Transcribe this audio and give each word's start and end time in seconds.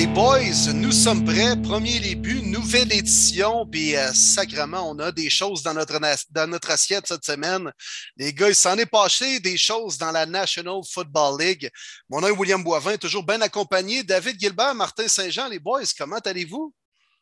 Les 0.00 0.06
boys, 0.06 0.72
nous 0.74 0.92
sommes 0.92 1.26
prêts. 1.26 1.60
Premier 1.60 2.00
début, 2.00 2.40
nouvelle 2.40 2.90
édition. 2.90 3.66
Puis 3.66 3.94
euh, 3.94 4.10
sacrement, 4.14 4.90
on 4.90 4.98
a 4.98 5.12
des 5.12 5.28
choses 5.28 5.62
dans 5.62 5.74
notre, 5.74 6.00
dans 6.30 6.46
notre 6.48 6.70
assiette 6.70 7.06
cette 7.06 7.26
semaine. 7.26 7.70
Les 8.16 8.32
gars, 8.32 8.48
il 8.48 8.54
s'en 8.54 8.78
est 8.78 8.90
passé 8.90 9.40
des 9.40 9.58
choses 9.58 9.98
dans 9.98 10.10
la 10.10 10.24
National 10.24 10.80
Football 10.90 11.38
League. 11.42 11.68
Mon 12.08 12.22
nom 12.22 12.28
est 12.28 12.30
William 12.30 12.64
Boivin, 12.64 12.96
toujours 12.96 13.26
bien 13.26 13.42
accompagné. 13.42 14.02
David 14.02 14.40
Gilbert, 14.40 14.74
Martin 14.74 15.06
Saint-Jean, 15.06 15.50
les 15.50 15.58
boys, 15.58 15.82
comment 15.98 16.16
allez-vous? 16.24 16.72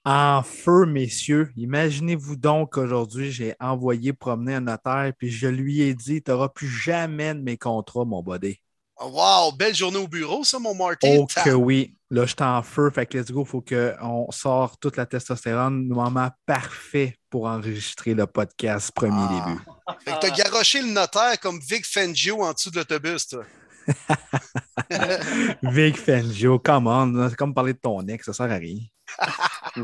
En 0.05 0.45
feu, 0.45 0.86
messieurs. 0.86 1.50
Imaginez-vous 1.56 2.36
donc 2.36 2.74
qu'aujourd'hui, 2.74 3.33
j'ai 3.33 3.56
envoyé 3.58 4.12
promener 4.12 4.55
un 4.55 4.60
notaire, 4.60 5.12
puis 5.19 5.33
je 5.33 5.48
lui 5.48 5.80
ai 5.80 5.95
dit 5.95 6.22
Tu 6.22 6.30
n'auras 6.30 6.48
plus 6.48 6.69
jamais 6.69 7.34
de 7.34 7.41
mes 7.41 7.56
contrats, 7.56 8.05
mon 8.05 8.22
body. 8.22 8.60
Wow, 9.01 9.52
belle 9.52 9.75
journée 9.75 9.98
au 9.98 10.09
bureau, 10.09 10.43
ça, 10.43 10.59
mon 10.59 10.75
Martin. 10.75 11.19
Oh 11.19 11.27
que 11.27 11.51
oui. 11.51 11.95
Là, 12.11 12.23
je 12.23 12.29
suis 12.29 12.43
en 12.43 12.62
feu. 12.62 12.91
Fait 12.91 13.06
que 13.06 13.19
let's 13.19 13.30
go, 13.30 13.45
il 13.45 13.48
faut 13.48 13.61
qu'on 13.61 14.30
sorte 14.30 14.80
toute 14.80 14.97
la 14.97 15.06
testostérone. 15.06 15.87
Moment 15.87 16.30
parfait 16.47 17.16
pour 17.30 17.47
enregistrer 17.47 18.15
le 18.15 18.27
podcast 18.27 18.91
premier 18.92 19.20
ah. 19.20 19.45
début. 19.47 19.61
Fait 20.05 20.12
que 20.12 20.20
t'as 20.20 20.30
garoché 20.30 20.83
le 20.83 20.89
notaire 20.89 21.39
comme 21.39 21.61
Vic 21.61 21.87
Fangio 21.87 22.42
en 22.42 22.53
dessous 22.53 22.70
de 22.70 22.77
l'autobus, 22.77 23.29
toi. 23.29 23.45
Vic 25.62 25.97
Fangio, 25.97 26.59
come 26.59 26.87
on. 26.87 27.28
C'est 27.28 27.37
comme 27.37 27.55
parler 27.55 27.75
de 27.75 27.78
ton 27.78 28.00
ex, 28.09 28.25
ça 28.27 28.33
sert 28.33 28.50
à 28.50 28.56
rien. 28.56 28.81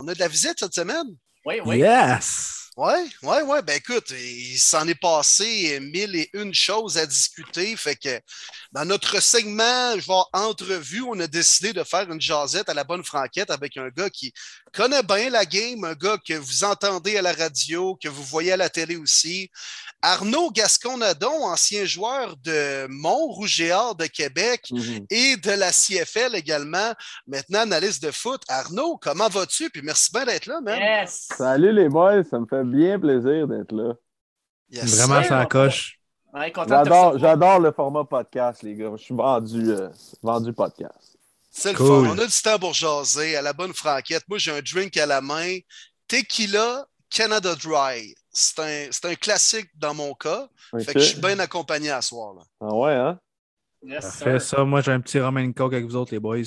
On 0.00 0.08
a 0.08 0.14
de 0.14 0.18
la 0.18 0.28
visite 0.28 0.54
cette 0.58 0.74
semaine? 0.74 1.16
Oui, 1.44 1.56
oui. 1.64 1.78
Yes! 1.78 2.59
Oui, 2.82 2.94
oui, 3.24 3.36
oui. 3.44 3.58
Ben 3.62 3.76
écoute, 3.76 4.10
il 4.12 4.58
s'en 4.58 4.88
est 4.88 4.94
passé 4.94 5.78
mille 5.80 6.16
et 6.16 6.30
une 6.32 6.54
choses 6.54 6.96
à 6.96 7.04
discuter. 7.04 7.76
Fait 7.76 7.94
que 7.94 8.18
dans 8.72 8.86
notre 8.86 9.20
segment, 9.20 9.98
vois 9.98 10.26
entrevue, 10.32 11.02
on 11.02 11.20
a 11.20 11.26
décidé 11.26 11.74
de 11.74 11.84
faire 11.84 12.10
une 12.10 12.22
jasette 12.22 12.70
à 12.70 12.72
la 12.72 12.84
bonne 12.84 13.04
franquette 13.04 13.50
avec 13.50 13.76
un 13.76 13.90
gars 13.90 14.08
qui 14.08 14.32
connaît 14.72 15.02
bien 15.02 15.28
la 15.28 15.44
game, 15.44 15.84
un 15.84 15.92
gars 15.92 16.16
que 16.26 16.32
vous 16.32 16.64
entendez 16.64 17.18
à 17.18 17.22
la 17.22 17.34
radio, 17.34 17.98
que 18.02 18.08
vous 18.08 18.24
voyez 18.24 18.52
à 18.52 18.56
la 18.56 18.70
télé 18.70 18.96
aussi. 18.96 19.50
Arnaud 20.02 20.50
Gascon-Nadon, 20.50 21.44
ancien 21.44 21.84
joueur 21.84 22.36
de 22.38 22.86
Mont-Rougeard 22.88 23.94
de 23.96 24.06
Québec 24.06 24.68
mhm. 24.70 25.06
et 25.10 25.36
de 25.36 25.50
la 25.50 25.70
CFL 25.70 26.34
également, 26.34 26.92
maintenant 27.26 27.60
analyste 27.60 28.02
de 28.02 28.10
foot. 28.10 28.42
Arnaud, 28.48 28.98
comment 29.00 29.28
vas-tu? 29.28 29.68
Puis 29.70 29.82
merci 29.82 30.10
bien 30.12 30.24
d'être 30.24 30.46
là, 30.46 30.60
man. 30.60 31.06
Salut 31.06 31.72
les 31.72 31.88
boys, 31.88 32.24
ça 32.24 32.38
me 32.38 32.46
fait 32.46 32.64
bien 32.64 32.98
plaisir 32.98 33.46
d'être 33.46 33.72
là. 33.72 33.94
Vraiment, 34.72 35.22
ça 35.22 35.46
coche. 35.46 36.00
J'adore 36.34 37.60
le 37.60 37.72
format 37.72 38.04
podcast, 38.04 38.62
les 38.62 38.74
gars. 38.76 38.92
Je 38.96 39.02
suis 39.02 39.14
vendu, 39.14 39.70
euh, 39.70 39.88
vendu 40.22 40.52
podcast. 40.52 41.18
C'est 41.50 41.72
le 41.72 41.78
fun. 41.78 41.84
On 41.84 42.18
a 42.18 42.26
du 42.26 42.42
temps 42.42 42.58
pour 42.58 42.72
jaser 42.72 43.36
à 43.36 43.42
la 43.42 43.52
bonne 43.52 43.74
franquette. 43.74 44.22
Moi, 44.28 44.38
j'ai 44.38 44.52
un 44.52 44.60
drink 44.60 44.96
à 44.96 45.06
la 45.06 45.20
main. 45.20 45.58
Tequila 46.06 46.86
Canada 47.10 47.54
Dry. 47.56 48.14
C'est 48.32 48.58
un, 48.60 49.10
un, 49.10 49.14
classique 49.14 49.70
dans 49.76 49.94
mon 49.94 50.14
cas. 50.14 50.48
Fait 50.84 50.94
que 50.94 51.00
je 51.00 51.04
suis 51.04 51.20
bien 51.20 51.38
accompagné 51.38 51.90
à 51.90 52.00
soir. 52.00 52.34
Là. 52.34 52.42
Ah 52.60 52.74
ouais, 52.74 52.92
hein? 52.92 53.18
Fais 54.00 54.38
ça. 54.38 54.64
Moi, 54.64 54.82
j'ai 54.82 54.92
un 54.92 55.00
petit 55.00 55.18
Roman 55.18 55.50
Coke 55.52 55.72
avec 55.72 55.86
vous 55.86 55.96
autres, 55.96 56.12
les 56.12 56.20
boys. 56.20 56.42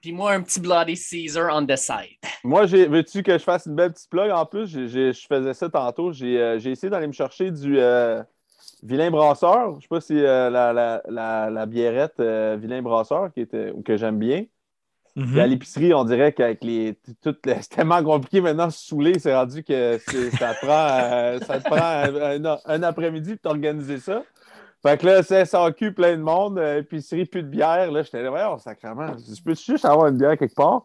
Puis 0.00 0.12
moi, 0.12 0.32
un 0.32 0.42
petit 0.42 0.60
Bloody 0.60 0.96
Caesar 0.96 1.54
on 1.54 1.64
the 1.64 1.76
side. 1.76 2.18
Moi, 2.44 2.66
veux-tu 2.66 3.22
que 3.22 3.38
je 3.38 3.44
fasse 3.44 3.66
une 3.66 3.76
belle 3.76 3.92
petite 3.92 4.10
plug 4.10 4.32
en 4.32 4.44
plus? 4.44 4.66
je 4.66 5.26
faisais 5.28 5.54
ça 5.54 5.68
tantôt. 5.68 6.12
J'ai 6.12 6.40
euh, 6.40 6.58
essayé 6.58 6.90
d'aller 6.90 7.06
me 7.06 7.12
chercher 7.12 7.52
du 7.52 7.78
euh, 7.78 8.20
Vilain 8.82 9.12
Brasseur. 9.12 9.70
Je 9.70 9.76
ne 9.76 9.80
sais 9.80 9.88
pas 9.88 10.00
si 10.00 10.18
euh, 10.18 10.50
la, 10.50 10.72
la, 10.72 11.50
la, 11.50 11.66
biérette 11.66 12.20
Vilain 12.20 12.82
Brasseur 12.82 13.32
qui 13.32 13.42
était, 13.42 13.72
que 13.84 13.96
j'aime 13.96 14.18
bien. 14.18 14.44
Mhm. 15.14 15.38
à 15.38 15.46
l'épicerie, 15.46 15.92
on 15.92 16.04
dirait 16.04 16.32
qu'avec 16.32 16.64
les. 16.64 16.98
Tout, 17.22 17.36
c'est 17.44 17.68
tellement 17.68 18.02
compliqué 18.02 18.40
maintenant 18.40 18.66
de 18.66 18.72
saouler. 18.72 19.18
C'est 19.18 19.34
rendu 19.34 19.62
que 19.62 19.98
ça 20.38 20.54
prend, 20.54 21.38
ça 21.46 21.60
te 21.60 21.64
prend 21.64 22.58
un, 22.66 22.82
après-midi 22.82 23.36
pour 23.36 23.50
t'organiser 23.50 23.98
ça. 23.98 24.22
Fait 24.84 24.98
que 24.98 25.06
là, 25.06 25.22
c'est 25.22 25.44
SAQ, 25.44 25.92
plein 25.92 26.16
de 26.16 26.22
monde, 26.22 26.58
euh, 26.58 26.80
épicerie, 26.80 27.24
plus 27.24 27.44
de 27.44 27.48
bière. 27.48 27.92
Là, 27.92 28.02
j'étais 28.02 28.20
là, 28.22 28.32
ouais, 28.32 28.42
oh, 28.52 28.58
sacrément. 28.58 29.12
Je 29.16 29.40
peux 29.40 29.54
juste 29.54 29.84
avoir 29.84 30.08
une 30.08 30.16
bière 30.16 30.36
quelque 30.36 30.56
part? 30.56 30.84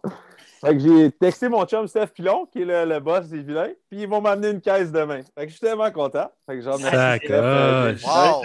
Fait 0.61 0.75
que 0.75 0.79
j'ai 0.79 1.11
texté 1.11 1.49
mon 1.49 1.65
chum 1.65 1.87
Steph 1.87 2.07
Pilon, 2.07 2.45
qui 2.51 2.61
est 2.61 2.85
le, 2.85 2.99
boss 2.99 3.27
des 3.27 3.41
vilains, 3.41 3.71
puis 3.89 4.01
ils 4.01 4.07
vont 4.07 4.21
m'amener 4.21 4.49
une 4.49 4.61
caisse 4.61 4.91
demain. 4.91 5.21
Fait 5.35 5.45
que 5.45 5.51
je 5.51 5.57
suis 5.57 5.65
tellement 5.65 5.89
content. 5.91 6.29
Fait 6.45 6.57
que 6.57 6.61
j'en 6.61 6.77
euh, 6.83 7.95
wow. 8.03 8.43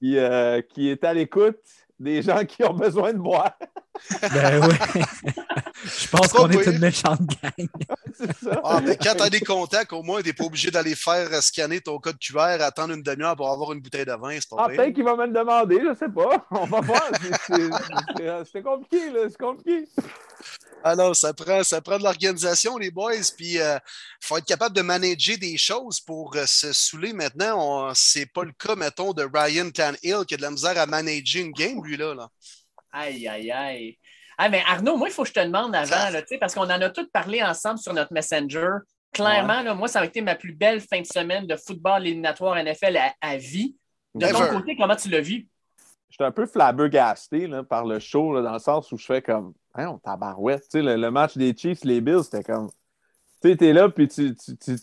qui, 0.00 0.18
euh, 0.18 0.60
qui 0.62 0.90
est 0.90 1.04
à 1.04 1.12
l'écoute 1.12 1.58
des 1.98 2.22
gens 2.22 2.44
qui 2.44 2.64
ont 2.64 2.72
besoin 2.72 3.12
de 3.12 3.18
boire. 3.18 3.52
ben 4.32 4.66
oui. 4.66 5.02
Je 5.84 6.08
pense 6.08 6.28
qu'on 6.28 6.50
est 6.50 6.66
une 6.66 6.78
méchante 6.78 7.20
gang. 7.20 7.68
c'est 8.12 8.36
ça. 8.44 8.60
Ah, 8.64 8.80
mais 8.84 8.96
quand 8.96 9.14
tu 9.14 9.22
as 9.22 9.30
des 9.30 9.40
contacts, 9.40 9.92
au 9.92 10.02
moins, 10.02 10.20
tu 10.20 10.28
n'es 10.28 10.32
pas 10.32 10.44
obligé 10.44 10.70
d'aller 10.70 10.94
faire 10.94 11.28
scanner 11.42 11.80
ton 11.80 11.98
code 11.98 12.18
QR, 12.18 12.60
attendre 12.60 12.94
une 12.94 13.02
demi-heure 13.02 13.36
pour 13.36 13.50
avoir 13.50 13.72
une 13.72 13.80
bouteille 13.80 14.04
de 14.04 14.12
vin. 14.12 14.38
Ah, 14.58 14.68
peut-être 14.68 14.94
qu'il 14.94 15.04
va 15.04 15.16
me 15.16 15.26
le 15.26 15.32
demander, 15.32 15.78
je 15.82 15.88
ne 15.88 15.94
sais 15.94 16.08
pas. 16.08 16.46
On 16.50 16.66
va 16.66 16.80
voir. 16.80 17.10
C'est 18.52 18.62
compliqué, 18.62 19.10
là. 19.10 19.20
C'est 19.28 19.38
compliqué. 19.38 19.84
Ah 20.82 20.96
non, 20.96 21.12
ça 21.12 21.34
prend, 21.34 21.62
ça 21.62 21.82
prend 21.82 21.98
de 21.98 22.04
l'organisation, 22.04 22.78
les 22.78 22.90
boys. 22.90 23.12
Puis 23.36 23.52
il 23.52 23.60
euh, 23.60 23.78
faut 24.20 24.38
être 24.38 24.46
capable 24.46 24.74
de 24.74 24.80
manager 24.80 25.36
des 25.36 25.58
choses 25.58 26.00
pour 26.00 26.34
euh, 26.36 26.46
se 26.46 26.72
saouler 26.72 27.12
maintenant. 27.12 27.92
C'est 27.94 28.26
pas 28.26 28.44
le 28.44 28.52
cas, 28.52 28.76
mettons, 28.76 29.12
de 29.12 29.28
Ryan 29.32 29.70
Tannehill 29.70 30.24
qui 30.26 30.34
a 30.34 30.36
de 30.38 30.42
la 30.42 30.50
misère 30.50 30.78
à 30.78 30.86
manager 30.86 31.44
une 31.44 31.52
game, 31.52 31.84
lui, 31.84 31.96
là. 31.96 32.28
Aïe, 32.92 33.28
aïe, 33.28 33.50
aïe. 33.50 33.98
Ah, 34.38 34.48
mais 34.48 34.62
Arnaud, 34.66 34.96
moi, 34.96 35.08
il 35.08 35.12
faut 35.12 35.22
que 35.22 35.28
je 35.28 35.34
te 35.34 35.44
demande 35.44 35.74
avant, 35.74 36.10
là, 36.10 36.22
parce 36.40 36.54
qu'on 36.54 36.62
en 36.62 36.70
a 36.70 36.90
tous 36.90 37.06
parlé 37.12 37.42
ensemble 37.42 37.78
sur 37.78 37.92
notre 37.92 38.12
Messenger. 38.12 38.78
Clairement, 39.12 39.62
là, 39.62 39.74
moi, 39.74 39.88
ça 39.88 40.00
a 40.00 40.04
été 40.04 40.22
ma 40.22 40.34
plus 40.34 40.52
belle 40.52 40.80
fin 40.80 41.00
de 41.00 41.06
semaine 41.06 41.46
de 41.46 41.56
football 41.56 42.06
éliminatoire 42.06 42.56
NFL 42.56 42.98
à, 43.20 43.36
vie. 43.36 43.76
De 44.14 44.26
ton 44.26 44.58
côté, 44.58 44.76
comment 44.76 44.96
tu 44.96 45.10
l'as 45.10 45.20
vu? 45.20 45.46
J'étais 46.08 46.24
un 46.24 46.32
peu 46.32 46.46
flabbergasté 46.46 47.46
là, 47.46 47.62
par 47.62 47.84
le 47.84 47.98
show, 47.98 48.40
dans 48.40 48.52
le 48.52 48.58
sens 48.58 48.90
où 48.92 48.96
je 48.96 49.04
fais 49.04 49.22
comme, 49.22 49.52
hein, 49.74 49.88
on 49.88 49.98
tabarouette. 49.98 50.64
Le, 50.74 50.96
le 50.96 51.10
match 51.10 51.36
des 51.36 51.54
Chiefs, 51.56 51.84
les 51.84 52.00
Bills, 52.00 52.24
c'était 52.24 52.42
comme, 52.42 52.70
tu 53.42 53.56
sais, 53.56 53.66
es 53.66 53.72
là, 53.72 53.88
puis 53.88 54.06
tu, 54.06 54.34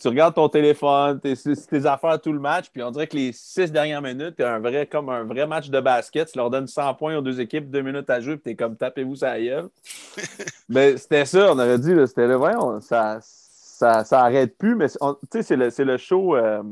regardes 0.04 0.34
ton 0.34 0.48
téléphone, 0.48 1.20
tu 1.20 1.34
tes 1.34 1.86
affaires 1.86 2.20
tout 2.20 2.32
le 2.32 2.40
match, 2.40 2.70
puis 2.72 2.82
on 2.82 2.90
dirait 2.90 3.06
que 3.06 3.16
les 3.16 3.32
six 3.32 3.70
dernières 3.70 4.02
minutes, 4.02 4.34
c'est 4.36 4.44
un 4.44 4.58
vrai, 4.58 4.86
comme 4.86 5.08
un 5.10 5.22
vrai 5.22 5.46
match 5.46 5.70
de 5.70 5.80
basket. 5.80 6.32
Tu 6.32 6.38
leur 6.38 6.50
donnes 6.50 6.66
100 6.66 6.94
points 6.94 7.16
aux 7.16 7.20
deux 7.20 7.40
équipes, 7.40 7.70
deux 7.70 7.82
minutes 7.82 8.10
à 8.10 8.20
jouer, 8.20 8.36
puis 8.36 8.52
es 8.52 8.56
comme 8.56 8.76
tapez-vous 8.76 9.16
ça 9.16 9.40
gueule. 9.40 9.68
mais 10.68 10.96
c'était 10.96 11.24
ça, 11.24 11.52
on 11.52 11.58
aurait 11.58 11.78
dit, 11.78 11.94
c'était 12.08 12.26
là, 12.26 12.36
voyons, 12.36 12.80
ça, 12.80 13.18
ça, 13.22 14.04
ça 14.04 14.22
arrête 14.22 14.58
plus, 14.58 14.74
mais 14.74 14.88
tu 14.88 14.96
sais, 15.30 15.42
c'est 15.42 15.56
le, 15.56 15.70
le, 15.84 15.96
show, 15.96 16.34
euh, 16.34 16.64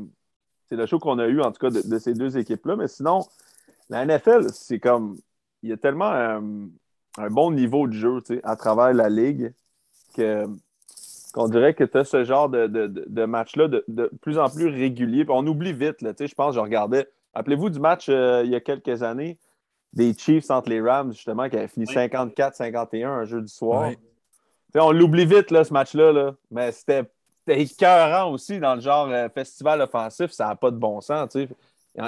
c'est 0.67 0.75
le 0.75 0.85
show 0.87 0.99
qu'on 0.99 1.19
a 1.19 1.27
eu, 1.27 1.39
en 1.41 1.53
tout 1.53 1.59
cas, 1.59 1.69
de, 1.69 1.99
ces 1.99 2.13
deux 2.13 2.37
équipes-là. 2.37 2.75
Mais 2.75 2.89
sinon, 2.89 3.21
la 3.89 4.05
NFL, 4.05 4.49
c'est 4.51 4.79
comme, 4.79 5.15
il 5.63 5.69
y 5.69 5.73
a 5.73 5.77
tellement 5.77 6.11
un, 6.11 6.43
un 7.17 7.29
bon 7.29 7.51
niveau 7.51 7.87
de 7.87 7.93
jeu, 7.93 8.21
tu 8.25 8.35
sais, 8.35 8.41
à 8.43 8.57
travers 8.57 8.93
la 8.93 9.07
ligue 9.07 9.53
que 10.13 10.45
on 11.37 11.47
dirait 11.47 11.73
que 11.73 11.83
tu 11.83 11.97
as 11.97 12.03
ce 12.03 12.23
genre 12.23 12.49
de, 12.49 12.67
de, 12.67 13.25
match-là 13.25 13.67
de, 13.67 14.11
plus 14.21 14.37
en 14.37 14.49
plus 14.49 14.67
régulier. 14.67 15.25
on 15.29 15.45
oublie 15.45 15.73
vite, 15.73 16.01
là, 16.01 16.11
je 16.19 16.33
pense, 16.33 16.55
je 16.55 16.59
regardais. 16.59 17.07
Appelez-vous 17.33 17.69
du 17.69 17.79
match 17.79 18.07
euh, 18.09 18.41
il 18.43 18.51
y 18.51 18.55
a 18.55 18.59
quelques 18.59 19.03
années 19.03 19.37
des 19.93 20.13
Chiefs 20.13 20.49
entre 20.49 20.69
les 20.69 20.81
Rams, 20.81 21.13
justement, 21.13 21.49
qui 21.49 21.55
avait 21.55 21.67
fini 21.67 21.85
54-51 21.85 23.07
un 23.07 23.25
jeu 23.25 23.41
du 23.41 23.47
soir. 23.47 23.91
On 24.75 24.91
l'oublie 24.91 25.25
vite, 25.25 25.51
là, 25.51 25.63
ce 25.63 25.73
match-là, 25.73 26.11
là, 26.11 26.35
mais 26.51 26.71
c'était 26.71 27.09
écœurant 27.47 28.31
aussi 28.31 28.59
dans 28.59 28.75
le 28.75 28.81
genre 28.81 29.07
euh, 29.09 29.29
festival 29.29 29.81
offensif, 29.81 30.31
ça 30.31 30.47
n'a 30.47 30.55
pas 30.55 30.71
de 30.71 30.77
bon 30.77 31.01
sens. 31.01 31.37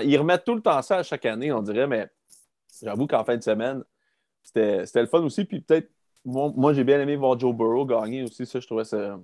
Ils 0.04 0.18
remettent 0.18 0.44
tout 0.44 0.56
le 0.56 0.62
temps 0.62 0.82
ça 0.82 0.98
à 0.98 1.04
chaque 1.04 1.26
année, 1.26 1.52
on 1.52 1.62
dirait, 1.62 1.88
mais 1.88 2.10
j'avoue 2.84 3.08
qu'en 3.08 3.24
fin 3.24 3.38
de 3.38 3.44
semaine, 3.44 3.84
c'était 4.44 5.02
le 5.02 5.08
fun 5.08 5.22
aussi. 5.22 5.46
Puis 5.46 5.62
peut-être 5.62 5.90
moi, 6.30 6.74
j'ai 6.74 6.84
bien 6.84 7.00
aimé 7.00 7.16
voir 7.16 7.40
Joe 7.40 7.56
Burrow 7.56 7.86
gagner 7.86 8.24
aussi. 8.24 8.46
Ça, 8.46 8.60
je 8.60 8.66
trouvais 8.68 8.84
ça 8.84 9.18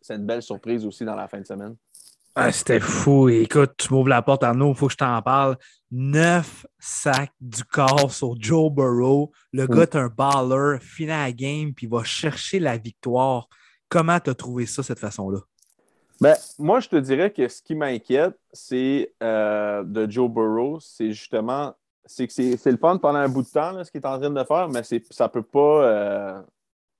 c'est 0.00 0.14
une 0.14 0.26
belle 0.26 0.42
surprise 0.42 0.86
aussi 0.86 1.04
dans 1.04 1.14
la 1.14 1.28
fin 1.28 1.40
de 1.40 1.46
semaine. 1.46 1.76
Ah, 2.34 2.52
c'était 2.52 2.80
fou. 2.80 3.28
Écoute, 3.28 3.72
tu 3.76 3.92
m'ouvres 3.92 4.08
la 4.08 4.22
porte, 4.22 4.44
Arnaud, 4.44 4.70
il 4.70 4.76
faut 4.76 4.86
que 4.86 4.92
je 4.92 4.98
t'en 4.98 5.20
parle. 5.20 5.56
Neuf 5.90 6.64
sacs 6.78 7.32
du 7.40 7.64
corps 7.64 8.12
sur 8.12 8.40
Joe 8.40 8.72
Burrow. 8.72 9.32
Le 9.52 9.66
gars 9.66 9.82
est 9.82 9.96
un 9.96 10.08
baller, 10.08 10.78
finit 10.80 11.08
la 11.08 11.32
game, 11.32 11.74
puis 11.74 11.86
va 11.86 12.04
chercher 12.04 12.60
la 12.60 12.78
victoire. 12.78 13.48
Comment 13.88 14.20
tu 14.20 14.30
as 14.30 14.34
trouvé 14.34 14.66
ça, 14.66 14.82
cette 14.82 15.00
façon-là? 15.00 15.40
Ben, 16.20 16.36
moi, 16.58 16.80
je 16.80 16.88
te 16.88 16.96
dirais 16.96 17.32
que 17.32 17.48
ce 17.48 17.62
qui 17.62 17.74
m'inquiète, 17.74 18.38
c'est 18.52 19.12
euh, 19.22 19.82
de 19.82 20.08
Joe 20.08 20.30
Burrow, 20.30 20.78
c'est 20.78 21.12
justement 21.12 21.74
c'est 22.10 22.26
que 22.26 22.32
c'est 22.32 22.70
le 22.70 22.76
fun 22.76 22.98
pendant 22.98 23.18
un 23.18 23.28
bout 23.28 23.42
de 23.42 23.48
temps, 23.48 23.82
ce 23.84 23.90
qu'il 23.90 24.00
est 24.00 24.06
en 24.06 24.18
train 24.18 24.30
de 24.30 24.44
faire, 24.44 24.68
mais 24.68 24.82
ça 25.10 25.28
peut 25.28 25.42
pas. 25.42 25.84
Euh, 25.84 26.42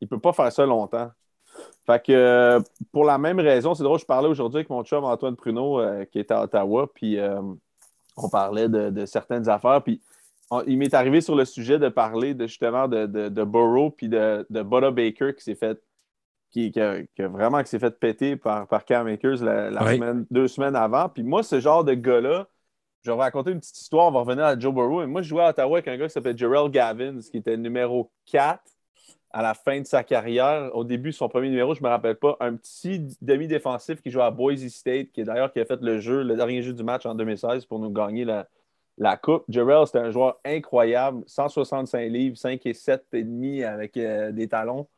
il 0.01 0.09
peut 0.09 0.21
pas 0.21 0.33
faire 0.33 0.53
ça 0.53 0.65
longtemps. 0.65 1.11
Fait 1.85 2.03
que 2.03 2.13
euh, 2.13 2.61
pour 2.93 3.05
la 3.05 3.19
même 3.19 3.41
raison, 3.41 3.75
c'est 3.75 3.83
drôle, 3.83 3.99
je 3.99 4.07
parlais 4.07 4.29
aujourd'hui 4.29 4.59
avec 4.59 4.71
mon 4.71 4.85
chum 4.85 5.05
Antoine 5.05 5.35
Pruneau 5.35 5.81
euh, 5.81 6.05
qui 6.05 6.21
est 6.21 6.31
à 6.31 6.43
Ottawa, 6.43 6.89
puis 6.95 7.19
on 8.17 8.29
parlait 8.29 8.69
de, 8.69 9.05
certaines 9.05 9.49
affaires. 9.49 9.83
Puis 9.83 10.01
il 10.67 10.79
m'est 10.79 10.95
arrivé 10.95 11.21
sur 11.21 11.35
le 11.35 11.45
sujet 11.45 11.79
de 11.79 11.89
parler 11.89 12.35
de, 12.35 12.47
justement 12.47 12.87
de, 12.87 13.07
de, 13.07 13.29
de 13.29 13.45
Burrow 13.45 13.91
puis 13.91 14.09
de, 14.09 14.47
de 14.49 14.63
Baker 14.63 15.35
qui 15.35 15.45
s'est 15.45 15.55
fait 15.55 15.81
qui, 16.51 16.73
qui, 16.73 16.81
a, 16.81 17.03
vraiment 17.29 17.63
qui 17.63 17.69
s'est 17.69 17.79
fait 17.79 17.99
péter 17.99 18.37
par, 18.37 18.67
par 18.67 18.85
Cam 18.85 19.07
Akers 19.07 19.43
la, 19.43 19.71
semaine, 19.93 20.27
deux 20.31 20.49
semaines 20.49 20.77
avant. 20.77 21.09
Puis 21.09 21.23
moi, 21.23 21.43
ce 21.43 21.61
genre 21.61 21.85
de 21.85 21.95
gars-là, 21.95 22.49
je 23.03 23.11
vais 23.11 23.17
raconter 23.17 23.53
une 23.53 23.61
petite 23.61 23.79
histoire, 23.79 24.09
on 24.09 24.11
va 24.11 24.21
revenir 24.21 24.45
à 24.45 24.59
Joe 24.59 24.75
Burrow. 24.75 25.07
Moi, 25.07 25.23
je 25.23 25.29
jouais 25.29 25.43
à 25.43 25.51
Ottawa 25.51 25.79
avec 25.79 25.89
un 25.89 25.97
gars 25.97 26.07
qui 26.07 26.13
s'appelle 26.13 26.37
Jarrell 26.37 26.71
Gavins, 26.71 27.21
qui 27.21 27.39
était 27.39 27.57
numéro 27.57 28.11
4 28.27 28.63
à 29.31 29.43
la 29.43 29.55
fin 29.55 29.81
de 29.81 29.87
sa 29.87 30.05
carrière. 30.05 30.71
Au 30.75 30.85
début, 30.85 31.13
son 31.13 31.29
premier 31.29 31.49
numéro, 31.49 31.75
je 31.75 31.81
ne 31.81 31.85
me 31.85 31.91
rappelle 31.91 32.17
pas, 32.17 32.37
un 32.41 32.57
petit 32.57 33.07
demi-défensif 33.23 34.03
qui 34.03 34.11
jouait 34.11 34.25
à 34.25 34.31
Boise 34.31 34.67
State, 34.69 35.13
qui 35.13 35.23
est 35.23 35.25
d'ailleurs 35.25 35.53
qui 35.53 35.61
a 35.61 35.65
fait 35.65 35.81
le 35.81 35.99
jeu, 35.99 36.23
le 36.23 36.37
dernier 36.37 36.63
jeu 36.63 36.73
du 36.73 36.83
match 36.83 37.07
en 37.07 37.15
2016 37.15 37.65
pour 37.67 37.79
nous 37.79 37.91
gagner 37.91 38.25
la, 38.25 38.49
la 38.99 39.17
Coupe. 39.17 39.45
Jarrell, 39.49 39.87
c'était 39.87 40.01
un 40.01 40.11
joueur 40.11 40.39
incroyable, 40.45 41.23
165 41.27 42.01
livres, 42.11 42.37
5 42.37 42.65
et 42.67 42.75
7 42.75 43.05
et 43.15 43.23
demi 43.23 43.65
avec 43.65 43.97
euh, 43.97 44.33
des 44.33 44.49
talons. 44.49 44.89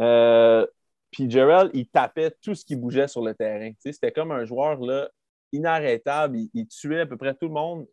Euh, 0.00 0.66
puis 1.10 1.30
Jarrell, 1.30 1.70
il 1.74 1.86
tapait 1.88 2.32
tout 2.42 2.54
ce 2.54 2.64
qui 2.64 2.76
bougeait 2.76 3.08
sur 3.08 3.24
le 3.24 3.34
terrain. 3.34 3.72
C'était 3.78 4.12
comme 4.12 4.30
un 4.30 4.44
joueur 4.44 4.78
là, 4.80 5.08
inarrêtable. 5.54 6.38
Il, 6.52 6.66
tuait 6.66 7.00
à 7.00 7.06
peu 7.06 7.16
près 7.16 7.34
tout 7.34 7.46
le 7.46 7.54
monde. 7.54 7.86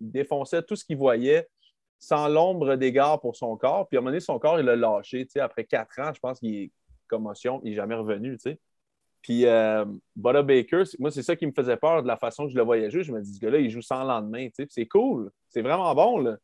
Il 0.00 0.10
défonçait 0.10 0.62
tout 0.62 0.76
ce 0.76 0.84
qu'il 0.84 0.96
voyait 0.96 1.48
sans 1.98 2.28
l'ombre 2.28 2.76
d'égard 2.76 3.20
pour 3.20 3.36
son 3.36 3.56
corps. 3.56 3.88
Puis 3.88 3.96
à 3.96 4.00
un 4.00 4.04
moment 4.04 4.20
son 4.20 4.38
corps, 4.38 4.60
il 4.60 4.66
l'a 4.66 4.76
lâché. 4.76 5.26
Après 5.40 5.64
quatre 5.64 5.98
ans, 5.98 6.12
je 6.14 6.20
pense 6.20 6.38
qu'il 6.38 6.54
est 6.54 6.70
commotion. 7.08 7.60
Il 7.64 7.70
n'est 7.70 7.76
jamais 7.76 7.94
revenu. 7.94 8.36
Puis 9.22 9.46
euh, 9.46 9.84
Baker, 10.16 10.84
moi, 10.98 11.10
c'est 11.10 11.22
ça 11.22 11.34
qui 11.34 11.46
me 11.46 11.52
faisait 11.52 11.76
peur 11.76 12.02
de 12.02 12.08
la 12.08 12.16
façon 12.16 12.44
que 12.46 12.52
je 12.52 12.56
le 12.56 12.62
voyais. 12.62 12.90
Je 12.90 13.12
me 13.12 13.20
dis, 13.20 13.34
ce 13.34 13.40
gars-là, 13.40 13.58
il 13.58 13.70
joue 13.70 13.82
sans 13.82 14.04
lendemain. 14.04 14.48
C'est 14.68 14.86
cool. 14.86 15.30
C'est 15.48 15.62
vraiment 15.62 15.94
bon. 15.94 16.18
Là. 16.18 16.36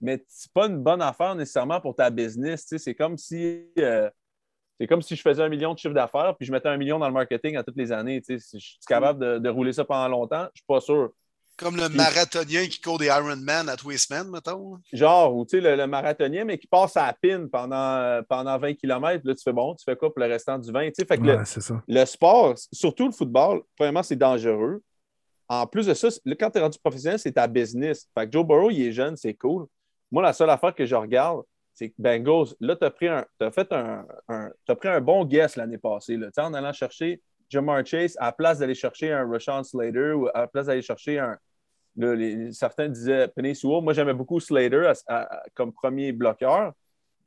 Mais 0.00 0.24
c'est 0.28 0.52
pas 0.52 0.66
une 0.66 0.82
bonne 0.82 1.02
affaire 1.02 1.34
nécessairement 1.34 1.80
pour 1.80 1.96
ta 1.96 2.10
business. 2.10 2.66
C'est 2.76 2.94
comme 2.94 3.18
si. 3.18 3.66
Euh, 3.78 4.08
c'est 4.82 4.88
comme 4.88 5.00
si 5.00 5.14
je 5.14 5.22
faisais 5.22 5.40
un 5.40 5.48
million 5.48 5.74
de 5.74 5.78
chiffre 5.78 5.94
d'affaires 5.94 6.34
puis 6.36 6.44
je 6.44 6.50
mettais 6.50 6.68
un 6.68 6.76
million 6.76 6.98
dans 6.98 7.06
le 7.06 7.12
marketing 7.12 7.56
à 7.56 7.62
toutes 7.62 7.76
les 7.76 7.92
années. 7.92 8.20
Si 8.26 8.36
je 8.36 8.58
suis 8.58 8.78
capable 8.84 9.40
de, 9.40 9.48
rouler 9.48 9.72
ça 9.72 9.84
pendant 9.84 10.08
longtemps, 10.08 10.40
je 10.40 10.46
ne 10.46 10.50
suis 10.56 10.64
pas 10.66 10.80
sûr. 10.80 11.10
Comme 11.56 11.76
le 11.76 11.88
marathonien 11.88 12.66
qui 12.66 12.80
court 12.80 12.98
des 12.98 13.06
Ironman 13.06 13.68
à 13.68 13.76
tous 13.76 13.90
les 13.90 13.98
semaines, 13.98 14.28
mettons. 14.28 14.80
Genre, 14.92 15.36
ou 15.36 15.46
tu 15.46 15.60
sais, 15.60 15.76
le, 15.76 15.86
marathonien, 15.86 16.44
mais 16.44 16.58
qui 16.58 16.66
passe 16.66 16.96
à 16.96 17.06
la 17.06 17.12
pine 17.12 17.48
pendant, 17.48 18.22
pendant 18.28 18.58
20 18.58 18.74
km. 18.74 19.20
Là, 19.24 19.34
tu 19.36 19.42
fais 19.44 19.52
bon, 19.52 19.72
tu 19.76 19.84
fais 19.84 19.94
quoi 19.94 20.12
pour 20.12 20.20
le 20.20 20.26
restant 20.26 20.58
du 20.58 20.72
20? 20.72 20.90
Fait 20.96 21.16
que 21.16 21.82
le, 21.86 22.04
sport, 22.04 22.54
surtout 22.72 23.06
le 23.06 23.12
football, 23.12 23.62
premièrement, 23.76 24.02
c'est 24.02 24.16
dangereux. 24.16 24.82
En 25.46 25.64
plus 25.68 25.86
de 25.86 25.94
ça, 25.94 26.08
quand 26.40 26.50
tu 26.50 26.58
es 26.58 26.60
rendu 26.60 26.78
professionnel, 26.82 27.20
c'est 27.20 27.32
ta 27.32 27.46
business. 27.46 28.08
Fait 28.18 28.26
que 28.26 28.32
Joe 28.32 28.44
Burrow, 28.44 28.72
il 28.72 28.82
est 28.82 28.92
jeune, 28.92 29.16
c'est 29.16 29.34
cool. 29.34 29.66
Moi, 30.10 30.24
la 30.24 30.32
seule 30.32 30.50
affaire 30.50 30.74
que 30.74 30.86
je 30.86 30.96
regarde, 30.96 31.42
c'est 31.74 31.90
que 31.90 31.94
Bengals, 31.98 32.54
là, 32.60 32.76
tu 32.76 32.84
as 33.08 33.24
un, 34.28 34.74
pris 34.76 34.88
un 34.88 35.00
bon 35.00 35.24
guess 35.24 35.56
l'année 35.56 35.78
passée, 35.78 36.16
là, 36.16 36.28
en 36.38 36.54
allant 36.54 36.72
chercher 36.72 37.20
Jamar 37.48 37.84
Chase 37.84 38.16
à 38.18 38.26
la 38.26 38.32
place 38.32 38.58
d'aller 38.58 38.74
chercher 38.74 39.12
un 39.12 39.28
Rashawn 39.28 39.62
Slater 39.62 40.12
ou 40.12 40.28
à 40.28 40.40
la 40.40 40.46
place 40.46 40.66
d'aller 40.66 40.82
chercher 40.82 41.18
un. 41.18 41.38
certains 42.52 42.88
disaient 42.88 43.28
Penny 43.28 43.54
Sewell. 43.54 43.82
Moi, 43.82 43.92
j'aimais 43.92 44.14
beaucoup 44.14 44.40
Slater 44.40 44.92
comme 45.54 45.72
premier 45.72 46.12
bloqueur. 46.12 46.72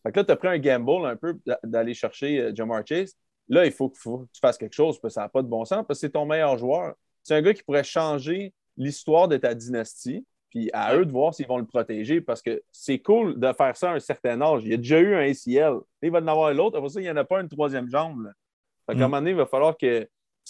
Fait 0.03 0.15
là, 0.15 0.23
tu 0.23 0.31
as 0.31 0.35
pris 0.35 0.47
un 0.47 0.59
gamble 0.59 1.05
un 1.05 1.15
peu 1.15 1.37
d'aller 1.63 1.93
chercher 1.93 2.39
euh, 2.39 2.51
Jamar 2.53 2.85
Chase. 2.85 3.15
Là, 3.47 3.65
il 3.65 3.71
faut, 3.71 3.89
que 3.89 3.97
tu 3.97 4.39
fasses 4.39 4.57
quelque 4.57 4.73
chose 4.73 4.99
parce 4.99 5.13
que 5.13 5.15
ça 5.15 5.21
n'a 5.21 5.29
pas 5.29 5.41
de 5.41 5.47
bon 5.47 5.65
sens 5.65 5.83
parce 5.87 5.99
que 5.99 6.07
c'est 6.07 6.11
ton 6.11 6.25
meilleur 6.25 6.57
joueur. 6.57 6.93
C'est 7.23 7.35
un 7.35 7.41
gars 7.41 7.53
qui 7.53 7.63
pourrait 7.63 7.83
changer 7.83 8.53
l'histoire 8.77 9.27
de 9.27 9.37
ta 9.37 9.53
dynastie. 9.53 10.25
Puis 10.55 10.69
à 10.71 10.95
eux 10.95 11.05
de 11.05 11.11
voir 11.11 11.33
s'ils 11.33 11.47
vont 11.47 11.57
le 11.57 11.65
protéger 11.65 12.21
parce 12.21 12.41
que 12.41 12.63
c'est 12.71 12.99
cool 12.99 13.37
de 13.37 13.51
faire 13.51 13.75
ça 13.75 13.91
à 13.91 13.95
un 13.95 13.99
certain 13.99 14.39
âge. 14.39 14.61
Il 14.63 14.71
y 14.71 14.73
a 14.73 14.77
déjà 14.77 15.01
eu 15.01 15.13
un 15.13 15.19
ACL. 15.19 15.81
Il 16.01 16.11
va 16.11 16.19
en 16.19 16.27
avoir 16.27 16.53
l'autre. 16.53 16.77
Après 16.77 16.87
ça, 16.87 17.01
il 17.01 17.03
n'y 17.03 17.09
en 17.09 17.17
a 17.17 17.25
pas 17.25 17.41
une 17.41 17.49
troisième 17.49 17.89
jambe. 17.89 18.31
À 18.87 18.93
un 18.93 18.95
mm. 18.95 18.99
moment 18.99 19.17
donné, 19.17 19.31
il 19.31 19.35
va 19.35 19.45
falloir 19.45 19.75
que. 19.75 20.07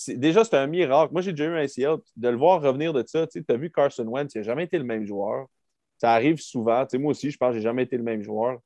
Déjà, 0.09 0.43
c'est 0.43 0.57
un 0.57 0.67
miracle. 0.67 1.11
Moi, 1.11 1.23
j'ai 1.23 1.31
déjà 1.31 1.45
eu 1.45 1.55
un 1.55 1.63
ACL. 1.63 1.97
De 2.17 2.29
le 2.29 2.37
voir 2.37 2.61
revenir 2.61 2.93
de 2.93 3.03
ça, 3.07 3.25
tu 3.25 3.43
as 3.49 3.57
vu 3.57 3.71
Carson 3.71 4.05
Wentz, 4.05 4.35
il 4.35 4.39
n'a 4.39 4.43
jamais 4.43 4.65
été 4.65 4.77
le 4.77 4.83
même 4.83 5.05
joueur. 5.05 5.47
Ça 5.97 6.13
arrive 6.13 6.37
souvent. 6.37 6.85
moi 6.99 7.09
aussi, 7.09 7.31
je 7.31 7.37
pense 7.37 7.49
que 7.49 7.53
je 7.53 7.59
n'ai 7.59 7.63
jamais 7.63 7.83
été 7.83 7.97
le 7.97 8.03
même 8.03 8.21
joueur. 8.21 8.59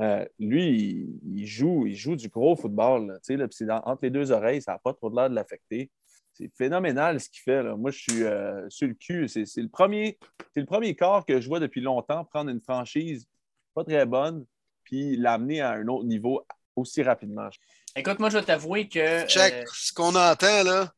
Euh, 0.00 0.24
lui, 0.38 1.06
il, 1.34 1.46
joue, 1.46 1.86
il 1.86 1.96
joue 1.96 2.16
du 2.16 2.30
gros 2.30 2.56
football. 2.56 3.20
Là, 3.28 3.82
entre 3.84 4.04
les 4.04 4.10
deux 4.10 4.32
oreilles, 4.32 4.62
ça 4.62 4.72
n'a 4.72 4.78
pas 4.78 4.94
trop 4.94 5.10
de 5.10 5.16
l'air 5.16 5.28
de 5.28 5.34
l'affecter 5.34 5.90
c'est 6.38 6.50
phénoménal 6.56 7.20
ce 7.20 7.28
qu'il 7.28 7.42
fait. 7.42 7.62
Moi, 7.76 7.90
je 7.90 7.98
suis 7.98 8.22
euh, 8.22 8.68
sur 8.70 8.86
le 8.86 8.94
cul. 8.94 9.28
C'est 9.28 9.44
le, 9.56 9.68
premier, 9.68 10.18
le 10.54 10.64
premier 10.64 10.94
corps 10.94 11.26
que 11.26 11.40
je 11.40 11.48
vois 11.48 11.60
depuis 11.60 11.80
longtemps 11.80 12.24
prendre 12.24 12.50
une 12.50 12.60
franchise 12.60 13.26
pas 13.74 13.84
très 13.84 14.06
bonne 14.06 14.44
puis 14.84 15.16
l'amener 15.16 15.60
à 15.60 15.72
un 15.72 15.86
autre 15.88 16.04
niveau 16.04 16.46
aussi 16.76 17.02
rapidement. 17.02 17.48
Écoute, 17.96 18.18
moi, 18.20 18.30
je 18.30 18.38
vais 18.38 18.44
t'avouer 18.44 18.88
que. 18.88 19.26
Check, 19.26 19.52
euh, 19.52 19.64
ce 19.72 19.92
qu'on 19.92 20.14
entend 20.14 20.62
là, 20.62 20.92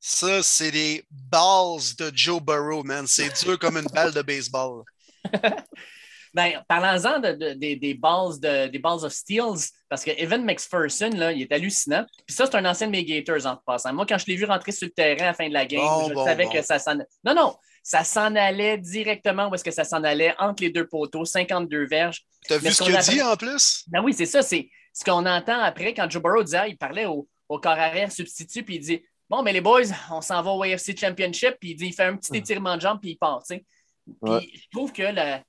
ça, 0.00 0.42
c'est 0.42 0.70
des 0.70 1.04
balls 1.10 1.80
de 1.98 2.10
Joe 2.14 2.40
Burrow, 2.40 2.84
man. 2.84 3.06
C'est 3.06 3.44
dur 3.44 3.58
comme 3.58 3.76
une 3.76 3.88
balle 3.92 4.12
de 4.12 4.22
baseball. 4.22 4.84
Ben, 6.38 6.62
parlant-en 6.68 7.18
des, 7.18 7.98
balls 8.00 8.38
de, 8.38 8.68
des 8.68 8.78
balls 8.78 9.04
of 9.04 9.12
steals, 9.12 9.72
parce 9.88 10.04
que 10.04 10.12
Evan 10.16 10.44
McPherson, 10.44 11.10
là, 11.16 11.32
il 11.32 11.42
est 11.42 11.52
hallucinant. 11.52 12.06
Puis 12.28 12.36
ça, 12.36 12.46
c'est 12.46 12.54
un 12.54 12.64
ancien 12.64 12.86
de 12.86 12.92
mes 12.92 13.04
Gators 13.04 13.44
en 13.44 13.56
passant. 13.56 13.92
Moi, 13.92 14.06
quand 14.08 14.18
je 14.18 14.26
l'ai 14.26 14.36
vu 14.36 14.44
rentrer 14.44 14.70
sur 14.70 14.86
le 14.86 14.92
terrain 14.92 15.24
à 15.24 15.26
la 15.26 15.34
fin 15.34 15.48
de 15.48 15.52
la 15.52 15.66
game, 15.66 15.82
je 16.08 16.14
savais 16.14 16.46
que 16.46 16.62
ça 16.62 16.78
s'en 16.78 16.94
Non, 17.24 17.34
non, 17.34 17.56
ça 17.82 18.04
s'en 18.04 18.36
allait 18.36 18.78
directement 18.78 19.48
où 19.48 19.54
est-ce 19.56 19.64
que 19.64 19.72
ça 19.72 19.82
s'en 19.82 20.04
allait 20.04 20.32
entre 20.38 20.62
les 20.62 20.70
deux 20.70 20.86
poteaux, 20.86 21.24
52 21.24 21.88
verges. 21.88 22.22
T'as 22.46 22.58
vu 22.58 22.70
ce 22.70 22.84
qu'il 22.84 22.94
a 22.94 23.02
dit 23.02 23.20
en 23.20 23.34
plus? 23.34 23.82
Ben 23.88 24.00
oui, 24.00 24.14
c'est 24.16 24.26
ça. 24.26 24.40
C'est 24.40 24.70
ce 24.92 25.02
qu'on 25.02 25.26
entend 25.26 25.60
après 25.60 25.92
quand 25.92 26.08
Joe 26.08 26.22
Burrow 26.22 26.44
disait, 26.44 26.70
il 26.70 26.78
parlait 26.78 27.06
au, 27.06 27.26
au 27.48 27.58
corps 27.58 27.72
arrière 27.72 28.12
substitut, 28.12 28.62
puis 28.62 28.76
il 28.76 28.80
dit 28.80 29.02
Bon, 29.28 29.42
mais 29.42 29.52
les 29.52 29.60
boys, 29.60 29.82
on 30.12 30.20
s'en 30.20 30.40
va 30.40 30.52
au 30.52 30.62
AFC 30.62 30.96
Championship, 30.96 31.56
puis 31.58 31.70
il 31.70 31.74
dit 31.74 31.86
il 31.86 31.92
fait 31.92 32.04
un 32.04 32.16
petit 32.16 32.36
étirement 32.36 32.76
de 32.76 32.82
jambe, 32.82 33.00
puis 33.00 33.10
il 33.10 33.16
part. 33.16 33.42
Puis 33.48 33.64
je 34.22 34.68
trouve 34.70 34.92
que 34.92 35.02
la, 35.02 35.42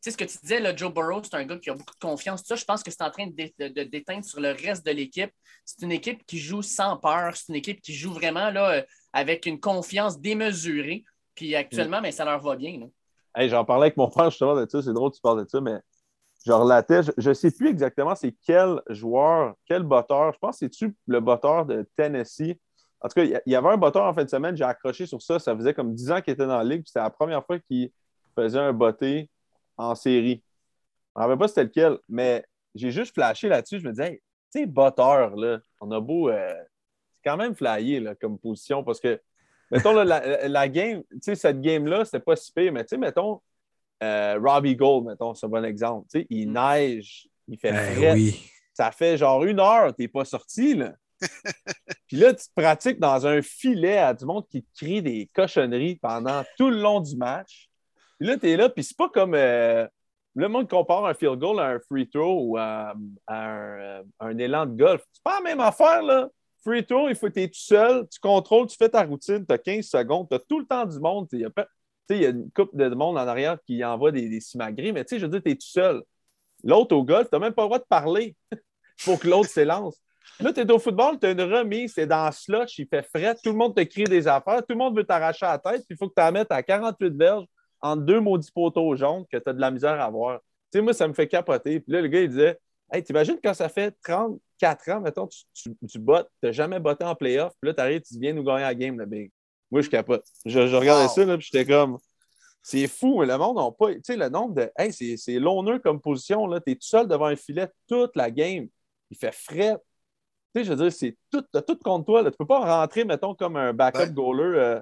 sais, 0.00 0.10
ce 0.10 0.16
que 0.16 0.24
tu 0.24 0.38
disais, 0.42 0.60
là, 0.60 0.74
Joe 0.74 0.92
Burrow, 0.92 1.22
c'est 1.22 1.34
un 1.34 1.44
gars 1.44 1.58
qui 1.58 1.70
a 1.70 1.74
beaucoup 1.74 1.94
de 1.94 2.00
confiance. 2.00 2.42
Ça, 2.44 2.54
je 2.54 2.64
pense 2.64 2.82
que 2.82 2.90
c'est 2.90 3.02
en 3.02 3.10
train 3.10 3.26
de, 3.26 3.84
déteindre 3.84 4.24
sur 4.24 4.40
le 4.40 4.50
reste 4.50 4.84
de 4.84 4.92
l'équipe. 4.92 5.30
C'est 5.64 5.82
une 5.82 5.92
équipe 5.92 6.24
qui 6.26 6.38
joue 6.38 6.62
sans 6.62 6.96
peur. 6.96 7.36
C'est 7.36 7.48
une 7.50 7.56
équipe 7.56 7.80
qui 7.80 7.94
joue 7.94 8.12
vraiment 8.12 8.50
là, 8.50 8.84
avec 9.12 9.46
une 9.46 9.60
confiance 9.60 10.18
démesurée. 10.18 11.04
Puis 11.34 11.54
actuellement, 11.54 12.00
mais 12.00 12.12
ça 12.12 12.24
leur 12.24 12.40
va 12.40 12.56
bien. 12.56 12.88
J'en 13.36 13.64
parlais 13.64 13.86
avec 13.86 13.96
mon 13.96 14.10
frère 14.10 14.30
justement 14.30 14.54
de 14.54 14.66
ça. 14.68 14.82
C'est 14.82 14.92
drôle 14.92 15.12
tu 15.12 15.20
parles 15.20 15.44
de 15.44 15.48
ça, 15.48 15.60
mais 15.60 15.78
je 16.46 16.52
relatais. 16.52 17.02
Je 17.16 17.28
ne 17.28 17.34
sais 17.34 17.50
plus 17.50 17.68
exactement 17.68 18.14
c'est 18.14 18.34
quel 18.44 18.80
joueur, 18.88 19.54
quel 19.66 19.82
botteur. 19.82 20.32
Je 20.32 20.38
pense 20.38 20.58
que 20.58 20.66
c'est-tu 20.66 20.94
le 21.06 21.20
botteur 21.20 21.66
de 21.66 21.86
Tennessee? 21.96 22.56
En 23.02 23.08
tout 23.08 23.14
cas, 23.14 23.24
il 23.24 23.52
y 23.52 23.54
avait 23.54 23.68
un 23.68 23.76
botteur 23.78 24.04
en 24.04 24.12
fin 24.12 24.24
de 24.24 24.28
semaine. 24.28 24.56
J'ai 24.56 24.64
accroché 24.64 25.06
sur 25.06 25.22
ça. 25.22 25.38
Ça 25.38 25.56
faisait 25.56 25.72
comme 25.72 25.94
10 25.94 26.10
ans 26.10 26.20
qu'il 26.20 26.34
était 26.34 26.46
dans 26.46 26.58
la 26.58 26.64
ligue. 26.64 26.82
C'était 26.86 27.00
la 27.00 27.10
première 27.10 27.44
fois 27.44 27.58
qu'il 27.58 27.90
faisait 28.36 28.58
un 28.58 28.72
botté 28.74 29.30
en 29.80 29.94
série. 29.94 30.42
Je 31.14 31.20
ne 31.20 31.24
rappelle 31.24 31.38
pas 31.38 31.48
c'était 31.48 31.64
lequel, 31.64 31.98
mais 32.08 32.44
j'ai 32.74 32.90
juste 32.90 33.14
flashé 33.14 33.48
là-dessus. 33.48 33.80
Je 33.80 33.86
me 33.86 33.90
disais, 33.90 34.22
tu 34.52 34.60
sais, 34.60 34.66
botteur, 34.66 35.36
là, 35.36 35.58
on 35.80 35.90
a 35.90 36.00
beau. 36.00 36.28
Euh, 36.30 36.54
c'est 37.14 37.28
quand 37.28 37.36
même 37.36 37.54
flyé 37.54 38.00
là, 38.00 38.14
comme 38.14 38.38
position 38.38 38.82
parce 38.84 39.00
que, 39.00 39.20
mettons, 39.70 39.92
la, 39.92 40.68
game, 40.68 41.02
tu 41.10 41.18
sais, 41.22 41.34
cette 41.34 41.60
game-là, 41.60 42.04
c'était 42.04 42.20
pas 42.20 42.36
si 42.36 42.52
pire, 42.52 42.72
mais 42.72 42.84
tu 42.84 42.90
sais, 42.90 42.96
mettons, 42.96 43.40
euh, 44.02 44.38
Robbie 44.42 44.76
Gold, 44.76 45.06
mettons, 45.06 45.34
c'est 45.34 45.46
un 45.46 45.50
bon 45.50 45.64
exemple. 45.64 46.06
Tu 46.10 46.20
sais, 46.20 46.26
il 46.30 46.48
mm. 46.48 46.52
neige, 46.52 47.28
il 47.48 47.58
fait 47.58 47.72
ben 47.72 47.94
frais. 47.94 48.16
Ça 48.72 48.90
fait 48.92 49.18
genre 49.18 49.44
une 49.44 49.60
heure, 49.60 49.94
tu 49.94 50.02
n'es 50.02 50.08
pas 50.08 50.24
sorti, 50.24 50.74
là. 50.74 50.94
Puis 52.06 52.16
là, 52.16 52.32
tu 52.32 52.46
te 52.46 52.52
pratiques 52.54 52.98
dans 52.98 53.26
un 53.26 53.42
filet 53.42 53.98
à 53.98 54.14
du 54.14 54.24
monde 54.24 54.48
qui 54.48 54.64
crie 54.74 55.02
des 55.02 55.28
cochonneries 55.34 55.96
pendant 55.96 56.42
tout 56.56 56.70
le 56.70 56.80
long 56.80 57.00
du 57.00 57.16
match. 57.16 57.69
Puis 58.20 58.28
là, 58.28 58.36
tu 58.36 58.50
es 58.50 58.56
là, 58.56 58.68
puis 58.68 58.84
c'est 58.84 58.96
pas 58.96 59.08
comme. 59.08 59.34
Euh, 59.34 59.86
le 60.36 60.48
monde 60.48 60.68
compare 60.68 61.06
un 61.06 61.14
field 61.14 61.38
goal 61.38 61.58
à 61.58 61.70
un 61.70 61.80
free 61.80 62.08
throw 62.08 62.42
ou 62.44 62.56
à, 62.56 62.94
euh, 63.30 64.02
un, 64.20 64.38
élan 64.38 64.66
de 64.66 64.76
golf. 64.76 65.02
C'est 65.10 65.22
pas 65.24 65.38
la 65.38 65.40
même 65.40 65.60
affaire, 65.60 66.02
là. 66.02 66.28
Free 66.62 66.84
throw, 66.84 67.08
il 67.08 67.16
faut 67.16 67.28
que 67.28 67.32
tu 67.32 67.42
es 67.42 67.48
tout 67.48 67.58
seul, 67.58 68.06
tu 68.08 68.20
contrôles, 68.20 68.66
tu 68.66 68.76
fais 68.76 68.90
ta 68.90 69.02
routine, 69.02 69.44
tu 69.46 69.52
as 69.52 69.58
15 69.58 69.86
secondes, 69.86 70.28
tu 70.28 70.36
as 70.36 70.38
tout 70.38 70.60
le 70.60 70.66
temps 70.66 70.84
du 70.84 71.00
monde. 71.00 71.26
Il 71.32 71.40
y, 71.40 72.26
a, 72.26 72.28
une 72.28 72.50
couple 72.52 72.76
de 72.76 72.94
monde 72.94 73.16
en 73.16 73.26
arrière 73.26 73.56
qui 73.66 73.82
envoie 73.82 74.12
des, 74.12 74.28
des 74.28 74.40
simagrées, 74.40 74.92
mais 74.92 75.04
tu 75.04 75.14
sais, 75.14 75.18
je 75.18 75.24
veux 75.24 75.30
dire, 75.30 75.42
tu 75.42 75.50
es 75.50 75.54
tout 75.54 75.66
seul. 75.66 76.02
L'autre 76.62 76.94
au 76.94 77.02
golf, 77.02 77.30
tu 77.30 77.34
n'as 77.34 77.38
même 77.40 77.54
pas 77.54 77.62
le 77.62 77.68
droit 77.68 77.78
de 77.78 77.86
parler 77.88 78.36
pour 79.04 79.18
que 79.18 79.26
l'autre 79.26 79.48
s'élance. 79.48 79.96
Là, 80.38 80.52
tu 80.52 80.60
es 80.60 80.70
au 80.70 80.78
football, 80.78 81.18
tu 81.18 81.26
as 81.26 81.30
une 81.30 81.40
remise, 81.40 81.94
c'est 81.94 82.06
dans 82.06 82.30
slush, 82.30 82.78
il 82.78 82.86
fait 82.86 83.02
frais, 83.02 83.34
tout 83.42 83.50
le 83.50 83.56
monde 83.56 83.74
te 83.74 83.82
crie 83.82 84.04
des 84.04 84.28
affaires, 84.28 84.58
tout 84.58 84.74
le 84.74 84.76
monde 84.76 84.96
veut 84.96 85.04
t'arracher 85.04 85.46
la 85.46 85.58
tête, 85.58 85.84
puis 85.86 85.94
il 85.94 85.96
faut 85.96 86.08
que 86.08 86.14
tu 86.14 86.20
la 86.20 86.30
mettes 86.30 86.52
à 86.52 86.62
48 86.62 87.16
verges 87.16 87.46
entre 87.80 88.02
deux 88.02 88.20
maudits 88.20 88.52
poteaux 88.52 88.94
jaunes 88.96 89.24
que 89.30 89.36
tu 89.36 89.48
as 89.48 89.52
de 89.52 89.60
la 89.60 89.70
misère 89.70 90.00
à 90.00 90.10
voir. 90.10 90.40
Tu 90.72 90.78
sais, 90.78 90.82
moi, 90.82 90.92
ça 90.92 91.08
me 91.08 91.14
fait 91.14 91.26
capoter. 91.26 91.80
Puis 91.80 91.92
là, 91.92 92.00
le 92.00 92.08
gars, 92.08 92.20
il 92.20 92.28
disait 92.28 92.58
Hey, 92.92 93.04
t'imagines 93.04 93.38
quand 93.42 93.54
ça 93.54 93.68
fait 93.68 93.96
34 94.02 94.88
ans, 94.90 95.00
mettons, 95.00 95.28
tu, 95.28 95.44
tu, 95.54 95.76
tu 95.86 95.98
bottes, 96.00 96.28
tu 96.40 96.46
n'as 96.46 96.52
jamais 96.52 96.80
botté 96.80 97.04
en 97.04 97.14
playoff, 97.14 97.52
puis 97.60 97.68
là, 97.68 97.74
tu 97.74 97.80
arrives, 97.80 98.00
tu 98.02 98.18
viens 98.18 98.32
nous 98.32 98.42
gagner 98.42 98.62
la 98.62 98.74
game, 98.74 98.98
le 98.98 99.06
big. 99.06 99.30
Moi, 99.70 99.82
je 99.82 99.88
capote. 99.88 100.24
Je, 100.44 100.58
regardais 100.58 101.06
ça, 101.06 101.24
là, 101.24 101.38
puis 101.38 101.48
j'étais 101.52 101.64
comme 101.64 101.98
C'est 102.62 102.88
fou, 102.88 103.20
mais 103.20 103.26
le 103.26 103.38
monde 103.38 103.56
n'a 103.56 103.70
pas. 103.70 103.94
Tu 103.94 104.00
sais, 104.02 104.16
le 104.16 104.28
nombre 104.28 104.54
de. 104.54 104.70
Hey, 104.76 104.92
c'est 104.92 105.38
l'honneur 105.38 105.80
comme 105.80 106.00
position, 106.00 106.46
là. 106.48 106.60
Tu 106.60 106.72
es 106.72 106.74
tout 106.74 106.86
seul 106.86 107.06
devant 107.06 107.26
un 107.26 107.36
filet 107.36 107.68
toute 107.86 108.16
la 108.16 108.30
game. 108.30 108.66
Il 109.10 109.16
fait 109.16 109.32
frais. 109.32 109.76
Tu 110.52 110.60
sais, 110.60 110.64
je 110.64 110.70
veux 110.72 110.76
dire, 110.82 110.92
c'est 110.92 111.16
tout, 111.30 111.44
tout 111.62 111.78
contre 111.78 112.06
toi. 112.06 112.22
Là. 112.22 112.30
Tu 112.32 112.36
peux 112.36 112.46
pas 112.46 112.80
rentrer, 112.80 113.04
mettons, 113.04 113.36
comme 113.36 113.56
un 113.56 113.72
backup 113.72 114.12
goaler 114.12 114.58
euh, 114.58 114.80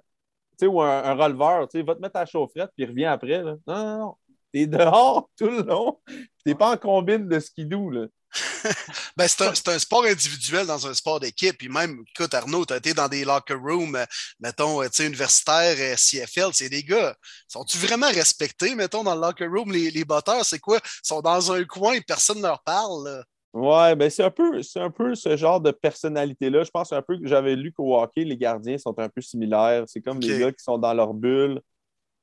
ou 0.67 0.83
un, 0.83 1.05
un 1.05 1.15
releveur. 1.15 1.69
Tu 1.69 1.79
sais, 1.79 1.85
va 1.85 1.95
te 1.95 2.01
mettre 2.01 2.17
à 2.17 2.27
chaufferette 2.27 2.71
puis 2.77 2.87
reviens 2.87 3.13
après. 3.13 3.43
Là. 3.43 3.57
Non, 3.67 3.77
non, 3.77 3.99
non. 3.99 4.15
T'es 4.53 4.67
dehors 4.67 5.29
tout 5.39 5.51
le 5.51 5.63
long. 5.63 6.01
T'es 6.45 6.55
pas 6.55 6.73
en 6.73 6.77
combine 6.77 7.29
de 7.29 7.39
skidoo, 7.39 7.91
là. 7.91 8.07
ben, 9.17 9.27
c'est 9.27 9.43
un, 9.43 9.73
un, 9.73 9.79
sport 9.79 10.05
individuel 10.05 10.67
dans 10.67 10.87
un 10.87 10.95
sport 10.95 11.19
d'équipe. 11.21 11.57
Puis 11.57 11.69
même, 11.69 12.03
écoute, 12.15 12.35
Arnaud, 12.35 12.67
tu 12.67 12.75
as 12.75 12.77
été 12.77 12.93
dans 12.93 13.09
des 13.09 13.25
locker 13.25 13.55
rooms, 13.55 13.97
euh, 13.97 14.05
mettons, 14.41 14.83
euh, 14.83 14.89
universitaires, 14.99 15.77
euh, 15.79 15.97
CFL, 15.97 16.51
c'est 16.53 16.69
des 16.69 16.83
gars. 16.83 17.17
Sont-tu 17.49 17.79
vraiment 17.79 18.09
respectés, 18.09 18.75
mettons, 18.75 19.03
dans 19.03 19.15
le 19.15 19.21
locker 19.21 19.47
room, 19.47 19.73
les, 19.73 19.91
les 19.91 20.05
batteurs? 20.05 20.45
C'est 20.45 20.59
quoi? 20.59 20.79
Ils 20.85 21.09
sont 21.09 21.23
dans 21.23 21.53
un 21.53 21.65
coin 21.65 21.95
et 21.95 22.01
personne 22.03 22.39
ne 22.39 22.43
leur 22.43 22.63
parle. 22.63 23.25
Ouais, 23.59 23.97
ben 23.97 24.09
c'est 24.09 24.23
un, 24.23 24.31
peu, 24.31 24.61
un 24.77 24.91
peu 24.91 25.17
ce 25.17 25.37
genre 25.37 25.61
de 25.61 25.73
personnalité-là. 25.73 26.63
Je 26.63 26.71
pense 26.71 26.93
un 26.93 27.03
peu 27.03 27.19
que 27.19 27.27
j'avais 27.27 27.57
lu 27.57 27.73
qu'au 27.73 27.99
hockey, 28.01 28.23
les 28.23 28.37
gardiens 28.37 28.79
sont 28.79 28.97
un 29.01 29.09
peu 29.09 29.21
similaires. 29.21 29.83
C'est 29.89 30.01
comme 30.01 30.21
les 30.21 30.39
gars 30.39 30.53
qui 30.53 30.63
sont 30.63 30.79
dans 30.79 30.95
leur 30.95 31.13
bulle. 31.13 31.61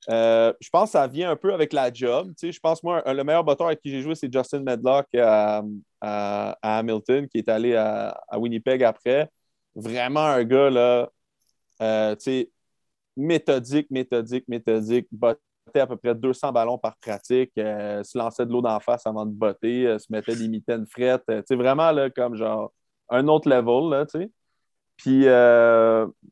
Euh, 0.10 0.54
je 0.62 0.70
pense 0.70 0.90
que 0.90 0.92
ça 0.94 1.08
vient 1.08 1.32
un 1.32 1.36
peu 1.36 1.54
avec 1.54 1.74
la 1.74 1.92
job. 1.92 2.30
Tu 2.30 2.48
sais, 2.48 2.52
je 2.54 2.60
pense, 2.62 2.82
moi, 2.84 3.04
le 3.06 3.24
meilleur 3.26 3.44
batteur 3.44 3.68
avec 3.68 3.82
qui 3.82 3.90
j'ai 3.90 4.02
joué, 4.02 4.16
c'est 4.16 4.32
Justin 4.32 4.62
Medlock 4.62 5.08
à, 5.14 5.62
Hamilton, 6.62 7.28
qui 7.28 7.40
est 7.40 7.50
allé 7.50 7.76
à, 7.76 8.18
Winnipeg 8.38 8.84
après. 8.84 9.30
Vraiment 9.76 10.26
un 10.26 10.44
gars, 10.46 10.70
là, 10.70 11.10
euh, 11.82 12.16
tu 12.16 12.24
sais, 12.24 12.52
méthodique, 13.18 13.92
méthodique, 13.92 14.46
méthodique, 14.48 15.08
bottait 15.12 15.42
à 15.74 15.88
peu 15.88 15.98
près 15.98 16.16
200 16.16 16.52
ballons 16.52 16.78
par 16.78 16.96
pratique, 16.98 17.52
euh, 17.58 18.04
se 18.04 18.18
lançait 18.18 18.46
de 18.46 18.52
l'eau 18.52 18.62
d'en 18.62 18.80
face 18.80 19.06
avant 19.08 19.26
de 19.26 19.32
botter, 19.32 19.98
se 20.00 20.06
mettait 20.10 20.36
des 20.36 20.48
mitaines 20.48 20.86
frettes. 20.86 21.24
tu 21.28 21.42
sais, 21.48 21.56
vraiment, 21.56 21.92
là, 21.92 22.10
comme 22.10 22.36
genre 22.36 22.72
un 23.10 23.28
autre 23.28 23.50
level, 23.50 23.90
là, 23.90 24.06
tu 24.06 24.20
sais. 24.20 24.32
Puis, 24.98 25.26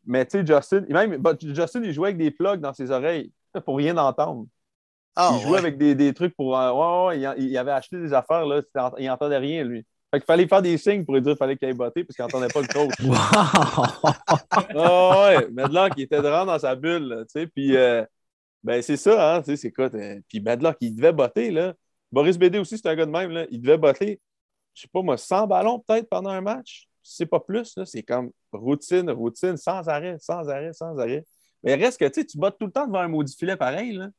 mais 0.05 0.25
tu 0.25 0.39
sais, 0.39 0.45
Justin, 0.45 0.85
même, 0.89 1.21
Justin, 1.41 1.83
il 1.83 1.91
jouait 1.91 2.09
avec 2.09 2.17
des 2.17 2.31
plugs 2.31 2.61
dans 2.61 2.73
ses 2.73 2.91
oreilles. 2.91 3.31
pour 3.65 3.77
rien 3.77 3.97
entendre. 3.97 4.45
Ah, 5.15 5.31
il 5.35 5.41
jouait 5.41 5.59
avec 5.59 5.77
des, 5.77 5.93
des, 5.93 6.13
trucs 6.13 6.35
pour. 6.35 6.57
Euh, 6.57 6.71
ouais, 7.07 7.19
ouais, 7.19 7.35
il, 7.37 7.57
avait 7.57 7.71
acheté 7.71 7.97
des 7.99 8.13
affaires, 8.13 8.45
là, 8.45 8.61
il 8.97 9.07
n'entendait 9.07 9.37
rien, 9.37 9.63
lui. 9.63 9.85
Fait 10.11 10.19
qu'il 10.19 10.25
fallait 10.25 10.47
faire 10.47 10.61
des 10.61 10.77
signes 10.77 11.05
pour 11.05 11.13
lui 11.13 11.21
dire 11.21 11.33
qu'il 11.33 11.37
fallait 11.37 11.55
qu'il 11.55 11.67
aille 11.67 11.73
botter 11.73 12.03
parce 12.03 12.15
qu'il 12.15 12.23
n'entendait 12.23 12.47
pas 12.47 12.61
le 12.61 12.67
coach. 12.67 12.93
Wow! 14.73 15.25
ouais, 15.25 15.47
Medlock, 15.51 15.93
il 15.97 16.03
était 16.03 16.19
vraiment 16.19 16.45
dans 16.45 16.59
sa 16.59 16.75
bulle, 16.75 17.25
tu 17.27 17.39
sais. 17.39 17.47
Puis, 17.47 17.75
euh, 17.75 18.03
ben, 18.63 18.82
c'est 18.82 18.98
ça, 18.98 19.36
hein, 19.36 19.41
tu 19.41 19.51
sais, 19.51 19.58
c'est 19.58 19.72
quoi. 19.72 19.89
Puis 20.27 20.39
Medlock, 20.39 20.77
il 20.82 20.96
devait 20.96 21.13
botter, 21.13 21.51
là. 21.51 21.74
Boris 22.12 22.38
Bédé 22.38 22.60
aussi, 22.60 22.77
c'est 22.77 22.88
un 22.88 22.96
gars 22.96 23.05
de 23.05 23.12
même, 23.12 23.32
là. 23.32 23.46
Il 23.50 23.62
devait 23.62 23.77
botter, 23.77 24.22
je 24.74 24.82
sais 24.82 24.88
pas 24.88 25.01
moi, 25.01 25.17
100 25.17 25.48
ballons 25.48 25.79
peut-être 25.79 26.08
pendant 26.10 26.29
un 26.29 26.41
match. 26.41 26.88
C'est 27.01 27.25
pas 27.25 27.39
plus, 27.39 27.75
là. 27.75 27.86
C'est 27.86 28.03
comme 28.03 28.32
routine, 28.51 29.10
routine, 29.12 29.58
sans 29.58 29.88
arrêt, 29.89 30.17
sans 30.20 30.48
arrêt, 30.50 30.74
sans 30.74 30.98
arrêt. 30.98 31.25
Mais 31.63 31.75
reste 31.75 32.00
que 32.00 32.22
tu 32.22 32.38
bottes 32.38 32.58
tout 32.60 32.65
le 32.65 32.72
temps 32.72 32.88
devant 32.88 33.00
un 33.00 33.08
maudit 33.08 33.36
filet 33.36 33.58
pareil. 33.58 33.93
Là. 33.93 34.10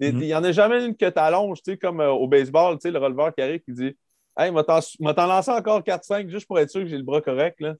Il 0.00 0.16
n'y 0.16 0.28
mhm. 0.28 0.36
en 0.36 0.44
a 0.44 0.52
jamais 0.52 0.84
une 0.84 0.96
que 0.96 1.08
tu 1.08 1.18
allonges, 1.18 1.60
comme 1.80 2.00
euh, 2.00 2.10
au 2.10 2.28
baseball, 2.28 2.78
le 2.82 2.98
releveur 2.98 3.34
qui 3.34 3.42
arrive 3.42 3.60
qui 3.60 3.72
dit 3.72 3.96
Hey, 4.36 4.52
m'a 4.52 4.62
t'en 4.62 5.26
lancer 5.26 5.50
encore 5.50 5.80
4-5 5.80 6.28
juste 6.28 6.46
pour 6.46 6.60
être 6.60 6.70
sûr 6.70 6.82
que 6.82 6.86
j'ai 6.86 6.96
le 6.96 7.02
bras 7.02 7.20
correct. 7.20 7.60
Là, 7.60 7.74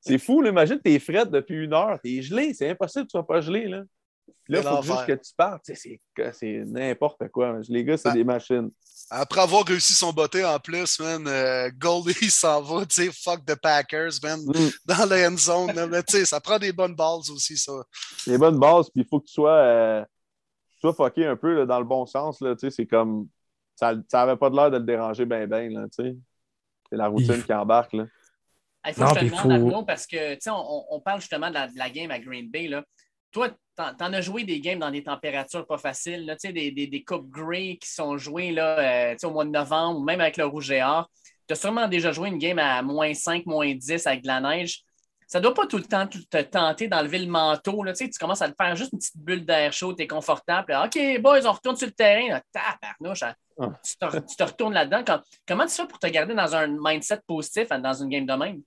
c'est 0.00 0.18
fou, 0.18 0.40
là, 0.40 0.50
imagine, 0.50 0.78
t'es 0.78 0.98
fret 1.00 1.26
depuis 1.26 1.64
une 1.64 1.74
heure, 1.74 1.98
t'es 2.00 2.22
gelé, 2.22 2.54
c'est 2.54 2.70
impossible 2.70 3.06
que 3.06 3.10
tu 3.10 3.12
sois 3.12 3.26
pas 3.26 3.40
gelé. 3.40 3.66
Là. 3.66 3.82
Là, 4.48 4.60
il 4.60 4.62
faut 4.62 4.82
juste 4.82 5.06
que 5.06 5.12
tu 5.12 5.32
partes. 5.36 5.70
C'est 5.74 6.64
n'importe 6.66 7.28
quoi. 7.28 7.58
Les 7.68 7.84
gars, 7.84 7.96
c'est 7.96 8.10
ben, 8.10 8.14
des 8.14 8.24
machines. 8.24 8.70
Après 9.10 9.40
avoir 9.40 9.64
réussi 9.64 9.92
son 9.92 10.12
botté 10.12 10.44
en 10.44 10.58
plus, 10.58 10.98
man, 11.00 11.26
euh, 11.26 11.70
Goldie 11.76 12.12
s'en 12.30 12.62
va, 12.62 12.84
tu 12.86 13.04
sais, 13.04 13.10
fuck 13.12 13.44
the 13.44 13.54
Packers, 13.54 14.12
man, 14.22 14.40
mm. 14.40 14.70
dans 14.84 15.06
la 15.08 15.28
end 15.28 15.36
zone. 15.36 15.88
mais 15.90 16.02
tu 16.02 16.16
sais, 16.16 16.24
ça 16.24 16.40
prend 16.40 16.58
des 16.58 16.72
bonnes 16.72 16.94
bases 16.94 17.30
aussi, 17.30 17.56
ça. 17.56 17.72
Des 18.26 18.38
bonnes 18.38 18.58
bases, 18.58 18.90
puis 18.90 19.02
il 19.02 19.06
faut 19.06 19.20
que 19.20 19.26
tu 19.26 19.32
sois, 19.32 19.56
euh, 19.56 20.04
sois 20.80 20.94
fucké 20.94 21.26
un 21.26 21.36
peu 21.36 21.54
là, 21.54 21.66
dans 21.66 21.78
le 21.78 21.84
bon 21.84 22.06
sens, 22.06 22.38
tu 22.38 22.46
sais, 22.58 22.70
c'est 22.70 22.86
comme. 22.86 23.28
Ça 23.76 23.94
n'avait 24.12 24.36
pas 24.36 24.50
de 24.50 24.56
l'air 24.56 24.70
de 24.70 24.78
le 24.78 24.84
déranger 24.84 25.24
bien, 25.24 25.46
bien, 25.46 25.68
là, 25.68 25.86
tu 25.86 26.04
sais. 26.04 26.16
C'est 26.90 26.96
la 26.96 27.08
routine 27.08 27.42
qui 27.42 27.52
embarque, 27.52 27.92
là. 27.94 28.06
Il 28.86 28.92
faut 28.92 29.02
que 29.02 29.20
je 29.20 29.20
te 29.20 29.24
demande, 29.24 29.72
faut... 29.72 29.82
parce 29.84 30.06
que, 30.06 30.34
tu 30.34 30.40
sais, 30.42 30.50
on, 30.50 30.94
on, 30.94 31.00
parle 31.00 31.20
justement 31.20 31.48
de 31.48 31.54
la, 31.54 31.68
de 31.68 31.78
la, 31.78 31.88
game 31.88 32.10
à 32.10 32.18
Green 32.18 32.50
Bay, 32.50 32.68
là. 32.68 32.84
Toi, 33.32 33.48
t'en, 33.76 33.92
en 34.00 34.12
as 34.12 34.20
joué 34.20 34.44
des 34.44 34.60
games 34.60 34.78
dans 34.78 34.90
des 34.90 35.02
températures 35.02 35.66
pas 35.66 35.78
faciles, 35.78 36.26
là, 36.26 36.36
des, 36.36 36.70
des, 36.70 36.86
des 36.86 37.04
Coupes 37.04 37.28
Grey 37.28 37.78
qui 37.80 37.88
sont 37.88 38.16
jouées 38.16 38.52
là, 38.52 38.78
euh, 39.12 39.16
au 39.22 39.30
mois 39.30 39.44
de 39.44 39.50
novembre 39.50 40.00
ou 40.00 40.04
même 40.04 40.20
avec 40.20 40.36
le 40.36 40.46
Rouge 40.46 40.70
et 40.70 40.82
Or. 40.82 41.10
Tu 41.46 41.52
as 41.52 41.56
sûrement 41.56 41.88
déjà 41.88 42.12
joué 42.12 42.28
une 42.28 42.38
game 42.38 42.58
à 42.58 42.82
moins 42.82 43.12
5, 43.12 43.44
moins 43.46 43.72
10 43.74 44.06
avec 44.06 44.22
de 44.22 44.28
la 44.28 44.40
neige. 44.40 44.82
Ça 45.26 45.38
ne 45.38 45.44
doit 45.44 45.54
pas 45.54 45.66
tout 45.66 45.78
le 45.78 45.84
temps 45.84 46.06
te 46.06 46.40
tenter 46.42 46.86
d'enlever 46.86 47.18
le 47.18 47.26
manteau. 47.26 47.82
Là, 47.82 47.92
tu 47.92 48.08
commences 48.20 48.42
à 48.42 48.48
te 48.48 48.54
faire 48.54 48.76
juste 48.76 48.92
une 48.92 48.98
petite 48.98 49.16
bulle 49.16 49.44
d'air 49.44 49.72
chaud, 49.72 49.94
tu 49.94 50.02
es 50.02 50.06
confortable. 50.06 50.78
OK, 50.84 50.98
boys, 51.20 51.46
on 51.46 51.52
retourne 51.52 51.76
sur 51.76 51.86
le 51.86 51.92
terrain. 51.92 52.40
Tabarnouche, 52.52 53.22
hein. 53.22 53.34
ah. 53.58 53.72
tu, 53.82 53.96
te, 53.96 54.18
tu, 54.18 54.36
te, 54.36 54.42
retournes 54.42 54.74
là-dedans. 54.74 55.02
comment 55.46 55.66
tu 55.66 55.74
fais 55.74 55.86
pour 55.86 55.98
te 55.98 56.06
garder 56.06 56.34
dans 56.34 56.54
un 56.54 56.68
mindset 56.68 57.20
positif 57.26 57.68
dans 57.68 57.94
une 57.94 58.08
game 58.08 58.26
de 58.26 58.34
même? 58.34 58.62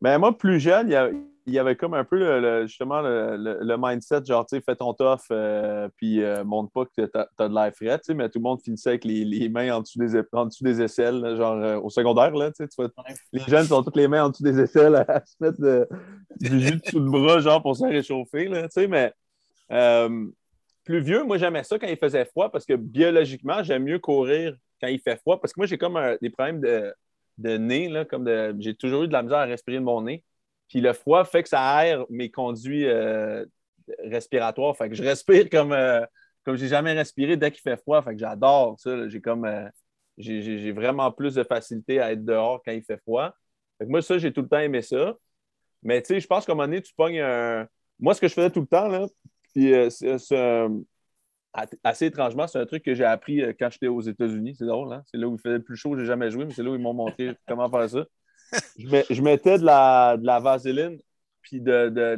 Ben, 0.00 0.18
moi, 0.18 0.36
plus 0.36 0.60
jeune, 0.60 0.90
il 0.90 0.92
y, 0.92 1.35
avait 1.58 1.76
comme 1.76 1.94
un 1.94 2.04
peu 2.04 2.18
le, 2.18 2.66
justement 2.66 3.00
le, 3.02 3.76
mindset, 3.78 4.24
genre, 4.24 4.44
tu 4.46 4.56
sais, 4.56 4.62
fais 4.62 4.74
ton 4.74 4.94
tough, 4.94 5.20
euh, 5.30 5.88
puis 5.96 6.22
euh, 6.22 6.44
montre 6.44 6.72
pas 6.72 6.84
que 6.84 7.06
tu 7.06 7.10
as, 7.14 7.48
de 7.48 7.54
l'air 7.54 7.72
frais, 7.74 7.98
tu 7.98 8.06
sais, 8.06 8.14
mais 8.14 8.28
tout 8.28 8.38
le 8.38 8.42
monde 8.42 8.60
finissait 8.60 8.90
avec 8.90 9.04
les, 9.04 9.48
mains 9.48 9.76
en 9.76 9.80
dessous 9.80 9.98
des, 9.98 10.20
en 10.32 10.46
dessous 10.46 10.64
des 10.64 10.82
aisselles, 10.82 11.36
genre 11.36 11.54
euh, 11.54 11.78
au 11.78 11.90
secondaire, 11.90 12.32
là, 12.32 12.50
tu 12.50 12.66
sais, 12.68 12.84
les 13.32 13.40
jeunes 13.46 13.66
sont 13.66 13.82
toutes 13.82 13.96
les 13.96 14.08
mains 14.08 14.24
en 14.24 14.30
dessous 14.30 14.42
des 14.42 14.58
aisselles 14.58 14.96
à, 14.96 15.24
se 15.24 15.36
mettre 15.40 15.88
du 16.40 16.60
jus 16.60 16.80
sous 16.84 16.98
le 16.98 17.10
bras, 17.10 17.38
genre, 17.40 17.62
pour 17.62 17.76
se 17.76 17.84
réchauffer, 17.84 18.48
là, 18.48 18.62
tu 18.62 18.82
sais, 18.82 18.88
mais 18.88 19.12
plus 20.84 21.00
vieux, 21.00 21.24
moi, 21.24 21.38
j'aimais 21.38 21.64
ça 21.64 21.78
quand 21.78 21.88
il 21.88 21.96
faisait 21.96 22.24
froid 22.24 22.50
parce 22.50 22.64
que 22.64 22.74
biologiquement, 22.74 23.62
j'aime 23.62 23.84
mieux 23.84 23.98
courir 23.98 24.56
quand 24.80 24.88
il 24.88 25.00
fait 25.00 25.16
froid 25.16 25.40
parce 25.40 25.52
que 25.52 25.60
moi, 25.60 25.66
j'ai 25.66 25.78
comme 25.78 25.98
des 26.20 26.30
problèmes 26.30 26.60
de 26.60 26.92
de 27.38 27.56
nez, 27.56 27.88
là, 27.88 28.04
comme 28.04 28.24
de, 28.24 28.54
j'ai 28.58 28.74
toujours 28.74 29.02
eu 29.04 29.08
de 29.08 29.12
la 29.12 29.22
misère 29.22 29.38
à 29.38 29.44
respirer 29.44 29.78
de 29.78 29.82
mon 29.82 30.02
nez. 30.02 30.24
Puis 30.68 30.80
le 30.80 30.92
froid 30.92 31.24
fait 31.24 31.42
que 31.42 31.48
ça 31.48 31.60
aère 31.60 32.04
mes 32.10 32.30
conduits 32.30 32.86
euh, 32.86 33.44
respiratoires. 34.04 34.76
Fait 34.76 34.88
que 34.88 34.94
je 34.94 35.02
respire 35.02 35.48
comme, 35.50 35.72
euh, 35.72 36.04
comme 36.44 36.56
j'ai 36.56 36.68
jamais 36.68 36.92
respiré 36.92 37.36
dès 37.36 37.50
qu'il 37.50 37.62
fait 37.62 37.76
froid. 37.76 38.02
Fait 38.02 38.12
que 38.12 38.18
j'adore 38.18 38.78
ça. 38.80 39.08
J'ai 39.08 39.20
comme 39.20 39.44
euh, 39.44 39.68
j'ai, 40.18 40.72
vraiment 40.72 41.12
plus 41.12 41.34
de 41.34 41.44
facilité 41.44 42.00
à 42.00 42.12
être 42.12 42.24
dehors 42.24 42.62
quand 42.64 42.72
il 42.72 42.82
fait 42.82 42.98
froid. 42.98 43.32
Fait 43.78 43.84
que 43.84 43.90
moi, 43.90 44.02
ça, 44.02 44.18
j'ai 44.18 44.32
tout 44.32 44.42
le 44.42 44.48
temps 44.48 44.58
aimé 44.58 44.82
ça. 44.82 45.14
Mais 45.82 46.02
tu 46.02 46.08
sais, 46.08 46.20
je 46.20 46.26
pense 46.26 46.46
qu'à 46.46 46.52
un 46.52 46.54
moment 46.54 46.66
donné, 46.66 46.82
tu 46.82 46.92
pognes 46.94 47.20
un. 47.20 47.68
Moi, 47.98 48.14
ce 48.14 48.20
que 48.20 48.28
je 48.28 48.34
faisais 48.34 48.50
tout 48.50 48.60
le 48.60 48.66
temps, 48.66 48.88
là, 48.88 49.06
puis 49.54 49.72
c'est, 49.90 50.18
assez 51.82 52.06
étrangement, 52.06 52.46
c'est 52.46 52.58
un 52.58 52.66
truc 52.66 52.82
que 52.82 52.94
j'ai 52.94 53.04
appris 53.04 53.42
euh, 53.42 53.52
quand 53.58 53.70
j'étais 53.70 53.88
aux 53.88 54.00
États-Unis. 54.00 54.54
C'est 54.58 54.66
drôle, 54.66 54.92
hein? 54.92 55.02
C'est 55.06 55.16
là 55.16 55.28
où 55.28 55.34
il 55.34 55.40
faisait 55.40 55.58
le 55.58 55.62
plus 55.62 55.76
chaud, 55.76 55.96
j'ai 55.96 56.04
jamais 56.04 56.30
joué, 56.30 56.44
mais 56.44 56.52
c'est 56.52 56.62
là 56.62 56.70
où 56.70 56.74
ils 56.74 56.80
m'ont 56.80 56.94
montré 56.94 57.34
comment 57.48 57.70
faire 57.70 57.88
ça. 57.88 58.04
Je, 58.78 59.22
mettais 59.22 59.58
de 59.58 59.64
la, 59.64 60.16
de 60.16 60.26
la 60.26 60.40
vaseline 60.40 60.98
puis 61.42 61.60
de, 61.60 62.16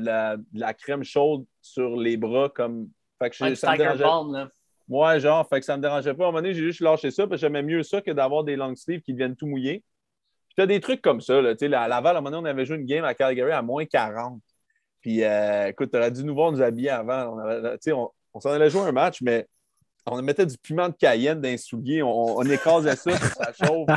la, 0.53 0.75
crème 0.75 1.05
chaude 1.05 1.45
sur 1.61 1.97
les 1.97 2.17
bras 2.17 2.49
comme. 2.49 2.89
Fait 3.19 3.31
que 3.31 3.37
ça 3.37 3.73
me 3.73 3.77
dérangeait... 3.77 4.51
Ouais, 4.89 5.21
genre, 5.21 5.47
fait 5.47 5.61
que 5.61 5.67
ça 5.67 5.77
me 5.77 5.83
dérangeait 5.83 6.15
pas. 6.15 6.25
À 6.25 6.29
un 6.29 6.31
moment 6.31 6.41
donné, 6.41 6.55
j'ai 6.55 6.63
juste 6.63 6.81
lâché 6.81 7.11
ça 7.11 7.27
parce 7.27 7.41
que 7.41 7.47
j'aimais 7.47 7.63
mieux 7.63 7.83
ça 7.83 8.01
que 8.01 8.11
d'avoir 8.11 8.43
des 8.43 8.57
long 8.57 8.75
sleeves 8.75 9.03
qui 9.03 9.13
deviennent 9.13 9.37
tout 9.37 9.47
mouillés. 9.47 9.85
Puis 10.49 10.55
t'as 10.57 10.67
des 10.67 10.81
trucs 10.81 11.03
comme 11.03 11.21
ça. 11.21 11.43
Là, 11.43 11.55
à 11.61 11.89
Laval, 11.89 12.17
à 12.17 12.19
un 12.19 12.23
moment 12.23 12.37
donné, 12.37 12.49
on 12.49 12.51
avait 12.51 12.65
joué 12.65 12.79
une 12.79 12.87
game 12.87 13.05
à 13.05 13.13
Calgary 13.13 13.53
à 13.53 13.61
moins 13.61 13.85
40. 13.85 14.41
Puis 15.03 15.23
euh, 15.25 15.69
écoute, 15.69 15.91
t'aurais 15.91 16.11
dû 16.11 16.25
nous 16.25 16.35
voir 16.35 16.53
nous 16.53 16.63
habiller 16.63 16.91
avant. 16.91 17.35
On, 17.35 17.39
avait, 17.39 17.93
on, 17.93 18.11
on 18.33 18.41
s'en 18.41 18.51
allait 18.51 18.71
jouer 18.71 18.83
un 18.83 18.93
match, 18.93 19.21
mais 19.21 19.47
on 20.11 20.23
mettait 20.23 20.47
du 20.47 20.57
piment 20.59 20.89
de 20.89 20.95
Cayenne 20.95 21.41
dans 21.41 21.49
les 21.49 21.59
souliers, 21.59 22.03
on, 22.03 22.43
écrasait 22.43 22.97
ça, 22.97 23.17
ça 23.17 23.53
chauffe. 23.53 23.89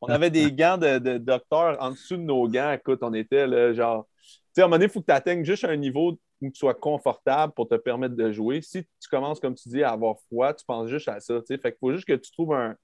On 0.00 0.08
avait 0.08 0.30
des 0.30 0.52
gants 0.52 0.78
de, 0.78 1.18
docteur 1.18 1.76
en 1.80 1.90
dessous 1.90 2.16
de 2.16 2.22
nos 2.22 2.48
gants. 2.48 2.72
Écoute, 2.72 3.00
on 3.02 3.14
était 3.14 3.46
là, 3.46 3.72
genre. 3.72 4.06
Tu 4.16 4.40
sais, 4.54 4.62
à 4.62 4.64
un 4.64 4.68
moment 4.68 4.76
donné, 4.76 4.86
il 4.86 4.90
faut 4.90 5.00
que 5.00 5.06
tu 5.06 5.12
atteignes 5.12 5.44
juste 5.44 5.64
un 5.64 5.76
niveau 5.76 6.18
où 6.40 6.50
tu 6.50 6.58
sois 6.58 6.74
confortable 6.74 7.52
pour 7.54 7.68
te 7.68 7.74
permettre 7.74 8.14
de 8.14 8.32
jouer. 8.32 8.60
Si 8.62 8.84
tu 8.84 9.08
commences, 9.10 9.40
comme 9.40 9.54
tu 9.54 9.68
dis, 9.68 9.82
à 9.82 9.90
avoir 9.90 10.16
froid, 10.26 10.52
tu 10.54 10.64
penses 10.64 10.88
juste 10.88 11.08
à 11.08 11.20
ça. 11.20 11.40
Tu 11.40 11.46
sais. 11.46 11.58
Fait 11.58 11.72
qu'il 11.72 11.78
faut 11.78 11.92
juste 11.92 12.06
que 12.06 12.14
tu 12.14 12.30
trouves 12.30 12.54
un, 12.54 12.76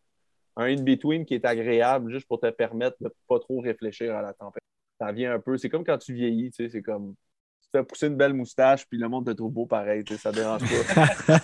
un 0.56 0.64
in-between 0.64 1.24
qui 1.24 1.34
est 1.34 1.44
agréable 1.44 2.10
juste 2.10 2.26
pour 2.26 2.40
te 2.40 2.50
permettre 2.50 2.96
de 3.00 3.06
ne 3.06 3.10
pas 3.28 3.38
trop 3.38 3.60
réfléchir 3.60 4.14
à 4.14 4.22
la 4.22 4.32
température. 4.32 4.60
Ça 5.00 5.12
vient 5.12 5.34
un 5.34 5.40
peu. 5.40 5.56
C'est 5.56 5.68
comme 5.68 5.84
quand 5.84 5.98
tu 5.98 6.14
vieillis, 6.14 6.50
tu 6.50 6.64
sais, 6.64 6.70
c'est 6.70 6.82
comme 6.82 7.14
fais 7.72 7.82
pousser 7.84 8.06
une 8.06 8.16
belle 8.16 8.34
moustache, 8.34 8.86
puis 8.86 8.98
le 8.98 9.08
monde 9.08 9.26
te 9.26 9.32
trouve 9.32 9.52
beau 9.52 9.66
pareil, 9.66 10.04
ça 10.18 10.30
dérange 10.30 10.60
pas. 10.62 11.06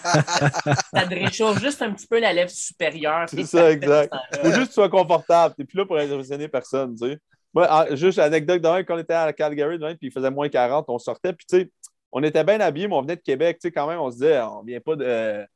ça 0.93 1.07
te 1.07 1.15
réchauffe 1.15 1.61
juste 1.61 1.83
un 1.83 1.93
petit 1.93 2.07
peu 2.07 2.21
la 2.21 2.33
lèvre 2.33 2.51
supérieure. 2.51 3.29
C'est 3.29 3.45
ça, 3.45 3.71
exact. 3.71 4.13
Faut 4.43 4.49
juste 4.49 4.61
que 4.61 4.67
tu 4.67 4.73
sois 4.73 4.89
confortable. 4.89 5.55
T'es 5.57 5.65
plus 5.65 5.79
là 5.79 5.87
pour 5.87 5.97
impressionner 5.99 6.49
personne, 6.49 6.95
tu 6.95 7.09
sais. 7.09 7.19
Moi, 7.55 7.67
ah, 7.69 7.87
juste 7.95 8.19
anecdote 8.19 8.61
de 8.61 8.83
quand 8.83 8.95
on 8.95 8.99
était 8.99 9.15
à 9.15 9.33
Calgary, 9.33 9.79
puis 9.79 9.97
il 10.03 10.13
faisait 10.13 10.31
moins 10.31 10.49
40, 10.49 10.85
on 10.89 10.99
sortait, 10.99 11.33
puis 11.33 11.47
tu 11.49 11.59
sais, 11.61 11.71
on 12.13 12.23
était 12.23 12.45
bien 12.45 12.61
habillés, 12.61 12.89
mais 12.89 12.95
on 12.95 13.03
venait 13.03 13.17
de 13.17 13.23
Québec, 13.23 13.59
tu 13.61 13.69
sais, 13.69 13.73
quand 13.73 13.87
même, 13.89 13.99
on 14.01 14.11
se 14.11 14.17
disait, 14.17 14.41
on 14.41 14.63
vient 14.63 14.81
pas 14.81 14.97
de. 14.97 15.47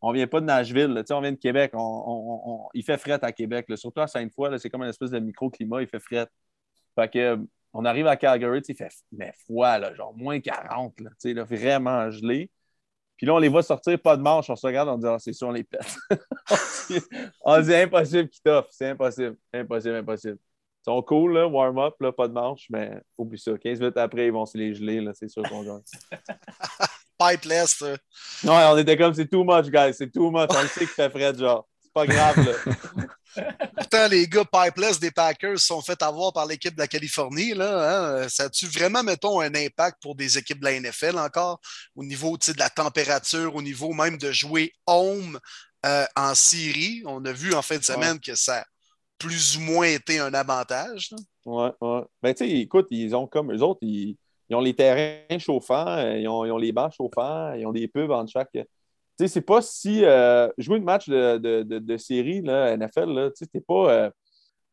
on 0.00 0.12
vient 0.12 0.26
pas 0.26 0.40
de 0.40 0.46
Nashville, 0.46 0.88
là, 0.92 1.02
on 1.10 1.20
vient 1.20 1.32
de 1.32 1.36
Québec. 1.38 1.70
On, 1.74 1.78
on- 1.78 2.42
on- 2.50 2.68
il 2.74 2.82
fait 2.82 2.98
fret 2.98 3.18
à 3.22 3.32
Québec. 3.32 3.66
là. 3.68 3.76
Surtout 3.76 4.00
à 4.00 4.06
Sainte-Foy, 4.06 4.58
c'est 4.58 4.70
comme 4.70 4.82
une 4.82 4.90
espèce 4.90 5.10
de 5.10 5.18
microclimat, 5.18 5.82
il 5.82 5.88
fait 5.88 6.00
fret. 6.00 6.26
Fait 6.94 7.08
que, 7.10 7.38
on 7.74 7.84
arrive 7.84 8.06
à 8.06 8.16
Calgary, 8.16 8.62
il 8.66 8.76
fait 8.76 8.88
mais 9.12 9.32
froid, 9.44 9.78
là, 9.78 9.92
genre 9.94 10.16
moins 10.16 10.40
40, 10.40 11.00
là, 11.00 11.10
tu 11.10 11.16
sais, 11.18 11.34
là, 11.34 11.42
vraiment 11.42 12.08
gelé. 12.10 12.50
Puis 13.16 13.26
là, 13.26 13.34
on 13.34 13.38
les 13.38 13.48
voit 13.48 13.62
sortir, 13.62 13.98
pas 14.00 14.16
de 14.16 14.22
manche, 14.22 14.48
on 14.48 14.56
se 14.56 14.66
regarde, 14.66 14.88
on 14.88 14.96
dit, 14.96 15.06
ah, 15.06 15.18
c'est 15.18 15.32
sûr, 15.32 15.48
on 15.48 15.52
les 15.52 15.64
pète. 15.64 15.96
on 16.10 16.56
dit, 16.88 17.00
on 17.42 17.60
dit, 17.60 17.74
impossible 17.74 18.28
qu'ils 18.28 18.42
t'offrent, 18.42 18.72
c'est 18.72 18.90
impossible, 18.90 19.36
impossible, 19.52 19.96
impossible. 19.96 20.38
Ils 20.38 20.84
sont 20.84 21.02
cool, 21.02 21.34
là, 21.34 21.48
warm-up, 21.48 21.94
là, 22.00 22.12
pas 22.12 22.28
de 22.28 22.32
manche, 22.32 22.66
mais 22.70 23.00
oublie 23.18 23.38
ça. 23.38 23.56
15 23.58 23.80
minutes 23.80 23.96
après, 23.96 24.26
ils 24.26 24.32
vont 24.32 24.46
se 24.46 24.56
les 24.56 24.74
geler, 24.74 25.00
là, 25.00 25.12
c'est 25.14 25.28
sûr 25.28 25.42
qu'on 25.42 25.64
gagne. 25.64 25.82
Pipeless, 27.18 27.80
là. 27.80 27.96
Non, 28.44 28.54
on 28.72 28.78
était 28.78 28.96
comme, 28.96 29.14
c'est 29.14 29.28
too 29.28 29.44
much, 29.44 29.66
guys, 29.66 29.94
c'est 29.94 30.12
too 30.12 30.30
much. 30.30 30.50
On 30.50 30.62
le 30.62 30.68
sait 30.68 30.80
qu'il 30.80 30.88
fait 30.88 31.10
frais, 31.10 31.34
genre. 31.34 31.66
C'est 31.80 31.92
pas 31.92 32.06
grave, 32.06 32.36
là. 32.36 33.06
Pourtant, 33.76 34.08
les 34.08 34.26
gars 34.26 34.44
Pipeless 34.44 34.98
des 35.00 35.10
Packers 35.10 35.58
sont 35.58 35.80
fait 35.80 36.00
avoir 36.02 36.32
par 36.32 36.46
l'équipe 36.46 36.74
de 36.74 36.80
la 36.80 36.88
Californie. 36.88 37.54
Là, 37.54 38.22
hein. 38.22 38.28
Ça 38.28 38.44
a-tu 38.44 38.66
vraiment, 38.66 39.02
mettons, 39.02 39.40
un 39.40 39.54
impact 39.54 40.02
pour 40.02 40.14
des 40.14 40.38
équipes 40.38 40.60
de 40.60 40.64
la 40.64 40.80
NFL 40.80 41.18
encore, 41.18 41.60
au 41.96 42.04
niveau 42.04 42.36
de 42.36 42.58
la 42.58 42.70
température, 42.70 43.54
au 43.54 43.62
niveau 43.62 43.92
même 43.92 44.18
de 44.18 44.32
jouer 44.32 44.72
home 44.86 45.38
euh, 45.84 46.04
en 46.16 46.34
série? 46.34 47.02
On 47.06 47.24
a 47.24 47.32
vu 47.32 47.54
en 47.54 47.62
fin 47.62 47.78
de 47.78 47.84
semaine 47.84 48.20
que 48.20 48.34
ça 48.34 48.58
a 48.60 48.64
plus 49.18 49.56
ou 49.56 49.60
moins 49.60 49.86
été 49.86 50.18
un 50.18 50.34
avantage. 50.34 51.10
là. 51.10 51.18
Ouais, 51.46 51.70
ouais. 51.80 52.02
Ben, 52.22 52.34
tu 52.34 52.44
sais, 52.44 52.50
écoute, 52.50 52.86
ils 52.90 53.14
ont 53.14 53.26
comme 53.26 53.52
eux 53.52 53.62
autres, 53.62 53.80
ils, 53.82 54.16
ils 54.48 54.56
ont 54.56 54.60
les 54.60 54.74
terrains 54.74 55.38
chauffants, 55.38 55.86
euh, 55.88 56.18
ils 56.18 56.28
ont, 56.28 56.44
ils 56.44 56.50
ont 56.50 56.58
les 56.58 56.72
bancs 56.72 56.92
chauffants, 56.94 57.52
ils 57.54 57.66
ont 57.66 57.72
des 57.72 57.88
pubs 57.88 58.10
entre 58.10 58.30
chaque. 58.30 58.56
Sais, 59.18 59.28
c'est 59.28 59.40
pas 59.42 59.62
si. 59.62 60.04
euh, 60.04 60.48
jouer 60.58 60.78
une 60.78 60.84
match 60.84 61.08
de, 61.08 61.38
de, 61.38 61.62
de, 61.62 61.78
de 61.78 61.96
série, 61.96 62.42
là, 62.42 62.72
NFL, 62.72 63.10
là, 63.12 63.30
tu 63.30 63.36
sais, 63.38 63.46
t'es 63.46 63.60
pas. 63.60 63.92
euh, 63.92 64.10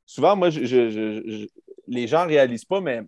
souvent, 0.05 0.35
moi, 0.35 0.49
je, 0.49 0.65
je- 0.65 1.47
les 1.87 2.07
gens 2.07 2.25
réalisent 2.27 2.65
pas, 2.65 2.81
mais 2.81 3.01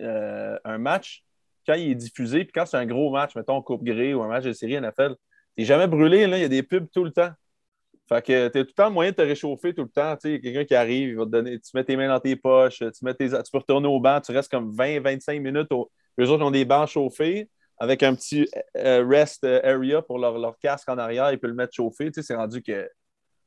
euh, 0.00 0.58
un 0.64 0.78
match, 0.78 1.24
quand 1.66 1.74
il 1.74 1.90
est 1.92 1.94
diffusé, 1.94 2.44
puis 2.44 2.52
quand 2.54 2.66
c'est 2.66 2.76
un 2.78 2.86
gros 2.86 3.10
match, 3.12 3.34
mettons 3.36 3.62
Coupe 3.62 3.84
Grey 3.84 4.14
ou 4.14 4.22
un 4.22 4.28
match 4.28 4.44
de 4.44 4.52
série 4.52 4.74
NFL, 4.74 5.16
t'es 5.56 5.64
jamais 5.64 5.88
brûlé, 5.88 6.26
là, 6.26 6.38
il 6.38 6.42
y 6.42 6.44
a 6.44 6.48
des 6.48 6.62
pubs 6.62 6.88
tout 6.92 7.04
le 7.04 7.12
temps. 7.12 7.30
Fait 8.08 8.22
que 8.26 8.48
t'as 8.48 8.60
tout 8.64 8.68
le 8.68 8.72
temps 8.74 8.90
moyen 8.90 9.12
de 9.12 9.16
te 9.16 9.22
réchauffer 9.22 9.72
tout 9.74 9.82
le 9.84 9.88
temps. 9.88 10.16
Tu 10.16 10.34
sais, 10.34 10.40
quelqu'un 10.40 10.64
qui 10.64 10.74
arrive, 10.74 11.10
il 11.10 11.16
va 11.16 11.24
te 11.26 11.30
donner, 11.30 11.60
tu 11.60 11.70
mets 11.74 11.84
tes 11.84 11.96
mains 11.96 12.08
dans 12.08 12.18
tes 12.20 12.34
poches, 12.36 12.78
tu, 12.80 13.04
mets 13.04 13.14
tes, 13.14 13.28
tu 13.28 13.36
peux 13.52 13.58
retourner 13.58 13.86
au 13.88 14.00
banc, 14.00 14.20
tu 14.20 14.32
restes 14.32 14.50
comme 14.50 14.72
20-25 14.72 15.40
minutes. 15.40 15.70
Au, 15.72 15.90
eux 16.20 16.28
autres 16.28 16.44
ont 16.44 16.50
des 16.50 16.64
bancs 16.64 16.88
chauffés 16.88 17.48
avec 17.80 18.02
un 18.02 18.14
petit 18.14 18.48
euh, 18.76 19.04
rest 19.08 19.42
area 19.44 20.02
pour 20.02 20.18
leur, 20.18 20.38
leur 20.38 20.56
casque 20.58 20.88
en 20.88 20.98
arrière, 20.98 21.32
ils 21.32 21.38
peuvent 21.40 21.50
le 21.50 21.56
mettre. 21.56 21.72
Tu 21.72 21.82
sais, 22.12 22.22
c'est 22.22 22.34
rendu 22.36 22.62
que 22.62 22.88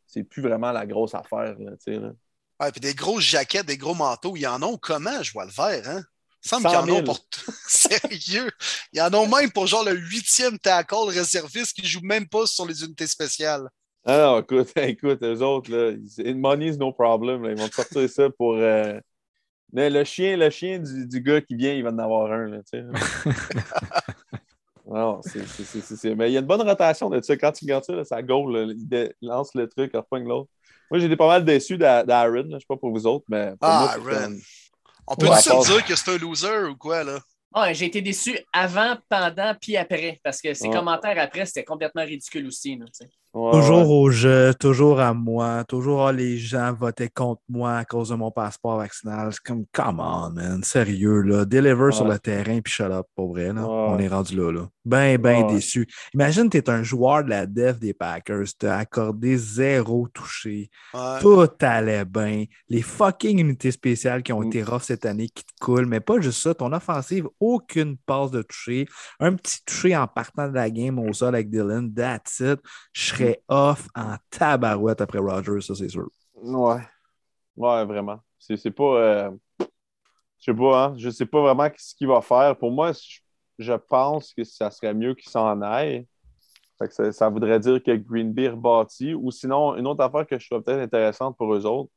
c'est 0.08 0.24
plus 0.24 0.42
vraiment 0.42 0.72
la 0.72 0.86
grosse 0.86 1.14
affaire. 1.14 1.56
Là, 1.60 1.72
tu 1.72 1.94
sais, 1.94 2.00
là. 2.00 2.12
Ouais, 2.60 2.72
puis 2.72 2.82
des 2.82 2.94
grosses 2.94 3.24
jaquettes, 3.24 3.66
des 3.68 3.78
gros 3.78 3.96
manteaux, 3.96 4.36
ils 4.36 4.46
en 4.48 4.62
ont 4.64 4.78
comment, 4.78 5.22
je 5.24 5.32
vois 5.34 5.46
le 5.46 5.52
vert, 5.52 5.88
hein? 5.88 6.04
Il 6.46 6.50
semble 6.50 6.64
100 6.64 6.70
qu'ils 6.70 6.78
en 6.80 6.86
000. 6.86 6.98
ont 6.98 7.04
pour 7.04 7.30
tout. 7.30 7.52
Sérieux? 7.68 8.52
Ils 8.92 9.02
en 9.02 9.14
ont 9.14 9.28
même 9.28 9.52
pour 9.52 9.66
genre 9.68 9.84
le 9.86 9.96
huitième 9.96 10.60
tackle 10.60 11.08
réserviste 11.08 11.74
qui 11.74 11.88
joue 11.88 12.02
même 12.04 12.28
pas 12.28 12.46
sur 12.46 12.66
les 12.66 12.84
unités 12.84 13.08
spéciales. 13.08 13.70
Ah 14.06 14.18
non, 14.18 14.40
écoute, 14.42 14.72
écoute, 14.76 15.24
eux 15.24 15.42
autres, 15.42 15.72
là, 15.72 15.94
money 16.34 16.68
is 16.68 16.78
no 16.78 16.92
problem. 16.92 17.44
là. 17.44 17.52
ils 17.52 17.58
vont 17.58 17.70
te 17.70 17.76
sortir 17.76 18.10
ça 18.10 18.30
pour. 18.30 18.56
euh, 18.56 19.00
mais 19.74 19.90
le 19.90 20.04
chien, 20.06 20.38
le 20.38 20.50
chien 20.50 20.80
du, 20.80 21.06
du 21.08 21.22
gars 21.22 21.42
qui 21.42 21.56
vient, 21.56 21.74
il 21.74 21.84
va 21.84 21.90
en 21.90 21.98
avoir 22.00 22.32
un. 22.32 22.48
Là, 22.48 22.60
non, 24.86 25.22
c'est, 25.22 25.46
c'est, 25.48 25.64
c'est, 25.64 25.82
c'est- 25.82 25.96
c'est- 25.96 26.16
Mais 26.16 26.30
il 26.30 26.34
y 26.34 26.38
a 26.38 26.42
une 26.42 26.46
bonne 26.46 26.62
rotation 26.62 27.10
de 27.10 27.22
ça. 27.22 27.36
Quand 27.38 27.52
tu 27.52 27.66
regardes 27.66 27.86
ça, 27.86 27.94
là, 27.94 28.04
ça 28.04 28.22
goal. 28.22 28.54
là, 28.56 28.74
il 28.74 28.88
dé- 28.88 29.14
lance 29.22 29.52
le 29.56 29.68
truc, 29.68 29.92
il 29.94 29.98
repogne 29.98 30.28
l'autre. 30.28 30.50
Moi, 30.92 31.00
j'ai 31.00 31.06
été 31.08 31.16
pas 31.16 31.28
mal 31.28 31.46
déçu 31.46 31.78
d'A- 31.78 32.04
d'Aaron. 32.04 32.46
Je 32.52 32.60
sais 32.60 32.66
pas 32.68 32.78
pour 32.78 32.92
vous 32.92 33.08
autres, 33.08 33.26
mais 33.30 33.52
pour 33.52 33.58
Ah, 33.70 33.96
moi, 34.00 34.14
Aaron. 34.14 34.36
On 35.08 35.16
peut 35.16 35.28
Ouais, 35.28 35.38
se 35.38 35.72
dire 35.74 35.86
que 35.86 35.96
c'est 35.96 36.12
un 36.12 36.18
loser 36.18 36.66
ou 36.70 36.76
quoi, 36.76 37.04
là? 37.04 37.20
Ouais, 37.56 37.74
j'ai 37.74 37.86
été 37.86 38.02
déçu 38.02 38.38
avant, 38.52 38.98
pendant, 39.10 39.54
puis 39.60 39.78
après, 39.78 40.20
parce 40.24 40.42
que 40.42 40.54
ses 40.54 40.68
Ouais. 40.68 40.74
commentaires 40.74 41.18
après, 41.20 41.46
c'était 41.46 41.64
complètement 41.64 42.04
ridicule 42.04 42.48
aussi. 42.48 42.76
là, 42.78 42.86
tu 42.86 43.06
sais. 43.06 43.10
Ouais, 43.34 43.52
Toujours 43.52 43.90
ouais. 43.90 43.96
au 43.96 44.12
jeu, 44.12 44.54
toujours 44.54 45.00
à 45.00 45.12
moi, 45.16 45.64
toujours 45.64 46.06
ah, 46.06 46.12
les 46.12 46.38
gens 46.38 46.72
votaient 46.72 47.10
contre 47.10 47.42
moi 47.50 47.78
à 47.78 47.86
cause 47.86 48.10
de 48.10 48.16
mon 48.16 48.30
passeport 48.30 48.78
vaccinal. 48.78 49.30
C'est 49.32 49.42
comme, 49.42 49.66
come 49.72 50.00
on, 50.00 50.30
man, 50.30 50.62
sérieux, 50.64 51.22
là. 51.22 51.44
Deliver 51.44 51.92
sur 51.92 52.08
le 52.08 52.20
terrain, 52.20 52.60
puis 52.62 52.72
shut 52.72 52.92
up, 52.92 53.08
pour 53.16 53.30
vrai, 53.34 53.52
là. 53.52 53.68
On 53.68 53.98
est 53.98 54.08
rendu 54.08 54.36
là, 54.36 54.52
là. 54.52 54.70
Ben, 54.86 55.18
ben 55.18 55.46
Ouais. 55.46 55.54
déçu. 55.54 55.88
Imagine, 56.14 56.50
t'es 56.50 56.70
un 56.70 56.84
joueur 56.84 57.24
de 57.24 57.30
la 57.30 57.46
def 57.46 57.80
des 57.80 57.94
Packers, 57.94 58.48
t'as 58.60 58.78
accordé 58.78 59.38
zéro 59.38 60.08
touché. 60.14 60.70
Ouais. 60.94 61.20
Tout 61.22 61.48
allait 61.62 62.04
bien. 62.06 62.46
Les 62.68 62.82
fucking 62.82 63.40
unités 63.40 63.72
spéciales 63.72 64.24
qui 64.24 64.34
ont 64.34 64.42
Mm. 64.42 64.48
été 64.48 64.64
rough 64.64 64.82
cette 64.82 65.06
année 65.06 65.30
qui 65.30 65.44
te 65.46 65.52
coulent, 65.62 65.86
mais 65.86 66.00
pas 66.02 66.20
juste 66.20 66.42
ça. 66.42 66.54
Ton 66.54 66.74
offensive, 66.74 67.28
aucune 67.40 67.96
passe 67.98 68.32
de 68.32 68.42
toucher. 68.42 68.86
Un 69.20 69.36
petit 69.36 69.64
touché 69.66 69.96
en 69.96 70.08
partant 70.08 70.50
de 70.50 70.54
la 70.56 70.70
game 70.70 71.00
au 71.00 71.14
sol 71.14 71.34
avec 71.36 71.50
Dylan. 71.50 71.94
That's 71.94 72.40
it. 72.42 72.60
Je 72.92 73.06
serais 73.06 73.42
off 73.48 73.88
en 73.96 74.16
tabarouette 74.30 75.00
après 75.02 75.20
Rogers, 75.20 75.62
ça 75.62 75.76
c'est 75.76 75.90
sûr. 75.90 76.10
Ouais. 76.36 76.82
Ouais, 77.56 77.86
vraiment. 77.86 78.20
C'est 78.38 78.58
c'est 78.58 78.72
pas. 78.72 78.84
euh, 78.98 79.32
Je 80.40 80.52
sais 80.52 80.54
pas, 80.54 80.86
hein. 80.88 80.94
Je 80.98 81.10
sais 81.10 81.26
pas 81.26 81.42
vraiment 81.42 81.70
ce 81.78 81.96
qu'il 81.96 82.08
va 82.08 82.20
faire. 82.20 82.58
Pour 82.58 82.70
moi, 82.72 82.92
je, 82.92 83.20
je 83.60 83.74
pense 83.74 84.34
que 84.34 84.44
ça 84.44 84.72
serait 84.72 84.94
mieux 84.94 85.14
qu'il 85.16 85.30
s'en 85.30 85.62
aille. 85.62 86.06
Fait 86.80 86.88
que 86.88 86.94
ça, 86.94 87.12
ça 87.12 87.30
voudrait 87.30 87.60
dire 87.60 87.82
que 87.84 87.96
Green 87.96 88.34
Bay 88.34 88.50
rebâtit. 88.50 89.14
Ou 89.14 89.32
sinon, 89.32 89.76
une 89.76 89.88
autre 89.88 90.04
affaire 90.04 90.26
que 90.26 90.40
je 90.40 90.50
trouve 90.50 90.64
peut-être 90.64 90.82
intéressante 90.82 91.38
pour 91.38 91.54
eux 91.54 91.66
autres. 91.66 91.92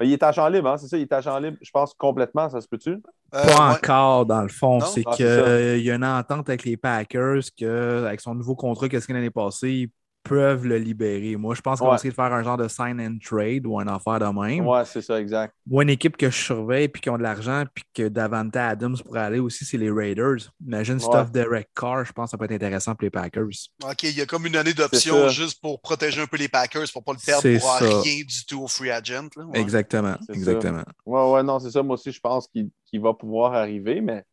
Euh, 0.00 0.04
Il 0.04 0.12
est 0.12 0.22
agent 0.22 0.46
libre, 0.48 0.68
hein, 0.68 0.76
c'est 0.76 0.88
ça? 0.88 0.96
Il 0.96 1.02
est 1.02 1.12
agent 1.12 1.38
libre, 1.38 1.56
je 1.60 1.70
pense, 1.70 1.94
complètement, 1.94 2.48
ça 2.48 2.60
se 2.60 2.68
peut-tu? 2.68 2.90
Euh, 2.90 3.00
Pas 3.30 3.70
ouais. 3.70 3.76
encore, 3.76 4.26
dans 4.26 4.42
le 4.42 4.48
fond. 4.48 4.80
C'est 4.80 5.02
Ah, 5.06 5.12
qu'il 5.16 5.26
ça. 5.26 5.76
y 5.76 5.90
a 5.90 5.94
une 5.94 6.04
entente 6.04 6.48
avec 6.48 6.64
les 6.64 6.76
Packers 6.76 7.42
que, 7.58 8.04
avec 8.06 8.20
son 8.20 8.34
nouveau 8.34 8.54
contrat 8.54 8.88
qu'est-ce 8.88 9.06
qu'il 9.06 9.16
a 9.16 9.18
l'année 9.18 9.30
passée, 9.30 9.90
peuvent 10.28 10.66
le 10.66 10.78
libérer. 10.78 11.36
Moi, 11.36 11.54
je 11.54 11.60
pense 11.60 11.78
qu'on 11.78 11.86
va 11.86 11.92
Ouais. 11.92 11.96
essayer 11.96 12.10
de 12.10 12.14
faire 12.14 12.32
un 12.32 12.42
genre 12.42 12.56
de 12.56 12.68
sign 12.68 13.00
and 13.00 13.18
trade 13.24 13.66
ou 13.66 13.78
un 13.78 13.86
affaire 13.86 14.18
de 14.18 14.24
même. 14.26 14.66
Ouais, 14.66 14.84
c'est 14.84 15.02
ça, 15.02 15.20
exact. 15.20 15.54
Moi, 15.66 15.82
une 15.84 15.90
équipe 15.90 16.16
que 16.16 16.30
je 16.30 16.36
surveille 16.36 16.88
puis 16.88 17.00
qui 17.02 17.10
ont 17.10 17.18
de 17.18 17.22
l'argent 17.22 17.64
puis 17.74 17.84
que 17.94 18.08
Davante 18.08 18.54
Adams 18.56 18.96
pourrait 19.04 19.20
aller 19.20 19.38
aussi, 19.38 19.64
c'est 19.64 19.78
les 19.78 19.90
Raiders. 19.90 20.50
Imagine 20.66 20.98
si 20.98 21.08
t'offres 21.08 21.30
Derek 21.30 21.68
Carr, 21.74 22.04
je 22.04 22.12
pense 22.12 22.26
que 22.26 22.30
ça 22.32 22.38
peut 22.38 22.44
être 22.44 22.52
intéressant 22.52 22.94
pour 22.94 23.04
les 23.04 23.10
Packers. 23.10 23.46
OK, 23.84 24.02
il 24.04 24.16
y 24.16 24.20
a 24.20 24.26
comme 24.26 24.46
une 24.46 24.56
année 24.56 24.74
d'option 24.74 25.28
juste 25.28 25.60
pour 25.60 25.80
protéger 25.80 26.20
un 26.20 26.26
peu 26.26 26.36
les 26.36 26.48
Packers 26.48 26.86
pour 26.92 27.04
pas 27.04 27.12
le 27.12 27.18
perdre 27.24 27.58
pour 27.58 27.70
ça. 27.78 28.00
rien 28.00 28.22
du 28.24 28.46
tout 28.46 28.62
au 28.62 28.68
free 28.68 28.90
agent. 28.90 29.28
là. 29.36 29.44
Ouais. 29.44 29.60
Exactement. 29.60 30.16
Exactement. 30.32 30.82
Ouais, 31.04 31.30
ouais, 31.32 31.42
non, 31.42 31.58
c'est 31.58 31.70
ça. 31.70 31.82
Moi 31.82 31.94
aussi, 31.94 32.12
je 32.12 32.20
pense 32.20 32.48
qu'il 32.48 33.00
va 33.00 33.14
pouvoir 33.14 33.54
arriver, 33.54 34.00
mais 34.00 34.24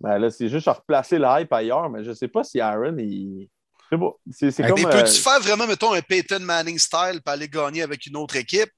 ben 0.00 0.18
là, 0.18 0.30
c'est 0.30 0.48
juste 0.48 0.66
à 0.66 0.72
replacer 0.72 1.18
le 1.18 1.26
hype 1.28 1.52
ailleurs, 1.52 1.90
mais 1.90 2.02
je 2.02 2.12
sais 2.12 2.28
pas 2.28 2.42
si 2.42 2.58
Aaron, 2.60 2.96
il. 2.98 3.48
C'est 4.30 4.50
c'est 4.50 4.62
Mais 4.62 4.68
comme. 4.70 4.78
Mais 4.80 4.86
euh, 4.86 5.02
peux-tu 5.02 5.20
faire 5.20 5.40
vraiment, 5.40 5.66
mettons, 5.66 5.92
un 5.92 6.00
Peyton 6.02 6.40
Manning 6.40 6.78
style 6.78 7.20
pour 7.24 7.32
aller 7.32 7.48
gagner 7.48 7.82
avec 7.82 8.06
une 8.06 8.16
autre 8.16 8.36
équipe? 8.36 8.70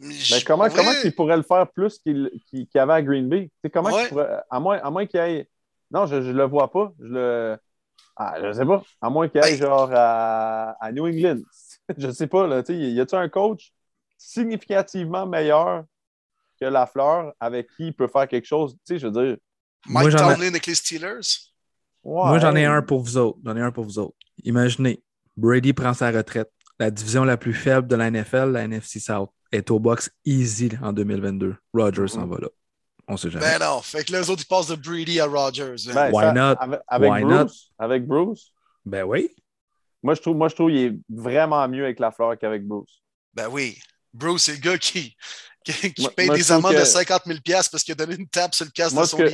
Mais 0.00 0.14
Je- 0.14 0.44
comment, 0.44 0.68
comment 0.68 0.92
il 1.04 1.14
pourrait 1.14 1.36
le 1.36 1.42
faire 1.42 1.66
plus 1.72 1.98
qu'il 1.98 2.30
qu'il 2.48 2.66
qu'il 2.68 2.80
avait 2.80 2.92
à 2.92 3.02
Green 3.02 3.28
Bay? 3.28 3.44
Tu 3.46 3.50
sais, 3.64 3.70
comment 3.70 3.90
Ouais. 3.90 4.08
pourrait- 4.08 4.40
à 4.50 4.60
moins, 4.60 4.78
à 4.78 4.90
moins 4.90 5.06
qu'il 5.06 5.18
aille. 5.20 5.46
Non, 5.90 6.06
je 6.06 6.16
ne 6.16 6.32
le 6.32 6.44
vois 6.44 6.70
pas. 6.70 6.92
Je 7.00 7.06
le. 7.06 7.58
Ah, 8.16 8.36
je 8.42 8.52
sais 8.52 8.64
pas. 8.66 8.82
À 9.00 9.10
moins 9.10 9.28
qu'il 9.28 9.40
aille 9.42 9.58
Ben- 9.58 9.66
genre 9.66 9.90
à, 9.92 10.70
à 10.84 10.92
New 10.92 11.06
England. 11.06 11.40
je 11.98 12.10
sais 12.10 12.26
pas. 12.26 12.46
Là, 12.46 12.62
tu 12.62 12.74
sais, 12.74 12.78
y 12.78 13.00
a-tu 13.00 13.14
un 13.14 13.28
coach 13.28 13.72
significativement 14.18 15.26
meilleur 15.26 15.84
que 16.60 16.66
Lafleur 16.66 17.32
avec 17.40 17.68
qui 17.76 17.86
il 17.88 17.94
peut 17.94 18.08
faire 18.08 18.28
quelque 18.28 18.44
chose? 18.46 18.74
Tu 18.86 18.94
sais, 18.94 18.98
je 18.98 19.06
veux 19.06 19.12
dire. 19.26 19.36
Moi, 19.86 20.02
Mike 20.02 20.16
j'en 20.18 20.30
ai- 20.30 20.34
Tomlin 20.34 20.48
avec 20.48 20.66
les 20.66 20.74
Steelers? 20.74 21.20
Moi, 22.04 22.38
j'en 22.38 22.54
ai 22.56 22.64
un 22.64 22.82
pour 22.82 23.00
vous 23.00 23.16
autres. 23.16 23.38
J'en 23.44 23.56
ai 23.56 23.60
un 23.60 23.70
pour 23.72 23.84
vous 23.84 23.98
autres. 23.98 24.16
Imaginez, 24.44 25.02
Brady 25.36 25.72
prend 25.72 25.94
sa 25.94 26.10
retraite. 26.10 26.50
La 26.78 26.90
division 26.90 27.24
la 27.24 27.36
plus 27.36 27.54
faible 27.54 27.88
de 27.88 27.96
la 27.96 28.10
NFL, 28.10 28.52
la 28.52 28.62
NFC 28.68 29.00
South, 29.00 29.30
est 29.50 29.70
au 29.70 29.78
box 29.80 30.10
easy 30.24 30.70
en 30.82 30.92
2022. 30.92 31.56
Rogers 31.74 32.08
s'en 32.08 32.26
Mhm. 32.26 32.30
va 32.34 32.38
là. 32.42 32.48
On 33.08 33.16
sait 33.16 33.30
jamais. 33.30 33.44
Ben 33.46 33.58
non. 33.64 33.80
Fait 33.82 34.04
que 34.04 34.12
les 34.12 34.28
autres, 34.30 34.42
ils 34.44 34.46
passent 34.48 34.68
de 34.68 34.74
Brady 34.76 35.18
à 35.18 35.26
Rogers. 35.26 35.74
Ben, 35.94 36.10
Why 36.12 36.24
ça- 36.24 36.32
not? 36.32 36.54
Avec, 36.60 36.80
avec 36.86 37.10
Why 37.10 37.22
Bruce, 37.24 37.70
avec 37.78 38.06
Bruce, 38.06 38.52
Ben 38.84 39.04
oui. 39.04 39.30
moi 40.02 40.14
je 40.14 40.20
trouve, 40.20 40.36
moi 40.36 40.48
je 40.48 40.54
trouve 40.54 40.68
qu'il 40.70 40.78
est 40.78 40.98
vraiment 41.08 41.66
mieux 41.68 41.84
avec 41.84 41.98
Lafleur 42.00 42.36
qu'avec 42.38 42.64
Bruce. 42.66 43.02
Ben 43.34 43.48
oui. 43.50 43.78
Bruce, 44.12 44.42
c'est 44.44 44.52
le 44.52 44.58
gars 44.58 44.76
qui, 44.78 45.16
qui, 45.64 45.92
qui 45.94 46.02
Moi- 46.02 46.10
paye 46.14 46.26
moi, 46.26 46.36
des 46.36 46.52
amendes 46.52 46.72
que- 46.74 46.80
de 46.80 46.84
50 46.84 47.22
000 47.26 47.38
parce 47.44 47.82
qu'il 47.82 47.92
a 47.92 47.94
donné 47.94 48.14
une 48.16 48.28
tape 48.28 48.54
sur 48.54 48.66
le 48.66 48.70
casque 48.70 48.96
de 48.96 49.04
son 49.04 49.16
que-. 49.16 49.30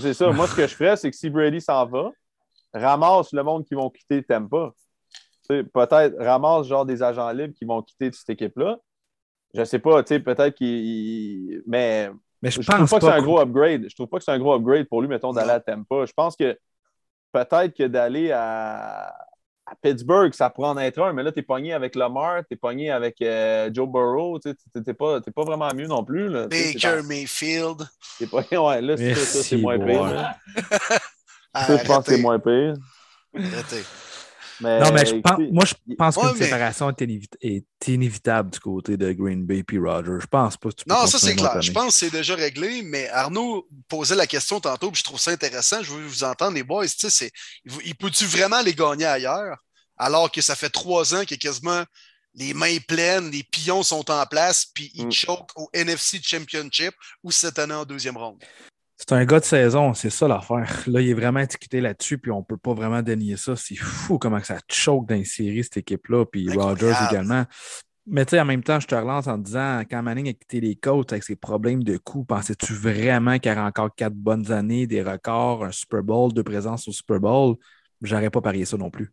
C'est 0.00 0.14
ça. 0.14 0.30
Moi, 0.30 0.46
ce 0.48 0.54
que 0.54 0.66
je 0.66 0.74
ferais, 0.74 0.96
c'est 0.96 1.10
que 1.10 1.16
si 1.16 1.28
Brady 1.28 1.60
s'en 1.60 1.84
va, 1.86 2.10
ramasse 2.74 3.32
le 3.32 3.42
monde 3.42 3.64
qui 3.64 3.74
vont 3.74 3.90
quitter 3.90 4.22
Tampa. 4.22 4.72
Peut-être 5.48 6.16
ramasse 6.18 6.66
genre 6.66 6.84
des 6.84 7.02
agents 7.02 7.30
libres 7.30 7.54
qui 7.54 7.64
vont 7.64 7.82
quitter 7.82 8.10
cette 8.12 8.30
équipe-là. 8.30 8.78
Je 9.54 9.64
sais 9.64 9.78
pas, 9.78 10.02
tu 10.02 10.14
sais, 10.14 10.20
peut-être 10.20 10.54
qu'il. 10.54 11.62
Mais 11.66 12.10
Mais 12.42 12.50
je, 12.50 12.60
je 12.60 12.66
trouve 12.66 12.80
pense 12.80 12.90
pas 12.90 12.98
pas. 12.98 13.06
que 13.06 13.12
c'est 13.12 13.18
un 13.18 13.22
gros 13.22 13.40
upgrade. 13.40 13.86
Je 13.88 13.94
trouve 13.94 14.08
pas 14.08 14.18
que 14.18 14.24
c'est 14.24 14.32
un 14.32 14.38
gros 14.38 14.54
upgrade 14.54 14.86
pour 14.88 15.00
lui, 15.00 15.08
mettons, 15.08 15.32
d'aller 15.32 15.52
à 15.52 15.60
Tampa. 15.60 16.04
Je 16.04 16.12
pense 16.12 16.36
que 16.36 16.58
peut-être 17.32 17.74
que 17.74 17.84
d'aller 17.84 18.30
à, 18.30 19.14
à 19.70 19.74
Pittsburgh, 19.82 20.32
ça 20.32 20.50
pourrait 20.50 20.68
en 20.68 20.78
être 20.78 21.00
un, 21.00 21.12
mais 21.12 21.22
là, 21.22 21.32
tu 21.32 21.40
es 21.40 21.42
pogné 21.42 21.72
avec 21.72 21.94
Lamar, 21.94 22.42
tu 22.46 22.54
es 22.54 22.56
pogné 22.56 22.90
avec 22.90 23.20
euh, 23.20 23.70
Joe 23.72 23.88
Burrow, 23.88 24.38
tu 24.38 24.54
n'es 24.74 24.94
pas, 24.94 25.20
pas, 25.20 25.42
vraiment 25.44 25.68
mieux 25.74 25.86
non 25.86 26.04
plus. 26.04 26.28
Là, 26.28 26.46
Baker 26.46 27.02
Mayfield. 27.04 27.86
T'es 28.18 28.26
pas... 28.26 28.42
Ouais, 28.58 28.80
là, 28.80 28.96
c'est 28.96 29.56
moins 29.58 29.78
pire. 29.78 30.34
je 31.54 31.86
pense 31.86 32.04
que 32.04 32.12
c'est 32.12 32.22
moins 32.22 32.38
pire. 32.38 32.74
Arrêtez. 33.34 33.84
Mais, 34.60 34.80
non, 34.80 34.92
mais 34.92 35.06
je 35.06 35.14
pense, 35.14 35.38
moi, 35.52 35.64
je 35.64 35.94
pense 35.94 36.16
qu'une 36.16 36.36
séparation 36.36 36.90
est, 36.90 37.64
inévitable 37.86 38.50
du 38.50 38.58
côté 38.58 38.96
de 38.96 39.12
Green 39.12 39.46
Bay 39.46 39.62
et 39.72 39.78
Rogers. 39.78 40.20
Je 40.20 40.26
pense 40.26 40.56
pas 40.56 40.70
que 40.70 40.74
tu 40.74 40.84
peux 40.84 40.92
Non, 40.92 41.06
ça 41.06 41.18
c'est 41.18 41.36
clair. 41.36 41.62
Je 41.62 41.70
pense 41.70 41.86
que 41.86 41.92
c'est 41.92 42.10
déjà 42.10 42.34
réglé, 42.34 42.82
mais 42.82 43.08
Arnaud 43.10 43.68
posait 43.88 44.16
la 44.16 44.26
question 44.26 44.58
tantôt, 44.58 44.90
puis 44.90 44.98
je 44.98 45.04
trouve 45.04 45.20
ça 45.20 45.30
intéressant. 45.30 45.82
Je 45.82 45.92
veux 45.92 46.04
vous 46.04 46.24
entendre, 46.24 46.54
les 46.54 46.64
boys. 46.64 46.86
Il, 46.86 47.30
il 47.84 47.94
peut-tu 47.94 48.24
vraiment 48.24 48.60
les 48.60 48.74
gagner 48.74 49.06
ailleurs, 49.06 49.58
alors 49.96 50.30
que 50.30 50.40
ça 50.40 50.56
fait 50.56 50.70
trois 50.70 51.14
ans 51.14 51.20
qu'il 51.20 51.32
y 51.32 51.34
a 51.34 51.50
quasiment 51.50 51.84
les 52.34 52.54
mains 52.54 52.78
pleines, 52.86 53.30
les 53.30 53.42
pions 53.42 53.82
sont 53.82 54.10
en 54.10 54.26
place, 54.26 54.66
puis 54.66 54.90
ils 54.94 55.06
mm. 55.06 55.12
choquent 55.12 55.56
au 55.56 55.68
NFC 55.72 56.20
Championship 56.22 56.94
ou 57.22 57.30
cette 57.30 57.58
année 57.58 57.74
en 57.74 57.84
deuxième 57.84 58.16
ronde? 58.16 58.42
C'est 59.00 59.12
un 59.12 59.24
gars 59.24 59.38
de 59.38 59.44
saison, 59.44 59.94
c'est 59.94 60.10
ça 60.10 60.26
l'affaire. 60.26 60.82
Là, 60.88 61.00
il 61.00 61.08
est 61.08 61.14
vraiment 61.14 61.38
étiqueté 61.38 61.80
là-dessus, 61.80 62.18
puis 62.18 62.32
on 62.32 62.40
ne 62.40 62.44
peut 62.44 62.56
pas 62.56 62.74
vraiment 62.74 63.00
dénier 63.00 63.36
ça. 63.36 63.54
C'est 63.54 63.76
fou 63.76 64.18
comment 64.18 64.42
ça 64.42 64.58
choque 64.68 65.06
dans 65.06 65.14
les 65.14 65.24
séries, 65.24 65.62
cette 65.62 65.78
équipe-là, 65.78 66.26
puis 66.26 66.50
Rogers 66.50 66.94
également. 67.08 67.44
Mais 68.10 68.24
tu 68.24 68.30
sais, 68.30 68.40
en 68.40 68.44
même 68.44 68.64
temps, 68.64 68.80
je 68.80 68.86
te 68.86 68.94
relance 68.94 69.28
en 69.28 69.38
disant, 69.38 69.82
quand 69.88 70.02
Manning 70.02 70.30
a 70.30 70.32
quitté 70.32 70.60
les 70.60 70.74
côtes 70.74 71.12
avec 71.12 71.22
ses 71.22 71.36
problèmes 71.36 71.84
de 71.84 71.96
coups, 71.96 72.26
pensais-tu 72.26 72.72
vraiment 72.72 73.38
qu'il 73.38 73.52
y 73.52 73.54
aurait 73.54 73.66
encore 73.66 73.94
quatre 73.94 74.14
bonnes 74.14 74.50
années, 74.50 74.86
des 74.86 75.02
records, 75.02 75.64
un 75.64 75.72
Super 75.72 76.02
Bowl, 76.02 76.32
deux 76.32 76.42
présences 76.42 76.88
au 76.88 76.92
Super 76.92 77.20
Bowl? 77.20 77.56
J'aurais 78.02 78.30
pas 78.30 78.40
parié 78.40 78.64
ça 78.64 78.76
non 78.76 78.90
plus. 78.90 79.12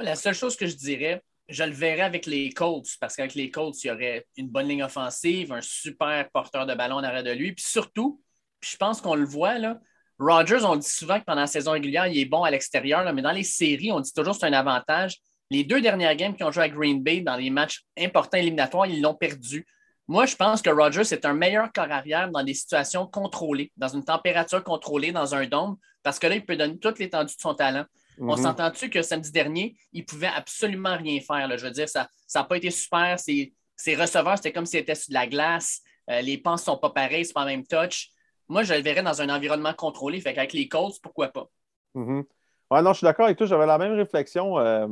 la 0.00 0.16
seule 0.16 0.34
chose 0.34 0.56
que 0.56 0.66
je 0.66 0.74
dirais, 0.74 1.22
je 1.48 1.62
le 1.62 1.72
verrais 1.72 2.02
avec 2.02 2.26
les 2.26 2.50
Colts, 2.50 2.88
parce 2.98 3.14
qu'avec 3.14 3.34
les 3.34 3.50
Colts, 3.50 3.84
il 3.84 3.88
y 3.88 3.90
aurait 3.90 4.26
une 4.36 4.48
bonne 4.48 4.66
ligne 4.66 4.82
offensive, 4.82 5.52
un 5.52 5.60
super 5.60 6.28
porteur 6.30 6.66
de 6.66 6.74
ballon 6.74 6.96
en 6.96 7.04
arrêt 7.04 7.22
de 7.22 7.32
lui, 7.32 7.52
puis 7.52 7.64
surtout, 7.64 8.20
je 8.60 8.76
pense 8.76 9.00
qu'on 9.00 9.14
le 9.14 9.24
voit, 9.24 9.58
là. 9.58 9.78
Rodgers, 10.18 10.64
on 10.64 10.76
dit 10.76 10.88
souvent 10.88 11.20
que 11.20 11.24
pendant 11.24 11.42
la 11.42 11.46
saison 11.46 11.72
régulière, 11.72 12.06
il 12.06 12.18
est 12.18 12.24
bon 12.24 12.42
à 12.42 12.50
l'extérieur, 12.50 13.12
mais 13.12 13.22
dans 13.22 13.32
les 13.32 13.42
séries, 13.42 13.92
on 13.92 14.00
dit 14.00 14.12
toujours 14.12 14.34
que 14.34 14.40
c'est 14.40 14.46
un 14.46 14.52
avantage. 14.52 15.18
Les 15.50 15.62
deux 15.62 15.80
dernières 15.80 16.16
games 16.16 16.34
qui 16.34 16.42
ont 16.42 16.50
joué 16.50 16.64
à 16.64 16.68
Green 16.68 17.02
Bay 17.02 17.20
dans 17.20 17.36
les 17.36 17.50
matchs 17.50 17.82
importants 17.98 18.38
éliminatoires, 18.38 18.86
ils 18.86 19.00
l'ont 19.00 19.14
perdu. 19.14 19.66
Moi, 20.08 20.26
je 20.26 20.36
pense 20.36 20.62
que 20.62 20.70
Rodgers 20.70 21.12
est 21.12 21.24
un 21.24 21.34
meilleur 21.34 21.72
corps 21.72 21.90
arrière 21.90 22.30
dans 22.30 22.42
des 22.42 22.54
situations 22.54 23.06
contrôlées, 23.06 23.72
dans 23.76 23.88
une 23.88 24.04
température 24.04 24.62
contrôlée, 24.64 25.12
dans 25.12 25.34
un 25.34 25.46
dôme, 25.46 25.76
parce 26.02 26.18
que 26.18 26.26
là, 26.26 26.36
il 26.36 26.44
peut 26.44 26.56
donner 26.56 26.78
toute 26.78 26.98
l'étendue 26.98 27.34
de 27.34 27.40
son 27.40 27.54
talent. 27.54 27.84
On 28.18 28.36
mhm. 28.36 28.42
s'entend-tu 28.42 28.88
que 28.88 29.02
samedi 29.02 29.30
dernier, 29.30 29.76
il 29.92 30.06
pouvait 30.06 30.30
absolument 30.34 30.96
rien 30.96 31.20
faire? 31.20 31.58
Je 31.58 31.66
veux 31.66 31.72
dire, 31.72 31.88
ça 31.88 32.08
n'a 32.34 32.44
pas 32.44 32.56
été 32.56 32.70
super. 32.70 33.18
Ses, 33.18 33.52
receveurs, 33.94 34.36
c'était 34.36 34.52
comme 34.52 34.64
s'il 34.64 34.80
était 34.80 34.94
sur 34.94 35.10
de 35.10 35.14
la 35.14 35.26
glace. 35.26 35.82
Euh, 36.08 36.22
les 36.22 36.40
ne 36.44 36.56
sont 36.56 36.78
pas 36.78 36.90
pareilles, 36.90 37.24
c'est 37.26 37.34
pas 37.34 37.44
le 37.44 37.50
même 37.50 37.66
touch 37.66 38.10
moi, 38.48 38.62
je 38.62 38.74
le 38.74 38.80
verrais 38.80 39.02
dans 39.02 39.22
un 39.22 39.28
environnement 39.28 39.72
contrôlé. 39.72 40.20
Fait 40.20 40.34
qu'avec 40.34 40.52
les 40.52 40.68
Colts, 40.68 41.00
pourquoi 41.02 41.28
pas? 41.28 41.48
Mm 41.94 42.22
non, 42.70 42.92
je 42.92 42.98
suis 42.98 43.04
d'accord 43.04 43.26
avec 43.26 43.38
toi. 43.38 43.46
J'avais 43.46 43.66
la 43.66 43.78
même 43.78 43.92
réflexion. 43.92 44.58
Euh, 44.58 44.88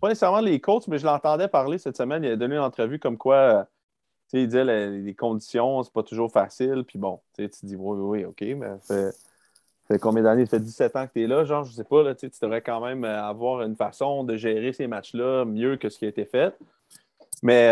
pas 0.00 0.08
nécessairement 0.08 0.40
les 0.40 0.60
Colts, 0.60 0.86
mais 0.88 0.98
je 0.98 1.04
l'entendais 1.04 1.48
parler 1.48 1.78
cette 1.78 1.96
semaine. 1.96 2.22
Il 2.22 2.30
a 2.30 2.36
donné 2.36 2.54
une 2.54 2.62
entrevue 2.62 2.98
comme 2.98 3.16
quoi, 3.16 3.36
euh, 3.36 3.64
il 4.32 4.46
disait 4.46 4.64
les, 4.64 5.14
conditions, 5.14 5.82
c'est 5.82 5.92
pas 5.92 6.02
toujours 6.02 6.30
facile. 6.30 6.84
Puis 6.86 6.98
bon, 6.98 7.20
tu 7.36 7.48
te 7.48 7.66
dis, 7.66 7.76
oui, 7.76 7.98
oui, 7.98 8.24
OK, 8.24 8.40
mais 8.56 8.68
ça 8.82 9.10
fait, 9.88 9.98
combien 9.98 10.22
d'années? 10.22 10.44
Ça 10.44 10.58
fait 10.58 10.60
17 10.60 10.96
ans 10.96 11.06
que 11.06 11.12
tu 11.14 11.24
es 11.24 11.26
là, 11.26 11.44
genre, 11.44 11.64
je 11.64 11.72
sais 11.72 11.84
pas, 11.84 12.02
là, 12.02 12.14
tu 12.14 12.30
devrais 12.40 12.62
quand 12.62 12.80
même 12.80 13.04
euh, 13.04 13.22
avoir 13.22 13.62
une 13.62 13.74
façon 13.74 14.22
de 14.22 14.36
gérer 14.36 14.72
ces 14.72 14.86
matchs-là 14.86 15.44
mieux 15.44 15.76
que 15.76 15.88
ce 15.88 15.98
qui 15.98 16.04
a 16.04 16.08
été 16.08 16.24
fait. 16.24 16.54
Mais 17.42 17.68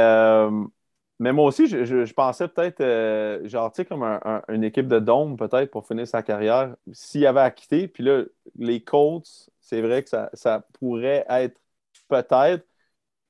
mais 1.18 1.32
moi 1.32 1.46
aussi, 1.46 1.66
je, 1.66 2.12
pensais 2.12 2.46
peut-être, 2.48 2.80
euh, 2.82 3.46
genre, 3.48 3.72
tu 3.72 3.76
sais, 3.76 3.84
comme 3.86 4.02
une 4.48 4.64
équipe 4.64 4.86
de 4.88 4.98
dôme, 4.98 5.36
peut-être, 5.36 5.70
pour 5.70 5.86
finir 5.86 6.06
sa 6.06 6.22
carrière, 6.22 6.76
s'il 6.92 7.26
avait 7.26 7.40
à 7.40 7.50
quitter. 7.50 7.88
Puis 7.88 8.02
là, 8.04 8.24
les 8.58 8.82
Colts, 8.82 9.50
c'est 9.60 9.80
vrai 9.80 10.02
que 10.02 10.10
ça, 10.10 10.66
pourrait 10.78 11.24
être 11.28 11.58
peut-être. 12.08 12.66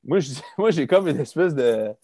Moi, 0.59 0.71
j'ai 0.71 0.87
comme 0.87 1.09
une 1.09 1.21
espèce 1.21 1.55
de 1.55 1.95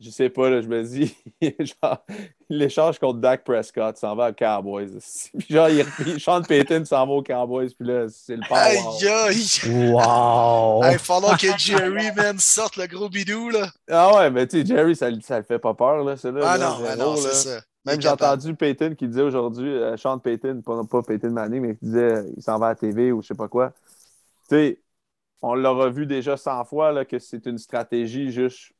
je 0.00 0.10
sais 0.10 0.28
pas, 0.28 0.50
là, 0.50 0.60
je 0.60 0.68
me 0.68 0.82
dis, 0.82 1.16
genre, 1.60 2.04
l'échange 2.48 2.98
contre 2.98 3.20
Dak 3.20 3.44
Prescott 3.44 3.96
s'en 3.96 4.16
va 4.16 4.30
aux 4.30 4.32
Cowboys. 4.32 4.98
Puis 5.38 5.46
genre, 5.48 5.68
il, 5.68 5.86
il 6.06 6.18
chante 6.18 6.48
Payton 6.48 6.84
s'en 6.84 7.06
va 7.06 7.12
aux 7.12 7.22
Cowboys, 7.22 7.70
puis 7.70 7.86
là, 7.86 8.06
c'est 8.08 8.36
le 8.36 8.42
power. 8.48 8.60
Aïe, 8.60 9.08
aïe! 9.08 9.92
Wow! 9.92 10.82
Il 10.90 10.98
falloir 10.98 11.38
que 11.38 11.56
Jerry, 11.56 12.12
man, 12.16 12.38
sorte 12.38 12.76
le 12.76 12.86
gros 12.86 13.08
bidou, 13.08 13.50
là. 13.50 13.68
Ah 13.88 14.16
ouais, 14.16 14.30
mais 14.30 14.46
tu 14.46 14.60
sais, 14.60 14.66
Jerry, 14.66 14.96
ça, 14.96 15.08
ça 15.22 15.38
le 15.38 15.44
fait 15.44 15.58
pas 15.58 15.74
peur, 15.74 16.02
là, 16.02 16.16
c'est 16.16 16.32
là. 16.32 16.40
Ah 16.44 16.58
non, 16.58 16.76
ah 16.88 16.96
non, 16.96 17.16
c'est 17.16 17.34
ça. 17.34 17.60
Même 17.86 18.00
j'ai 18.00 18.08
entendu 18.08 18.54
Payton 18.54 18.94
qui 18.96 19.06
disait 19.06 19.22
aujourd'hui, 19.22 19.68
euh, 19.68 19.96
chante 19.96 20.22
Payton, 20.22 20.62
pas, 20.62 20.82
pas 20.84 21.02
Payton 21.02 21.30
Manning, 21.30 21.60
mais 21.60 21.76
qui 21.76 21.84
disait, 21.84 22.24
il 22.34 22.42
s'en 22.42 22.58
va 22.58 22.66
à 22.66 22.68
la 22.70 22.74
TV 22.76 23.12
ou 23.12 23.20
je 23.20 23.28
sais 23.28 23.34
pas 23.34 23.48
quoi. 23.48 23.72
Tu 24.48 24.56
sais, 24.56 24.80
on 25.42 25.54
l'aura 25.54 25.90
vu 25.90 26.06
déjà 26.06 26.38
100 26.38 26.64
fois, 26.64 26.92
là, 26.92 27.04
que 27.04 27.18
c'est 27.18 27.44
une 27.44 27.58
stratégie 27.58 28.32
juste 28.32 28.72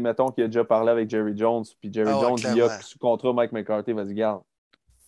mettons 0.00 0.30
qu'il 0.30 0.44
a 0.44 0.46
déjà 0.46 0.64
parlé 0.64 0.90
avec 0.90 1.10
Jerry 1.10 1.36
Jones, 1.36 1.64
puis 1.80 1.92
Jerry 1.92 2.10
ah 2.12 2.20
Jones, 2.20 2.38
il 2.54 2.62
a 2.62 2.80
sous 2.80 2.98
contrat 2.98 3.32
Mike 3.32 3.52
McCarthy, 3.52 3.92
vas-y, 3.92 4.14
garde. 4.14 4.42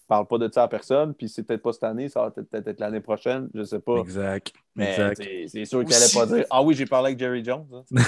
Parle 0.07 0.27
pas 0.27 0.37
de 0.37 0.51
ça 0.53 0.65
à 0.65 0.69
personne, 0.69 1.15
puis 1.15 1.31
c'est 1.31 1.43
peut-être 1.45 1.63
pas 1.63 1.73
cette 1.73 1.85
année, 1.85 2.11
ça 2.11 2.21
va 2.21 2.31
peut-être 2.31 2.69
être, 2.69 2.79
l'année 2.79 3.01
prochaine, 3.01 3.49
je 3.55 3.63
sais 3.63 3.81
pas. 3.81 3.97
Exact. 4.01 4.53
Mais 4.77 5.15
c'est 5.49 5.65
sûr 5.65 5.83
qu'il 5.85 5.91
n'allait 5.91 6.13
pas 6.13 6.27
dire 6.27 6.45
Ah 6.51 6.63
oui, 6.63 6.75
j'ai 6.75 6.85
parlé 6.85 7.09
avec 7.09 7.19
Jerry 7.19 7.43
Jones. 7.43 7.67
Hein. 7.73 7.83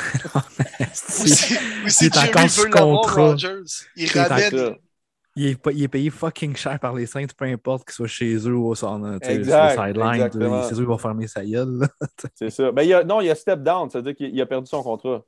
il 1.24 2.06
est 2.06 2.18
encore 2.18 2.50
sous 2.50 2.70
contrat. 2.70 3.34
Il 3.96 4.10
ramène. 4.10 4.76
Il 5.38 5.48
est, 5.48 5.58
il 5.72 5.82
est, 5.82 5.88
payé 5.88 6.08
fucking 6.08 6.56
cher 6.56 6.80
par 6.80 6.94
les 6.94 7.04
Saints, 7.04 7.26
peu 7.36 7.44
importe 7.44 7.84
qu'il 7.84 7.92
soit 7.92 8.06
chez 8.06 8.34
eux 8.36 8.56
ou 8.56 8.74
sur, 8.74 8.98
le 8.98 9.18
sideline. 9.20 10.30
C'est 10.32 10.68
sûr 10.68 10.76
qu'il 10.76 10.86
va 10.86 10.96
fermer 10.96 11.26
sa 11.26 11.44
gueule. 11.44 11.86
c'est 12.34 12.48
ça. 12.48 12.72
Ben, 12.72 12.82
il 12.82 12.94
a, 12.94 13.04
non, 13.04 13.20
il 13.20 13.28
a 13.28 13.34
step 13.34 13.62
down, 13.62 13.90
c'est-à-dire 13.90 14.16
qu'il 14.16 14.40
a 14.40 14.46
perdu 14.46 14.66
son 14.66 14.82
contrat. 14.82 15.22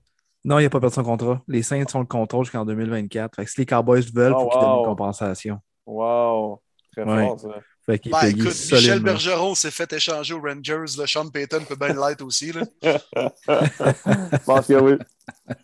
Non, 0.45 0.59
il 0.59 0.65
n'a 0.65 0.71
pas 0.71 0.81
perdu 0.81 0.95
son 0.95 1.03
contrat. 1.03 1.43
Les 1.49 1.63
Saints 1.63 1.85
sont 1.89 2.01
le 2.01 2.07
contrôle 2.07 2.45
jusqu'en 2.45 2.65
2024. 2.65 3.37
Fait 3.37 3.45
que 3.45 3.51
si 3.51 3.61
les 3.61 3.67
Cowboys 3.67 4.03
veulent, 4.15 4.33
il 4.33 4.37
oh, 4.37 4.43
faut 4.45 4.49
qu'ils 4.51 4.61
donnent 4.61 4.79
une 4.79 4.85
compensation. 4.85 5.61
Wow! 5.87 6.63
Très 6.93 7.05
fort, 7.05 7.41
ça. 7.41 7.49
Fait 7.89 8.03
ben, 8.05 8.25
écoute, 8.25 8.55
Michel 8.73 9.01
Bergeron 9.01 9.55
s'est 9.55 9.71
fait 9.71 9.91
échanger 9.95 10.35
aux 10.35 10.43
Rangers. 10.43 10.85
Le 10.99 11.07
Sean 11.07 11.31
Payton 11.31 11.65
peut 11.65 11.75
bien 11.75 11.95
l'être 11.95 12.23
aussi. 12.23 12.53
Là. 12.53 12.63
Je 12.83 14.45
pense 14.45 14.67
que 14.67 14.75
oui. 14.75 14.99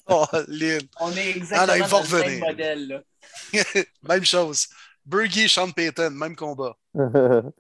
Oh, 0.08 0.24
Lynn. 0.48 0.80
On 1.00 1.12
est 1.12 1.36
exactement 1.36 1.84
ah, 1.84 1.88
dans 1.88 2.00
le 2.00 2.24
même 2.24 2.40
modèle. 2.40 2.88
Là. 2.88 3.02
même 4.08 4.24
chose. 4.24 4.68
Bergie, 5.04 5.50
Sean 5.50 5.70
Payton, 5.70 6.10
même 6.10 6.34
combat. 6.34 6.74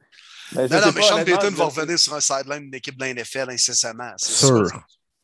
Ben, 0.52 0.68
non, 0.68 0.78
non, 0.78 0.92
mais 0.94 1.02
Sean 1.02 1.24
Payton 1.24 1.50
va 1.52 1.64
revenir 1.64 1.98
sur 1.98 2.14
un 2.14 2.20
sideline 2.20 2.64
d'une 2.64 2.74
équipe 2.74 2.96
de 2.96 3.04
la 3.04 3.14
NFL 3.14 3.50
incessamment. 3.50 4.12
Sûr. 4.18 4.68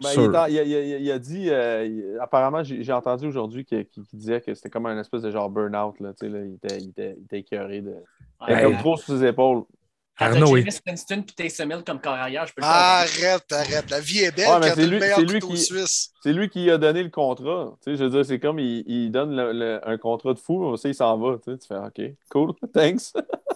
Ben, 0.03 0.49
il, 0.49 1.11
a 1.11 1.19
dit, 1.19 1.49
euh, 1.51 2.19
apparemment, 2.21 2.63
j'ai 2.65 2.93
entendu 2.93 3.27
aujourd'hui 3.27 3.65
qu'il 3.65 3.87
disait 4.15 4.41
que 4.41 4.55
c'était 4.55 4.71
comme 4.71 4.87
un 4.87 4.99
espèce 4.99 5.23
de 5.23 5.31
genre 5.31 5.51
burn-out. 5.51 6.01
Là, 6.01 6.13
il, 6.23 6.55
était, 6.55 6.79
il, 6.79 6.89
était, 6.89 7.15
il 7.19 7.25
était 7.25 7.39
écœuré 7.41 7.83
de. 7.83 7.95
Il 8.49 8.55
avait 8.55 8.77
trop 8.79 8.97
sur 8.97 9.19
ses 9.19 9.27
épaules. 9.27 9.65
Arnaud, 10.17 10.53
oui. 10.53 10.67
Winston 10.87 11.23
puis 11.23 11.35
Taysom 11.35 11.83
comme 11.85 12.01
carrière, 12.01 12.47
je 12.47 12.53
peux 12.53 12.61
le 12.61 12.67
Arrête, 12.67 13.53
arrête. 13.53 13.91
La 13.91 14.01
vie 14.01 14.19
est 14.19 14.37
belle 14.37 14.49
ouais, 14.49 14.69
quand 14.69 14.75
c'est 14.75 14.87
lui, 14.87 14.99
le 14.99 15.33
lui 15.33 15.41
qui, 15.41 15.57
Suisse. 15.57 16.13
C'est 16.23 16.33
lui 16.35 16.51
qui 16.51 16.71
a 16.71 16.77
donné 16.77 17.03
le 17.03 17.09
contrat. 17.09 17.75
Tu 17.83 17.93
sais, 17.93 17.97
je 17.97 18.05
veux 18.05 18.11
dire, 18.11 18.25
c'est 18.25 18.39
comme 18.39 18.59
il, 18.59 18.85
il 18.87 19.11
donne 19.11 19.35
le, 19.35 19.81
un 19.83 19.97
contrat 19.97 20.35
de 20.35 20.39
fou, 20.39 20.63
aussi 20.65 20.89
il 20.89 20.95
s'en 20.95 21.17
va. 21.17 21.39
Tu, 21.39 21.53
sais, 21.53 21.59
tu 21.59 21.67
fais 21.67 21.77
OK, 21.77 22.15
cool, 22.31 22.53
thanks. 22.75 23.13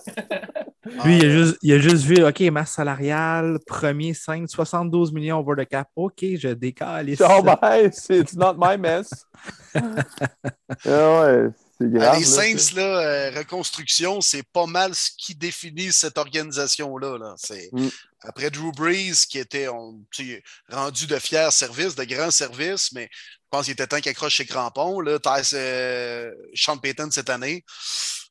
lui, 1.05 1.16
il 1.18 1.25
a, 1.25 1.31
juste, 1.31 1.57
il 1.62 1.73
a 1.73 1.79
juste 1.79 2.05
vu 2.05 2.25
OK, 2.25 2.40
masse 2.53 2.73
salariale, 2.73 3.59
premier 3.66 4.14
5, 4.14 4.49
72 4.49 5.12
millions 5.12 5.38
over 5.38 5.55
the 5.57 5.68
cap. 5.68 5.88
OK, 5.97 6.25
je 6.37 6.49
décale. 6.49 7.14
Oh, 7.20 7.42
bye, 7.42 7.87
it's 7.87 8.35
not 8.35 8.55
my 8.59 8.77
mess. 8.77 9.27
ouais. 9.75 11.51
Euh, 11.83 12.12
les 12.14 12.25
Saints, 12.25 12.77
là, 12.77 13.01
euh, 13.01 13.31
reconstruction, 13.37 14.20
c'est 14.20 14.44
pas 14.44 14.66
mal 14.66 14.94
ce 14.94 15.11
qui 15.16 15.35
définit 15.35 15.92
cette 15.92 16.18
organisation-là. 16.18 17.35
C'est 17.37 17.68
mm. 17.73 17.88
Après 18.20 18.51
Drew 18.51 18.73
Brees, 18.73 19.27
qui 19.29 19.38
était 19.38 19.68
rendu 19.68 21.07
de 21.07 21.18
fiers 21.18 21.51
services, 21.51 21.94
de 21.94 22.05
grands 22.05 22.31
services, 22.31 22.92
mais 22.92 23.09
je 23.12 23.49
pense 23.51 23.64
qu'il 23.64 23.73
était 23.73 23.87
temps 23.87 24.01
qu'il 24.01 24.11
accroche 24.11 24.37
ses 24.37 24.47
crampons. 24.47 25.01
Là, 25.01 25.18
euh, 25.55 26.31
Sean 26.55 26.79
Payton 26.79 27.11
cette 27.11 27.31
année. 27.31 27.64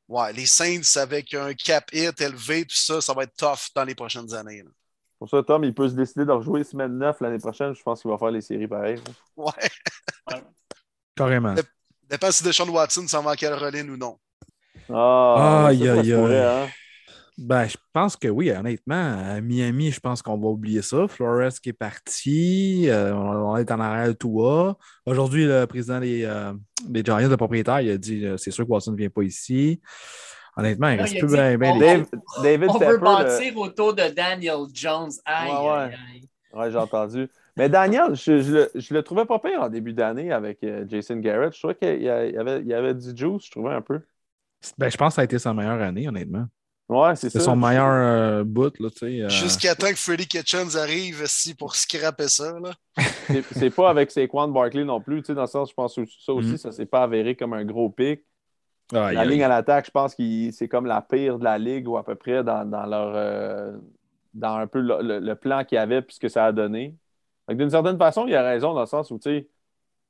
Ouais, 0.08 0.34
les 0.34 0.46
Saints 0.46 1.00
avec 1.02 1.34
un 1.34 1.54
cap 1.54 1.86
hit 1.94 2.20
élevé, 2.20 2.66
tout 2.66 2.76
ça, 2.76 3.02
ça 3.02 3.14
va 3.14 3.24
être 3.24 3.36
tough 3.36 3.72
dans 3.76 3.84
les 3.84 3.96
prochaines 3.96 4.34
années. 4.34 4.64
Pour 5.18 5.30
ça, 5.30 5.42
Tom, 5.42 5.64
il 5.64 5.74
peut 5.74 5.88
se 5.88 5.94
décider 5.94 6.26
de 6.26 6.32
rejouer 6.32 6.64
semaine 6.64 6.98
9 6.98 7.22
l'année 7.22 7.40
prochaine. 7.40 7.74
Je 7.74 7.82
pense 7.82 8.02
qu'il 8.02 8.12
va 8.12 8.18
faire 8.18 8.32
les 8.32 8.42
séries 8.42 8.68
pareilles. 8.68 9.00
Ouais. 9.38 9.52
Carrément. 11.16 11.56
Dépend 12.10 12.32
si 12.32 12.44
Deshaun 12.44 12.70
Watson 12.70 13.08
s'en 13.08 13.24
va 13.24 13.32
à 13.32 13.36
Caroline 13.36 13.90
ou 13.90 13.98
non. 13.98 14.20
Ah, 14.90 15.68
aïe, 15.68 15.88
aïe, 15.88 16.14
aïe. 16.14 16.70
Ben, 17.38 17.66
je 17.68 17.78
pense 17.94 18.16
que 18.16 18.28
oui, 18.28 18.52
honnêtement. 18.52 19.18
À 19.18 19.42
Miami, 19.42 19.92
je 19.92 20.00
pense 20.00 20.22
qu'on 20.22 20.38
va 20.38 20.48
oublier 20.48 20.82
ça. 20.84 21.08
Flores 21.08 21.54
qui 21.62 21.70
est 21.70 21.74
parti. 21.74 22.86
euh, 22.90 23.14
on 23.16 23.58
est 23.58 23.72
en 23.72 23.80
arrière 23.80 24.08
de 24.10 24.14
Tua. 24.14 24.78
Aujourd'hui, 25.06 25.46
le 25.46 25.66
président 25.66 26.00
des, 26.00 26.24
euh, 26.26 26.54
des 26.88 27.02
Giants, 27.04 27.18
le 27.28 27.36
propriétaire, 27.38 27.82
il 27.82 27.90
a 27.92 27.98
dit 27.98 28.26
euh, 28.26 28.38
c'est 28.38 28.52
sûr 28.52 28.66
que 28.66 28.72
Watson 28.72 28.92
ne 28.92 28.98
vient 28.98 29.10
pas 29.10 29.24
ici. 29.24 29.82
Honnêtement, 30.56 30.90
il 30.90 31.02
reste 31.02 31.18
plus 31.18 31.28
dit, 31.28 31.34
bien. 31.34 31.58
on- 31.60 31.80
les- 31.80 31.80
Dave- 31.80 32.06
David 32.44 32.70
On 32.70 32.78
veut 32.78 32.92
le- 32.92 32.98
bâtir 33.00 33.58
autour 33.58 33.96
de 33.96 34.04
Daniel 34.16 34.58
Jones. 34.72 35.10
Aïe, 35.26 35.52
Ouais, 35.52 35.58
ouais. 35.58 35.72
aïe, 35.72 35.96
aïe. 36.14 36.30
Ouais, 36.54 36.70
j'ai 36.72 36.78
entendu. 36.78 37.28
Mais 37.58 37.68
Daniel, 37.68 38.14
je, 38.14 38.42
je 38.42 38.52
le, 38.52 38.72
je 38.76 38.94
le 38.94 39.02
trouvais 39.02 39.26
pas 39.26 39.40
pire 39.40 39.60
en 39.64 39.70
début 39.70 39.94
d'année 39.94 40.32
avec 40.32 40.64
euh, 40.64 40.86
Jason 40.88 41.16
Garrett. 41.18 41.52
Je 41.54 41.58
trouvais 41.60 41.74
qu'il 41.76 42.08
avait, 42.08 42.60
il 42.62 42.68
y 42.68 42.74
avait 42.76 42.94
du 42.94 43.10
juice, 43.18 43.46
je 43.46 43.52
trouvais 43.52 43.74
un 43.74 43.82
peu. 43.82 44.02
Ben, 44.78 44.90
je 44.92 44.98
pense 44.98 45.10
que 45.10 45.16
ça 45.16 45.22
a 45.22 45.26
été 45.26 45.40
sa 45.40 45.52
meilleure 45.56 45.82
année, 45.82 46.08
honnêtement. 46.08 46.46
Ouais, 46.94 47.16
c'est 47.16 47.30
ça. 47.30 47.40
C'est 47.40 47.46
son 47.46 47.56
meilleur 47.56 47.88
euh, 47.92 48.44
bout, 48.44 48.78
là, 48.80 48.90
tu 48.90 48.98
sais. 49.00 49.22
euh, 49.22 49.30
Jusqu'à 49.30 49.74
temps 49.76 49.90
que 49.90 49.96
Freddy 49.96 50.28
Kitchens 50.28 50.76
arrive 50.78 51.22
ici 51.24 51.54
pour 51.56 51.76
scraper 51.76 52.28
ça. 52.28 52.54
Là. 52.60 52.72
C'est- 53.54 53.70
pas 53.70 53.90
avec 53.90 54.12
Saquon 54.12 54.48
Barkley 54.50 54.84
non 54.86 55.02
plus. 55.02 55.22
Tu 55.22 55.28
sais, 55.28 55.34
dans 55.34 55.42
le 55.42 55.48
sens, 55.48 55.70
je 55.70 55.74
pense 55.74 55.96
que 55.96 56.04
ça 56.06 56.34
aussi, 56.34 56.50
Mhm. 56.52 56.58
ça 56.58 56.72
s'est 56.72 56.86
pas 56.86 57.04
avéré 57.04 57.36
comme 57.36 57.54
un 57.54 57.66
gros 57.66 57.90
pic. 57.90 58.22
La 59.16 59.26
ligne 59.26 59.44
à 59.44 59.48
l'attaque, 59.48 59.86
je 59.88 59.92
pense 59.92 60.14
que 60.14 60.52
c'est 60.52 60.68
comme 60.68 60.86
la 60.86 61.02
pire 61.02 61.40
de 61.40 61.44
la 61.44 61.58
ligue 61.58 61.88
ou 61.88 61.98
à 61.98 62.04
peu 62.06 62.16
près 62.16 62.44
dans, 62.44 62.64
dans 62.70 62.86
leur 62.86 63.14
euh, 63.16 63.72
dans 64.34 64.56
un 64.58 64.68
peu 64.68 64.80
le, 64.82 65.02
le- 65.02 65.20
le 65.20 65.36
plan 65.36 65.64
qu'il 65.64 65.78
y 65.78 65.80
avait 65.80 66.02
puis 66.02 66.16
ce 66.16 66.20
que 66.20 66.28
ça 66.30 66.46
a 66.46 66.52
donné. 66.52 66.96
D'une 67.50 67.70
certaine 67.70 67.98
façon, 67.98 68.26
il 68.28 68.36
a 68.36 68.44
raison 68.44 68.74
dans 68.74 68.82
le 68.82 68.86
sens 68.88 69.10
où 69.12 69.18
tu 69.18 69.30
sais, 69.30 69.48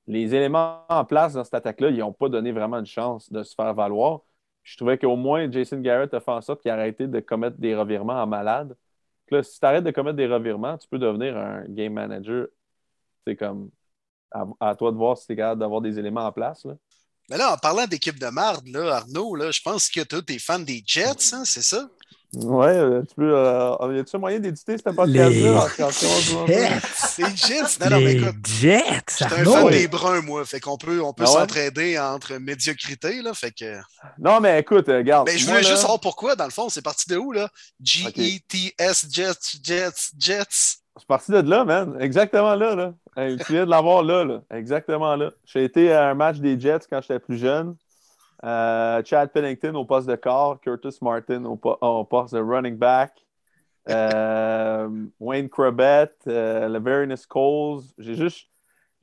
les 0.07 0.35
éléments 0.35 0.81
en 0.89 1.05
place 1.05 1.33
dans 1.33 1.43
cette 1.43 1.53
attaque-là, 1.53 1.89
ils 1.89 1.97
n'ont 1.99 2.11
pas 2.13 2.27
donné 2.29 2.51
vraiment 2.51 2.77
une 2.79 2.85
chance 2.85 3.31
de 3.31 3.41
se 3.43 3.53
faire 3.55 3.73
valoir. 3.73 4.21
Je 4.63 4.78
trouvais 4.78 4.97
qu'au 4.97 5.15
moins 5.15 5.52
Jason 5.52 5.80
Garrett 5.80 6.13
a 6.13 6.19
fait 6.19 6.32
en 6.32 6.41
sorte 6.41 6.62
qu'il 6.62 6.71
a 6.71 6.76
arrêté 6.76 7.08
de 7.08 7.19
commettre 7.19 7.58
des 7.58 7.76
revirements 7.76 8.21
en 8.21 8.28
malade. 8.28 8.76
Si 9.30 9.60
tu 9.60 9.65
arrêtes 9.65 9.84
de 9.84 9.91
commettre 9.91 10.17
des 10.17 10.28
revirements, 10.28 10.78
tu 10.78 10.88
peux 10.88 10.99
devenir 10.99 11.36
un 11.38 11.65
game 11.67 11.93
manager. 11.93 12.47
C'est 13.26 13.36
comme 13.36 13.71
à, 14.60 14.76
toi 14.76 14.91
de 14.91 14.97
voir 14.97 15.17
si 15.17 15.28
tu 15.28 15.34
es 15.34 15.36
capable 15.36 15.60
d'avoir 15.60 15.82
des 15.82 15.97
éléments 15.99 16.26
en 16.26 16.32
place. 16.32 16.65
Là. 16.65 16.73
Mais 17.30 17.38
là, 17.38 17.54
en 17.54 17.58
parlant 17.58 17.88
d'équipe 17.88 18.19
de 18.19 18.28
marde, 18.28 18.67
là, 18.67 18.97
Arnaud, 18.97 19.36
là, 19.36 19.52
je 19.52 19.62
pense 19.62 19.89
que 19.89 20.02
toi, 20.02 20.21
t'es 20.21 20.39
fan 20.39 20.63
des 20.65 20.84
Jets, 20.86 21.34
hein, 21.34 21.45
c'est 21.45 21.62
ça? 21.62 21.89
Ouais, 22.35 22.65
euh, 22.67 23.03
tu 23.07 23.13
peux. 23.15 23.31
Euh, 23.37 23.95
y 23.95 23.99
a-tu 23.99 24.17
moyen 24.17 24.39
d'éditer 24.39 24.75
cette 24.77 24.95
podcast-là? 24.95 25.29
Les 25.29 25.83
en- 25.83 26.45
Les 26.47 27.35
Jets? 27.35 27.77
Non, 27.79 27.89
non, 27.91 27.97
mais 27.99 28.13
Les 28.13 28.21
écoute, 28.23 28.35
Jets, 28.59 28.83
je 29.09 29.15
suis 29.15 29.23
un 29.25 29.43
fan 29.45 29.69
des 29.69 29.87
Bruns, 29.87 30.21
moi. 30.23 30.43
Fait 30.45 30.59
qu'on 30.59 30.77
peut, 30.77 30.99
on 31.01 31.13
peut 31.13 31.25
Ah 31.27 31.31
ouais? 31.31 31.39
s'entraider 31.41 31.99
entre 31.99 32.33
médiocrité, 32.37 33.21
là. 33.21 33.33
Fait 33.35 33.51
que. 33.51 33.77
Non, 34.17 34.39
mais 34.39 34.59
écoute, 34.59 34.89
euh, 34.89 34.97
regarde. 34.97 35.27
Mais 35.31 35.37
je 35.37 35.45
voulais 35.45 35.61
là- 35.61 35.67
juste 35.67 35.81
savoir 35.81 35.99
pourquoi, 35.99 36.35
dans 36.35 36.45
le 36.45 36.51
fond, 36.51 36.69
c'est 36.69 36.81
parti 36.81 37.07
de 37.07 37.17
où, 37.17 37.31
là? 37.33 37.49
G-E-T-S, 37.81 39.07
Jets, 39.11 39.59
Jets, 39.63 40.11
Jets. 40.17 40.77
C'est 40.97 41.07
parti 41.07 41.31
de 41.31 41.37
là, 41.39 41.63
man. 41.65 41.97
Exactement 41.99 42.55
là. 42.55 42.75
là. 42.75 42.93
Hey, 43.15 43.37
tu 43.37 43.53
viens 43.53 43.65
de 43.65 43.69
l'avoir 43.69 44.03
là, 44.03 44.23
là. 44.23 44.41
Exactement 44.51 45.15
là. 45.15 45.31
J'ai 45.45 45.63
été 45.63 45.91
à 45.91 46.09
un 46.09 46.13
match 46.13 46.37
des 46.37 46.59
Jets 46.59 46.85
quand 46.89 46.99
j'étais 47.01 47.19
plus 47.19 47.37
jeune. 47.37 47.75
Euh, 48.43 49.01
Chad 49.06 49.32
Pennington 49.32 49.73
au 49.75 49.86
poste 49.86 50.08
de 50.08 50.15
corps, 50.15 50.60
Curtis 50.60 50.97
Martin 51.01 51.45
au, 51.45 51.56
po- 51.56 51.77
au 51.79 52.03
poste 52.03 52.34
de 52.34 52.39
running 52.41 52.77
back, 52.77 53.13
euh, 53.89 54.89
Wayne 55.19 55.49
Corbett, 55.49 56.15
euh, 56.27 57.17
Coles. 57.29 57.84
J'ai 57.97 58.15
juste. 58.15 58.49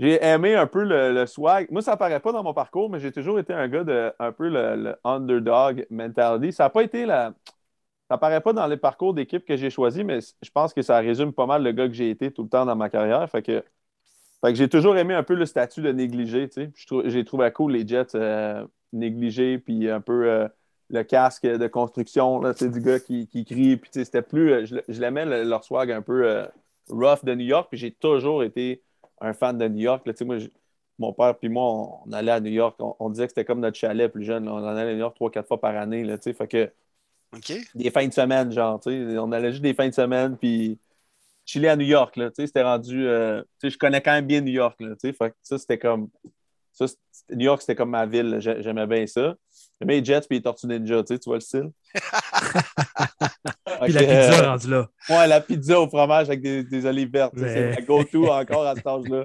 Aimé 0.03 0.55
un 0.55 0.66
peu 0.66 0.83
le, 0.83 1.26
swag. 1.26 1.70
Moi, 1.70 1.83
ça 1.83 1.94
paraît 1.94 2.20
pas 2.20 2.33
dans 2.33 2.42
mon 2.42 2.55
parcours, 2.55 2.88
mais 2.88 3.00
j'ai 3.00 3.12
toujours 3.12 3.38
été 3.38 3.53
un 3.53 3.68
gars 3.68 3.85
de 3.85 4.11
un 4.18 4.33
peu 4.33 4.48
le, 4.48 4.96
underdog 5.05 5.87
mentality. 5.90 6.55
Ça 6.55 6.64
n'a 6.64 6.70
pas 6.70 6.83
été 6.83 7.05
la. 7.05 7.35
Ça 8.11 8.16
paraît 8.18 8.40
pas 8.40 8.55
dans 8.55 8.66
les 8.66 8.79
parcours 8.79 9.12
d'équipe 9.14 9.44
que 9.44 9.57
j'ai 9.57 9.68
choisi, 9.70 10.03
mais 10.03 10.20
je 10.20 10.50
pense 10.50 10.72
que 10.72 10.81
ça 10.83 10.98
résume 11.00 11.33
pas 11.35 11.46
mal 11.46 11.62
le 11.62 11.72
gars 11.72 11.87
que 11.87 11.92
j'ai 11.92 12.11
été 12.11 12.33
tout 12.33 12.44
le 12.44 12.48
temps 12.48 12.64
dans 12.64 12.76
ma 12.76 12.88
carrière. 12.88 13.29
Fait 13.31 13.42
que, 13.42 13.62
j'ai 14.55 14.68
toujours 14.70 14.96
aimé 14.96 15.14
un 15.14 15.22
peu 15.22 15.35
le 15.35 15.44
statut 15.46 15.83
de 15.83 15.92
négligé. 15.92 16.48
J'ai 17.05 17.24
trouvé 17.24 17.53
cool 17.53 17.72
les 17.72 17.87
Jets 17.87 18.14
euh, 18.14 18.64
négligés, 18.92 19.59
puis 19.59 19.88
un 19.88 20.00
peu 20.00 20.31
euh, 20.31 20.48
le 20.88 21.03
casque 21.03 21.46
de 21.46 21.66
construction 21.68 22.40
là, 22.40 22.53
du 22.53 22.81
gars 22.81 23.00
qui, 23.00 23.26
qui 23.29 23.44
crie. 23.44 23.76
Puis 23.76 23.90
c'était 23.92 24.22
plus. 24.22 24.53
euh, 24.53 24.64
Je, 24.66 24.76
je 24.88 25.00
l'aimais 25.00 25.24
le- 25.26 25.44
leur 25.44 25.64
swag 25.64 25.90
un 25.92 26.03
peu 26.03 26.26
euh, 26.26 26.46
rough 26.88 27.24
de 27.24 27.35
New 27.35 27.46
York, 27.46 27.68
puis 27.70 27.79
j'ai 27.79 27.92
toujours 27.92 28.42
été 28.42 28.83
un 29.20 29.33
fan 29.33 29.57
de 29.59 29.68
New 29.68 29.81
York. 29.81 30.07
là. 30.07 30.12
Tu 30.12 30.18
sais, 30.18 30.24
moi, 30.24 30.37
mon 30.98 31.12
père 31.12 31.37
puis 31.38 31.48
moi, 31.48 31.64
on, 31.64 31.98
on 32.07 32.12
allait 32.12 32.33
à 32.33 32.40
New 32.40 32.50
York. 32.50 32.76
On, 32.81 32.96
on 32.98 33.11
disait 33.11 33.24
que 33.26 33.31
c'était 33.31 33.44
comme 33.44 33.61
notre 33.61 33.76
chalet 33.79 34.11
plus 34.11 34.24
jeune. 34.24 34.44
là. 34.46 34.53
On 34.55 34.59
en 34.59 34.64
allait 34.66 34.90
à 34.90 34.94
New 34.94 35.00
York 35.00 35.14
trois, 35.14 35.31
quatre 35.31 35.48
fois 35.48 35.61
par 35.61 35.76
année. 35.76 36.05
Là, 36.05 36.18
tu 36.18 36.24
sais. 36.24 36.33
fait 36.33 36.48
que 36.48 36.70
OK? 37.37 37.53
des 37.74 37.90
fins 37.90 38.09
de 38.09 38.12
semaine, 38.12 38.50
genre, 38.50 38.81
tu 38.81 38.90
sais. 38.90 39.18
On 39.18 39.31
allait 39.33 39.50
juste 39.53 39.62
des 39.62 39.74
fins 39.74 39.88
de 39.88 39.94
semaine, 39.94 40.37
puis 40.37 40.79
chiller 41.46 41.68
à 41.68 41.76
New 41.76 41.87
York, 41.87 42.16
là, 42.16 42.31
tu 42.31 42.37
sais. 42.37 42.46
C'était 42.48 42.62
rendu, 42.62 43.07
euh, 43.07 43.42
tu 43.61 43.68
sais, 43.68 43.70
je 43.70 43.79
connais 43.79 44.00
quand 44.00 44.12
même 44.12 44.26
bien 44.26 44.40
New 44.40 44.53
York, 44.53 44.81
là, 44.81 44.90
tu 44.96 45.09
sais. 45.09 45.12
Fait 45.12 45.31
que 45.31 45.37
ça, 45.42 45.59
c'était 45.59 45.79
comme, 45.79 46.09
ça, 46.86 46.94
New 47.30 47.44
York, 47.44 47.60
c'était 47.60 47.74
comme 47.74 47.90
ma 47.90 48.06
ville, 48.06 48.38
j'aimais 48.40 48.86
bien 48.86 49.06
ça. 49.06 49.34
J'aimais 49.80 50.00
les 50.00 50.04
Jets 50.04 50.22
puis 50.22 50.38
les 50.38 50.42
Tortues 50.42 50.66
Ninja, 50.66 51.02
tu 51.02 51.14
sais, 51.14 51.18
tu 51.18 51.28
vois 51.30 51.36
le 51.36 51.40
style? 51.40 51.70
Puis 53.82 53.92
la 53.92 54.00
pizza 54.00 54.44
euh, 54.44 54.50
rendue 54.50 54.70
là. 54.70 54.88
Ouais, 55.08 55.26
la 55.26 55.40
pizza 55.40 55.80
au 55.80 55.88
fromage 55.88 56.28
avec 56.28 56.42
des, 56.42 56.62
des 56.64 56.84
olives 56.84 57.10
vertes. 57.10 57.32
C'est 57.34 57.70
la 57.70 57.80
go-to 57.80 58.26
encore 58.30 58.66
à 58.66 58.74
cet 58.74 58.86
âge-là. 58.86 59.24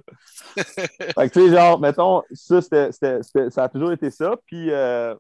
fait 0.56 0.74
que, 1.14 1.28
tu 1.28 1.42
sais, 1.42 1.54
genre, 1.54 1.78
mettons, 1.78 2.22
ça, 2.32 2.62
ça 2.62 3.64
a 3.64 3.70
toujours 3.70 3.92
été 3.92 4.10
ça. 4.10 4.36
Puis, 4.46 4.72
euh, 4.72 5.14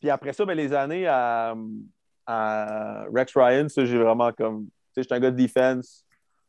puis 0.00 0.10
après 0.10 0.34
ça, 0.34 0.44
ben, 0.44 0.54
les 0.54 0.74
années 0.74 1.06
à, 1.06 1.54
à 2.26 3.04
Rex 3.14 3.32
Ryan, 3.34 3.68
ça, 3.70 3.86
j'ai 3.86 3.96
vraiment 3.96 4.32
comme. 4.32 4.66
Tu 4.66 4.70
sais, 4.96 5.02
j'étais 5.02 5.14
un 5.14 5.20
gars 5.20 5.30
de 5.30 5.42
defense. 5.42 6.04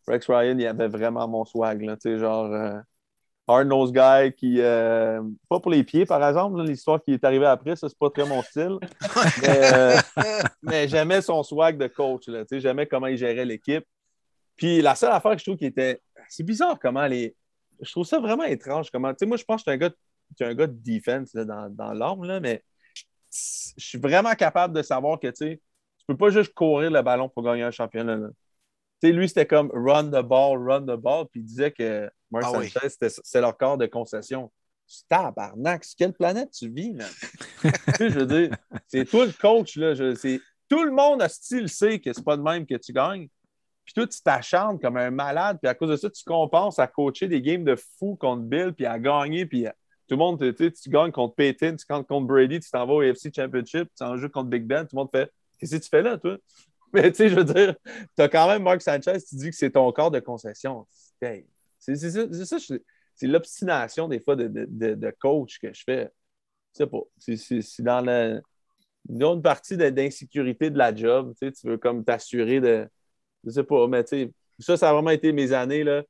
Rex 0.06 0.28
Ryan, 0.28 0.58
il 0.58 0.68
avait 0.68 0.90
vraiment 0.90 1.26
mon 1.26 1.46
swag, 1.46 1.82
là. 1.84 1.96
Tu 1.96 2.02
sais, 2.12 2.20
genre. 2.20 2.52
euh, 2.54 2.80
hard-nosed 3.50 3.94
guy 3.94 4.34
qui. 4.34 4.62
euh, 4.62 5.22
pas 5.50 5.60
pour 5.60 5.72
les 5.72 5.84
pieds, 5.84 6.06
par 6.06 6.26
exemple, 6.28 6.62
l'histoire 6.62 7.02
qui 7.02 7.14
est 7.14 7.24
arrivée 7.24 7.46
après, 7.46 7.76
ça, 7.76 7.90
c'est 7.90 7.98
pas 7.98 8.10
très 8.10 8.26
mon 8.26 8.42
style. 8.44 8.78
mais, 9.42 9.74
euh, 9.74 9.98
mais 10.62 10.88
j'aimais 10.88 11.22
son 11.22 11.44
swag 11.44 11.78
de 11.78 11.88
coach. 11.88 12.28
Là, 12.28 12.42
tu 12.42 12.50
sais, 12.50 12.60
j'aimais 12.60 12.86
comment 12.86 13.08
il 13.08 13.18
gérait 13.18 13.46
l'équipe. 13.46 13.86
Puis 14.56 14.82
la 14.82 14.96
seule 14.96 15.12
affaire 15.12 15.34
que 15.34 15.40
je 15.40 15.46
trouve 15.46 15.58
qui 15.58 15.66
était. 15.66 16.02
C'est 16.28 16.44
bizarre 16.44 16.78
comment 16.80 17.08
les. 17.08 17.36
Je 17.82 17.92
trouve 17.92 18.06
ça 18.06 18.20
vraiment 18.20 18.44
étrange. 18.44 18.92
Comment... 18.92 19.12
Tu 19.12 19.20
sais, 19.20 19.26
moi, 19.26 19.38
je 19.38 19.46
pense 19.46 19.64
que 19.64 19.72
je 19.72 19.76
suis 19.78 19.84
un 19.84 19.88
gars, 19.88 19.96
suis 20.36 20.46
un 20.46 20.54
gars 20.54 20.68
de 20.68 20.78
defense 20.84 21.34
là, 21.34 21.46
dans, 21.46 21.70
dans 21.70 21.94
l'âme, 21.94 22.24
là, 22.26 22.40
mais 22.40 22.64
je 23.32 23.74
suis 23.78 23.98
vraiment 23.98 24.34
capable 24.34 24.74
de 24.76 24.82
savoir 24.82 25.20
que 25.20 25.28
tu 25.28 25.60
peux 26.08 26.18
pas 26.18 26.30
juste 26.30 26.54
courir 26.54 26.90
le 26.90 27.02
ballon 27.02 27.30
pour 27.30 27.44
gagner 27.44 27.64
un 27.64 27.72
championnat. 27.72 28.18
là. 28.18 28.30
Lui, 29.04 29.30
c'était 29.30 29.46
comme 29.46 29.72
run 29.74 30.06
the 30.06 30.24
ball, 30.26 30.58
run 30.58 30.82
the 30.82 31.00
ball, 31.00 31.26
puis 31.32 31.40
il 31.40 31.46
disait 31.46 31.72
que 31.72 32.10
Mark 32.32 32.46
Ah. 32.48 32.62
Sanchez, 32.64 32.96
c'est 33.24 33.42
leur 33.42 33.58
corps 33.58 33.78
de 33.78 33.86
concession. 33.86 34.52
Tabarnak, 35.08 35.84
sur 35.84 35.96
quelle 35.98 36.14
planète 36.14 36.52
tu 36.52 36.70
vis, 36.70 36.94
man? 36.94 37.08
Tu 37.62 37.70
sais, 37.96 38.10
je 38.10 38.20
veux 38.20 38.26
dire, 38.26 38.56
c'est 38.88 39.06
toi 39.06 39.26
le 39.26 39.32
coach, 39.34 39.76
là. 39.76 39.94
Je, 39.94 40.40
tout 40.68 40.84
le 40.84 40.92
monde 40.92 41.22
a 41.22 41.30
style 41.30 41.70
sait 41.70 42.00
que 42.00 42.12
c'est 42.14 42.24
pas 42.24 42.38
de 42.38 42.42
même 42.42 42.66
que 42.66 42.76
tu 42.76 42.92
gagnes. 42.92 43.28
Puis 43.86 43.94
toi, 43.94 44.08
tu 44.08 44.22
t'acharnes 44.22 44.80
comme 44.80 44.98
un 44.98 45.10
malade, 45.12 45.58
puis 45.62 45.70
à 45.70 45.74
cause 45.76 45.90
de 45.90 45.96
ça, 45.96 46.10
tu 46.10 46.24
compenses 46.24 46.78
à 46.80 46.88
coacher 46.88 47.28
des 47.28 47.42
games 47.42 47.64
de 47.64 47.76
fou 47.98 48.16
contre 48.16 48.44
Bill, 48.44 48.74
puis 48.74 48.86
à 48.86 49.00
gagner, 49.00 49.46
puis 49.46 49.66
à- 49.68 49.72
tout 50.08 50.16
le 50.16 50.18
monde, 50.18 50.40
tu 50.40 50.56
sais, 50.58 50.72
tu 50.72 50.90
gagnes 50.90 51.12
contre 51.12 51.36
Peyton, 51.36 51.76
tu 51.76 51.86
gagnes 51.88 52.04
contre 52.04 52.26
Brady, 52.28 52.60
tu 52.60 52.70
t'en 52.72 52.86
vas 52.86 52.94
au 52.94 53.02
AFC 53.02 53.32
Championship, 53.36 53.90
tu 53.96 54.04
en 54.04 54.18
joues 54.18 54.30
contre 54.30 54.50
Big 54.50 54.64
Ben, 54.64 54.84
tout 54.86 54.96
le 54.96 55.02
monde 55.02 55.10
fait 55.12 55.32
Qu'est-ce 55.60 55.76
que 55.76 55.82
tu 55.84 55.90
fais 55.90 56.02
là, 56.02 56.18
toi? 56.18 56.38
Mais 56.94 57.12
tu 57.12 57.18
sais, 57.18 57.30
je 57.30 57.36
veux 57.36 57.44
dire, 57.44 57.76
tu 58.16 58.22
as 58.24 58.28
quand 58.30 58.48
même 58.48 58.64
Mark 58.64 58.82
Sanchez, 58.82 59.18
tu 59.28 59.36
dis 59.36 59.50
que 59.52 59.56
c'est 59.56 59.72
ton 59.72 59.92
corps 59.92 60.10
de 60.10 60.20
concession. 60.20 60.88
Hey, 61.22 61.46
C'est 61.80 61.96
c'est 61.96 62.12
ça, 62.46 62.58
c'est 63.16 63.28
l'obstination 63.28 64.08
des 64.08 64.20
fois 64.20 64.36
de, 64.36 64.48
de- 64.48 64.68
de- 64.70 64.94
de 64.96 65.14
coach 65.20 65.60
que 65.60 65.74
je 65.74 65.84
fais. 65.84 66.10
Je 66.74 66.84
sais 66.84 66.88
pas. 66.88 67.00
C'est- 67.18 67.82
dans 67.82 68.02
la- 68.02 68.40
une 69.10 69.24
autre 69.24 69.42
partie 69.42 69.76
de- 69.78 69.90
d'insécurité 69.90 70.70
de 70.70 70.78
la 70.78 70.94
job. 70.94 71.34
Tu 71.40 71.48
sais, 71.48 71.52
tu 71.54 71.68
veux 71.68 71.78
comme 71.78 72.04
t'assurer 72.04 72.60
de. 72.62 72.88
Je 73.46 73.50
sais 73.52 73.64
pas, 73.64 73.88
mais 73.88 74.04
tu 74.04 74.10
sais, 74.26 74.32
ça, 74.60 74.78
ça 74.78 74.90
a 74.90 74.94
vraiment 74.94 75.10
été 75.12 75.32
mes 75.32 75.52
années. 75.54 75.84
Là. 75.84 76.04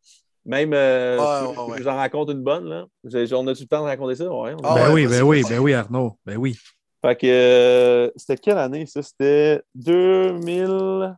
Même, 0.45 0.73
euh, 0.73 1.17
Ouais, 1.17 1.47
ouais, 1.49 1.55
que 1.55 1.71
ouais. 1.73 1.83
j'en 1.83 1.95
raconte 1.95 2.31
une 2.31 2.41
bonne. 2.41 2.65
Là. 2.67 2.87
On 3.03 3.47
a-tu 3.47 3.63
le 3.63 3.67
temps 3.67 3.81
de 3.81 3.87
raconter 3.87 4.15
ça? 4.15 4.31
On 4.31 4.43
a- 4.45 4.55
Ah 4.63 4.75
ben 4.75 4.93
oui, 4.93 5.05
ben 5.05 5.21
oui, 5.21 5.43
ben 5.47 5.59
oui, 5.59 5.73
Arnaud. 5.73 6.17
Ben 6.25 6.37
oui. 6.37 6.57
Fait 7.05 7.15
que 7.15 7.27
euh, 7.27 8.11
c'était 8.15 8.37
quelle 8.37 8.57
année 8.57 8.85
ça? 8.85 9.01
C'était 9.03 9.61
2000. 9.75 11.15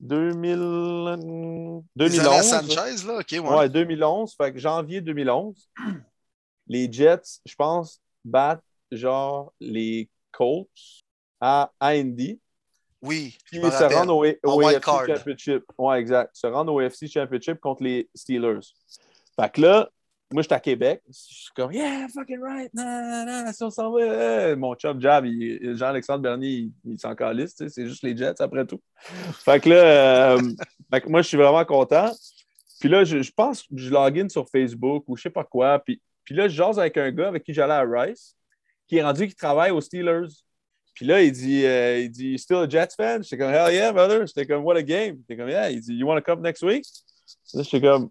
2000. 0.00 0.58
Les 1.96 2.20
années 2.20 2.28
à 2.28 2.42
2011. 2.42 2.42
Sanchez, 2.42 3.06
là, 3.06 3.18
OK, 3.18 3.26
ouais. 3.32 3.40
Ouais, 3.40 3.68
2011. 3.68 4.34
Fait 4.36 4.52
que 4.52 4.58
janvier 4.58 5.00
2011, 5.00 5.68
les 6.68 6.92
Jets, 6.92 7.40
je 7.44 7.54
pense, 7.54 8.00
battent 8.24 8.62
genre 8.90 9.52
les 9.60 10.08
Colts 10.32 10.68
à 11.40 11.70
Indy. 11.80 12.40
Oui, 13.00 13.36
Puis 13.44 13.60
me 13.60 13.70
se 13.70 13.94
rendent 13.94 14.10
au, 14.10 14.24
au 14.24 14.58
wild 14.58 14.76
AFC 14.76 14.84
card. 14.84 15.06
Championship. 15.06 15.64
Ouais, 15.78 16.00
exact. 16.00 16.30
Se 16.34 16.46
rendent 16.48 16.70
au 16.70 16.80
AFC 16.80 17.06
Championship 17.06 17.60
contre 17.60 17.84
les 17.84 18.08
Steelers. 18.14 18.60
Fait 19.38 19.52
que 19.52 19.60
là, 19.60 19.88
moi, 20.30 20.42
j'étais 20.42 20.54
à 20.54 20.60
Québec. 20.60 21.02
Je 21.08 21.14
suis 21.14 21.52
comme, 21.54 21.72
yeah, 21.72 22.06
fucking 22.08 22.40
right, 22.40 22.72
nah, 22.74 23.24
nah, 23.24 23.52
si 23.52 23.62
on 23.62 23.70
s'en 23.70 23.90
va. 23.90 24.54
Mon 24.56 24.74
chum 24.74 25.00
Jab, 25.00 25.24
Jean-Alexandre 25.24 26.20
Bernier, 26.20 26.50
il, 26.50 26.72
il 26.84 26.98
s'en 26.98 27.14
calisse, 27.14 27.54
c'est 27.56 27.86
juste 27.86 28.02
les 28.02 28.16
Jets 28.16 28.40
après 28.40 28.66
tout. 28.66 28.80
Fait 28.96 29.60
que 29.60 29.70
là, 29.70 30.36
euh, 30.36 30.42
moi, 31.06 31.22
je 31.22 31.28
suis 31.28 31.36
vraiment 31.36 31.64
content. 31.64 32.12
Puis 32.78 32.88
là, 32.88 33.04
je, 33.04 33.22
je 33.22 33.32
pense 33.32 33.62
que 33.62 33.68
je 33.74 33.90
login 33.90 34.28
sur 34.28 34.48
Facebook 34.48 35.04
ou 35.08 35.16
je 35.16 35.22
sais 35.22 35.30
pas 35.30 35.44
quoi. 35.44 35.78
Puis, 35.78 36.00
puis 36.24 36.34
là, 36.34 36.46
je 36.46 36.54
jase 36.54 36.78
avec 36.78 36.98
un 36.98 37.10
gars 37.10 37.28
avec 37.28 37.42
qui 37.42 37.54
j'allais 37.54 37.72
à 37.72 37.82
Rice, 37.82 38.36
qui 38.86 38.96
est 38.98 39.02
rendu 39.02 39.28
qui 39.28 39.34
travaille 39.34 39.70
aux 39.70 39.80
Steelers. 39.80 40.28
Puis 40.94 41.06
là, 41.06 41.22
il 41.22 41.32
dit, 41.32 41.64
euh, 41.64 42.00
il 42.00 42.10
dit, 42.10 42.38
still 42.38 42.56
a 42.56 42.68
Jets 42.68 42.94
fan? 42.96 43.22
J'étais 43.22 43.38
comme, 43.38 43.52
hell 43.52 43.72
yeah, 43.72 43.92
brother. 43.92 44.26
J'étais 44.26 44.46
comme, 44.46 44.62
what 44.62 44.76
a 44.76 44.82
game. 44.82 45.16
J'étais 45.20 45.36
comme, 45.38 45.48
yeah. 45.48 45.70
Il 45.70 45.80
dit, 45.80 45.94
you 45.94 46.06
want 46.06 46.16
to 46.16 46.22
come 46.22 46.42
next 46.42 46.62
week? 46.62 46.84
Là, 47.54 47.62
j'étais 47.62 47.80
comme, 47.80 48.10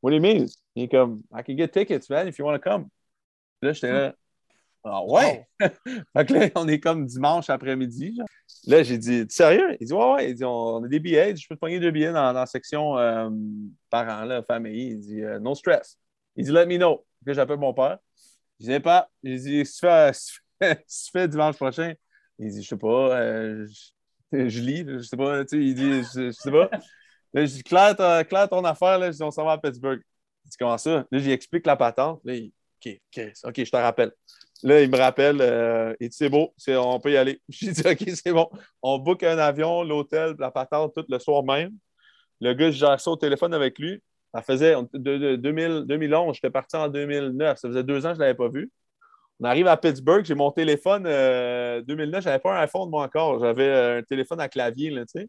what 0.00 0.10
do 0.10 0.16
you 0.16 0.22
mean? 0.22 0.46
Il 0.74 0.84
est 0.84 0.88
comme, 0.88 1.22
I 1.32 1.42
can 1.42 1.56
get 1.56 1.68
tickets, 1.68 2.08
man, 2.08 2.28
if 2.28 2.38
you 2.38 2.44
want 2.44 2.54
to 2.54 2.60
come. 2.60 2.88
Puis 3.60 3.68
là, 3.68 3.72
j'étais 3.72 3.92
là, 3.92 4.14
ah 4.84 5.04
ouais? 5.04 5.46
fait 5.60 6.26
que 6.26 6.34
là, 6.34 6.48
on 6.56 6.66
est 6.66 6.80
comme 6.80 7.06
dimanche 7.06 7.48
après-midi. 7.50 8.18
Là, 8.66 8.82
j'ai 8.82 8.98
dit, 8.98 9.26
Tu 9.26 9.34
sérieux? 9.34 9.76
Il 9.80 9.86
dit, 9.86 9.92
ouais, 9.92 10.12
ouais. 10.12 10.30
Il 10.30 10.34
dit, 10.34 10.44
on, 10.44 10.82
a 10.82 10.88
des 10.88 10.98
billets. 10.98 11.36
Je 11.36 11.46
peux 11.46 11.54
te 11.54 11.60
pogner 11.60 11.78
deux 11.78 11.92
billets 11.92 12.12
dans, 12.12 12.32
dans 12.32 12.40
la 12.40 12.46
section 12.46 12.98
euh, 12.98 13.30
parents, 13.90 14.24
là, 14.24 14.42
famille. 14.42 14.90
Il 14.90 14.98
dit, 14.98 15.22
euh, 15.22 15.38
no 15.38 15.54
stress. 15.54 15.98
Il 16.34 16.44
dit, 16.44 16.50
let 16.50 16.66
me 16.66 16.78
know. 16.78 17.04
Puis 17.20 17.28
là, 17.28 17.32
j'appelle 17.34 17.58
mon 17.58 17.72
père. 17.72 17.98
Je 18.58 18.72
dis, 18.72 18.80
pas. 18.80 19.08
J'ai 19.22 19.38
dit, 19.38 19.66
si 19.66 19.74
tu 19.74 19.86
fais, 19.86 20.12
si 20.12 21.04
tu 21.04 21.10
fais- 21.12 21.28
dimanche 21.28 21.56
prochain, 21.56 21.94
il 22.38 22.50
dit, 22.50 22.62
je 22.62 22.68
sais 22.68 22.76
pas, 22.76 23.20
euh, 23.20 23.66
je, 24.32 24.48
je 24.48 24.60
lis, 24.60 24.84
je 24.86 24.98
sais 24.98 25.16
pas, 25.16 25.44
tu 25.44 25.56
sais, 25.56 25.64
il 25.64 25.74
dit, 25.76 26.02
je, 26.02 26.26
je 26.26 26.30
sais 26.32 26.50
pas. 26.50 26.68
Là, 27.34 27.46
je 27.46 27.52
dis, 27.54 27.62
Claire, 27.62 27.94
Claire, 28.26 28.48
ton 28.48 28.64
affaire, 28.64 28.98
là, 28.98 29.12
je 29.12 29.16
dis, 29.16 29.22
on 29.22 29.30
s'en 29.30 29.44
va 29.44 29.52
à 29.52 29.58
Pittsburgh. 29.58 30.02
Il 30.44 30.50
dit, 30.50 30.56
comment 30.58 30.78
ça? 30.78 31.06
Là, 31.10 31.18
j'y 31.18 31.30
explique 31.30 31.66
la 31.66 31.76
patente. 31.76 32.20
Là, 32.24 32.34
il, 32.34 32.52
OK, 32.84 33.00
OK, 33.16 33.32
OK, 33.44 33.64
je 33.64 33.70
te 33.70 33.76
rappelle. 33.76 34.12
Là, 34.62 34.80
il 34.82 34.90
me 34.90 34.96
rappelle, 34.96 35.40
euh, 35.40 35.94
il 36.00 36.08
dit, 36.08 36.16
c'est 36.16 36.28
beau, 36.28 36.54
on 36.68 37.00
peut 37.00 37.12
y 37.12 37.16
aller. 37.16 37.40
J'ai 37.48 37.72
dit, 37.72 37.82
OK, 37.86 38.04
c'est 38.14 38.32
bon. 38.32 38.48
On 38.82 38.98
book 38.98 39.22
un 39.22 39.38
avion, 39.38 39.82
l'hôtel, 39.82 40.34
la 40.38 40.50
patente, 40.50 40.92
tout 40.94 41.04
le 41.08 41.18
soir 41.18 41.42
même. 41.44 41.72
Le 42.40 42.54
gars, 42.54 42.70
je 42.70 42.76
gère 42.78 43.00
ça 43.00 43.10
au 43.10 43.16
téléphone 43.16 43.54
avec 43.54 43.78
lui. 43.78 44.02
Ça 44.34 44.42
faisait 44.42 44.74
de, 44.94 45.18
de- 45.18 45.36
2000 45.36 45.84
2011, 45.86 46.34
j'étais 46.36 46.50
parti 46.50 46.76
en 46.76 46.88
2009. 46.88 47.58
Ça 47.58 47.68
faisait 47.68 47.84
deux 47.84 48.04
ans 48.06 48.10
que 48.10 48.14
je 48.14 48.20
ne 48.20 48.24
l'avais 48.24 48.36
pas 48.36 48.48
vu. 48.48 48.70
On 49.42 49.46
arrive 49.46 49.66
à 49.66 49.76
Pittsburgh, 49.76 50.24
j'ai 50.24 50.34
mon 50.34 50.50
téléphone. 50.52 51.04
euh, 51.06 51.82
2009, 51.82 52.22
je 52.22 52.28
n'avais 52.28 52.38
pas 52.38 52.54
un 52.56 52.62
iPhone, 52.62 52.88
moi 52.88 53.04
encore. 53.04 53.40
J'avais 53.40 53.66
euh, 53.66 53.98
un 53.98 54.02
téléphone 54.02 54.40
à 54.40 54.48
clavier, 54.48 54.90
là, 54.90 55.02
tu 55.04 55.20
sais. 55.20 55.28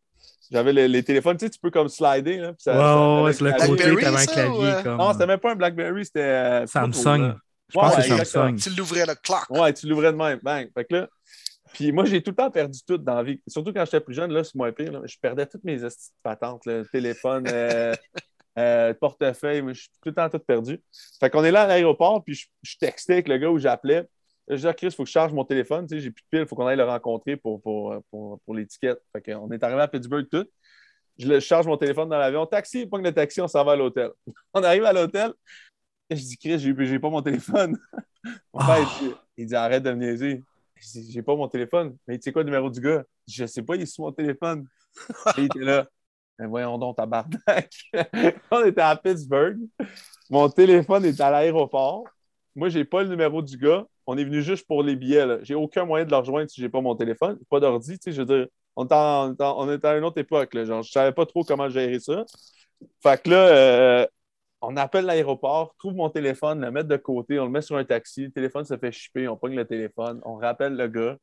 J'avais 0.52 0.72
les, 0.72 0.88
les 0.88 1.04
téléphones, 1.04 1.36
tu 1.38 1.46
sais, 1.46 1.50
tu 1.50 1.60
peux 1.60 1.72
comme 1.72 1.90
slider. 1.90 2.38
Là, 2.38 2.48
puis 2.50 2.58
ça- 2.60 3.24
Ouais, 3.24 3.34
ça- 3.34 3.44
le 3.46 3.52
clavier. 3.54 3.68
côté, 3.70 3.84
t'avais 3.84 4.18
un 4.22 4.26
clavier 4.26 4.66
euh? 4.66 4.84
comme. 4.84 4.98
Non, 4.98 5.14
c'était 5.14 5.26
même 5.26 5.40
pas 5.40 5.52
un 5.52 5.56
Blackberry, 5.56 6.06
c'était. 6.06 6.20
euh, 6.22 6.66
Samsung. 6.68 7.34
Je 7.70 7.80
pense 7.80 7.90
Ouais, 7.92 7.96
que 7.96 8.02
c'est 8.04 8.12
exactement. 8.12 8.44
Samsung. 8.50 8.58
Tu 8.62 8.70
l'ouvrais 8.78 9.06
le 9.08 9.16
clock. 9.16 9.50
Ouais, 9.50 9.74
tu 9.74 9.88
l'ouvrais 9.88 10.12
de 10.12 10.18
même. 10.18 10.40
Bang. 10.44 10.70
Fait 10.76 10.86
que 10.86 10.96
là, 10.96 11.08
puis 11.74 11.92
moi, 11.92 12.06
j'ai 12.06 12.22
tout 12.22 12.30
le 12.32 12.36
temps 12.36 12.52
perdu 12.52 12.80
tout 12.86 13.00
dans 13.00 13.16
la 13.16 13.24
vie. 13.24 13.42
Surtout 13.48 13.74
quand 13.74 13.84
j'étais 13.86 14.00
plus 14.02 14.14
jeune, 14.14 14.32
là, 14.32 14.44
c'est 14.44 14.54
moins 14.54 14.72
pire. 14.72 14.92
là. 14.92 15.00
Je 15.06 15.16
perdais 15.20 15.48
toutes 15.48 15.64
mes 15.64 15.80
patentes, 16.22 16.68
là, 16.68 16.84
téléphone, 16.92 17.46
euh, 17.52 17.96
euh, 18.58 18.94
portefeuille. 18.94 19.64
Je 19.70 19.74
suis 19.82 19.90
tout 20.02 20.10
le 20.10 20.14
temps 20.16 20.30
tout 20.30 20.40
perdu. 20.40 20.82
Fait 21.20 21.30
qu'on 21.30 21.44
est 21.44 21.52
là 21.52 21.64
à 21.64 21.68
l'aéroport, 21.68 22.24
puis 22.24 22.36
je, 22.36 22.48
je 22.62 22.78
textais 22.78 23.14
avec 23.14 23.28
le 23.28 23.38
gars 23.38 23.50
où 23.50 23.58
j'appelais. 23.60 24.08
Je 24.48 24.56
dis, 24.56 24.68
Ah, 24.68 24.74
Chris, 24.74 24.88
il 24.88 24.92
faut 24.94 25.04
que 25.04 25.08
je 25.08 25.14
charge 25.14 25.34
mon 25.34 25.46
téléphone. 25.46 25.88
Tu 25.88 25.96
sais, 25.96 26.02
j'ai 26.02 26.12
plus 26.12 26.22
de 26.24 26.28
piles, 26.30 26.42
il 26.42 26.48
faut 26.48 26.56
qu'on 26.56 26.68
aille 26.68 26.78
le 26.78 26.84
rencontrer 26.84 27.38
pour, 27.38 27.62
pour, 27.62 27.96
pour, 28.12 28.40
pour 28.42 28.56
l'étiquette. 28.56 29.00
Fait 29.16 29.22
qu'on 29.22 29.50
est 29.52 29.64
arrivé 29.64 29.82
à 29.82 29.88
Pittsburgh 29.88 30.28
tout. 30.30 30.46
Je, 31.18 31.28
le- 31.28 31.36
je 31.36 31.46
charge 31.46 31.68
mon 31.68 31.78
téléphone 31.78 32.10
dans 32.10 32.18
l'avion. 32.18 32.46
Taxi, 32.46 32.86
pas 32.88 32.98
le 32.98 33.12
taxi, 33.14 33.42
on 33.42 33.48
s'en 33.48 33.64
va 33.64 33.74
à 33.74 33.76
l'hôtel. 33.76 34.12
On 34.54 34.64
arrive 34.64 34.84
à 34.86 34.94
l'hôtel. 34.94 35.34
Et 36.10 36.16
je 36.16 36.22
dis, 36.24 36.38
Chris, 36.38 36.60
j'ai 36.60 37.00
pas 37.00 37.10
mon 37.10 37.22
téléphone. 37.22 37.78
Mon 38.54 38.66
père, 38.66 38.80
il 38.80 39.08
dit, 39.10 39.16
il 39.38 39.46
dit, 39.48 39.56
arrête 39.56 39.84
de 39.84 39.92
me 39.92 39.98
niaiser. 39.98 40.42
Je 40.76 40.88
dis, 41.00 41.12
j'ai 41.12 41.22
pas 41.22 41.36
mon 41.36 41.48
téléphone. 41.50 41.98
Mais 42.08 42.18
tu 42.18 42.24
sais 42.24 42.32
quoi 42.32 42.42
le 42.44 42.46
numéro 42.46 42.70
du 42.70 42.80
gars? 42.80 43.04
Je 43.28 43.46
sais 43.46 43.62
pas, 43.62 43.76
il 43.76 43.82
est 43.82 43.86
sur 43.86 44.06
mon 44.06 44.12
téléphone. 44.14 44.66
Et 45.38 45.42
il 45.42 45.46
était 45.46 45.60
là. 45.60 45.88
Mais 46.44 46.50
voyons 46.50 46.78
donc, 46.78 46.98
tabarnak. 46.98 47.72
On 48.52 48.66
était 48.66 48.82
à 48.82 48.98
Pittsburgh. 48.98 49.60
Mon 50.30 50.50
téléphone 50.50 51.06
est 51.06 51.22
à 51.22 51.32
l'aéroport. 51.32 52.04
Moi, 52.54 52.68
j'ai 52.68 52.84
pas 52.84 53.02
le 53.02 53.08
numéro 53.08 53.42
du 53.42 53.58
gars. 53.58 53.86
On 54.06 54.18
est 54.18 54.26
venu 54.26 54.42
juste 54.42 54.68
pour 54.68 54.84
les 54.84 54.98
billets. 54.98 55.38
J'ai 55.44 55.56
aucun 55.56 55.86
moyen 55.86 56.04
de 56.04 56.12
le 56.12 56.18
rejoindre 56.18 56.50
si 56.50 56.60
j'ai 56.60 56.68
pas 56.68 56.82
mon 56.82 56.96
téléphone. 56.96 57.40
Pas 57.50 57.62
d'ordi, 57.62 57.98
tu 57.98 58.04
sais, 58.04 58.12
je 58.12 58.24
veux 58.24 58.26
dire. 58.26 58.48
On 58.76 58.86
est 58.86 59.86
à 59.86 59.98
une 59.98 60.04
autre 60.04 60.18
époque. 60.20 60.54
Là. 60.54 60.66
Genre, 60.66 60.84
je 60.84 60.92
savais 60.92 61.14
pas 61.14 61.26
trop 61.26 61.46
comment 61.46 61.70
gérer 61.70 62.02
ça. 62.02 62.26
Fait 63.02 63.24
que 63.24 63.30
là, 63.30 63.48
euh, 63.48 64.08
on 64.60 64.76
appelle 64.76 65.06
l'aéroport, 65.06 65.74
trouve 65.80 65.94
mon 65.94 66.10
téléphone, 66.10 66.60
le 66.60 66.72
met 66.72 66.84
de 66.84 66.98
côté, 66.98 67.40
on 67.40 67.46
le 67.46 67.52
met 67.52 67.62
sur 67.62 67.78
un 67.78 67.86
taxi, 67.86 68.24
le 68.26 68.32
téléphone 68.32 68.66
se 68.66 68.78
fait 68.78 68.92
chipper, 68.92 69.30
on 69.30 69.38
pogne 69.38 69.56
le 69.56 69.66
téléphone, 69.66 70.20
on 70.26 70.36
rappelle 70.36 70.76
le 70.76 70.88
gars. 70.90 71.16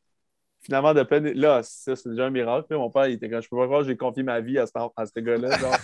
Finalement, 0.63 0.93
de 0.93 1.03
peine, 1.03 1.33
là, 1.33 1.63
ça, 1.63 1.97
c'est 1.97 2.11
déjà 2.11 2.27
un 2.27 2.31
miracle. 2.31 2.75
Mon 2.77 2.91
père, 2.91 3.07
il 3.07 3.15
était 3.15 3.31
comme, 3.31 3.43
je 3.43 3.49
peux 3.49 3.57
pas 3.57 3.65
croire 3.65 3.83
j'ai 3.83 3.97
confié 3.97 4.23
ma 4.23 4.41
vie 4.41 4.59
à 4.59 4.67
ce, 4.67 4.73
à 4.95 5.07
ce 5.07 5.21
gars-là. 5.21 5.51
genre. 5.59 5.75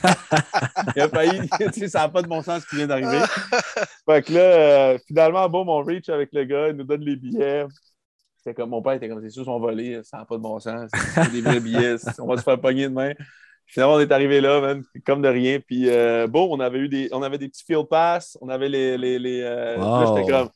il 0.94 1.02
a 1.02 1.08
failli, 1.08 1.48
tu 1.72 1.80
sais, 1.80 1.88
ça 1.88 2.00
n'a 2.00 2.08
pas 2.10 2.20
de 2.20 2.28
bon 2.28 2.42
sens 2.42 2.62
ce 2.62 2.68
qui 2.68 2.76
vient 2.76 2.86
d'arriver. 2.86 3.20
fait 4.06 4.22
que 4.22 4.32
là, 4.34 4.40
euh, 4.40 4.98
finalement, 5.06 5.48
bon, 5.48 5.64
on 5.66 5.82
reach 5.82 6.10
avec 6.10 6.28
le 6.32 6.44
gars, 6.44 6.68
il 6.68 6.76
nous 6.76 6.84
donne 6.84 7.00
les 7.00 7.16
billets. 7.16 7.64
C'était 8.36 8.54
comme, 8.54 8.70
mon 8.70 8.82
père 8.82 8.92
était 8.92 9.08
comme, 9.08 9.22
c'est 9.22 9.30
sûr, 9.30 9.42
ils 9.42 9.46
sont 9.46 9.58
volés, 9.58 10.00
ça 10.04 10.18
n'a 10.18 10.24
pas 10.26 10.36
de 10.36 10.42
bon 10.42 10.60
sens. 10.60 10.90
C'est 11.14 11.32
des 11.32 11.40
vrais 11.40 11.60
billets, 11.60 11.96
on 12.18 12.26
va 12.26 12.36
se 12.36 12.42
faire 12.42 12.60
pogner 12.60 12.84
demain. 12.84 13.12
Finalement, 13.68 13.94
on 13.94 14.00
est 14.00 14.12
arrivé 14.12 14.40
là, 14.40 14.60
man, 14.60 14.84
comme 15.04 15.22
de 15.22 15.28
rien. 15.28 15.58
Puis, 15.58 15.88
euh, 15.88 16.28
bon, 16.28 16.48
on 16.50 16.60
avait 16.60 16.78
eu 16.78 16.88
des, 16.88 17.08
on 17.12 17.22
avait 17.22 17.38
des 17.38 17.48
petits 17.48 17.64
field 17.64 17.88
pass, 17.88 18.38
on 18.40 18.48
avait 18.48 18.68
les. 18.68 18.96
les, 18.96 19.18
les 19.18 19.40
euh, 19.42 19.76
Wow. 19.76 20.00
là, 20.00 20.14
j'étais 20.16 20.30
comme. 20.30 20.48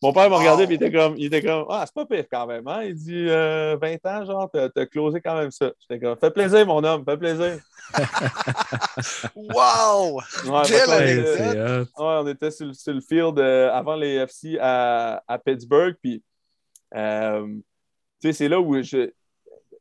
Mon 0.00 0.12
père 0.12 0.30
m'a 0.30 0.36
regardé, 0.38 0.66
puis 0.66 0.76
il 0.76 0.82
était 0.84 0.96
comme, 0.96 1.14
il 1.16 1.24
était 1.26 1.42
comme, 1.42 1.64
ah, 1.70 1.84
c'est 1.84 1.94
pas 1.94 2.06
pire 2.06 2.24
quand 2.30 2.46
même, 2.46 2.66
hein? 2.68 2.82
Il 2.84 2.94
dit, 2.94 3.26
euh, 3.28 3.76
20 3.80 4.06
ans, 4.06 4.24
genre, 4.24 4.48
t'as 4.52 4.68
t'as 4.68 4.86
closé 4.86 5.20
quand 5.20 5.34
même 5.36 5.50
ça. 5.50 5.72
J'étais 5.80 5.98
comme, 6.04 6.16
fais 6.18 6.30
plaisir, 6.30 6.64
mon 6.66 6.84
homme, 6.84 7.04
fais 7.04 7.16
plaisir. 7.16 7.58
Wow! 9.34 10.16
Ouais, 10.16 10.62
Quelle 10.66 10.88
hot. 10.88 10.92
Ouais, 11.98 12.16
on 12.22 12.26
était 12.28 12.50
sur, 12.50 12.66
le- 12.66 12.74
sur 12.74 12.92
le 12.92 13.00
field 13.00 13.38
euh, 13.38 13.72
avant 13.72 13.96
les 13.96 14.14
FC 14.26 14.58
à, 14.60 15.22
à 15.26 15.38
Pittsburgh. 15.38 15.96
Puis, 16.02 16.22
euh, 16.94 17.46
tu 18.20 18.28
sais, 18.28 18.32
c'est 18.32 18.48
là 18.48 18.60
où 18.60 18.80
je, 18.82 19.10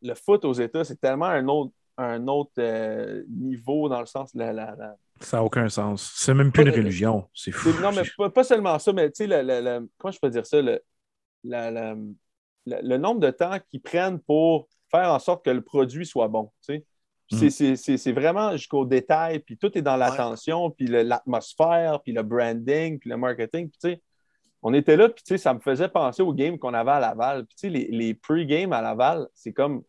le 0.02 0.14
foot 0.16 0.46
aux 0.46 0.54
États, 0.54 0.84
c'est 0.84 1.00
tellement 1.00 1.26
un 1.26 1.48
autre, 1.48 1.72
un 1.98 2.28
autre 2.28 2.52
euh, 2.60 3.24
niveau 3.30 3.90
dans 3.90 4.00
le 4.00 4.06
sens. 4.06 4.32
La, 4.34 4.52
la, 4.54 4.76
la- 4.78 4.96
Ça 5.22 5.38
n'a 5.38 5.44
aucun 5.44 5.68
sens. 5.70 6.14
C'est 6.16 6.34
même 6.34 6.52
plus 6.52 6.64
une 6.64 6.70
religion. 6.70 7.28
C'est 7.34 7.52
fou. 7.52 7.70
non, 7.82 7.92
mais 7.92 8.04
pas, 8.18 8.30
pas 8.30 8.44
seulement 8.44 8.78
ça, 8.80 8.94
mais 8.94 9.10
tu 9.12 9.26
sais, 9.26 9.28
le, 9.28 9.42
le- 9.42 9.62
le- 9.62 9.90
comment 9.98 10.12
je 10.12 10.20
peux 10.20 10.30
dire 10.30 10.46
ça? 10.46 10.62
Le, 10.62 10.82
la- 11.44 11.72
la- 11.72 11.94
le, 11.94 12.78
le 12.82 12.98
nombre 12.98 13.20
de 13.22 13.30
temps 13.32 13.58
qu'ils 13.70 13.82
prennent 13.82 14.20
pour 14.20 14.68
faire 14.92 15.12
en 15.12 15.20
sorte 15.20 15.44
que 15.46 15.50
le 15.52 15.62
produit 15.62 16.06
soit 16.06 16.28
bon. 16.28 16.52
Tu 16.68 16.76
sais. 16.76 16.86
Puis 17.28 17.36
Mm. 17.36 17.40
c'est- 17.40 17.50
c'est- 17.50 17.76
C'est 17.76 17.98
c'est 17.98 18.12
vraiment 18.12 18.52
jusqu'au 18.54 18.86
détail, 18.86 19.40
puis 19.40 19.58
tout 19.58 19.76
est 19.78 19.82
dans 19.82 19.98
l'attention, 19.98 20.72
puis 20.72 20.88
le- 20.88 21.04
l'atmosphère, 21.04 22.02
puis 22.04 22.14
le 22.14 22.24
branding, 22.24 23.00
puis 23.00 23.10
le 23.10 23.18
marketing. 23.18 23.70
Puis, 23.70 23.80
tu 23.82 23.90
sais, 23.90 24.02
on 24.62 24.74
était 24.74 24.96
là, 24.98 25.10
puis 25.10 25.24
tu 25.24 25.30
sais, 25.34 25.38
ça 25.38 25.54
me 25.54 25.60
faisait 25.60 25.90
penser 25.90 26.22
aux 26.22 26.34
games 26.34 26.58
qu'on 26.58 26.74
avait 26.74 26.92
à 26.92 27.00
Laval. 27.00 27.46
Puis, 27.46 27.56
tu 27.56 27.62
sais, 27.62 27.70
les, 27.70 27.88
les 27.92 28.14
pre-games 28.14 28.72
à 28.74 28.82
Laval, 28.82 29.28
c'est 29.34 29.54
comme 29.54 29.84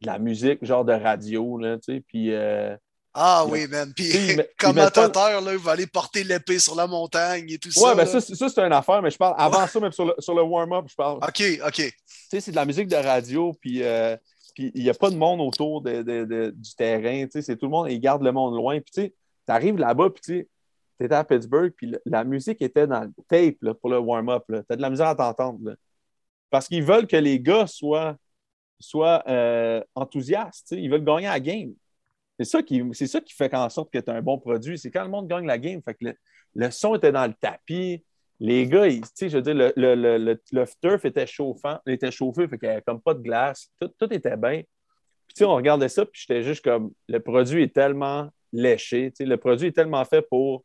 de 0.00 0.06
la 0.06 0.18
musique, 0.18 0.64
genre 0.64 0.84
de 0.84 0.92
radio, 0.92 1.58
là, 1.58 1.78
tu 1.78 1.94
sais, 1.94 2.00
puis... 2.06 2.32
euh, 2.32 2.76
Ah 3.16 3.44
oui, 3.48 3.66
man. 3.68 3.92
Puis, 3.94 4.06
il 4.08 4.30
il 4.32 4.46
commentateur, 4.58 5.40
là, 5.40 5.52
il 5.52 5.58
va 5.58 5.72
aller 5.72 5.86
porter 5.86 6.24
l'épée 6.24 6.58
sur 6.58 6.74
la 6.74 6.86
montagne 6.86 7.48
et 7.48 7.58
tout 7.58 7.68
Ouais, 7.68 7.74
ça. 7.74 7.94
ben 7.94 8.04
là. 8.04 8.06
ça, 8.06 8.20
c'est- 8.20 8.34
ça, 8.34 8.48
c'est 8.48 8.60
une 8.60 8.72
affaire, 8.72 9.00
mais 9.02 9.10
je 9.10 9.16
parle 9.16 9.34
avant 9.38 9.66
ça, 9.66 9.78
même 9.80 9.92
sur 9.92 10.06
le, 10.06 10.14
sur 10.18 10.34
le 10.34 10.42
warm-up, 10.42 10.86
je 10.88 10.94
parle. 10.96 11.18
OK, 11.18 11.42
OK. 11.66 11.74
Tu 11.76 11.92
sais, 12.28 12.40
c'est 12.40 12.50
de 12.50 12.56
la 12.56 12.64
musique 12.64 12.88
de 12.88 12.96
radio, 12.96 13.52
puis 13.60 13.82
euh, 13.84 14.16
puis 14.54 14.70
il 14.74 14.82
n'y 14.84 14.90
a 14.90 14.94
pas 14.94 15.10
de 15.10 15.16
monde 15.16 15.40
autour 15.40 15.80
de- 15.82 16.02
de- 16.02 16.24
de- 16.24 16.50
du 16.56 16.74
terrain, 16.74 17.24
tu 17.26 17.30
sais, 17.32 17.42
c'est 17.42 17.56
tout 17.56 17.66
le 17.66 17.70
monde, 17.70 17.90
ils 17.90 18.00
gardent 18.00 18.22
le 18.24 18.32
monde 18.32 18.54
loin. 18.56 18.80
Puis 18.80 18.90
tu 18.92 19.00
sais, 19.02 19.14
arrives 19.48 19.76
là-bas, 19.78 20.10
puis 20.10 20.22
tu 20.24 20.38
sais, 20.40 20.48
étais 21.04 21.14
à 21.14 21.22
Pittsburgh, 21.24 21.72
puis 21.76 21.94
la 22.06 22.24
musique 22.24 22.62
était 22.62 22.86
dans 22.86 23.00
le 23.02 23.12
tape 23.28 23.56
là, 23.62 23.74
pour 23.74 23.90
le 23.90 23.98
warm-up. 23.98 24.42
Tu 24.48 24.54
as 24.68 24.76
de 24.76 24.82
la 24.82 24.90
misère 24.90 25.08
à 25.08 25.14
t'entendre. 25.14 25.58
là. 25.70 25.74
Parce 26.50 26.66
qu'ils 26.68 26.84
veulent 26.84 27.06
que 27.08 27.16
les 27.16 27.38
gars 27.40 27.66
soient, 27.66 28.16
soient 28.80 29.22
euh, 29.28 29.82
enthousiastes, 29.94 30.66
tu 30.68 30.76
sais, 30.76 30.82
ils 30.82 30.88
veulent 30.90 31.04
gagner 31.04 31.26
la 31.26 31.40
game. 31.40 31.72
C'est 32.38 32.44
ça, 32.44 32.62
qui, 32.62 32.82
c'est 32.92 33.06
ça 33.06 33.20
qui 33.20 33.32
fait 33.34 33.54
en 33.54 33.68
sorte 33.68 33.92
que 33.92 33.98
tu 33.98 34.10
as 34.10 34.14
un 34.14 34.22
bon 34.22 34.38
produit. 34.38 34.78
C'est 34.78 34.90
quand 34.90 35.04
le 35.04 35.10
monde 35.10 35.28
gagne 35.28 35.46
la 35.46 35.58
game. 35.58 35.80
Fait 35.82 35.94
que 35.94 36.06
le, 36.06 36.14
le 36.54 36.70
son 36.70 36.94
était 36.96 37.12
dans 37.12 37.26
le 37.26 37.34
tapis. 37.34 38.04
Les 38.40 38.66
gars, 38.66 38.88
ils- 38.88 39.00
tu 39.02 39.08
sais, 39.14 39.28
je 39.28 39.36
veux 39.36 39.42
dire, 39.42 39.54
le, 39.54 39.72
le, 39.76 39.94
le, 39.94 40.18
le- 40.18 40.42
le 40.52 40.64
turf 40.82 41.04
était 41.04 41.26
chauffant, 41.26 41.78
il 41.86 41.92
était 41.94 42.10
chauffé, 42.10 42.48
fait 42.48 42.58
qu'il 42.58 42.68
n'y 42.68 42.72
avait 42.74 42.82
comme 42.82 43.00
pas 43.00 43.14
de 43.14 43.20
glace. 43.22 43.70
Tout, 43.80 43.88
tout 43.96 44.12
était 44.12 44.36
bien. 44.36 44.62
Puis, 45.26 45.34
tu 45.34 45.38
sais, 45.38 45.44
on 45.44 45.54
regardait 45.54 45.88
ça, 45.88 46.04
puis 46.04 46.20
j'étais 46.26 46.42
juste 46.42 46.64
comme, 46.64 46.92
le 47.08 47.20
produit 47.20 47.62
est 47.62 47.72
tellement 47.74 48.28
léché, 48.52 49.10
tu 49.12 49.18
sais, 49.18 49.24
le 49.26 49.36
produit 49.36 49.68
est 49.68 49.72
tellement 49.72 50.04
fait 50.04 50.22
pour 50.22 50.64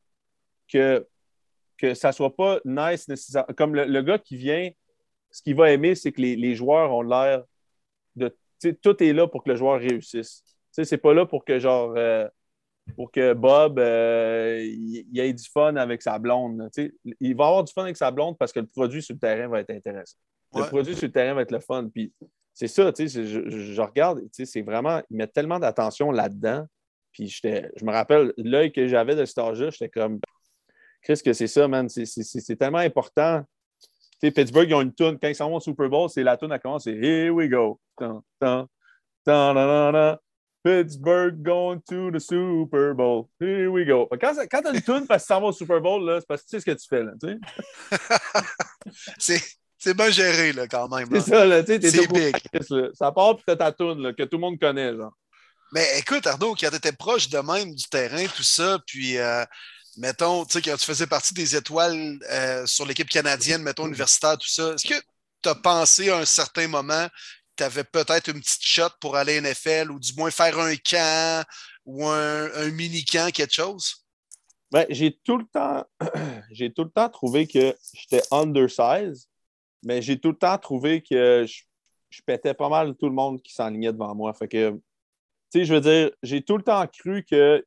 que, 0.68 1.08
que 1.78 1.94
ça 1.94 2.12
soit 2.12 2.36
pas 2.36 2.60
nice 2.66 3.08
nécessairement. 3.08 3.54
Comme 3.56 3.76
le, 3.76 3.86
le 3.86 4.02
gars 4.02 4.18
qui 4.20 4.36
vient, 4.38 4.70
ce 5.32 5.42
qu'il 5.44 5.56
va 5.56 5.72
aimer, 5.72 5.96
c'est 5.96 6.12
que 6.12 6.22
les, 6.22 6.36
les 6.36 6.56
joueurs 6.56 6.92
ont 6.94 7.04
l'air 7.04 7.44
de. 8.16 8.30
tu 8.30 8.36
sais, 8.60 8.74
tout 8.74 9.02
est 9.04 9.14
là 9.14 9.28
pour 9.28 9.44
que 9.44 9.50
le 9.50 9.56
joueur 9.56 9.80
réussisse. 9.80 10.44
Tu 10.72 10.84
sais, 10.84 10.86
c'est 10.86 10.98
pas 10.98 11.14
là 11.14 11.26
pour 11.26 11.44
que, 11.46 11.60
genre, 11.60 11.94
euh, 11.98 12.28
pour 12.96 13.12
que 13.12 13.34
Bob 13.34 13.80
euh, 13.80 14.60
ait 15.16 15.34
du 15.34 15.50
fun 15.50 15.76
avec 15.76 16.02
sa 16.02 16.18
blonde. 16.20 16.58
là. 16.60 16.70
Tu 16.74 16.84
sais, 17.06 17.14
il 17.20 17.36
va 17.36 17.48
avoir 17.48 17.64
du 17.64 17.72
fun 17.74 17.84
avec 17.84 17.98
sa 17.98 18.12
blonde 18.12 18.38
parce 18.38 18.52
que 18.54 18.60
le 18.60 18.68
produit 18.68 19.02
sur 19.02 19.14
le 19.16 19.20
terrain 19.20 19.48
va 19.48 19.60
être 19.62 19.70
intéressant. 19.72 20.18
Le 20.56 20.62
Ouais. 20.62 20.68
produit 20.68 20.96
sur 20.96 21.08
le 21.08 21.12
terrain 21.12 21.34
va 21.36 21.42
être 21.44 21.52
le 21.52 21.60
fun. 21.60 21.90
Puis 21.94 22.12
c'est 22.54 22.68
ça, 22.68 22.92
tu 22.92 23.08
sais, 23.08 23.24
je, 23.26 23.48
je- 23.50 23.74
je 23.74 23.82
regarde, 23.82 24.20
tu 24.22 24.28
sais, 24.34 24.46
c'est 24.46 24.62
vraiment, 24.62 25.02
ils 25.10 25.18
mettent 25.18 25.34
tellement 25.34 25.60
d'attention 25.60 26.12
là-dedans. 26.12 26.66
Puis 27.12 27.28
je 27.30 27.86
me 27.86 27.92
rappelle, 27.92 28.34
l'œil 28.38 28.72
que 28.72 28.88
j'avais 28.88 29.16
de 29.16 29.26
cet 29.26 29.38
âge-là, 29.40 29.70
j'étais 29.72 29.90
comme, 29.90 30.20
Chris, 31.02 31.20
que 31.24 31.34
c'est 31.34 31.48
ça, 31.48 31.68
man. 31.68 31.88
C'est- 31.90 32.58
tellement 32.58 32.80
important. 32.80 33.44
Tu 33.82 34.28
sais, 34.28 34.32
Pittsburgh, 34.32 34.68
ils 34.70 34.74
ont 34.76 34.82
une 34.82 34.94
tune. 34.94 35.18
Quand 35.22 35.30
ils 35.30 35.36
s'en 35.36 35.50
vont 35.50 35.56
au 35.58 35.60
Super 35.62 35.88
Bowl, 35.90 36.10
c'est 36.10 36.24
la 36.24 36.36
tune 36.38 36.52
à 36.52 36.60
commence, 36.60 36.84
c'est 36.84 36.94
Here 36.96 37.30
we 37.30 37.48
go. 37.50 37.80
Tan, 37.96 38.22
tan, 38.40 38.68
tan. 39.24 40.18
Pittsburgh 40.64 41.42
going 41.42 41.80
to 41.90 42.12
the 42.12 42.20
Super 42.20 42.94
Bowl. 42.94 43.30
Here 43.40 43.70
we 43.70 43.86
go. 43.86 44.08
Quand, 44.20 44.36
ça- 44.36 44.48
quand 44.48 44.62
t'as 44.62 44.74
une 44.74 44.82
tune 44.82 45.08
parce 45.08 45.24
que 45.24 45.28
s'en 45.28 45.40
vas 45.42 45.48
au 45.48 45.52
Super 45.54 45.80
Bowl, 45.82 46.06
là, 46.06 46.20
c'est 46.20 46.28
parce 46.28 46.42
que 46.44 46.48
tu 46.50 46.52
sais 46.52 46.60
ce 46.60 46.66
que 46.66 46.72
tu 46.78 46.88
fais. 46.88 47.04
Là, 47.04 47.12
tu 47.22 47.30
sais. 47.30 47.98
C'est 49.18 49.42
c'est 49.82 49.94
bien 49.94 50.10
géré, 50.10 50.52
là, 50.52 50.68
quand 50.68 50.90
même. 50.90 51.10
là. 51.10 51.22
C'est 51.22 51.30
ça, 51.30 51.46
là, 51.46 51.64
tu 51.64 51.72
sais, 51.72 51.80
t'es 51.80 51.90
C'est 51.90 52.08
big. 52.12 52.36
Là. 52.70 52.90
Ça 52.94 53.12
part, 53.14 53.38
puis 53.38 53.46
t'as 53.48 53.56
ta 53.56 53.72
tune 53.72 54.02
là, 54.02 54.12
que 54.12 54.24
tout 54.24 54.36
le 54.36 54.42
monde 54.42 54.60
connaît. 54.60 54.94
Genre. 54.94 55.14
Mais 55.72 55.88
écoute, 56.00 56.28
Arnaud, 56.28 56.54
quand 56.60 56.70
tu 56.70 56.76
étais 56.76 56.92
proche 56.92 57.30
de 57.30 57.38
même 57.40 57.74
du 57.74 57.86
terrain, 57.86 58.26
tout 58.36 58.44
ça, 58.44 58.80
puis 58.86 59.18
euh, 59.18 59.46
mettons, 59.96 60.44
tu 60.44 60.54
sais, 60.54 60.62
quand 60.62 60.76
tu 60.76 60.86
faisais 60.86 61.08
partie 61.08 61.34
des 61.34 61.56
étoiles 61.56 62.20
euh, 62.30 62.66
sur 62.66 62.86
l'équipe 62.86 63.08
canadienne, 63.08 63.62
mettons, 63.64 63.88
universitaire, 63.88 64.38
tout 64.38 64.50
ça, 64.50 64.74
est-ce 64.74 64.86
que 64.86 65.00
tu 65.42 65.48
as 65.48 65.56
pensé 65.56 66.10
à 66.10 66.18
un 66.18 66.26
certain 66.26 66.68
moment 66.68 67.08
tu 67.60 67.64
avais 67.64 67.84
peut-être 67.84 68.30
une 68.30 68.40
petite 68.40 68.64
shot 68.64 68.96
pour 69.02 69.18
aller 69.18 69.42
NFL 69.42 69.92
ou 69.92 70.00
du 70.00 70.14
moins 70.16 70.32
faire 70.32 70.58
un 70.60 70.76
camp 70.78 71.46
ou 71.86 72.06
un, 72.08 72.46
un 72.54 72.72
mini-camp, 72.72 73.32
quelque 73.34 73.54
chose? 73.54 74.06
Ben, 74.72 74.86
j'ai 74.90 75.20
tout 75.26 75.38
le 75.38 75.46
temps 75.46 75.84
j'ai 76.52 76.72
tout 76.72 76.86
le 76.86 76.90
temps 76.90 77.10
trouvé 77.10 77.48
que 77.48 77.76
j'étais 77.94 78.22
undersized, 78.32 79.28
mais 79.84 80.02
j'ai 80.02 80.18
tout 80.18 80.30
le 80.30 80.38
temps 80.38 80.58
trouvé 80.58 81.02
que 81.02 81.46
je, 81.46 81.64
je 82.10 82.22
pétais 82.26 82.54
pas 82.54 82.70
mal 82.70 82.96
tout 82.96 83.08
le 83.08 83.16
monde 83.16 83.42
qui 83.42 83.54
s'enlignait 83.54 83.92
devant 83.92 84.16
moi. 84.16 84.34
Fait 84.34 84.48
que, 84.48 84.72
tu 84.72 84.80
sais, 85.52 85.66
je 85.66 85.74
veux 85.74 85.82
dire, 85.82 86.12
j'ai 86.24 86.42
tout 86.42 86.56
le 86.56 86.64
temps 86.64 86.88
cru 86.88 87.26
que 87.26 87.66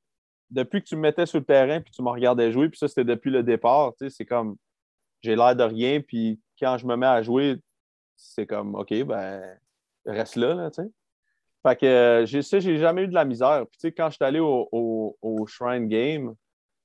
depuis 0.49 0.83
que 0.83 0.89
tu 0.89 0.97
me 0.97 1.03
mettais 1.03 1.27
sur 1.27 1.39
le 1.39 1.45
terrain 1.45 1.83
puis 1.83 1.93
tu 1.93 2.03
me 2.03 2.09
regardais 2.09 2.51
jouer, 2.51 2.71
puis 2.71 2.79
ça, 2.79 2.89
c'était 2.89 3.05
depuis 3.05 3.31
le 3.31 3.43
départ, 3.43 3.93
tu 3.99 4.07
sais, 4.07 4.17
c'est 4.17 4.27
comme 4.27 4.57
j'ai 5.21 5.37
l'air 5.37 5.55
de 5.55 5.65
rien, 5.65 6.01
puis 6.01 6.41
quand 6.59 6.79
je 6.79 6.87
me 6.87 6.97
mets 6.97 7.07
à 7.07 7.23
jouer, 7.23 7.59
c'est 8.17 8.47
comme 8.47 8.75
OK, 8.75 8.95
ben 9.05 9.59
reste 10.07 10.37
là, 10.37 10.55
là, 10.55 10.71
tu 10.71 10.83
sais. 10.83 10.89
Fait 11.67 11.77
que 11.77 11.87
euh, 11.87 12.27
j'ai 12.27 12.43
ça, 12.43 12.59
j'ai 12.61 12.79
jamais 12.79 13.03
eu 13.05 13.09
de 13.09 13.15
la 13.15 13.25
misère. 13.25 13.65
Puis 13.71 13.79
tu 13.81 13.89
sais, 13.89 13.93
quand 13.93 14.11
je 14.11 14.17
suis 14.17 14.25
allé 14.25 14.41
au, 14.41 14.69
au, 14.73 15.17
au 15.23 15.47
Shrine 15.47 15.89
Game, 15.89 16.35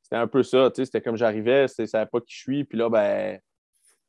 c'était 0.03 0.17
un 0.17 0.27
peu 0.27 0.43
ça, 0.43 0.69
tu 0.71 0.77
sais, 0.81 0.85
c'était 0.85 1.01
comme 1.01 1.17
j'arrivais, 1.17 1.67
c'était- 1.67 1.87
ça 1.87 1.99
savait 1.99 2.09
pas 2.11 2.19
qui 2.21 2.33
je 2.35 2.39
suis, 2.41 2.63
puis 2.65 2.77
là, 2.77 2.89
ben, 2.89 3.39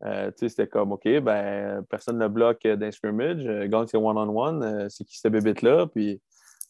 euh, 0.04 0.30
tu 0.32 0.38
sais, 0.40 0.48
c'était 0.50 0.68
comme, 0.68 0.92
OK, 0.92 1.08
ben, 1.20 1.84
personne 1.90 2.18
ne 2.18 2.28
bloque 2.28 2.62
d'un 2.66 2.90
scrimmage, 2.90 3.46
euh, 3.46 3.66
gagne 3.68 3.86
c'est 3.88 3.96
one-on-one, 3.96 4.62
euh, 4.62 4.86
c'est 4.90 5.04
qui 5.04 5.18
cette 5.18 5.32
bébête-là, 5.32 5.86
puis, 5.88 6.20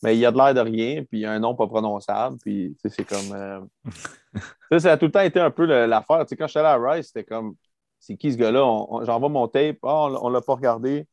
mais 0.02 0.16
il 0.16 0.20
y 0.20 0.26
a 0.26 0.32
de 0.32 0.36
l'air 0.38 0.54
de 0.54 0.60
rien, 0.60 1.02
puis 1.04 1.18
il 1.18 1.20
y 1.20 1.26
a 1.26 1.32
un 1.32 1.40
nom 1.40 1.54
pas 1.54 1.66
prononçable, 1.66 2.38
puis, 2.40 2.76
tu 2.82 2.88
sais, 2.88 2.96
c'est 2.96 3.04
comme, 3.04 3.36
euh, 3.36 3.60
ça, 4.72 4.80
ça 4.80 4.92
a 4.92 4.96
tout 4.96 5.06
le 5.06 5.12
temps 5.12 5.20
été 5.20 5.40
un 5.40 5.50
peu 5.50 5.64
l'affaire, 5.66 6.20
tu 6.24 6.28
sais, 6.30 6.36
quand 6.36 6.46
je 6.46 6.52
suis 6.52 6.60
allé 6.60 6.68
à 6.68 6.78
Rice, 6.78 7.08
c'était 7.08 7.24
comme, 7.24 7.54
c'est 7.98 8.16
qui 8.16 8.32
ce 8.32 8.38
gars-là? 8.38 8.60
J'envoie 9.04 9.28
mon 9.28 9.48
tape, 9.48 9.78
Ah, 9.82 10.06
on, 10.06 10.26
on 10.26 10.28
l'a 10.30 10.40
pas 10.40 10.54
regardé, 10.54 11.06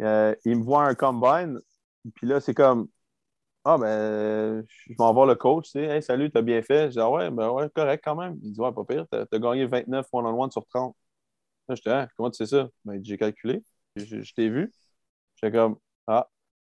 Euh, 0.00 0.34
il 0.44 0.58
me 0.58 0.64
voit 0.64 0.84
un 0.84 0.94
combine, 0.94 1.60
puis 2.14 2.26
là, 2.26 2.40
c'est 2.40 2.54
comme, 2.54 2.88
ah, 3.64 3.78
ben, 3.78 4.64
je 4.68 4.94
m'en 4.98 5.14
vais 5.14 5.26
le 5.28 5.34
coach, 5.36 5.66
tu 5.66 5.70
sais, 5.72 5.84
hey, 5.84 6.02
salut, 6.02 6.30
t'as 6.30 6.42
bien 6.42 6.62
fait? 6.62 6.86
Je 6.88 6.92
dis, 6.92 7.00
ah 7.00 7.10
ouais, 7.10 7.30
ben 7.30 7.50
ouais, 7.50 7.68
correct 7.70 8.02
quand 8.04 8.16
même. 8.16 8.38
Il 8.42 8.52
dit, 8.52 8.60
ouais, 8.60 8.72
pas 8.72 8.84
pire, 8.84 9.06
t'as 9.10 9.24
as 9.30 9.38
gagné 9.38 9.66
29 9.66 10.06
one-on-one 10.12 10.50
sur 10.50 10.66
30. 10.66 10.96
Là, 11.68 11.74
j'étais, 11.76 11.90
ah, 11.90 12.08
comment 12.16 12.30
tu 12.30 12.38
sais 12.38 12.46
ça? 12.46 12.68
Ben, 12.84 13.02
j'ai 13.04 13.18
calculé, 13.18 13.62
je, 13.96 14.22
je 14.22 14.34
t'ai 14.34 14.48
vu. 14.50 14.72
J'étais 15.36 15.56
comme, 15.56 15.76
ah. 16.06 16.28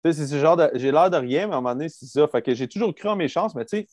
Tu 0.04 0.12
sais, 0.12 0.20
c'est 0.20 0.26
ce 0.28 0.38
genre 0.40 0.56
de. 0.56 0.70
J'ai 0.74 0.92
l'air 0.92 1.10
de 1.10 1.16
rien, 1.16 1.46
mais 1.48 1.54
à 1.54 1.56
un 1.58 1.60
moment 1.60 1.74
donné, 1.74 1.88
c'est 1.88 2.06
ça. 2.06 2.28
Fait 2.28 2.42
que 2.42 2.54
j'ai 2.54 2.68
toujours 2.68 2.94
cru 2.94 3.08
en 3.08 3.16
mes 3.16 3.28
chances, 3.28 3.54
mais 3.54 3.64
tu 3.64 3.78
sais, 3.78 3.88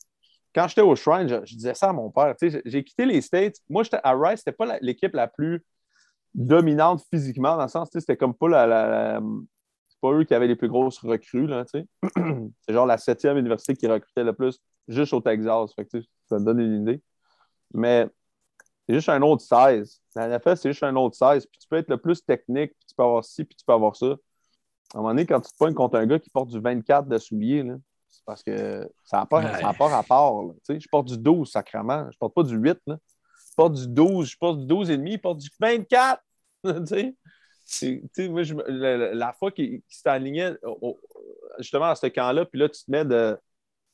quand 0.54 0.68
j'étais 0.68 0.82
au 0.82 0.96
Shrine, 0.96 1.28
je, 1.28 1.44
je 1.46 1.56
disais 1.56 1.74
ça 1.74 1.90
à 1.90 1.92
mon 1.92 2.10
père. 2.10 2.34
Tu 2.40 2.50
sais, 2.50 2.62
j'ai 2.64 2.84
quitté 2.84 3.06
les 3.06 3.20
States. 3.22 3.56
Moi, 3.68 3.82
j'étais 3.84 4.00
à 4.04 4.14
Rice, 4.14 4.40
c'était 4.40 4.52
pas 4.52 4.78
l'équipe 4.80 5.14
la 5.14 5.28
plus 5.28 5.64
dominante 6.36 7.02
physiquement, 7.10 7.56
dans 7.56 7.62
le 7.64 7.68
sens, 7.68 7.88
c'était 7.92 8.16
comme 8.16 8.34
pas 8.34 8.48
la- 8.48 8.66
la- 8.66 8.86
la 8.88 9.20
c'est 9.88 10.00
pas 10.00 10.12
eux 10.12 10.24
qui 10.24 10.34
avaient 10.34 10.46
les 10.46 10.56
plus 10.56 10.68
grosses 10.68 10.98
recrues, 10.98 11.46
là, 11.46 11.64
tu 11.64 11.80
sais. 11.80 11.86
c'est 12.60 12.72
genre 12.74 12.86
la 12.86 12.98
septième 12.98 13.38
université 13.38 13.74
qui 13.74 13.86
recrutait 13.86 14.24
le 14.24 14.34
plus 14.34 14.60
juste 14.88 15.12
au 15.14 15.20
Texas. 15.20 15.72
Fait 15.74 15.86
que, 15.86 16.00
ça 16.28 16.38
te 16.38 16.42
donne 16.42 16.60
une 16.60 16.82
idée. 16.82 17.02
Mais 17.72 18.06
c'est 18.86 18.94
juste 18.94 19.08
un 19.08 19.22
autre 19.22 19.42
16. 19.42 20.00
La 20.14 20.28
NFL, 20.28 20.56
c'est 20.56 20.70
juste 20.70 20.82
un 20.82 20.94
autre 20.96 21.16
16. 21.16 21.46
Puis 21.46 21.58
tu 21.58 21.66
peux 21.68 21.76
être 21.76 21.88
le 21.88 21.96
plus 21.96 22.22
technique, 22.24 22.72
puis 22.78 22.86
tu 22.88 22.94
peux 22.94 23.02
avoir 23.02 23.24
ci, 23.24 23.44
puis 23.44 23.56
tu 23.56 23.64
peux 23.64 23.72
avoir 23.72 23.96
ça. 23.96 24.06
À 24.06 24.98
un 24.98 25.00
moment 25.00 25.08
donné, 25.08 25.24
quand 25.26 25.40
tu 25.40 25.50
te 25.50 25.56
pognes 25.58 25.74
contre 25.74 25.96
un 25.96 26.06
gars 26.06 26.18
qui 26.18 26.30
porte 26.30 26.50
du 26.50 26.60
24 26.60 27.08
de 27.08 27.18
souliers, 27.18 27.62
là, 27.62 27.74
c'est 28.08 28.24
parce 28.24 28.42
que 28.42 28.88
ça 29.04 29.18
n'a 29.18 29.26
pas, 29.26 29.38
Ouais. 29.42 29.60
ça 29.60 29.68
a 29.70 29.74
pas 29.74 29.88
rapport. 29.88 30.42
là. 30.44 30.52
Tu 30.64 30.74
sais, 30.74 30.80
je 30.80 30.88
porte 30.88 31.08
du 31.08 31.16
12 31.18 31.50
sacrement. 31.50 32.06
Je 32.12 32.18
porte 32.18 32.34
pas 32.34 32.42
du 32.44 32.54
8. 32.56 32.78
Là. 32.86 32.98
Porte 33.56 33.74
du 33.74 33.88
12, 33.88 34.30
je 34.30 34.38
porte 34.38 34.60
du 34.60 34.66
12 34.66 34.90
et 34.90 34.96
demi, 34.98 35.12
il 35.14 35.20
porte 35.20 35.38
du 35.38 35.48
24. 35.60 36.22
tu 36.64 36.86
sais? 36.86 37.14
La, 38.68 39.14
fois 39.32 39.50
qu'il 39.50 39.82
au- 40.62 40.78
au- 40.82 41.00
justement 41.58 41.86
à 41.86 41.94
ce 41.94 42.06
camp-là, 42.06 42.44
puis 42.46 42.60
là, 42.60 42.68
tu 42.68 42.84
te 42.84 42.90
mets 42.90 43.04
de. 43.04 43.36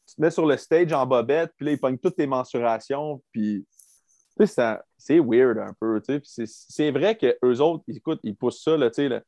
Tu 0.08 0.16
te 0.16 0.20
mets 0.20 0.30
sur 0.30 0.46
le 0.46 0.56
stage 0.56 0.92
en 0.92 1.06
bobette, 1.06 1.52
puis 1.56 1.66
là, 1.66 1.72
il 1.72 1.80
pogne 1.80 1.98
toutes 1.98 2.16
tes 2.16 2.26
mensurations, 2.26 3.22
puis 3.32 3.66
c'est 4.98 5.18
weird 5.20 5.58
un 5.58 5.74
peu, 5.80 6.00
c'est- 6.24 6.46
vrai 6.90 7.16
qu'eux 7.16 7.58
autres, 7.58 7.84
écoute, 7.88 8.20
ils 8.24 8.36
poussent 8.36 8.62
ça, 8.62 8.76
là, 8.76 8.90
tu 8.90 8.96
sais, 8.96 9.08
le- 9.08 9.22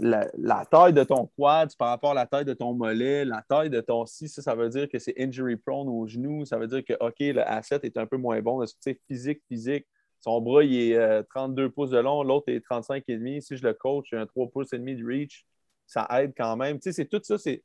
la, 0.00 0.64
taille 0.66 0.92
de 0.92 1.04
ton 1.04 1.28
quad 1.36 1.74
par 1.76 1.88
rapport 1.88 2.12
à 2.12 2.14
la 2.14 2.26
taille 2.26 2.44
de 2.44 2.54
ton 2.54 2.74
mollet, 2.74 3.24
la 3.24 3.42
taille 3.48 3.70
de 3.70 3.80
ton 3.80 4.06
si, 4.06 4.28
ça, 4.28 4.42
ça 4.42 4.54
veut 4.54 4.68
dire 4.68 4.88
que 4.88 4.98
c'est 4.98 5.14
injury 5.18 5.56
prone 5.56 5.88
au 5.88 6.06
genou, 6.06 6.44
ça 6.44 6.58
veut 6.58 6.66
dire 6.66 6.84
que, 6.84 6.94
OK, 7.00 7.16
le 7.20 7.40
asset 7.40 7.80
est 7.82 7.96
un 7.96 8.06
peu 8.06 8.16
moins 8.16 8.40
bon, 8.40 8.64
sais, 8.80 8.98
physique, 9.06 9.42
physique. 9.48 9.86
Son 10.20 10.40
bras, 10.40 10.62
il 10.62 10.74
est 10.74 10.96
euh, 10.96 11.22
32 11.34 11.70
pouces 11.70 11.90
de 11.90 11.98
long, 11.98 12.22
l'autre 12.22 12.48
est 12.48 12.60
35 12.60 13.02
et 13.08 13.16
demi. 13.16 13.42
Si 13.42 13.56
je 13.56 13.66
le 13.66 13.74
coach, 13.74 14.06
j'ai 14.10 14.16
un 14.16 14.26
3 14.26 14.50
pouces 14.50 14.72
et 14.72 14.78
demi 14.78 14.94
de 14.94 15.04
reach, 15.04 15.44
ça 15.86 16.06
aide 16.10 16.32
quand 16.36 16.56
même. 16.56 16.78
Tu 16.78 16.84
sais, 16.84 16.92
c'est 16.92 17.06
tout 17.06 17.20
ça, 17.22 17.38
c'est 17.38 17.62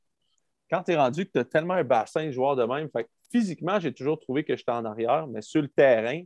quand 0.69 0.83
tu 0.83 0.91
es 0.91 0.95
rendu 0.95 1.25
que 1.25 1.31
tu 1.31 1.39
as 1.39 1.45
tellement 1.45 1.75
un 1.75 1.83
bassin 1.83 2.31
joueur 2.31 2.55
de 2.55 2.63
même. 2.63 2.89
Fait 2.89 3.03
que 3.03 3.09
physiquement, 3.31 3.79
j'ai 3.79 3.93
toujours 3.93 4.19
trouvé 4.19 4.43
que 4.43 4.55
j'étais 4.55 4.71
en 4.71 4.85
arrière, 4.85 5.27
mais 5.27 5.41
sur 5.41 5.61
le 5.61 5.67
terrain, 5.67 6.21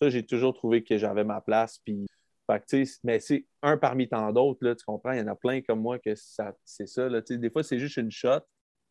ça, 0.00 0.08
j'ai 0.08 0.24
toujours 0.24 0.54
trouvé 0.54 0.82
que 0.82 0.96
j'avais 0.96 1.24
ma 1.24 1.40
place. 1.40 1.78
Puis, 1.84 2.06
fait 2.52 2.84
que, 2.84 2.90
mais 3.04 3.20
c'est 3.20 3.44
un 3.62 3.76
parmi 3.76 4.08
tant 4.08 4.32
d'autres, 4.32 4.74
tu 4.74 4.84
comprends? 4.84 5.12
Il 5.12 5.18
y 5.18 5.22
en 5.22 5.28
a 5.28 5.34
plein 5.34 5.60
comme 5.60 5.80
moi 5.80 5.98
que 5.98 6.14
ça, 6.14 6.52
c'est 6.64 6.86
ça. 6.86 7.08
Là, 7.08 7.20
des 7.20 7.50
fois, 7.50 7.62
c'est 7.62 7.78
juste 7.78 7.96
une 7.96 8.10
shot 8.10 8.40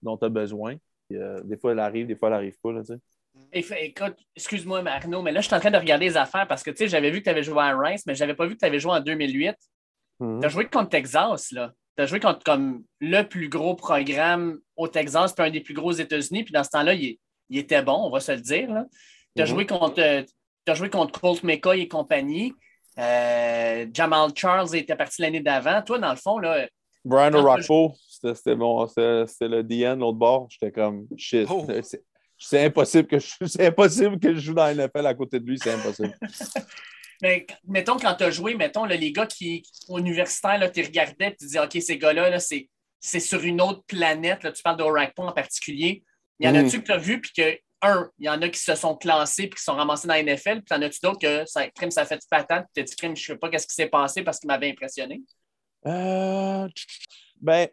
dont 0.01 0.18
tu 0.18 0.26
as 0.26 0.30
besoin. 0.30 0.76
Euh, 1.12 1.41
des 1.43 1.57
fois, 1.57 1.72
elle 1.72 1.80
arrive, 1.80 2.07
des 2.07 2.16
fois, 2.16 2.30
elle 2.30 2.36
n'arrive 2.36 2.57
pas. 2.62 2.72
Là, 2.72 2.82
Écoute, 3.51 4.16
excuse-moi, 4.36 4.84
Arnaud, 4.86 5.22
mais 5.22 5.32
là, 5.32 5.41
je 5.41 5.47
suis 5.47 5.55
en 5.55 5.60
train 5.60 5.72
de 5.72 5.78
regarder 5.78 6.05
les 6.05 6.18
affaires 6.18 6.47
parce 6.47 6.64
que, 6.64 6.72
tu 6.72 6.78
sais, 6.78 6.88
j'avais 6.88 7.10
vu 7.12 7.20
que 7.20 7.24
tu 7.26 7.30
avais 7.30 7.43
joué 7.43 7.60
à 7.62 7.78
Rice, 7.78 8.05
mais 8.05 8.16
je 8.16 8.20
n'avais 8.22 8.36
pas 8.36 8.45
vu 8.45 8.53
que 8.55 8.60
tu 8.60 8.66
avais 8.66 8.80
joué 8.80 8.91
en 8.91 8.99
2008. 8.99 9.55
Mhm. 10.20 10.39
Tu 10.41 10.45
as 10.45 10.49
joué 10.49 10.66
contre 10.66 10.89
Texas, 10.89 11.51
là. 11.51 11.74
Tu 11.95 12.03
as 12.03 12.05
joué 12.05 12.20
contre 12.20 12.43
comme 12.43 12.84
le 12.99 13.24
plus 13.24 13.49
gros 13.49 13.76
programme 13.76 14.60
au 14.76 14.88
Texas, 14.88 15.34
puis 15.34 15.45
un 15.45 15.51
des 15.51 15.62
plus 15.62 15.74
gros 15.74 15.89
aux 15.89 15.93
États-Unis. 15.93 16.43
Puis 16.43 16.53
dans 16.53 16.64
ce 16.64 16.70
temps-là, 16.70 16.93
il, 16.93 17.18
il 17.49 17.57
était 17.57 17.82
bon, 17.82 18.05
on 18.05 18.10
va 18.10 18.20
se 18.20 18.32
le 18.32 18.41
dire. 18.41 18.68
Tu 19.36 19.41
as, 19.41 19.45
Mhm. 19.45 19.49
joué 19.49 19.66
contre, 19.66 19.99
euh, 20.01 20.24
t'as 20.66 20.76
joué 20.76 20.89
contre 20.89 21.20
Colt 21.20 21.43
McCoy 21.43 21.82
et 21.82 21.88
compagnie. 21.88 22.53
Euh, 22.99 23.85
Jamal 23.93 24.31
Charles 24.35 24.75
était 24.75 24.95
parti 24.95 25.21
l'année 25.21 25.39
d'avant. 25.39 25.81
Toi, 25.81 25.99
dans 25.99 26.11
le 26.11 26.17
fond, 26.17 26.37
là, 26.37 26.67
Brian 27.05 27.31
Quand 27.31 27.57
O'Rourke, 27.57 27.95
c'était 28.07 28.35
c'était 28.35 29.47
le 29.47 29.63
DN, 29.63 29.99
l'autre 29.99 30.17
bord. 30.17 30.47
J'étais 30.49 30.71
comme 30.71 31.07
shit. 31.17 31.47
Oh. 31.49 31.65
C'est- 31.83 32.03
C'est 32.41 32.63
impossible 32.65 33.07
que 33.07 33.19
je 33.19 33.27
c'est 33.47 33.67
impossible 33.67 34.17
que 34.17 34.33
je 34.33 34.39
joue 34.39 34.53
dans 34.53 34.63
la 34.63 34.73
NFL 34.73 35.05
à 35.05 35.13
côté 35.13 35.39
de 35.41 35.45
lui, 35.45 35.59
c'est 35.59 35.73
impossible. 35.73 36.17
mais, 37.21 37.45
mettons, 37.67 37.97
quand 37.97 38.15
tu 38.15 38.23
as 38.23 38.31
joué, 38.31 38.55
mettons, 38.55 38.85
là, 38.85 38.95
les 38.95 39.11
gars 39.11 39.25
qui, 39.27 39.61
universitaires, 39.89 40.71
tu 40.71 40.81
regardais 40.81 41.27
et 41.27 41.35
tu 41.35 41.45
disais, 41.45 41.59
OK, 41.59 41.77
ces 41.81 41.97
gars-là, 41.97 42.29
là, 42.29 42.39
c'est 42.39 42.69
c'est 43.01 43.19
sur 43.19 43.43
une 43.43 43.61
autre 43.61 43.83
planète. 43.87 44.43
Là, 44.43 44.51
tu 44.51 44.61
parles 44.61 44.77
d'Orakpo 44.77 45.23
en 45.23 45.31
particulier. 45.31 46.03
Il 46.39 46.47
y 46.47 46.49
en 46.49 46.55
a-tu 46.55 46.79
que 46.81 46.85
tu 46.85 46.91
as 46.91 46.97
vu, 46.97 47.21
puis 47.21 47.31
que, 47.35 47.57
un, 47.82 48.09
il 48.17 48.25
y 48.25 48.30
en 48.30 48.41
a 48.41 48.49
qui 48.49 48.59
se 48.59 48.75
sont 48.75 48.95
classés 48.95 49.47
puis 49.47 49.57
qui 49.57 49.63
sont 49.63 49.75
ramassés 49.75 50.07
dans 50.07 50.13
la 50.13 50.23
NFL, 50.23 50.61
puis 50.61 50.77
en 50.77 50.82
as-tu 50.82 50.99
d'autres 51.01 51.19
que 51.19 51.45
ça, 51.45 51.67
crime, 51.69 51.91
ça 51.91 52.05
fait 52.05 52.17
du 52.17 52.27
patate, 52.30 52.65
puis 52.65 52.73
tu 52.75 52.80
as 52.82 52.84
dit, 52.84 52.95
crime, 52.95 53.15
je 53.15 53.25
sais 53.25 53.38
pas 53.38 53.49
qu'est-ce 53.49 53.67
qui 53.67 53.75
s'est 53.75 53.88
passé 53.88 54.23
parce 54.23 54.39
qu'il 54.39 54.47
m'avait 54.47 54.69
impressionné? 54.69 55.21
Euh, 55.86 56.67
ben, 57.39 57.67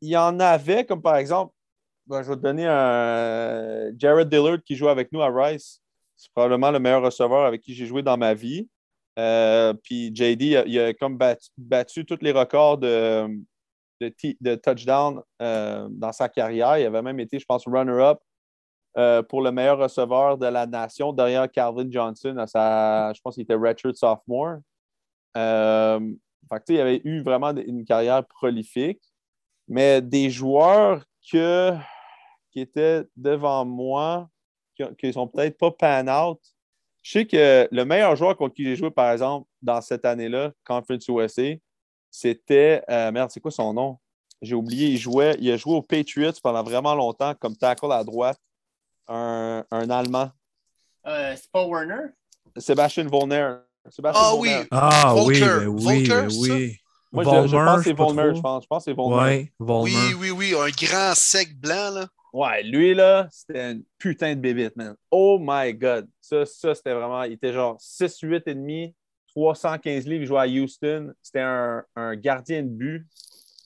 il 0.00 0.08
y 0.10 0.16
en 0.16 0.38
avait, 0.40 0.84
comme 0.84 1.02
par 1.02 1.16
exemple, 1.16 1.52
ben, 2.06 2.22
je 2.22 2.28
vais 2.28 2.36
te 2.36 2.40
donner 2.40 2.66
un 2.66 3.90
Jared 3.96 4.28
Dillard 4.28 4.62
qui 4.64 4.76
joue 4.76 4.88
avec 4.88 5.12
nous 5.12 5.22
à 5.22 5.30
Rice. 5.30 5.80
C'est 6.16 6.32
probablement 6.32 6.70
le 6.70 6.78
meilleur 6.78 7.02
receveur 7.02 7.44
avec 7.44 7.60
qui 7.60 7.74
j'ai 7.74 7.86
joué 7.86 8.02
dans 8.02 8.16
ma 8.16 8.34
vie. 8.34 8.68
Euh, 9.18 9.72
puis 9.74 10.14
JD, 10.14 10.42
il 10.66 10.78
a, 10.78 10.94
comme 10.94 11.18
battu, 11.56 12.04
tous 12.04 12.18
les 12.20 12.32
records 12.32 12.78
de, 12.78 13.28
de 14.00 14.54
touchdown 14.56 15.22
euh, 15.40 15.88
dans 15.90 16.12
sa 16.12 16.28
carrière. 16.28 16.78
Il 16.78 16.86
avait 16.86 17.02
même 17.02 17.20
été, 17.20 17.38
je 17.38 17.44
pense, 17.44 17.66
runner-up 17.66 18.18
euh, 18.96 19.22
pour 19.22 19.42
le 19.42 19.52
meilleur 19.52 19.78
receveur 19.78 20.38
de 20.38 20.46
la 20.46 20.66
nation 20.66 21.12
derrière 21.12 21.50
Calvin 21.50 21.90
Johnson 21.90 22.36
à 22.38 22.46
sa, 22.46 23.12
je 23.12 23.20
pense 23.20 23.34
qu'il 23.34 23.42
était 23.42 23.54
redshirt 23.54 23.96
sophomore. 23.96 24.58
Euh, 25.36 26.00
il 26.68 26.80
avait 26.80 27.02
eu 27.04 27.22
vraiment 27.22 27.50
une 27.50 27.84
carrière 27.84 28.24
prolifique. 28.24 29.02
Mais 29.68 30.00
des 30.00 30.30
joueurs 30.30 31.04
que, 31.30 31.72
qui 32.52 32.60
étaient 32.60 33.04
devant 33.16 33.64
moi, 33.64 34.28
qui 34.76 35.06
ne 35.06 35.12
sont 35.12 35.26
peut-être 35.26 35.58
pas 35.58 35.70
pan 35.70 36.06
out, 36.08 36.40
je 37.02 37.12
sais 37.12 37.26
que 37.26 37.68
le 37.70 37.84
meilleur 37.84 38.16
joueur 38.16 38.36
contre 38.36 38.54
qui 38.54 38.64
j'ai 38.64 38.76
joué, 38.76 38.90
par 38.90 39.12
exemple, 39.12 39.48
dans 39.62 39.80
cette 39.80 40.04
année-là, 40.04 40.52
Conference 40.64 41.06
USA, 41.08 41.54
c'était. 42.10 42.82
euh, 42.90 43.12
merde, 43.12 43.30
c'est 43.30 43.40
quoi 43.40 43.50
son 43.50 43.72
nom? 43.72 43.98
J'ai 44.42 44.54
oublié. 44.54 44.88
Il, 44.88 44.98
jouait, 44.98 45.36
il 45.38 45.50
a 45.50 45.56
joué 45.56 45.74
aux 45.74 45.82
Patriots 45.82 46.32
pendant 46.42 46.62
vraiment 46.62 46.94
longtemps 46.94 47.34
comme 47.38 47.56
tackle 47.56 47.92
à 47.92 48.02
droite. 48.02 48.40
Un, 49.08 49.64
un 49.70 49.90
Allemand. 49.90 50.30
Euh, 51.06 51.34
c'est 51.36 51.50
pas 51.50 51.64
Warner? 51.64 52.08
Sébastien 52.56 53.04
Volner. 53.08 53.54
Sébastien 53.90 54.22
Ah 54.24 54.30
Volner. 54.34 54.58
oui. 54.60 54.66
Ah 54.70 55.14
oui, 55.14 55.38
Volker. 55.40 55.60
ben 55.60 55.66
oui, 55.68 55.84
Volker, 55.84 56.26
ben 56.26 56.28
oui. 56.40 56.76
Moi, 57.12 57.24
je, 57.24 57.46
je 57.48 57.56
pense 57.56 57.76
que 57.78 57.82
c'est 57.84 57.92
Volmer, 57.92 58.34
je 58.34 58.40
pense. 58.40 58.64
Je 58.64 58.66
pense 58.66 58.84
que 58.84 58.90
c'est 58.90 58.96
Volmer. 58.96 59.16
Ouais, 59.22 59.52
Volmer. 59.58 59.92
Oui, 60.18 60.30
oui, 60.32 60.52
oui, 60.52 60.54
un 60.58 60.70
grand 60.70 61.14
sec 61.14 61.58
blanc, 61.58 61.90
là. 61.90 62.08
Ouais, 62.32 62.62
lui, 62.64 62.94
là, 62.94 63.28
c'était 63.30 63.72
une 63.72 63.84
putain 63.98 64.34
de 64.34 64.40
bébite, 64.40 64.76
man. 64.76 64.94
Oh 65.10 65.38
my 65.40 65.72
God. 65.72 66.08
Ça, 66.20 66.44
ça 66.44 66.74
c'était 66.74 66.92
vraiment. 66.92 67.22
Il 67.22 67.32
était 67.34 67.52
genre 67.52 67.76
6, 67.78 68.18
8 68.22 68.42
et 68.48 68.54
demi, 68.54 68.94
315 69.28 70.06
livres. 70.06 70.22
Il 70.22 70.26
jouait 70.26 70.40
à 70.40 70.46
Houston. 70.46 71.12
C'était 71.22 71.40
un, 71.40 71.82
un 71.94 72.14
gardien 72.16 72.62
de 72.62 72.68
but 72.68 73.06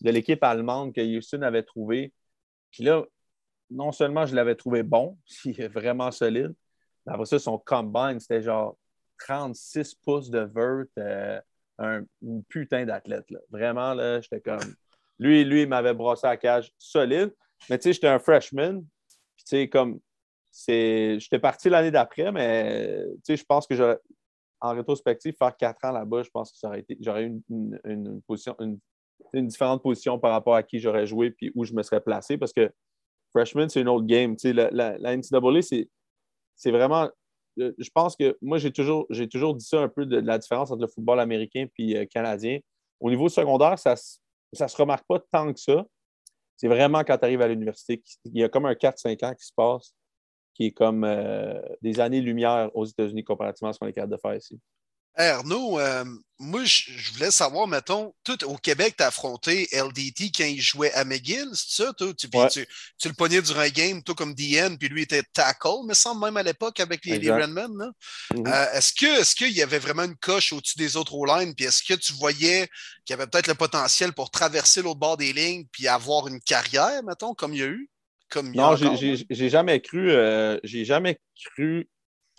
de 0.02 0.10
l'équipe 0.10 0.42
allemande 0.44 0.92
que 0.94 1.00
Houston 1.00 1.42
avait 1.42 1.62
trouvé. 1.64 2.12
Puis 2.70 2.84
là, 2.84 3.02
non 3.70 3.92
seulement 3.92 4.26
je 4.26 4.34
l'avais 4.34 4.54
trouvé 4.54 4.82
bon, 4.82 5.18
il 5.44 5.60
est 5.60 5.68
vraiment 5.68 6.10
solide, 6.10 6.54
mais 7.06 7.12
après 7.12 7.26
ça, 7.26 7.38
son 7.38 7.58
combine, 7.58 8.18
c'était 8.20 8.42
genre 8.42 8.76
36 9.18 9.94
pouces 9.96 10.30
de 10.30 10.40
vert, 10.40 10.84
euh, 10.98 11.40
un 11.78 12.02
une 12.22 12.44
putain 12.44 12.84
d'athlète. 12.84 13.30
là. 13.30 13.38
Vraiment, 13.50 13.94
là, 13.94 14.20
j'étais 14.20 14.40
comme. 14.40 14.60
Lui, 15.18 15.44
lui, 15.44 15.62
il 15.62 15.68
m'avait 15.68 15.94
brossé 15.94 16.26
à 16.26 16.36
cage 16.36 16.72
solide. 16.78 17.34
Mais 17.68 17.78
tu 17.78 17.84
sais, 17.84 17.92
j'étais 17.92 18.08
un 18.08 18.18
freshman. 18.18 18.80
Puis 19.36 19.44
tu 19.44 19.46
sais, 19.46 19.68
comme. 19.68 20.00
c'est 20.50 21.18
J'étais 21.20 21.38
parti 21.38 21.68
l'année 21.68 21.90
d'après, 21.90 22.32
mais 22.32 23.04
tu 23.16 23.20
sais, 23.24 23.36
je 23.36 23.44
pense 23.44 23.66
que 23.66 23.74
j'aurais- 23.74 23.98
en 24.62 24.74
rétrospective, 24.74 25.34
faire 25.38 25.56
quatre 25.56 25.84
ans 25.86 25.92
là-bas, 25.92 26.22
je 26.22 26.30
pense 26.30 26.52
que. 26.52 26.58
J'aurais 27.00 27.24
eu 27.24 27.42
une 27.48 28.20
position, 28.26 28.56
une, 28.60 28.78
une 29.32 29.46
différente 29.46 29.82
position 29.82 30.18
par 30.18 30.32
rapport 30.32 30.54
à 30.54 30.62
qui 30.62 30.78
j'aurais 30.78 31.06
joué 31.06 31.30
puis 31.30 31.52
où 31.54 31.64
je 31.64 31.72
me 31.72 31.82
serais 31.82 32.00
placé 32.00 32.36
parce 32.38 32.52
que 32.52 32.70
freshman, 33.30 33.68
c'est 33.68 33.80
une 33.80 33.88
autre 33.88 34.06
game. 34.06 34.36
La, 34.44 35.16
NCAA, 35.16 35.62
c'est 35.62 36.70
vraiment. 36.70 37.08
euh, 37.58 37.72
Je 37.78 37.90
pense 37.94 38.16
que 38.16 38.36
moi, 38.40 38.58
j'ai 38.58 38.72
toujours, 38.72 39.06
toujours 39.30 39.54
dit 39.54 39.64
ça 39.64 39.80
un 39.80 39.88
peu 39.88 40.06
de, 40.06 40.18
la 40.18 40.38
différence 40.38 40.70
entre 40.70 40.82
le 40.82 40.88
football 40.88 41.20
américain 41.20 41.66
et 41.78 41.96
euh, 41.96 42.06
canadien. 42.06 42.58
Au 43.00 43.10
niveau 43.10 43.28
secondaire, 43.28 43.78
ça 43.78 43.94
ne 43.94 44.66
se 44.68 44.76
remarque 44.76 45.06
pas 45.06 45.20
tant 45.32 45.52
que 45.52 45.60
ça. 45.60 45.84
C'est 46.56 46.68
vraiment 46.68 47.00
quand 47.00 47.16
tu 47.16 47.24
arrives 47.24 47.40
à 47.40 47.48
l'université, 47.48 48.02
il 48.26 48.38
y 48.38 48.44
a 48.44 48.48
comme 48.50 48.66
un 48.66 48.74
4-5 48.74 49.24
ans 49.24 49.34
qui 49.34 49.46
se 49.46 49.52
passe, 49.56 49.94
qui 50.52 50.66
est 50.66 50.72
comme 50.72 51.04
euh, 51.04 51.58
des 51.80 52.00
années-lumière 52.00 52.70
aux 52.74 52.84
États-Unis 52.84 53.24
comparativement 53.24 53.70
à 53.70 53.72
ce 53.72 53.78
qu'on 53.78 53.86
est 53.86 53.94
capable 53.94 54.12
de 54.12 54.18
faire 54.18 54.34
ici. 54.34 54.60
Hey, 55.16 55.28
Arnaud, 55.28 55.78
euh, 55.78 56.04
moi, 56.38 56.64
je 56.64 57.12
voulais 57.12 57.30
savoir, 57.30 57.66
mettons, 57.66 58.14
tout 58.24 58.42
au 58.44 58.56
Québec, 58.56 58.94
tu 58.96 59.02
as 59.02 59.08
affronté 59.08 59.68
LDT 59.72 60.30
quand 60.34 60.44
il 60.44 60.60
jouait 60.60 60.92
à 60.94 61.04
McGill, 61.04 61.48
c'est 61.52 61.82
ça? 61.82 61.92
Toi? 61.92 62.14
Tu, 62.14 62.28
Ouais. 62.32 62.48
tu, 62.48 62.66
tu 62.96 63.08
le 63.08 63.14
pognais 63.14 63.42
durant 63.42 63.60
un 63.60 63.68
game, 63.68 64.02
toi 64.02 64.14
comme 64.14 64.34
DN, 64.34 64.78
puis 64.78 64.88
lui 64.88 65.02
était 65.02 65.22
tackle, 65.34 65.84
me 65.86 65.94
semble, 65.94 66.24
même 66.24 66.36
à 66.38 66.42
l'époque 66.42 66.80
avec 66.80 67.04
les, 67.04 67.18
les. 67.18 67.30
Redmen. 67.30 67.90
Euh, 68.34 68.66
est-ce 68.72 69.34
qu'il 69.34 69.50
y 69.52 69.62
avait 69.62 69.78
vraiment 69.80 70.04
une 70.04 70.16
coche 70.16 70.52
au-dessus 70.52 70.78
des 70.78 70.96
autres 70.96 71.14
O-line? 71.14 71.54
Puis 71.54 71.66
est-ce 71.66 71.82
que 71.82 71.94
tu 71.94 72.12
voyais 72.14 72.68
qu'il 73.04 73.12
y 73.12 73.20
avait 73.20 73.26
peut-être 73.26 73.48
le 73.48 73.54
potentiel 73.54 74.12
pour 74.12 74.30
traverser 74.30 74.80
l'autre 74.80 75.00
bord 75.00 75.16
des 75.16 75.32
lignes 75.32 75.66
puis 75.70 75.88
avoir 75.88 76.28
une 76.28 76.40
carrière, 76.40 77.02
mettons, 77.02 77.34
comme 77.34 77.52
il 77.52 77.60
y 77.60 77.62
a 77.64 77.66
eu? 77.66 77.90
Comme 78.30 78.54
Non, 78.54 78.76
j'ai 78.76 79.48
jamais 79.48 79.80
cru, 79.80 80.10
euh, 80.12 80.58
j'ai 80.62 80.84
jamais 80.84 81.18
cru, 81.44 81.88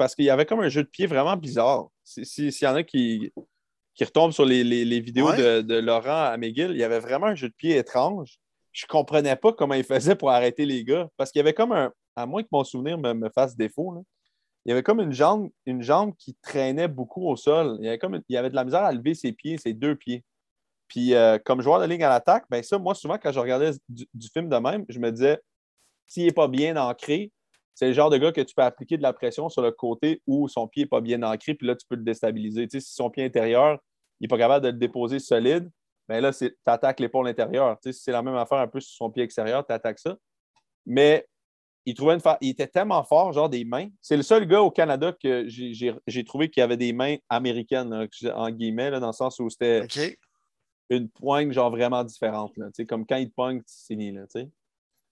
parce 0.02 0.16
qu'il 0.16 0.26
y 0.26 0.32
avait 0.32 0.48
comme 0.48 0.62
un 0.62 0.70
jeu 0.70 0.82
de 0.82 0.88
pied 0.88 1.06
vraiment 1.06 1.38
bizarre. 1.38 1.90
Si- 2.04 2.26
si- 2.26 2.52
S'il 2.52 2.66
y 2.68 2.72
en 2.72 2.74
a 2.74 2.82
qui, 2.82 3.32
qui 3.94 4.04
retombent 4.04 4.32
sur 4.32 4.46
les, 4.46 4.64
les- 4.64 4.84
les 4.84 5.00
vidéos 5.00 5.30
Ouais. 5.30 5.38
de, 5.38 5.62
de 5.62 5.76
Laurent 5.80 6.24
à 6.32 6.36
McGill, 6.38 6.72
il 6.72 6.78
y 6.78 6.84
avait 6.84 7.00
vraiment 7.00 7.28
un 7.28 7.36
jeu 7.36 7.50
de 7.50 7.54
pied 7.54 7.78
étrange. 7.78 8.40
Je 8.72 8.88
comprenais 8.88 9.36
pas 9.36 9.54
comment 9.54 9.76
il 9.76 9.84
faisait 9.84 10.16
pour 10.16 10.32
arrêter 10.32 10.66
les 10.66 10.84
gars, 10.84 11.08
parce 11.18 11.32
qu'il 11.32 11.38
y 11.40 11.42
avait 11.42 11.54
comme 11.54 11.72
un, 11.72 11.92
à 12.16 12.26
moins 12.26 12.42
que 12.42 12.48
mon 12.52 12.64
souvenir 12.64 12.98
me, 12.98 13.14
me 13.14 13.30
fasse 13.30 13.56
défaut, 13.56 13.94
là, 13.94 14.02
il 14.66 14.70
y 14.70 14.72
avait 14.72 14.82
comme 14.82 15.02
une 15.02 15.12
jambe, 15.14 15.50
une 15.68 15.84
jambe 15.84 16.14
qui 16.18 16.36
traînait 16.42 16.88
beaucoup 16.88 17.28
au 17.28 17.36
sol. 17.36 17.78
Il 17.80 17.86
y 17.86 17.88
avait, 17.90 18.00
comme, 18.00 18.16
une- 18.16 18.24
il 18.28 18.34
y 18.34 18.38
avait 18.38 18.50
de 18.50 18.56
la 18.56 18.64
misère 18.64 18.82
à 18.84 18.92
lever 18.92 19.14
ses 19.14 19.34
pieds, 19.34 19.58
ses 19.60 19.74
deux 19.74 19.96
pieds. 19.96 20.24
Puis 20.88 21.14
euh, 21.14 21.38
comme 21.38 21.62
joueur 21.62 21.80
de 21.80 21.86
ligne 21.86 22.04
à 22.04 22.10
l'attaque, 22.10 22.46
ben 22.50 22.64
ça, 22.64 22.80
moi, 22.80 22.96
souvent, 22.96 23.20
quand 23.22 23.32
je 23.32 23.40
regardais 23.40 23.72
du, 23.88 24.08
du 24.16 24.28
film 24.30 24.50
de 24.50 24.58
même, 24.58 24.84
je 24.90 24.98
me 24.98 25.12
disais, 25.12 25.40
s'il 26.08 26.26
n'est 26.26 26.32
pas 26.34 26.48
bien 26.48 26.76
ancré, 26.78 27.32
c'est 27.74 27.88
le 27.88 27.94
genre 27.94 28.10
de 28.10 28.18
gars 28.18 28.32
que 28.32 28.42
tu 28.42 28.54
peux 28.54 28.62
appliquer 28.64 28.98
de 28.98 29.02
la 29.04 29.14
pression 29.14 29.50
sur 29.50 29.62
le 29.62 29.72
côté 29.72 30.22
où 30.28 30.48
son 30.48 30.68
pied 30.68 30.84
n'est 30.84 30.90
pas 30.90 31.02
bien 31.02 31.22
ancré, 31.24 31.54
puis 31.54 31.66
là, 31.68 31.76
tu 31.76 31.86
peux 31.88 31.96
le 31.96 32.04
déstabiliser. 32.04 32.68
Tu 32.68 32.80
sais, 32.80 32.86
si 32.86 32.94
son 32.94 33.10
pied 33.10 33.24
intérieur, 33.24 33.80
il 34.20 34.26
n'est 34.26 34.28
pas 34.28 34.38
capable 34.38 34.66
de 34.66 34.72
le 34.72 34.78
déposer 34.78 35.20
solide, 35.20 35.70
bien 36.08 36.22
là, 36.22 36.32
tu 36.34 36.56
attaques 36.66 37.00
l'épaule 37.00 37.28
intérieure. 37.28 37.78
Tu 37.82 37.90
sais, 37.90 37.94
si 37.98 38.04
c'est 38.04 38.12
la 38.12 38.22
même 38.22 38.36
affaire 38.36 38.60
un 38.60 38.68
peu 38.68 38.80
sur 38.80 38.96
son 38.96 39.10
pied 39.10 39.24
extérieur, 39.24 39.66
tu 39.66 39.74
attaques 39.74 40.00
ça. 40.00 40.18
Mais 40.86 41.26
il, 41.86 41.96
trouvait 41.96 42.14
une 42.14 42.20
fa- 42.20 42.38
il 42.42 42.50
était 42.50 42.68
tellement 42.68 43.04
fort, 43.04 43.32
genre 43.34 43.50
des 43.50 43.64
mains. 43.66 43.88
C'est 44.02 44.18
le 44.18 44.24
seul 44.24 44.46
gars 44.46 44.62
au 44.62 44.70
Canada 44.70 45.14
que 45.14 45.46
j'ai- 45.48 46.24
trouvé 46.26 46.50
qui 46.50 46.62
avait 46.62 46.78
des 46.78 46.94
mains 46.94 47.16
américaines, 47.30 48.08
j'ai- 48.12 48.32
en 48.32 48.50
guillemets, 48.52 48.92
là, 48.92 49.00
dans 49.00 49.08
le 49.08 49.14
sens 49.14 49.40
où 49.40 49.50
c'était 49.50 49.82
une 50.90 51.10
poigne 51.10 51.52
genre 51.54 51.72
vraiment 51.72 52.04
différente. 52.04 52.52
Là, 52.58 52.68
Tu 52.68 52.72
sais, 52.78 52.86
comme 52.86 53.06
quand 53.06 53.16
il 53.16 53.30
te 53.30 53.34
pogne, 53.34 53.62
c'est 53.66 53.94
fini. 53.94 54.12
Là, 54.12 54.24
tu 54.24 54.42
sais. 54.42 54.50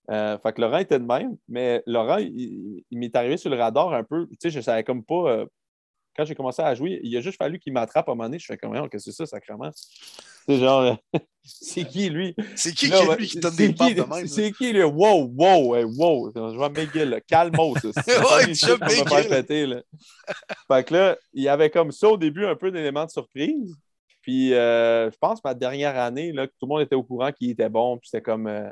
Euh, 0.10 0.38
fait 0.40 0.54
que 0.54 0.62
Laurent 0.62 0.80
était 0.80 1.00
de 1.00 1.06
même, 1.06 1.38
mais 1.48 1.84
Laurent, 1.86 2.18
il, 2.18 2.84
il 2.90 2.98
m'est 2.98 3.16
arrivé 3.16 3.38
sur 3.38 3.50
le 3.50 3.58
radar 3.58 3.94
un 3.94 4.04
peu. 4.04 4.28
Tu 4.28 4.36
sais, 4.42 4.50
je 4.50 4.60
savais 4.62 4.84
comme 4.84 5.04
pas. 5.04 5.30
euh, 5.30 5.46
quand 6.16 6.26
j'ai 6.26 6.36
commencé 6.36 6.62
à 6.62 6.76
jouer, 6.76 7.00
il 7.04 7.16
a 7.16 7.22
juste 7.22 7.38
fallu 7.38 7.60
qu'il 7.60 7.72
m'attrape 7.72 8.10
à 8.10 8.12
un 8.12 8.16
moment 8.16 8.26
donné. 8.26 8.40
Je 8.40 8.46
fais 8.46 8.58
comme, 8.58 8.74
qu'est-ce 8.74 9.06
que 9.06 9.12
c'est 9.12 9.12
ça, 9.12 9.26
sacrément? 9.26 9.70
C'est 9.74 10.58
genre, 10.58 10.82
euh, 10.82 11.20
c'est 11.44 11.86
qui 11.86 12.10
lui? 12.10 12.36
C'est 12.56 12.74
qui, 12.74 12.88
Là, 12.88 13.00
qui, 13.02 13.08
ouais, 13.08 13.18
lui, 13.18 13.28
qui 13.28 13.40
donne 13.40 13.56
des 13.56 13.74
qui, 13.74 13.96
de 13.96 14.02
même? 14.02 14.28
C'est 14.28 14.52
qui, 14.52 14.74
lui? 14.74 14.84
Wow, 14.84 15.32
wow, 15.38 15.76
hey, 15.76 15.86
wow. 15.86 16.32
Je 16.36 16.56
vois 16.58 16.70
McGill, 16.70 17.22
ça. 17.32 18.02
C'est 18.04 18.20
Ouais, 18.20 18.54
va 18.74 19.04
me 19.06 19.10
faire 19.10 19.30
péter, 19.30 19.66
là. 19.68 19.82
Fait 20.68 20.84
que 20.84 20.94
là, 20.94 21.18
il 21.34 21.44
y 21.44 21.48
avait 21.48 21.70
comme 21.70 21.92
ça 21.92 22.10
au 22.10 22.18
début 22.18 22.46
un 22.46 22.56
peu 22.56 22.72
d'éléments 22.72 23.06
de 23.06 23.12
surprise. 23.12 23.76
Puis 24.22 24.54
euh, 24.54 25.10
je 25.10 25.18
pense 25.18 25.42
ma 25.44 25.54
dernière 25.54 25.98
année, 25.98 26.34
là, 26.34 26.48
que 26.48 26.52
tout 26.60 26.66
le 26.66 26.68
monde 26.68 26.82
était 26.82 26.96
au 26.96 27.04
courant 27.04 27.32
qu'il 27.32 27.52
était 27.52 27.70
bon, 27.70 27.98
puis 27.98 28.10
c'était 28.10 28.24
comme. 28.24 28.48
euh, 28.48 28.70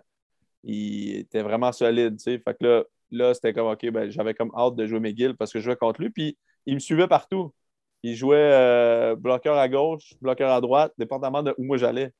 il 0.64 1.18
était 1.18 1.42
vraiment 1.42 1.72
solide. 1.72 2.20
Fait 2.22 2.42
que 2.42 2.66
là, 2.66 2.84
là 3.12 3.34
c'était 3.34 3.54
comme, 3.54 3.68
OK, 3.68 3.90
ben, 3.92 4.10
j'avais 4.10 4.34
comme 4.34 4.52
hâte 4.56 4.76
de 4.76 4.86
jouer 4.86 5.00
McGill 5.00 5.36
parce 5.36 5.52
que 5.54 5.60
je 5.60 5.66
jouais 5.66 5.76
contre 5.76 6.02
lui, 6.02 6.10
puis 6.10 6.38
il 6.66 6.76
me 6.76 6.80
suivait 6.80 7.08
partout. 7.08 7.54
Il 8.04 8.16
jouait 8.16 8.38
euh, 8.38 9.16
bloqueur 9.16 9.58
à 9.58 9.68
gauche, 9.70 10.14
bloqueur 10.22 10.52
à 10.52 10.62
droite, 10.62 10.94
dépendamment 10.98 11.44
de 11.44 11.54
où 11.58 11.64
moi 11.64 11.78
j'allais. 11.78 12.12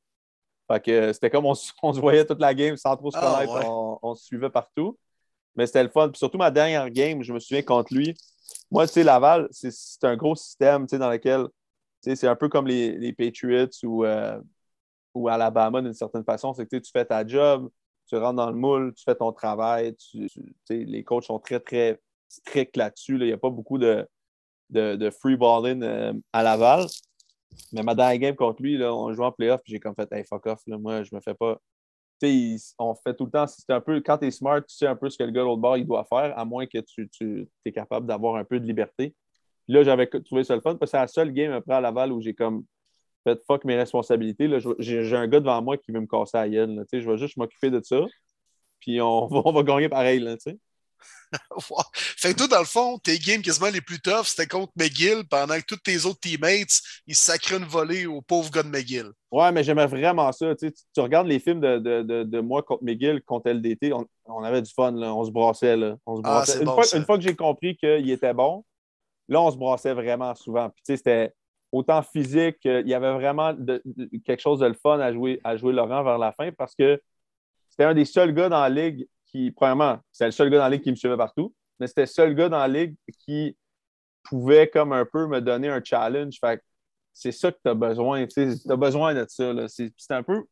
Fait 0.70 0.82
que 0.84 0.90
euh, 0.90 1.12
c'était 1.12 1.30
comme 1.30 1.46
on, 1.46 1.54
se 1.54 2.00
voyait 2.00 2.24
toute 2.26 2.40
la 2.40 2.54
game 2.54 2.76
sans 2.76 2.96
trop 2.96 3.10
se 3.10 3.18
Ah, 3.18 3.34
connaître, 3.34 3.54
ouais. 3.54 3.66
on, 3.66 3.98
on 4.02 4.14
se 4.14 4.24
suivait 4.24 4.50
partout. 4.50 4.98
Mais 5.56 5.66
c'était 5.66 5.82
le 5.82 5.88
fun. 5.88 6.08
Puis 6.08 6.18
surtout 6.18 6.38
ma 6.38 6.50
dernière 6.50 6.88
game, 6.90 7.22
je 7.22 7.32
me 7.32 7.40
souviens 7.40 7.62
contre 7.62 7.94
lui. 7.94 8.14
Moi, 8.70 8.86
tu 8.86 8.94
sais, 8.94 9.04
Laval, 9.04 9.48
c'est- 9.50 10.04
un 10.04 10.16
gros 10.16 10.34
système, 10.36 10.86
dans 10.86 11.10
lequel, 11.10 11.46
c'est 12.00 12.28
un 12.28 12.36
peu 12.36 12.48
comme 12.48 12.66
les, 12.66 12.96
les 12.96 13.12
Patriots 13.12 13.68
ou, 13.82 14.04
euh, 14.04 14.40
ou 15.14 15.28
Alabama 15.28 15.82
d'une 15.82 15.94
certaine 15.94 16.24
façon. 16.24 16.52
C'est 16.54 16.66
que 16.66 16.76
tu 16.76 16.90
fais 16.92 17.04
ta 17.04 17.26
job, 17.26 17.68
tu 18.08 18.16
rentres 18.16 18.36
dans 18.36 18.50
le 18.50 18.56
moule, 18.56 18.94
tu 18.94 19.04
fais 19.04 19.14
ton 19.14 19.32
travail. 19.32 19.94
Tu, 19.96 20.28
les 20.70 21.04
coachs 21.04 21.24
sont 21.24 21.38
très, 21.38 21.60
très 21.60 22.00
stricts 22.28 22.76
là-dessus. 22.76 23.18
là. 23.18 23.24
Il 23.24 23.28
n'y 23.28 23.34
a 23.34 23.38
pas 23.38 23.50
beaucoup 23.50 23.78
de, 23.78 24.06
free 25.20 25.36
balling 25.36 25.82
euh, 25.82 26.12
à 26.32 26.42
Laval. 26.42 26.86
Mais 27.72 27.82
ma 27.82 27.94
dernière 27.94 28.18
game 28.18 28.36
contre 28.36 28.62
lui, 28.62 28.76
là, 28.78 28.94
on 28.94 29.12
joue 29.12 29.24
en 29.24 29.32
playoff, 29.32 29.60
j'ai 29.64 29.80
comme 29.80 29.94
fait, 29.94 30.10
hey, 30.12 30.24
fuck 30.24 30.46
off, 30.46 30.60
moi, 30.66 31.02
je 31.02 31.14
me 31.14 31.20
fais 31.20 31.34
pas. 31.34 31.60
On 32.78 32.94
fait 32.94 33.14
tout 33.14 33.26
le 33.26 33.30
temps, 33.30 33.46
c'est 33.46 33.70
un 33.70 33.80
peu, 33.80 34.00
quand 34.00 34.18
tu 34.18 34.26
es 34.26 34.30
smart, 34.30 34.60
tu 34.60 34.74
sais 34.74 34.86
un 34.86 34.96
peu 34.96 35.08
ce 35.08 35.16
que 35.16 35.22
le 35.22 35.30
gars 35.30 35.40
de 35.40 35.46
l'autre 35.46 35.60
bord 35.60 35.76
il 35.76 35.86
doit 35.86 36.04
faire, 36.04 36.36
à 36.36 36.44
moins 36.44 36.66
que 36.66 36.78
tu, 36.78 37.08
tu 37.08 37.48
es 37.64 37.72
capable 37.72 38.06
d'avoir 38.06 38.36
un 38.36 38.44
peu 38.44 38.58
de 38.58 38.66
liberté. 38.66 39.14
Puis 39.64 39.74
là, 39.74 39.82
j'avais 39.84 40.06
trouvé 40.06 40.44
ça 40.44 40.54
le 40.54 40.60
fun, 40.60 40.74
parce 40.76 40.90
que 40.90 40.96
c'est 40.96 41.00
la 41.00 41.06
seule 41.06 41.32
game 41.32 41.52
après 41.52 41.74
à 41.74 41.80
Laval 41.80 42.12
où 42.12 42.20
j'ai 42.20 42.34
comme 42.34 42.64
fait 43.34 43.40
fuck 43.46 43.64
mes 43.64 43.76
responsabilités. 43.76 44.48
J'ai 44.78 45.16
un 45.16 45.26
gars 45.28 45.40
devant 45.40 45.62
moi 45.62 45.76
qui 45.76 45.92
veut 45.92 46.00
me 46.00 46.06
casser 46.06 46.36
la 46.38 46.48
gueule. 46.48 46.74
là. 46.76 46.82
Je 46.92 46.98
vais 47.10 47.18
juste 47.18 47.36
m'occuper 47.36 47.70
de 47.70 47.80
ça. 47.82 48.00
Puis 48.80 49.00
on 49.00 49.26
va, 49.28 49.42
on 49.44 49.52
va 49.52 49.62
gagner 49.62 49.88
pareil. 49.88 50.20
Là. 50.20 50.36
Fait 51.92 52.32
que 52.32 52.38
toi, 52.38 52.48
dans 52.48 52.58
le 52.58 52.64
fond, 52.64 52.98
tes 52.98 53.18
games 53.18 53.42
quasiment 53.42 53.68
les 53.68 53.80
plus 53.82 54.00
toughs, 54.00 54.24
c'était 54.26 54.46
contre 54.46 54.72
McGill 54.76 55.24
pendant 55.28 55.56
que 55.56 55.64
tous 55.66 55.76
tes 55.76 56.04
autres 56.06 56.18
teammates, 56.20 56.80
ils 57.06 57.14
sacraient 57.14 57.58
une 57.58 57.64
volée 57.66 58.06
au 58.06 58.22
pauvre 58.22 58.50
gars 58.50 58.62
de 58.62 58.68
McGill. 58.68 59.10
Ouais, 59.30 59.52
mais 59.52 59.62
j'aimais 59.62 59.86
vraiment 59.86 60.32
ça. 60.32 60.54
Tu, 60.56 60.72
tu- 60.72 61.00
regardes 61.00 61.26
les 61.26 61.38
films 61.38 61.60
de, 61.60 61.78
de, 61.78 62.02
de, 62.02 62.22
de 62.24 62.40
moi 62.40 62.62
contre 62.62 62.82
McGill, 62.82 63.22
contre 63.22 63.50
LDT, 63.50 63.92
on, 63.92 64.06
on 64.24 64.42
avait 64.42 64.62
du 64.62 64.72
fun, 64.72 64.90
là. 64.92 65.14
on 65.14 65.24
se 65.24 65.30
brassait. 65.30 65.76
Là. 65.76 65.96
On 66.06 66.16
se 66.16 66.22
Ah, 66.24 66.30
brassait. 66.38 66.58
une, 66.60 66.64
bon, 66.64 66.74
fois, 66.74 66.84
ça. 66.84 66.96
une 66.96 67.04
fois 67.04 67.18
que 67.18 67.24
j'ai 67.24 67.36
compris 67.36 67.76
qu'il 67.76 68.10
était 68.10 68.34
bon, 68.34 68.64
là, 69.28 69.40
on 69.42 69.50
se 69.50 69.56
brassait 69.58 69.92
vraiment 69.94 70.34
souvent. 70.34 70.70
Puis, 70.70 70.82
tu 70.86 70.92
sais, 70.92 70.96
c'était 70.96 71.34
autant 71.72 72.02
physique, 72.02 72.64
euh, 72.66 72.80
il 72.80 72.88
y 72.88 72.94
avait 72.94 73.12
vraiment 73.12 73.54
quelque 74.24 74.40
chose 74.40 74.60
de 74.60 74.66
le 74.66 74.74
fun 74.74 74.98
à 75.00 75.12
jouer, 75.12 75.40
à 75.44 75.56
jouer 75.56 75.72
Laurent 75.72 76.02
vers 76.02 76.18
la 76.18 76.32
fin 76.32 76.50
parce 76.52 76.74
que 76.74 77.00
c'était 77.68 77.84
un 77.84 77.94
des 77.94 78.04
seuls 78.04 78.32
gars 78.34 78.48
dans 78.48 78.60
la 78.60 78.70
ligue 78.70 79.06
qui, 79.26 79.50
premièrement, 79.50 79.98
c'était 80.10 80.26
le 80.26 80.32
seul 80.32 80.50
gars 80.50 80.58
dans 80.58 80.64
la 80.64 80.70
ligue 80.70 80.82
qui 80.82 80.90
me 80.90 80.96
suivait 80.96 81.16
partout, 81.16 81.54
mais 81.78 81.86
c'était 81.86 82.02
le 82.02 82.06
seul 82.06 82.34
gars 82.34 82.48
dans 82.48 82.58
la 82.58 82.68
ligue 82.68 82.96
qui 83.24 83.56
pouvait 84.24 84.68
comme 84.68 84.92
un 84.92 85.04
peu 85.04 85.26
me 85.26 85.40
donner 85.40 85.68
un 85.68 85.82
challenge. 85.82 86.38
Fait 86.40 86.62
c'est 87.12 87.32
ça 87.32 87.50
que 87.50 87.58
tu 87.62 87.68
as 87.68 87.74
besoin. 87.74 88.26
Tu 88.26 88.40
as 88.68 88.76
besoin 88.76 89.14
de 89.14 89.26
ça. 89.28 89.52
C'est 89.68 90.12
un 90.12 90.22
peu, 90.22 90.44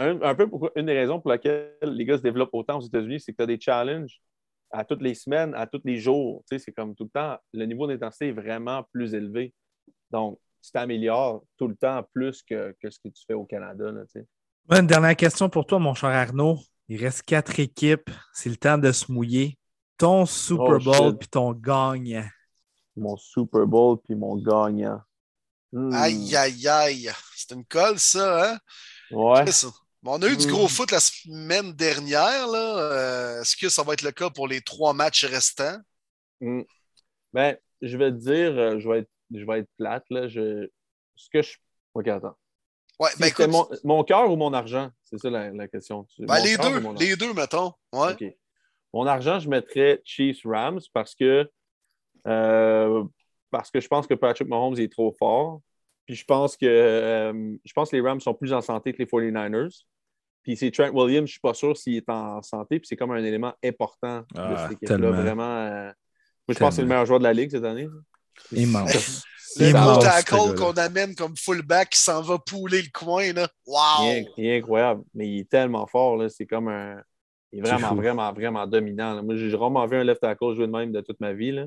une 0.00 0.86
des 0.86 0.94
raisons 0.94 1.20
pour 1.20 1.30
laquelle 1.30 1.76
les 1.82 2.04
gars 2.04 2.18
se 2.18 2.22
développent 2.22 2.54
autant 2.54 2.78
aux 2.78 2.82
États-Unis, 2.82 3.20
c'est 3.20 3.32
que 3.32 3.36
tu 3.36 3.42
as 3.42 3.46
des 3.46 3.60
challenges 3.60 4.20
à 4.72 4.84
toutes 4.84 5.02
les 5.02 5.14
semaines, 5.14 5.54
à 5.54 5.66
tous 5.66 5.82
les 5.84 5.98
jours. 5.98 6.42
C'est 6.50 6.72
comme 6.72 6.94
tout 6.96 7.04
le 7.04 7.10
temps, 7.10 7.36
le 7.52 7.66
niveau 7.66 7.86
d'intensité 7.86 8.28
est 8.28 8.32
vraiment 8.32 8.82
plus 8.92 9.14
élevé. 9.14 9.52
Donc, 10.12 10.38
tu 10.62 10.70
t'améliores 10.70 11.42
tout 11.56 11.66
le 11.66 11.74
temps 11.74 12.04
plus 12.12 12.42
que, 12.42 12.76
que 12.80 12.90
ce 12.90 12.98
que 13.00 13.08
tu 13.08 13.24
fais 13.26 13.34
au 13.34 13.44
Canada. 13.44 13.90
Là, 13.90 14.78
Une 14.78 14.86
dernière 14.86 15.16
question 15.16 15.48
pour 15.48 15.66
toi, 15.66 15.78
mon 15.78 15.94
cher 15.94 16.10
Arnaud. 16.10 16.58
Il 16.88 17.02
reste 17.02 17.22
quatre 17.22 17.58
équipes. 17.58 18.10
C'est 18.32 18.50
le 18.50 18.56
temps 18.56 18.78
de 18.78 18.92
se 18.92 19.10
mouiller. 19.10 19.58
Ton 19.98 20.26
Super 20.26 20.76
Oh, 20.76 20.78
Bowl 20.78 21.18
puis 21.18 21.28
ton 21.28 21.52
gagnant. 21.52 22.26
Mon 22.96 23.16
Super 23.16 23.66
Bowl 23.66 23.98
puis 24.04 24.14
mon 24.14 24.36
gagnant. 24.36 25.00
Hmm. 25.72 25.92
Aïe, 25.94 26.36
aïe, 26.36 26.68
aïe. 26.68 27.10
C'est 27.34 27.54
une 27.54 27.64
colle, 27.64 27.98
ça, 27.98 28.52
hein? 28.52 28.58
Ouais. 29.10 29.46
C'est 29.46 29.52
ça. 29.66 29.68
Bon, 30.02 30.18
on 30.18 30.22
a 30.22 30.28
eu 30.28 30.36
du 30.36 30.46
gros 30.48 30.68
foot 30.68 30.90
la 30.90 31.00
semaine 31.00 31.72
dernière. 31.72 32.46
là. 32.48 32.78
Euh, 32.78 33.40
Est-ce 33.40 33.56
que 33.56 33.68
ça 33.68 33.82
va 33.82 33.94
être 33.94 34.02
le 34.02 34.10
cas 34.10 34.30
pour 34.30 34.48
les 34.48 34.60
trois 34.60 34.92
matchs 34.92 35.24
restants? 35.24 35.78
Hmm. 36.40 36.62
Ben, 37.32 37.56
je 37.80 37.96
vais 37.96 38.10
te 38.10 38.16
dire, 38.16 38.52
euh, 38.58 38.78
je 38.80 38.88
vais 38.88 38.98
être, 39.00 39.10
je 39.34 39.44
vais 39.44 39.60
être 39.60 39.70
plate. 39.78 40.04
Là. 40.10 40.28
Je, 40.28 40.68
ce 41.16 41.28
que 41.30 41.42
je. 41.42 41.56
Ok, 41.94 42.08
attends. 42.08 42.36
Ouais, 43.00 43.10
Si 43.10 43.18
ben 43.20 43.26
écoute, 43.28 43.48
mon, 43.48 43.68
mon 43.84 44.04
cœur 44.04 44.30
ou 44.30 44.36
mon 44.36 44.52
argent? 44.52 44.90
C'est 45.04 45.18
ça 45.18 45.30
la, 45.30 45.50
la 45.50 45.66
question. 45.68 46.06
ben, 46.18 46.38
les 46.42 46.56
deux, 46.56 46.80
les 47.00 47.16
deux, 47.16 47.32
mettons. 47.34 47.72
Ouais. 47.92 48.36
Mon 48.94 49.06
argent, 49.06 49.38
je 49.38 49.48
mettrais 49.48 50.00
Chiefs 50.04 50.42
Rams 50.44 50.80
parce 50.92 51.14
que 51.14 51.50
euh, 52.26 53.04
parce 53.50 53.70
que 53.70 53.80
je 53.80 53.88
pense 53.88 54.06
que 54.06 54.14
Patrick 54.14 54.48
Mahomes 54.48 54.78
est 54.78 54.90
trop 54.92 55.12
fort. 55.18 55.60
Puis 56.06 56.14
je 56.16 56.24
pense 56.24 56.56
que 56.56 56.66
euh, 56.66 57.56
je 57.64 57.72
pense 57.72 57.90
que 57.90 57.96
les 57.96 58.02
Rams 58.02 58.20
sont 58.20 58.34
plus 58.34 58.52
en 58.52 58.60
santé 58.60 58.92
que 58.92 58.98
les 58.98 59.06
49ers. 59.06 59.84
Puis 60.42 60.56
c'est 60.56 60.70
Trent 60.70 60.90
Williams, 60.90 61.16
je 61.16 61.20
ne 61.22 61.26
suis 61.26 61.40
pas 61.40 61.54
sûr 61.54 61.76
s'il 61.76 61.96
est 61.96 62.08
en 62.08 62.42
santé. 62.42 62.78
Puis 62.80 62.88
c'est 62.88 62.96
comme 62.96 63.12
un 63.12 63.22
élément 63.24 63.54
important 63.64 64.18
de 64.20 64.24
Ah, 64.40 64.56
cette 64.68 64.72
équipe-là. 64.72 64.96
tellement. 64.96 65.12
Vraiment. 65.22 65.56
euh, 65.58 65.84
moi, 65.86 65.92
je 66.54 66.58
pense 66.58 66.68
que 66.70 66.74
c'est 66.76 66.82
le 66.82 66.88
meilleur 66.88 67.06
joueur 67.06 67.18
de 67.20 67.24
la 67.24 67.32
Ligue 67.32 67.50
cette 67.50 67.64
année. 67.64 67.88
Immense. 68.52 69.24
Le 69.58 69.68
Immense, 69.68 70.02
tackle 70.04 70.54
qu'on 70.56 70.72
amène 70.72 71.14
comme 71.14 71.36
fullback 71.36 71.90
qui 71.90 72.00
s'en 72.00 72.22
va 72.22 72.38
pouler 72.38 72.80
le 72.82 72.88
coin, 72.92 73.32
là. 73.34 73.46
Il 73.66 73.70
Wow! 73.72 74.10
est, 74.10 74.26
il 74.38 74.46
est 74.46 74.58
incroyable, 74.58 75.02
mais 75.14 75.28
il 75.28 75.40
est 75.40 75.48
tellement 75.50 75.86
fort. 75.86 76.16
là. 76.16 76.28
C'est 76.30 76.46
comme 76.46 76.68
un. 76.68 77.02
Il 77.52 77.58
est 77.58 77.62
vraiment, 77.62 77.94
vraiment, 77.94 78.32
vraiment 78.32 78.66
dominant. 78.66 79.14
là. 79.14 79.20
Moi, 79.22 79.36
j'ai 79.36 79.54
rarement 79.54 79.86
vu 79.86 79.96
un 79.98 80.04
left 80.04 80.22
tackle 80.22 80.54
jouer 80.54 80.66
de 80.66 80.72
même 80.72 80.90
de 80.90 81.02
toute 81.02 81.20
ma 81.20 81.34
vie. 81.34 81.52
là. 81.52 81.66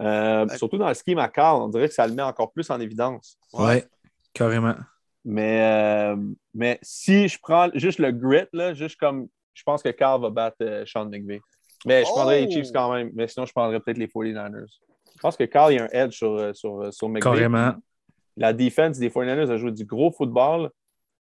Euh, 0.00 0.46
Ouais. 0.46 0.56
Surtout 0.56 0.78
dans 0.78 0.86
le 0.88 0.94
scheme 0.94 1.18
à 1.18 1.28
Carl, 1.28 1.60
on 1.62 1.68
dirait 1.68 1.88
que 1.88 1.94
ça 1.94 2.06
le 2.06 2.14
met 2.14 2.22
encore 2.22 2.52
plus 2.52 2.70
en 2.70 2.78
évidence. 2.80 3.36
Ouais, 3.52 3.84
carrément. 4.32 4.76
Mais, 5.24 5.60
euh, 5.62 6.16
mais 6.54 6.78
si 6.80 7.28
je 7.28 7.38
prends 7.42 7.68
juste 7.74 7.98
le 7.98 8.10
grit, 8.12 8.46
là, 8.52 8.72
juste 8.72 8.96
comme 8.98 9.26
je 9.52 9.62
pense 9.64 9.82
que 9.82 9.88
Carl 9.90 10.22
va 10.22 10.30
battre 10.30 10.56
euh, 10.62 10.84
Sean 10.86 11.06
McVay. 11.06 11.40
Mais 11.84 12.00
je 12.04 12.08
prendrais 12.08 12.40
les 12.42 12.46
Oh! 12.46 12.50
Chiefs 12.52 12.72
quand 12.72 12.92
même. 12.94 13.10
Mais 13.14 13.26
sinon, 13.28 13.44
je 13.46 13.52
prendrais 13.52 13.80
peut-être 13.80 13.98
les 13.98 14.06
49ers. 14.06 14.78
Je 15.20 15.26
pense 15.26 15.36
que 15.36 15.44
Carl, 15.44 15.70
il 15.72 15.76
y 15.76 15.78
a 15.78 15.84
un 15.84 15.88
edge 15.92 16.14
sur, 16.16 16.32
euh, 16.32 16.54
sur, 16.54 16.80
euh, 16.80 16.90
sur 16.90 17.08
McVay. 17.10 17.20
Carrément. 17.20 17.74
La 18.38 18.54
défense 18.54 18.98
des 18.98 19.10
49ers 19.10 19.50
a 19.50 19.56
joué 19.58 19.70
du 19.70 19.84
gros 19.84 20.10
football. 20.10 20.70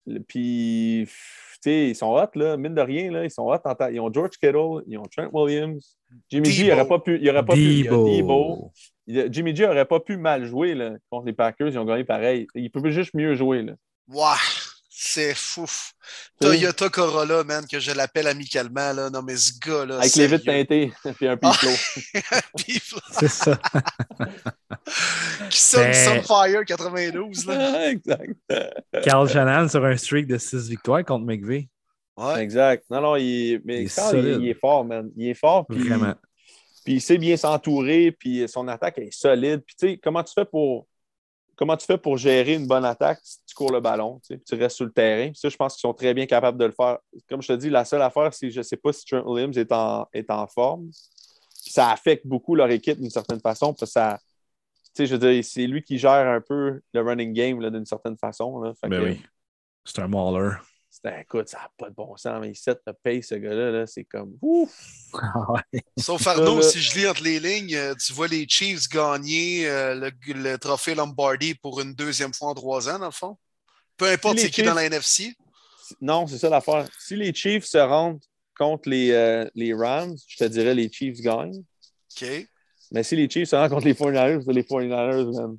Le- 0.08 0.22
Puis, 0.22 1.04
pff, 1.06 1.58
tu 1.62 1.70
sais, 1.70 1.90
ils 1.90 1.96
sont 1.96 2.12
hot, 2.16 2.30
là. 2.34 2.58
Mine 2.58 2.74
de 2.74 2.82
rien, 2.82 3.12
là. 3.12 3.24
Ils 3.24 3.30
sont 3.30 3.44
hot. 3.48 3.60
en 3.64 3.88
Ils 3.90 4.00
ont 4.00 4.12
George 4.12 4.32
Kittle, 4.42 4.84
ils 4.88 4.98
ont 4.98 5.04
Trent 5.04 5.30
Williams. 5.32 5.98
Jimmy 6.32 6.50
G, 6.50 6.64
il 6.64 6.66
Debo. 6.70 6.76
n'aurait 6.78 6.88
pas 6.90 7.00
pu. 7.00 7.20
Il 7.22 7.30
aurait 7.30 7.46
pas 7.46 7.54
pu. 7.54 7.84
Debo. 7.84 8.72
Jimmy 9.08 9.56
G 9.56 9.68
n'aurait 9.68 9.86
pas 9.86 10.00
pu 10.00 10.18
mal 10.18 10.46
jouer 10.46 10.74
là, 10.74 10.94
contre 11.12 11.28
les 11.28 11.34
Packers. 11.34 11.68
Ils 11.68 11.78
ont 11.78 11.86
gagné 11.86 12.04
pareil. 12.06 12.48
Il 12.56 12.72
peut 12.72 12.90
juste 12.90 13.14
mieux 13.14 13.36
jouer. 13.36 13.62
Là. 13.62 13.74
Wow! 14.08 14.34
C'est 14.98 15.36
fou. 15.36 15.66
Toyota 16.40 16.88
Corolla, 16.90 17.44
man, 17.44 17.66
que 17.70 17.80
je 17.80 17.92
l'appelle 17.92 18.28
amicalement, 18.28 18.94
là. 18.94 19.10
Non, 19.10 19.22
mais 19.24 19.36
ce 19.36 19.52
gars-là. 19.60 19.98
Avec 20.00 20.16
les 20.16 20.28
vitres 20.28 20.46
teintées 20.46 20.94
puis 21.18 21.28
un 21.28 21.38
Ah. 21.42 21.52
piflo. 21.52 21.70
Puis, 22.56 22.82
C'est 23.12 23.28
ça. 23.28 23.60
qui 25.50 25.60
sonne 25.60 25.88
Mais- 25.88 25.94
Sunfire 26.22 26.66
92, 26.66 27.46
là. 27.48 27.90
exact. 27.92 28.34
Carl 29.04 29.28
Shannon 29.30 29.68
sur 29.68 29.84
un 29.84 29.98
streak 29.98 30.28
de 30.28 30.38
6 30.38 30.70
victoires 30.70 31.04
contre 31.04 31.26
McVay. 31.26 31.68
Ouais. 32.18 32.42
Exact. 32.42 32.86
Non, 32.90 33.02
non, 33.02 33.16
il, 33.18 33.62
mais 33.66 33.82
Il 33.82 33.86
est 33.88 33.96
Carl, 33.96 34.16
il, 34.18 34.22
solide. 34.24 34.38
il 34.42 34.50
est 34.50 34.60
fort, 34.60 34.86
man. 34.86 35.10
Il 35.18 35.28
est 35.28 35.34
fort. 35.34 35.66
Puis, 35.68 35.80
Vraiment. 35.90 36.14
Puis 36.86 36.94
il 36.94 37.02
sait 37.02 37.18
bien 37.18 37.36
s'entourer, 37.36 38.12
puis 38.14 38.48
son 38.48 38.68
attaque 38.70 39.00
est 39.00 39.12
solide. 39.12 39.62
Puis 39.66 39.76
tu 39.78 39.88
sais, 39.90 40.00
comment 40.02 40.24
tu 40.24 40.32
fais 40.34 40.46
pour 40.46 40.88
comment 41.56 41.78
tu 41.78 41.86
fais 41.86 41.98
pour 41.98 42.18
gérer 42.18 42.54
une 42.54 42.68
bonne 42.68 42.86
attaque? 42.86 43.20
Si 43.24 43.40
tu 43.46 43.56
cours 43.56 43.72
le 43.72 43.80
ballon, 43.80 44.20
tu, 44.26 44.36
sais, 44.36 44.42
tu 44.42 44.56
restes 44.56 44.78
sur 44.78 44.86
le 44.86 44.92
terrain. 44.92 45.28
Puis 45.32 45.40
ça, 45.40 45.50
je 45.50 45.56
pense 45.56 45.74
qu'ils 45.74 45.82
sont 45.82 45.94
très 45.94 46.14
bien 46.14 46.26
capables 46.26 46.58
de 46.58 46.66
le 46.66 46.72
faire. 46.72 47.00
Comme 47.30 47.42
je 47.42 47.48
te 47.50 47.54
dis, 47.54 47.70
la 47.70 47.86
seule 47.86 48.02
affaire, 48.02 48.34
c'est 48.34 48.48
que 48.48 48.54
je 48.54 48.60
ne 48.60 48.64
sais 48.64 48.78
pas 48.78 48.94
si 48.94 49.06
Trent 49.06 49.24
Williams 49.26 49.58
est 49.58 49.72
en, 49.72 50.08
est 50.14 50.30
en 50.30 50.48
forme. 50.48 50.90
Puis 51.64 51.72
ça 51.72 51.92
affecte 51.92 52.28
beaucoup 52.28 52.56
leur 52.56 52.70
équipe 52.70 53.00
d'une 53.00 53.10
certaine 53.10 53.40
façon, 53.40 53.74
parce 53.74 53.92
que 53.92 54.00
ça. 54.00 54.20
Tu 54.96 55.04
sais, 55.04 55.06
je 55.08 55.16
veux 55.16 55.32
dire, 55.32 55.44
c'est 55.44 55.68
lui 55.68 55.84
qui 55.84 55.98
gère 55.98 56.28
un 56.28 56.40
peu 56.40 56.80
le 56.94 57.02
running 57.02 57.34
game 57.34 57.60
d'une 57.70 57.86
certaine 57.86 58.18
façon. 58.18 58.62
Là. 58.62 58.74
Fait 58.80 58.88
Ben 58.88 59.02
que 59.02 59.06
oui. 59.06 59.22
C'est 59.84 60.00
un 60.00 60.08
mauler. 60.08 60.52
C'était- 60.96 61.22
écoute, 61.22 61.50
ça 61.50 61.58
n'a 61.60 61.70
pas 61.78 61.90
de 61.90 61.96
bon 61.96 62.16
sens, 62.18 62.40
mais 62.42 62.50
il 62.50 62.56
set 62.56 62.80
le 62.88 62.94
pace, 62.94 63.28
ce 63.28 63.36
gars-là, 63.36 63.72
là, 63.72 63.88
c'est 63.88 64.04
comme 64.06 64.38
ouf! 64.42 64.72
Sauf 65.98 66.26
Arnaud, 66.28 66.58
là. 66.58 66.62
si 66.64 66.80
je 66.82 66.98
lis 67.00 67.08
entre 67.08 67.24
les 67.24 67.40
lignes, 67.40 67.76
euh, 67.76 67.94
tu 67.96 68.14
vois 68.14 68.28
les 68.28 68.46
Chiefs 68.48 68.88
gagner 68.90 69.68
euh, 69.70 69.96
le, 69.96 70.12
le 70.34 70.58
trophée 70.58 70.96
Lombardi 70.96 71.56
pour 71.56 71.82
une 71.82 71.94
deuxième 71.94 72.34
fois 72.34 72.50
en 72.50 72.54
trois 72.54 72.90
ans, 72.90 73.00
dans 73.00 73.06
le 73.06 73.12
fond. 73.12 73.38
Peu 73.98 74.10
importe 74.10 74.38
Si 74.40 74.46
c'est 74.46 74.52
qui 74.52 74.62
dans 74.64 74.72
Chiefs- 74.72 74.76
la 74.76 74.86
NFC. 74.86 75.34
Non, 76.02 76.26
c'est 76.28 76.38
ça 76.38 76.50
l'affaire. 76.50 76.88
Si 77.00 77.16
les 77.16 77.34
Chiefs 77.34 77.66
se 77.66 77.78
rendent 77.78 78.20
contre 78.58 78.90
les, 78.90 79.12
euh, 79.12 79.48
les 79.56 79.74
Rams, 79.74 80.16
je 80.28 80.38
te 80.38 80.44
dirais 80.46 80.74
les 80.74 80.92
Chiefs 80.92 81.20
gagnent. 81.22 81.64
OK. 82.22 82.28
Mais 82.92 83.04
si 83.04 83.16
les 83.16 83.30
Chiefs 83.30 83.50
se 83.50 83.56
rendent 83.56 83.70
contre 83.70 83.86
les 83.86 83.94
49ers, 83.94 84.42
c'est 84.46 84.54
les 84.54 84.64
49ers, 84.64 85.32
man. 85.34 85.58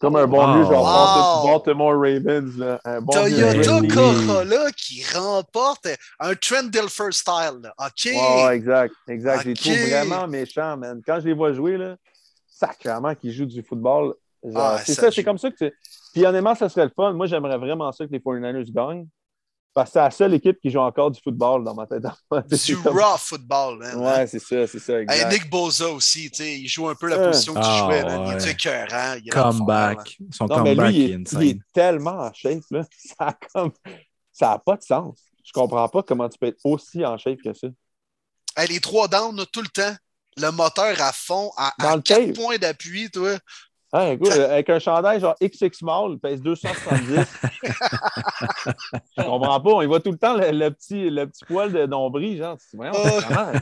Comme 0.00 0.14
un 0.16 0.26
bon 0.28 0.54
vieux 0.54 0.64
genre 0.64 1.44
Wow. 1.44 1.48
Baltimore 1.48 1.94
Ravens. 1.94 2.56
Là. 2.56 2.80
Un 2.84 3.00
bon 3.00 3.12
Toyota. 3.12 3.80
Corolla 3.92 4.70
qui 4.76 5.02
remporte 5.12 5.88
un 6.20 6.34
Trent 6.36 6.64
Dilfer 6.70 7.10
style. 7.10 7.60
là. 7.62 7.74
OK. 7.78 8.04
Ouais, 8.12 8.54
exact. 8.56 8.94
Exact. 9.08 9.42
Je 9.42 9.48
les 9.48 9.54
trouve 9.54 9.74
vraiment 9.90 10.28
méchants, 10.28 10.76
man. 10.76 11.02
Quand 11.04 11.18
je 11.20 11.26
les 11.26 11.32
vois 11.34 11.52
jouer, 11.52 11.76
là, 11.76 11.96
sacrément 12.48 13.14
qu'ils 13.14 13.32
jouent 13.32 13.46
du 13.46 13.62
football. 13.62 14.14
Genre, 14.44 14.54
Ah, 14.56 14.78
c'est 14.84 14.94
ça 14.94 15.02
ça, 15.02 15.10
c'est 15.10 15.24
comme 15.24 15.38
ça 15.38 15.50
que 15.50 15.56
tu. 15.56 15.72
Puis 16.12 16.24
honnêtement, 16.24 16.54
ça 16.54 16.68
serait 16.68 16.84
le 16.84 16.92
fun. 16.94 17.12
Moi, 17.12 17.26
j'aimerais 17.26 17.58
vraiment 17.58 17.90
ça 17.92 18.06
que 18.06 18.12
les 18.12 18.20
49ers 18.20 18.70
gagnent. 18.72 19.06
Parce 19.78 19.90
que 19.90 19.92
c'est 19.92 19.98
la 20.00 20.10
seule 20.10 20.34
équipe 20.34 20.58
qui 20.60 20.70
joue 20.70 20.80
encore 20.80 21.08
du 21.12 21.20
football 21.22 21.62
dans 21.62 21.72
ma 21.72 21.86
tête. 21.86 22.02
Du 22.66 22.76
comme- 22.78 22.98
raw 22.98 23.16
football, 23.16 23.78
man. 23.78 23.94
Ouais, 23.96 24.26
c'est 24.26 24.40
ça, 24.40 24.66
c'est 24.66 24.80
ça. 24.80 24.94
Hey. 25.00 25.24
Nick 25.30 25.48
Boza 25.48 25.88
aussi, 25.88 26.28
tu 26.32 26.38
sais, 26.42 26.58
il 26.58 26.66
joue 26.66 26.88
un 26.88 26.96
peu 26.96 27.06
la 27.06 27.16
position 27.28 27.54
que 27.54 27.60
tu 27.60 27.64
Ah, 27.68 27.84
jouais. 27.84 28.02
man. 28.02 28.22
Il 28.26 28.34
ouais. 28.34 28.48
est 28.48 28.50
écœurant. 28.50 29.14
Il 29.24 29.30
Comeback. 29.30 30.18
Son 30.32 30.46
Non, 30.46 30.62
mais 30.64 30.74
comeback 30.74 30.88
lui, 30.92 30.96
il 31.04 31.10
est 31.12 31.14
insane. 31.14 31.42
il 31.42 31.48
est 31.50 31.58
tellement 31.72 32.10
en 32.22 32.32
shape, 32.34 32.62
là. 32.72 32.82
Ça 32.98 33.14
a 33.28 33.32
comme. 33.52 33.70
Ça 34.32 34.48
n'a 34.48 34.58
pas 34.58 34.76
de 34.76 34.82
sens. 34.82 35.20
Je 35.44 35.52
comprends 35.52 35.88
pas 35.88 36.02
comment 36.02 36.28
tu 36.28 36.38
peux 36.40 36.46
être 36.48 36.58
aussi 36.64 37.06
en 37.06 37.16
shape 37.16 37.38
que 37.44 37.54
ça. 37.54 37.68
Hey, 38.56 38.66
les 38.66 38.80
trois 38.80 39.06
downs, 39.06 39.46
tout 39.52 39.62
le 39.62 39.68
temps. 39.68 39.94
Le 40.38 40.50
moteur 40.50 41.00
à 41.00 41.12
fond, 41.12 41.52
à, 41.56 41.72
Dans 41.78 41.98
à 41.98 42.02
quatre 42.02 42.32
points 42.32 42.58
d'appui, 42.58 43.10
toi. 43.10 43.36
Hein, 43.92 44.10
écoute, 44.12 44.30
avec 44.32 44.68
un 44.68 44.78
chandail 44.78 45.18
genre 45.20 45.34
XX 45.40 45.78
il 45.80 46.18
pèse 46.20 46.42
270. 46.42 47.40
Je 49.16 49.22
comprends 49.22 49.60
pas. 49.60 49.70
On 49.70 49.82
y 49.82 49.86
voit 49.86 50.00
tout 50.00 50.10
le 50.12 50.18
temps 50.18 50.34
le, 50.36 50.50
le 50.50 50.70
petit, 50.70 51.08
le 51.10 51.26
petit 51.26 51.44
poil 51.46 51.72
de 51.72 51.86
nombril. 51.86 52.36
Genre, 52.38 52.56
Voyons, 52.74 52.92
Oh. 52.94 53.20
comment, 53.26 53.52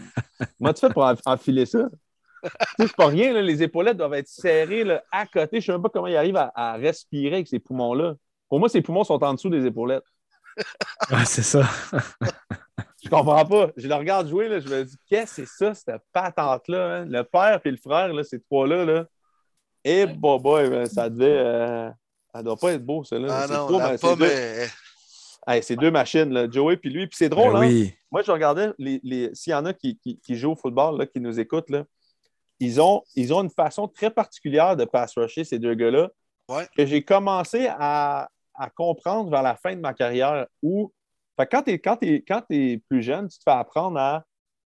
comment 0.59 0.73
tu 0.73 0.81
fais 0.81 0.93
pour 0.93 1.05
en- 1.05 1.15
enfiler 1.27 1.67
ça? 1.67 1.89
Tu 2.43 2.49
sais, 2.51 2.87
c'est 2.89 2.97
pas 2.97 3.07
rien, 3.07 3.33
là, 3.33 3.43
les 3.43 3.63
épaulettes 3.63 3.97
doivent 3.97 4.15
être 4.15 4.29
serrées 4.29 4.85
là, 4.85 5.03
à 5.11 5.27
côté. 5.27 5.61
Je 5.61 5.67
sais 5.67 5.73
même 5.73 5.83
pas 5.83 5.89
comment 5.89 6.07
il 6.07 6.17
arrive 6.17 6.37
à, 6.37 6.53
à 6.55 6.75
respirer 6.75 7.37
avec 7.37 7.49
ces 7.49 7.59
poumons-là. 7.59 8.15
Pour 8.49 8.59
moi, 8.61 8.69
ses 8.69 8.83
poumons 8.83 9.05
sont 9.05 9.23
en 9.23 9.35
dessous 9.35 9.49
des 9.51 9.65
épaulettes. 9.67 10.05
Ouais, 11.11 11.25
c'est 11.25 11.43
ça. 11.43 11.63
Je 13.05 13.09
comprends 13.09 13.45
pas. 13.45 13.69
Je 13.77 13.87
le 13.87 13.95
regarde 13.95 14.29
jouer, 14.29 14.49
là, 14.49 14.59
je 14.59 14.69
me 14.69 14.85
dis, 14.85 14.97
qu'est-ce 15.09 15.43
que 15.43 15.47
c'est 15.47 15.65
ça, 15.65 15.75
cette 15.75 16.03
patente-là? 16.13 16.97
hein? 16.99 17.05
Le 17.09 17.23
père 17.23 17.61
et 17.65 17.71
le 17.71 17.77
frère, 17.77 18.13
là, 18.13 18.25
ces 18.25 18.41
trois-là, 18.41 18.85
là. 18.85 19.05
Et 19.89 20.05
bah, 20.07 20.39
boy, 20.39 20.69
ben, 20.69 20.87
ça 20.87 21.09
devait. 21.09 21.39
euh, 21.39 21.91
Ça 22.35 22.43
doit 22.43 22.57
pas 22.57 22.73
être 22.73 22.85
beau, 22.85 23.05
ça. 23.05 23.19
Là. 23.19 23.29
Ah 23.31 23.47
C'est 23.47 23.55
non, 23.55 23.67
trop, 23.69 23.79
la 23.79 23.91
mais 23.93 23.97
c'est 23.99 24.07
pomme 24.07 24.19
deux- 24.19 24.67
Hey, 25.49 25.63
c'est 25.63 25.77
deux 25.77 25.93
machines, 25.93 26.31
là, 26.33 26.51
Joey 26.51 26.77
puis 26.77 26.91
lui. 26.91 27.07
Puis 27.07 27.17
c'est 27.19 27.29
drôle, 27.29 27.53
Ben 27.53 27.59
hein? 27.61 27.69
oui. 27.69 27.95
Moi, 28.11 28.23
je 28.23 28.33
regardais, 28.33 28.73
les, 28.79 29.01
les- 29.05 29.33
s'il 29.35 29.53
y 29.53 29.55
en 29.55 29.65
a 29.65 29.73
qui, 29.73 29.97
qui- 29.99 30.19
qui 30.19 30.35
jouent 30.35 30.53
au 30.53 30.57
football, 30.57 30.99
là, 30.99 31.07
qui 31.07 31.21
nous 31.21 31.39
écoutent, 31.39 31.71
là, 31.71 31.85
ils, 32.59 32.81
ont, 32.81 33.03
ils 33.15 33.33
ont 33.33 33.43
une 33.45 33.51
façon 33.51 33.87
très 33.87 34.11
particulière 34.11 34.77
de 34.77 34.85
pass 34.85 35.17
rusher, 35.17 35.45
ces 35.45 35.59
deux 35.61 35.75
gars-là, 35.75 36.11
Ouais. 36.49 36.67
que 36.77 36.85
j'ai 36.85 37.03
commencé 37.05 37.69
à, 37.79 38.29
à 38.55 38.71
comprendre 38.71 39.31
vers 39.31 39.43
la 39.43 39.55
fin 39.55 39.75
de 39.77 39.81
ma 39.81 39.95
carrière. 39.95 40.47
Où, 40.63 40.93
fait 41.39 41.47
quand 41.47 41.63
tu 41.63 41.71
es, 41.73 41.79
quand 41.79 41.97
t'es- 41.97 42.25
quand 42.27 42.43
t'es 42.49 42.83
plus 42.89 43.03
jeune, 43.03 43.29
tu 43.29 43.39
te 43.39 43.45
fais 43.45 43.57
apprendre 43.57 43.99
à, 44.01 44.25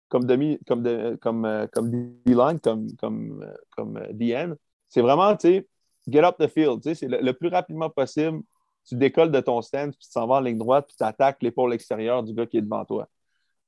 comme 0.08 0.24
demi, 0.24 0.60
comme, 0.66 0.82
de- 0.82 1.18
comme, 1.22 1.44
euh, 1.46 1.68
comme 1.74 1.92
D-line, 2.26 2.60
comme, 2.62 2.88
comme, 2.96 3.44
euh, 3.44 3.54
comme 3.76 3.98
euh, 3.98 4.08
DN, 4.14 4.56
c'est 4.90 5.02
vraiment, 5.02 5.36
tu 5.36 5.48
sais, 5.48 5.68
get 6.10 6.24
up 6.24 6.36
the 6.40 6.48
field. 6.48 6.82
C'est 6.84 7.08
le, 7.08 7.32
plus 7.32 7.50
rapidement 7.50 7.90
possible. 7.90 8.42
Tu 8.86 8.96
décolles 8.96 9.32
de 9.32 9.40
ton 9.40 9.62
stand, 9.62 9.92
puis 9.92 10.00
tu 10.08 10.12
t'en 10.12 10.28
vas 10.28 10.36
en 10.36 10.40
ligne 10.40 10.58
droite, 10.58 10.88
puis 10.88 10.96
tu 10.98 11.04
attaques 11.04 11.42
l'épaule 11.42 11.74
extérieure 11.74 12.24
du 12.24 12.34
gars 12.34 12.46
qui 12.46 12.58
est 12.58 12.62
devant 12.62 12.84
toi. 12.86 13.08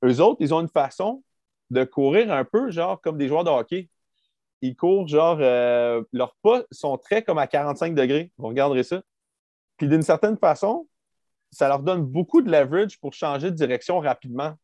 Eux 0.04 0.20
autres, 0.20 0.38
ils 0.40 0.52
ont 0.52 0.60
une 0.60 0.68
façon 0.68 1.22
de 1.70 1.84
courir 1.84 2.32
un 2.32 2.44
peu, 2.44 2.70
genre 2.70 3.00
comme 3.00 3.18
des 3.18 3.28
joueurs 3.28 3.44
de 3.44 3.50
hockey. 3.50 3.88
Ils 4.60 4.76
courent, 4.76 5.08
genre, 5.08 5.38
euh, 5.40 6.02
leurs 6.12 6.36
pas 6.42 6.62
sont 6.70 6.98
très 6.98 7.22
comme 7.22 7.38
à 7.38 7.46
45 7.46 7.94
degrés. 7.94 8.32
Vous 8.36 8.48
regarderez 8.48 8.82
ça. 8.82 9.02
Puis 9.76 9.88
d'une 9.88 10.02
certaine 10.02 10.36
façon, 10.36 10.88
ça 11.50 11.68
leur 11.68 11.80
donne 11.80 12.02
beaucoup 12.02 12.42
de 12.42 12.50
leverage 12.50 12.98
pour 13.00 13.12
changer 13.12 13.50
de 13.50 13.56
direction 13.56 14.00
rapidement. 14.00 14.54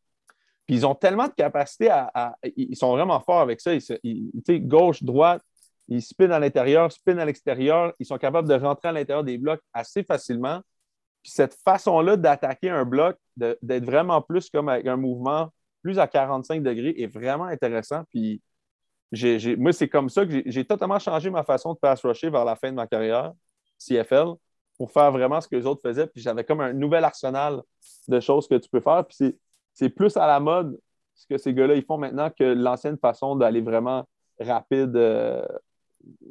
Puis 0.65 0.75
ils 0.75 0.85
ont 0.85 0.95
tellement 0.95 1.27
de 1.27 1.33
capacité 1.33 1.89
à. 1.89 2.37
ils 2.55 2.75
sont 2.75 2.91
vraiment 2.91 3.19
forts 3.19 3.41
avec 3.41 3.59
ça. 3.61 3.73
Ils, 3.73 3.81
ils- 4.03 4.67
gauche, 4.67 5.03
droite, 5.03 5.43
ils 5.89 6.01
spinent 6.01 6.31
à 6.31 6.39
l'intérieur, 6.39 6.91
spinent 6.91 7.19
à 7.19 7.25
l'extérieur. 7.25 7.93
Ils 7.99 8.05
sont 8.05 8.17
capables 8.17 8.47
de 8.47 8.53
rentrer 8.53 8.89
à 8.89 8.91
l'intérieur 8.91 9.23
des 9.23 9.37
blocs 9.37 9.61
assez 9.73 10.03
facilement. 10.03 10.61
Puis 11.21 11.31
cette 11.31 11.55
façon-là 11.65 12.15
d'attaquer 12.15 12.69
un 12.69 12.85
bloc, 12.85 13.17
d'être 13.35 13.83
vraiment 13.85 14.21
plus 14.21 14.49
comme 14.49 14.69
avec 14.69 14.87
un 14.87 14.95
mouvement 14.95 15.49
plus 15.81 15.99
à 15.99 16.07
45 16.07 16.63
degrés 16.63 16.93
est 16.97 17.07
vraiment 17.07 17.45
intéressant. 17.45 18.03
Puis 18.09 18.41
moi, 19.57 19.73
c'est 19.73 19.89
comme 19.89 20.09
ça 20.09 20.25
que 20.25 20.43
j'ai- 20.45 20.65
totalement 20.65 20.99
changé 20.99 21.29
ma 21.29 21.43
façon 21.43 21.73
de 21.73 21.79
pass 21.79 22.01
rusher 22.05 22.29
vers 22.29 22.45
la 22.45 22.55
fin 22.55 22.69
de 22.69 22.75
ma 22.75 22.85
carrière, 22.87 23.33
CFL, 23.77 24.33
pour 24.77 24.91
faire 24.91 25.11
vraiment 25.11 25.41
ce 25.41 25.47
que 25.47 25.55
les 25.55 25.65
autres 25.65 25.81
faisaient. 25.81 26.07
Puis 26.07 26.21
j'avais 26.21 26.43
comme 26.43 26.61
un 26.61 26.73
nouvel 26.73 27.03
arsenal 27.03 27.61
de 28.07 28.19
choses 28.19 28.47
que 28.47 28.55
tu 28.55 28.69
peux 28.69 28.79
faire. 28.81 29.03
Puis 29.05 29.15
c'est- 29.17 29.37
c'est 29.73 29.89
plus 29.89 30.15
à 30.17 30.27
la 30.27 30.39
mode 30.39 30.77
ce 31.15 31.25
que 31.27 31.37
ces 31.37 31.53
gars-là 31.53 31.75
ils 31.75 31.83
font 31.83 31.97
maintenant 31.97 32.29
que 32.29 32.43
l'ancienne 32.43 32.97
façon 32.97 33.35
d'aller 33.35 33.61
vraiment 33.61 34.05
rapide 34.39 34.95
euh, 34.95 35.45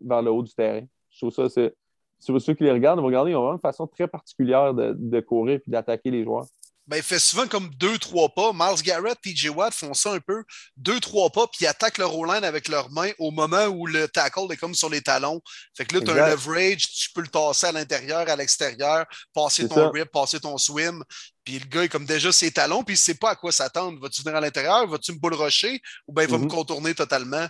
vers 0.05 0.23
le 0.23 0.31
haut 0.31 0.43
du 0.43 0.53
terrain. 0.55 0.85
Je 1.11 1.19
trouve 1.19 1.33
ça, 1.33 1.49
c'est. 1.49 1.75
Ceux 2.21 2.55
qui 2.55 2.65
les 2.65 2.73
regardent, 2.73 2.99
vous 2.99 3.07
regardez, 3.07 3.31
ils 3.31 3.37
ont 3.37 3.43
vraiment 3.43 3.55
une 3.55 3.61
façon 3.61 3.87
très 3.87 4.09
particulière 4.09 4.75
de, 4.75 4.93
de 4.99 5.21
courir 5.21 5.61
et 5.65 5.71
d'attaquer 5.71 6.11
les 6.11 6.25
joueurs. 6.25 6.47
Ben, 6.89 6.97
il 6.97 7.03
fait 7.03 7.19
souvent 7.19 7.47
comme 7.47 7.69
deux, 7.75 7.99
trois 7.99 8.31
pas. 8.31 8.53
Miles 8.55 8.83
Garrett, 8.83 9.19
TJ 9.21 9.51
Watt 9.51 9.75
font 9.75 9.93
ça 9.93 10.15
un 10.15 10.21
peu. 10.21 10.43
Deux, 10.79 10.99
trois 11.01 11.29
pas, 11.29 11.47
puis 11.47 11.59
ils 11.61 11.67
attaquent 11.67 11.99
leur 11.99 12.17
O-line 12.17 12.45
avec 12.45 12.67
leurs 12.67 12.91
mains 12.91 13.11
au 13.19 13.31
moment 13.31 13.67
où 13.67 13.87
le 13.87 14.09
tackle 14.09 14.51
est 14.51 14.57
comme 14.57 14.75
sur 14.75 14.89
les 14.89 15.03
talons. 15.03 15.43
Fait 15.77 15.85
que 15.85 15.95
là, 15.95 16.01
tu 16.01 16.11
as 16.11 16.25
un 16.25 16.31
leverage, 16.31 16.89
tu 16.89 17.13
peux 17.13 17.21
le 17.21 17.29
tasser 17.29 17.67
à 17.67 17.73
l'intérieur, 17.73 18.27
à 18.27 18.37
l'extérieur, 18.37 19.05
passer 19.35 19.69
ton 19.69 19.75
ça. 19.75 19.91
rip, 19.91 20.11
passer 20.11 20.41
ton 20.41 20.57
swim. 20.57 21.05
Puis 21.45 21.59
le 21.59 21.67
gars 21.67 21.85
est 21.85 21.89
comme 21.91 22.07
déjà 22.07 22.33
ses 22.33 22.51
talons, 22.51 22.83
puis 22.83 22.95
il 22.95 22.99
sait 22.99 23.17
pas 23.17 23.31
à 23.31 23.37
quoi 23.37 23.53
s'attendre. 23.53 24.01
Vas-tu 24.01 24.23
venir 24.23 24.37
à 24.37 24.41
l'intérieur? 24.41 24.87
Vas-tu 24.87 25.13
me 25.13 25.19
bull 25.19 25.35
rusher? 25.35 25.83
Ou 26.07 26.15
bien 26.15 26.25
il 26.25 26.31
va 26.31 26.39
me 26.39 26.49
contourner 26.49 26.95
totalement? 26.95 27.47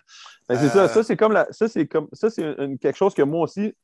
Ben, 0.49 0.57
c'est 0.59 0.67
Euh, 0.67 0.69
ça. 0.69 0.89
Ça, 0.89 1.03
c'est 1.03 1.17
comme 1.17 1.33
la, 1.33 1.47
ça, 1.53 1.69
c'est 1.69 1.87
comme 1.87 2.09
ça, 2.13 2.31
c'est 2.31 2.43
une- 2.59 2.79
quelque 2.79 2.97
chose 2.97 3.15
que 3.15 3.23
moi 3.23 3.43
aussi, 3.43 3.75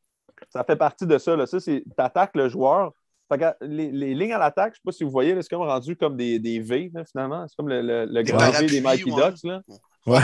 ça 0.51 0.65
fait 0.65 0.77
partie 0.77 1.07
de 1.07 1.19
ça. 1.19 1.37
Là. 1.37 1.47
Ça, 1.47 1.61
c'est 1.61 1.83
tu 1.85 1.93
attaques 1.99 2.35
le 2.37 2.49
joueur. 2.49 2.93
Fait 3.31 3.39
que 3.39 3.45
les, 3.65 3.91
les 3.91 4.15
lignes 4.15 4.33
à 4.35 4.39
l'attaque, 4.39 4.75
je 4.75 4.79
ne 4.79 4.81
sais 4.81 4.81
pas 4.85 4.93
si 4.93 5.05
vous 5.05 5.11
voyez, 5.11 5.35
c'est 5.41 5.49
comme 5.49 5.63
rendu 5.63 5.97
comme 5.97 6.17
des, 6.17 6.39
des 6.39 6.61
V, 6.61 6.91
là, 6.95 7.05
finalement. 7.05 7.47
C'est 7.49 7.57
comme 7.57 7.69
le, 7.69 7.81
le- 7.83 8.05
le 8.07 8.23
grand 8.23 8.51
V 8.51 8.67
des 8.67 8.81
Mighty 8.81 9.11
ouais. 9.11 9.31
Ducks. 9.31 9.45
Là. 9.45 9.61
Ouais. 10.07 10.21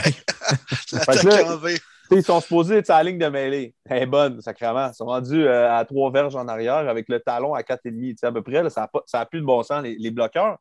L'attaque 0.92 1.22
là- 1.24 1.54
en 1.54 1.56
V. 1.56 1.74
Ils 2.12 2.24
sont 2.24 2.40
supposés 2.40 2.78
être 2.78 2.86
sur 2.86 2.94
la 2.96 3.04
ligne 3.04 3.18
de 3.18 3.26
mêlée. 3.28 3.72
Elle 3.88 4.02
est 4.02 4.06
bonne, 4.06 4.40
sacrément. 4.40 4.88
Ils 4.88 4.94
sont 4.94 5.04
rendus 5.06 5.46
euh, 5.46 5.72
à 5.72 5.84
trois 5.84 6.10
verges 6.10 6.34
en 6.34 6.48
arrière 6.48 6.88
avec 6.88 7.08
le 7.08 7.20
talon 7.20 7.54
à 7.54 7.62
4,5. 7.62 7.92
Tu 7.92 8.16
sais, 8.18 8.26
à 8.26 8.32
peu 8.32 8.42
près, 8.42 8.62
là, 8.64 8.68
ça 8.70 8.90
n'a 9.14 9.26
plus 9.26 9.40
de 9.40 9.46
bon 9.46 9.62
sens, 9.62 9.82
les, 9.84 9.94
les 9.96 10.10
bloqueurs. 10.10 10.58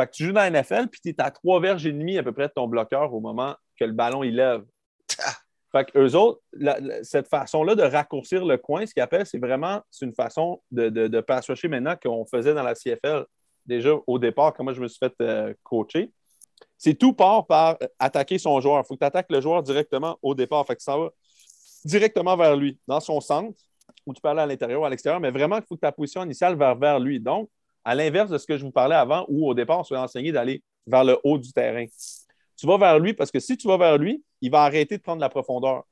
Fait 0.00 0.06
que 0.06 0.12
tu 0.12 0.24
joues 0.24 0.32
dans 0.32 0.40
la 0.40 0.50
NFL, 0.50 0.88
puis 0.88 1.00
tu 1.02 1.10
es 1.10 1.20
à 1.20 1.30
trois 1.30 1.60
verges 1.60 1.86
et 1.86 1.92
demi 1.92 2.16
à 2.16 2.22
peu 2.22 2.32
près 2.32 2.48
de 2.48 2.52
ton 2.54 2.66
bloqueur 2.66 3.12
au 3.12 3.20
moment 3.20 3.54
que 3.78 3.84
le 3.84 3.92
ballon 3.92 4.22
il 4.22 4.36
lève. 4.36 4.62
Fait 5.72 5.84
que 5.84 5.98
eux 5.98 6.16
autres, 6.16 6.40
cette 7.02 7.28
façon-là 7.28 7.74
de 7.74 7.82
raccourcir 7.82 8.44
le 8.44 8.56
coin, 8.56 8.86
ce 8.86 8.94
qu'ils 8.94 9.02
appellent, 9.02 9.26
c'est 9.26 9.38
vraiment 9.38 9.82
une 10.00 10.14
façon 10.14 10.62
de, 10.70 10.88
de, 10.88 11.08
de 11.08 11.20
pass 11.20 11.48
maintenant 11.64 11.96
qu'on 12.00 12.24
faisait 12.24 12.54
dans 12.54 12.62
la 12.62 12.74
CFL 12.74 13.24
déjà 13.66 13.90
au 14.06 14.18
départ, 14.18 14.54
moi 14.60 14.72
je 14.72 14.80
me 14.80 14.88
suis 14.88 14.98
fait 14.98 15.12
euh, 15.20 15.52
coacher. 15.62 16.12
C'est 16.78 16.94
tout 16.94 17.12
part 17.12 17.46
par 17.46 17.76
euh, 17.82 17.86
attaquer 17.98 18.38
son 18.38 18.60
joueur. 18.60 18.82
Il 18.82 18.86
faut 18.86 18.94
que 18.94 19.00
tu 19.00 19.04
attaques 19.06 19.30
le 19.30 19.40
joueur 19.40 19.62
directement 19.62 20.18
au 20.22 20.34
départ. 20.34 20.64
Fait 20.66 20.76
que 20.76 20.82
ça 20.82 20.96
va 20.96 21.10
directement 21.84 22.36
vers 22.36 22.56
lui, 22.56 22.78
dans 22.86 23.00
son 23.00 23.20
centre, 23.20 23.58
où 24.06 24.14
tu 24.14 24.20
aller 24.26 24.40
à 24.40 24.46
l'intérieur 24.46 24.82
ou 24.82 24.84
à 24.84 24.90
l'extérieur, 24.90 25.20
mais 25.20 25.30
vraiment, 25.30 25.56
il 25.56 25.62
faut 25.62 25.74
que 25.74 25.80
ta 25.80 25.92
position 25.92 26.24
initiale 26.24 26.56
va 26.56 26.74
vers 26.74 26.98
lui. 26.98 27.20
Donc, 27.20 27.50
à 27.84 27.94
l'inverse 27.94 28.30
de 28.30 28.38
ce 28.38 28.46
que 28.46 28.56
je 28.56 28.64
vous 28.64 28.72
parlais 28.72 28.96
avant, 28.96 29.24
où 29.28 29.48
au 29.48 29.54
départ, 29.54 29.80
on 29.80 29.84
se 29.84 29.94
fait 29.94 30.00
enseigner 30.00 30.32
d'aller 30.32 30.62
vers 30.86 31.04
le 31.04 31.18
haut 31.24 31.38
du 31.38 31.52
terrain. 31.52 31.86
Tu 32.56 32.66
vas 32.66 32.78
vers 32.78 32.98
lui 32.98 33.12
parce 33.12 33.30
que 33.30 33.40
si 33.40 33.56
tu 33.56 33.68
vas 33.68 33.76
vers 33.76 33.98
lui, 33.98 34.24
il 34.40 34.50
va 34.50 34.62
arrêter 34.62 34.96
de 34.96 35.02
prendre 35.02 35.20
la 35.20 35.28
profondeur. 35.28 35.84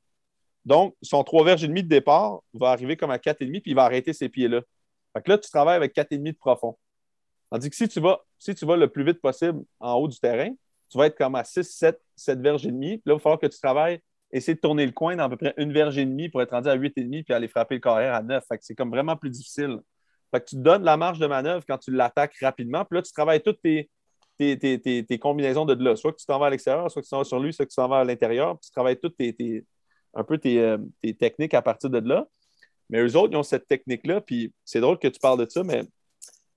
Donc, 0.65 0.97
son 1.03 1.23
3 1.23 1.45
verges 1.45 1.65
et 1.65 1.69
demi 1.69 1.83
de 1.83 1.89
départ 1.89 2.41
va 2.55 2.71
arriver 2.71 2.97
comme 2.97 3.11
à 3.11 3.19
4,5 3.19 3.61
puis 3.61 3.71
il 3.73 3.75
va 3.75 3.85
arrêter 3.85 4.13
ses 4.13 4.29
pieds-là. 4.29 4.63
Fait 5.13 5.23
que 5.23 5.31
là, 5.31 5.39
tu 5.39 5.51
travailles 5.51 5.77
avec 5.77 5.95
4,5 5.95 6.23
de 6.23 6.33
profond. 6.33 6.77
Tandis 7.51 7.71
que 7.71 7.77
si 7.77 7.87
tu, 7.87 8.01
vas, 8.01 8.21
si 8.39 8.55
tu 8.55 8.65
vas 8.65 8.77
le 8.77 8.89
plus 8.89 9.05
vite 9.05 9.21
possible 9.21 9.63
en 9.79 9.95
haut 9.95 10.09
du 10.09 10.19
terrain, 10.19 10.51
tu 10.91 10.99
vas 10.99 11.07
être 11.07 11.17
comme 11.17 11.35
à 11.35 11.45
6, 11.45 11.63
7, 11.65 12.01
7 12.17 12.41
verges 12.41 12.67
et 12.67 12.71
demi. 12.71 12.93
Là, 12.93 13.01
il 13.07 13.13
va 13.13 13.19
falloir 13.19 13.39
que 13.39 13.47
tu 13.47 13.59
travailles, 13.59 14.01
essayer 14.33 14.55
de 14.55 14.61
tourner 14.61 14.87
le 14.87 14.93
coin 14.93 15.17
dans 15.17 15.25
à 15.25 15.29
peu 15.29 15.37
près 15.37 15.55
une 15.59 15.73
verge 15.73 15.99
et 15.99 16.05
demie 16.05 16.29
pour 16.29 16.43
être 16.43 16.51
rendu 16.51 16.69
à 16.69 16.77
8,5 16.77 17.25
puis 17.25 17.35
aller 17.35 17.49
frapper 17.49 17.75
le 17.77 17.81
carrière 17.81 18.15
à 18.15 18.23
9. 18.23 18.45
Fait 18.49 18.59
c'est 18.61 18.75
comme 18.75 18.91
vraiment 18.91 19.17
plus 19.17 19.31
difficile. 19.31 19.79
Fait 20.33 20.41
que 20.41 20.47
tu 20.47 20.57
te 20.57 20.61
donnes 20.61 20.83
la 20.83 20.97
marge 20.97 21.19
de 21.19 21.27
manœuvre 21.27 21.65
quand 21.69 21.79
tu 21.79 21.93
l'attaques 21.93 22.37
rapidement. 22.41 22.85
Puis 22.85 22.97
là, 22.97 23.03
tu 23.03 23.13
travailles 23.13 23.43
toutes 23.43 23.61
tes, 23.61 23.91
tes, 24.39 24.59
tes, 24.59 24.81
tes, 24.81 25.05
tes 25.05 25.19
combinaisons 25.19 25.65
de 25.65 25.75
là. 25.83 25.97
Soit 25.97 26.13
que 26.13 26.19
tu 26.19 26.27
t'en 26.27 26.39
vas 26.39 26.47
à 26.47 26.51
l'extérieur, 26.51 26.91
soit 26.91 27.03
que 27.03 27.07
tu 27.07 27.11
t'en 27.11 27.19
vas 27.19 27.25
sur 27.25 27.41
lui, 27.41 27.53
soit 27.53 27.65
que 27.67 27.71
tu 27.71 27.77
t'en 27.77 27.89
vas 27.89 28.01
à 28.01 28.05
l'intérieur. 28.05 28.59
Puis 28.59 28.67
tu 28.67 28.71
travailles 28.73 28.99
toutes 28.99 29.17
tes, 29.17 29.33
tes- 29.35 29.65
un 30.15 30.25
peu 30.25 30.39
tes, 30.39 30.61
euh, 30.61 30.79
tes 31.03 31.15
techniques 31.15 31.55
à 31.55 31.63
partir 31.63 31.91
de 31.91 31.99
là. 31.99 32.27
Mais 32.91 33.01
eux 33.01 33.17
autres, 33.17 33.33
ils 33.33 33.37
ont 33.37 33.43
cette 33.43 33.67
technique-là. 33.67 34.21
Puis 34.21 34.53
c'est 34.65 34.81
drôle 34.81 34.99
que 34.99 35.09
tu 35.09 35.19
parles 35.19 35.45
de 35.45 35.51
ça, 35.51 35.63
mais 35.65 35.83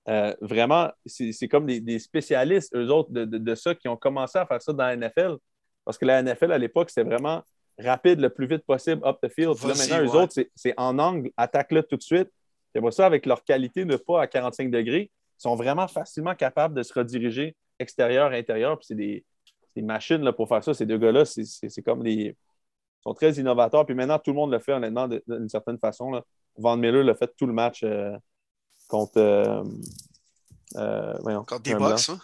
euh, 0.08 0.34
vraiment, 0.40 0.90
c'est 1.04 1.32
c'est 1.32 1.48
comme 1.48 1.66
des, 1.66 1.80
des 1.80 1.98
spécialistes, 1.98 2.74
eux 2.74 2.88
autres, 2.88 3.10
de, 3.10 3.24
de- 3.24 3.38
de 3.38 3.54
ça, 3.54 3.74
qui 3.74 3.88
ont 3.88 3.96
commencé 3.96 4.38
à 4.38 4.46
faire 4.46 4.60
ça 4.62 4.72
dans 4.72 4.84
la 4.84 4.96
NFL. 4.96 5.36
Parce 5.84 5.98
que 5.98 6.04
la 6.06 6.22
NFL, 6.22 6.52
à 6.52 6.58
l'époque, 6.58 6.90
c'était 6.90 7.08
vraiment 7.08 7.42
rapide 7.78 8.20
le 8.20 8.30
plus 8.30 8.46
vite 8.46 8.64
possible 8.66 9.00
up 9.06 9.18
the 9.22 9.28
field. 9.28 9.56
Puis 9.56 9.68
là, 9.68 9.74
maintenant, 9.74 10.00
eux 10.02 10.10
ouais. 10.16 10.22
autres, 10.22 10.32
c'est- 10.32 10.50
c'est 10.54 10.74
en 10.76 10.98
angle, 10.98 11.30
attaque-le 11.36 11.82
tout 11.82 11.96
de 11.96 12.02
suite. 12.02 12.28
Puis 12.72 12.78
après 12.80 12.90
ça, 12.92 13.06
avec 13.06 13.24
leur 13.26 13.44
qualité 13.44 13.84
de 13.84 13.96
pas 13.96 14.22
à 14.22 14.26
45 14.26 14.70
degrés, 14.70 15.10
ils 15.38 15.42
sont 15.42 15.54
vraiment 15.56 15.88
facilement 15.88 16.34
capables 16.34 16.74
de 16.74 16.82
se 16.82 16.92
rediriger 16.92 17.54
extérieur, 17.78 18.32
intérieur. 18.32 18.76
Puis 18.78 18.86
c'est 18.88 18.94
des, 18.94 19.24
des 19.76 19.82
machines 19.82 20.22
là, 20.22 20.32
pour 20.32 20.48
faire 20.48 20.62
ça. 20.64 20.74
Ces 20.74 20.86
deux 20.86 20.98
gars-là, 20.98 21.24
c'est- 21.24 21.82
comme 21.82 22.02
des. 22.02 22.12
Ils 23.00 23.02
sont 23.02 23.14
très 23.14 23.32
innovateurs. 23.34 23.86
Puis 23.86 23.94
maintenant, 23.94 24.18
tout 24.18 24.32
le 24.32 24.36
monde 24.36 24.50
le 24.52 24.58
fait, 24.58 24.72
honnêtement, 24.72 25.06
d'une 25.08 25.48
certaine 25.48 25.78
façon. 25.78 26.10
Là. 26.10 26.22
Van 26.56 26.76
Miller 26.76 27.04
l'a 27.04 27.14
fait 27.14 27.30
tout 27.36 27.46
le 27.46 27.52
match 27.52 27.82
euh, 27.84 28.16
contre. 28.88 29.18
euh, 29.18 29.62
euh, 30.76 31.14
voyons, 31.22 31.44
Contre 31.44 31.62
des 31.62 31.70
box, 31.90 32.08
hein? 32.10 32.18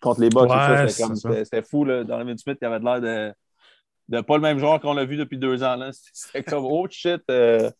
Contre 0.00 0.20
les 0.20 0.28
Ouais, 0.52 0.88
c'est 0.88 1.02
c'était 1.44 1.62
fou. 1.62 1.84
Là. 1.84 2.04
Donovan 2.04 2.36
Smith, 2.38 2.58
il 2.60 2.64
avait 2.66 2.78
l'air 2.78 3.00
de, 3.00 3.34
de 4.08 4.20
pas 4.20 4.36
le 4.36 4.42
même 4.42 4.58
joueur 4.58 4.80
qu'on 4.80 4.94
l'a 4.94 5.04
vu 5.04 5.16
depuis 5.16 5.38
deux 5.38 5.62
ans. 5.62 5.76
là. 5.76 5.90
C'était 6.12 6.42
comme, 6.44 6.64
oh 6.66 6.86
shit, 6.90 7.22
euh, 7.30 7.70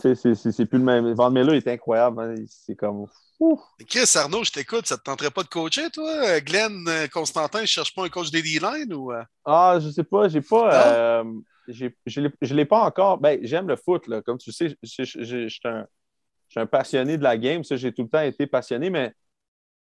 c'est- 0.00 0.14
c'est 0.14 0.34
c'est- 0.34 0.52
c'est 0.52 0.66
plus 0.66 0.78
le 0.78 0.84
même. 0.84 1.12
Van 1.12 1.30
Miller 1.30 1.54
est 1.54 1.68
incroyable. 1.68 2.20
hein. 2.22 2.34
C'est 2.48 2.74
comme. 2.76 3.06
Chris 3.88 4.10
Arnaud, 4.16 4.44
je 4.44 4.50
t'écoute, 4.50 4.86
ça 4.86 4.98
te 4.98 5.02
tenterait 5.02 5.30
pas 5.30 5.42
de 5.42 5.48
coacher, 5.48 5.90
toi? 5.90 6.10
Euh, 6.10 6.40
Glenn 6.40 6.86
euh, 6.88 7.06
Constantin, 7.08 7.60
je 7.60 7.66
cherche 7.66 7.94
pas 7.94 8.04
un 8.04 8.08
coach 8.08 8.30
des 8.30 8.42
D-line 8.42 8.92
ou. 8.92 9.12
euh? 9.12 9.22
Ah, 9.44 9.78
je 9.80 9.88
sais 9.90 10.04
pas, 10.04 10.28
j'ai 10.28 10.42
pas. 10.42 10.74
euh, 10.74 11.24
j'ai- 11.68 11.96
je 12.06 12.20
l'ai- 12.20 12.32
je 12.42 12.54
l'ai 12.54 12.64
pas 12.66 12.82
encore. 12.82 13.18
Ben, 13.18 13.38
j'aime 13.42 13.68
le 13.68 13.76
foot, 13.76 14.06
là. 14.06 14.20
Comme 14.22 14.38
tu 14.38 14.52
sais, 14.52 14.76
je 14.82 15.04
suis 15.04 15.60
un, 16.56 16.66
passionné 16.66 17.16
de 17.16 17.22
la 17.22 17.38
game. 17.38 17.64
Ça, 17.64 17.76
j'ai 17.76 17.92
tout 17.92 18.02
le 18.02 18.08
temps 18.08 18.20
été 18.22 18.46
passionné, 18.46 18.90
mais 18.90 19.10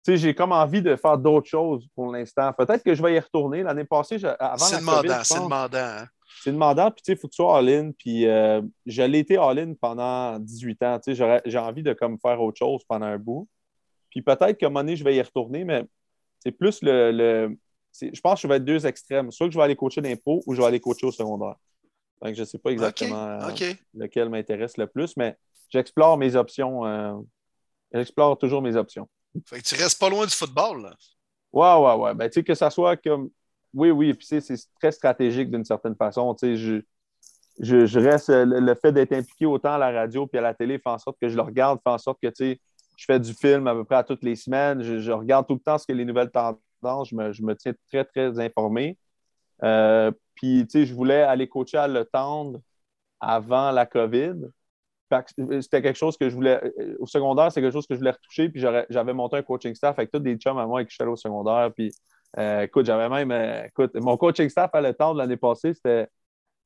tu 0.06 0.12
sais, 0.12 0.18
j'ai 0.18 0.36
comme 0.36 0.52
envie 0.52 0.82
de 0.82 0.96
faire 0.96 1.18
d'autres 1.18 1.50
choses 1.50 1.88
pour 1.96 2.12
l'instant. 2.12 2.54
Peut-être 2.54 2.84
que 2.84 2.94
je 2.94 3.02
vais 3.02 3.16
y 3.16 3.20
retourner. 3.20 3.64
L'année 3.64 3.86
passée, 3.86 4.20
je- 4.20 4.28
avant 4.40 4.58
C'est 4.66 4.78
demandant, 4.80 5.24
c'est 5.24 5.36
demandant. 5.40 5.78
hein? 5.78 6.06
C'est 6.44 6.52
demandant, 6.52 6.92
puis 6.92 7.02
tu 7.02 7.12
sais, 7.12 7.14
il 7.14 7.18
faut 7.20 7.28
que 7.28 7.34
tu 7.34 7.38
sois 7.38 7.58
all-in. 7.58 7.92
Puis 7.98 8.26
euh, 8.28 8.62
je 8.86 9.02
l'ai 9.04 9.20
été 9.20 9.38
all-in 9.38 9.74
pendant 9.80 10.38
18 10.40 10.84
ans. 10.84 11.00
Tu 11.00 11.12
sais, 11.12 11.16
j'aurais- 11.16 11.42
j'ai 11.46 11.58
envie 11.58 11.84
de 11.84 11.94
comme 11.94 12.18
faire 12.20 12.42
autre 12.42 12.58
chose 12.58 12.84
pendant 12.88 13.06
un 13.08 13.18
bout. 13.18 13.48
Puis 14.10 14.22
peut-être 14.22 14.58
qu'à 14.58 14.68
un 14.68 14.70
moment 14.70 14.82
donné, 14.82 14.96
je 14.96 15.04
vais 15.04 15.16
y 15.16 15.22
retourner, 15.22 15.64
mais 15.66 15.84
c'est 16.40 16.52
plus 16.52 16.82
le. 16.82 17.12
le 17.12 17.58
je 18.00 18.20
pense 18.22 18.36
que 18.36 18.42
je 18.44 18.48
vais 18.48 18.58
être 18.58 18.66
deux 18.66 18.86
extrêmes. 18.86 19.32
Soit 19.32 19.48
que 19.48 19.54
je 19.54 19.58
vais 19.58 19.64
aller 19.64 19.76
coacher 19.76 20.02
d'impôt 20.02 20.44
ou 20.46 20.54
je 20.54 20.62
vais 20.62 20.68
aller 20.68 20.80
coacher 20.80 21.08
au 21.08 21.12
secondaire. 21.12 21.56
Donc, 22.22 22.34
je 22.36 22.40
ne 22.42 22.46
sais 22.46 22.58
pas 22.60 22.70
exactement 22.72 23.26
euh, 23.28 23.40
lequel 23.96 24.30
m'intéresse 24.30 24.78
le 24.78 24.88
plus, 24.88 25.16
mais 25.18 25.36
j'explore 25.70 26.18
mes 26.18 26.36
options. 26.36 26.86
euh, 26.86 27.14
j'explore 27.94 28.38
toujours 28.38 28.62
mes 28.62 28.76
options. 28.76 29.08
Fait 29.46 29.60
que 29.62 29.64
tu 29.68 29.76
restes 29.76 30.00
pas 30.00 30.10
loin 30.10 30.26
du 30.26 30.34
football, 30.36 30.82
là. 30.84 30.96
Ouais, 31.54 31.76
ouais, 31.86 32.02
ouais. 32.04 32.14
Ben, 32.14 32.30
tu 32.30 32.36
sais, 32.40 32.44
que 32.44 32.54
ça 32.56 32.70
soit 32.70 32.98
comme. 32.98 33.30
Oui, 33.74 33.92
oui, 33.92 34.14
puis 34.14 34.26
c'est 34.26 34.56
très 34.80 34.92
stratégique 34.92 35.52
d'une 35.52 35.66
certaine 35.66 35.96
façon. 35.96 36.36
Je. 36.42 36.82
Le, 37.60 38.76
fait 38.76 38.92
d'être 38.92 39.14
impliqué 39.14 39.48
autant 39.48 39.74
à 39.74 39.78
la 39.80 39.92
radio 39.92 40.28
puis 40.28 40.38
à 40.38 40.42
la 40.42 40.54
télé 40.54 40.78
fait 40.78 40.90
en 40.90 41.00
sorte 41.00 41.18
que 41.20 41.28
je 41.28 41.36
le 41.36 41.42
regarde, 41.42 41.80
fait 41.84 41.90
en 41.90 41.98
sorte 41.98 42.20
que, 42.22 42.30
je 42.98 43.06
fais 43.06 43.20
du 43.20 43.34
film 43.34 43.68
à 43.68 43.74
peu 43.74 43.84
près 43.84 43.96
à 43.96 44.04
toutes 44.04 44.24
les 44.24 44.36
semaines. 44.36 44.82
Je, 44.82 45.12
regarde 45.12 45.48
tout 45.48 45.54
le 45.54 45.60
temps 45.60 45.78
ce 45.78 45.86
que 45.88 45.94
les 45.94 46.06
nouvelles 46.06 46.32
tendances. 46.32 47.10
Je 47.10 47.16
me, 47.16 47.56
tiens 47.56 47.74
très, 47.90 48.04
très 48.06 48.40
informé. 48.40 48.98
Euh, 49.64 50.12
puis, 50.36 50.68
je 50.72 50.94
voulais 50.94 51.22
aller 51.22 51.48
coacher 51.48 51.78
à 51.78 51.88
Le 51.88 52.06
Tendre 52.06 52.60
avant 53.20 53.72
la 53.72 53.86
COVID. 53.86 54.36
C'était 55.62 55.82
quelque 55.82 55.96
chose 55.96 56.18
que 56.18 56.30
je 56.30 56.36
voulais. 56.36 56.60
euh, 56.80 56.96
Au 57.00 57.06
secondaire, 57.06 57.52
c'est 57.52 57.62
quelque 57.62 57.74
chose 57.74 57.88
que 57.88 57.96
je 57.96 58.00
voulais 58.00 58.12
retoucher. 58.12 58.50
Puis 58.50 58.60
j'avais 58.62 59.14
monté 59.14 59.38
un 59.38 59.42
coaching 59.42 59.74
staff 59.74 59.98
avec 59.98 60.12
tous 60.12 60.20
des 60.20 60.36
chums 60.36 60.58
à 60.58 60.66
moi 60.66 60.84
qui 60.84 60.92
je 60.92 60.96
suis 60.96 61.04
au 61.04 61.16
secondaire. 61.16 61.72
Puis 61.74 61.92
euh, 62.38 62.62
écoute, 62.64 62.86
j'avais 62.86 63.10
même. 63.10 63.32
euh, 63.32 63.66
écoute, 63.66 63.96
mon 63.96 64.18
coaching 64.18 64.50
staff 64.50 64.70
à 64.74 64.82
le 64.82 64.94
temps 64.94 65.14
de 65.14 65.20
l'année 65.20 65.38
passée, 65.38 65.74
c'était. 65.74 66.08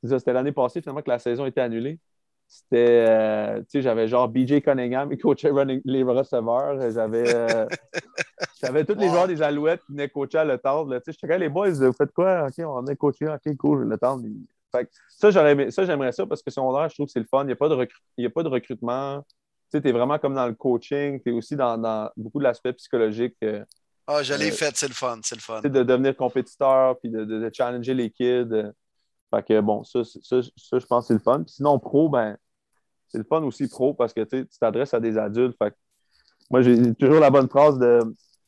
C'était 0.03 0.33
l'année 0.33 0.51
passée, 0.51 0.81
finalement, 0.81 1.01
que 1.01 1.09
la 1.09 1.19
saison 1.19 1.45
était 1.45 1.61
annulée. 1.61 1.99
C'était. 2.47 3.05
euh, 3.09 3.59
tu 3.61 3.65
sais, 3.69 3.81
j'avais 3.81 4.07
genre 4.07 4.27
BJ 4.29 4.61
Cunningham, 4.61 5.09
qui 5.09 5.17
coachait 5.17 5.51
running- 5.51 5.81
les 5.85 6.03
receveurs. 6.03 6.91
J'avais. 6.91 7.67
j'avais 8.61 8.85
tous 8.85 8.95
les 8.95 9.09
joueurs 9.09 9.27
des 9.27 9.41
Alouettes 9.41 9.81
qui 9.85 9.93
venaient 9.93 10.09
coacher 10.09 10.39
à 10.39 10.45
le 10.45 10.57
temps. 10.57 10.85
Tu 10.87 10.91
sais, 11.05 11.11
j'étais 11.13 11.27
comme, 11.27 11.39
les 11.39 11.49
boys, 11.49 11.71
vous 11.71 11.93
faites 11.93 12.11
quoi? 12.11 12.47
OK, 12.47 12.63
on 12.65 12.85
est 12.87 12.95
coaché. 12.95 13.27
OK, 13.27 13.57
cool, 13.57 13.87
le 13.87 13.97
temps. 13.97 14.19
Fait 14.71 14.85
que 14.85 14.91
ça, 15.09 15.31
j'aimerais 15.31 16.11
ça 16.11 16.25
parce 16.25 16.41
que 16.41 16.49
secondaire, 16.51 16.87
je 16.89 16.95
trouve 16.95 17.07
que 17.07 17.11
c'est 17.11 17.19
le 17.19 17.25
fun. 17.29 17.43
Il 17.43 17.47
n'y 17.47 17.51
a, 17.53 17.55
pas 17.55 17.69
de 17.69 17.75
recru- 17.75 18.01
il 18.17 18.23
y 18.23 18.27
a 18.27 18.29
pas 18.29 18.43
de 18.43 18.47
recrutement. 18.49 19.21
Tu 19.71 19.79
sais, 19.81 19.87
es 19.89 19.91
vraiment 19.91 20.17
comme 20.19 20.33
dans 20.35 20.47
le 20.47 20.53
coaching. 20.53 21.21
Tu 21.21 21.29
es 21.29 21.33
aussi 21.33 21.55
dans, 21.55 21.77
dans 21.77 22.09
beaucoup 22.15 22.39
de 22.39 22.43
l'aspect 22.43 22.73
psychologique. 22.73 23.35
euh, 23.43 23.63
Ah, 24.07 24.23
je 24.23 24.33
l'ai 24.33 24.49
Euh, 24.51 24.55
fait, 24.55 24.75
c'est 24.75 24.87
le 24.87 24.93
fun, 24.93 25.19
c'est 25.23 25.35
le 25.35 25.41
fun. 25.41 25.61
de 25.61 25.83
devenir 25.83 26.15
compétiteur 26.15 26.97
puis 26.99 27.09
de, 27.09 27.23
de- 27.23 27.39
de 27.39 27.51
challenger 27.53 27.93
les 27.93 28.09
kids. 28.09 28.49
Fait 29.33 29.43
que 29.47 29.61
bon, 29.61 29.83
ça, 29.83 30.03
ça, 30.03 30.41
ça, 30.41 30.79
je 30.79 30.85
pense 30.85 31.03
que 31.05 31.07
c'est 31.07 31.13
le 31.13 31.19
fun. 31.19 31.43
Puis 31.43 31.53
sinon, 31.53 31.79
pro, 31.79 32.09
ben, 32.09 32.37
c'est 33.07 33.17
le 33.19 33.23
fun 33.23 33.41
aussi 33.43 33.67
pro 33.67 33.93
parce 33.93 34.13
que 34.13 34.21
tu 34.21 34.45
t'adresses 34.59 34.93
à 34.93 34.99
des 34.99 35.17
adultes. 35.17 35.55
Fait 35.57 35.71
que 35.71 35.75
moi, 36.49 36.61
j'ai 36.61 36.93
toujours 36.95 37.19
la 37.19 37.29
bonne 37.29 37.47
phrase 37.49 37.77
de 37.79 37.99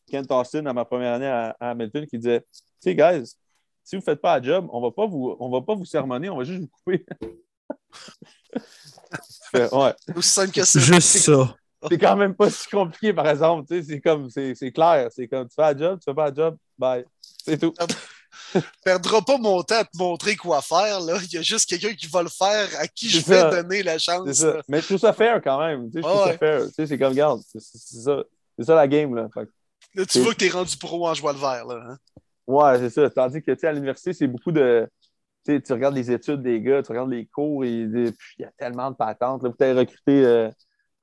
Kent 0.07 0.29
Austin 0.31 0.65
à 0.65 0.73
ma 0.73 0.83
première 0.85 1.13
année 1.13 1.27
à, 1.27 1.55
à 1.59 1.69
Hamilton 1.71 2.05
qui 2.07 2.17
disait 2.17 2.41
Tu 2.51 2.57
sais, 2.81 2.95
guys, 2.95 3.25
si 3.83 3.95
vous 3.95 4.01
ne 4.01 4.03
faites 4.03 4.19
pas 4.21 4.37
la 4.39 4.43
job, 4.45 4.67
on 4.71 4.81
va 4.81 4.91
pas 4.91 5.05
vous, 5.05 5.35
on 5.39 5.49
va 5.49 5.61
pas 5.61 5.75
vous 5.75 5.85
sermonner, 5.85 6.29
on 6.29 6.37
va 6.37 6.43
juste 6.43 6.61
vous 6.61 6.67
couper. 6.67 7.05
Fais, 9.51 9.73
ouais. 9.73 9.93
Aussi 10.15 10.29
simple 10.29 10.51
que 10.51 10.63
ça. 10.63 10.79
Juste 10.79 11.17
ça. 11.19 11.55
C'est 11.89 11.97
quand 11.97 12.15
même 12.15 12.35
pas 12.35 12.49
si 12.49 12.67
compliqué, 12.69 13.13
par 13.13 13.27
exemple. 13.27 13.67
Tu 13.67 13.81
sais, 13.81 13.93
C'est 13.93 14.01
comme, 14.01 14.29
c'est 14.29 14.55
c'est 14.55 14.71
clair. 14.71 15.09
C'est 15.11 15.27
comme, 15.27 15.47
tu 15.47 15.55
fais 15.55 15.61
la 15.61 15.77
job, 15.77 15.99
tu 15.99 16.05
fais 16.05 16.13
pas 16.13 16.29
la 16.29 16.33
job, 16.35 16.57
bye. 16.77 17.05
C'est 17.45 17.57
tout. 17.57 17.73
perdras 18.83 19.21
pas 19.21 19.37
mon 19.37 19.61
temps 19.63 19.79
à 19.79 19.83
te 19.83 19.97
montrer 19.97 20.35
quoi 20.35 20.61
faire. 20.61 20.99
Là. 21.01 21.17
Il 21.23 21.33
y 21.33 21.37
a 21.37 21.41
juste 21.41 21.69
quelqu'un 21.69 21.93
qui 21.93 22.07
va 22.07 22.23
le 22.23 22.29
faire 22.29 22.67
à 22.79 22.87
qui 22.87 23.09
je 23.09 23.21
vais 23.25 23.49
donner 23.49 23.83
la 23.83 23.97
chance. 23.97 24.31
ça. 24.31 24.61
Mais 24.67 24.81
je 24.81 24.85
trouve 24.85 24.97
ça 24.97 25.13
fair 25.13 25.41
quand 25.43 25.59
même. 25.59 25.89
Tu 25.91 25.93
sais, 25.93 25.99
je 25.99 26.07
trouve 26.07 26.21
Ah 26.21 26.25
ça 26.25 26.31
ouais. 26.31 26.37
fair. 26.37 26.65
Tu 26.67 26.73
sais, 26.73 26.87
c'est 26.87 26.97
comme, 26.97 27.09
regarde, 27.09 27.41
c'est 27.47 27.59
ça. 27.59 28.23
C'est 28.57 28.65
ça 28.65 28.75
la 28.75 28.87
game, 28.87 29.15
là. 29.15 29.27
Fait 29.33 29.47
Là, 29.95 30.05
tu 30.05 30.19
vois 30.19 30.33
que 30.33 30.39
tu 30.39 30.45
es 30.45 30.49
rendu 30.49 30.75
pro 30.77 31.07
en 31.07 31.13
jouant 31.13 31.33
le 31.33 31.39
vert. 31.39 31.65
Là, 31.65 31.83
hein. 31.87 31.97
ouais, 32.47 32.79
c'est 32.79 32.89
ça. 32.89 33.09
Tandis 33.09 33.41
que, 33.43 33.51
tu 33.51 33.59
sais, 33.59 33.67
à 33.67 33.73
l'université, 33.73 34.13
c'est 34.13 34.27
beaucoup 34.27 34.51
de. 34.51 34.87
Tu 35.45 35.61
regardes 35.71 35.95
les 35.95 36.09
études 36.09 36.41
des 36.41 36.61
gars, 36.61 36.81
tu 36.81 36.91
regardes 36.91 37.11
les 37.11 37.25
cours, 37.25 37.65
et 37.65 37.69
il 37.69 38.13
y 38.39 38.43
a 38.43 38.51
tellement 38.57 38.89
de 38.89 38.95
patentes. 38.95 39.43
Là, 39.43 39.49
vous 39.49 39.77
recruté 39.79 40.25
euh, 40.25 40.49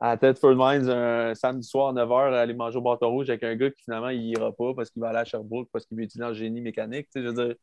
à 0.00 0.16
Tedford 0.16 0.56
Mines 0.56 0.88
un 0.88 1.34
samedi 1.34 1.68
soir 1.68 1.88
à 1.88 1.92
9h 1.92 2.32
à 2.32 2.40
aller 2.40 2.54
manger 2.54 2.78
au 2.78 2.80
bâton 2.80 3.10
rouge 3.10 3.28
avec 3.28 3.42
un 3.42 3.54
gars 3.54 3.70
qui 3.70 3.84
finalement 3.84 4.08
il 4.08 4.22
ira 4.22 4.50
pas 4.50 4.72
parce 4.74 4.90
qu'il 4.90 5.02
va 5.02 5.10
aller 5.10 5.18
à 5.18 5.24
Sherbrooke 5.24 5.68
parce 5.72 5.84
qu'il 5.84 5.98
veut 5.98 6.04
étudier 6.04 6.24
en 6.24 6.32
génie 6.32 6.62
mécanique. 6.62 7.08
Je 7.14 7.20
veux 7.20 7.56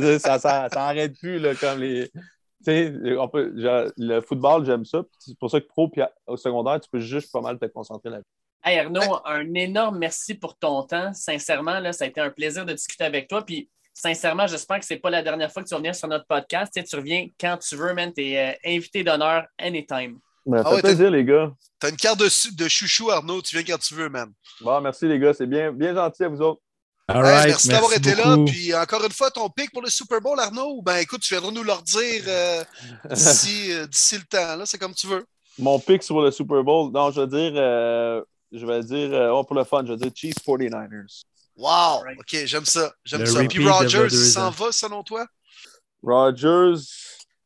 dire, 0.00 0.20
ça, 0.20 0.38
ça, 0.38 0.68
ça 0.72 0.94
plus 1.20 1.38
là, 1.38 1.54
comme 1.54 1.80
les. 1.80 2.08
Tu 2.08 2.64
sais, 2.64 2.92
on 3.18 3.28
peut, 3.28 3.52
le 3.54 4.20
football, 4.20 4.64
j'aime 4.64 4.84
ça. 4.84 5.02
C'est 5.18 5.38
pour 5.38 5.50
ça 5.50 5.60
que 5.60 5.66
pro 5.66 5.88
puis 5.88 6.02
au 6.26 6.36
secondaire, 6.36 6.80
tu 6.80 6.88
peux 6.90 7.00
juste 7.00 7.32
pas 7.32 7.40
mal 7.40 7.58
te 7.58 7.66
concentrer 7.66 8.10
là-dessus. 8.10 8.30
Hey 8.64 8.78
Arnaud, 8.78 9.20
un 9.24 9.54
énorme 9.54 9.98
merci 9.98 10.34
pour 10.34 10.58
ton 10.58 10.82
temps. 10.82 11.12
Sincèrement, 11.12 11.78
là, 11.80 11.92
ça 11.92 12.04
a 12.04 12.08
été 12.08 12.20
un 12.20 12.30
plaisir 12.30 12.64
de 12.64 12.72
discuter 12.72 13.04
avec 13.04 13.28
toi. 13.28 13.44
Puis, 13.44 13.70
sincèrement, 13.94 14.46
j'espère 14.46 14.80
que 14.80 14.84
ce 14.84 14.94
n'est 14.94 15.00
pas 15.00 15.10
la 15.10 15.22
dernière 15.22 15.52
fois 15.52 15.62
que 15.62 15.68
tu 15.68 15.80
vas 15.80 15.92
sur 15.92 16.08
notre 16.08 16.26
podcast. 16.26 16.72
Tu, 16.72 16.96
reviens 16.96 17.28
quand 17.38 17.58
tu 17.58 17.76
veux, 17.76 17.94
man. 17.94 18.12
Tu 18.12 18.32
es 18.32 18.58
invité 18.64 19.04
d'honneur 19.04 19.46
anytime. 19.58 20.18
Ah 20.52 20.74
ouais, 20.74 20.80
plaisir, 20.80 21.10
les 21.10 21.24
gars. 21.24 21.52
T'as 21.78 21.90
une 21.90 21.96
carte 21.96 22.18
de, 22.18 22.68
chouchou, 22.68 23.10
Arnaud. 23.10 23.42
Tu 23.42 23.56
viens 23.56 23.64
quand 23.64 23.78
tu 23.78 23.94
veux, 23.94 24.08
man. 24.08 24.32
Bon, 24.60 24.80
merci, 24.80 25.06
les 25.06 25.18
gars. 25.18 25.34
C'est 25.34 25.46
bien, 25.46 25.72
bien 25.72 25.94
gentil 25.94 26.24
à 26.24 26.28
vous 26.28 26.40
autres. 26.40 26.60
All 27.10 27.24
Hey, 27.24 27.32
right, 27.32 27.46
merci 27.48 27.68
d'avoir 27.68 27.92
été 27.94 28.14
là. 28.14 28.36
Puis 28.46 28.74
encore 28.74 29.02
une 29.02 29.12
fois, 29.12 29.30
ton 29.30 29.48
pic 29.48 29.72
pour 29.72 29.80
le 29.80 29.88
Super 29.88 30.20
Bowl, 30.20 30.38
Arnaud, 30.38 30.82
ben 30.82 30.96
écoute, 30.98 31.22
tu 31.22 31.32
viendras 31.32 31.50
nous 31.50 31.62
le 31.62 31.72
redire 31.72 32.22
euh, 32.26 32.64
d'ici 33.10 33.72
euh, 33.72 33.86
d'ici 33.86 34.16
le 34.16 34.24
temps. 34.24 34.56
là. 34.56 34.66
C'est 34.66 34.76
comme 34.76 34.94
tu 34.94 35.06
veux. 35.06 35.24
Mon 35.58 35.78
pick 35.78 36.02
sur 36.02 36.20
le 36.20 36.30
Super 36.30 36.62
Bowl, 36.62 36.92
non, 36.92 37.10
je 37.10 37.22
veux 37.22 37.26
dire, 37.26 37.52
euh, 37.56 38.22
je 38.52 38.64
vais 38.66 38.82
dire, 38.82 39.10
oh, 39.32 39.42
pour 39.42 39.56
le 39.56 39.64
fun, 39.64 39.84
je 39.86 39.92
vais 39.92 39.96
dire 39.96 40.12
Chiefs 40.14 40.36
49ers. 40.46 41.22
Wow! 41.56 42.04
OK, 42.18 42.44
j'aime 42.44 42.66
ça. 42.66 42.92
J'aime 43.04 43.26
ça. 43.26 43.42
Puis 43.44 43.66
Rogers, 43.66 44.06
il 44.10 44.10
s'en 44.10 44.48
ans. 44.48 44.50
va 44.50 44.70
selon 44.70 45.02
toi? 45.02 45.26
Rogers, 46.02 46.84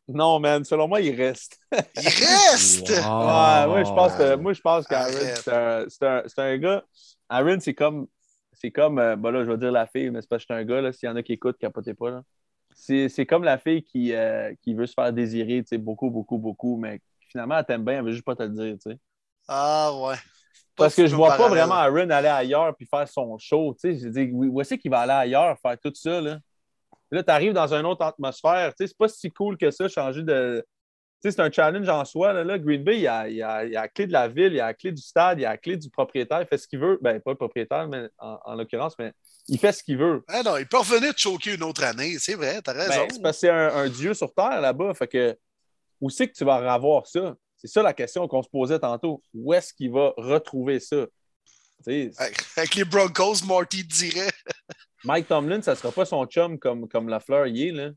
non, 0.08 0.40
man, 0.40 0.64
selon 0.64 0.88
moi, 0.88 1.00
il 1.00 1.14
reste. 1.14 1.58
Il 1.72 2.08
reste! 2.08 2.90
Wow. 3.02 3.68
Ouais, 3.68 3.74
ouais, 3.74 3.84
je 3.84 3.92
pense 3.92 4.14
que, 4.14 4.36
moi, 4.36 4.52
je 4.52 4.60
pense 4.60 4.86
qu'Aaron, 4.86 5.12
c'est 5.12 5.52
un, 5.52 5.84
c'est 5.88 6.06
un, 6.06 6.22
c'est 6.26 6.38
un 6.40 6.58
gars. 6.58 6.84
Aaron, 7.28 7.58
c'est 7.60 7.74
comme, 7.74 8.06
c'est 8.52 8.70
comme, 8.70 8.98
euh, 8.98 9.16
ben 9.16 9.30
là, 9.30 9.44
je 9.44 9.50
vais 9.50 9.58
dire 9.58 9.72
la 9.72 9.86
fille, 9.86 10.10
mais 10.10 10.20
c'est 10.20 10.28
parce 10.28 10.44
que 10.44 10.52
je 10.52 10.54
suis 10.54 10.62
un 10.62 10.64
gars, 10.64 10.80
là, 10.80 10.92
s'il 10.92 11.08
y 11.08 11.12
en 11.12 11.16
a 11.16 11.22
qui 11.22 11.32
écoutent, 11.32 11.58
capotez 11.58 11.94
pas, 11.94 12.10
là. 12.10 12.22
C'est, 12.74 13.08
c'est 13.08 13.26
comme 13.26 13.44
la 13.44 13.58
fille 13.58 13.82
qui, 13.82 14.14
euh, 14.14 14.52
qui 14.62 14.74
veut 14.74 14.86
se 14.86 14.94
faire 14.94 15.12
désirer, 15.12 15.62
tu 15.62 15.68
sais, 15.68 15.78
beaucoup, 15.78 16.10
beaucoup, 16.10 16.38
beaucoup, 16.38 16.76
mais 16.76 17.00
finalement, 17.28 17.58
elle 17.58 17.64
t'aime 17.64 17.84
bien, 17.84 17.98
elle 17.98 18.04
veut 18.04 18.12
juste 18.12 18.24
pas 18.24 18.34
te 18.34 18.42
le 18.42 18.48
dire, 18.50 18.76
tu 18.82 18.90
sais. 18.90 18.98
Ah 19.46 19.92
ouais. 19.94 20.16
Parce 20.76 20.94
que 20.94 21.06
je 21.06 21.14
vois 21.14 21.36
pas 21.36 21.48
vraiment 21.48 21.74
Aaron 21.74 22.08
aller 22.10 22.28
ailleurs 22.28 22.74
puis 22.74 22.86
faire 22.86 23.06
son 23.06 23.36
show. 23.38 23.74
Tu 23.74 23.92
sais, 23.94 23.98
je 23.98 24.08
dis, 24.08 24.30
où 24.32 24.44
où 24.46 24.60
est-ce 24.60 24.74
qu'il 24.74 24.90
va 24.90 25.00
aller 25.00 25.12
ailleurs 25.12 25.58
faire 25.58 25.78
tout 25.78 25.92
ça? 25.94 26.20
Là, 26.20 26.38
là 27.16 27.22
tu 27.22 27.30
arrives 27.30 27.52
dans 27.52 27.72
une 27.74 27.86
autre 27.86 28.04
atmosphère. 28.04 28.72
Tu 28.74 28.84
sais, 28.84 28.88
c'est 28.88 28.96
pas 28.98 29.08
si 29.08 29.30
cool 29.30 29.56
que 29.56 29.70
ça, 29.70 29.88
changer 29.88 30.22
de. 30.22 30.64
Tu 31.22 31.30
sais, 31.30 31.36
c'est 31.36 31.42
un 31.42 31.52
challenge 31.52 31.88
en 31.88 32.04
soi. 32.04 32.32
Là, 32.32 32.42
là. 32.42 32.58
Green 32.58 32.82
Bay, 32.82 32.96
il 32.96 33.02
y 33.02 33.06
a, 33.06 33.28
il 33.28 33.40
a- 33.42 33.64
il 33.64 33.72
y 33.72 33.76
a 33.76 33.82
la 33.82 33.88
clé 33.88 34.06
de 34.08 34.12
la 34.12 34.26
ville, 34.28 34.52
il 34.52 34.56
y 34.56 34.60
a 34.60 34.66
la 34.66 34.74
clé 34.74 34.90
du 34.90 35.00
stade, 35.02 35.38
il 35.38 35.42
y 35.42 35.44
a 35.44 35.50
la 35.50 35.56
clé 35.56 35.76
du 35.76 35.88
propriétaire. 35.88 36.40
Il 36.40 36.46
fait 36.48 36.58
ce 36.58 36.66
qu'il 36.66 36.80
veut. 36.80 36.98
Ben, 37.00 37.20
pas 37.20 37.30
le 37.30 37.36
propriétaire, 37.36 37.86
mais 37.88 38.08
en, 38.18 38.38
en 38.44 38.54
l'occurrence, 38.56 38.94
mais 38.98 39.12
il 39.46 39.58
fait 39.58 39.70
ce 39.72 39.84
qu'il 39.84 39.98
veut. 39.98 40.24
Ah 40.28 40.42
non, 40.42 40.56
il 40.56 40.66
peut 40.66 40.78
revenir 40.78 41.14
te 41.14 41.20
choquer 41.20 41.54
une 41.54 41.62
autre 41.62 41.84
année. 41.84 42.16
C'est 42.18 42.34
vrai, 42.34 42.60
t'as 42.60 42.72
raison. 42.72 42.88
Ben, 43.06 43.08
c'est 43.12 43.22
parce 43.22 43.36
que 43.36 43.40
c'est 43.40 43.50
un, 43.50 43.68
un 43.76 43.88
dieu 43.88 44.14
sur 44.14 44.34
Terre 44.34 44.60
là-bas. 44.60 44.94
Fait 44.94 45.06
que 45.08 45.38
où 46.00 46.10
c'est 46.10 46.26
que 46.28 46.32
tu 46.34 46.44
vas 46.44 46.56
avoir 46.72 47.06
ça? 47.06 47.36
C'est 47.56 47.68
ça 47.68 47.82
la 47.82 47.92
question 47.92 48.26
qu'on 48.26 48.42
se 48.42 48.48
posait 48.48 48.80
tantôt. 48.80 49.22
Où 49.32 49.54
est-ce 49.54 49.72
qu'il 49.72 49.92
va 49.92 50.12
retrouver 50.16 50.80
ça? 50.80 51.06
Avec, 52.56 52.74
les 52.74 52.84
Broncos, 52.84 53.44
Marty 53.46 53.84
dirait. 53.84 54.30
Mike 55.04 55.28
Tomlin, 55.28 55.60
ça 55.62 55.72
ne 55.72 55.76
sera 55.76 55.92
pas 55.92 56.04
son 56.04 56.24
chum 56.26 56.58
comme, 56.58 56.88
comme 56.88 57.08
Lafleur 57.08 57.46
y 57.46 57.68
est. 57.68 57.72
Là. 57.72 57.90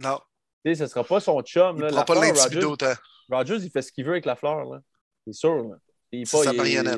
Non, 0.00 0.18
Tu 0.64 0.70
sais, 0.72 0.74
ce 0.78 0.82
ne 0.84 0.88
sera 0.88 1.04
pas 1.04 1.20
son 1.20 1.40
chum. 1.42 1.76
il 1.78 1.82
Là. 1.82 1.90
ne 1.90 2.02
pas 2.04 2.14
l'intimider 2.14 2.64
autant. 2.64 2.92
Rodgers, 3.30 3.58
il 3.60 3.70
fait 3.70 3.82
ce 3.82 3.92
qu'il 3.92 4.04
veut 4.04 4.12
avec 4.12 4.26
Lafleur. 4.26 4.64
Là. 4.64 4.80
C'est 5.26 5.32
sûr. 5.34 5.54
Là. 5.68 5.76
Il 6.10 6.22
est 6.22 6.24
C'est 6.24 6.36
pas- 6.38 6.44
sa 6.44 6.52
marionnette. 6.52 6.96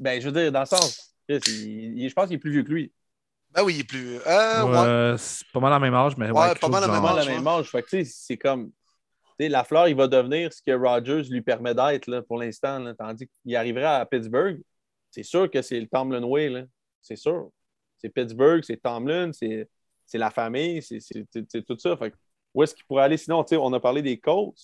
ben, 0.00 0.20
je 0.20 0.28
veux 0.28 0.32
dire, 0.32 0.52
dans 0.52 0.60
le 0.60 0.66
sens, 0.66 1.14
il- 1.28 1.98
il- 1.98 2.08
je 2.08 2.14
pense 2.14 2.26
qu'il 2.26 2.34
est 2.36 2.38
plus 2.38 2.50
vieux 2.52 2.62
que 2.64 2.68
lui. 2.70 2.92
Ben 3.52 3.62
oui, 3.62 3.74
il 3.76 3.80
est 3.80 3.84
plus. 3.84 4.16
Euh, 4.26 4.64
ouais. 4.64 5.10
Ouais, 5.12 5.18
c'est 5.18 5.46
pas 5.52 5.60
mal 5.60 5.70
la 5.70 5.78
même 5.78 5.94
âge, 5.94 6.16
mais 6.18 6.30
Ouais, 6.30 6.38
ouais, 6.40 6.48
quelque 6.48 6.60
pas 6.60 6.68
mal 6.68 6.80
la 6.82 6.88
même 6.88 7.04
âge. 7.04 7.26
la 7.26 7.32
même 7.32 7.46
âge. 7.46 7.70
Fait 7.70 7.82
que, 7.82 7.88
tu 7.88 8.04
sais, 8.04 8.12
c'est 8.14 8.36
comme. 8.36 8.70
Tu 9.38 9.44
sais, 9.44 9.48
Lafleur, 9.48 9.88
il 9.88 9.96
va 9.96 10.08
devenir 10.08 10.52
ce 10.52 10.60
que 10.60 10.72
Rodgers 10.72 11.22
lui 11.30 11.40
permet 11.40 11.74
d'être 11.74 12.06
là, 12.08 12.20
pour 12.22 12.38
l'instant. 12.38 12.78
là. 12.80 12.94
Tandis 12.94 13.28
qu'il 13.42 13.56
arriverait 13.56 13.84
à 13.84 14.04
Pittsburgh, 14.04 14.60
c'est 15.10 15.22
sûr 15.22 15.50
que 15.50 15.62
c'est 15.62 15.80
le 15.80 15.86
Tomlin 15.86 16.22
Way. 16.24 16.48
là. 16.50 16.62
C'est 17.00 17.16
sûr. 17.16 17.50
C'est 17.98 18.08
Pittsburgh, 18.10 18.62
c'est 18.64 18.76
Tomlin, 18.76 19.30
c'est 19.32 19.68
la 20.14 20.30
famille, 20.30 20.82
c'est 20.82 21.62
tout 21.66 21.78
ça. 21.78 21.96
Fait 21.96 22.12
où 22.54 22.62
est-ce 22.62 22.74
qu'il 22.74 22.84
pourrait 22.86 23.04
aller? 23.04 23.16
Sinon? 23.16 23.44
On 23.52 23.72
a 23.72 23.80
parlé 23.80 24.02
des 24.02 24.18
Colts. 24.18 24.56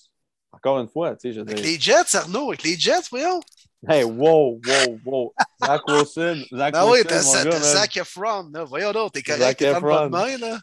Encore 0.54 0.78
une 0.80 0.88
fois, 0.88 1.16
tu 1.16 1.28
sais, 1.28 1.32
je 1.32 1.40
Avec 1.40 1.60
les 1.60 1.78
Jets, 1.80 2.14
Arnaud, 2.14 2.48
avec 2.48 2.62
les 2.62 2.76
Jets, 2.78 3.08
voyons. 3.10 3.40
Hey, 3.88 4.04
wow, 4.04 4.60
wow, 4.66 4.98
wow. 5.04 5.34
Zach 5.64 5.80
Wilson. 5.88 6.42
Zach 6.54 6.74
Ah 6.76 6.86
oui, 6.86 6.98
Wilson, 7.00 7.32
gars, 7.44 7.50
t'as 7.50 7.58
man. 7.58 7.62
Zac 7.62 7.96
Efron. 7.96 8.50
Là. 8.52 8.64
Voyons 8.64 8.92
donc, 8.92 9.12
t'es 9.12 9.22
correct, 9.22 9.58
t'es 9.58 9.72
pas 9.72 10.04
de 10.04 10.10
main, 10.10 10.36
là. 10.36 10.58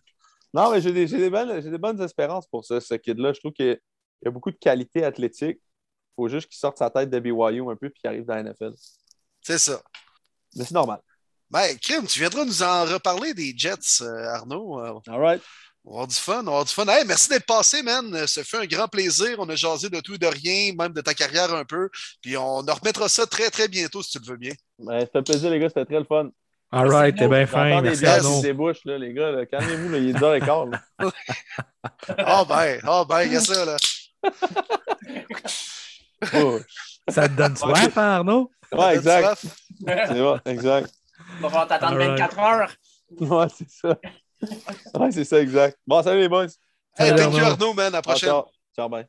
Non, 0.54 0.72
mais 0.72 0.80
j'ai 0.82 0.92
des, 0.92 1.06
des, 1.08 1.30
des 1.30 1.78
bonnes 1.78 2.02
espérances 2.02 2.46
pour 2.48 2.64
ça, 2.66 2.80
ce 2.80 2.94
kid-là. 2.96 3.34
Je 3.34 3.40
trouve 3.40 3.52
qu'il 3.52 3.66
y 3.66 3.70
a- 3.72 3.78
il 4.22 4.26
y 4.26 4.28
a 4.28 4.32
beaucoup 4.32 4.52
de 4.52 4.58
qualité 4.58 5.04
athlétique. 5.04 5.58
Il 5.62 6.14
faut 6.16 6.28
juste 6.28 6.48
qu'il 6.50 6.58
sorte 6.58 6.78
sa 6.78 6.90
tête 6.90 7.10
de 7.10 7.20
BYU 7.20 7.62
un 7.70 7.76
peu 7.76 7.90
puis 7.90 8.00
qu'il 8.02 8.10
arrive 8.10 8.26
dans 8.26 8.36
la 8.36 8.42
NFL. 8.44 8.74
C'est 9.42 9.58
ça. 9.58 9.82
Mais 10.56 10.66
c'est 10.66 10.74
normal. 10.74 11.00
Ben, 11.52 11.76
Kim, 11.82 12.06
tu 12.06 12.20
viendras 12.20 12.46
nous 12.46 12.62
en 12.62 12.86
reparler 12.86 13.34
des 13.34 13.54
Jets, 13.58 14.02
euh, 14.02 14.36
Arnaud. 14.36 14.80
Euh, 14.80 15.00
All 15.08 15.20
right. 15.20 15.42
On 15.86 15.92
va 15.92 15.96
avoir 15.96 16.08
du 16.08 16.16
fun, 16.16 16.42
on 16.42 16.44
va 16.44 16.52
avoir 16.52 16.66
du 16.66 16.74
fun. 16.74 16.86
Hey, 16.88 17.06
merci 17.06 17.30
d'être 17.30 17.46
passé, 17.46 17.82
man. 17.82 18.28
Ce 18.28 18.44
fut 18.44 18.58
un 18.58 18.66
grand 18.66 18.88
plaisir. 18.88 19.36
On 19.40 19.50
a 19.50 19.56
jasé 19.56 19.90
de 19.90 20.00
tout 20.02 20.14
et 20.14 20.18
de 20.20 20.28
rien, 20.28 20.74
même 20.78 20.94
de 20.94 21.02
ta 21.02 21.14
carrière 21.14 21.52
un 21.54 21.66
peu. 21.66 21.90
Puis 22.22 22.38
on 22.38 22.60
en 22.60 22.74
remettra 22.74 23.10
ça 23.10 23.26
très, 23.26 23.50
très 23.50 23.68
bientôt, 23.68 24.04
si 24.04 24.12
tu 24.12 24.20
le 24.20 24.32
veux 24.32 24.38
bien. 24.38 24.54
Ben, 24.78 25.00
ça 25.00 25.08
fait 25.14 25.22
plaisir, 25.24 25.50
les 25.50 25.60
gars. 25.60 25.70
C'était 25.70 25.86
très 25.86 26.00
le 26.00 26.06
fun. 26.06 26.30
All 26.72 26.88
right, 26.88 27.18
t'es 27.18 27.28
bien 27.28 27.48
fin. 27.48 27.82
Merci, 27.82 28.04
là, 28.04 28.98
les 29.00 29.14
gars. 29.14 29.46
Calmez-vous, 29.48 29.96
il 29.96 30.10
est 30.10 30.14
10h15. 30.14 30.72
là. 30.72 31.12
Ah 32.18 32.46
ben, 32.48 32.80
ah 32.84 33.06
ben, 33.08 33.24
il 33.24 33.34
y 33.34 33.36
a 33.38 33.40
ça, 33.40 33.66
là. 33.66 33.78
Oh. 36.36 36.60
Ça 37.08 37.30
te 37.30 37.34
donne 37.34 37.56
soif, 37.58 37.98
hein, 37.98 38.18
Arnaud? 38.18 38.52
Ouais, 38.72 38.96
exact. 38.96 39.46
C'est 39.88 40.20
bon, 40.20 40.40
exact. 40.46 40.92
On 41.38 41.44
va 41.44 41.50
falloir 41.50 41.68
t'attendre 41.68 41.94
All 41.94 42.10
right. 42.10 42.20
24 42.20 42.40
heures. 42.40 42.72
Ouais, 43.20 43.48
c'est 43.56 43.70
ça. 43.70 43.98
Ouais, 45.00 45.12
c'est 45.12 45.26
ça, 45.26 45.42
exact. 45.42 45.78
Bon, 45.86 46.02
salut 46.04 46.22
les 46.22 46.30
boys. 46.30 46.48
Hey, 46.98 47.16
thank 47.16 47.34
you, 47.34 47.44
Arnaud. 47.44 47.74
Man. 47.74 47.88
À 47.88 47.90
la 47.90 47.98
Ah, 48.00 48.02
prochaine. 48.02 48.30
Ciao, 48.30 48.46
ciao, 48.76 48.90
bye. 48.90 49.08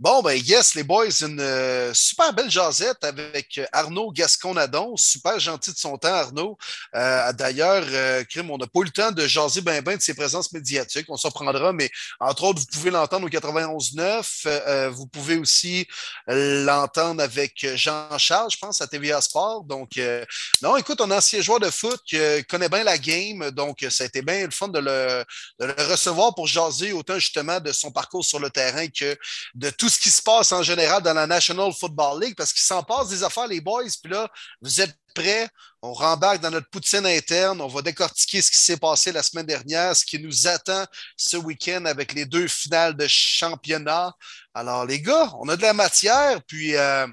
Bon, 0.00 0.22
ben 0.22 0.32
yes, 0.32 0.74
les 0.76 0.82
boys, 0.82 1.10
une 1.20 1.40
euh, 1.40 1.92
super 1.92 2.32
belle 2.32 2.50
jasette 2.50 3.04
avec 3.04 3.60
Arnaud 3.70 4.10
Gascon-Nadon. 4.12 4.96
Super 4.96 5.38
gentil 5.38 5.72
de 5.72 5.76
son 5.76 5.98
temps, 5.98 6.14
Arnaud. 6.14 6.56
Euh, 6.94 7.30
D'ailleurs, 7.34 7.84
euh, 7.86 8.24
on 8.48 8.56
n'a 8.56 8.66
pas 8.66 8.80
eu 8.80 8.84
le 8.84 8.90
temps 8.92 9.12
de 9.12 9.26
jaser 9.26 9.60
ben 9.60 9.82
ben 9.82 9.98
de 9.98 10.00
ses 10.00 10.14
présences 10.14 10.54
médiatiques. 10.54 11.04
On 11.10 11.18
s'en 11.18 11.30
prendra, 11.30 11.74
mais 11.74 11.90
entre 12.18 12.44
autres, 12.44 12.60
vous 12.60 12.66
pouvez 12.72 12.90
l'entendre 12.90 13.26
au 13.26 13.28
91.9. 13.28 14.46
Euh, 14.46 14.60
euh, 14.68 14.88
vous 14.88 15.06
pouvez 15.06 15.36
aussi 15.36 15.86
l'entendre 16.26 17.22
avec 17.22 17.66
Jean-Charles, 17.74 18.52
je 18.52 18.56
pense, 18.56 18.80
à 18.80 18.86
TVA 18.86 19.20
Sport. 19.20 19.64
Donc, 19.64 19.98
euh, 19.98 20.24
non, 20.62 20.78
écoute, 20.78 21.02
un 21.02 21.10
ancien 21.10 21.42
joueur 21.42 21.60
de 21.60 21.68
foot 21.68 22.00
qui 22.06 22.16
euh, 22.16 22.40
connaît 22.48 22.70
bien 22.70 22.84
la 22.84 22.96
game. 22.96 23.50
Donc, 23.50 23.84
ça 23.90 24.04
a 24.04 24.06
été 24.06 24.22
bien 24.22 24.46
le 24.46 24.50
fun 24.50 24.68
de 24.68 24.78
le, 24.78 25.26
de 25.58 25.66
le 25.66 25.90
recevoir 25.90 26.34
pour 26.34 26.46
jaser 26.46 26.94
autant 26.94 27.18
justement 27.18 27.60
de 27.60 27.70
son 27.70 27.90
parcours 27.90 28.24
sur 28.24 28.38
le 28.38 28.48
terrain 28.48 28.88
que 28.88 29.14
de 29.54 29.68
tout 29.68 29.89
ce 29.90 29.98
qui 29.98 30.10
se 30.10 30.22
passe 30.22 30.52
en 30.52 30.62
général 30.62 31.02
dans 31.02 31.14
la 31.14 31.26
National 31.26 31.72
Football 31.72 32.22
League 32.22 32.34
parce 32.36 32.52
qu'il 32.52 32.62
s'en 32.62 32.82
passe 32.82 33.08
des 33.08 33.22
affaires, 33.22 33.46
les 33.46 33.60
boys. 33.60 33.84
Puis 34.02 34.12
là, 34.12 34.28
vous 34.60 34.80
êtes 34.80 34.96
prêts? 35.14 35.48
On 35.82 35.92
rembarque 35.92 36.40
dans 36.40 36.50
notre 36.50 36.68
poutine 36.70 37.06
interne. 37.06 37.60
On 37.60 37.68
va 37.68 37.82
décortiquer 37.82 38.40
ce 38.42 38.50
qui 38.50 38.60
s'est 38.60 38.76
passé 38.76 39.12
la 39.12 39.22
semaine 39.22 39.46
dernière, 39.46 39.96
ce 39.96 40.04
qui 40.04 40.18
nous 40.18 40.46
attend 40.46 40.84
ce 41.16 41.36
week-end 41.36 41.84
avec 41.84 42.12
les 42.12 42.26
deux 42.26 42.48
finales 42.48 42.96
de 42.96 43.06
championnat. 43.08 44.12
Alors, 44.54 44.86
les 44.86 45.00
gars, 45.00 45.32
on 45.40 45.48
a 45.48 45.56
de 45.56 45.62
la 45.62 45.72
matière. 45.72 46.40
Puis, 46.46 46.76
euh, 46.76 47.06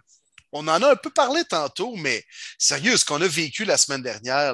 on 0.51 0.67
en 0.67 0.81
a 0.81 0.91
un 0.91 0.95
peu 0.95 1.09
parlé 1.09 1.43
tantôt, 1.45 1.95
mais 1.95 2.23
sérieux, 2.57 2.97
ce 2.97 3.05
qu'on 3.05 3.21
a 3.21 3.27
vécu 3.27 3.65
la 3.65 3.77
semaine 3.77 4.01
dernière, 4.01 4.53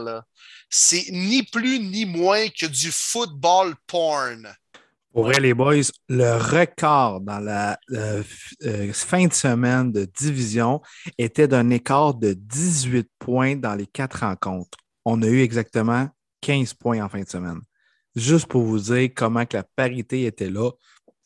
c'est 0.69 1.05
ni 1.09 1.43
plus 1.43 1.79
ni 1.79 2.05
moins 2.05 2.49
que 2.49 2.65
du 2.65 2.91
football 2.91 3.75
porn. 3.87 4.53
Pour 5.13 5.25
vrai, 5.25 5.39
les 5.39 5.53
boys, 5.53 5.91
le 6.09 6.37
record 6.37 7.21
dans 7.21 7.37
la 7.37 7.77
euh, 7.91 8.23
fin 8.93 9.27
de 9.27 9.33
semaine 9.33 9.91
de 9.91 10.05
division 10.05 10.81
était 11.19 11.47
d'un 11.47 11.69
écart 11.69 12.15
de 12.15 12.33
18 12.33 13.07
points 13.19 13.55
dans 13.55 13.75
les 13.75 13.85
quatre 13.85 14.21
rencontres. 14.21 14.75
On 15.05 15.21
a 15.21 15.27
eu 15.27 15.41
exactement 15.41 16.09
15 16.41 16.73
points 16.73 17.05
en 17.05 17.09
fin 17.09 17.21
de 17.21 17.29
semaine. 17.29 17.59
Juste 18.15 18.47
pour 18.47 18.63
vous 18.63 18.79
dire 18.79 19.11
comment 19.15 19.45
que 19.45 19.57
la 19.57 19.63
parité 19.75 20.25
était 20.25 20.49
là, 20.49 20.71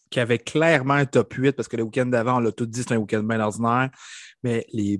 qu'il 0.10 0.20
y 0.20 0.24
avait 0.24 0.40
clairement 0.40 0.96
un 0.96 1.06
top 1.06 1.34
8, 1.34 1.54
parce 1.54 1.70
que 1.70 1.78
le 1.78 1.84
week-end 1.84 2.08
d'avant, 2.08 2.38
on 2.38 2.40
l'a 2.40 2.52
tout 2.52 2.66
dit, 2.66 2.84
c'est 2.84 2.94
un 2.94 2.98
week-end 2.98 3.24
bien 3.24 3.40
ordinaire, 3.40 3.90
mais 4.44 4.66
les 4.74 5.00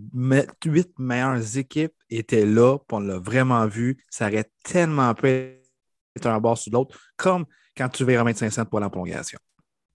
huit 0.66 0.92
meilleures 0.98 1.58
équipes 1.58 1.94
étaient 2.10 2.46
là, 2.46 2.78
puis 2.78 2.96
on 2.96 3.00
l'a 3.02 3.20
vraiment 3.20 3.68
vu. 3.68 4.02
Ça 4.10 4.28
aurait 4.28 4.50
tellement 4.64 5.14
pu 5.14 5.28
être 5.28 6.28
un 6.28 6.40
bord 6.40 6.58
sur 6.58 6.72
l'autre, 6.72 6.98
comme 7.18 7.46
quand 7.78 7.90
tu 7.90 8.04
verras 8.04 8.24
25 8.24 8.50
cents 8.50 8.66
pour 8.66 8.80
la 8.80 8.90
prolongation. 8.90 9.40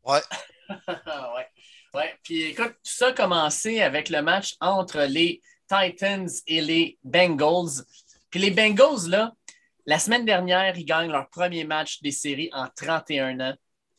Ouais. 0.05 0.21
ouais. 0.89 1.49
Ouais. 1.95 2.15
Puis 2.23 2.43
écoute, 2.45 2.75
tout 2.85 2.93
ça 2.93 3.09
a 3.09 3.13
commencé 3.13 3.81
avec 3.83 4.09
le 4.09 4.23
match 4.23 4.55
entre 4.61 5.03
les 5.03 5.43
Titans 5.69 6.29
et 6.47 6.61
les 6.61 6.99
Bengals. 7.05 7.85
Puis 8.31 8.41
les 8.41 8.51
Bengals, 8.51 9.09
là, 9.09 9.33
la 9.87 9.99
semaine 9.99 10.25
dernière, 10.25 10.77
ils 10.77 10.85
gagnent 10.85 11.11
leur 11.11 11.29
premier 11.29 11.65
match 11.65 12.01
des 12.03 12.13
séries 12.13 12.51
en 12.53 12.69
31 12.69 13.41
ans. 13.41 13.55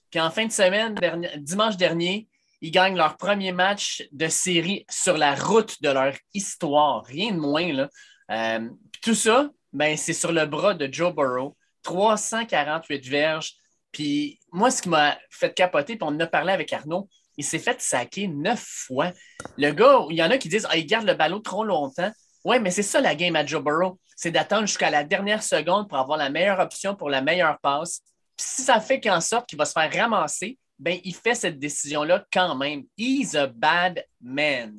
Puis 0.09 0.19
en 0.19 0.31
fin 0.31 0.45
de 0.45 0.51
semaine, 0.51 0.95
dimanche 1.37 1.77
dernier, 1.77 2.27
ils 2.61 2.71
gagnent 2.71 2.95
leur 2.95 3.17
premier 3.17 3.51
match 3.51 4.07
de 4.11 4.27
série 4.27 4.85
sur 4.89 5.17
la 5.17 5.35
route 5.35 5.81
de 5.81 5.89
leur 5.89 6.13
histoire. 6.33 7.03
Rien 7.03 7.33
de 7.33 7.39
moins, 7.39 7.73
là. 7.73 7.89
Euh, 8.31 8.69
puis 8.91 9.01
tout 9.01 9.15
ça, 9.15 9.49
ben, 9.73 9.97
c'est 9.97 10.13
sur 10.13 10.31
le 10.31 10.45
bras 10.45 10.73
de 10.73 10.91
Joe 10.91 11.13
Burrow. 11.13 11.57
348 11.83 13.05
verges. 13.07 13.53
Puis 13.93 14.39
moi, 14.51 14.69
ce 14.71 14.81
qui 14.81 14.89
m'a 14.89 15.17
fait 15.29 15.53
capoter, 15.53 15.95
puis 15.95 16.03
on 16.03 16.07
en 16.07 16.19
a 16.19 16.27
parlé 16.27 16.51
avec 16.51 16.73
Arnaud, 16.73 17.07
il 17.37 17.45
s'est 17.45 17.59
fait 17.59 17.79
saquer 17.81 18.27
neuf 18.27 18.61
fois. 18.87 19.11
Le 19.57 19.71
gars, 19.71 19.99
il 20.09 20.17
y 20.17 20.23
en 20.23 20.29
a 20.31 20.37
qui 20.37 20.49
disent 20.49 20.67
ah, 20.69 20.75
il 20.75 20.85
garde 20.85 21.05
le 21.07 21.13
ballon 21.13 21.39
trop 21.39 21.63
longtemps. 21.63 22.11
Ouais, 22.43 22.59
mais 22.59 22.71
c'est 22.71 22.83
ça 22.83 22.99
la 22.99 23.15
game 23.15 23.35
à 23.37 23.45
Joe 23.45 23.63
Burrow. 23.63 23.97
C'est 24.17 24.31
d'attendre 24.31 24.67
jusqu'à 24.67 24.89
la 24.89 25.03
dernière 25.05 25.41
seconde 25.41 25.87
pour 25.87 25.97
avoir 25.97 26.17
la 26.17 26.29
meilleure 26.29 26.59
option 26.59 26.95
pour 26.95 27.09
la 27.09 27.21
meilleure 27.21 27.57
passe. 27.61 28.01
Puis 28.35 28.45
si 28.47 28.61
ça 28.63 28.79
fait 28.81 28.99
qu'en 28.99 29.21
sorte 29.21 29.47
qu'il 29.47 29.57
va 29.57 29.65
se 29.65 29.71
faire 29.71 29.91
ramasser, 29.93 30.57
ben 30.79 30.99
il 31.03 31.15
fait 31.15 31.35
cette 31.35 31.59
décision-là 31.59 32.25
quand 32.33 32.55
même. 32.55 32.83
He's 32.97 33.35
a 33.35 33.47
bad 33.47 34.03
man. 34.21 34.75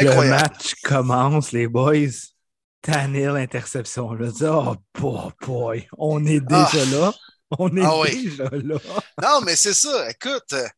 Le 0.00 0.08
Incroyable. 0.08 0.42
match 0.42 0.74
commence, 0.82 1.52
les 1.52 1.66
boys. 1.68 2.32
Tannehill, 2.82 3.30
interception. 3.36 4.12
Là, 4.12 4.28
dis, 4.30 4.44
oh 4.44 4.76
boy, 4.94 5.30
boy, 5.44 5.88
on 5.98 6.24
est 6.24 6.40
déjà 6.40 6.68
Ah. 6.74 6.90
là. 6.92 7.14
On 7.58 7.74
est 7.76 7.82
Ah 7.84 7.98
oui. 8.00 8.28
déjà 8.30 8.48
là. 8.52 8.76
Non, 9.22 9.40
mais 9.42 9.56
c'est 9.56 9.74
ça. 9.74 10.10
Écoute, 10.10 10.52
euh, 10.52 10.68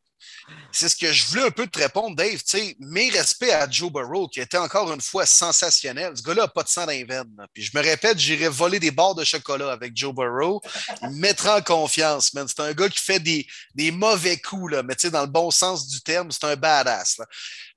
c'est 0.71 0.89
ce 0.89 0.95
que 0.95 1.11
je 1.11 1.25
voulais 1.27 1.43
un 1.43 1.51
peu 1.51 1.67
te 1.67 1.77
répondre, 1.79 2.15
Dave. 2.15 2.37
Tu 2.37 2.57
sais, 2.57 2.75
mes 2.79 3.09
respects 3.11 3.49
à 3.51 3.69
Joe 3.69 3.91
Burrow, 3.91 4.27
qui 4.27 4.39
était 4.39 4.57
encore 4.57 4.91
une 4.91 5.01
fois 5.01 5.25
sensationnel. 5.25 6.13
Ce 6.15 6.21
gars-là 6.23 6.43
n'a 6.43 6.47
pas 6.47 6.63
de 6.63 6.69
sang 6.69 6.85
dans 6.85 6.91
les 6.91 7.03
veines. 7.03 7.31
là. 7.37 7.45
Puis 7.53 7.63
je 7.63 7.71
me 7.77 7.81
répète, 7.83 8.17
j'irai 8.19 8.47
voler 8.47 8.79
des 8.79 8.91
barres 8.91 9.15
de 9.15 9.23
chocolat 9.23 9.71
avec 9.71 9.95
Joe 9.95 10.13
Burrow. 10.13 10.61
Il 11.03 11.09
me 11.09 11.15
mettra 11.19 11.57
en 11.57 11.61
confiance, 11.61 12.33
man. 12.33 12.47
C'est 12.47 12.61
un 12.61 12.73
gars 12.73 12.89
qui 12.89 12.99
fait 12.99 13.19
des, 13.19 13.45
des 13.75 13.91
mauvais 13.91 14.37
coups, 14.37 14.73
là, 14.73 14.83
mais 14.83 14.95
dans 15.11 15.21
le 15.21 15.27
bon 15.27 15.51
sens 15.51 15.87
du 15.87 16.01
terme, 16.01 16.31
c'est 16.31 16.45
un 16.45 16.55
badass. 16.55 17.17
là. 17.19 17.25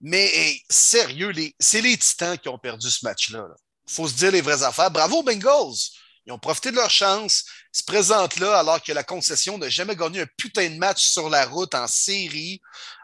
Mais 0.01 0.24
hey, 0.34 0.62
sérieux, 0.70 1.28
les, 1.30 1.55
c'est 1.61 1.80
les 1.82 1.97
Titans 1.97 2.38
qui 2.38 2.49
ont 2.49 2.59
perdu 2.59 2.90
ce 2.90 3.05
match-là. 3.05 3.47
Il 3.88 3.93
faut 3.95 4.09
se 4.09 4.14
dire 4.14 4.30
les 4.32 4.40
vraies 4.40 4.62
affaires. 4.62 4.90
Bravo, 4.90 5.22
Bengals! 5.22 5.76
Ils 6.24 6.32
ont 6.32 6.38
profité 6.38 6.70
de 6.70 6.76
leur 6.76 6.88
chance, 6.90 7.45
se 7.73 7.83
présentent 7.83 8.39
là 8.39 8.59
alors 8.59 8.83
que 8.83 8.93
la 8.93 9.03
concession 9.03 9.57
n'a 9.57 9.70
jamais 9.70 9.97
gagné 9.97 10.20
un 10.20 10.27
putain 10.37 10.68
de 10.68 10.77
match 10.77 11.03
sur 11.03 11.31
la 11.31 11.47
route 11.47 11.75
en 11.75 11.87
série. 11.87 12.61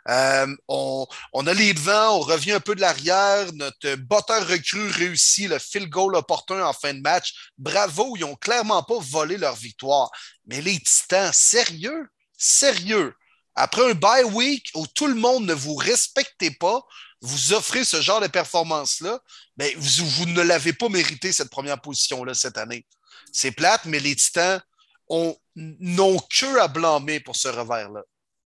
Euh, 0.09 0.47
on, 0.69 1.07
a 1.47 1.55
les 1.55 1.73
devants, 1.75 2.17
on 2.17 2.21
revient 2.21 2.53
un 2.53 2.61
peu 2.61 2.75
de 2.75 2.81
l'arrière. 2.81 3.51
Notre 3.55 3.95
botteur 3.97 4.47
recrue 4.47 4.89
réussit 4.91 5.49
le 5.49 5.59
field 5.59 5.89
goal 5.89 6.15
opportun 6.15 6.63
en 6.65 6.73
fin 6.73 6.93
de 6.93 7.01
match. 7.01 7.51
Bravo, 7.57 8.15
ils 8.17 8.21
n'ont 8.21 8.37
clairement 8.37 8.83
pas 8.83 8.99
volé 9.01 9.39
leur 9.39 9.57
victoire. 9.57 10.11
Mais 10.47 10.61
les 10.61 10.79
Titans, 10.79 11.33
sérieux? 11.33 12.09
Sérieux? 12.37 13.15
Après 13.55 13.91
un 13.91 13.95
bye 13.95 14.25
week 14.25 14.71
où 14.75 14.87
tout 14.87 15.09
le 15.09 15.15
monde 15.15 15.45
ne 15.45 15.55
vous 15.55 15.75
respectait 15.75 16.53
pas, 16.53 16.81
vous 17.21 17.53
offrez 17.53 17.85
ce 17.85 18.01
genre 18.01 18.21
de 18.21 18.29
performance-là, 18.29 19.19
ben, 19.57 19.73
vous, 19.77 20.07
vous 20.07 20.27
ne 20.27 20.43
l'avez 20.43 20.73
pas 20.73 20.89
mérité, 20.89 21.33
cette 21.33 21.51
première 21.51 21.81
position-là, 21.81 22.35
cette 22.35 22.59
année. 22.59 22.87
C'est 23.33 23.53
plate, 23.53 23.85
mais 23.87 23.99
les 24.01 24.15
Titans 24.17 24.61
ont- 25.09 25.37
n'ont 25.57 26.19
que 26.19 26.59
à 26.61 26.69
blâmer 26.69 27.21
pour 27.21 27.37
ce 27.37 27.49
revers-là. 27.49 28.03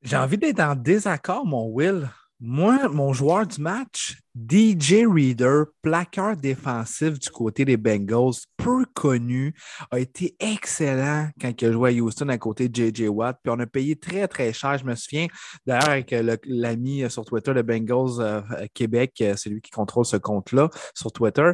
J'ai 0.03 0.17
envie 0.17 0.38
d'être 0.38 0.59
en 0.59 0.76
désaccord, 0.76 1.45
mon 1.45 1.65
Will. 1.67 2.09
Moi, 2.39 2.88
mon 2.89 3.13
joueur 3.13 3.45
du 3.45 3.61
match, 3.61 4.17
DJ 4.36 5.05
Reader, 5.07 5.65
plaqueur 5.82 6.38
défensif 6.38 7.19
du 7.19 7.29
côté 7.29 7.65
des 7.65 7.77
Bengals, 7.77 8.34
peu 8.57 8.86
connu, 8.93 9.53
a 9.91 9.99
été 9.99 10.36
excellent 10.39 11.29
quand 11.39 11.51
il 11.61 11.67
a 11.67 11.71
joué 11.71 11.89
à 11.89 12.01
Houston 12.01 12.29
à 12.29 12.38
côté 12.38 12.69
de 12.69 12.75
JJ 12.75 13.07
Watt. 13.09 13.38
Puis 13.43 13.51
on 13.53 13.59
a 13.59 13.65
payé 13.65 13.95
très, 13.95 14.27
très 14.27 14.53
cher. 14.53 14.77
Je 14.77 14.86
me 14.86 14.95
souviens, 14.95 15.27
d'ailleurs, 15.65 15.89
avec 15.89 16.11
le- 16.11 16.38
l'ami 16.45 17.09
sur 17.09 17.25
Twitter 17.25 17.53
de 17.53 17.61
Bengals 17.61 18.19
euh, 18.19 18.41
Québec, 18.73 19.13
euh, 19.21 19.36
c'est 19.36 19.49
lui 19.49 19.61
qui 19.61 19.71
contrôle 19.71 20.05
ce 20.05 20.17
compte-là 20.17 20.69
sur 20.95 21.11
Twitter. 21.11 21.51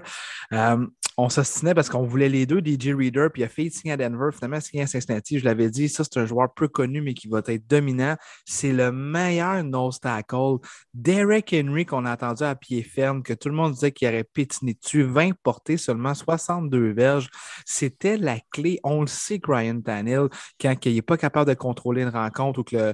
Euh, 0.54 0.86
on 1.20 1.30
s'ostinait 1.30 1.74
parce 1.74 1.90
qu'on 1.90 2.04
voulait 2.04 2.30
les 2.30 2.46
deux, 2.46 2.62
DJ 2.64 2.94
Reader, 2.94 3.30
puis 3.34 3.42
il 3.42 3.46
a 3.46 3.50
fait 3.50 3.72
signer 3.72 3.94
à 3.94 3.98
Denver, 3.98 4.30
finalement 4.32 4.62
signé 4.62 4.84
à 4.84 4.88
Cincinnati. 4.88 5.40
Je 5.40 5.46
l'avais 5.46 5.72
dit, 5.72 5.90
ça, 5.90 6.04
c'est 6.04 6.20
un 6.20 6.28
joueur 6.28 6.54
peu 6.54 6.68
connu, 6.68 7.02
mais 7.02 7.16
qui 7.16 7.28
va 7.28 7.42
être 7.48 7.68
dominant. 7.68 8.16
C'est 8.46 8.72
le 8.72 8.92
meilleur 8.92 9.64
nose 9.64 10.00
tackle. 10.00 10.58
Derek 10.94 11.56
Henry, 11.58 11.88
qu'on 11.88 12.06
a 12.06 12.14
entendu 12.14 12.44
à 12.44 12.54
pied 12.68 12.84
ferme, 12.84 13.24
que 13.24 13.34
tout 13.34 13.50
le 13.50 13.56
monde 13.56 13.74
disait 13.74 13.92
qu'il 13.92 14.08
aurait 14.08 14.24
pétiné 14.24 14.78
dessus, 14.82 15.04
20 15.04 15.32
portées, 15.42 15.78
seulement 15.78 16.14
62 16.14 16.92
verges. 16.92 17.30
C'était 17.66 18.18
la 18.18 18.40
clé. 18.52 18.80
On 18.84 19.02
le 19.02 19.08
sait 19.08 19.40
que 19.40 19.52
Ryan 19.52 19.80
Tannehill, 19.82 20.28
quand 20.60 20.76
il 20.86 20.96
n'est 20.96 21.02
pas 21.02 21.18
capable 21.18 21.50
de 21.50 21.56
contrôler 21.56 22.02
une 22.02 22.10
rencontre 22.10 22.60
ou 22.60 22.64
que 22.64 22.94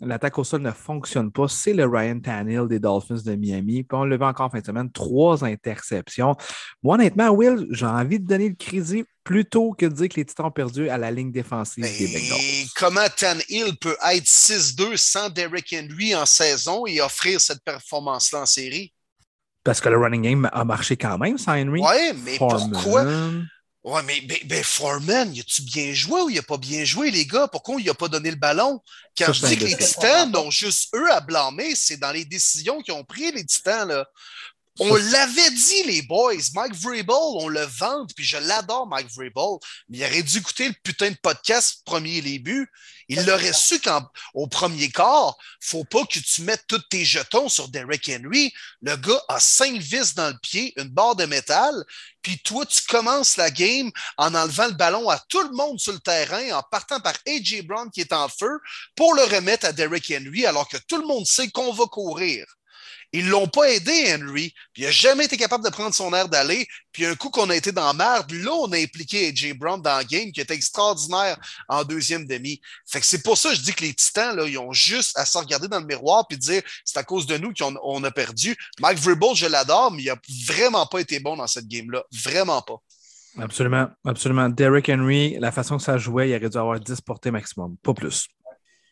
l'attaque 0.00 0.38
au 0.38 0.44
sol 0.44 0.62
ne 0.62 0.72
fonctionne 0.72 1.30
pas, 1.30 1.46
c'est 1.48 1.72
le 1.72 1.86
Ryan 1.86 2.18
Tannehill 2.18 2.66
des 2.68 2.80
Dolphins 2.80 3.22
de 3.24 3.34
Miami. 3.36 3.84
Puis 3.84 3.96
on 3.96 4.04
le 4.04 4.16
voit 4.16 4.28
encore 4.28 4.46
en 4.46 4.50
fin 4.50 4.60
de 4.60 4.66
semaine, 4.66 4.90
trois 4.90 5.44
interceptions. 5.44 6.34
Moi, 6.82 6.96
honnêtement, 6.96 7.30
Will, 7.30 7.66
j'ai 7.70 7.86
envie 7.86 8.18
de 8.18 8.26
donner 8.26 8.48
le 8.48 8.56
crédit 8.56 9.04
plutôt 9.22 9.72
que 9.72 9.86
de 9.86 9.94
dire 9.94 10.08
que 10.08 10.16
les 10.16 10.24
Titans 10.24 10.46
ont 10.46 10.50
perdu 10.50 10.88
à 10.88 10.98
la 10.98 11.12
ligne 11.12 11.30
défensive 11.30 11.84
des 11.84 12.06
Bengals. 12.08 12.66
Comment 12.74 13.08
Tannehill 13.16 13.76
peut 13.80 13.96
être 14.10 14.26
6-2 14.26 14.96
sans 14.96 15.30
Derrick 15.30 15.72
Henry 15.72 16.16
en 16.16 16.26
saison 16.26 16.86
et 16.86 17.00
offrir 17.00 17.40
cette 17.40 17.62
performance-là 17.62 18.40
en 18.40 18.46
série? 18.46 18.92
Parce 19.64 19.80
que 19.80 19.88
le 19.88 19.98
running 19.98 20.22
game 20.22 20.50
a 20.52 20.64
marché 20.64 20.96
quand 20.96 21.18
même 21.18 21.38
sans 21.38 21.52
Henry. 21.52 21.80
Oui, 21.80 22.18
mais 22.24 22.38
pourquoi? 22.38 23.04
Ouais, 23.84 24.02
mais 24.04 24.20
ben, 24.20 24.38
ben 24.44 24.62
Foreman, 24.62 25.28
a-tu 25.36 25.62
bien 25.62 25.92
joué 25.92 26.20
ou 26.20 26.30
il 26.30 26.38
a 26.38 26.42
pas 26.42 26.56
bien 26.56 26.84
joué, 26.84 27.10
les 27.10 27.26
gars? 27.26 27.48
Pourquoi 27.48 27.80
il 27.80 27.90
a 27.90 27.94
pas 27.94 28.06
donné 28.06 28.30
le 28.30 28.36
ballon? 28.36 28.80
Quand 29.18 29.32
je 29.32 29.44
dis 29.44 29.56
que 29.58 29.64
les 29.64 29.76
Titans 29.76 30.36
ont 30.36 30.52
juste 30.52 30.94
eux 30.94 31.10
à 31.10 31.20
blâmer, 31.20 31.74
c'est 31.74 31.96
dans 31.96 32.12
les 32.12 32.24
décisions 32.24 32.80
qu'ils 32.80 32.94
ont 32.94 33.02
prises, 33.02 33.34
les 33.34 33.44
Titans. 33.44 33.88
Là. 33.88 34.06
On 34.80 34.94
l'avait 34.94 35.50
dit, 35.50 35.82
les 35.84 36.02
boys. 36.02 36.34
Mike 36.54 36.74
Vrabel, 36.74 37.04
on 37.10 37.48
le 37.48 37.62
vante, 37.62 38.10
puis 38.16 38.24
je 38.24 38.38
l'adore, 38.38 38.86
Mike 38.86 39.10
Vrabel. 39.14 39.58
Mais 39.88 39.98
il 39.98 40.04
aurait 40.04 40.22
dû 40.22 40.38
écouter 40.38 40.68
le 40.68 40.74
putain 40.82 41.10
de 41.10 41.16
podcast 41.22 41.82
premier 41.84 42.22
début. 42.22 42.70
Il 43.08 43.26
l'aurait 43.26 43.52
su 43.52 43.78
qu'au 43.80 44.46
premier 44.46 44.90
quart, 44.90 45.36
faut 45.60 45.84
pas 45.84 46.04
que 46.06 46.18
tu 46.18 46.42
mettes 46.42 46.64
tous 46.66 46.82
tes 46.88 47.04
jetons 47.04 47.50
sur 47.50 47.68
Derek 47.68 48.08
Henry. 48.08 48.50
Le 48.80 48.96
gars 48.96 49.22
a 49.28 49.38
cinq 49.38 49.76
vis 49.76 50.14
dans 50.14 50.28
le 50.28 50.38
pied, 50.40 50.72
une 50.76 50.88
barre 50.88 51.16
de 51.16 51.26
métal, 51.26 51.74
puis 52.22 52.38
toi, 52.38 52.64
tu 52.64 52.80
commences 52.88 53.36
la 53.36 53.50
game 53.50 53.90
en 54.16 54.34
enlevant 54.34 54.66
le 54.66 54.72
ballon 54.72 55.08
à 55.10 55.18
tout 55.28 55.42
le 55.42 55.54
monde 55.54 55.78
sur 55.78 55.92
le 55.92 55.98
terrain, 55.98 56.52
en 56.52 56.62
partant 56.62 57.00
par 57.00 57.14
A.J. 57.26 57.62
Brown 57.62 57.90
qui 57.90 58.00
est 58.00 58.12
en 58.12 58.28
feu, 58.28 58.58
pour 58.96 59.14
le 59.14 59.24
remettre 59.24 59.66
à 59.66 59.72
Derek 59.72 60.10
Henry, 60.10 60.46
alors 60.46 60.68
que 60.68 60.78
tout 60.88 60.96
le 60.96 61.06
monde 61.06 61.26
sait 61.26 61.50
qu'on 61.50 61.72
va 61.72 61.84
courir. 61.86 62.46
Ils 63.14 63.28
l'ont 63.28 63.46
pas 63.46 63.70
aidé, 63.70 64.14
Henry. 64.14 64.54
Puis 64.72 64.82
il 64.82 64.84
n'a 64.86 64.90
jamais 64.90 65.26
été 65.26 65.36
capable 65.36 65.62
de 65.64 65.68
prendre 65.68 65.94
son 65.94 66.12
air 66.14 66.28
d'aller. 66.28 66.66
Puis 66.92 67.04
un 67.04 67.14
coup 67.14 67.28
qu'on 67.28 67.50
a 67.50 67.56
été 67.56 67.70
dans 67.70 67.92
merde, 67.92 68.32
là, 68.32 68.52
on 68.52 68.72
a 68.72 68.78
impliqué 68.78 69.28
AJ 69.28 69.52
Brown 69.52 69.80
dans 69.80 69.98
le 69.98 70.04
game 70.04 70.32
qui 70.32 70.40
était 70.40 70.54
extraordinaire 70.54 71.36
en 71.68 71.84
deuxième 71.84 72.26
demi. 72.26 72.60
Fait 72.86 73.00
que 73.00 73.06
c'est 73.06 73.22
pour 73.22 73.36
ça 73.36 73.50
que 73.50 73.56
je 73.56 73.60
dis 73.60 73.74
que 73.74 73.84
les 73.84 73.92
Titans, 73.92 74.34
là, 74.34 74.46
ils 74.46 74.58
ont 74.58 74.72
juste 74.72 75.18
à 75.18 75.26
se 75.26 75.36
regarder 75.36 75.68
dans 75.68 75.80
le 75.80 75.86
miroir 75.86 76.26
puis 76.26 76.38
dire 76.38 76.62
c'est 76.84 76.98
à 76.98 77.04
cause 77.04 77.26
de 77.26 77.36
nous 77.36 77.52
qu'on 77.52 77.74
on 77.82 78.02
a 78.04 78.10
perdu. 78.10 78.56
Mike 78.80 78.98
Vrabel, 78.98 79.34
je 79.34 79.46
l'adore, 79.46 79.92
mais 79.92 80.02
il 80.02 80.06
n'a 80.06 80.16
vraiment 80.46 80.86
pas 80.86 81.00
été 81.00 81.20
bon 81.20 81.36
dans 81.36 81.46
cette 81.46 81.68
game-là. 81.68 82.02
Vraiment 82.24 82.62
pas. 82.62 82.76
Absolument, 83.38 83.88
absolument. 84.06 84.48
Derrick 84.48 84.88
Henry, 84.88 85.38
la 85.38 85.52
façon 85.52 85.76
que 85.76 85.82
ça 85.82 85.98
jouait, 85.98 86.30
il 86.30 86.36
aurait 86.36 86.50
dû 86.50 86.58
avoir 86.58 86.80
10 86.80 87.00
portées 87.02 87.30
maximum, 87.30 87.76
pas 87.82 87.94
plus. 87.94 88.28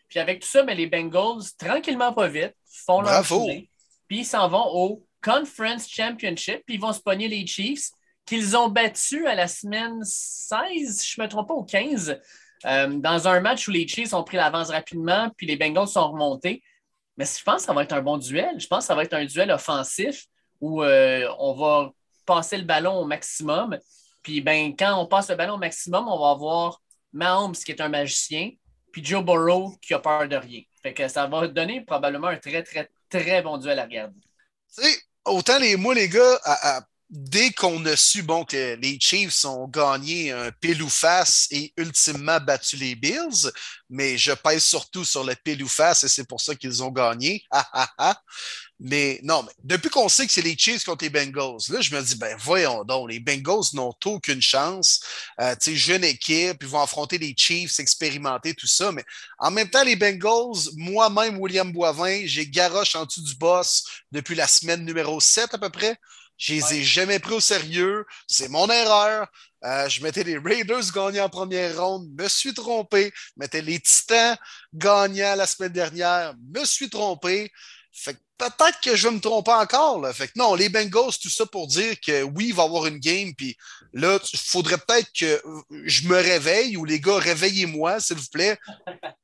Puis 0.09 0.19
avec 0.19 0.41
tout 0.41 0.49
ça, 0.49 0.63
mais 0.63 0.75
les 0.75 0.87
Bengals, 0.87 1.43
tranquillement 1.59 2.13
pas 2.13 2.29
vite, 2.29 2.55
font 2.87 3.01
leur 3.01 3.27
tournée 3.27 3.70
puis 4.11 4.19
ils 4.19 4.27
s'en 4.27 4.49
vont 4.49 4.67
au 4.67 5.07
Conference 5.23 5.89
Championship, 5.89 6.65
puis 6.67 6.75
ils 6.75 6.81
vont 6.81 6.93
se 6.93 6.99
pogner 6.99 7.29
les 7.29 7.47
Chiefs, 7.47 7.91
qu'ils 8.27 8.57
ont 8.57 8.69
battus 8.69 9.25
à 9.25 9.37
la 9.37 9.47
semaine 9.47 10.03
16, 10.03 11.07
je 11.07 11.21
ne 11.21 11.25
me 11.25 11.31
trompe 11.31 11.47
pas, 11.47 11.55
au 11.55 11.63
15, 11.63 12.21
euh, 12.67 12.89
dans 12.89 13.29
un 13.29 13.39
match 13.39 13.69
où 13.69 13.71
les 13.71 13.87
Chiefs 13.87 14.13
ont 14.13 14.25
pris 14.25 14.37
l'avance 14.37 14.71
rapidement, 14.71 15.31
puis 15.37 15.47
les 15.47 15.55
Bengals 15.55 15.87
sont 15.87 16.11
remontés. 16.11 16.61
Mais 17.17 17.25
je 17.25 17.41
pense 17.45 17.59
que 17.59 17.67
ça 17.67 17.73
va 17.73 17.85
être 17.85 17.93
un 17.93 18.03
bon 18.03 18.19
duel. 18.19 18.59
Je 18.59 18.67
pense 18.67 18.81
que 18.81 18.87
ça 18.87 18.97
va 18.97 19.05
être 19.05 19.15
un 19.15 19.25
duel 19.27 19.53
offensif 19.53 20.27
où 20.61 20.83
euh, 20.83 21.29
on 21.39 21.55
va 21.55 21.93
passer 22.27 22.57
le 22.57 22.65
ballon 22.65 22.99
au 22.99 23.05
maximum. 23.05 23.79
Puis 24.25 24.41
ben, 24.41 24.75
quand 24.77 25.01
on 25.01 25.07
passe 25.07 25.31
le 25.31 25.37
ballon 25.37 25.55
au 25.55 25.59
maximum, 25.59 26.09
on 26.09 26.19
va 26.19 26.31
avoir 26.31 26.83
Mahomes 27.13 27.55
qui 27.55 27.71
est 27.71 27.81
un 27.81 27.89
magicien, 27.89 28.51
puis 28.91 29.05
Joe 29.05 29.25
Burrow 29.25 29.77
qui 29.81 29.95
a 29.95 30.01
peur 30.01 30.27
de 30.27 30.35
rien. 30.35 30.63
Fait 30.83 30.95
que 30.95 31.07
ça 31.07 31.29
va 31.29 31.47
donner 31.47 31.83
probablement 31.83 32.27
un 32.27 32.37
très, 32.37 32.65
très, 32.65 32.91
très 33.11 33.43
bon 33.43 33.59
duel 33.59 33.79
à 33.79 33.85
regarder. 33.85 34.15
Tu 34.75 34.83
sais, 34.83 34.99
autant 35.27 35.59
les, 35.59 35.77
moi, 35.77 35.95
les 35.95 36.09
gars, 36.09 36.41
dès 37.11 37.51
qu'on 37.51 37.85
a 37.87 37.97
su 37.97 38.23
bon, 38.23 38.45
que 38.45 38.77
les 38.77 38.99
Chiefs 39.01 39.45
ont 39.45 39.67
gagné 39.67 40.31
un 40.31 40.53
pile 40.53 40.83
ou 40.83 40.89
face 40.89 41.49
et 41.51 41.73
ultimement 41.77 42.39
battu 42.41 42.77
les 42.77 42.95
Bills, 42.95 43.51
mais 43.89 44.17
je 44.17 44.33
pèse 44.33 44.63
surtout 44.63 45.05
sur 45.05 45.25
le 45.25 45.35
pile 45.35 45.63
ou 45.65 45.69
face 45.69 46.05
et 46.05 46.09
c'est 46.09 46.27
pour 46.27 46.41
ça 46.41 46.55
qu'ils 46.55 46.83
ont 46.83 46.91
gagné. 46.91 47.45
Mais 48.83 49.21
non, 49.23 49.43
mais 49.43 49.53
depuis 49.63 49.91
qu'on 49.91 50.09
sait 50.09 50.27
que 50.27 50.33
c'est 50.33 50.41
les 50.41 50.57
Chiefs 50.57 50.85
contre 50.85 51.05
les 51.05 51.11
Bengals, 51.11 51.61
là, 51.69 51.83
je 51.83 51.95
me 51.95 52.01
dis, 52.01 52.15
ben 52.15 52.35
voyons 52.41 52.83
donc, 52.83 53.11
les 53.11 53.21
Bengals 53.21 53.75
n'ont 53.75 53.93
aucune 54.07 54.41
chance. 54.41 55.01
Euh, 55.39 55.55
tu 55.61 55.77
jeune 55.77 56.03
équipe, 56.03 56.57
ils 56.63 56.67
vont 56.67 56.81
affronter 56.81 57.19
les 57.19 57.35
Chiefs, 57.37 57.79
expérimenter 57.79 58.55
tout 58.55 58.67
ça. 58.67 58.91
Mais 58.91 59.05
en 59.39 59.51
même 59.51 59.69
temps, 59.69 59.85
les 59.85 59.97
Bengals, 59.97 60.71
moi-même, 60.77 61.39
William 61.39 61.71
Boivin, 61.71 62.23
j'ai 62.25 62.47
garoche 62.47 62.97
en 62.97 63.05
dessous 63.05 63.23
du 63.23 63.35
boss 63.35 63.85
depuis 64.11 64.35
la 64.35 64.49
semaine 64.49 64.83
numéro 64.83 65.21
7 65.21 65.53
à 65.53 65.59
peu 65.59 65.69
près. 65.69 65.99
Je 66.41 66.55
les 66.55 66.75
ai 66.75 66.83
jamais 66.83 67.19
pris 67.19 67.35
au 67.35 67.41
sérieux. 67.41 68.07
C'est 68.27 68.49
mon 68.49 68.69
erreur. 68.69 69.29
Euh, 69.63 69.89
je 69.91 70.03
mettais 70.03 70.25
les 70.25 70.39
Raiders 70.39 70.91
gagnants 70.95 71.27
en 71.27 71.29
première 71.29 71.79
ronde, 71.79 72.09
me 72.19 72.29
suis 72.29 72.55
trompé. 72.55 73.13
Je 73.15 73.33
mettais 73.37 73.61
les 73.61 73.79
Titans 73.79 74.39
gagnants 74.73 75.37
la 75.37 75.47
semaine 75.47 75.73
dernière, 75.73 76.35
me 76.55 76.65
suis 76.65 76.89
trompé. 76.89 77.53
Fait 77.93 78.15
que 78.15 78.21
peut-être 78.39 78.81
que 78.81 78.97
je 78.97 79.09
vais 79.09 79.15
me 79.15 79.21
tromper 79.21 79.51
encore. 79.51 80.09
Fait 80.15 80.29
que 80.29 80.33
non, 80.37 80.55
les 80.55 80.71
Bengals, 80.71 81.19
tout 81.21 81.29
ça 81.29 81.45
pour 81.45 81.67
dire 81.67 82.01
que 82.01 82.23
oui, 82.23 82.47
il 82.49 82.55
va 82.55 82.63
y 82.63 82.67
avoir 82.67 82.87
une 82.87 82.99
game, 82.99 83.35
puis 83.35 83.55
là, 83.93 84.19
il 84.33 84.39
faudrait 84.39 84.79
peut-être 84.79 85.11
que 85.13 85.43
je 85.85 86.09
me 86.09 86.17
réveille 86.17 86.79
ou 86.79 86.87
les 86.87 87.01
gars, 87.01 87.19
réveillez-moi, 87.19 88.01
s'il 88.01 88.17
vous 88.17 88.29
plaît. 88.33 88.59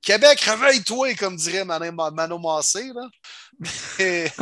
Québec, 0.02 0.40
réveille-toi, 0.40 1.14
comme 1.14 1.36
dirait 1.36 1.64
Mano 1.64 2.38
Massé. 2.38 2.90
Là. 2.94 3.08
Mais... 3.98 4.32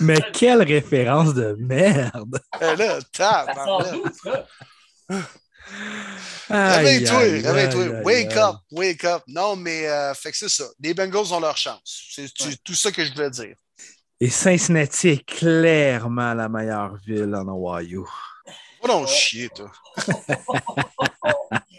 Mais 0.00 0.20
quelle 0.32 0.62
référence 0.62 1.34
de 1.34 1.56
merde! 1.58 2.40
Eh 2.60 2.76
là, 2.76 2.98
Réveille-toi, 6.48 7.18
réveille-toi. 7.18 8.02
Wake 8.04 8.36
up, 8.36 8.56
wake 8.70 9.04
up. 9.04 9.22
Non, 9.26 9.56
mais 9.56 9.88
euh, 9.88 10.14
fait 10.14 10.30
que 10.30 10.36
c'est 10.36 10.48
ça. 10.48 10.64
Les 10.78 10.94
Bengals 10.94 11.32
ont 11.32 11.40
leur 11.40 11.56
chance. 11.56 12.12
C'est 12.14 12.62
tout 12.62 12.74
ça 12.74 12.92
que 12.92 13.04
je 13.04 13.12
voulais 13.12 13.30
dire. 13.30 13.56
Et 14.20 14.30
Cincinnati 14.30 15.08
est 15.08 15.26
clairement 15.26 16.34
la 16.34 16.48
meilleure 16.48 16.96
ville 17.04 17.34
en 17.34 17.48
Ohio. 17.48 18.06
Va 18.80 18.88
donc 18.88 19.08
chier, 19.08 19.50
toi. 19.50 19.70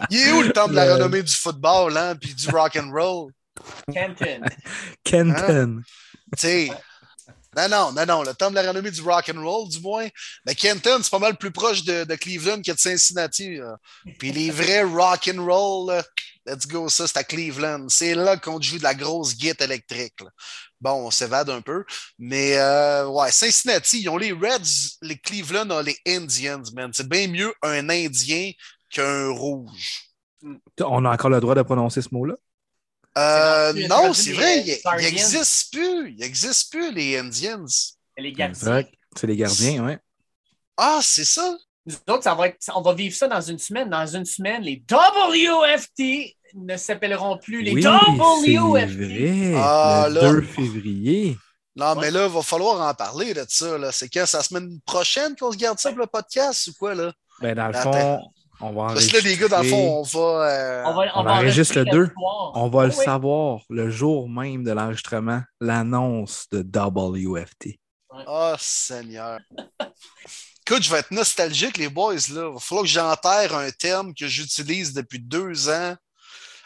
Il 0.10 0.20
est 0.20 0.32
où 0.34 0.42
le 0.44 0.52
temps 0.52 0.68
de 0.68 0.74
la 0.74 0.96
renommée 0.96 1.24
du 1.24 1.34
football, 1.34 1.98
hein, 1.98 2.16
puis 2.16 2.34
du 2.34 2.50
rock 2.50 2.76
and 2.76 2.92
roll? 2.92 3.32
Kenton. 3.92 4.42
Kenton. 5.04 5.80
Hein? 5.80 5.82
Tu 6.36 6.42
sais, 6.42 6.70
non, 7.56 7.68
non, 7.70 7.92
non, 7.92 8.06
non. 8.06 8.24
Le 8.24 8.34
temps 8.34 8.52
de 8.52 8.56
la 8.56 8.68
renommée 8.68 8.92
du 8.92 9.02
rock 9.02 9.32
and 9.34 9.42
roll, 9.42 9.68
du 9.68 9.80
moins. 9.80 10.08
Mais 10.46 10.54
Kenton, 10.54 11.00
c'est 11.02 11.10
pas 11.10 11.20
mal 11.20 11.38
plus 11.38 11.52
proche 11.52 11.84
de, 11.84 12.16
Cleveland 12.16 12.62
que 12.62 12.72
de 12.72 12.78
Cincinnati. 12.78 13.60
Puis 14.20 14.32
les 14.32 14.52
vrais 14.52 14.84
rock 14.84 15.30
and 15.34 15.44
roll, 15.44 16.04
let's 16.46 16.68
go, 16.68 16.88
ça, 16.90 17.08
c'est 17.08 17.18
à 17.18 17.24
Cleveland. 17.24 17.88
C'est 17.90 18.14
là 18.14 18.38
qu'on 18.38 18.62
joue 18.62 18.78
de 18.78 18.84
la 18.84 18.94
grosse 18.94 19.36
guitare 19.36 19.66
électrique. 19.66 20.20
Bon, 20.80 21.08
on 21.08 21.12
s'évade 21.12 21.50
un 21.50 21.62
peu. 21.62 21.84
Mais 22.20 22.58
euh, 22.58 23.08
ouais, 23.08 23.32
Cincinnati, 23.32 24.02
ils 24.02 24.10
ont 24.10 24.18
les 24.18 24.32
Reds, 24.32 24.98
les 25.02 25.18
Cleveland 25.18 25.70
ont 25.72 25.82
les 25.82 25.98
Indians, 26.08 26.64
man. 26.76 26.92
C'est 26.94 27.10
bien 27.10 27.28
mieux 27.28 27.54
un 27.64 27.90
Indien 27.90 28.52
qu'un 28.92 29.30
rouge. 29.30 30.04
On 30.80 31.06
a 31.06 31.12
encore 31.12 31.32
le 31.32 31.40
droit 31.40 31.56
de 31.56 31.64
prononcer 31.64 32.02
ce 32.04 32.10
mot-là? 32.12 32.36
Euh, 33.18 33.88
non, 33.88 34.14
c'est 34.14 34.34
vrai, 34.34 34.60
il 34.60 35.04
n'existe 35.04 35.74
plus. 35.74 36.12
Il 36.12 36.18
n'existe 36.18 36.72
plus, 36.72 36.94
les 36.94 37.18
Indians. 37.18 37.66
Les 38.18 38.32
gardiens. 38.32 38.84
C'est 39.16 39.28
les 39.28 39.36
gardiens, 39.36 39.86
oui. 39.86 39.94
Ah, 40.78 41.00
c'est 41.02 41.26
ça? 41.26 41.58
Nous 41.86 41.96
autres, 42.10 42.24
ça 42.24 42.36
va 42.36 42.48
être, 42.48 42.58
on 42.76 42.82
va 42.82 42.94
vivre 42.94 43.16
ça 43.16 43.28
dans 43.28 43.42
une 43.42 43.58
semaine. 43.58 43.90
Dans 43.90 44.06
une 44.06 44.26
semaine, 44.26 44.62
les 44.62 44.84
WFT 44.92 46.36
ne 46.56 46.78
s'appelleront 46.78 47.38
plus 47.38 47.62
les 47.62 47.74
oui, 47.74 47.86
WFT. 47.86 48.98
Vrai, 48.98 49.54
ah, 49.56 50.08
le 50.10 50.20
2 50.20 50.42
février. 50.42 51.38
Non, 51.76 51.96
mais 51.96 52.12
là, 52.12 52.26
il 52.26 52.34
va 52.34 52.42
falloir 52.42 52.82
en 52.88 52.94
parler 52.94 53.34
de 53.34 53.46
ça. 53.48 53.92
C'est 53.92 54.10
quand? 54.10 54.26
C'est 54.26 54.38
la 54.38 54.44
semaine 54.44 54.80
prochaine 54.86 55.36
qu'on 55.36 55.52
se 55.52 55.58
garde 55.58 55.80
ça 55.80 55.90
pour 55.90 56.00
le 56.00 56.08
podcast 56.08 56.68
ou 56.68 56.74
quoi? 56.74 56.94
Là? 56.94 57.14
Ben, 57.40 57.56
dans 57.56 57.68
le 57.68 57.74
fond, 57.74 58.32
on 58.60 58.72
va 58.72 58.94
Parce 58.94 59.08
que 59.08 59.18
là, 59.18 59.22
les 59.24 59.38
gars, 59.38 59.48
dans 59.48 59.62
le 59.62 59.70
fond, 59.70 60.00
on 60.00 60.04
va. 60.04 60.50
Euh... 60.50 60.84
On, 60.86 60.94
va, 60.94 61.12
on, 61.16 61.22
on 61.22 61.30
enregistre 61.30 61.76
le 61.78 61.86
2. 61.86 62.12
On 62.56 62.70
va 62.70 62.86
le 62.86 62.92
savoir 62.92 63.62
le 63.70 63.90
jour 63.90 64.30
même 64.30 64.64
de 64.64 64.72
l'enregistrement, 64.72 65.42
l'annonce 65.62 66.48
de 66.52 66.60
WFT. 66.62 67.80
Oh, 68.26 68.56
Seigneur. 68.58 69.40
Écoute, 70.66 70.84
je 70.84 70.92
vais 70.92 71.00
être 71.00 71.12
nostalgique, 71.12 71.78
les 71.78 71.90
boys. 71.90 72.16
Là. 72.16 72.48
Il 72.48 72.54
va 72.54 72.60
falloir 72.60 72.84
que 72.84 72.90
j'enterre 72.90 73.56
un 73.56 73.72
terme 73.72 74.14
que 74.14 74.28
j'utilise 74.28 74.92
depuis 74.94 75.20
deux 75.20 75.70
ans 75.70 75.96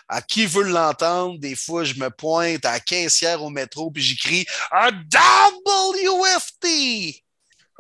À 0.07 0.21
qui 0.21 0.45
veut 0.45 0.63
l'entendre, 0.63 1.39
des 1.39 1.55
fois, 1.55 1.83
je 1.83 1.95
me 1.95 2.09
pointe 2.09 2.65
à 2.65 2.73
la 2.73 2.79
caissière 2.79 3.43
au 3.43 3.49
métro 3.49 3.91
puis 3.91 4.01
j'écris 4.01 4.45
un 4.71 4.91
WFT. 5.65 6.65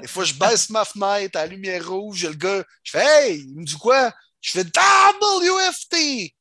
Des 0.01 0.07
fois, 0.07 0.23
je 0.23 0.33
baisse 0.33 0.69
ma 0.69 0.83
fenêtre 0.83 1.37
à 1.37 1.41
la 1.41 1.47
lumière 1.47 1.87
rouge, 1.87 2.25
le 2.25 2.33
gars, 2.33 2.63
je 2.83 2.91
fais 2.91 3.05
Hey, 3.05 3.39
il 3.39 3.59
me 3.59 3.63
dit 3.63 3.77
quoi? 3.77 4.11
Je 4.41 4.51
fais 4.51 4.63
WFT. 4.63 6.33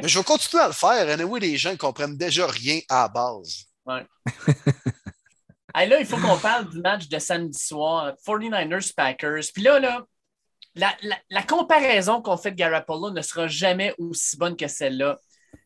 Mais 0.00 0.08
je 0.08 0.18
vais 0.18 0.24
continuer 0.24 0.62
à 0.62 0.68
le 0.68 0.72
faire. 0.72 1.08
Anyway, 1.08 1.40
les 1.40 1.56
gens 1.56 1.72
ne 1.72 1.76
comprennent 1.76 2.16
déjà 2.16 2.46
rien 2.46 2.80
à 2.88 3.02
la 3.02 3.08
base. 3.08 3.64
Ouais. 3.86 4.06
Là, 5.74 5.98
il 5.98 6.06
faut 6.06 6.18
qu'on 6.18 6.38
parle 6.38 6.68
du 6.68 6.80
match 6.80 7.08
de 7.08 7.18
samedi 7.18 7.58
soir, 7.58 8.12
49ers-Packers. 8.26 9.44
Puis 9.54 9.62
là, 9.62 9.80
là 9.80 10.04
la, 10.74 10.94
la, 11.30 11.42
comparaison 11.42 12.20
qu'on 12.20 12.36
fait 12.36 12.50
de 12.50 12.56
Garapolo 12.56 13.10
ne 13.10 13.22
sera 13.22 13.48
jamais 13.48 13.94
aussi 13.98 14.36
bonne 14.36 14.56
que 14.56 14.68
celle-là. 14.68 15.18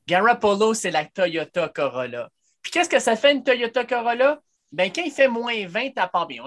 Garapolo, 0.06 0.74
c'est 0.74 0.92
la 0.92 1.04
Toyota 1.04 1.68
Corolla. 1.68 2.30
Puis 2.62 2.70
qu'est-ce 2.70 2.88
que 2.88 3.00
ça 3.00 3.16
fait 3.16 3.32
une 3.32 3.42
Toyota 3.42 3.84
Corolla? 3.84 4.40
Ben, 4.72 4.92
quand 4.92 5.02
il 5.02 5.12
fait 5.12 5.28
moins 5.28 5.66
20, 5.66 5.90
t'as 5.94 6.08
pas 6.08 6.26
bien. 6.26 6.42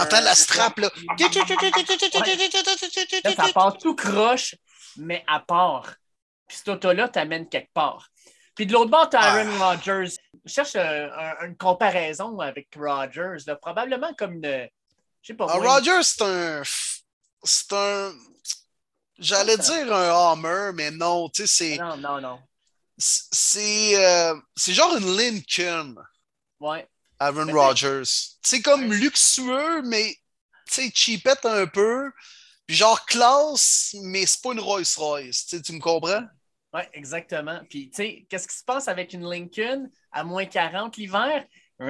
Entends 0.00 0.20
la 0.20 0.34
strap, 0.34 0.78
là. 0.78 0.90
Là, 3.24 3.30
ça 3.36 3.42
part 3.52 3.76
tout 3.78 3.94
croche, 3.94 4.54
mais 4.96 5.24
à 5.26 5.40
part. 5.40 5.94
Puis 6.46 6.56
cette 6.58 6.68
auto-là 6.68 7.08
t'amène 7.08 7.48
quelque 7.48 7.72
part. 7.74 8.08
Puis 8.54 8.66
de 8.66 8.72
l'autre 8.72 8.90
bord, 8.90 9.08
t'as 9.08 9.20
Aaron 9.20 9.58
Rodgers. 9.58 10.14
Je 10.44 10.52
cherche 10.52 10.74
un- 10.76 11.10
un- 11.12 11.46
une 11.46 11.56
comparaison 11.56 12.40
avec 12.40 12.68
Rodgers, 12.76 13.36
là. 13.46 13.54
probablement 13.56 14.12
comme 14.14 14.34
une. 14.34 14.68
Je 15.22 15.26
sais 15.28 15.34
pas. 15.34 15.46
Ah, 15.48 15.58
moi, 15.58 15.74
Rogers, 15.76 16.02
c'est 16.02 16.22
un. 16.22 16.62
C'est 17.44 17.72
un. 17.72 18.12
J'allais 19.18 19.56
dire 19.58 19.92
un 19.94 20.32
Hammer, 20.32 20.70
mais 20.74 20.90
non, 20.90 21.28
tu 21.28 21.46
sais, 21.46 21.76
c'est. 21.76 21.76
Non, 21.78 21.96
non, 21.96 22.20
non. 22.20 22.40
C'est 22.98 23.94
euh, 23.96 24.34
c'est 24.56 24.72
genre 24.72 24.96
une 24.96 25.16
Lincoln, 25.16 25.94
Ouais. 26.60 26.86
Aaron 27.20 27.52
Rodgers. 27.52 28.02
C'est 28.42 28.60
comme 28.62 28.92
luxueux, 28.92 29.82
mais 29.82 30.16
tu 30.70 30.90
cheapette 30.94 31.46
un 31.46 31.66
peu. 31.66 32.10
Puis 32.66 32.76
genre 32.76 33.04
classe, 33.06 33.96
mais 34.02 34.26
c'est 34.26 34.42
pas 34.42 34.52
une 34.52 34.60
Rolls-Royce. 34.60 35.46
Tu 35.46 35.56
sais, 35.56 35.62
tu 35.62 35.72
me 35.72 35.80
comprends? 35.80 36.22
Oui, 36.74 36.82
exactement. 36.92 37.60
Puis, 37.70 37.88
tu 37.88 37.96
sais, 37.96 38.26
qu'est-ce 38.28 38.46
qui 38.46 38.56
se 38.56 38.64
passe 38.64 38.88
avec 38.88 39.14
une 39.14 39.28
Lincoln 39.28 39.88
à 40.12 40.22
moins 40.22 40.44
40 40.44 40.96
l'hiver? 40.98 41.46
Plus 41.78 41.86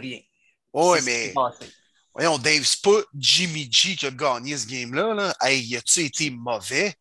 rien. 0.00 0.20
Oui, 0.72 0.98
mais 1.04 1.34
voyons, 2.14 2.38
Dave, 2.38 2.62
c'est 2.64 2.80
pas 2.82 3.00
Jimmy 3.14 3.68
G 3.70 3.96
qui 3.96 4.06
a 4.06 4.10
gagné 4.10 4.56
ce 4.56 4.66
game-là. 4.66 5.12
Là. 5.12 5.34
Hey, 5.42 5.76
a-tu 5.76 6.00
été 6.04 6.30
mauvais? 6.30 6.94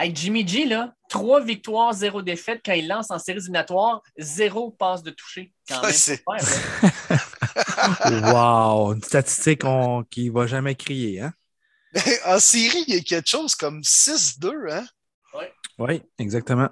Hey, 0.00 0.12
Jimmy 0.14 0.48
G, 0.48 0.64
là, 0.64 0.94
trois 1.10 1.42
victoires, 1.42 1.92
zéro 1.92 2.22
défaite 2.22 2.62
quand 2.64 2.72
il 2.72 2.88
lance 2.88 3.10
en 3.10 3.18
séries 3.18 3.40
éliminatoires, 3.40 4.00
zéro 4.16 4.70
passe 4.70 5.02
de 5.02 5.10
toucher. 5.10 5.52
Quand 5.68 5.82
même. 5.82 5.92
Ouais. 6.26 6.38
wow! 8.32 8.94
Une 8.94 9.02
statistique 9.02 9.62
on- 9.64 10.02
qui 10.04 10.30
va 10.30 10.46
jamais 10.46 10.74
crier, 10.74 11.20
hein? 11.20 11.34
en 12.24 12.38
série, 12.38 12.84
il 12.86 12.94
y 12.94 12.98
a 12.98 13.02
quelque 13.02 13.28
chose 13.28 13.54
comme 13.54 13.82
6-2, 13.82 14.70
hein? 14.70 14.86
Oui, 15.78 16.00
exactement. 16.18 16.68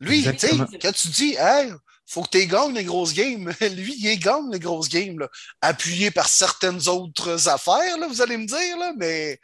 Lui, 0.00 0.18
tu 0.18 0.22
sais, 0.22 0.28
Exactement. 0.30 0.66
quand 0.80 0.92
tu 0.92 1.08
dis, 1.08 1.36
hey, 1.38 1.72
faut 2.06 2.22
que 2.22 2.30
tu 2.30 2.46
gagnes 2.46 2.74
les 2.74 2.84
grosses 2.84 3.12
games, 3.12 3.52
lui, 3.60 3.96
il 3.98 4.18
gagne 4.20 4.50
les 4.52 4.60
grosses 4.60 4.88
games, 4.88 5.18
là, 5.18 5.28
appuyé 5.60 6.10
par 6.12 6.28
certaines 6.28 6.88
autres 6.88 7.48
affaires, 7.48 7.98
là, 7.98 8.06
vous 8.06 8.22
allez 8.22 8.36
me 8.36 8.46
dire, 8.46 8.78
là, 8.78 8.92
mais 8.96 9.38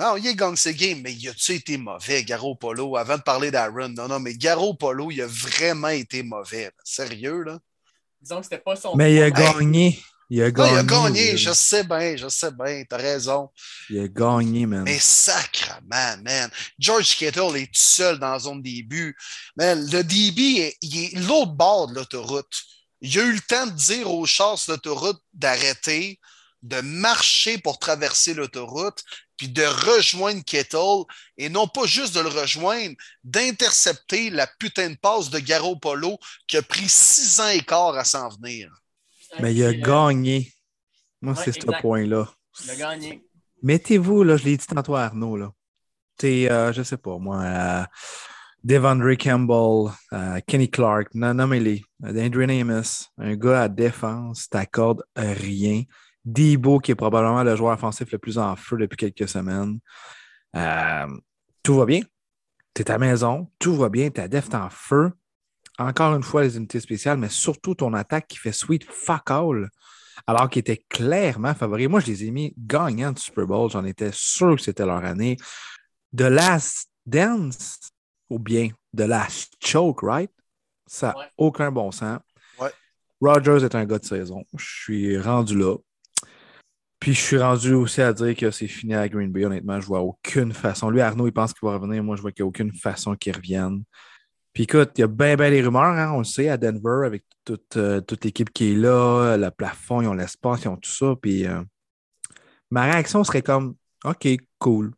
non, 0.00 0.16
il 0.16 0.34
gagne 0.34 0.56
ses 0.56 0.74
games, 0.74 1.00
mais 1.02 1.12
il 1.12 1.28
a-tu 1.28 1.52
été 1.54 1.76
mauvais, 1.76 2.24
Garo 2.24 2.54
Polo, 2.54 2.96
avant 2.96 3.18
de 3.18 3.22
parler 3.22 3.50
d'Aaron? 3.50 3.90
Non, 3.90 4.08
non, 4.08 4.18
mais 4.18 4.34
Garo 4.34 4.74
Polo, 4.74 5.10
il 5.10 5.20
a 5.22 5.26
vraiment 5.26 5.88
été 5.88 6.22
mauvais, 6.22 6.64
là. 6.64 6.70
sérieux, 6.84 7.42
là? 7.42 7.58
Disons 8.20 8.38
que 8.38 8.44
c'était 8.44 8.58
pas 8.58 8.76
son. 8.76 8.96
Mais 8.96 9.14
il 9.14 9.22
a 9.22 9.30
gagné. 9.30 10.02
Il 10.32 10.42
a 10.42 10.46
Non, 10.46 10.52
gagné. 10.52 10.72
il 10.72 10.78
a 10.78 10.82
gagné, 10.84 11.36
je 11.36 11.52
sais 11.52 11.82
bien, 11.84 12.16
je 12.16 12.28
sais 12.28 12.50
bien, 12.52 12.84
t'as 12.88 12.96
raison. 12.98 13.50
Il 13.88 13.98
a 14.00 14.08
gagné, 14.08 14.64
man. 14.64 14.84
Mais 14.84 14.98
sacrement, 15.00 16.16
man. 16.24 16.50
George 16.78 17.16
Kittle 17.16 17.56
est 17.56 17.66
tout 17.66 17.72
seul 17.74 18.18
dans 18.18 18.30
la 18.32 18.38
zone 18.38 18.62
des 18.62 18.82
buts. 18.82 19.16
Man, 19.56 19.84
le 19.90 20.02
DB, 20.04 20.60
est- 20.60 20.76
il 20.82 20.98
est 21.04 21.18
l'autre 21.26 21.52
bord 21.52 21.88
de 21.88 21.94
l'autoroute. 21.94 22.62
Il 23.00 23.18
a 23.18 23.22
eu 23.24 23.32
le 23.32 23.40
temps 23.40 23.66
de 23.66 23.72
dire 23.72 24.10
aux 24.12 24.24
chars 24.26 24.58
sur 24.58 24.72
l'autoroute 24.72 25.20
d'arrêter, 25.34 26.20
de 26.62 26.80
marcher 26.80 27.58
pour 27.58 27.78
traverser 27.78 28.34
l'autoroute, 28.34 29.02
puis 29.40 29.48
de 29.48 29.62
rejoindre 29.62 30.44
Kittle, 30.44 31.06
et 31.38 31.48
non 31.48 31.66
pas 31.66 31.86
juste 31.86 32.14
de 32.14 32.20
le 32.20 32.28
rejoindre, 32.28 32.94
d'intercepter 33.24 34.28
la 34.28 34.46
putain 34.46 34.90
de 34.90 34.96
passe 34.96 35.30
de 35.30 35.38
Garo 35.38 35.76
Polo 35.76 36.18
qui 36.46 36.58
a 36.58 36.62
pris 36.62 36.90
six 36.90 37.40
ans 37.40 37.48
et 37.48 37.62
quart 37.62 37.96
à 37.96 38.04
s'en 38.04 38.28
venir. 38.28 38.70
Mais 39.40 39.54
il 39.54 39.64
a 39.64 39.72
gagné. 39.72 40.52
Moi, 41.22 41.32
ouais, 41.32 41.42
c'est 41.42 41.52
ce 41.58 41.80
point-là. 41.80 42.30
Il 42.64 42.70
a 42.72 42.76
gagné. 42.76 43.24
Mettez-vous, 43.62 44.24
là, 44.24 44.36
je 44.36 44.44
l'ai 44.44 44.58
dit 44.58 44.66
tantôt 44.66 44.94
à 44.94 45.04
Arnaud, 45.04 45.38
là. 45.38 45.50
T'es, 46.18 46.50
euh, 46.50 46.70
je 46.74 46.82
sais 46.82 46.98
pas, 46.98 47.16
moi, 47.16 47.40
euh, 47.40 47.84
Devondre 48.62 49.16
Campbell, 49.16 49.90
euh, 50.12 50.38
Kenny 50.46 50.70
Clark, 50.70 51.08
non- 51.14 51.32
nommez-les. 51.32 51.82
Andrew 52.04 52.42
Amos, 52.42 53.06
un 53.16 53.36
gars 53.36 53.62
à 53.62 53.68
défense, 53.68 54.50
t'accordes 54.50 55.02
rien. 55.16 55.84
Debo, 56.32 56.78
qui 56.78 56.92
est 56.92 56.94
probablement 56.94 57.42
le 57.42 57.56
joueur 57.56 57.74
offensif 57.74 58.10
le 58.12 58.18
plus 58.18 58.38
en 58.38 58.56
feu 58.56 58.76
depuis 58.78 58.96
quelques 58.96 59.28
semaines. 59.28 59.78
Euh, 60.56 61.06
tout 61.62 61.76
va 61.76 61.86
bien. 61.86 62.00
T'es 62.74 62.88
à 62.90 62.94
la 62.94 62.98
maison, 62.98 63.50
tout 63.58 63.76
va 63.76 63.88
bien, 63.88 64.10
ta 64.10 64.28
def 64.28 64.48
est 64.48 64.54
en 64.54 64.70
feu. 64.70 65.10
Encore 65.78 66.14
une 66.14 66.22
fois, 66.22 66.42
les 66.42 66.56
unités 66.56 66.80
spéciales, 66.80 67.18
mais 67.18 67.28
surtout 67.28 67.74
ton 67.74 67.94
attaque 67.94 68.28
qui 68.28 68.36
fait 68.38 68.52
sweet 68.52 68.84
fuck 68.84 69.30
all 69.30 69.68
alors 70.26 70.50
qu'ils 70.50 70.60
étaient 70.60 70.84
clairement 70.88 71.54
favoris. 71.54 71.88
Moi, 71.88 72.00
je 72.00 72.06
les 72.08 72.24
ai 72.24 72.30
mis 72.30 72.54
gagnants 72.58 73.12
du 73.12 73.20
Super 73.22 73.46
Bowl. 73.46 73.70
J'en 73.70 73.84
étais 73.84 74.10
sûr 74.12 74.54
que 74.56 74.62
c'était 74.62 74.84
leur 74.84 75.02
année. 75.04 75.36
The 76.14 76.22
Last 76.22 76.90
Dance, 77.06 77.78
ou 78.28 78.38
bien 78.38 78.68
The 78.94 79.00
Last 79.02 79.54
Choke, 79.64 80.02
right? 80.02 80.30
Ça 80.86 81.08
n'a 81.08 81.18
Ouais. 81.18 81.24
aucun 81.38 81.72
bon 81.72 81.90
sens. 81.90 82.18
Ouais. 82.60 82.70
Rogers 83.22 83.64
est 83.64 83.74
un 83.74 83.86
gars 83.86 83.98
de 83.98 84.04
saison. 84.04 84.44
Je 84.56 84.64
suis 84.64 85.18
rendu 85.18 85.56
là. 85.58 85.76
Puis 87.00 87.14
je 87.14 87.20
suis 87.20 87.38
rendu 87.38 87.72
aussi 87.72 88.02
à 88.02 88.12
dire 88.12 88.36
que 88.36 88.50
c'est 88.50 88.68
fini 88.68 88.94
à 88.94 89.08
Green 89.08 89.32
Bay. 89.32 89.46
Honnêtement, 89.46 89.80
je 89.80 89.86
vois 89.86 90.00
aucune 90.00 90.52
façon. 90.52 90.90
Lui, 90.90 91.00
Arnaud, 91.00 91.26
il 91.26 91.32
pense 91.32 91.54
qu'il 91.54 91.66
va 91.66 91.74
revenir. 91.74 92.04
Moi, 92.04 92.14
je 92.14 92.20
vois 92.20 92.30
qu'il 92.30 92.44
n'y 92.44 92.46
a 92.46 92.48
aucune 92.48 92.74
façon 92.74 93.16
qu'il 93.16 93.34
revienne. 93.34 93.82
Puis 94.52 94.64
écoute, 94.64 94.90
il 94.96 95.00
y 95.00 95.04
a 95.04 95.06
bien, 95.06 95.34
bien 95.36 95.50
des 95.50 95.62
rumeurs, 95.62 95.82
hein, 95.82 96.12
on 96.12 96.18
le 96.18 96.24
sait, 96.24 96.48
à 96.48 96.58
Denver, 96.58 97.06
avec 97.06 97.24
toute, 97.44 97.76
euh, 97.76 98.00
toute 98.00 98.24
l'équipe 98.24 98.50
qui 98.52 98.72
est 98.72 98.76
là, 98.76 99.36
le 99.36 99.50
plafond, 99.50 100.02
ils 100.02 100.08
ont 100.08 100.14
l'espace, 100.14 100.64
ils 100.64 100.68
ont 100.68 100.76
tout 100.76 100.90
ça. 100.90 101.14
Puis 101.20 101.46
euh, 101.46 101.62
ma 102.70 102.84
réaction 102.84 103.24
serait 103.24 103.42
comme 103.42 103.76
OK, 104.04 104.28
cool, 104.58 104.92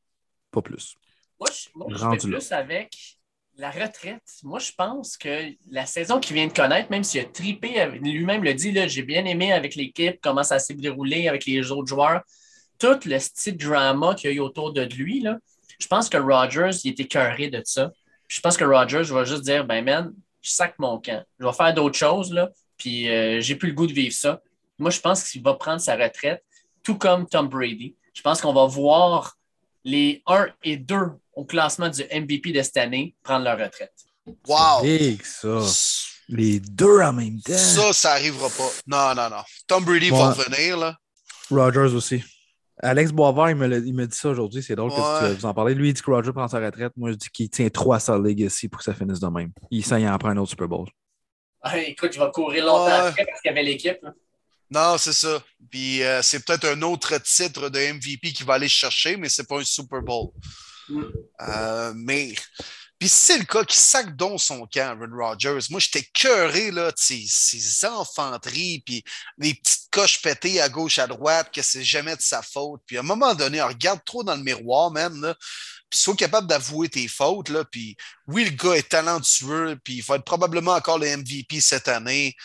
pas 0.51 0.62
plus. 0.62 0.97
Moi, 1.39 1.49
je, 1.53 1.69
moi, 1.74 1.89
là. 1.91 2.16
plus 2.16 2.53
avec 2.53 3.19
la 3.57 3.70
retraite. 3.70 4.23
Moi, 4.43 4.59
je 4.59 4.73
pense 4.77 5.16
que 5.16 5.53
la 5.70 5.87
saison 5.87 6.20
qu'il 6.20 6.35
vient 6.35 6.47
de 6.47 6.53
connaître, 6.53 6.91
même 6.91 7.05
s'il 7.05 7.20
a 7.20 7.24
tripé, 7.24 7.87
lui-même 8.01 8.43
le 8.43 8.55
dit, 8.55 8.74
j'ai 8.89 9.03
bien 9.03 9.24
aimé 9.24 9.53
avec 9.53 9.74
l'équipe, 9.74 10.19
comment 10.23 10.43
ça 10.43 10.59
s'est 10.59 10.74
déroulé 10.74 11.29
avec 11.29 11.45
les 11.47 11.70
autres 11.70 11.89
joueurs, 11.89 12.23
tout 12.79 12.99
le 13.05 13.19
style 13.19 13.57
drama 13.57 14.15
qu'il 14.15 14.31
y 14.31 14.33
a 14.33 14.37
eu 14.37 14.41
autour 14.41 14.73
de 14.73 14.83
lui, 14.83 15.20
là, 15.20 15.39
je 15.79 15.87
pense 15.87 16.09
que 16.09 16.16
Rogers, 16.16 16.79
il 16.85 16.93
était 16.93 17.03
écœuré 17.05 17.49
de 17.49 17.61
ça. 17.65 17.93
Je 18.29 18.41
pense 18.41 18.57
que 18.57 18.65
Rogers 18.65 19.12
va 19.12 19.24
juste 19.24 19.43
dire, 19.43 19.65
ben 19.65 19.85
man, 19.85 20.15
je 20.41 20.51
sac 20.51 20.74
mon 20.79 21.01
camp. 21.01 21.24
Je 21.39 21.47
vais 21.47 21.53
faire 21.53 21.74
d'autres 21.74 21.99
choses, 21.99 22.33
là, 22.33 22.51
puis 22.77 23.09
euh, 23.11 23.41
j'ai 23.41 23.57
plus 23.57 23.69
le 23.69 23.74
goût 23.74 23.87
de 23.87 23.93
vivre 23.93 24.15
ça. 24.15 24.41
Moi, 24.79 24.91
je 24.91 25.01
pense 25.01 25.29
qu'il 25.29 25.43
va 25.43 25.55
prendre 25.55 25.81
sa 25.81 25.97
retraite, 25.97 26.43
tout 26.83 26.97
comme 26.97 27.29
Tom 27.29 27.49
Brady. 27.49 27.97
Je 28.15 28.23
pense 28.23 28.41
qu'on 28.41 28.53
va 28.53 28.66
voir 28.66 29.37
les 29.84 30.22
1 30.26 30.46
et 30.64 30.76
2 30.76 30.96
au 31.34 31.44
classement 31.44 31.88
du 31.88 32.02
MVP 32.02 32.52
de 32.52 32.62
cette 32.62 32.76
année 32.76 33.14
prendre 33.22 33.44
leur 33.44 33.59
retraite. 33.59 33.92
Wow! 34.46 34.82
Big, 34.82 35.22
ça. 35.24 35.59
Les 36.28 36.60
deux 36.60 37.00
en 37.00 37.12
même 37.12 37.40
temps. 37.40 37.52
Ça, 37.56 37.92
ça 37.92 38.12
arrivera 38.12 38.48
pas. 38.48 38.70
Non, 38.86 39.14
non, 39.20 39.28
non. 39.36 39.42
Tom 39.66 39.84
Brady 39.84 40.10
Ouais. 40.10 40.18
va 40.18 40.30
revenir, 40.32 40.76
là. 40.76 40.96
Rogers 41.50 41.94
aussi. 41.94 42.22
Alex 42.82 43.12
Boisvert, 43.12 43.50
il 43.50 43.56
me, 43.56 43.86
il 43.86 43.94
me 43.94 44.06
dit 44.06 44.16
ça 44.16 44.28
aujourd'hui. 44.30 44.62
C'est 44.62 44.74
drôle 44.76 44.90
que 44.90 44.96
Ouais. 44.96 45.30
tu- 45.34 45.36
vous 45.40 45.46
en 45.46 45.52
parlez. 45.54 45.74
Lui, 45.74 45.88
il 45.90 45.94
dit 45.94 46.00
que 46.02 46.10
Roger 46.10 46.32
prend 46.32 46.48
sa 46.48 46.59
retraite. 46.59 46.92
Moi, 46.96 47.10
je 47.12 47.16
dis 47.16 47.28
qu'il 47.30 47.50
tient 47.50 47.68
trop 47.68 47.92
à 47.92 48.00
sa 48.00 48.16
legacy 48.16 48.68
pour 48.68 48.78
que 48.78 48.84
ça 48.84 48.94
finisse 48.94 49.20
de 49.20 49.26
même. 49.28 49.50
Il 49.70 49.84
sait, 49.84 50.00
il 50.00 50.09
en 50.09 50.16
prend 50.18 50.30
un 50.30 50.36
autre 50.38 50.50
Super 50.50 50.68
Bowl. 50.68 50.88
Ah, 51.60 51.78
écoute, 51.78 52.10
il 52.14 52.18
va 52.18 52.28
courir 52.30 52.64
longtemps 52.64 52.86
Ouais. 52.86 52.92
après 53.09 53.24
parce 53.26 53.40
qu'il 53.40 53.50
y 53.50 53.52
avait 53.52 53.62
l'équipe. 53.62 53.98
là. 54.02 54.12
Non, 54.73 54.97
c'est 54.97 55.12
ça. 55.12 55.43
Puis 55.70 56.03
euh, 56.03 56.23
c'est 56.23 56.44
peut-être 56.44 56.65
un 56.65 56.81
autre 56.81 57.19
titre 57.19 57.69
de 57.69 57.93
MVP 57.93 58.32
qu'il 58.32 58.47
va 58.47 58.55
aller 58.55 58.70
chercher, 58.70 59.19
mais 59.19 59.28
c'est 59.28 59.47
pas 59.47 59.61
un 59.61 59.65
Super 59.65 60.01
Bowl. 60.01 60.31
Mm. 60.89 61.03
Euh, 61.43 61.93
mais. 61.94 62.35
Puis 62.99 63.09
c'est 63.09 63.36
le 63.36 63.44
cas 63.44 63.65
qui 63.65 63.77
sac 63.77 64.15
donc 64.16 64.40
son 64.40 64.65
camp, 64.73 64.97
Aaron 64.97 65.11
Rodgers. 65.12 65.59
Moi, 65.70 65.81
j'étais 65.81 66.05
cœuré 66.15 66.70
là, 66.70 66.93
de 66.93 66.97
ses, 66.97 67.24
ses 67.27 67.85
enfanteries, 67.85 68.81
puis 68.86 69.03
les 69.39 69.55
petites 69.55 69.90
coches 69.90 70.23
pétées 70.23 70.61
à 70.61 70.69
gauche, 70.69 71.01
à 71.01 71.09
droite, 71.09 71.51
que 71.53 71.62
c'est 71.62 71.82
jamais 71.82 72.15
de 72.15 72.23
sa 72.23 72.43
faute. 72.43 72.81
Puis 72.86 72.97
à 72.97 73.01
un 73.01 73.03
moment 73.03 73.35
donné, 73.35 73.61
on 73.61 73.66
regarde 73.66 74.01
trop 74.07 74.23
dans 74.23 74.36
le 74.36 74.43
miroir. 74.44 74.93
Là. 74.93 75.35
puis 75.90 75.99
sois 75.99 76.15
capable 76.15 76.47
d'avouer 76.47 76.89
tes 76.89 77.09
fautes, 77.09 77.49
là, 77.49 77.65
puis 77.65 77.97
oui, 78.28 78.44
le 78.44 78.51
gars 78.51 78.74
est 78.74 78.89
talentueux, 78.89 79.77
puis 79.82 79.94
il 79.94 80.05
va 80.05 80.15
être 80.15 80.24
probablement 80.24 80.74
encore 80.74 81.01
le 81.01 81.16
MVP 81.16 81.61
cette 81.61 81.89
année, 81.89 82.36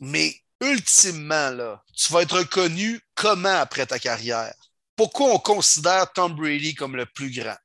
mais 0.00 0.41
ultimement, 0.62 1.50
là, 1.50 1.82
tu 1.96 2.12
vas 2.12 2.22
être 2.22 2.38
reconnu 2.38 3.00
comment 3.14 3.60
après 3.60 3.86
ta 3.86 3.98
carrière? 3.98 4.54
Pourquoi 4.96 5.34
on 5.34 5.38
considère 5.38 6.12
Tom 6.12 6.34
Brady 6.34 6.74
comme 6.74 6.96
le 6.96 7.06
plus 7.06 7.30
grand? 7.30 7.56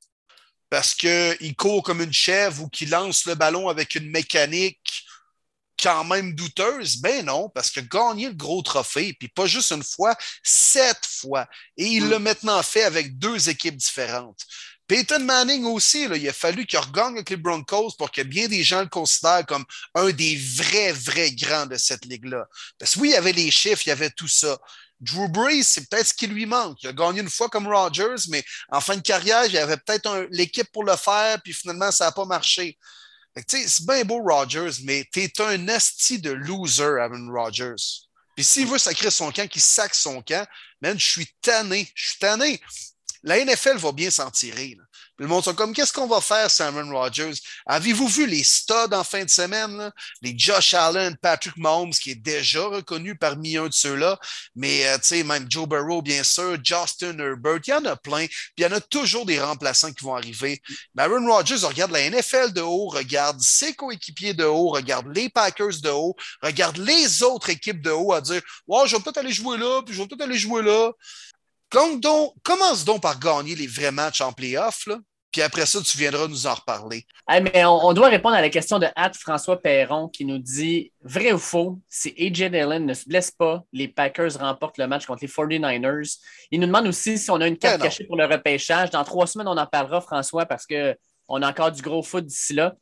Parce 0.70 0.94
qu'il 0.96 1.56
court 1.56 1.84
comme 1.84 2.02
une 2.02 2.14
chèvre 2.14 2.64
ou 2.64 2.70
qu'il 2.70 2.90
lance 2.90 3.26
le 3.26 3.36
ballon 3.36 3.70
avec 3.70 3.96
une 3.96 4.10
mécanique 4.10 5.06
quand 5.82 6.04
même 6.04 6.34
douteuse? 6.34 6.98
Ben 6.98 7.26
non, 7.26 7.50
parce 7.50 7.70
que 7.70 7.80
gagner 7.80 8.30
le 8.30 8.34
gros 8.34 8.62
trophée, 8.62 9.14
puis 9.14 9.30
pas 9.30 9.46
juste 9.46 9.72
une 9.72 9.84
fois, 9.84 10.16
sept 10.44 11.06
fois. 11.06 11.48
Et 11.78 11.86
il 11.86 12.06
mm. 12.06 12.10
l'a 12.10 12.20
maintenant 12.20 12.64
fait 12.64 12.84
avec 12.84 13.18
deux 13.18 13.50
équipes 13.50 13.78
différentes. 13.78 14.42
Peyton 14.88 15.20
Manning 15.20 15.66
aussi, 15.66 16.08
là, 16.08 16.16
il 16.16 16.28
a 16.30 16.34
fallu 16.34 16.66
qu'il 16.66 16.80
regagne 16.80 17.16
avec 17.16 17.30
les 17.30 17.36
Broncos 17.36 17.92
pour 17.98 18.10
que 18.10 18.22
bien 18.22 18.48
des 18.48 18.64
gens 18.64 18.82
le 18.82 18.88
considèrent 18.88 19.46
comme 19.46 19.66
un 19.96 20.12
des 20.12 20.38
vrais, 20.38 20.94
vrais 20.94 21.32
grands 21.32 21.66
de 21.66 21.76
cette 21.76 22.06
ligue-là. 22.06 22.48
Parce 22.80 22.96
que 22.96 23.00
oui, 23.00 23.10
il 23.10 23.14
y 23.14 23.18
avait 23.18 23.34
les 23.34 23.52
chiffres, 23.52 23.84
il 23.86 23.90
y 23.90 23.92
avait 23.92 24.10
tout 24.10 24.30
ça. 24.30 24.58
Drew 25.00 25.28
Brees, 25.28 25.64
c'est 25.64 25.90
peut-être 25.90 26.08
ce 26.08 26.14
qui 26.14 26.28
lui 26.28 26.46
manque. 26.46 26.82
Il 26.84 26.90
a 26.90 26.94
gagné 26.94 27.20
une 27.20 27.30
fois 27.30 27.50
comme 27.50 27.68
Rodgers, 27.68 28.16
mais 28.30 28.44
en 28.70 28.82
fin 28.82 28.96
de 28.96 29.02
carrière, 29.02 29.46
il 29.46 29.52
y 29.52 29.58
avait 29.58 29.78
peut-être 29.78 30.28
l'équipe 30.32 30.72
pour 30.72 30.84
le 30.84 30.96
faire, 30.96 31.40
puis 31.44 31.54
finalement, 31.54 31.92
ça 31.92 32.06
n'a 32.06 32.12
pas 32.12 32.26
marché. 32.26 32.78
C'est 33.48 33.86
bien 33.86 34.04
beau, 34.04 34.24
Rodgers, 34.24 34.82
mais 34.84 35.08
tu 35.12 35.22
es 35.22 35.42
un 35.42 35.68
asti 35.68 36.20
de 36.20 36.32
loser, 36.32 37.00
Aaron 37.00 37.30
Rodgers. 37.32 37.76
Puis 38.36 38.44
s'il 38.44 38.68
veut 38.68 38.78
sacrer 38.78 39.12
son 39.12 39.32
camp, 39.32 39.48
qu'il 39.48 39.62
sac 39.62 39.94
son 39.94 40.22
camp, 40.22 40.48
man, 40.82 41.00
je 41.00 41.06
suis 41.06 41.28
tanné. 41.42 41.92
Je 41.94 42.10
suis 42.10 42.20
tanné. 42.20 42.62
La 43.24 43.44
NFL 43.44 43.78
va 43.78 43.92
bien 43.92 44.10
s'en 44.10 44.32
tirer. 44.32 44.78
Le 45.20 45.26
monde 45.26 45.44
sont 45.44 45.56
comme, 45.56 45.74
qu'est-ce 45.74 45.92
qu'on 45.92 46.06
va 46.06 46.22
faire, 46.22 46.50
Simon 46.52 46.92
Rogers? 46.92 47.34
Avez-vous 47.66 48.08
vu 48.08 48.28
les 48.28 48.44
studs 48.44 48.94
en 48.94 49.04
fin 49.04 49.24
de 49.24 49.30
semaine? 49.30 49.92
Les 50.22 50.38
Josh 50.38 50.76
Allen, 50.76 51.18
Patrick 51.18 51.58
Mahomes, 51.58 51.92
qui 51.92 52.12
est 52.12 52.16
déjà 52.16 52.64
reconnu 52.68 53.16
parmi 53.16 53.58
un 53.58 53.68
de 53.68 53.74
ceux-là, 53.74 54.20
mais 54.56 54.86
euh, 54.88 55.24
même 55.24 55.48
Joe 55.50 55.68
Burrow, 55.68 56.04
bien 56.04 56.24
sûr, 56.24 56.58
Justin 56.64 57.18
Herbert, 57.18 57.60
il 57.66 57.70
y 57.72 57.74
en 57.74 57.86
a 57.86 57.96
plein, 57.96 58.28
puis 58.28 58.54
il 58.60 58.64
y 58.64 58.66
en 58.68 58.74
a 58.74 58.80
toujours 58.80 59.26
des 59.26 59.42
remplaçants 59.42 59.92
qui 59.92 60.04
vont 60.04 60.16
arriver. 60.16 60.62
Mais 60.94 61.04
Aaron 61.04 61.26
Rodgers 61.28 61.66
regarde 61.66 61.92
la 61.92 62.08
NFL 62.10 62.54
de 62.54 62.62
haut, 62.62 62.88
regarde 62.88 63.42
ses 63.42 63.74
coéquipiers 63.74 64.36
de 64.36 64.46
haut, 64.46 64.70
regarde 64.70 65.08
les 65.16 65.30
Packers 65.30 65.82
de 65.82 65.90
haut, 65.90 66.16
regarde 66.44 66.78
les 66.78 67.24
autres 67.24 67.50
équipes 67.50 67.82
de 67.82 67.90
haut 67.90 68.14
à 68.14 68.22
dire, 68.22 68.42
wow, 68.68 68.86
je 68.86 68.96
vais 68.96 69.02
peut-être 69.02 69.18
aller 69.18 69.34
jouer 69.34 69.58
là, 69.58 69.82
puis 69.84 69.96
je 69.96 70.02
vais 70.02 70.08
peut-être 70.08 70.22
aller 70.22 70.38
jouer 70.38 70.62
là. 70.62 70.92
Donc, 71.74 72.34
commence 72.44 72.86
donc 72.86 73.02
par 73.02 73.20
gagner 73.20 73.56
les 73.56 73.68
vrais 73.68 73.92
matchs 73.92 74.22
en 74.22 74.32
playoff, 74.32 74.88
puis 75.32 75.42
après 75.42 75.66
ça, 75.66 75.80
tu 75.82 75.98
viendras 75.98 76.28
nous 76.28 76.48
en 76.48 76.54
reparler. 76.54 77.06
mais 77.30 77.66
on, 77.66 77.94
doit 77.94 78.08
répondre 78.08 78.36
à 78.36 78.42
la 78.42 78.50
question 78.50 78.80
de 78.80 78.88
Hat 78.96 79.12
François 79.14 79.62
Perron 79.62 80.08
qui 80.08 80.26
nous 80.26 80.38
dit 80.38 80.92
vrai 81.02 81.34
ou 81.34 81.38
faux, 81.38 81.80
si 81.90 82.10
AJ 82.18 82.50
Dillon 82.50 82.80
ne 82.80 82.94
se 82.94 83.08
blesse 83.08 83.32
pas, 83.32 83.64
les 83.74 83.88
Packers 83.90 84.40
remportent 84.40 84.78
le 84.78 84.88
match 84.88 85.06
contre 85.06 85.24
les 85.24 85.28
49ers. 85.28 86.18
Il 86.52 86.62
nous 86.62 86.68
demande 86.68 86.88
aussi 86.88 87.18
si 87.18 87.30
on 87.30 87.42
a 87.42 87.48
une 87.48 87.58
carte 87.58 87.80
ben 87.80 87.84
cachée 87.84 88.06
pour 88.06 88.16
le 88.16 88.26
repêchage. 88.26 88.90
Dans 88.90 89.04
trois 89.04 89.28
semaines, 89.28 89.50
on 89.50 89.58
en 89.58 89.68
parlera, 89.68 90.00
François, 90.02 90.46
parce 90.46 90.66
qu'on 90.66 91.42
a 91.42 91.50
encore 91.50 91.72
du 91.72 91.82
gros 91.82 92.02
foot 92.02 92.26
d'ici 92.26 92.54
là. 92.54 92.74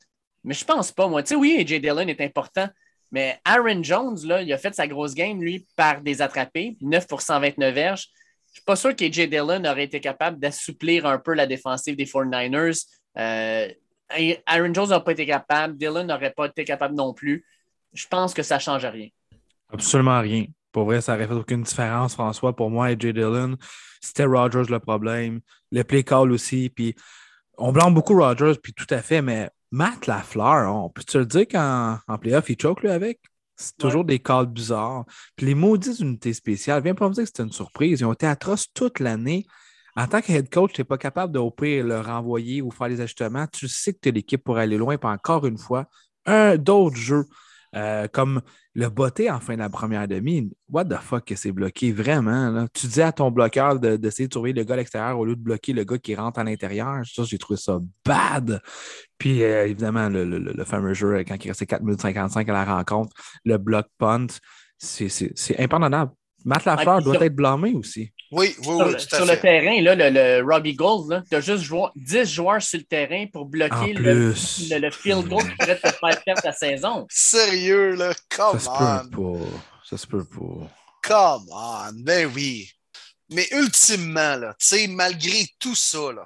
Mais 0.43 0.53
je 0.53 0.63
pense 0.63 0.91
pas, 0.91 1.07
moi. 1.07 1.23
Tu 1.23 1.29
sais, 1.29 1.35
oui, 1.35 1.57
AJ 1.59 1.81
Dillon 1.81 2.07
est 2.07 2.21
important, 2.21 2.69
mais 3.11 3.39
Aaron 3.43 3.81
Jones, 3.81 4.19
là, 4.23 4.43
il 4.43 4.53
a 4.53 4.57
fait 4.59 4.75
sa 4.75 4.87
grosse 4.87 5.15
game, 5.15 5.41
lui, 5.41 5.67
par 5.75 6.01
des 6.01 6.21
attrapés, 6.21 6.77
9 6.81 7.07
pour 7.07 7.21
129 7.21 7.73
verges. 7.73 8.09
Je 8.55 8.61
ne 8.61 8.61
suis 8.61 8.65
pas 8.67 8.75
sûr 8.77 8.95
qu'AJ 8.95 9.27
Dillon 9.27 9.65
aurait 9.65 9.83
été 9.83 9.99
capable 9.99 10.39
d'assouplir 10.39 11.05
un 11.05 11.17
peu 11.17 11.33
la 11.33 11.45
défensive 11.45 11.97
des 11.97 12.05
49ers. 12.05 12.85
Euh, 13.17 13.67
Aaron 14.45 14.73
Jones 14.73 14.89
n'a 14.89 15.01
pas 15.01 15.11
été 15.11 15.25
capable, 15.25 15.75
Dillon 15.75 16.05
n'aurait 16.05 16.31
pas 16.31 16.45
été 16.45 16.63
capable 16.63 16.95
non 16.95 17.13
plus. 17.13 17.45
Je 17.91 18.07
pense 18.07 18.33
que 18.33 18.43
ça 18.43 18.55
ne 18.55 18.61
change 18.61 18.85
rien. 18.85 19.09
Absolument 19.73 20.21
rien. 20.21 20.45
Pour 20.71 20.85
vrai, 20.85 21.01
ça 21.01 21.11
n'aurait 21.11 21.27
fait 21.27 21.33
aucune 21.33 21.63
différence, 21.63 22.13
François. 22.13 22.55
Pour 22.55 22.69
moi, 22.69 22.85
AJ 22.85 23.07
Dillon, 23.07 23.57
c'était 23.99 24.23
Rogers 24.23 24.69
le 24.69 24.79
problème. 24.79 25.41
Le 25.73 25.83
play 25.83 26.03
call 26.03 26.31
aussi. 26.31 26.69
Puis 26.69 26.95
on 27.57 27.73
blâme 27.73 27.93
beaucoup 27.93 28.17
Rogers, 28.17 28.57
puis 28.63 28.71
tout 28.71 28.87
à 28.89 29.01
fait, 29.01 29.21
mais 29.21 29.49
Matt 29.71 30.07
Lafleur, 30.07 30.73
on 30.73 30.89
peut-tu 30.89 31.17
le 31.17 31.25
dire 31.25 31.45
qu'en 31.45 32.17
playoff, 32.21 32.49
il 32.49 32.57
choke 32.57 32.83
lui 32.83 32.89
avec? 32.89 33.19
C'est 33.55 33.77
toujours 33.77 34.05
des 34.05 34.19
calls 34.19 34.47
bizarres. 34.47 35.05
Puis 35.35 35.45
les 35.45 35.55
maudites 35.55 35.99
unités 35.99 36.33
spéciales, 36.33 36.83
viens 36.83 36.95
pas 36.95 37.07
me 37.07 37.13
dire 37.13 37.23
que 37.23 37.27
c'était 37.27 37.43
une 37.43 37.51
surprise. 37.51 38.01
Ils 38.01 38.05
ont 38.05 38.13
été 38.13 38.27
atroces 38.27 38.67
toute 38.73 38.99
l'année. 38.99 39.45
En 39.95 40.07
tant 40.07 40.21
que 40.21 40.31
head 40.31 40.49
coach, 40.49 40.73
tu 40.73 40.81
n'es 40.81 40.85
pas 40.85 40.97
capable 40.97 41.31
de 41.31 41.39
le 41.39 41.99
renvoyer 42.01 42.61
ou 42.61 42.69
faire 42.69 42.89
les 42.89 42.99
ajustements. 42.99 43.47
Tu 43.47 43.67
sais 43.67 43.93
que 43.93 43.99
tu 44.01 44.09
es 44.09 44.11
l'équipe 44.11 44.43
pour 44.43 44.57
aller 44.57 44.77
loin. 44.77 44.97
Puis 44.97 45.09
encore 45.09 45.45
une 45.45 45.57
fois, 45.57 45.85
un 46.25 46.57
d'autres 46.57 46.97
jeux 46.97 47.25
euh, 47.75 48.07
comme 48.07 48.41
le 48.73 48.89
botté 48.89 49.29
en 49.29 49.39
fin 49.39 49.53
de 49.53 49.59
la 49.59 49.69
première 49.69 50.07
demi, 50.07 50.49
what 50.69 50.85
the 50.85 50.95
fuck 50.95 51.25
que 51.25 51.35
c'est 51.35 51.51
bloqué, 51.51 51.91
vraiment. 51.91 52.49
Là. 52.49 52.67
Tu 52.73 52.87
dis 52.87 53.01
à 53.01 53.11
ton 53.11 53.31
bloqueur 53.31 53.79
d'essayer 53.79 54.27
de, 54.27 54.31
trouver 54.31 54.53
le 54.53 54.63
gars 54.63 54.75
à 54.75 54.77
l'extérieur 54.77 55.19
au 55.19 55.25
lieu 55.25 55.35
de 55.35 55.41
bloquer 55.41 55.73
le 55.73 55.83
gars 55.83 55.97
qui 55.97 56.15
rentre 56.15 56.39
à 56.39 56.43
l'intérieur. 56.43 57.05
Ça, 57.05 57.23
j'ai 57.23 57.37
trouvé 57.37 57.57
ça 57.57 57.79
bad. 58.05 58.61
Puis 59.17 59.43
euh, 59.43 59.65
évidemment, 59.65 60.09
le, 60.09 60.63
fameux 60.65 60.93
jeu, 60.93 61.23
quand 61.27 61.35
il 61.43 61.47
restait 61.49 61.65
4 61.65 61.83
minutes 61.83 62.01
55 62.01 62.47
à 62.47 62.53
la 62.53 62.65
rencontre, 62.65 63.13
le 63.43 63.57
block 63.57 63.87
punt, 63.97 64.27
c'est 64.77 65.59
impardonnable. 65.59 66.11
Matt 66.45 66.63
Lafleur 66.65 67.01
doit 67.01 67.25
être 67.25 67.35
blâmé 67.35 67.73
aussi. 67.73 68.11
Oui, 68.31 68.55
oui, 68.57 68.63
sur, 68.63 68.87
oui, 68.87 68.95
tout 68.95 69.15
à 69.15 69.17
sur 69.17 69.25
le 69.25 69.39
terrain, 69.39 69.81
là, 69.81 70.09
le, 70.09 70.43
Robbie 70.43 70.73
Gold, 70.73 71.23
tu 71.29 71.35
as 71.35 71.41
juste 71.41 71.71
10 71.95 72.25
joueurs 72.25 72.61
sur 72.61 72.79
le 72.79 72.85
terrain 72.85 73.25
pour 73.31 73.45
bloquer 73.45 73.93
le, 73.93 74.29
le, 74.29 74.91
field 74.91 75.27
goal 75.27 75.43
qui 75.43 75.55
pourrait 75.57 75.79
te 75.79 75.87
faire 75.89 76.23
perdre 76.23 76.41
ta 76.41 76.51
saison. 76.51 77.05
Sérieux, 77.09 77.95
là? 77.95 78.13
Come 78.29 78.59
Ça 78.59 78.71
on. 78.71 79.03
se 79.03 79.09
peut 79.09 79.21
pas. 79.21 79.59
Ça 79.89 79.97
se 79.97 80.07
peut 80.07 80.25
pas. 80.25 80.69
Come 81.03 81.45
on. 81.51 81.91
Ben 82.03 82.29
oui. 82.33 82.69
Mais 83.29 83.47
ultimement, 83.51 84.35
là, 84.35 84.55
malgré 84.89 85.45
tout 85.59 85.75
ça, 85.75 86.11
là, 86.11 86.25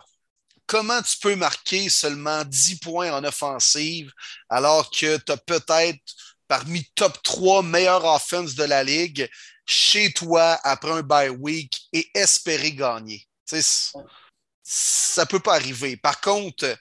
comment 0.65 1.01
tu 1.01 1.17
peux 1.19 1.35
marquer 1.35 1.89
seulement 1.89 2.43
10 2.45 2.79
points 2.79 3.11
en 3.11 3.23
offensive 3.23 4.11
alors 4.49 4.89
que 4.91 5.17
tu 5.17 5.31
as 5.31 5.37
peut-être 5.37 5.99
parmi 6.47 6.85
top 6.95 7.21
3 7.23 7.63
meilleures 7.63 8.05
offenses 8.05 8.55
de 8.55 8.63
la 8.63 8.83
ligue 8.83 9.29
chez 9.69 10.11
toi 10.11 10.59
après 10.63 10.89
un 10.89 11.03
bye 11.03 11.29
week 11.29 11.79
et 11.93 12.09
espérer 12.15 12.71
gagner. 12.71 13.23
ça 13.45 15.21
ne 15.21 15.25
peut 15.25 15.39
pas 15.39 15.53
arriver. 15.53 15.95
Par 15.95 16.19
contre, 16.19 16.75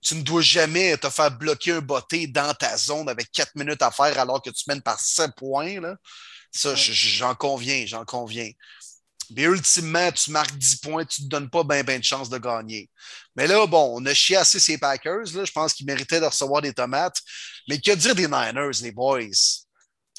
tu 0.00 0.16
ne 0.16 0.22
dois 0.22 0.42
jamais 0.42 0.96
te 0.96 1.08
faire 1.10 1.30
bloquer 1.30 1.72
un 1.72 1.80
botté 1.80 2.26
dans 2.26 2.52
ta 2.54 2.76
zone 2.76 3.08
avec 3.08 3.30
4 3.30 3.54
minutes 3.54 3.82
à 3.82 3.92
faire 3.92 4.18
alors 4.18 4.42
que 4.42 4.50
tu 4.50 4.64
mènes 4.66 4.82
par 4.82 4.98
7 4.98 5.30
points. 5.36 5.80
Là. 5.80 5.96
Ça, 6.50 6.74
j'en 6.74 7.36
conviens, 7.36 7.86
j'en 7.86 8.04
conviens. 8.04 8.50
Mais 9.30 9.42
ultimement, 9.42 10.10
tu 10.10 10.32
marques 10.32 10.58
10 10.58 10.76
points, 10.76 11.04
tu 11.04 11.22
ne 11.22 11.26
te 11.26 11.30
donnes 11.30 11.50
pas 11.50 11.62
bien 11.62 11.84
ben 11.84 12.00
de 12.00 12.04
chance 12.04 12.28
de 12.28 12.38
gagner. 12.38 12.90
Mais 13.36 13.46
là, 13.46 13.64
bon, 13.66 13.94
on 13.96 14.04
a 14.06 14.12
chié 14.12 14.36
assez 14.36 14.58
ces 14.58 14.76
Packers. 14.76 15.32
Là. 15.34 15.44
Je 15.44 15.52
pense 15.52 15.72
qu'ils 15.72 15.86
méritaient 15.86 16.20
de 16.20 16.26
recevoir 16.26 16.62
des 16.62 16.74
tomates. 16.74 17.22
Mais 17.68 17.80
que 17.80 17.92
dire 17.92 18.16
des 18.16 18.26
Niners, 18.26 18.82
les 18.82 18.92
boys? 18.92 19.63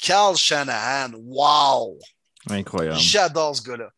Carl 0.00 0.36
Shanahan, 0.36 1.12
wow! 1.14 1.98
Incroyable. 2.48 2.98
J'adore 2.98 3.56
ce 3.56 3.62
gars-là. 3.62 3.90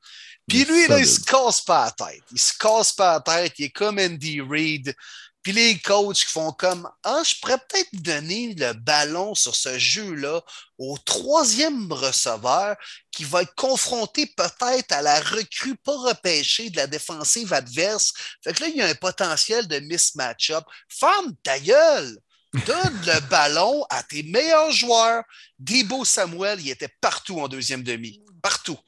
Puis 0.49 0.65
lui, 0.65 0.87
là, 0.89 0.99
il 0.99 1.07
se 1.07 1.20
casse 1.20 1.61
pas 1.61 1.85
la 1.85 2.07
tête. 2.07 2.23
Il 2.33 2.41
se 2.41 2.57
casse 2.59 2.93
pas 2.93 3.15
la 3.15 3.20
tête. 3.20 3.53
Il 3.59 3.66
est 3.66 3.70
comme 3.70 3.99
Andy 3.99 4.41
Reid. 4.41 4.95
Puis 5.43 5.53
les 5.53 5.79
coachs 5.79 6.16
qui 6.16 6.25
font 6.25 6.53
comme 6.53 6.89
Ah, 7.05 7.23
je 7.25 7.35
pourrais 7.41 7.59
peut-être 7.59 7.89
donner 7.93 8.55
le 8.55 8.73
ballon 8.73 9.35
sur 9.35 9.55
ce 9.55 9.79
jeu-là 9.79 10.43
au 10.79 10.97
troisième 10.99 11.93
receveur 11.93 12.77
qui 13.12 13.25
va 13.25 13.43
être 13.43 13.55
confronté 13.55 14.27
peut-être 14.27 14.93
à 14.93 15.03
la 15.03 15.20
recrue 15.20 15.77
pas 15.77 15.97
repêchée 15.97 16.70
de 16.70 16.77
la 16.77 16.87
défensive 16.87 17.53
adverse. 17.53 18.12
Fait 18.43 18.53
que 18.53 18.62
là, 18.62 18.69
il 18.69 18.77
y 18.77 18.83
a 18.83 18.87
un 18.87 18.95
potentiel 18.95 19.69
de 19.69 19.79
mismatch-up. 19.81 20.65
Femme 20.89 21.35
ta 21.43 21.59
gueule! 21.59 22.19
Donne 22.66 23.01
le 23.06 23.20
ballon 23.28 23.85
à 23.90 24.02
tes 24.02 24.22
meilleurs 24.22 24.70
joueurs. 24.70 25.24
Debo 25.59 26.05
Samuel, 26.05 26.60
il 26.60 26.70
était 26.70 26.94
partout 27.01 27.40
en 27.40 27.48
deuxième 27.48 27.82
demi. 27.82 28.22
Partout. 28.43 28.78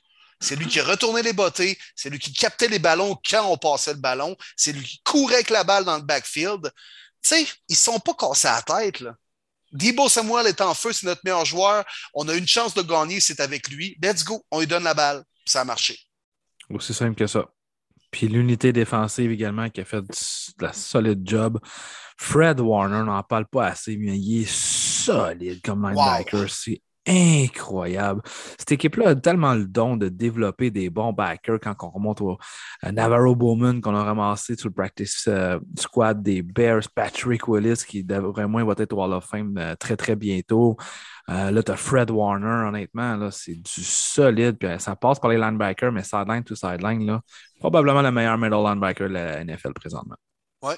C'est 0.41 0.57
lui 0.57 0.67
qui 0.67 0.81
retournait 0.81 1.23
les 1.23 1.35
bottées, 1.35 1.79
c'est 1.95 2.09
lui 2.09 2.19
qui 2.19 2.33
captait 2.33 2.69
les 2.69 2.79
ballons 2.79 3.19
quand 3.29 3.45
on 3.47 3.59
passait 3.59 3.93
le 3.93 4.01
ballon, 4.01 4.35
c'est 4.57 4.73
lui 4.73 4.83
qui 4.83 5.01
courait 5.05 5.35
avec 5.35 5.51
la 5.51 5.65
balle 5.65 5.85
dans 5.85 5.99
le 5.99 6.03
backfield. 6.03 6.73
Tu 7.23 7.29
sais, 7.29 7.43
ils 7.69 7.73
ne 7.73 7.77
sont 7.77 8.01
pas 8.01 8.15
cassés 8.15 8.49
à 8.49 8.57
la 8.57 8.63
tête. 8.63 9.01
Là. 9.01 9.15
Debo 9.73 10.09
Samuel 10.09 10.47
est 10.47 10.63
en 10.63 10.73
feu, 10.73 10.93
c'est 10.93 11.07
notre 11.07 11.21
meilleur 11.25 11.45
joueur. 11.45 11.85
On 12.15 12.27
a 12.29 12.35
une 12.35 12.49
chance 12.49 12.73
de 12.73 12.83
gagner, 12.83 13.21
c'est 13.21 13.41
avec 13.41 13.69
lui. 13.69 13.99
Let's 14.03 14.25
go, 14.25 14.43
on 14.51 14.61
lui 14.61 14.67
donne 14.67 14.85
la 14.85 14.95
balle. 14.95 15.23
Ça 15.45 15.61
a 15.61 15.65
marché. 15.65 15.99
Aussi 16.71 16.95
simple 16.95 17.17
que 17.17 17.27
ça. 17.27 17.45
Puis 18.11 18.27
l'unité 18.27 18.73
défensive 18.73 19.31
également 19.31 19.69
qui 19.71 19.81
a 19.81 19.85
fait 19.85 20.01
de 20.01 20.15
la 20.65 20.73
solide 20.73 21.21
job. 21.25 21.61
Fred 22.21 22.61
Warner, 22.61 22.99
on 22.99 23.05
n'en 23.05 23.23
parle 23.23 23.47
pas 23.47 23.69
assez, 23.69 23.97
mais 23.97 24.17
il 24.19 24.43
est 24.43 24.51
solide 24.51 25.63
comme 25.63 25.83
linebacker. 25.83 26.51
C'est 26.51 26.83
incroyable. 27.07 28.21
Cette 28.59 28.73
équipe-là 28.73 29.09
a 29.09 29.15
tellement 29.17 29.55
le 29.55 29.65
don 29.65 29.97
de 29.97 30.11
développer 30.11 30.71
des 30.71 30.91
bons 30.91 31.15
backers 31.15 31.59
quand 31.59 31.75
on 31.83 31.89
remonte 31.89 32.21
au 32.21 32.37
Navarro 32.83 33.35
Bowman 33.35 33.81
qu'on 33.81 33.97
a 33.97 34.05
ramassé 34.05 34.55
sur 34.55 34.69
le 34.69 34.75
practice 34.75 35.25
euh, 35.29 35.59
squad 35.79 36.23
des 36.23 36.43
Bears, 36.43 36.83
Patrick 36.95 37.49
Willis 37.49 37.83
qui 37.89 38.03
vraiment 38.03 38.63
va 38.67 38.75
être 38.77 38.93
au 38.93 39.03
Hall 39.03 39.15
of 39.15 39.25
Fame 39.25 39.57
euh, 39.57 39.75
très 39.77 39.97
très 39.97 40.15
bientôt. 40.15 40.77
Euh, 41.31 41.51
là, 41.51 41.63
tu 41.63 41.73
as 41.73 41.77
Fred 41.77 42.11
Warner, 42.11 42.69
honnêtement, 42.69 43.17
là, 43.17 43.31
c'est 43.31 43.55
du 43.55 43.83
solide. 43.83 44.59
Puis, 44.59 44.69
ça 44.79 44.95
passe 44.95 45.19
par 45.19 45.31
les 45.31 45.39
linebackers, 45.39 45.91
mais 45.91 46.05
sideline 46.05 46.45
to 46.45 46.55
sideline, 46.55 47.07
là, 47.07 47.23
probablement 47.59 48.03
le 48.03 48.13
meilleur 48.13 48.37
middle 48.37 48.63
linebacker 48.63 49.09
de 49.09 49.15
la 49.15 49.43
NFL 49.43 49.73
présentement. 49.73 50.17
Ouais. 50.63 50.77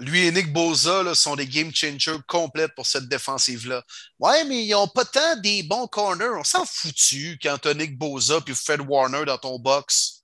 Lui 0.00 0.26
et 0.26 0.32
Nick 0.32 0.52
Boza 0.52 1.14
sont 1.14 1.34
des 1.34 1.46
game 1.46 1.74
changers 1.74 2.18
complètes 2.26 2.74
pour 2.76 2.86
cette 2.86 3.08
défensive-là. 3.08 3.82
Ouais, 4.18 4.44
mais 4.44 4.64
ils 4.64 4.70
n'ont 4.70 4.86
pas 4.86 5.04
tant 5.04 5.36
des 5.36 5.62
bons 5.64 5.88
corners. 5.88 6.36
On 6.38 6.44
s'en 6.44 6.64
foutu 6.64 7.38
quand 7.42 7.58
tu 7.58 7.68
as 7.68 7.74
Nick 7.74 7.98
Boza 7.98 8.40
puis 8.40 8.54
Fred 8.54 8.80
Warner 8.80 9.24
dans 9.24 9.38
ton 9.38 9.58
box. 9.58 10.22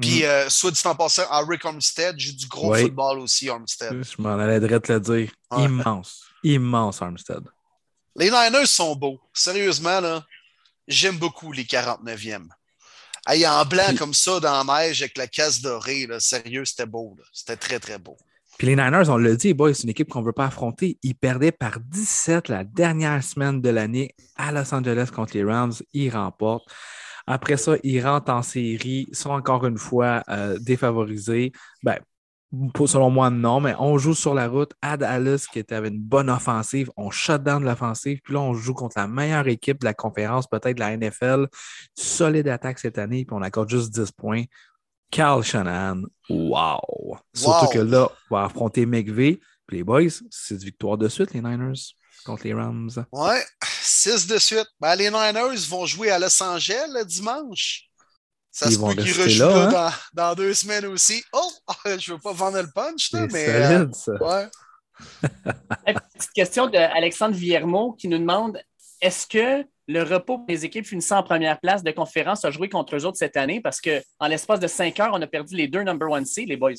Puis, 0.00 0.20
mm. 0.20 0.24
euh, 0.24 0.48
soit 0.48 0.70
dit 0.70 0.80
en 0.84 0.94
passant, 0.94 1.28
à 1.30 1.42
Rick 1.44 1.64
Armstead, 1.64 2.14
j'ai 2.18 2.32
du 2.32 2.46
gros 2.46 2.74
football 2.74 3.18
aussi, 3.18 3.48
Armstead. 3.48 4.04
Je 4.04 4.22
m'en 4.22 4.38
allais 4.38 4.60
te 4.60 4.92
le 4.92 5.00
dire. 5.00 5.32
Immense. 5.56 6.22
Immense, 6.44 7.02
Armstead. 7.02 7.44
Les 8.14 8.30
Niners 8.30 8.66
sont 8.66 8.94
beaux. 8.94 9.20
Sérieusement, 9.32 10.00
là, 10.00 10.24
j'aime 10.86 11.18
beaucoup 11.18 11.52
les 11.52 11.64
49e. 11.64 12.48
Hey, 13.26 13.46
en 13.46 13.64
blanc 13.64 13.94
comme 13.96 14.14
ça, 14.14 14.40
dans 14.40 14.64
la 14.64 14.80
neige, 14.80 15.02
avec 15.02 15.16
la 15.18 15.26
casse 15.26 15.60
dorée, 15.60 16.06
là, 16.06 16.20
sérieux, 16.20 16.64
c'était 16.64 16.86
beau. 16.86 17.16
C'était 17.32 17.56
très, 17.56 17.78
très 17.78 17.98
beau. 17.98 18.16
Puis 18.58 18.66
les 18.66 18.76
Niners, 18.76 19.08
on 19.08 19.16
l'a 19.16 19.36
dit, 19.36 19.54
c'est 19.56 19.82
une 19.84 19.88
équipe 19.88 20.08
qu'on 20.08 20.20
ne 20.20 20.26
veut 20.26 20.32
pas 20.32 20.46
affronter. 20.46 20.98
Ils 21.04 21.14
perdaient 21.14 21.52
par 21.52 21.78
17 21.80 22.48
la 22.48 22.64
dernière 22.64 23.22
semaine 23.22 23.60
de 23.60 23.68
l'année 23.68 24.10
à 24.36 24.50
Los 24.50 24.74
Angeles 24.74 25.10
contre 25.14 25.34
les 25.34 25.44
Rams. 25.44 25.72
Ils 25.92 26.10
remportent. 26.10 26.68
Après 27.28 27.56
ça, 27.56 27.76
ils 27.84 28.04
rentrent 28.04 28.32
en 28.32 28.42
série, 28.42 29.06
sont 29.12 29.30
encore 29.30 29.64
une 29.64 29.78
fois 29.78 30.24
euh, 30.28 30.58
défavorisés. 30.58 31.52
Ben, 31.84 31.98
selon 32.86 33.10
moi, 33.10 33.30
non, 33.30 33.60
mais 33.60 33.74
on 33.78 33.96
joue 33.98 34.14
sur 34.14 34.34
la 34.34 34.48
route 34.48 34.72
à 34.82 34.96
Dallas 34.96 35.46
qui 35.52 35.58
était 35.58 35.78
une 35.78 36.00
bonne 36.00 36.30
offensive. 36.30 36.90
On 36.96 37.10
shut 37.10 37.42
down 37.42 37.60
de 37.60 37.66
l'offensive. 37.66 38.20
Puis 38.24 38.34
là, 38.34 38.40
on 38.40 38.54
joue 38.54 38.74
contre 38.74 38.98
la 38.98 39.06
meilleure 39.06 39.46
équipe 39.46 39.80
de 39.80 39.84
la 39.84 39.94
conférence, 39.94 40.46
peut-être 40.46 40.76
de 40.76 40.80
la 40.80 40.96
NFL. 40.96 41.46
Solide 41.94 42.48
attaque 42.48 42.78
cette 42.78 42.98
année, 42.98 43.24
puis 43.24 43.36
on 43.36 43.42
accorde 43.42 43.68
juste 43.68 43.94
10 43.94 44.10
points. 44.12 44.44
Carl 45.10 45.42
Shanahan, 45.42 46.02
wow! 46.28 47.18
Surtout 47.34 47.68
que 47.68 47.78
là, 47.78 48.10
on 48.30 48.34
va 48.34 48.44
affronter 48.44 48.86
McVeigh. 48.86 49.40
Puis 49.66 49.78
les 49.78 49.84
boys, 49.84 50.10
c'est 50.30 50.62
victoire 50.62 50.96
de 50.96 51.08
suite, 51.08 51.32
les 51.34 51.42
Niners, 51.42 51.94
contre 52.24 52.44
les 52.44 52.54
Rams. 52.54 52.90
Ouais, 53.12 53.44
6 53.82 54.26
de 54.26 54.38
suite. 54.38 54.68
Ben, 54.80 54.94
les 54.96 55.10
Niners 55.10 55.66
vont 55.68 55.86
jouer 55.86 56.10
à 56.10 56.18
Los 56.18 56.42
Angeles 56.42 56.88
le 56.94 57.04
dimanche. 57.04 57.84
Ça 58.50 58.70
se 58.70 58.78
peut 58.78 58.94
qu'ils 58.94 59.22
rejouent 59.22 59.44
là, 59.44 59.88
hein? 59.88 59.92
dans, 60.14 60.34
deux 60.34 60.54
semaines 60.54 60.86
aussi. 60.86 61.22
Oh, 61.32 61.50
je 61.84 61.90
ne 62.10 62.16
veux 62.16 62.20
pas 62.20 62.32
vendre 62.32 62.60
le 62.60 62.70
punch, 62.74 63.12
là, 63.12 63.26
mais. 63.30 63.68
Solide, 63.68 63.94
ça. 63.94 64.12
Ouais. 64.14 64.48
Petite 66.16 66.32
question 66.34 66.66
d'Alexandre 66.66 67.36
Villermo 67.36 67.92
qui 67.92 68.08
nous 68.08 68.18
demande 68.18 68.60
est-ce 69.00 69.26
que 69.26 69.64
le 69.88 70.02
repos 70.02 70.44
des 70.46 70.64
équipes 70.64 70.86
finissant 70.86 71.18
en 71.18 71.22
première 71.22 71.58
place 71.58 71.82
de 71.82 71.90
conférence 71.90 72.44
a 72.44 72.50
joué 72.50 72.68
contre 72.68 72.94
eux 72.94 73.04
autres 73.06 73.16
cette 73.16 73.36
année? 73.36 73.60
Parce 73.60 73.80
qu'en 73.80 74.28
l'espace 74.28 74.60
de 74.60 74.68
cinq 74.68 75.00
heures, 75.00 75.12
on 75.14 75.22
a 75.22 75.26
perdu 75.26 75.56
les 75.56 75.66
deux 75.66 75.82
number 75.82 76.10
one 76.10 76.26
C, 76.26 76.44
les 76.46 76.56
boys. 76.56 76.74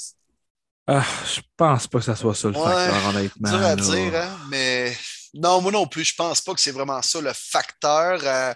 Ah, 0.88 1.04
je 1.26 1.42
pense 1.58 1.88
pas 1.88 2.00
que 2.00 2.06
ça 2.06 2.16
soit 2.16 2.36
ça 2.36 2.48
le 2.48 2.54
facteur, 2.54 3.10
honnêtement. 3.10 3.50
Dur 3.50 3.62
à 3.62 3.76
dire, 3.76 4.16
hein? 4.16 4.38
mais 4.50 4.96
non, 5.34 5.62
moi 5.62 5.72
non 5.72 5.88
plus, 5.88 6.06
je 6.06 6.16
pense 6.16 6.42
pas 6.42 6.54
que 6.54 6.62
c'est 6.62 6.72
vraiment 6.72 7.02
ça 7.02 7.20
le 7.22 7.32
facteur. 7.34 8.20
Euh, 8.24 8.54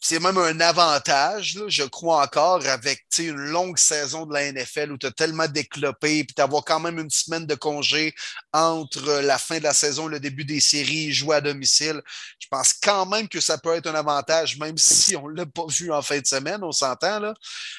c'est 0.00 0.18
même 0.20 0.38
un 0.38 0.60
avantage, 0.60 1.62
je 1.68 1.84
crois 1.84 2.24
encore, 2.24 2.66
avec 2.66 3.04
une 3.18 3.36
longue 3.36 3.78
saison 3.78 4.26
de 4.26 4.34
la 4.34 4.50
NFL 4.52 4.92
où 4.92 4.98
tu 4.98 5.06
as 5.06 5.12
tellement 5.12 5.46
déclopé, 5.46 6.24
puis 6.24 6.34
d'avoir 6.36 6.64
quand 6.64 6.80
même 6.80 6.98
une 6.98 7.10
semaine 7.10 7.46
de 7.46 7.54
congé 7.54 8.14
entre 8.52 9.20
la 9.20 9.38
fin 9.38 9.58
de 9.58 9.62
la 9.64 9.74
saison 9.74 10.08
et 10.08 10.12
le 10.12 10.20
début 10.20 10.44
des 10.44 10.60
séries, 10.60 11.12
jouer 11.12 11.36
à 11.36 11.40
domicile. 11.40 12.02
Je 12.38 12.46
pense 12.50 12.72
quand 12.72 13.06
même 13.06 13.28
que 13.28 13.40
ça 13.40 13.58
peut 13.58 13.74
être 13.74 13.86
un 13.86 13.94
avantage, 13.94 14.58
même 14.58 14.76
si 14.76 15.16
on 15.16 15.28
ne 15.28 15.36
l'a 15.36 15.46
pas 15.46 15.66
vu 15.68 15.92
en 15.92 16.02
fin 16.02 16.18
de 16.18 16.26
semaine, 16.26 16.62
on 16.62 16.72
s'entend. 16.72 17.20
là. 17.20 17.34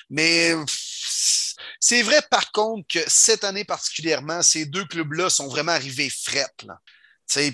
Mais 0.09 0.55
c'est 1.79 2.01
vrai, 2.01 2.21
par 2.29 2.51
contre, 2.51 2.87
que 2.87 2.99
cette 3.07 3.43
année 3.43 3.65
particulièrement, 3.65 4.41
ces 4.41 4.65
deux 4.65 4.85
clubs-là 4.85 5.29
sont 5.29 5.47
vraiment 5.47 5.73
arrivés 5.73 6.09
frettes. 6.09 6.65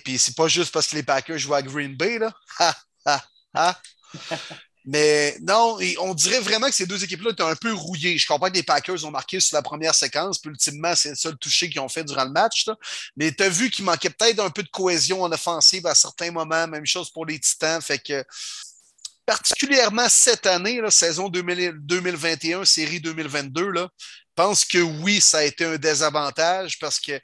Puis 0.04 0.18
c'est 0.18 0.36
pas 0.36 0.48
juste 0.48 0.72
parce 0.72 0.88
que 0.88 0.96
les 0.96 1.04
Packers 1.04 1.38
jouent 1.38 1.56
à 1.56 1.62
Green 1.62 1.96
Bay. 1.96 2.20
Là. 2.20 2.32
Ha, 2.60 2.76
ha. 3.54 3.80
Mais 4.88 5.36
non, 5.42 5.80
on 6.00 6.14
dirait 6.14 6.40
vraiment 6.40 6.68
que 6.68 6.76
ces 6.76 6.86
deux 6.86 7.04
équipes-là 7.04 7.32
étaient 7.32 7.42
un 7.42 7.56
peu 7.56 7.74
rouillées. 7.74 8.20
Je 8.20 8.28
comprends 8.28 8.50
que 8.50 8.56
les 8.56 8.64
Packers 8.64 9.04
ont 9.04 9.10
marqué 9.10 9.40
sur 9.40 9.58
la 9.58 9.64
première 9.64 9.96
séquence, 9.96 10.38
puis 10.38 10.52
ultimement, 10.52 10.96
c'est 10.96 11.10
le 11.10 11.16
seul 11.16 11.36
touché 11.38 11.70
qu'ils 11.70 11.82
ont 11.82 11.90
fait 11.90 12.04
durant 12.04 12.26
le 12.26 12.32
match. 12.32 12.68
Mais 13.18 13.32
tu 13.32 13.44
as 13.44 13.50
vu 13.50 13.72
qu'il 13.72 13.84
manquait 13.84 14.12
peut-être 14.12 14.40
un 14.40 14.52
peu 14.52 14.62
de 14.62 14.70
cohésion 14.70 15.24
en 15.24 15.32
offensive 15.32 15.88
à 15.88 15.96
certains 15.96 16.30
moments. 16.30 16.68
Même 16.68 16.86
chose 16.86 17.10
pour 17.10 17.26
les 17.26 17.40
Titans. 17.40 17.82
Fait 17.82 17.98
que, 17.98 18.24
particulièrement 19.26 20.08
cette 20.08 20.46
année, 20.46 20.80
saison 20.92 21.30
2021, 21.30 22.64
série 22.64 23.00
2022, 23.00 23.72
je 23.76 23.88
pense 24.36 24.66
que 24.66 24.78
oui, 24.78 25.20
ça 25.20 25.40
a 25.40 25.44
été 25.44 25.66
un 25.66 25.78
désavantage 25.78 26.78
parce 26.78 27.00
que 27.00 27.20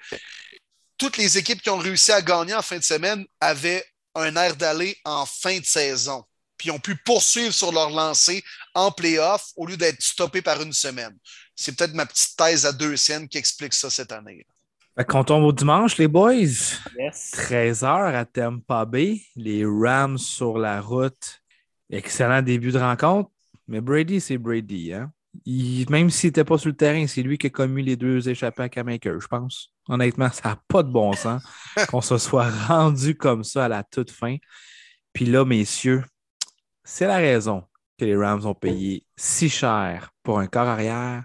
toutes 0.97 1.17
les 1.17 1.37
équipes 1.37 1.61
qui 1.61 1.69
ont 1.69 1.77
réussi 1.77 2.11
à 2.11 2.23
gagner 2.23 2.55
en 2.55 2.61
fin 2.63 2.77
de 2.77 2.83
semaine 2.83 3.23
avaient 3.39 3.85
un 4.15 4.35
air 4.35 4.55
d'aller 4.55 4.97
en 5.05 5.27
fin 5.27 5.59
de 5.59 5.65
saison 5.65 6.23
puis 6.61 6.69
ont 6.69 6.77
pu 6.77 6.95
poursuivre 6.95 7.51
sur 7.51 7.71
leur 7.71 7.89
lancée 7.89 8.43
en 8.75 8.91
playoff 8.91 9.47
au 9.55 9.65
lieu 9.65 9.77
d'être 9.77 9.99
stoppés 9.99 10.43
par 10.43 10.61
une 10.61 10.73
semaine. 10.73 11.17
C'est 11.55 11.75
peut-être 11.75 11.95
ma 11.95 12.05
petite 12.05 12.37
thèse 12.37 12.67
à 12.67 12.71
deux 12.71 12.95
scènes 12.97 13.27
qui 13.27 13.39
explique 13.39 13.73
ça 13.73 13.89
cette 13.89 14.11
année. 14.11 14.45
Quand 14.95 15.21
on 15.21 15.23
tombe 15.23 15.43
au 15.45 15.51
dimanche, 15.51 15.97
les 15.97 16.07
boys, 16.07 16.35
13h 17.33 18.13
à 18.13 18.25
Tampa 18.25 18.85
Bay, 18.85 19.23
les 19.35 19.65
Rams 19.65 20.19
sur 20.19 20.59
la 20.59 20.81
route. 20.81 21.41
Excellent 21.89 22.43
début 22.43 22.71
de 22.71 22.77
rencontre, 22.77 23.31
mais 23.67 23.81
Brady, 23.81 24.21
c'est 24.21 24.37
Brady. 24.37 24.93
Hein? 24.93 25.11
même 25.89 26.11
s'il 26.11 26.27
n'était 26.27 26.43
pas 26.43 26.59
sur 26.59 26.69
le 26.69 26.75
terrain, 26.75 27.07
c'est 27.07 27.23
lui 27.23 27.39
qui 27.39 27.47
a 27.47 27.49
commis 27.49 27.81
les 27.81 27.95
deux 27.95 28.29
échappées 28.29 28.63
à 28.63 28.69
Kamaker, 28.69 29.19
je 29.19 29.27
pense. 29.27 29.73
Honnêtement, 29.87 30.29
ça 30.29 30.49
n'a 30.49 30.61
pas 30.67 30.83
de 30.83 30.91
bon 30.91 31.13
sens 31.13 31.41
qu'on 31.89 32.01
se 32.01 32.19
soit 32.19 32.51
rendu 32.67 33.15
comme 33.15 33.43
ça 33.43 33.65
à 33.65 33.67
la 33.67 33.83
toute 33.83 34.11
fin. 34.11 34.37
Puis 35.11 35.25
là, 35.25 35.43
messieurs, 35.43 36.03
c'est 36.83 37.07
la 37.07 37.17
raison 37.17 37.63
que 37.97 38.05
les 38.05 38.15
Rams 38.15 38.45
ont 38.45 38.55
payé 38.55 39.05
si 39.15 39.49
cher 39.49 40.11
pour 40.23 40.39
un 40.39 40.47
corps 40.47 40.67
arrière. 40.67 41.23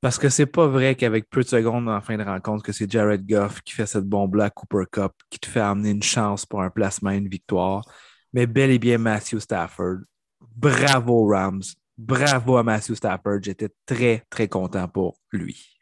Parce 0.00 0.18
que 0.18 0.28
c'est 0.28 0.44
pas 0.44 0.66
vrai 0.66 0.96
qu'avec 0.96 1.30
peu 1.30 1.42
de 1.42 1.48
secondes 1.48 1.88
en 1.88 2.00
fin 2.02 2.18
de 2.18 2.22
rencontre, 2.22 2.62
que 2.62 2.72
c'est 2.72 2.90
Jared 2.90 3.26
Goff 3.26 3.62
qui 3.62 3.72
fait 3.72 3.86
cette 3.86 4.04
bombe-là 4.04 4.50
Cooper 4.50 4.84
Cup, 4.92 5.12
qui 5.30 5.38
te 5.38 5.46
fait 5.46 5.60
amener 5.60 5.92
une 5.92 6.02
chance 6.02 6.44
pour 6.44 6.60
un 6.60 6.68
placement, 6.68 7.10
une 7.10 7.28
victoire. 7.28 7.86
Mais 8.34 8.46
bel 8.46 8.70
et 8.70 8.78
bien 8.78 8.98
Matthew 8.98 9.38
Stafford. 9.38 10.00
Bravo 10.40 11.26
Rams. 11.26 11.62
Bravo 11.96 12.58
à 12.58 12.62
Matthew 12.62 12.94
Stafford. 12.96 13.38
J'étais 13.42 13.70
très, 13.86 14.24
très 14.28 14.46
content 14.46 14.88
pour 14.88 15.16
lui. 15.32 15.74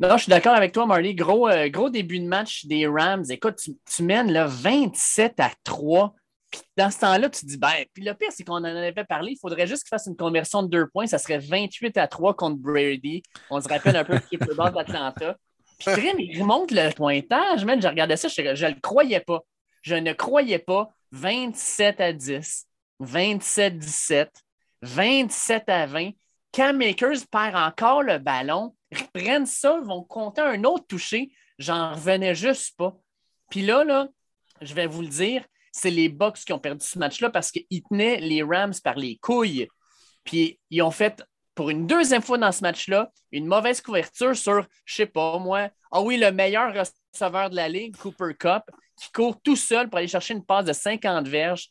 Non, 0.00 0.16
je 0.16 0.24
suis 0.24 0.30
d'accord 0.30 0.54
avec 0.54 0.72
toi, 0.72 0.84
Marley. 0.84 1.14
Gros, 1.14 1.48
euh, 1.48 1.68
gros 1.68 1.88
début 1.88 2.18
de 2.18 2.26
match 2.26 2.66
des 2.66 2.86
Rams. 2.86 3.24
Écoute, 3.30 3.58
tu, 3.86 4.02
mènes 4.02 4.32
là, 4.32 4.46
27 4.46 5.38
à 5.38 5.50
3 5.64 6.14
puis 6.52 6.60
dans 6.76 6.90
ce 6.90 7.00
temps-là, 7.00 7.30
tu 7.30 7.40
te 7.40 7.46
dis, 7.46 7.56
ben, 7.56 7.84
puis 7.94 8.04
le 8.04 8.12
pire, 8.14 8.28
c'est 8.30 8.44
qu'on 8.44 8.56
en 8.56 8.64
avait 8.64 9.04
parlé, 9.04 9.32
il 9.32 9.38
faudrait 9.38 9.66
juste 9.66 9.84
qu'il 9.84 9.88
fasse 9.88 10.06
une 10.06 10.16
conversion 10.16 10.62
de 10.62 10.68
deux 10.68 10.86
points, 10.86 11.06
ça 11.06 11.18
serait 11.18 11.38
28 11.38 11.96
à 11.96 12.06
3 12.06 12.34
contre 12.34 12.58
Brady. 12.58 13.22
On 13.50 13.60
se 13.60 13.68
rappelle 13.68 13.96
un 13.96 14.04
peu 14.04 14.14
le 14.30 14.54
bord 14.54 14.70
d'Atlanta. 14.70 15.36
Puis 15.78 16.12
il 16.18 16.40
remonte 16.40 16.70
le 16.70 16.92
pointage, 16.94 17.64
même, 17.64 17.80
je 17.80 17.88
regardais 17.88 18.16
ça, 18.16 18.28
je 18.28 18.42
ne 18.42 18.70
le 18.70 18.80
croyais 18.80 19.20
pas. 19.20 19.40
Je 19.80 19.94
ne 19.94 20.12
croyais 20.12 20.58
pas. 20.58 20.92
27 21.10 22.00
à 22.00 22.12
10, 22.12 22.66
27 23.00 23.78
17, 23.78 24.30
27 24.82 25.68
à 25.68 25.86
20. 25.86 26.10
Cam 26.52 26.76
Makers 26.76 27.26
perd 27.30 27.56
encore 27.56 28.02
le 28.02 28.18
ballon, 28.18 28.74
ils 28.90 29.08
prennent 29.08 29.46
ça, 29.46 29.80
vont 29.80 30.02
compter 30.04 30.42
un 30.42 30.64
autre 30.64 30.86
toucher. 30.86 31.32
J'en 31.58 31.94
revenais 31.94 32.34
juste 32.34 32.76
pas. 32.76 32.94
Puis 33.50 33.62
là, 33.62 33.84
là, 33.84 34.08
je 34.60 34.74
vais 34.74 34.86
vous 34.86 35.02
le 35.02 35.08
dire, 35.08 35.44
c'est 35.72 35.90
les 35.90 36.08
Bucks 36.08 36.38
qui 36.44 36.52
ont 36.52 36.58
perdu 36.58 36.86
ce 36.86 36.98
match-là 36.98 37.30
parce 37.30 37.50
qu'ils 37.50 37.82
tenaient 37.82 38.20
les 38.20 38.42
Rams 38.42 38.74
par 38.84 38.94
les 38.94 39.16
couilles. 39.16 39.66
Puis 40.22 40.60
ils 40.70 40.82
ont 40.82 40.90
fait, 40.90 41.24
pour 41.54 41.70
une 41.70 41.86
deuxième 41.86 42.22
fois 42.22 42.38
dans 42.38 42.52
ce 42.52 42.60
match-là, 42.60 43.10
une 43.32 43.46
mauvaise 43.46 43.80
couverture 43.80 44.36
sur, 44.36 44.66
je 44.84 44.94
sais 44.94 45.06
pas 45.06 45.38
moi, 45.38 45.70
ah 45.90 46.02
oui, 46.02 46.18
le 46.18 46.30
meilleur 46.30 46.72
receveur 46.72 47.50
de 47.50 47.56
la 47.56 47.68
ligue, 47.68 47.96
Cooper 47.96 48.34
Cup, 48.38 48.62
qui 48.96 49.10
court 49.10 49.40
tout 49.42 49.56
seul 49.56 49.88
pour 49.88 49.98
aller 49.98 50.08
chercher 50.08 50.34
une 50.34 50.44
passe 50.44 50.66
de 50.66 50.72
50 50.72 51.26
verges 51.26 51.68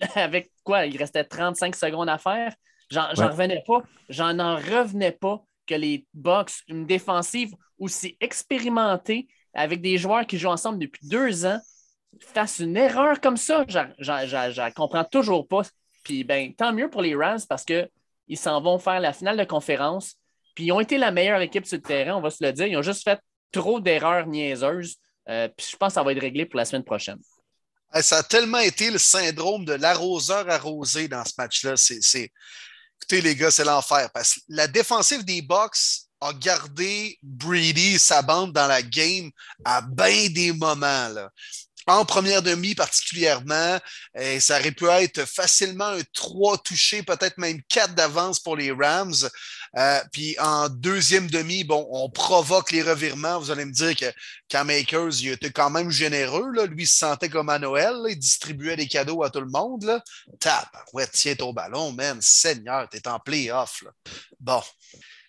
avec 0.14 0.50
quoi? 0.64 0.86
Il 0.86 0.96
restait 0.96 1.24
35 1.24 1.76
secondes 1.76 2.08
à 2.08 2.18
faire. 2.18 2.54
J'en 2.90 3.08
revenais 3.08 3.62
pas. 3.66 3.82
J'en 4.08 4.38
en 4.38 4.56
revenais 4.56 5.12
pas 5.12 5.42
que 5.66 5.74
les 5.74 6.06
Bucks, 6.12 6.52
une 6.68 6.86
défensive 6.86 7.54
aussi 7.78 8.16
expérimentée, 8.20 9.28
avec 9.54 9.80
des 9.80 9.98
joueurs 9.98 10.26
qui 10.26 10.38
jouent 10.38 10.48
ensemble 10.48 10.78
depuis 10.78 11.06
deux 11.06 11.46
ans, 11.46 11.58
fasse 12.20 12.58
une 12.58 12.76
erreur 12.76 13.20
comme 13.20 13.36
ça. 13.36 13.64
Je 13.68 13.78
ne 13.78 14.74
comprends 14.74 15.04
toujours 15.04 15.46
pas. 15.46 15.62
Puis 16.04 16.24
ben, 16.24 16.54
tant 16.54 16.72
mieux 16.72 16.90
pour 16.90 17.02
les 17.02 17.14
Rams 17.14 17.40
parce 17.48 17.64
qu'ils 17.64 17.88
s'en 18.36 18.60
vont 18.60 18.78
faire 18.78 19.00
la 19.00 19.12
finale 19.12 19.36
de 19.36 19.44
conférence. 19.44 20.14
Puis 20.54 20.64
ils 20.64 20.72
ont 20.72 20.80
été 20.80 20.98
la 20.98 21.10
meilleure 21.10 21.40
équipe 21.40 21.66
sur 21.66 21.76
le 21.76 21.82
terrain, 21.82 22.16
on 22.16 22.20
va 22.20 22.30
se 22.30 22.44
le 22.44 22.52
dire. 22.52 22.66
Ils 22.66 22.76
ont 22.76 22.82
juste 22.82 23.04
fait 23.04 23.18
trop 23.52 23.80
d'erreurs 23.80 24.26
niaiseuses. 24.26 24.96
Euh, 25.28 25.48
puis 25.56 25.66
je 25.70 25.76
pense 25.76 25.88
que 25.88 25.94
ça 25.94 26.02
va 26.02 26.12
être 26.12 26.20
réglé 26.20 26.46
pour 26.46 26.58
la 26.58 26.64
semaine 26.64 26.84
prochaine. 26.84 27.18
Ça 28.00 28.18
a 28.18 28.22
tellement 28.22 28.58
été 28.58 28.90
le 28.90 28.98
syndrome 28.98 29.64
de 29.64 29.74
l'arroseur 29.74 30.48
arrosé 30.48 31.08
dans 31.08 31.24
ce 31.24 31.32
match-là. 31.36 31.74
Écoutez, 31.74 33.20
les 33.20 33.36
gars, 33.36 33.50
c'est 33.50 33.64
l'enfer. 33.64 34.08
Parce 34.12 34.34
que 34.34 34.40
la 34.48 34.66
défensive 34.66 35.24
des 35.24 35.42
Bucks 35.42 36.06
a 36.20 36.32
gardé 36.32 37.18
Brady, 37.22 37.98
sa 37.98 38.22
bande 38.22 38.52
dans 38.52 38.66
la 38.66 38.82
game 38.82 39.30
à 39.64 39.82
bien 39.82 40.28
des 40.30 40.52
moments. 40.52 41.08
Là 41.08 41.30
en 41.86 42.04
première 42.04 42.42
demi 42.42 42.74
particulièrement. 42.74 43.78
Et 44.14 44.40
ça 44.40 44.58
aurait 44.58 44.72
pu 44.72 44.86
être 44.88 45.24
facilement 45.24 45.88
un 45.88 46.02
3 46.12 46.58
touché, 46.58 47.02
peut-être 47.02 47.38
même 47.38 47.60
4 47.68 47.94
d'avance 47.94 48.40
pour 48.40 48.56
les 48.56 48.72
Rams. 48.72 49.14
Euh, 49.76 50.00
puis 50.12 50.36
en 50.38 50.68
deuxième 50.68 51.30
demi, 51.30 51.64
bon, 51.64 51.86
on 51.90 52.10
provoque 52.10 52.72
les 52.72 52.82
revirements. 52.82 53.38
Vous 53.38 53.50
allez 53.50 53.64
me 53.64 53.72
dire 53.72 53.96
que 53.96 54.12
Cam 54.48 54.68
Akers, 54.68 55.20
il 55.20 55.28
était 55.28 55.50
quand 55.50 55.70
même 55.70 55.90
généreux. 55.90 56.50
Là. 56.52 56.66
Lui, 56.66 56.84
il 56.84 56.86
se 56.86 56.98
sentait 56.98 57.30
comme 57.30 57.48
à 57.48 57.58
Noël. 57.58 57.94
Il 58.08 58.18
distribuait 58.18 58.76
des 58.76 58.86
cadeaux 58.86 59.22
à 59.22 59.30
tout 59.30 59.40
le 59.40 59.48
monde. 59.48 59.84
Là. 59.84 60.04
ouais, 60.92 61.06
tiens 61.10 61.34
ton 61.34 61.52
ballon, 61.52 61.92
man. 61.92 62.18
Seigneur, 62.20 62.88
t'es 62.88 63.08
en 63.08 63.18
playoff. 63.18 63.82
Là. 63.82 63.90
Bon. 64.38 64.62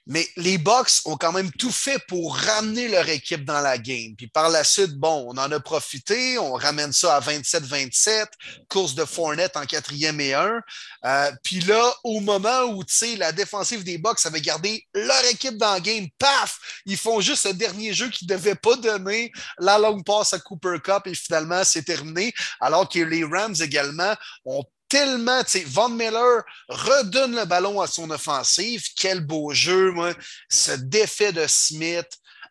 Mais 0.06 0.28
les 0.36 0.58
Bucks 0.58 1.02
ont 1.06 1.16
quand 1.16 1.32
même 1.32 1.52
tout 1.52 1.72
fait 1.72 2.00
pour 2.08 2.36
ramener 2.36 2.90
leur 2.90 3.08
équipe 3.08 3.46
dans 3.46 3.62
la 3.62 3.78
game. 3.78 4.16
Puis 4.18 4.28
par 4.28 4.50
la 4.50 4.64
suite, 4.64 4.96
bon, 4.96 5.26
on 5.30 5.38
en 5.38 5.52
a 5.52 5.60
profité, 5.60 6.38
on 6.38 6.54
ramène 6.54 6.92
ça 6.92 7.16
à 7.16 7.22
27-27, 7.22 8.26
course 8.68 8.96
de 8.96 9.06
Fournette 9.06 9.56
en 9.56 9.66
quatrième 9.66 10.20
et 10.20 10.34
un. 10.34 10.62
Euh, 11.06 11.32
puis 11.44 11.62
là, 11.62 11.94
au 12.04 12.20
moment 12.20 12.64
où, 12.64 12.84
tu 12.84 12.94
sais, 12.94 13.16
la 13.16 13.32
défensive 13.32 13.84
des 13.84 13.98
Bucks 13.98 14.26
avait 14.26 14.42
gardé 14.42 14.86
leur 14.94 15.24
équipe 15.26 15.58
dans 15.58 15.74
la 15.74 15.80
game, 15.80 16.08
paf, 16.18 16.60
ils 16.86 16.98
font 16.98 17.22
juste 17.22 17.46
le 17.46 17.54
dernier 17.54 17.94
jeu 17.94 18.10
qu'ils 18.10 18.28
ne 18.28 18.36
devaient 18.36 18.56
pas 18.56 18.76
donner, 18.76 19.32
la 19.60 19.78
longue 19.78 20.06
passe 20.06 20.34
à 20.34 20.40
Cooper 20.40 20.78
Cup 20.84 21.08
et 21.08 21.16
finalement, 21.16 21.64
c'est 21.64 21.84
terminé. 21.84 22.34
Alors 22.60 22.90
que 22.90 23.00
les 23.00 23.24
Rams 23.24 23.56
également 23.62 24.14
ont 24.46 24.64
tellement, 24.94 25.44
tu 25.44 25.50
sais, 25.50 25.64
Von 25.66 25.90
Miller 25.90 26.44
redonne 26.70 27.36
le 27.36 27.46
ballon 27.46 27.82
à 27.82 27.88
son 27.88 28.12
offensive. 28.12 28.84
Quel 28.96 29.22
beau 29.26 29.52
jeu, 29.52 29.92
moi. 29.92 30.14
Ce 30.50 30.74
défait 30.74 31.34
de 31.34 31.46
Smith 31.48 32.08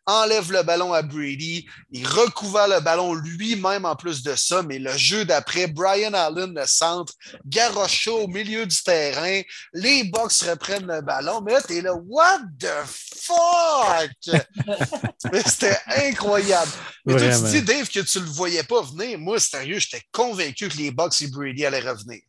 enlève 0.07 0.51
le 0.51 0.63
ballon 0.63 0.93
à 0.93 1.03
Brady, 1.03 1.65
il 1.93 2.07
recouvre 2.07 2.67
le 2.69 2.81
ballon 2.81 3.15
lui-même 3.15 3.85
en 3.85 3.95
plus 3.95 4.23
de 4.25 4.35
ça, 4.35 4.63
mais 4.63 4.81
le 4.81 4.97
jeu 4.97 5.25
d'après, 5.25 5.69
Brian 5.69 6.13
Allen, 6.13 6.53
le 6.53 6.67
centre, 6.67 7.13
garoche 7.47 8.09
au 8.09 8.27
milieu 8.27 8.67
du 8.67 8.83
terrain, 8.83 9.41
les 9.73 10.03
Bucks 10.05 10.43
reprennent 10.49 10.89
le 10.89 11.03
ballon, 11.03 11.41
mais 11.43 11.53
là, 11.53 11.63
t'es 11.63 11.81
là, 11.81 11.95
what 11.95 12.41
the 12.59 12.67
fuck? 12.87 14.11
C'était 15.47 15.79
incroyable. 15.87 16.73
Mais 17.07 17.17
toi, 17.17 17.29
tu 17.39 17.51
dis, 17.53 17.63
Dave, 17.63 17.89
que 17.89 18.01
tu 18.01 18.19
le 18.19 18.27
voyais 18.27 18.65
pas 18.65 18.83
venir. 18.83 19.19
Moi, 19.19 19.39
sérieux, 19.39 19.79
j'étais 19.79 20.03
convaincu 20.11 20.69
que 20.69 20.77
les 20.79 20.91
Bucks 20.91 21.21
et 21.21 21.29
Brady 21.29 21.65
allaient 21.65 21.89
revenir. 21.89 22.21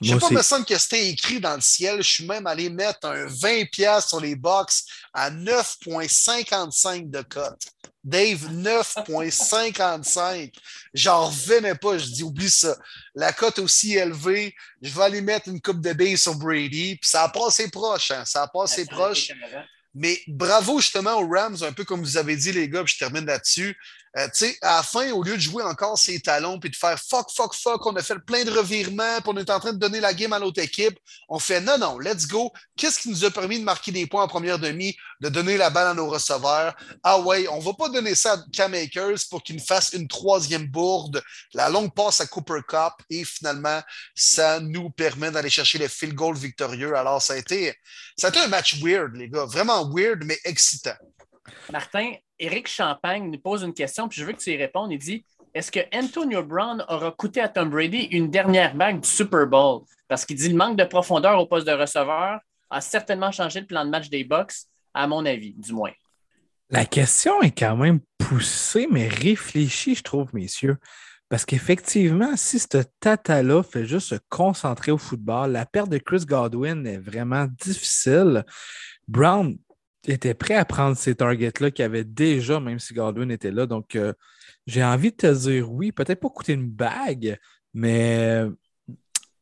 Je 0.00 0.14
ne 0.14 0.20
sais 0.20 0.28
pas, 0.28 0.34
me 0.34 0.42
semble 0.42 0.64
que 0.64 0.78
c'était 0.78 1.08
écrit 1.08 1.40
dans 1.40 1.54
le 1.54 1.60
ciel. 1.60 2.02
Je 2.02 2.08
suis 2.08 2.26
même 2.26 2.46
allé 2.46 2.70
mettre 2.70 3.06
un 3.06 3.26
20$ 3.26 4.06
sur 4.06 4.20
les 4.20 4.36
box 4.36 4.84
à 5.12 5.30
9,55 5.30 7.10
de 7.10 7.22
cote. 7.22 7.60
Dave, 8.04 8.48
9,55. 8.52 10.52
J'en 10.94 11.26
revenais 11.26 11.74
pas. 11.74 11.98
Je 11.98 12.06
dis, 12.06 12.22
oublie 12.22 12.50
ça. 12.50 12.76
La 13.14 13.32
cote 13.32 13.58
aussi 13.58 13.96
élevée. 13.96 14.54
Je 14.80 14.94
vais 14.94 15.02
aller 15.02 15.20
mettre 15.20 15.48
une 15.48 15.60
coupe 15.60 15.80
de 15.80 15.92
billes 15.92 16.16
sur 16.16 16.36
Brady. 16.36 16.96
Puis 16.96 17.10
ça 17.10 17.24
a 17.24 17.28
passé 17.28 17.68
proche. 17.68 18.12
Hein. 18.12 18.24
Ça 18.24 18.42
a 18.42 18.48
passé 18.48 18.86
proche. 18.86 19.32
Mais 19.94 20.20
bravo 20.28 20.80
justement 20.80 21.14
aux 21.14 21.28
Rams, 21.28 21.56
un 21.62 21.72
peu 21.72 21.84
comme 21.84 22.00
vous 22.00 22.16
avez 22.16 22.36
dit, 22.36 22.52
les 22.52 22.68
gars, 22.68 22.84
puis 22.84 22.94
je 22.94 22.98
termine 22.98 23.26
là-dessus. 23.26 23.76
Euh, 24.16 24.26
tu 24.28 24.46
sais, 24.46 24.58
à 24.62 24.76
la 24.76 24.82
fin, 24.82 25.10
au 25.12 25.22
lieu 25.22 25.36
de 25.36 25.40
jouer 25.40 25.62
encore 25.62 25.98
ses 25.98 26.20
talons 26.20 26.58
puis 26.58 26.70
de 26.70 26.76
faire 26.76 26.98
fuck, 26.98 27.30
fuck, 27.30 27.54
fuck, 27.54 27.84
on 27.86 27.94
a 27.96 28.02
fait 28.02 28.18
plein 28.18 28.44
de 28.44 28.50
revirements 28.50 29.20
puis 29.20 29.32
on 29.34 29.36
est 29.36 29.50
en 29.50 29.60
train 29.60 29.72
de 29.72 29.78
donner 29.78 30.00
la 30.00 30.14
game 30.14 30.32
à 30.32 30.38
l'autre 30.38 30.62
équipe, 30.62 30.98
on 31.28 31.38
fait 31.38 31.60
non, 31.60 31.78
non, 31.78 31.98
let's 31.98 32.26
go. 32.26 32.50
Qu'est-ce 32.76 33.00
qui 33.00 33.10
nous 33.10 33.24
a 33.24 33.30
permis 33.30 33.58
de 33.58 33.64
marquer 33.64 33.92
des 33.92 34.06
points 34.06 34.22
en 34.22 34.28
première 34.28 34.58
demi, 34.58 34.96
de 35.20 35.28
donner 35.28 35.56
la 35.56 35.70
balle 35.70 35.88
à 35.88 35.94
nos 35.94 36.08
receveurs? 36.08 36.74
Ah 37.02 37.20
ouais, 37.20 37.46
on 37.48 37.58
va 37.58 37.74
pas 37.74 37.88
donner 37.88 38.14
ça 38.14 38.34
à 38.34 38.38
Cam 38.52 38.72
Akers 38.74 39.18
pour 39.30 39.42
qu'il 39.42 39.56
nous 39.56 39.64
fasse 39.64 39.92
une 39.92 40.08
troisième 40.08 40.66
bourde, 40.66 41.22
la 41.54 41.68
longue 41.68 41.92
passe 41.94 42.20
à 42.20 42.26
Cooper 42.26 42.60
Cup 42.66 42.94
et 43.10 43.24
finalement, 43.24 43.80
ça 44.14 44.60
nous 44.60 44.90
permet 44.90 45.30
d'aller 45.30 45.50
chercher 45.50 45.78
le 45.78 45.88
field 45.88 46.14
goal 46.14 46.36
victorieux. 46.36 46.96
Alors, 46.96 47.20
ça 47.20 47.34
a 47.34 47.36
été, 47.36 47.74
ça 48.16 48.28
a 48.28 48.30
été 48.30 48.40
un 48.40 48.48
match 48.48 48.82
weird, 48.82 49.14
les 49.14 49.28
gars, 49.28 49.44
vraiment 49.44 49.88
weird, 49.90 50.24
mais 50.24 50.38
excitant. 50.44 50.96
Martin, 51.70 52.14
Éric 52.38 52.68
Champagne 52.68 53.30
nous 53.30 53.38
pose 53.38 53.62
une 53.62 53.74
question, 53.74 54.08
puis 54.08 54.20
je 54.20 54.26
veux 54.26 54.32
que 54.32 54.38
tu 54.38 54.50
y 54.50 54.56
répondes. 54.56 54.92
Il 54.92 54.98
dit 54.98 55.24
Est-ce 55.54 55.70
que 55.70 55.80
Antonio 55.92 56.42
Brown 56.42 56.84
aura 56.88 57.10
coûté 57.12 57.40
à 57.40 57.48
Tom 57.48 57.70
Brady 57.70 58.08
une 58.12 58.30
dernière 58.30 58.74
bague 58.74 59.00
du 59.00 59.08
Super 59.08 59.46
Bowl? 59.46 59.82
Parce 60.06 60.24
qu'il 60.24 60.36
dit 60.36 60.48
le 60.48 60.56
manque 60.56 60.76
de 60.76 60.84
profondeur 60.84 61.38
au 61.40 61.46
poste 61.46 61.66
de 61.66 61.72
receveur 61.72 62.40
a 62.70 62.80
certainement 62.80 63.32
changé 63.32 63.60
le 63.60 63.66
plan 63.66 63.84
de 63.84 63.90
match 63.90 64.08
des 64.08 64.24
Bucks, 64.24 64.52
à 64.94 65.06
mon 65.06 65.24
avis, 65.24 65.54
du 65.54 65.72
moins. 65.72 65.92
La 66.70 66.84
question 66.84 67.40
est 67.40 67.58
quand 67.58 67.76
même 67.76 68.00
poussée, 68.18 68.86
mais 68.90 69.08
réfléchie, 69.08 69.94
je 69.94 70.02
trouve, 70.02 70.34
messieurs. 70.34 70.76
Parce 71.30 71.44
qu'effectivement, 71.44 72.36
si 72.36 72.58
ce 72.58 72.82
tata-là 73.00 73.62
fait 73.62 73.84
juste 73.84 74.08
se 74.08 74.14
concentrer 74.28 74.92
au 74.92 74.98
football, 74.98 75.52
la 75.52 75.66
perte 75.66 75.90
de 75.90 75.98
Chris 75.98 76.24
Godwin 76.26 76.86
est 76.86 76.98
vraiment 76.98 77.46
difficile. 77.58 78.44
Brown 79.06 79.58
était 80.06 80.34
prêt 80.34 80.54
à 80.54 80.64
prendre 80.64 80.96
ces 80.96 81.14
targets-là 81.14 81.70
qu'il 81.70 81.84
avait 81.84 82.04
déjà, 82.04 82.60
même 82.60 82.78
si 82.78 82.94
Godwin 82.94 83.30
était 83.30 83.50
là. 83.50 83.66
Donc, 83.66 83.96
euh, 83.96 84.12
j'ai 84.66 84.84
envie 84.84 85.10
de 85.10 85.16
te 85.16 85.34
dire 85.34 85.70
oui, 85.70 85.92
peut-être 85.92 86.20
pas 86.20 86.28
coûter 86.28 86.52
une 86.52 86.68
bague, 86.68 87.38
mais 87.74 88.46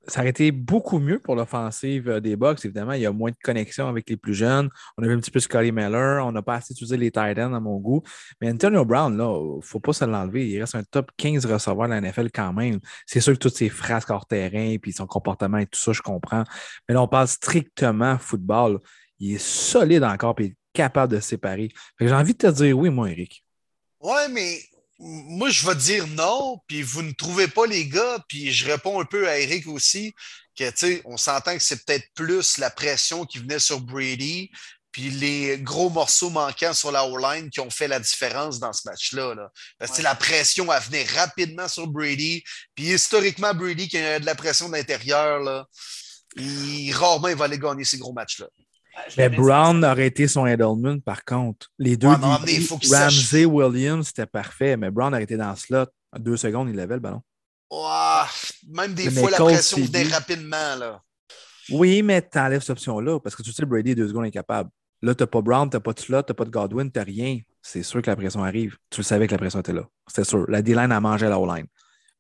ça 0.09 0.21
aurait 0.21 0.31
été 0.31 0.53
beaucoup 0.53 0.99
mieux 0.99 1.19
pour 1.19 1.35
l'offensive 1.35 2.09
euh, 2.09 2.21
des 2.21 2.37
Bucks. 2.37 2.65
Évidemment, 2.65 2.93
il 2.93 3.03
y 3.03 3.07
a 3.07 3.13
moins 3.13 3.31
de 3.31 3.37
connexion 3.43 3.89
avec 3.89 4.09
les 4.09 4.17
plus 4.17 4.35
jeunes. 4.35 4.69
On 4.97 5.03
avait 5.03 5.15
un 5.15 5.19
petit 5.19 5.31
peu 5.31 5.41
Scotty 5.41 5.73
Miller. 5.73 6.25
On 6.25 6.33
n'a 6.33 6.43
pas 6.43 6.57
assez 6.57 6.73
utilisé 6.73 6.97
les 6.97 7.11
tight 7.11 7.39
ends 7.39 7.55
à 7.55 7.61
mon 7.61 7.79
goût. 7.79 8.03
Mais 8.41 8.51
Antonio 8.51 8.85
Brown, 8.85 9.17
là, 9.17 9.37
il 9.39 9.57
ne 9.57 9.63
faut 9.63 9.81
pas 9.81 9.93
se 9.93 10.05
l'enlever. 10.05 10.49
Il 10.49 10.61
reste 10.61 10.75
un 10.75 10.85
top 10.85 11.11
15 11.17 11.47
receveur 11.47 11.89
de 11.89 11.91
la 11.91 12.01
NFL 12.01 12.31
quand 12.33 12.53
même. 12.53 12.79
C'est 13.07 13.21
sûr 13.21 13.33
que 13.33 13.39
toutes 13.39 13.57
ses 13.57 13.69
phrases 13.69 14.07
hors 14.09 14.27
terrain, 14.27 14.77
puis 14.81 14.93
son 14.93 15.07
comportement 15.07 15.59
et 15.59 15.67
tout 15.67 15.81
ça, 15.81 15.93
je 15.93 16.03
comprends. 16.03 16.45
Mais 16.89 16.95
là, 16.95 17.03
on 17.03 17.09
parle 17.09 17.29
strictement 17.29 18.19
football 18.19 18.81
il 19.19 19.35
est 19.35 19.45
solide 19.45 20.05
encore 20.05 20.35
et 20.41 20.45
il 20.45 20.51
est 20.51 20.57
capable 20.73 21.15
de 21.15 21.21
se 21.21 21.29
séparer. 21.29 21.71
J'ai 22.01 22.13
envie 22.13 22.35
de 22.35 22.39
te 22.39 22.47
dire 22.47 22.77
oui, 22.79 22.91
moi, 22.91 23.11
Eric. 23.11 23.45
Ouais, 24.01 24.29
mais 24.29 24.63
moi, 24.99 25.51
je 25.51 25.67
vais 25.67 25.75
dire 25.75 26.07
non, 26.07 26.59
puis 26.67 26.83
vous 26.83 27.03
ne 27.03 27.13
trouvez 27.13 27.49
pas 27.49 27.67
les 27.67 27.87
gars, 27.87 28.19
puis 28.29 28.53
je 28.53 28.67
réponds 28.67 29.01
un 29.01 29.05
peu 29.05 29.29
à 29.29 29.39
Eric 29.39 29.67
aussi, 29.67 30.15
que, 30.57 30.69
tu 30.71 30.77
sais, 30.77 31.03
on 31.05 31.17
s'entend 31.17 31.55
que 31.55 31.63
c'est 31.63 31.85
peut-être 31.85 32.07
plus 32.15 32.59
la 32.59 32.71
pression 32.71 33.27
qui 33.27 33.39
venait 33.39 33.59
sur 33.59 33.81
Brady, 33.81 34.51
puis 34.91 35.11
les 35.11 35.59
gros 35.59 35.91
morceaux 35.91 36.31
manquants 36.31 36.73
sur 36.73 36.91
la 36.91 37.07
O-line 37.07 37.51
qui 37.51 37.61
ont 37.61 37.69
fait 37.69 37.89
la 37.89 38.01
différence 38.01 38.59
dans 38.59 38.73
ce 38.73 38.89
match-là. 38.89 39.35
Là. 39.35 39.51
Parce 39.79 39.95
que 39.95 40.03
la 40.03 40.15
pression, 40.15 40.71
a 40.71 40.79
venu 40.79 41.05
rapidement 41.15 41.69
sur 41.69 41.87
Brady, 41.87 42.43
puis 42.75 42.95
historiquement, 42.95 43.53
Brady 43.53 43.89
qui 43.89 43.99
a 43.99 44.19
de 44.19 44.25
la 44.25 44.35
pression 44.35 44.71
d'intérieur, 44.71 45.41
là, 45.41 45.67
il, 46.37 46.91
rarement 46.95 47.29
il 47.29 47.37
va 47.37 47.45
aller 47.45 47.59
gagner 47.59 47.85
ces 47.85 47.99
gros 47.99 48.15
matchs-là. 48.15 48.47
Mais 49.17 49.29
Brown 49.29 49.85
aurait 49.85 50.07
été 50.07 50.29
son 50.29 50.47
Edelman, 50.47 51.01
par 51.01 51.25
contre. 51.25 51.69
Les 51.79 51.97
deux, 51.97 52.09
Ramsey, 52.09 53.45
Williams, 53.45 54.09
c'était 54.09 54.27
parfait, 54.27 54.77
mais 54.77 54.91
Brown 54.91 55.13
aurait 55.13 55.25
été 55.25 55.37
dans 55.37 55.51
le 55.51 55.57
slot. 55.57 55.87
En 56.13 56.19
deux 56.19 56.37
secondes, 56.37 56.69
il 56.71 56.81
avait 56.81 56.95
le 56.95 57.01
ballon. 57.01 57.23
même 58.69 58.95
des 58.95 59.11
fois, 59.11 59.31
la 59.31 59.39
pression 59.39 59.79
venait 59.79 60.05
rapidement. 60.05 60.77
Là. 60.79 61.03
Oui, 61.71 62.03
mais 62.03 62.23
tu 62.23 62.39
enlèves 62.39 62.61
cette 62.61 62.71
option-là 62.71 63.21
parce 63.21 63.35
que 63.35 63.43
tu 63.43 63.53
sais, 63.53 63.65
Brady, 63.65 63.95
deux 63.95 64.09
secondes, 64.09 64.27
est 64.27 64.31
capable. 64.31 64.71
Là, 65.03 65.15
tu 65.15 65.23
n'as 65.23 65.27
pas 65.27 65.43
Brown, 65.43 65.69
tu 65.69 65.77
n'as 65.77 65.81
pas 65.81 65.93
de 65.93 66.01
slot, 66.01 66.23
tu 66.23 66.31
n'as 66.31 66.35
pas 66.35 66.45
de 66.45 66.51
Godwin, 66.51 66.91
tu 66.91 66.99
n'as 66.99 67.05
rien. 67.05 67.39
C'est 67.61 67.83
sûr 67.83 68.01
que 68.01 68.11
la 68.11 68.17
pression 68.17 68.43
arrive. 68.43 68.77
Tu 68.91 69.01
le 69.01 69.05
savais 69.05 69.27
que 69.27 69.33
la 69.33 69.39
pression 69.39 69.61
était 69.61 69.73
là. 69.73 69.87
C'est 70.07 70.25
sûr. 70.25 70.47
La 70.49 70.63
D-line 70.63 70.93
a 70.93 71.01
mangé 71.01 71.29
la 71.29 71.39
O-line. 71.39 71.67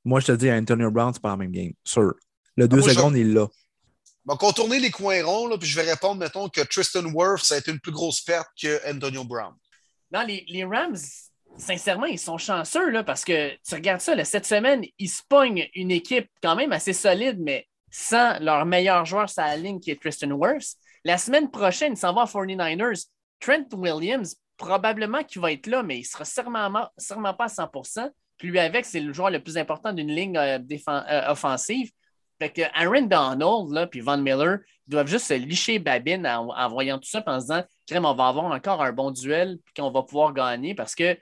Moi, 0.04 0.20
je 0.20 0.26
te 0.26 0.32
dis, 0.32 0.50
Antonio 0.50 0.90
Brown, 0.90 1.12
c'est 1.12 1.22
pas 1.22 1.30
la 1.30 1.36
même 1.36 1.50
game. 1.50 1.72
Sûr. 1.84 2.14
Le 2.56 2.68
deux 2.68 2.82
secondes, 2.82 3.16
il 3.16 3.32
l'a 3.32 3.46
va 4.26 4.36
contourner 4.36 4.80
les 4.80 4.90
coins 4.90 5.24
ronds, 5.24 5.48
là, 5.48 5.56
puis 5.56 5.68
je 5.68 5.80
vais 5.80 5.88
répondre, 5.88 6.16
mettons, 6.16 6.48
que 6.48 6.60
Tristan 6.60 7.04
Wirth, 7.04 7.44
ça 7.44 7.54
a 7.54 7.58
été 7.58 7.70
une 7.70 7.80
plus 7.80 7.92
grosse 7.92 8.20
perte 8.20 8.48
que 8.60 8.80
Antonio 8.90 9.24
Brown. 9.24 9.54
Non, 10.12 10.24
les, 10.26 10.64
Rams, 10.64 10.96
sincèrement, 11.56 12.06
ils 12.06 12.18
sont 12.18 12.38
chanceux, 12.38 12.90
là, 12.90 13.04
parce 13.04 13.24
que 13.24 13.54
tu 13.66 13.74
regardes 13.74 14.00
ça, 14.00 14.24
cette 14.24 14.46
semaine, 14.46 14.84
ils 14.98 15.08
se 15.08 15.22
pognent 15.28 15.68
une 15.74 15.90
équipe 15.90 16.28
quand 16.42 16.56
même 16.56 16.72
assez 16.72 16.92
solide, 16.92 17.38
mais 17.40 17.66
sans 17.90 18.38
leur 18.40 18.66
meilleur 18.66 19.04
joueur 19.04 19.30
sur 19.30 19.42
la 19.42 19.56
ligne 19.56 19.80
qui 19.80 19.90
est 19.90 20.00
Tristan 20.00 20.30
Wirth. 20.30 20.74
La 21.04 21.18
semaine 21.18 21.50
prochaine, 21.50 21.92
ils 21.92 21.98
s'en 21.98 22.12
vont 22.12 22.20
à 22.20 22.24
49ers. 22.24 23.06
Trent 23.38 23.68
Williams, 23.72 24.36
probablement 24.56 25.22
qu'il 25.22 25.40
va 25.40 25.52
être 25.52 25.66
là, 25.66 25.82
mais 25.82 25.98
il 25.98 26.04
sera 26.04 26.24
sûrement, 26.24 26.88
sûrement 26.98 27.34
pas 27.34 27.44
à 27.44 27.48
100 27.48 27.70
Puis 28.38 28.48
lui, 28.48 28.58
avec, 28.58 28.84
c'est 28.84 29.00
le 29.00 29.12
joueur 29.12 29.30
le 29.30 29.42
plus 29.42 29.56
important 29.56 29.92
d'une 29.92 30.08
ligne 30.08 30.36
euh, 30.36 30.58
euh, 30.88 31.30
offensive. 31.30 31.90
Fait 32.38 32.50
que 32.50 32.62
Aaron 32.74 33.02
Donald, 33.06 33.70
là, 33.72 33.86
puis 33.86 34.00
Von 34.00 34.18
Miller, 34.18 34.58
ils 34.86 34.90
doivent 34.90 35.06
juste 35.06 35.26
se 35.26 35.34
licher 35.34 35.78
babine 35.78 36.26
en, 36.26 36.68
voyant 36.68 36.98
tout 36.98 37.08
ça, 37.08 37.22
en 37.26 37.40
se 37.40 37.46
disant, 37.46 37.64
crème, 37.86 38.04
on 38.04 38.14
va 38.14 38.28
avoir 38.28 38.44
encore 38.44 38.82
un 38.82 38.92
bon 38.92 39.10
duel, 39.10 39.58
puis 39.64 39.74
qu'on 39.74 39.90
va 39.90 40.02
pouvoir 40.02 40.32
gagner 40.32 40.74
parce 40.74 40.94
que, 40.94 41.16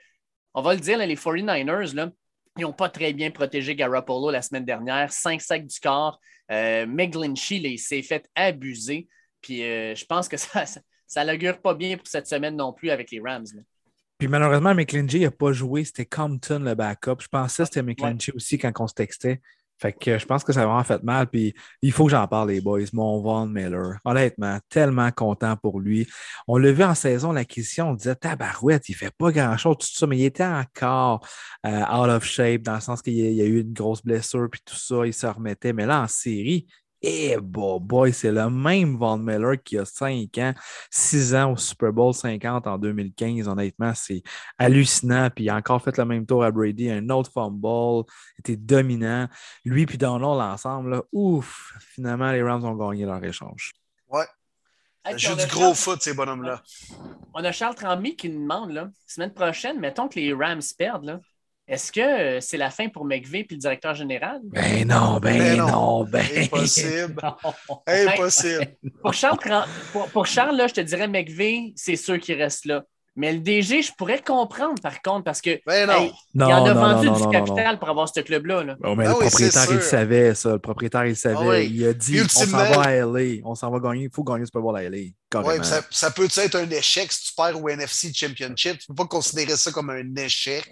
on 0.53 0.61
va 0.61 0.73
le 0.73 0.79
dire, 0.79 0.97
les 0.97 1.15
49ers, 1.15 1.95
là, 1.95 2.09
ils 2.57 2.61
n'ont 2.61 2.73
pas 2.73 2.89
très 2.89 3.13
bien 3.13 3.31
protégé 3.31 3.75
Garoppolo 3.75 4.31
la 4.31 4.41
semaine 4.41 4.65
dernière. 4.65 5.11
Cinq 5.11 5.41
sacs 5.41 5.65
du 5.65 5.79
corps. 5.79 6.19
Euh, 6.51 6.85
il 6.87 7.79
s'est 7.79 8.01
fait 8.01 8.29
abuser. 8.35 9.07
Puis 9.41 9.63
euh, 9.63 9.95
je 9.95 10.05
pense 10.05 10.27
que 10.27 10.37
ça, 10.37 10.63
ça, 11.07 11.25
n'augure 11.25 11.59
pas 11.61 11.73
bien 11.73 11.97
pour 11.97 12.07
cette 12.07 12.27
semaine 12.27 12.55
non 12.55 12.71
plus 12.71 12.91
avec 12.91 13.11
les 13.11 13.19
Rams. 13.19 13.45
Puis 14.17 14.27
malheureusement, 14.27 14.73
McClinchy 14.73 15.19
n'a 15.19 15.31
pas 15.31 15.51
joué. 15.51 15.83
C'était 15.83 16.05
Compton 16.05 16.59
le 16.59 16.75
backup. 16.75 17.17
Je 17.19 17.27
pensais 17.27 17.63
que 17.63 17.69
c'était 17.69 17.83
McClinchy 17.83 18.31
aussi 18.31 18.57
quand 18.57 18.71
on 18.79 18.87
se 18.87 18.93
textait. 18.93 19.41
Fait 19.77 19.93
que 19.93 20.17
je 20.17 20.25
pense 20.25 20.43
que 20.43 20.53
ça 20.53 20.61
a 20.61 20.65
vraiment 20.65 20.83
fait 20.83 21.03
mal. 21.03 21.27
Puis 21.27 21.53
il 21.81 21.91
faut 21.91 22.05
que 22.05 22.11
j'en 22.11 22.27
parle, 22.27 22.49
les 22.49 22.61
boys. 22.61 22.81
Mon 22.93 23.21
Von 23.21 23.47
Miller. 23.47 23.99
Honnêtement, 24.05 24.59
tellement 24.69 25.11
content 25.11 25.55
pour 25.57 25.79
lui. 25.79 26.07
On 26.47 26.57
l'a 26.57 26.71
vu 26.71 26.83
en 26.83 26.95
saison, 26.95 27.31
l'acquisition, 27.31 27.89
on 27.89 27.93
disait 27.93 28.15
Tabarouette, 28.15 28.89
il 28.89 28.93
fait 28.93 29.13
pas 29.17 29.31
grand-chose, 29.31 29.77
tout 29.79 29.87
ça, 29.87 30.07
mais 30.07 30.17
il 30.17 30.25
était 30.25 30.45
encore 30.45 31.27
euh, 31.65 31.81
out 31.81 32.09
of 32.09 32.23
shape, 32.23 32.61
dans 32.61 32.75
le 32.75 32.81
sens 32.81 33.01
qu'il 33.01 33.13
y, 33.13 33.41
a 33.41 33.45
eu 33.45 33.61
une 33.61 33.73
grosse 33.73 34.03
blessure, 34.03 34.47
puis 34.51 34.61
tout 34.63 34.75
ça, 34.75 35.05
il 35.05 35.13
se 35.13 35.27
remettait. 35.27 35.73
Mais 35.73 35.85
là, 35.85 36.01
en 36.01 36.07
série, 36.07 36.67
eh 37.07 37.37
boy, 37.37 38.11
c'est 38.11 38.31
le 38.31 38.49
même 38.49 38.97
Von 38.97 39.17
Miller 39.17 39.61
qui 39.63 39.77
a 39.77 39.85
5 39.85 40.37
ans, 40.39 40.53
6 40.89 41.35
ans 41.35 41.51
au 41.51 41.57
Super 41.57 41.93
Bowl 41.93 42.13
50 42.13 42.65
en 42.65 42.77
2015. 42.77 43.47
Honnêtement, 43.47 43.93
c'est 43.93 44.23
hallucinant. 44.57 45.29
Puis 45.29 45.45
il 45.45 45.49
a 45.49 45.55
encore 45.55 45.81
fait 45.83 45.95
le 45.97 46.05
même 46.05 46.25
tour 46.25 46.43
à 46.43 46.51
Brady, 46.51 46.89
un 46.89 47.07
autre 47.09 47.31
fumble, 47.31 48.05
était 48.39 48.55
dominant. 48.55 49.27
Lui 49.63 49.85
puis 49.85 49.97
Donald 49.97 50.41
ensemble, 50.41 51.03
ouf, 51.11 51.73
finalement, 51.79 52.31
les 52.31 52.41
Rams 52.41 52.65
ont 52.65 52.75
gagné 52.75 53.05
leur 53.05 53.23
échange. 53.23 53.73
Ouais. 54.09 54.25
J'ai 55.15 55.35
du 55.35 55.45
gros 55.45 55.75
foot, 55.75 56.01
ces 56.01 56.15
bonhommes-là. 56.15 56.63
On 57.35 57.43
a 57.43 57.51
Charles 57.51 57.75
Tremblay 57.75 58.15
qui 58.15 58.29
nous 58.29 58.41
demande, 58.41 58.71
la 58.71 58.89
semaine 59.05 59.33
prochaine, 59.33 59.79
mettons 59.79 60.07
que 60.07 60.19
les 60.19 60.33
Rams 60.33 60.61
perdent, 60.77 61.05
là, 61.05 61.19
est-ce 61.67 61.91
que 61.91 62.39
c'est 62.41 62.57
la 62.57 62.69
fin 62.69 62.89
pour 62.89 63.05
McVeigh 63.05 63.43
puis 63.43 63.55
le 63.55 63.61
directeur 63.61 63.95
général? 63.95 64.39
Ben 64.43 64.87
non, 64.87 65.19
ben, 65.19 65.37
ben 65.37 65.57
non, 65.57 66.03
ben 66.03 66.23
Impossible. 66.37 67.15
Impossible. 67.87 68.75
Pour 69.01 69.13
Charles, 69.13 69.39
pour, 70.13 70.27
Charles 70.27 70.55
là, 70.55 70.67
je 70.67 70.75
te 70.75 70.81
dirais 70.81 71.07
McVeigh, 71.07 71.73
c'est 71.75 71.95
sûr 71.95 72.19
qu'il 72.19 72.39
reste 72.39 72.65
là. 72.65 72.83
Mais 73.17 73.31
le 73.31 73.39
DG, 73.39 73.81
je 73.81 73.91
pourrais 73.97 74.21
comprendre 74.21 74.79
par 74.81 75.01
contre, 75.01 75.23
parce 75.23 75.41
que 75.41 75.61
ben 75.65 75.87
non. 75.87 76.11
il 76.35 76.43
en 76.43 76.65
a 76.65 76.73
vendu 76.73 77.09
du 77.09 77.29
capital 77.29 77.79
pour 77.79 77.89
avoir 77.89 78.09
ce 78.09 78.19
club-là. 78.19 78.63
Là. 78.63 78.75
Oh, 78.83 78.93
mais 78.93 79.05
le 79.05 79.11
propriétaire, 79.11 79.67
il 79.71 79.81
savait 79.81 80.35
ça. 80.35 80.51
Le 80.51 80.59
propriétaire, 80.59 81.05
il 81.05 81.15
savait. 81.15 81.49
Ah 81.49 81.59
il 81.61 81.87
a 81.87 81.93
dit 81.93 82.19
on 82.21 82.27
s'en 82.27 82.45
va 82.45 82.81
à 82.81 82.91
LA. 82.93 83.41
On 83.45 83.55
s'en 83.55 83.71
va 83.71 83.79
gagner. 83.79 84.03
Il 84.03 84.09
faut 84.13 84.23
gagner 84.23 84.41
ce 84.41 84.47
Super 84.47 84.61
Bowl 84.61 84.77
à 84.77 84.83
LA. 84.83 84.97
Ouais, 85.41 85.63
ça, 85.63 85.81
ça 85.89 86.11
peut 86.11 86.27
être 86.37 86.55
un 86.55 86.69
échec 86.69 87.11
si 87.11 87.29
tu 87.29 87.33
perds 87.35 87.61
au 87.61 87.69
NFC 87.69 88.13
Championship? 88.13 88.79
Tu 88.79 88.91
ne 88.91 88.95
peux 88.95 89.03
pas 89.03 89.07
considérer 89.07 89.55
ça 89.55 89.71
comme 89.71 89.89
un 89.89 90.15
échec. 90.15 90.71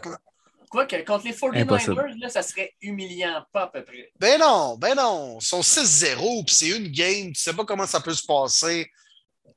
Que 0.73 1.05
contre 1.05 1.25
les 1.25 1.33
49ers, 1.33 2.19
là, 2.19 2.29
ça 2.29 2.41
serait 2.41 2.73
humiliant, 2.81 3.43
pas 3.51 3.63
à 3.63 3.67
peu 3.67 3.83
près. 3.83 4.11
Ben 4.19 4.39
non, 4.39 4.77
ben 4.77 4.95
non. 4.95 5.37
Ils 5.39 5.45
sont 5.45 5.61
6-0, 5.61 6.45
puis 6.45 6.55
c'est 6.55 6.69
une 6.69 6.87
game. 6.87 7.31
Tu 7.33 7.41
sais 7.41 7.53
pas 7.53 7.65
comment 7.65 7.85
ça 7.85 7.99
peut 7.99 8.13
se 8.13 8.25
passer. 8.25 8.89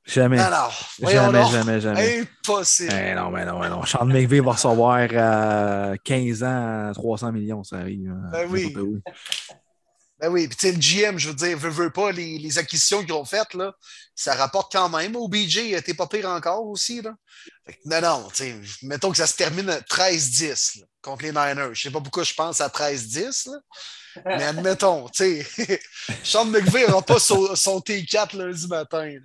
Jamais. 0.04 0.38
Alors, 0.38 0.72
jamais, 1.00 1.50
jamais, 1.50 1.80
jamais. 1.80 2.20
Impossible. 2.20 2.90
Ben 2.90 3.16
non, 3.16 3.30
ben 3.30 3.44
non, 3.44 3.58
ben 3.58 3.68
non. 3.68 3.84
Sean 3.84 4.04
McVay 4.04 4.40
va 4.40 4.52
recevoir 4.52 5.08
euh, 5.10 5.96
15 6.04 6.44
ans 6.44 6.92
300 6.94 7.32
millions, 7.32 7.64
ça 7.64 7.78
arrive. 7.78 8.10
Hein. 8.10 8.28
Ben 8.30 8.46
oui. 8.48 8.72
Ben 10.18 10.30
oui, 10.30 10.48
puis 10.48 10.56
tu 10.56 10.68
sais, 10.68 10.72
le 10.72 10.78
GM, 11.10 11.18
je 11.18 11.28
veux 11.28 11.34
dire, 11.34 11.58
veut, 11.58 11.68
veut 11.68 11.90
pas 11.90 12.10
les, 12.10 12.38
les 12.38 12.58
acquisitions 12.58 13.02
qu'ils 13.02 13.12
ont 13.12 13.24
faites, 13.26 13.52
là, 13.52 13.74
ça 14.14 14.34
rapporte 14.34 14.72
quand 14.72 14.88
même. 14.88 15.14
Au 15.14 15.28
BJ, 15.28 15.76
t'es 15.84 15.92
pas 15.92 16.06
pire 16.06 16.28
encore 16.30 16.66
aussi, 16.66 17.02
là. 17.02 17.14
non, 17.84 18.00
non, 18.00 18.28
tu 18.32 18.44
sais, 18.44 18.56
mettons 18.82 19.10
que 19.10 19.18
ça 19.18 19.26
se 19.26 19.36
termine 19.36 19.68
à 19.68 19.80
13-10 19.80 20.84
contre 21.06 21.22
les 21.22 21.30
Niners. 21.30 21.72
Je 21.72 21.82
sais 21.82 21.90
pas 21.90 22.00
pourquoi 22.00 22.24
je 22.24 22.34
pense 22.34 22.60
à 22.60 22.68
13-10, 22.68 23.50
mais 24.24 24.44
admettons, 24.44 25.08
tu 25.08 25.42
sais, 25.42 25.80
Sean 26.22 26.46
McVay 26.46 26.86
n'aura 26.86 27.02
pas 27.02 27.18
son, 27.18 27.78
T4 27.80 28.36
lundi 28.36 28.66
matin. 28.66 29.18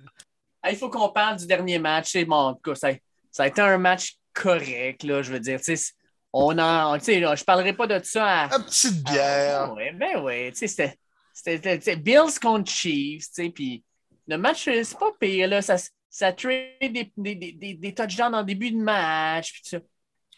Il 0.68 0.76
faut 0.76 0.88
qu'on 0.88 1.08
parle 1.08 1.36
du 1.38 1.46
dernier 1.46 1.78
match. 1.78 2.16
Bon, 2.24 2.56
ça, 2.74 2.90
ça 3.30 3.42
a 3.42 3.46
été 3.48 3.60
un 3.60 3.78
match 3.78 4.16
correct, 4.32 5.02
là, 5.02 5.22
je 5.22 5.32
veux 5.32 5.40
dire, 5.40 5.60
tu 5.60 5.76
sais, 5.76 5.92
on 6.32 6.56
en, 6.58 6.98
sais, 7.00 7.20
je 7.20 7.44
parlerai 7.44 7.72
pas 7.72 7.86
de 7.86 8.00
ça 8.04 8.44
à. 8.44 8.56
Une 8.56 8.64
petite 8.64 9.02
bière. 9.02 9.62
Ah, 9.62 9.74
ouais, 9.74 9.92
ben 9.92 10.22
oui, 10.22 10.52
tu 10.52 10.66
sais, 10.68 10.96
c'était 11.34 11.96
Bills 11.96 12.38
contre 12.40 12.70
Chiefs, 12.70 13.26
puis 13.54 13.82
le 14.28 14.38
match, 14.38 14.64
c'est 14.64 14.98
pas 14.98 15.10
pire, 15.18 15.48
là, 15.48 15.60
ça, 15.60 15.76
ça 16.08 16.32
trade 16.32 16.78
des, 16.80 17.12
des, 17.16 17.34
des, 17.34 17.74
des 17.74 17.94
touchdowns 17.94 18.34
en 18.34 18.42
début 18.44 18.70
de 18.70 18.80
match, 18.80 19.52
puis 19.52 19.62
ça. 19.64 19.78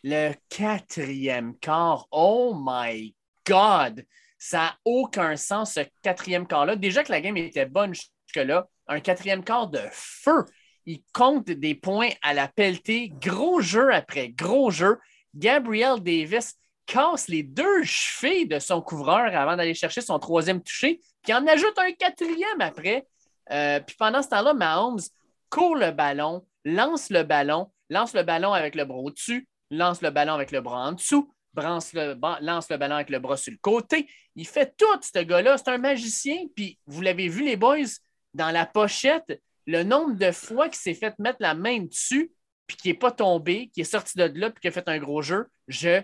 Le 0.06 0.34
quatrième 0.50 1.56
quart, 1.56 2.06
oh 2.10 2.54
my 2.54 3.14
God! 3.46 4.04
Ça 4.36 4.58
n'a 4.58 4.78
aucun 4.84 5.34
sens, 5.36 5.72
ce 5.72 5.80
quatrième 6.02 6.46
quart-là. 6.46 6.76
Déjà 6.76 7.02
que 7.02 7.10
la 7.10 7.22
game 7.22 7.38
était 7.38 7.64
bonne 7.64 7.94
jusque-là, 7.94 8.68
un 8.86 9.00
quatrième 9.00 9.42
quart 9.42 9.68
de 9.68 9.80
feu. 9.92 10.44
Il 10.84 11.00
compte 11.14 11.46
des 11.46 11.74
points 11.74 12.10
à 12.20 12.34
la 12.34 12.48
pelletée, 12.48 13.14
gros 13.18 13.62
jeu 13.62 13.94
après 13.94 14.28
gros 14.28 14.70
jeu. 14.70 14.98
Gabriel 15.34 16.00
Davis 16.00 16.54
casse 16.84 17.28
les 17.28 17.42
deux 17.42 17.82
chevilles 17.84 18.46
de 18.46 18.58
son 18.58 18.82
couvreur 18.82 19.34
avant 19.34 19.56
d'aller 19.56 19.72
chercher 19.72 20.02
son 20.02 20.18
troisième 20.18 20.62
touché, 20.62 21.00
puis 21.22 21.32
en 21.32 21.46
ajoute 21.46 21.78
un 21.78 21.92
quatrième 21.92 22.60
après. 22.60 23.06
Euh, 23.50 23.80
puis 23.80 23.96
pendant 23.98 24.20
ce 24.20 24.28
temps-là, 24.28 24.52
Mahomes 24.52 25.00
court 25.48 25.76
le 25.76 25.92
ballon, 25.92 26.46
lance 26.66 27.08
le 27.08 27.22
ballon, 27.22 27.72
lance 27.88 28.12
le 28.12 28.22
ballon 28.22 28.52
avec 28.52 28.74
le 28.74 28.84
bras 28.84 28.98
au-dessus, 28.98 29.48
lance 29.70 30.02
le 30.02 30.10
ballon 30.10 30.34
avec 30.34 30.50
le 30.50 30.60
bras 30.60 30.88
en 30.88 30.92
dessous, 30.92 31.32
lance 31.56 31.92
le, 31.92 32.18
lance 32.40 32.70
le 32.70 32.76
ballon 32.76 32.96
avec 32.96 33.10
le 33.10 33.18
bras 33.18 33.36
sur 33.36 33.52
le 33.52 33.58
côté. 33.60 34.08
Il 34.36 34.46
fait 34.46 34.74
tout, 34.76 35.00
ce 35.00 35.22
gars-là. 35.22 35.58
C'est 35.58 35.70
un 35.70 35.78
magicien. 35.78 36.46
Puis 36.54 36.78
vous 36.86 37.00
l'avez 37.00 37.28
vu, 37.28 37.44
les 37.44 37.56
boys, 37.56 37.86
dans 38.32 38.50
la 38.50 38.66
pochette, 38.66 39.40
le 39.66 39.82
nombre 39.82 40.14
de 40.14 40.32
fois 40.32 40.68
qu'il 40.68 40.78
s'est 40.78 40.94
fait 40.94 41.18
mettre 41.18 41.38
la 41.40 41.54
main 41.54 41.80
dessus, 41.80 42.32
puis 42.66 42.76
qui 42.76 42.88
n'est 42.88 42.94
pas 42.94 43.12
tombé, 43.12 43.70
qui 43.72 43.82
est 43.82 43.84
sorti 43.84 44.16
de 44.16 44.24
là, 44.34 44.50
puis 44.50 44.60
qui 44.60 44.68
a 44.68 44.72
fait 44.72 44.88
un 44.88 44.98
gros 44.98 45.22
jeu, 45.22 45.46
je 45.68 46.02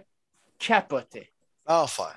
capotais. 0.58 1.32
Enfer. 1.66 2.16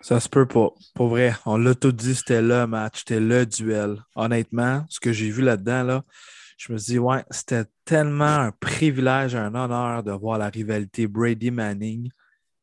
Ça 0.00 0.18
se 0.18 0.28
peut 0.28 0.46
pas. 0.46 0.70
Pour 0.94 1.08
vrai, 1.08 1.34
on 1.46 1.56
l'a 1.56 1.74
tout 1.74 1.92
dit, 1.92 2.14
c'était 2.14 2.42
le 2.42 2.66
match, 2.66 3.00
c'était 3.00 3.20
le 3.20 3.46
duel. 3.46 4.02
Honnêtement, 4.16 4.84
ce 4.88 4.98
que 4.98 5.12
j'ai 5.12 5.30
vu 5.30 5.42
là-dedans, 5.42 5.84
là, 5.84 6.04
je 6.62 6.72
me 6.72 6.78
suis 6.78 6.92
dit, 6.92 6.98
ouais, 7.00 7.24
c'était 7.30 7.64
tellement 7.84 8.24
un 8.24 8.52
privilège, 8.52 9.34
un 9.34 9.52
honneur 9.52 10.04
de 10.04 10.12
voir 10.12 10.38
la 10.38 10.48
rivalité 10.48 11.08
Brady-Manning. 11.08 12.08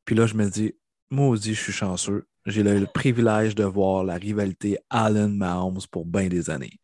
Puis 0.06 0.16
là, 0.16 0.26
je 0.26 0.36
me 0.36 0.50
dis, 0.50 0.74
moi 1.10 1.28
aussi, 1.28 1.54
je 1.54 1.62
suis 1.62 1.74
chanceux. 1.74 2.26
J'ai 2.46 2.64
le, 2.64 2.86
privilège 2.86 3.56
de 3.56 3.66
voir 3.66 4.06
la 4.06 4.14
rivalité 4.14 4.78
Allen-Mahomes 4.90 5.82
pour 5.92 6.06
bien 6.06 6.30
des 6.30 6.50
années. 6.50 6.80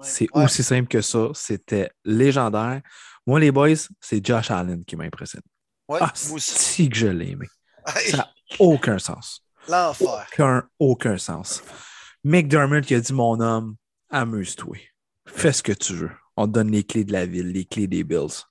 C'est 0.00 0.26
aussi 0.32 0.62
simple 0.62 0.88
que 0.88 1.02
ça. 1.02 1.28
C'était 1.34 1.90
légendaire. 2.02 2.80
Moi, 3.26 3.40
les 3.40 3.52
boys, 3.52 3.74
c'est 4.00 4.24
Josh 4.24 4.50
Allen 4.50 4.86
qui 4.86 4.96
m'impressionne. 4.96 5.42
Ouais, 5.86 5.98
ah, 6.00 6.12
si 6.14 6.88
que 6.88 6.96
je 6.96 7.08
l'ai 7.08 7.32
aimé. 7.32 7.46
Ça 7.86 8.16
n'a 8.16 8.32
aucun 8.58 8.98
sens. 8.98 9.44
L'enfer. 9.68 10.26
Aucun, 10.32 10.66
aucun 10.78 11.18
sens. 11.18 11.62
McDermott 12.24 12.86
qui 12.86 12.94
a 12.94 13.00
dit 13.00 13.12
Mon 13.12 13.38
homme, 13.40 13.76
amuse-toi. 14.08 14.78
Fais 15.26 15.52
ce 15.52 15.62
que 15.62 15.72
tu 15.72 15.92
veux. 15.92 16.10
On 16.36 16.46
donne 16.46 16.70
les 16.70 16.84
clés 16.84 17.04
de 17.04 17.12
la 17.12 17.26
ville, 17.26 17.52
les 17.52 17.64
clés 17.64 17.86
des 17.86 18.04
Bills. 18.04 18.44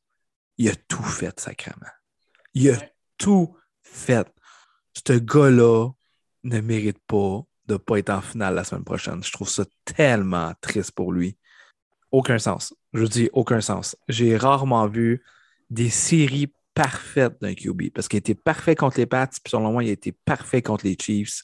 Il 0.57 0.69
a 0.69 0.75
tout 0.87 1.03
fait, 1.03 1.39
sacrément. 1.39 1.91
Il 2.53 2.69
a 2.69 2.77
tout 3.17 3.55
fait. 3.81 4.27
Ce 5.05 5.13
gars-là 5.13 5.89
ne 6.43 6.61
mérite 6.61 6.99
pas 7.07 7.41
de 7.65 7.73
ne 7.73 7.77
pas 7.77 7.97
être 7.99 8.09
en 8.09 8.21
finale 8.21 8.55
la 8.55 8.63
semaine 8.63 8.83
prochaine. 8.83 9.23
Je 9.23 9.31
trouve 9.31 9.49
ça 9.49 9.65
tellement 9.85 10.53
triste 10.61 10.91
pour 10.91 11.11
lui. 11.11 11.37
Aucun 12.11 12.37
sens. 12.37 12.75
Je 12.93 13.05
dis 13.05 13.29
aucun 13.33 13.61
sens. 13.61 13.95
J'ai 14.07 14.37
rarement 14.37 14.87
vu 14.87 15.23
des 15.69 15.89
séries 15.89 16.53
parfaites 16.73 17.41
d'un 17.41 17.53
QB 17.53 17.89
parce 17.93 18.07
qu'il 18.07 18.19
était 18.19 18.35
parfait 18.35 18.75
contre 18.75 18.97
les 18.97 19.05
Pats, 19.05 19.27
puis 19.27 19.51
selon 19.51 19.71
moi, 19.71 19.83
il 19.83 19.89
a 19.89 19.93
été 19.93 20.11
parfait 20.11 20.61
contre 20.61 20.85
les 20.85 20.97
Chiefs. 20.99 21.43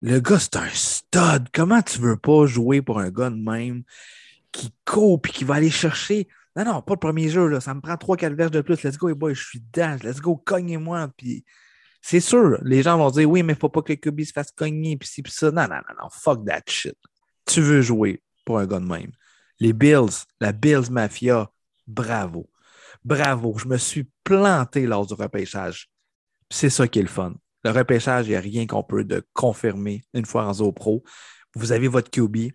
Le 0.00 0.20
gars, 0.20 0.38
c'est 0.38 0.56
un 0.56 0.68
stud. 0.68 1.48
Comment 1.52 1.82
tu 1.82 1.98
veux 1.98 2.16
pas 2.16 2.46
jouer 2.46 2.82
pour 2.82 3.00
un 3.00 3.10
gars 3.10 3.30
de 3.30 3.36
même? 3.36 3.82
Qui 4.52 4.74
court 4.84 5.20
et 5.24 5.28
qui 5.30 5.44
va 5.44 5.54
aller 5.54 5.70
chercher? 5.70 6.28
Non, 6.56 6.64
non, 6.64 6.82
pas 6.82 6.94
le 6.94 6.98
premier 6.98 7.28
jeu. 7.28 7.46
Là. 7.46 7.60
Ça 7.60 7.74
me 7.74 7.80
prend 7.80 7.94
3-4 7.94 8.34
verges 8.34 8.50
de 8.50 8.60
plus. 8.60 8.82
Let's 8.82 8.98
go, 8.98 9.14
boy, 9.14 9.34
je 9.34 9.44
suis 9.44 9.60
dedans. 9.60 9.96
Let's 10.02 10.20
go, 10.20 10.36
cognez-moi. 10.36 11.08
Puis 11.16 11.44
c'est 12.02 12.20
sûr, 12.20 12.58
les 12.62 12.82
gens 12.82 12.98
vont 12.98 13.10
dire 13.10 13.30
oui, 13.30 13.42
mais 13.42 13.54
faut 13.54 13.68
pas 13.68 13.82
que 13.82 13.92
le 13.92 13.96
QB 13.96 14.22
se 14.22 14.32
fasse 14.32 14.50
cogner. 14.50 14.96
Puis 14.96 15.08
ci, 15.08 15.22
puis 15.22 15.32
ça. 15.32 15.50
Non, 15.50 15.62
non, 15.62 15.76
non, 15.76 16.02
non. 16.02 16.08
Fuck 16.10 16.44
that 16.46 16.62
shit. 16.66 16.96
Tu 17.46 17.60
veux 17.60 17.82
jouer 17.82 18.22
pour 18.44 18.58
un 18.58 18.66
gars 18.66 18.80
de 18.80 18.86
même. 18.86 19.12
Les 19.60 19.72
Bills, 19.72 20.24
la 20.40 20.52
Bills 20.52 20.90
Mafia, 20.90 21.50
bravo. 21.86 22.50
Bravo. 23.04 23.56
Je 23.58 23.66
me 23.66 23.76
suis 23.76 24.10
planté 24.24 24.86
lors 24.86 25.06
du 25.06 25.14
repêchage. 25.14 25.88
C'est 26.50 26.70
ça 26.70 26.88
qui 26.88 26.98
est 26.98 27.02
le 27.02 27.08
fun. 27.08 27.34
Le 27.64 27.70
repêchage, 27.70 28.26
il 28.26 28.30
n'y 28.30 28.36
a 28.36 28.40
rien 28.40 28.66
qu'on 28.66 28.82
peut 28.82 29.04
de 29.04 29.24
confirmer 29.32 30.02
une 30.14 30.24
fois 30.24 30.46
en 30.46 30.54
Zo 30.54 30.72
Pro. 30.72 31.02
Vous 31.54 31.72
avez 31.72 31.88
votre 31.88 32.10
QB, 32.10 32.52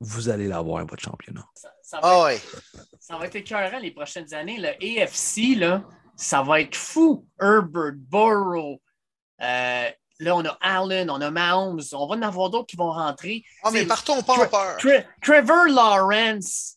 vous 0.00 0.28
allez 0.28 0.46
l'avoir, 0.48 0.84
votre 0.86 1.02
championnat. 1.02 1.44
Ça, 1.54 1.68
ça 1.82 2.00
va 2.00 2.08
Ah 2.26 2.32
être, 2.32 2.42
ouais. 2.54 2.80
ça 3.00 3.16
va 3.16 3.26
être 3.26 3.36
écœurant 3.36 3.78
les 3.78 3.90
prochaines 3.90 4.32
années. 4.34 4.58
Le 4.58 4.68
AFC, 5.02 5.56
là, 5.58 5.82
ça 6.16 6.42
va 6.42 6.60
être 6.60 6.76
fou. 6.76 7.26
Herbert, 7.40 7.92
Burrow. 7.96 8.80
euh, 9.42 9.90
là, 10.20 10.36
on 10.36 10.44
a 10.44 10.56
Allen, 10.60 11.10
on 11.10 11.20
a 11.20 11.30
Mahomes. 11.30 11.80
On 11.92 12.06
va 12.06 12.16
en 12.16 12.22
avoir 12.22 12.50
d'autres 12.50 12.66
qui 12.66 12.76
vont 12.76 12.92
rentrer. 12.92 13.42
Ah, 13.62 13.70
mais 13.72 13.80
C'est- 13.80 13.86
partons 13.86 14.22
pas 14.22 14.34
en 14.34 14.46
peur. 14.48 14.76
Tre- 14.78 15.04
Trevor 15.22 15.66
Lawrence. 15.68 16.76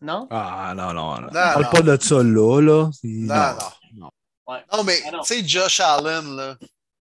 Non? 0.00 0.26
Ah 0.30 0.74
non, 0.76 0.92
non, 0.92 1.14
non. 1.14 1.20
Non, 1.28 1.30
Parle 1.32 1.62
non. 1.62 1.70
pas 1.70 1.80
de 1.82 2.02
ça 2.02 2.16
là. 2.22 2.60
là. 2.60 2.90
Non, 3.04 3.34
non. 3.34 3.56
non. 3.94 4.10
Ouais. 4.48 4.58
Non, 4.72 4.82
mais 4.84 4.98
Ah 5.06 5.10
tu 5.24 5.34
sais, 5.34 5.46
Josh 5.46 5.80
Allen, 5.80 6.36
là, 6.36 6.56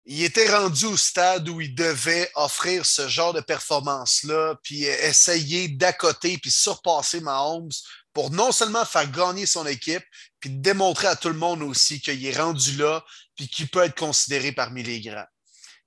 il 0.07 0.23
était 0.23 0.49
rendu 0.49 0.87
au 0.87 0.97
stade 0.97 1.49
où 1.49 1.61
il 1.61 1.75
devait 1.75 2.31
offrir 2.37 2.87
ce 2.87 3.09
genre 3.09 3.33
de 3.33 3.41
performance-là, 3.41 4.55
puis 4.63 4.85
essayer 4.85 5.69
d'accoter 5.69 6.39
puis 6.39 6.53
surpasser 6.53 7.21
Mahomes 7.21 7.73
pour 8.13 8.31
non 8.31 8.53
seulement 8.53 8.85
faire 8.85 9.11
gagner 9.11 9.47
son 9.47 9.67
équipe, 9.67 10.05
puis 10.39 10.51
démontrer 10.51 11.09
à 11.09 11.17
tout 11.17 11.29
le 11.29 11.35
monde 11.35 11.63
aussi 11.63 12.01
qu'il 12.01 12.25
est 12.25 12.39
rendu 12.39 12.77
là, 12.77 13.05
puis 13.35 13.49
qu'il 13.49 13.69
peut 13.69 13.83
être 13.83 13.99
considéré 13.99 14.53
parmi 14.53 14.83
les 14.83 15.01
grands. 15.01 15.27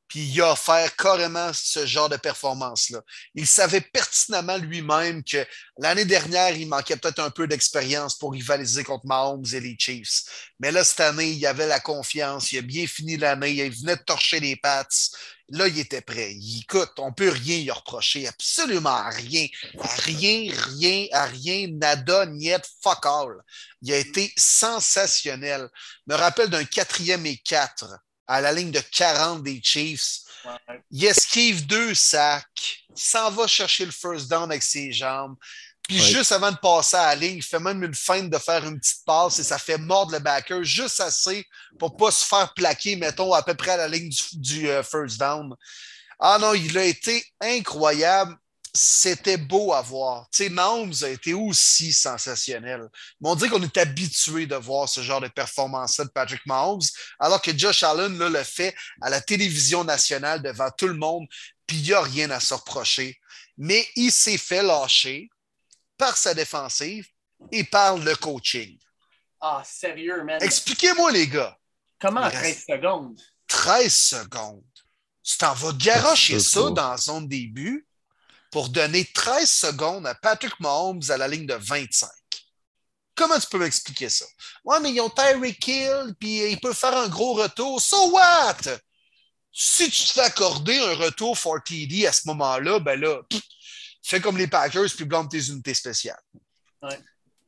Puis 0.10 0.22
il 0.22 0.42
a 0.42 0.54
offert 0.54 0.96
carrément 0.96 1.52
ce 1.54 1.86
genre 1.86 2.10
de 2.10 2.18
performance-là. 2.18 3.00
Il 3.36 3.46
savait 3.46 3.80
pertinemment 3.80 4.58
lui-même 4.58 5.24
que 5.24 5.46
l'année 5.78 6.04
dernière, 6.04 6.58
il 6.58 6.68
manquait 6.68 6.98
peut-être 6.98 7.20
un 7.20 7.30
peu 7.30 7.48
d'expérience 7.48 8.18
pour 8.18 8.34
rivaliser 8.34 8.84
contre 8.84 9.06
Mahomes 9.06 9.46
et 9.54 9.60
les 9.60 9.76
Chiefs. 9.78 10.50
Mais 10.60 10.72
là, 10.72 10.84
cette 10.84 11.02
année, 11.02 11.30
il 11.30 11.46
avait 11.46 11.68
la 11.68 11.80
confiance. 11.80 12.52
Il 12.52 12.58
a 12.58 12.62
bien 12.64 12.88
fini 12.88 13.18
l'année. 13.18 13.52
Il 13.52 13.72
venait 13.72 13.98
de 13.98 14.02
torcher 14.02 14.40
les 14.40 14.56
pattes. 14.56 15.12
Là, 15.50 15.68
il 15.68 15.78
était 15.78 16.02
prêt. 16.02 16.34
Il, 16.34 16.62
écoute, 16.62 16.94
on 16.98 17.14
peut 17.14 17.30
rien 17.30 17.60
lui 17.60 17.72
reprocher. 17.72 18.28
Absolument 18.28 19.08
rien. 19.12 19.46
Rien, 20.06 20.52
rien, 20.52 21.06
à 21.12 21.26
rien, 21.26 21.68
nada, 21.72 22.26
niet, 22.26 22.62
fuck 22.82 23.06
all. 23.06 23.38
Il 23.84 23.94
a 23.94 23.98
été 23.98 24.34
sensationnel. 24.36 25.70
Me 26.08 26.16
rappelle 26.16 26.50
d'un 26.50 26.66
quatrième 26.66 27.28
et 27.28 27.38
quatre 27.38 27.86
à 28.30 28.42
la 28.42 28.54
ligne 28.54 28.72
de 28.72 28.80
40 28.80 29.44
des 29.44 29.60
Chiefs. 29.62 30.20
Ouais. 30.46 30.82
Il 30.92 31.04
esquive 31.06 31.66
deux 31.66 31.94
sacs. 31.96 32.46
Il 32.96 33.02
s'en 33.02 33.32
va 33.32 33.48
chercher 33.48 33.86
le 33.86 33.92
first 33.92 34.30
down 34.30 34.50
avec 34.50 34.64
ses 34.64 34.92
jambes. 34.94 35.36
Puis 35.88 36.00
Ouais. 36.00 36.08
juste 36.08 36.32
avant 36.32 36.52
de 36.52 36.58
passer 36.58 36.96
à 36.98 37.08
la 37.08 37.16
ligne, 37.16 37.38
il 37.38 37.44
fait 37.44 37.60
même 37.60 37.84
une 37.84 37.96
feinte 37.96 38.30
de 38.30 38.38
faire 38.38 38.64
une 38.64 38.80
petite 38.80 39.04
passe 39.06 39.40
et 39.40 39.44
ça 39.44 39.58
fait 39.58 39.80
mordre 39.80 40.12
le 40.12 40.20
backer 40.20 40.64
juste 40.64 41.00
assez 41.00 41.44
pour 41.80 41.98
pas 41.98 42.12
se 42.12 42.24
faire 42.26 42.54
plaquer, 42.54 42.96
mettons, 42.96 43.34
à 43.34 43.42
peu 43.42 43.56
près 43.56 43.72
à 43.72 43.78
la 43.78 43.88
ligne 43.88 44.10
du, 44.10 44.18
du, 44.34 44.70
euh, 44.70 44.84
first 44.84 45.18
down. 45.20 45.56
Ah 46.20 46.38
non, 46.40 46.54
il 46.54 46.78
a 46.78 46.84
été 46.84 47.26
incroyable. 47.42 48.38
C'était 48.74 49.38
beau 49.38 49.74
à 49.74 49.82
voir. 49.82 50.28
Tu 50.32 50.44
sais, 50.44 50.50
Mahomes 50.50 50.94
a 51.02 51.08
été 51.10 51.34
aussi 51.34 51.92
sensationnel. 51.92 52.88
Mais 53.20 53.30
on 53.30 53.36
dit 53.36 53.50
qu'on 53.50 53.62
est 53.64 53.78
habitué 53.78 54.46
de 54.46 54.56
voir 54.56 54.88
ce 54.88 55.02
genre 55.02 55.22
de 55.22 55.28
performance-là 55.28 56.06
de 56.06 56.10
Patrick 56.12 56.46
Mahomes, 56.46 56.82
alors 57.20 57.42
que 57.42 57.58
Josh 57.58 57.82
Allen 57.84 58.18
là, 58.18 58.30
le 58.30 58.44
fait 58.44 58.76
à 59.02 59.10
la 59.10 59.22
télévision 59.22 59.84
nationale 59.84 60.42
devant 60.44 60.70
tout 60.78 60.88
le 60.88 60.94
monde, 60.94 61.26
puis 61.66 61.78
il 61.78 61.84
n'y 61.84 61.94
a 61.94 62.02
rien 62.02 62.30
à 62.30 62.40
se 62.40 62.54
reprocher. 62.54 63.20
Mais 63.58 63.88
il 63.96 64.12
s'est 64.12 64.38
fait 64.38 64.62
lâcher 64.64 65.30
par 65.98 66.16
sa 66.16 66.34
défensive 66.34 67.08
et 67.52 67.64
par 67.64 67.98
le 67.98 68.16
coaching. 68.16 68.78
Ah, 69.42 69.64
sérieux, 69.66 70.24
man. 70.24 70.42
Expliquez-moi, 70.42 71.12
les 71.12 71.28
gars. 71.28 71.58
Comment 72.00 72.22
en 72.22 72.28
il 72.28 72.32
13 72.34 72.42
reste- 72.44 72.68
secondes? 72.70 73.20
13 73.48 73.94
secondes. 73.94 74.64
Tu 75.24 75.38
t'en 75.38 75.54
vas 75.54 75.74
garocher 75.74 76.40
Ça, 76.40 76.70
dans 76.70 76.92
la 76.92 76.98
zone 76.98 77.28
début 77.28 77.86
pour 78.52 78.70
donner 78.70 79.06
13 79.06 79.50
secondes 79.50 80.08
à 80.08 80.16
Patrick 80.16 80.60
Mahomes 80.60 81.02
à 81.10 81.18
la 81.18 81.28
ligne 81.28 81.46
de 81.46 81.54
25. 81.54 82.10
Comment 83.16 83.40
tu 83.40 83.48
peux 83.48 83.60
m'expliquer 83.60 84.10
ça? 84.10 84.26
Ouais, 84.64 84.80
mais 84.80 84.92
ils 84.92 85.02
ont 85.02 85.10
Tyreek 85.10 85.68
Hill, 85.68 86.16
puis 86.20 86.52
il 86.52 86.60
peut 86.60 86.74
faire 86.74 86.96
un 86.98 87.10
gros 87.10 87.34
retour. 87.34 87.82
So 87.82 88.12
what? 88.12 88.58
Si 89.52 89.90
tu 89.90 90.04
te 90.04 90.12
fais 90.14 90.22
accorder 90.22 90.80
un 90.80 90.96
retour 90.96 91.38
for 91.38 91.62
TD 91.64 92.08
à 92.08 92.14
ce 92.14 92.28
moment-là, 92.28 92.80
ben 92.80 93.00
là, 93.00 93.22
pff, 93.30 93.42
fais 94.04 94.22
comme 94.22 94.38
les 94.38 94.48
Packers 94.48 94.90
puis 94.96 95.06
blâme 95.06 95.28
tes 95.28 95.50
unités 95.50 95.74
spéciales. 95.74 96.22
Ouais. 96.82 97.00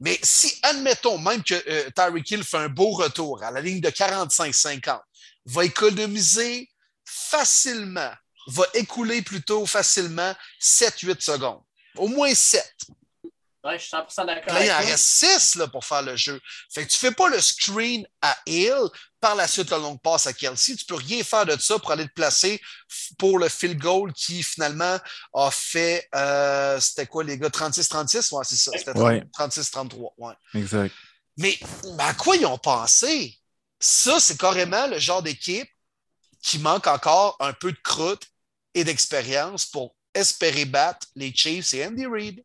Mais 0.01 0.19
si, 0.23 0.59
admettons 0.63 1.19
même 1.19 1.43
que 1.43 1.53
euh, 1.53 1.89
Tyreek 1.91 2.29
Hill 2.31 2.43
fait 2.43 2.57
un 2.57 2.69
beau 2.69 2.89
retour 2.89 3.43
à 3.43 3.51
la 3.51 3.61
ligne 3.61 3.79
de 3.79 3.89
45-50, 3.89 4.99
va 5.45 5.65
économiser 5.65 6.69
facilement, 7.05 8.11
va 8.47 8.63
écouler 8.73 9.21
plutôt 9.21 9.65
facilement 9.65 10.33
7-8 10.61 11.21
secondes. 11.21 11.61
Au 11.95 12.07
moins 12.07 12.33
7. 12.33 12.63
Ouais, 13.63 13.77
je 13.77 13.83
suis 13.83 13.95
100% 13.95 14.25
d'accord. 14.25 14.53
Là, 14.55 14.65
il 14.65 14.71
en 14.71 14.77
reste 14.79 15.05
6 15.05 15.55
là, 15.55 15.67
pour 15.67 15.85
faire 15.85 16.01
le 16.01 16.15
jeu. 16.15 16.41
Fait 16.73 16.83
que 16.83 16.91
tu 16.91 16.97
fais 16.97 17.11
pas 17.11 17.29
le 17.29 17.39
screen 17.39 18.07
à 18.21 18.35
Hill, 18.47 18.87
par 19.19 19.35
la 19.35 19.47
suite 19.47 19.69
la 19.69 19.77
longue 19.77 20.01
passe 20.01 20.25
à 20.25 20.33
Kelsey. 20.33 20.75
Tu 20.75 20.85
peux 20.85 20.95
rien 20.95 21.23
faire 21.23 21.45
de 21.45 21.55
ça 21.59 21.77
pour 21.77 21.91
aller 21.91 22.07
te 22.07 22.13
placer 22.13 22.59
pour 23.19 23.37
le 23.37 23.49
field 23.49 23.77
goal 23.77 24.13
qui 24.13 24.41
finalement 24.41 24.97
a 25.35 25.51
fait, 25.51 26.09
euh, 26.15 26.79
c'était 26.79 27.05
quoi 27.05 27.23
les 27.23 27.37
gars, 27.37 27.49
36-36? 27.49 28.33
Ouais, 28.33 28.43
c'est 28.43 28.55
ça. 28.55 28.71
C'était 28.75 28.97
Ouais. 28.97 29.23
36-33. 29.37 30.13
Ouais. 30.17 30.33
Exact. 30.55 30.95
Mais 31.37 31.59
mais 31.97 32.03
à 32.03 32.13
quoi 32.15 32.35
ils 32.35 32.45
ont 32.47 32.57
pensé? 32.57 33.37
Ça, 33.79 34.19
c'est 34.19 34.39
carrément 34.39 34.87
le 34.87 34.97
genre 34.97 35.21
d'équipe 35.21 35.69
qui 36.41 36.57
manque 36.57 36.87
encore 36.87 37.37
un 37.39 37.53
peu 37.53 37.71
de 37.71 37.79
croûte 37.83 38.23
et 38.73 38.83
d'expérience 38.83 39.65
pour 39.65 39.95
espérer 40.13 40.65
battre 40.65 41.07
les 41.15 41.33
Chiefs 41.33 41.73
et 41.73 41.85
Andy 41.85 42.05
Reid. 42.05 42.43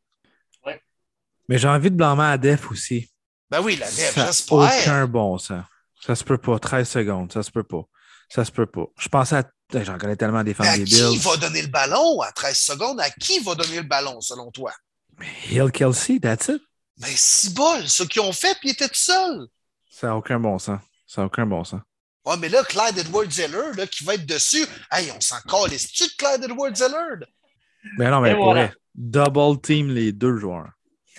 Mais 1.49 1.59
j'ai 1.59 1.69
envie 1.69 1.91
de 1.91 1.97
blâmer 1.97 2.25
à 2.25 2.39
Def 2.39 2.71
aussi. 2.73 3.09
Ben 3.51 3.61
oui, 3.61 3.77
la 3.77 3.87
n'a 3.87 3.93
j'espère. 4.27 4.57
aucun 4.59 5.07
bon 5.07 5.39
sens. 5.39 5.65
Ça 6.05 6.17
se 6.17 6.25
peut 6.25 6.39
pas. 6.39 6.59
13 6.59 6.89
secondes, 6.89 7.33
ça 7.33 7.43
se 7.45 7.51
peut 7.53 7.63
pas. 7.63 7.83
Ça 8.29 8.45
se 8.45 8.51
peut 8.51 8.67
pas. 8.67 8.87
Je 8.99 9.09
pensais 9.09 9.37
à. 9.37 9.51
J'en 9.83 9.99
connais 9.99 10.17
tellement 10.17 10.43
des 10.45 10.55
fans 10.55 10.65
Mais 10.65 10.71
à 10.71 10.77
des 10.79 10.85
qui 10.85 10.95
Bills. 10.97 11.19
va 11.21 11.37
donner 11.37 11.63
le 11.63 11.69
ballon 11.69 12.21
à 12.21 12.33
13 12.33 12.57
secondes? 12.57 13.01
À 13.01 13.11
qui 13.11 13.39
va 13.41 13.55
donner 13.55 13.77
le 13.77 13.83
ballon, 13.83 14.21
selon 14.21 14.51
toi? 14.51 14.73
Hill 15.49 15.71
Kelsey, 15.73 16.19
that's 16.21 16.49
it. 16.49 16.61
Mais 16.99 17.13
si 17.15 17.51
bol, 17.51 17.89
ceux 17.89 18.07
qui 18.07 18.19
ont 18.21 18.33
fait, 18.33 18.57
puis 18.61 18.71
ils 18.71 18.73
étaient 18.73 18.89
tout 18.89 18.95
seuls. 18.95 19.47
Ça 19.89 20.09
n'a 20.09 20.17
aucun 20.17 20.39
bon 20.41 20.59
sens. 20.59 20.81
Ça 21.07 21.21
n'a 21.21 21.27
aucun 21.27 21.47
bon 21.47 21.63
sens. 21.63 21.81
Ouais, 22.27 22.37
mais 22.39 22.49
là, 22.49 22.63
Clyde 22.65 22.99
Edwards-Zeller, 22.99 23.77
là, 23.77 23.87
qui 23.87 24.03
va 24.05 24.15
être 24.15 24.27
dessus, 24.27 24.67
hey, 24.93 25.11
on 25.17 25.21
s'en 25.21 25.37
calisse-tu 25.49 26.05
de 26.05 26.13
Clyde 26.19 26.51
Edwards-Zeller? 26.51 27.25
Mais 27.99 28.11
non, 28.11 28.21
mais 28.21 28.35
pour 28.35 28.47
voilà. 28.47 28.67
vrai, 28.67 28.75
double 28.95 29.61
team 29.61 29.91
les 29.91 30.11
deux 30.13 30.37
joueurs. 30.37 30.71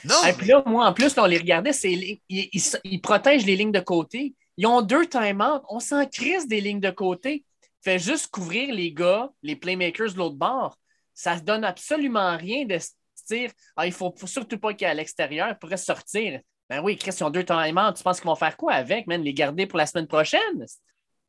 Non, 0.03 0.15
Et 0.27 0.34
puis 0.34 0.47
là, 0.47 0.61
moi, 0.65 0.85
en 0.85 0.93
plus, 0.93 1.15
là, 1.15 1.23
on 1.23 1.27
les 1.27 1.38
regardait, 1.38 1.73
c'est 1.73 1.91
ils, 1.91 2.19
ils- 2.29 2.61
ils 2.84 3.01
protègent 3.01 3.45
les 3.45 3.55
lignes 3.55 3.71
de 3.71 3.79
côté. 3.79 4.35
Ils 4.57 4.67
ont 4.67 4.81
deux 4.81 5.05
time-out. 5.07 5.61
On 5.69 5.79
s'en 5.79 6.05
crisse 6.05 6.47
des 6.47 6.61
lignes 6.61 6.79
de 6.79 6.91
côté. 6.91 7.43
Fait 7.84 7.99
juste 7.99 8.27
couvrir 8.27 8.73
les 8.73 8.91
gars, 8.91 9.29
les 9.43 9.55
playmakers 9.55 10.11
de 10.13 10.17
l'autre 10.17 10.35
bord. 10.35 10.77
Ça 11.13 11.35
ne 11.35 11.41
donne 11.41 11.63
absolument 11.63 12.38
rien 12.38 12.65
de 12.65 12.77
se 12.77 12.89
dire 13.29 13.51
ah, 13.75 13.85
il 13.88 13.89
ne 13.89 13.95
faut, 13.95 14.13
faut 14.17 14.27
surtout 14.27 14.59
pas 14.59 14.73
qu'il 14.73 14.81
y 14.85 14.88
ait 14.88 14.91
à 14.91 14.93
l'extérieur, 14.93 15.47
il 15.49 15.57
pourrait 15.57 15.77
sortir. 15.77 16.41
Ben 16.69 16.81
oui, 16.84 16.97
Chris, 16.97 17.15
ils 17.17 17.23
ont 17.23 17.29
deux 17.29 17.45
time-out. 17.45 17.95
Tu 17.95 18.03
penses 18.03 18.19
qu'ils 18.19 18.27
vont 18.27 18.35
faire 18.35 18.57
quoi 18.57 18.73
avec, 18.73 19.07
man? 19.07 19.21
Les 19.23 19.34
garder 19.34 19.65
pour 19.67 19.77
la 19.77 19.85
semaine 19.85 20.07
prochaine? 20.07 20.65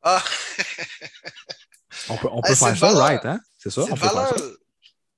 Ah, 0.03 0.23
On 2.09 2.17
peut, 2.17 2.27
on 2.31 2.41
peut 2.41 2.55
faire 2.55 2.69
ça, 2.77 2.87
valeur. 2.87 2.97
right? 3.01 3.25
Hein? 3.25 3.39
C'est 3.57 3.69
ça? 3.69 3.81
On 3.81 3.87
peut 3.87 3.95
faire 3.97 4.11
ça? 4.11 4.35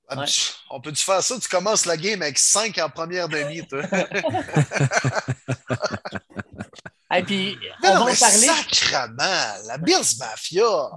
Ah, 0.09 0.17
Ouais. 0.17 0.25
On 0.69 0.81
peut-tu 0.81 1.03
faire 1.03 1.23
ça? 1.23 1.39
Tu 1.39 1.47
commences 1.47 1.85
la 1.85 1.95
game 1.95 2.21
avec 2.21 2.37
5 2.37 2.77
en 2.79 2.89
première 2.89 3.29
demi, 3.29 3.65
toi. 3.65 3.81
Et 7.13 7.23
puis, 7.23 7.57
Mais 7.83 7.89
on 7.89 7.95
non, 7.95 8.05
va 8.05 8.11
mais 8.11 8.17
en 8.17 8.19
parler. 8.19 8.47
sacrement, 8.47 9.53
la 9.67 9.77
Bills 9.77 10.17
Mafia, 10.17 10.89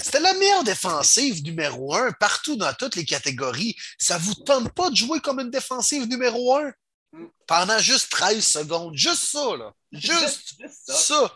c'était 0.00 0.20
la 0.20 0.32
meilleure 0.34 0.62
défensive 0.64 1.42
numéro 1.42 1.92
un 1.94 2.12
partout 2.12 2.54
dans 2.56 2.72
toutes 2.74 2.94
les 2.94 3.04
catégories. 3.04 3.76
Ça 3.98 4.16
vous 4.18 4.34
tente 4.34 4.72
pas 4.74 4.90
de 4.90 4.96
jouer 4.96 5.20
comme 5.20 5.40
une 5.40 5.50
défensive 5.50 6.06
numéro 6.08 6.56
un? 6.56 6.72
Pendant 7.48 7.78
juste 7.80 8.10
13 8.12 8.44
secondes? 8.44 8.96
Juste 8.96 9.24
ça, 9.30 9.56
là. 9.56 9.72
Juste 9.92 10.54
Juste 10.60 10.84
ça. 10.86 10.94
ça. 10.94 11.32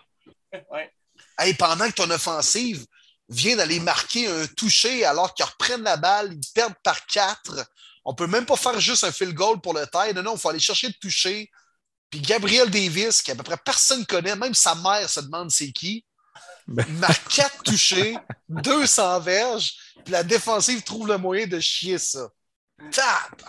Ouais. 0.70 0.92
Hey, 1.38 1.54
pendant 1.54 1.88
que 1.88 1.94
ton 1.94 2.10
offensive 2.10 2.86
vient 3.28 3.56
d'aller 3.56 3.80
marquer 3.80 4.28
un 4.28 4.46
toucher 4.46 5.04
alors 5.04 5.34
qu'ils 5.34 5.46
reprennent 5.46 5.82
la 5.82 5.96
balle, 5.96 6.32
ils 6.32 6.52
perdent 6.54 6.74
par 6.82 7.06
quatre. 7.06 7.66
On 8.04 8.14
peut 8.14 8.26
même 8.26 8.46
pas 8.46 8.56
faire 8.56 8.78
juste 8.80 9.04
un 9.04 9.12
field 9.12 9.34
goal 9.34 9.60
pour 9.60 9.74
le 9.74 9.86
taille. 9.86 10.14
Non, 10.14 10.22
non, 10.22 10.34
il 10.34 10.40
faut 10.40 10.50
aller 10.50 10.60
chercher 10.60 10.88
le 10.88 10.94
toucher. 10.94 11.50
Puis 12.10 12.20
Gabriel 12.20 12.70
Davis, 12.70 13.22
qu'à 13.22 13.34
peu 13.34 13.42
près 13.42 13.56
personne 13.56 14.04
connaît, 14.06 14.36
même 14.36 14.54
sa 14.54 14.74
mère 14.74 15.08
se 15.08 15.20
demande 15.20 15.50
c'est 15.50 15.72
qui. 15.72 16.04
Ben. 16.66 16.86
Marque 16.98 17.28
quatre 17.28 17.62
touchés, 17.62 18.16
200 18.48 19.20
verges, 19.20 19.74
puis 20.02 20.12
la 20.12 20.22
défensive 20.22 20.82
trouve 20.82 21.08
le 21.08 21.18
moyen 21.18 21.46
de 21.46 21.60
chier 21.60 21.98
ça. 21.98 22.28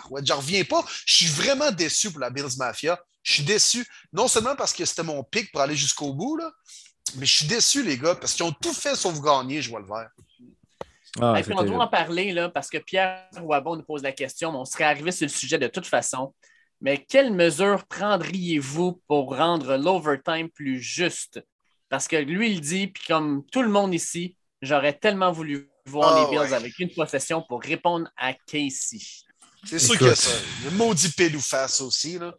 Ouais, 0.09 0.21
j'en 0.23 0.37
reviens 0.37 0.63
pas. 0.63 0.83
Je 1.05 1.15
suis 1.15 1.27
vraiment 1.27 1.71
déçu 1.71 2.11
pour 2.11 2.19
la 2.19 2.29
Bills 2.29 2.57
Mafia. 2.57 2.99
Je 3.23 3.33
suis 3.33 3.43
déçu, 3.43 3.87
non 4.13 4.27
seulement 4.27 4.55
parce 4.55 4.73
que 4.73 4.85
c'était 4.85 5.03
mon 5.03 5.23
pic 5.23 5.51
pour 5.51 5.61
aller 5.61 5.75
jusqu'au 5.75 6.13
bout, 6.13 6.37
là, 6.37 6.51
mais 7.17 7.25
je 7.25 7.33
suis 7.33 7.47
déçu, 7.47 7.83
les 7.83 7.97
gars, 7.97 8.15
parce 8.15 8.33
qu'ils 8.33 8.45
ont 8.45 8.51
tout 8.51 8.73
fait 8.73 8.95
sauf 8.95 9.19
gagner, 9.21 9.61
je 9.61 9.69
vois 9.69 9.79
le 9.79 9.85
vert. 9.85 10.09
Ah, 11.21 11.39
Et 11.39 11.43
puis 11.43 11.53
on 11.55 11.63
doit 11.63 11.83
en 11.83 11.87
parler, 11.87 12.33
là, 12.33 12.49
parce 12.49 12.69
que 12.69 12.77
Pierre 12.77 13.29
Wabon 13.41 13.77
nous 13.77 13.83
pose 13.83 14.03
la 14.03 14.11
question, 14.11 14.51
mais 14.51 14.57
on 14.57 14.65
serait 14.65 14.83
arrivé 14.83 15.11
sur 15.11 15.25
le 15.25 15.31
sujet 15.31 15.57
de 15.57 15.67
toute 15.67 15.85
façon. 15.85 16.33
Mais 16.81 16.97
quelles 16.97 17.33
mesures 17.33 17.85
prendriez-vous 17.87 19.01
pour 19.07 19.35
rendre 19.35 19.77
l'overtime 19.77 20.49
plus 20.49 20.81
juste? 20.81 21.41
Parce 21.89 22.07
que 22.07 22.17
lui, 22.17 22.51
il 22.51 22.61
dit, 22.61 22.87
puis 22.87 23.03
comme 23.07 23.45
tout 23.51 23.61
le 23.61 23.69
monde 23.69 23.93
ici, 23.93 24.35
j'aurais 24.61 24.93
tellement 24.93 25.31
voulu 25.31 25.69
voir 25.85 26.15
les 26.15 26.37
ah, 26.37 26.43
Bills 26.43 26.53
avec 26.53 26.77
une 26.79 26.93
possession 26.93 27.41
pour 27.47 27.61
répondre 27.61 28.09
à 28.17 28.33
Casey. 28.33 28.99
C'est 29.63 29.79
sûr 29.79 29.97
qu'il 29.97 30.07
y 30.07 30.09
a 30.09 30.15
ça. 30.15 30.31
Le 30.63 30.71
maudit 30.71 31.13
ou 31.35 31.39
face 31.39 31.81
aussi. 31.81 32.19
Là. 32.19 32.35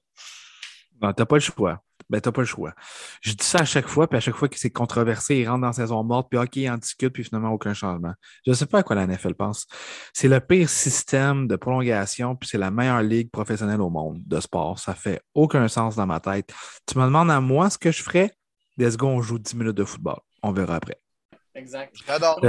Non, 1.01 1.13
t'as 1.13 1.25
pas 1.25 1.37
le 1.37 1.41
choix. 1.41 1.83
Ben, 2.09 2.21
t'as 2.21 2.33
pas 2.33 2.43
le 2.43 2.47
choix. 2.47 2.73
Je 3.21 3.33
dis 3.33 3.45
ça 3.45 3.59
à 3.61 3.65
chaque 3.65 3.89
fois, 3.89 4.09
puis 4.09 4.17
à 4.17 4.21
chaque 4.21 4.37
fois 4.37 4.49
que 4.49 4.59
c'est 4.59 4.71
controversé, 4.71 5.37
il 5.37 5.49
rentre 5.49 5.63
dans 5.63 5.73
saison 5.73 6.05
morte, 6.05 6.29
puis 6.31 6.39
OK, 6.39 6.57
il 6.57 6.71
en 6.71 6.77
discute, 6.77 7.13
puis 7.13 7.25
finalement, 7.25 7.51
aucun 7.51 7.75
changement. 7.75 8.13
Je 8.45 8.51
ne 8.51 8.57
sais 8.57 8.67
pas 8.67 8.79
à 8.79 8.83
quoi 8.83 8.95
la 8.97 9.07
NFL 9.07 9.35
pense. 9.35 9.67
C'est 10.13 10.29
le 10.29 10.41
pire 10.41 10.69
système 10.69 11.49
de 11.49 11.57
prolongation, 11.57 12.37
puis 12.37 12.49
c'est 12.49 12.59
la 12.59 12.71
meilleure 12.71 13.03
ligue 13.03 13.31
professionnelle 13.31 13.81
au 13.81 13.91
monde 13.91 14.21
de 14.25 14.41
sport. 14.41 14.79
Ça 14.79 14.95
fait 14.95 15.21
aucun 15.35 15.67
sens 15.69 15.97
dans 15.97 16.07
ma 16.07 16.21
tête. 16.21 16.53
Tu 16.87 16.99
me 16.99 17.05
demandes 17.05 17.31
à 17.31 17.41
moi 17.41 17.71
ce 17.71 17.79
que 17.79 17.91
je 17.91 18.03
ferais? 18.03 18.33
Let's 18.79 18.97
go, 18.97 19.09
on 19.09 19.23
joue 19.23 19.39
10 19.39 19.55
minutes 19.55 19.77
de 19.77 19.85
football. 19.85 20.19
On 20.43 20.53
verra 20.53 20.77
après. 20.77 21.01
Exact. 21.55 21.95
J'adore. 22.07 22.41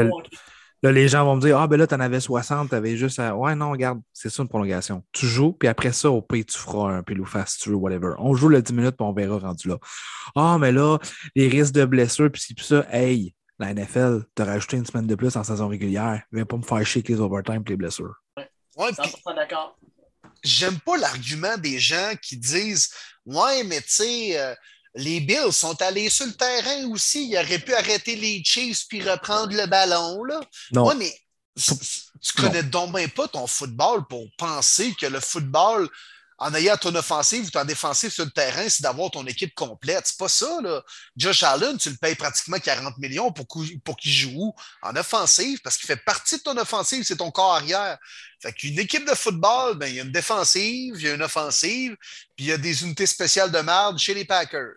Là, 0.83 0.91
les 0.91 1.07
gens 1.07 1.25
vont 1.25 1.35
me 1.35 1.41
dire 1.41 1.57
Ah, 1.57 1.67
ben 1.67 1.77
là, 1.77 1.87
tu 1.87 1.95
en 1.95 1.99
avais 1.99 2.19
60, 2.19 2.69
tu 2.69 2.75
avais 2.75 2.95
juste 2.95 3.19
à. 3.19 3.35
Ouais, 3.35 3.55
non, 3.55 3.71
regarde, 3.71 3.99
c'est 4.13 4.29
ça 4.29 4.43
une 4.43 4.49
prolongation. 4.49 5.03
Tu 5.11 5.25
joues, 5.25 5.53
puis 5.53 5.67
après 5.67 5.91
ça, 5.91 6.11
au 6.11 6.21
pays, 6.21 6.45
tu 6.45 6.57
feras 6.57 6.91
un 6.91 7.03
face 7.25 7.57
tu 7.57 7.69
veux, 7.69 7.75
whatever. 7.75 8.13
On 8.19 8.35
joue 8.35 8.49
le 8.49 8.61
10 8.61 8.73
minutes, 8.73 8.95
puis 8.97 9.05
on 9.05 9.13
verra 9.13 9.39
rendu 9.39 9.67
là. 9.67 9.77
Ah, 10.35 10.57
mais 10.59 10.71
là, 10.71 10.99
les 11.35 11.47
risques 11.47 11.73
de 11.73 11.85
blessure, 11.85 12.31
puis 12.31 12.53
puis 12.53 12.65
ça, 12.65 12.85
hey, 12.91 13.33
la 13.59 13.73
NFL 13.73 14.23
t'a 14.35 14.45
rajouté 14.45 14.77
une 14.77 14.85
semaine 14.85 15.07
de 15.07 15.15
plus 15.15 15.35
en 15.35 15.43
saison 15.43 15.67
régulière. 15.67 16.21
Viens 16.31 16.45
pas 16.45 16.57
me 16.57 16.61
faire 16.61 16.85
chier 16.85 17.03
les 17.07 17.19
overtime 17.19 17.63
et 17.65 17.69
les 17.69 17.75
blessures. 17.75 18.13
Ouais, 18.37 18.49
ouais 18.77 18.91
100% 18.91 19.35
d'accord. 19.35 19.77
J'aime 20.43 20.79
pas 20.79 20.97
l'argument 20.97 21.57
des 21.57 21.79
gens 21.79 22.13
qui 22.21 22.37
disent 22.37 22.91
Ouais, 23.25 23.63
mais 23.63 23.81
tu 23.81 23.89
sais, 23.89 24.39
euh, 24.39 24.53
les 24.97 25.19
Bills 25.19 25.51
sont 25.51 25.79
allés 25.81 26.09
sur 26.09 26.25
le 26.25 26.33
terrain 26.33 26.87
aussi. 26.89 27.29
Ils 27.29 27.37
auraient 27.37 27.59
pu 27.59 27.73
arrêter 27.73 28.15
les 28.15 28.43
Chiefs 28.43 28.87
puis 28.89 29.07
reprendre 29.07 29.55
le 29.55 29.65
ballon. 29.67 30.23
Là. 30.23 30.41
Non. 30.71 30.93
mais 30.95 31.13
tu 31.55 32.33
connais 32.35 32.63
donc 32.63 32.93
même 32.93 33.09
pas 33.09 33.27
ton 33.27 33.47
football 33.47 34.05
pour 34.07 34.27
penser 34.37 34.93
que 34.99 35.05
le 35.05 35.19
football, 35.19 35.87
en 36.39 36.53
ayant 36.53 36.77
ton 36.77 36.93
offensive 36.93 37.45
ou 37.45 37.49
ton 37.49 37.65
défensive 37.65 38.11
sur 38.11 38.23
le 38.23 38.31
terrain, 38.31 38.69
c'est 38.69 38.83
d'avoir 38.83 39.09
ton 39.09 39.25
équipe 39.25 39.55
complète. 39.55 40.03
C'est 40.05 40.19
pas 40.19 40.29
ça, 40.29 40.59
là. 40.61 40.83
Josh 41.15 41.41
Allen, 41.41 41.77
tu 41.77 41.89
le 41.89 41.95
payes 41.95 42.15
pratiquement 42.15 42.59
40 42.59 42.97
millions 42.99 43.31
pour, 43.31 43.47
pour 43.83 43.97
qu'il 43.97 44.11
joue 44.11 44.53
en 44.83 44.95
offensive 44.95 45.59
parce 45.63 45.77
qu'il 45.77 45.87
fait 45.87 46.03
partie 46.03 46.37
de 46.37 46.43
ton 46.43 46.55
offensive, 46.57 47.03
c'est 47.03 47.17
ton 47.17 47.31
corps 47.31 47.55
arrière. 47.55 47.97
Fait 48.39 48.53
qu'une 48.53 48.77
équipe 48.77 49.07
de 49.07 49.15
football, 49.15 49.77
ben, 49.77 49.87
il 49.87 49.95
y 49.95 49.99
a 49.99 50.03
une 50.03 50.11
défensive, 50.11 50.93
il 50.97 51.01
y 51.01 51.09
a 51.09 51.15
une 51.15 51.23
offensive, 51.23 51.95
puis 52.35 52.45
il 52.45 52.47
y 52.47 52.51
a 52.51 52.57
des 52.57 52.83
unités 52.83 53.07
spéciales 53.07 53.51
de 53.51 53.59
merde 53.59 53.97
chez 53.97 54.13
les 54.13 54.25
Packers. 54.25 54.75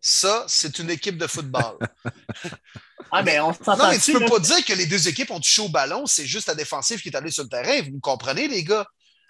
Ça, 0.00 0.44
c'est 0.48 0.78
une 0.80 0.90
équipe 0.90 1.18
de 1.18 1.28
football. 1.28 1.78
ah, 3.12 3.22
mais 3.22 3.38
on 3.38 3.50
non, 3.50 3.88
mais 3.90 3.98
tu 4.00 4.12
peux 4.12 4.24
pas 4.24 4.40
dire 4.40 4.64
que 4.64 4.72
les 4.72 4.86
deux 4.86 5.06
équipes 5.06 5.30
ont 5.30 5.40
touché 5.40 5.62
au 5.62 5.68
ballon, 5.68 6.06
c'est 6.06 6.26
juste 6.26 6.48
la 6.48 6.56
défensive 6.56 7.00
qui 7.00 7.10
est 7.10 7.16
allée 7.16 7.30
sur 7.30 7.44
le 7.44 7.48
terrain. 7.48 7.80
Vous 7.82 7.92
me 7.92 8.00
comprenez, 8.00 8.48
les 8.48 8.64
gars? 8.64 8.86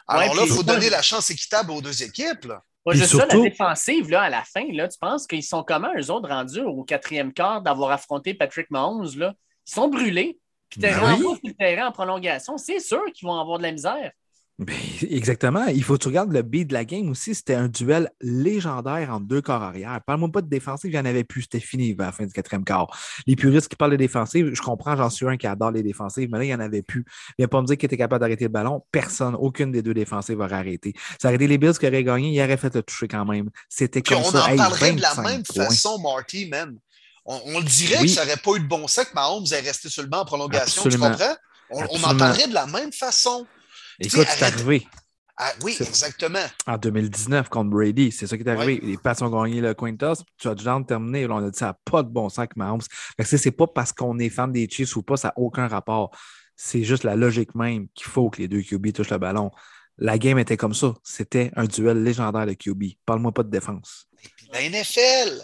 Alors 0.06 0.34
là, 0.34 0.42
il 0.46 0.52
faut 0.52 0.62
donner 0.62 0.90
la 0.90 1.02
chance 1.02 1.30
équitable 1.30 1.70
aux 1.72 1.80
deux 1.80 2.02
équipes. 2.02 2.44
Là. 2.44 2.62
juste 2.92 3.16
ça, 3.16 3.26
la 3.26 3.40
défensive, 3.40 4.10
là, 4.10 4.22
à 4.22 4.30
la 4.30 4.44
fin, 4.44 4.66
là, 4.72 4.88
tu 4.88 4.98
penses 4.98 5.26
qu'ils 5.26 5.42
sont 5.42 5.64
comment, 5.64 5.90
eux 5.98 6.10
autres, 6.10 6.28
rendus 6.28 6.60
au 6.60 6.84
quatrième 6.84 7.32
quart 7.32 7.62
d'avoir 7.62 7.90
affronté 7.90 8.34
Patrick 8.34 8.70
Mahomes? 8.70 9.08
Là? 9.16 9.34
Ils 9.66 9.74
sont 9.74 9.88
brûlés. 9.88 10.38
Puis 10.68 10.80
tu 10.80 10.86
ben 10.86 11.16
sur 11.16 11.38
le 11.44 11.52
terrain 11.52 11.88
en 11.88 11.92
prolongation. 11.92 12.58
C'est 12.58 12.80
sûr 12.80 13.04
qu'ils 13.14 13.26
vont 13.26 13.38
avoir 13.38 13.58
de 13.58 13.64
la 13.64 13.72
misère. 13.72 14.10
Ben, 14.58 14.74
exactement. 15.10 15.66
Il 15.66 15.84
faut 15.84 15.98
que 15.98 16.02
tu 16.02 16.08
regardes 16.08 16.32
le 16.32 16.40
beat 16.40 16.68
de 16.68 16.72
la 16.72 16.86
game 16.86 17.10
aussi. 17.10 17.34
C'était 17.34 17.54
un 17.54 17.68
duel 17.68 18.10
légendaire 18.22 19.10
entre 19.10 19.26
deux 19.26 19.42
corps 19.42 19.62
arrière. 19.62 20.00
Parle-moi 20.06 20.30
pas 20.32 20.40
de 20.40 20.48
défensive, 20.48 20.90
il 20.90 20.94
n'y 20.94 20.98
en 20.98 21.04
avait 21.04 21.24
plus. 21.24 21.42
C'était 21.42 21.60
fini 21.60 21.94
à 21.98 22.04
la 22.04 22.12
fin 22.12 22.24
du 22.24 22.32
quatrième 22.32 22.64
quart. 22.64 22.86
Les 23.26 23.36
puristes 23.36 23.68
qui 23.68 23.76
parlent 23.76 23.90
de 23.90 23.96
défensive, 23.96 24.52
je 24.54 24.62
comprends, 24.62 24.96
j'en 24.96 25.10
suis 25.10 25.26
un 25.26 25.36
qui 25.36 25.46
adore 25.46 25.72
les 25.72 25.82
défensives, 25.82 26.30
mais 26.32 26.38
là, 26.38 26.44
il 26.44 26.46
n'y 26.48 26.54
en 26.54 26.60
avait 26.60 26.80
plus. 26.80 27.04
Il 27.36 27.44
a 27.44 27.48
pas 27.48 27.60
me 27.60 27.66
dire 27.66 27.76
qu'il 27.76 27.86
était 27.86 27.98
capable 27.98 28.20
d'arrêter 28.20 28.44
le 28.44 28.50
ballon. 28.50 28.82
Personne, 28.90 29.34
aucune 29.34 29.72
des 29.72 29.82
deux 29.82 29.92
défensives 29.92 30.40
aurait 30.40 30.54
arrêté. 30.54 30.94
Ça 31.20 31.28
aurait 31.28 31.36
été 31.36 31.48
les 31.48 31.58
Bills 31.58 31.78
qui 31.78 31.86
auraient 31.86 32.04
gagné, 32.04 32.30
ils 32.30 32.42
auraient 32.42 32.56
fait 32.56 32.74
le 32.74 32.82
toucher 32.82 33.08
quand 33.08 33.26
même. 33.26 33.50
C'était 33.68 34.00
comme 34.00 34.18
on 34.18 34.30
ça. 34.30 34.46
On 34.48 34.54
en 34.54 34.56
parlerait 34.56 34.92
de 34.92 35.02
la 35.02 35.14
même 35.16 35.44
façon, 35.44 35.98
Marty, 35.98 36.48
même. 36.48 36.78
On, 37.26 37.58
le 37.58 37.64
dirait 37.64 38.02
que 38.02 38.08
ça 38.08 38.24
n'aurait 38.24 38.38
pas 38.38 38.52
eu 38.54 38.60
de 38.60 38.68
bon 38.68 38.86
sens 38.88 39.04
que 39.04 39.14
Mahomes 39.14 39.44
ait 39.50 39.60
resté 39.60 39.88
banc 40.06 40.20
en 40.20 40.24
prolongation. 40.24 40.82
Tu 40.84 40.96
comprends? 40.96 41.36
On, 41.68 41.82
on 41.90 42.04
en 42.04 42.16
parlerait 42.16 42.48
de 42.48 42.54
la 42.54 42.66
même 42.66 42.92
façon. 42.92 43.46
Écoute, 44.00 44.26
c'est 44.28 44.44
arrivé. 44.44 44.86
Ah, 45.38 45.52
oui, 45.62 45.76
exactement. 45.78 46.44
En 46.66 46.78
2019 46.78 47.50
contre 47.50 47.70
Brady, 47.70 48.10
c'est 48.10 48.26
ça 48.26 48.38
qui 48.38 48.42
est 48.42 48.48
arrivé. 48.48 48.80
Les 48.82 48.96
Pats 48.96 49.14
ont 49.20 49.28
gagné 49.28 49.60
le 49.60 49.74
coin 49.74 49.94
toss, 49.94 50.24
touchdown 50.38 50.84
terminé. 50.86 51.26
on 51.26 51.36
a 51.36 51.50
dit 51.50 51.58
ça 51.58 51.66
n'a 51.66 51.78
pas 51.84 52.02
de 52.02 52.08
bon 52.08 52.30
sens 52.30 52.46
que 52.46 52.54
Mahomes. 52.56 52.80
C'est 53.22 53.50
pas 53.50 53.66
parce 53.66 53.92
qu'on 53.92 54.18
est 54.18 54.30
fan 54.30 54.50
des 54.50 54.66
Chiefs 54.68 54.96
ou 54.96 55.02
pas, 55.02 55.18
ça 55.18 55.28
n'a 55.28 55.34
aucun 55.36 55.68
rapport. 55.68 56.10
C'est 56.56 56.84
juste 56.84 57.04
la 57.04 57.16
logique 57.16 57.54
même 57.54 57.88
qu'il 57.94 58.06
faut 58.06 58.30
que 58.30 58.38
les 58.38 58.48
deux 58.48 58.62
QB 58.62 58.92
touchent 58.92 59.10
le 59.10 59.18
ballon. 59.18 59.50
La 59.98 60.16
game 60.16 60.38
était 60.38 60.56
comme 60.56 60.74
ça. 60.74 60.94
C'était 61.02 61.50
un 61.54 61.64
duel 61.64 62.02
légendaire 62.02 62.46
de 62.46 62.54
QB. 62.54 62.84
Parle-moi 63.04 63.32
pas 63.32 63.42
de 63.42 63.50
défense. 63.50 64.08
la 64.52 64.62
NFL, 64.62 65.42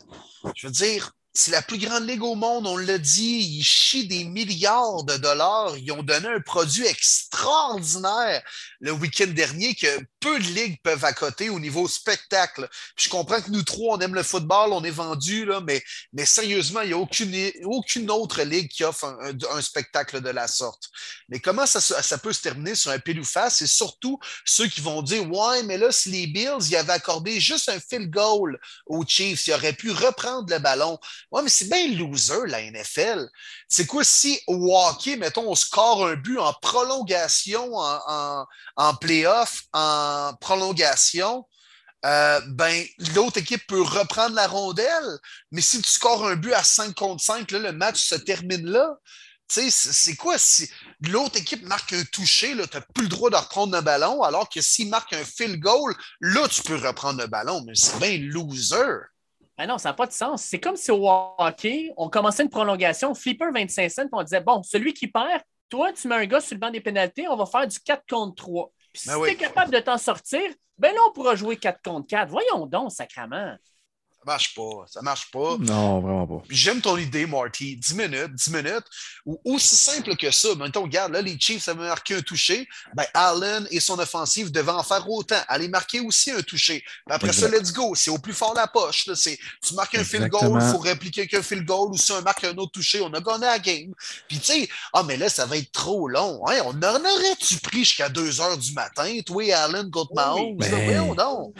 je 0.56 0.66
veux 0.66 0.72
dire, 0.72 1.12
c'est 1.34 1.50
la 1.50 1.62
plus 1.62 1.78
grande 1.78 2.06
ligue 2.06 2.22
au 2.22 2.34
monde, 2.34 2.66
on 2.66 2.76
l'a 2.76 2.98
dit, 2.98 3.58
ils 3.58 3.64
chient 3.64 4.06
des 4.06 4.24
milliards 4.24 5.04
de 5.04 5.16
dollars, 5.16 5.76
ils 5.78 5.90
ont 5.92 6.02
donné 6.02 6.28
un 6.28 6.40
produit 6.40 6.86
extraordinaire 6.86 8.42
le 8.80 8.92
week-end 8.92 9.28
dernier 9.28 9.74
que 9.74 9.86
peu 10.20 10.38
de 10.38 10.44
ligues 10.44 10.78
peuvent 10.82 11.04
accoter 11.04 11.48
au 11.48 11.58
niveau 11.58 11.88
spectacle. 11.88 12.68
je 12.96 13.08
comprends 13.08 13.40
que 13.40 13.50
nous 13.50 13.62
trois, 13.62 13.96
on 13.96 14.00
aime 14.00 14.14
le 14.14 14.22
football, 14.22 14.72
on 14.72 14.84
est 14.84 14.90
vendu, 14.90 15.46
là, 15.46 15.60
mais, 15.60 15.82
sérieusement, 16.26 16.82
il 16.82 16.88
n'y 16.88 16.94
a 16.94 16.98
aucune, 16.98 18.10
autre 18.10 18.42
ligue 18.42 18.68
qui 18.68 18.84
offre 18.84 19.04
un, 19.50 19.62
spectacle 19.62 20.20
de 20.20 20.30
la 20.30 20.48
sorte. 20.48 20.90
Mais 21.28 21.40
comment 21.40 21.64
ça, 21.66 22.18
peut 22.18 22.32
se 22.32 22.42
terminer 22.42 22.74
sur 22.74 22.90
un 22.90 22.98
pile 22.98 23.20
ou 23.20 23.24
face? 23.24 23.58
C'est 23.58 23.66
surtout 23.66 24.18
ceux 24.44 24.66
qui 24.66 24.80
vont 24.80 25.02
dire 25.02 25.28
Ouais, 25.30 25.62
mais 25.62 25.78
là, 25.78 25.90
si 25.92 26.10
les 26.10 26.26
Bills 26.26 26.68
y 26.70 26.76
avaient 26.76 26.92
accordé 26.92 27.40
juste 27.40 27.68
un 27.68 27.80
field 27.80 28.10
goal 28.10 28.60
aux 28.86 29.04
Chiefs, 29.06 29.46
ils 29.46 29.54
auraient 29.54 29.72
pu 29.72 29.92
reprendre 29.92 30.52
le 30.52 30.58
ballon. 30.58 30.98
Ouais, 31.32 31.42
mais 31.42 31.48
c'est 31.48 31.68
bien 31.68 31.88
loser, 31.96 32.46
la 32.46 32.60
NFL. 32.60 33.26
C'est 33.66 33.86
quoi 33.86 34.04
si 34.04 34.38
au 34.46 34.76
hockey, 34.76 35.16
mettons, 35.16 35.50
on 35.50 35.54
score 35.54 36.06
un 36.06 36.14
but 36.14 36.38
en 36.38 36.52
prolongation, 36.60 37.74
en, 37.74 38.46
en, 38.76 38.94
playoff, 38.96 39.62
en 39.72 40.34
prolongation? 40.40 41.46
Euh, 42.04 42.40
ben, 42.48 42.84
l'autre 43.14 43.38
équipe 43.38 43.66
peut 43.66 43.80
reprendre 43.80 44.34
la 44.34 44.46
rondelle, 44.46 45.18
mais 45.52 45.62
si 45.62 45.80
tu 45.80 45.88
scores 45.88 46.26
un 46.26 46.36
but 46.36 46.52
à 46.52 46.62
5 46.64 46.94
contre 46.94 47.22
5, 47.22 47.50
là, 47.52 47.58
le 47.60 47.72
match 47.72 48.00
se 48.00 48.16
termine 48.16 48.66
là. 48.66 48.90
C'est 49.48 50.16
quoi 50.16 50.38
si 50.38 50.68
l'autre 51.00 51.38
équipe 51.38 51.62
marque 51.62 51.92
un 51.92 52.04
toucher, 52.04 52.52
tu 52.52 52.56
n'as 52.56 52.80
plus 52.94 53.04
le 53.04 53.08
droit 53.08 53.30
de 53.30 53.36
reprendre 53.36 53.76
un 53.76 53.82
ballon, 53.82 54.22
alors 54.22 54.48
que 54.48 54.60
s'il 54.62 54.88
marque 54.88 55.12
un 55.12 55.24
field 55.24 55.60
goal, 55.60 55.94
là, 56.20 56.48
tu 56.48 56.62
peux 56.62 56.76
reprendre 56.76 57.20
le 57.20 57.26
ballon, 57.26 57.62
mais 57.66 57.74
c'est 57.74 57.98
bien 57.98 58.18
loser. 58.18 59.11
Ben 59.58 59.66
non, 59.66 59.78
ça 59.78 59.90
n'a 59.90 59.94
pas 59.94 60.06
de 60.06 60.12
sens. 60.12 60.42
C'est 60.42 60.60
comme 60.60 60.76
si 60.76 60.90
au 60.90 61.08
hockey, 61.38 61.92
on 61.96 62.08
commençait 62.08 62.42
une 62.42 62.48
prolongation, 62.48 63.14
flipper 63.14 63.50
25 63.52 63.90
cents, 63.90 64.02
on 64.12 64.22
disait 64.22 64.40
bon, 64.40 64.62
celui 64.62 64.94
qui 64.94 65.06
perd, 65.06 65.42
toi, 65.68 65.92
tu 65.92 66.08
mets 66.08 66.16
un 66.16 66.26
gars 66.26 66.40
sur 66.40 66.54
le 66.54 66.60
banc 66.60 66.70
des 66.70 66.80
pénalités, 66.80 67.28
on 67.28 67.36
va 67.36 67.46
faire 67.46 67.66
du 67.66 67.78
4 67.80 68.02
contre 68.08 68.34
3. 68.36 68.72
Puis 68.92 69.02
ben 69.06 69.14
si 69.14 69.22
tu 69.22 69.28
es 69.30 69.36
capable 69.36 69.72
de 69.72 69.78
t'en 69.78 69.98
sortir, 69.98 70.42
ben 70.78 70.94
là, 70.94 71.00
on 71.08 71.12
pourra 71.12 71.34
jouer 71.34 71.56
4 71.56 71.80
contre 71.82 72.06
4. 72.08 72.30
Voyons 72.30 72.66
donc, 72.66 72.92
sacrament. 72.92 73.56
Ça 74.24 74.32
marche 74.32 74.54
pas. 74.54 74.84
Ça 74.88 75.02
marche 75.02 75.30
pas. 75.32 75.56
Non, 75.58 76.00
vraiment 76.00 76.26
pas. 76.26 76.44
J'aime 76.48 76.80
ton 76.80 76.96
idée, 76.96 77.26
Marty. 77.26 77.76
10 77.76 77.94
minutes, 77.94 78.34
10 78.34 78.50
minutes. 78.50 78.84
Ou 79.26 79.40
aussi 79.44 79.74
simple 79.74 80.16
que 80.16 80.30
ça. 80.30 80.54
Mettons, 80.54 80.82
regarde, 80.82 81.12
là, 81.12 81.20
les 81.20 81.36
Chiefs 81.40 81.66
avaient 81.66 81.88
marqué 81.88 82.14
un 82.14 82.20
toucher. 82.20 82.68
Ben, 82.94 83.04
Allen 83.14 83.66
et 83.72 83.80
son 83.80 83.98
offensive 83.98 84.52
devaient 84.52 84.70
en 84.70 84.84
faire 84.84 85.08
autant. 85.10 85.40
Aller 85.48 85.66
marquer 85.66 85.98
aussi 85.98 86.30
un 86.30 86.40
toucher. 86.42 86.84
après 87.10 87.32
ça, 87.32 87.48
let's 87.48 87.72
go. 87.72 87.96
C'est 87.96 88.10
au 88.10 88.18
plus 88.18 88.32
fort 88.32 88.54
la 88.54 88.68
poche. 88.68 89.06
Là. 89.06 89.14
Tu 89.16 89.74
marques 89.74 89.96
un 89.96 90.04
field 90.04 90.28
goal, 90.28 90.60
il 90.62 90.70
faut 90.70 90.78
répliquer 90.78 91.26
qu'un 91.26 91.42
field 91.42 91.64
goal. 91.64 91.90
Ou 91.90 91.96
si 91.96 92.12
on 92.12 92.22
marque 92.22 92.44
un 92.44 92.56
autre 92.58 92.72
toucher, 92.72 93.00
on 93.00 93.12
a 93.12 93.20
gagné 93.20 93.46
la 93.46 93.58
game. 93.58 93.92
Puis, 94.28 94.38
tu 94.38 94.52
sais, 94.52 94.68
ah, 94.92 95.02
mais 95.02 95.16
là, 95.16 95.28
ça 95.28 95.46
va 95.46 95.56
être 95.56 95.72
trop 95.72 96.06
long. 96.06 96.46
Hein? 96.46 96.60
On 96.64 96.80
en 96.80 97.00
aurait-tu 97.00 97.56
pris 97.56 97.84
jusqu'à 97.84 98.08
2 98.08 98.40
heures 98.40 98.58
du 98.58 98.72
matin, 98.72 99.18
toi 99.26 99.44
et 99.44 99.52
Allen 99.52 99.90
contre 99.90 100.14
Mahomes? 100.14 100.56
Ben... 100.58 101.14
non. 101.16 101.52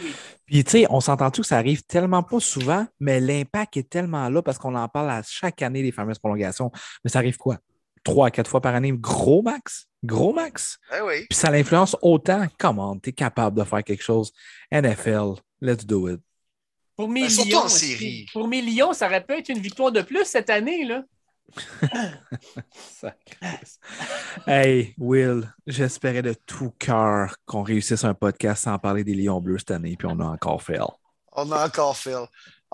Puis, 0.52 0.64
tu 0.64 0.70
sais, 0.72 0.86
on 0.90 1.00
s'entend-tu 1.00 1.40
que 1.40 1.46
ça 1.46 1.56
arrive 1.56 1.82
tellement 1.84 2.22
pas 2.22 2.38
souvent, 2.38 2.86
mais 3.00 3.20
l'impact 3.20 3.78
est 3.78 3.88
tellement 3.88 4.28
là 4.28 4.42
parce 4.42 4.58
qu'on 4.58 4.74
en 4.74 4.86
parle 4.86 5.08
à 5.10 5.22
chaque 5.26 5.62
année 5.62 5.82
des 5.82 5.92
fameuses 5.92 6.18
prolongations. 6.18 6.70
Mais 7.02 7.10
ça 7.10 7.20
arrive 7.20 7.38
quoi? 7.38 7.56
Trois 8.04 8.26
à 8.26 8.30
quatre 8.30 8.50
fois 8.50 8.60
par 8.60 8.74
année, 8.74 8.92
gros 8.92 9.40
max? 9.40 9.86
Gros 10.04 10.34
max? 10.34 10.76
Eh 10.94 11.00
oui. 11.00 11.26
Puis 11.30 11.38
ça 11.38 11.50
l'influence 11.50 11.96
autant. 12.02 12.46
Comment 12.58 12.98
tu 12.98 13.08
es 13.08 13.12
capable 13.14 13.58
de 13.58 13.64
faire 13.64 13.82
quelque 13.82 14.02
chose? 14.02 14.30
NFL, 14.70 15.36
let's 15.62 15.86
do 15.86 16.10
it. 16.10 16.20
Pour 16.96 17.08
mes, 17.08 17.22
Ben, 17.22 17.30
surtout 17.30 17.48
Lions, 17.48 17.58
en 17.64 17.68
série. 17.68 18.26
pour 18.34 18.46
mes 18.46 18.60
Lions, 18.60 18.92
ça 18.92 19.06
aurait 19.06 19.24
pu 19.24 19.32
être 19.32 19.48
une 19.48 19.58
victoire 19.58 19.90
de 19.90 20.02
plus 20.02 20.26
cette 20.26 20.50
année. 20.50 20.84
Là. 20.84 21.02
Hey, 24.46 24.94
Will, 24.98 25.52
j'espérais 25.66 26.22
de 26.22 26.34
tout 26.46 26.72
cœur 26.78 27.36
qu'on 27.46 27.62
réussisse 27.62 28.04
un 28.04 28.14
podcast 28.14 28.64
sans 28.64 28.78
parler 28.78 29.04
des 29.04 29.14
Lions 29.14 29.40
Bleus 29.40 29.58
cette 29.58 29.72
année, 29.72 29.96
puis 29.96 30.08
on 30.10 30.18
a 30.20 30.24
encore 30.24 30.62
fait. 30.62 30.78
On 31.32 31.50
a 31.52 31.66
encore 31.66 31.96
fait. 31.96 32.14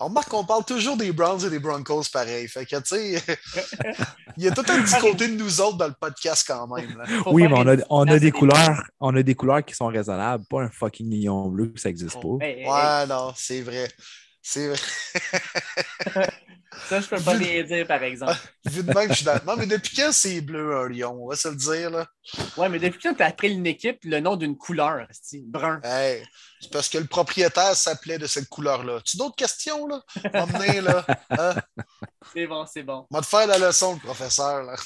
On 0.00 0.06
remarque 0.06 0.28
qu'on 0.28 0.44
parle 0.44 0.64
toujours 0.64 0.96
des 0.96 1.10
Browns 1.10 1.44
et 1.44 1.50
des 1.50 1.58
Broncos 1.58 2.04
pareil. 2.12 2.46
Fait 2.46 2.64
que, 2.64 2.76
tu 2.76 2.82
sais, 2.84 3.22
il 4.36 4.44
y 4.44 4.48
a 4.48 4.52
tout 4.52 4.64
un 4.68 4.82
petit 4.82 5.00
côté 5.00 5.26
de 5.26 5.34
nous 5.34 5.60
autres 5.60 5.76
dans 5.76 5.88
le 5.88 5.94
podcast 5.98 6.44
quand 6.46 6.68
même. 6.68 6.96
là. 6.96 7.04
Oui, 7.26 7.48
mais 7.48 7.54
on 7.54 7.66
a, 7.66 7.76
on 7.90 8.04
des 8.04 8.30
couleurs, 8.30 8.84
on 9.00 9.16
a 9.16 9.22
des 9.24 9.34
couleurs 9.34 9.64
qui 9.64 9.74
sont 9.74 9.88
raisonnables, 9.88 10.44
pas 10.48 10.62
un 10.62 10.70
fucking 10.70 11.10
Lion 11.10 11.48
Bleu, 11.48 11.72
ça 11.74 11.88
n'existe 11.88 12.14
pas. 12.14 12.28
Ouais, 12.28 13.06
non, 13.08 13.32
c'est 13.34 13.60
vrai. 13.60 13.88
C'est 14.50 14.68
vrai. 14.68 16.28
Ça, 16.88 17.00
je 17.00 17.06
peux 17.06 17.20
pas 17.20 17.34
les 17.34 17.64
dire, 17.64 17.86
par 17.86 18.02
exemple. 18.02 18.34
Vu 18.64 18.82
de 18.82 18.92
même, 18.94 19.10
je 19.10 19.16
suis 19.16 19.24
dans- 19.24 19.38
Non, 19.46 19.56
mais 19.58 19.66
depuis 19.66 19.94
quand 19.94 20.10
c'est 20.10 20.40
bleu 20.40 20.74
un 20.74 20.88
lion? 20.88 21.18
On 21.22 21.28
va 21.28 21.36
se 21.36 21.48
le 21.48 21.56
dire, 21.56 21.90
là. 21.90 22.06
Ouais, 22.56 22.70
mais 22.70 22.78
depuis 22.78 22.98
quand 23.02 23.12
tu 23.12 23.22
as 23.22 23.26
appris 23.26 23.52
une 23.52 23.66
équipe 23.66 23.98
le 24.04 24.20
nom 24.20 24.36
d'une 24.36 24.56
couleur, 24.56 25.06
brun? 25.48 25.80
Hey, 25.84 26.24
c'est 26.62 26.72
parce 26.72 26.88
que 26.88 26.96
le 26.96 27.04
propriétaire 27.04 27.76
s'appelait 27.76 28.16
de 28.16 28.26
cette 28.26 28.48
couleur-là. 28.48 29.02
Tu 29.04 29.18
d'autres 29.18 29.36
questions, 29.36 29.86
là? 29.86 30.00
M'emmener, 30.32 30.80
là. 30.80 31.04
Hein? 31.28 31.54
C'est 32.32 32.46
bon, 32.46 32.64
c'est 32.64 32.82
bon. 32.82 33.06
Va 33.10 33.20
te 33.20 33.26
faire 33.26 33.46
la 33.46 33.58
leçon, 33.58 33.94
le 33.94 34.00
professeur, 34.00 34.62
là. 34.62 34.76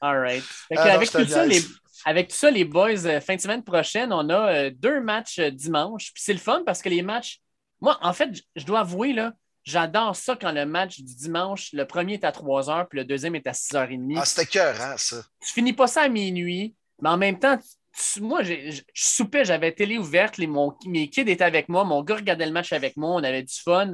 All 0.00 0.20
right. 0.20 0.42
Fait 0.68 0.76
Ah, 0.78 0.94
avec, 0.94 1.10
tout 1.10 1.26
ça, 1.26 1.44
les, 1.44 1.62
avec 2.06 2.28
tout 2.28 2.36
ça, 2.36 2.50
les 2.50 2.64
boys, 2.64 3.04
euh, 3.04 3.20
fin 3.20 3.36
de 3.36 3.40
semaine 3.42 3.62
prochaine, 3.62 4.10
on 4.10 4.30
a 4.30 4.54
euh, 4.54 4.70
deux 4.74 5.02
matchs 5.02 5.38
euh, 5.38 5.50
dimanche. 5.50 6.12
Puis 6.14 6.22
c'est 6.24 6.32
le 6.32 6.38
fun 6.38 6.62
parce 6.64 6.80
que 6.80 6.88
les 6.88 7.02
matchs. 7.02 7.40
Moi, 7.82 7.98
en 8.00 8.12
fait, 8.14 8.30
je 8.56 8.64
dois 8.64 8.80
avouer, 8.80 9.12
là, 9.12 9.34
j'adore 9.64 10.16
ça 10.16 10.36
quand 10.40 10.52
le 10.52 10.64
match 10.64 11.00
du 11.00 11.14
dimanche, 11.14 11.70
le 11.74 11.84
premier 11.86 12.14
est 12.14 12.24
à 12.24 12.32
3 12.32 12.68
h, 12.68 12.86
puis 12.88 12.98
le 13.00 13.04
deuxième 13.04 13.34
est 13.34 13.46
à 13.46 13.52
6h30. 13.52 14.14
Ah, 14.16 14.24
c'était 14.24 14.46
cœur, 14.46 14.80
hein, 14.80 14.94
ça. 14.96 15.22
tu 15.44 15.52
finis 15.52 15.72
pas 15.74 15.86
ça 15.88 16.02
à 16.02 16.08
minuit, 16.08 16.74
mais 17.02 17.10
en 17.10 17.16
même 17.18 17.38
temps, 17.38 17.58
tu- 17.58 18.20
moi, 18.22 18.42
je 18.42 18.80
soupais, 18.94 19.44
j'avais 19.44 19.72
télé 19.72 19.98
ouverte, 19.98 20.38
les, 20.38 20.46
mon- 20.46 20.74
mes 20.86 21.10
kids 21.10 21.22
étaient 21.30 21.42
avec 21.44 21.68
moi, 21.68 21.84
mon 21.84 22.02
gars 22.02 22.16
regardait 22.16 22.46
le 22.46 22.52
match 22.52 22.72
avec 22.72 22.96
moi, 22.96 23.10
on 23.10 23.22
avait 23.22 23.42
du 23.42 23.54
fun. 23.54 23.92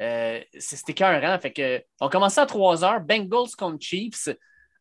Euh, 0.00 0.40
C'était 0.58 0.92
écœurant. 0.92 1.38
Fait 1.40 1.52
que, 1.52 1.82
on 2.00 2.08
commençait 2.08 2.40
à 2.42 2.46
3 2.46 2.84
heures, 2.84 3.00
Bengals 3.00 3.50
contre 3.58 3.78
Chiefs. 3.82 4.28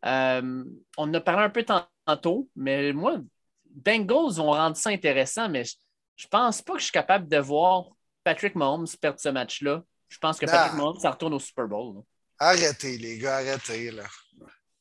Euh, 0.06 0.64
on 0.98 1.10
en 1.10 1.14
a 1.14 1.20
parlé 1.22 1.44
un 1.46 1.50
peu 1.50 1.66
tantôt, 2.06 2.50
mais 2.56 2.94
moi, 2.94 3.18
Bengals 3.66 4.34
vont 4.36 4.52
rendre 4.52 4.76
ça 4.78 4.90
intéressant, 4.92 5.50
mais 5.50 5.64
je, 5.64 5.76
je 6.16 6.28
pense 6.28 6.62
pas 6.62 6.74
que 6.74 6.80
je 6.80 6.84
suis 6.86 6.92
capable 6.92 7.28
de 7.28 7.38
voir 7.38 7.86
Patrick 8.26 8.56
Mahomes 8.56 8.88
perdre 9.00 9.20
ce 9.20 9.30
match-là. 9.30 9.84
Je 10.10 10.18
pense 10.18 10.38
que 10.40 10.46
Non. 10.46 10.52
Patrick 10.52 10.74
Mahomes, 10.78 11.00
ça 11.00 11.12
retourne 11.12 11.34
au 11.36 11.40
Super 11.40 11.68
Bowl. 11.68 11.96
là. 11.96 12.02
Arrêtez, 12.40 12.98
les 12.98 13.18
gars, 13.20 13.38
arrêtez, 13.38 13.92
là. 13.92 14.04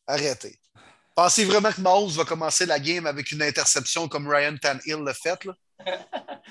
Arrêtez. 0.07 0.59
Pensez 1.15 1.45
vraiment 1.45 1.71
que 1.71 1.81
Mahomes 1.81 2.11
va 2.11 2.25
commencer 2.25 2.67
la 2.67 2.81
game 2.81 3.07
avec 3.07 3.31
une 3.31 3.43
interception 3.43 4.09
comme 4.09 4.29
Ryan 4.29 4.57
Tannehill 4.57 5.05
l'a 5.05 5.15
fait, 5.15 5.45
là? 5.45 5.55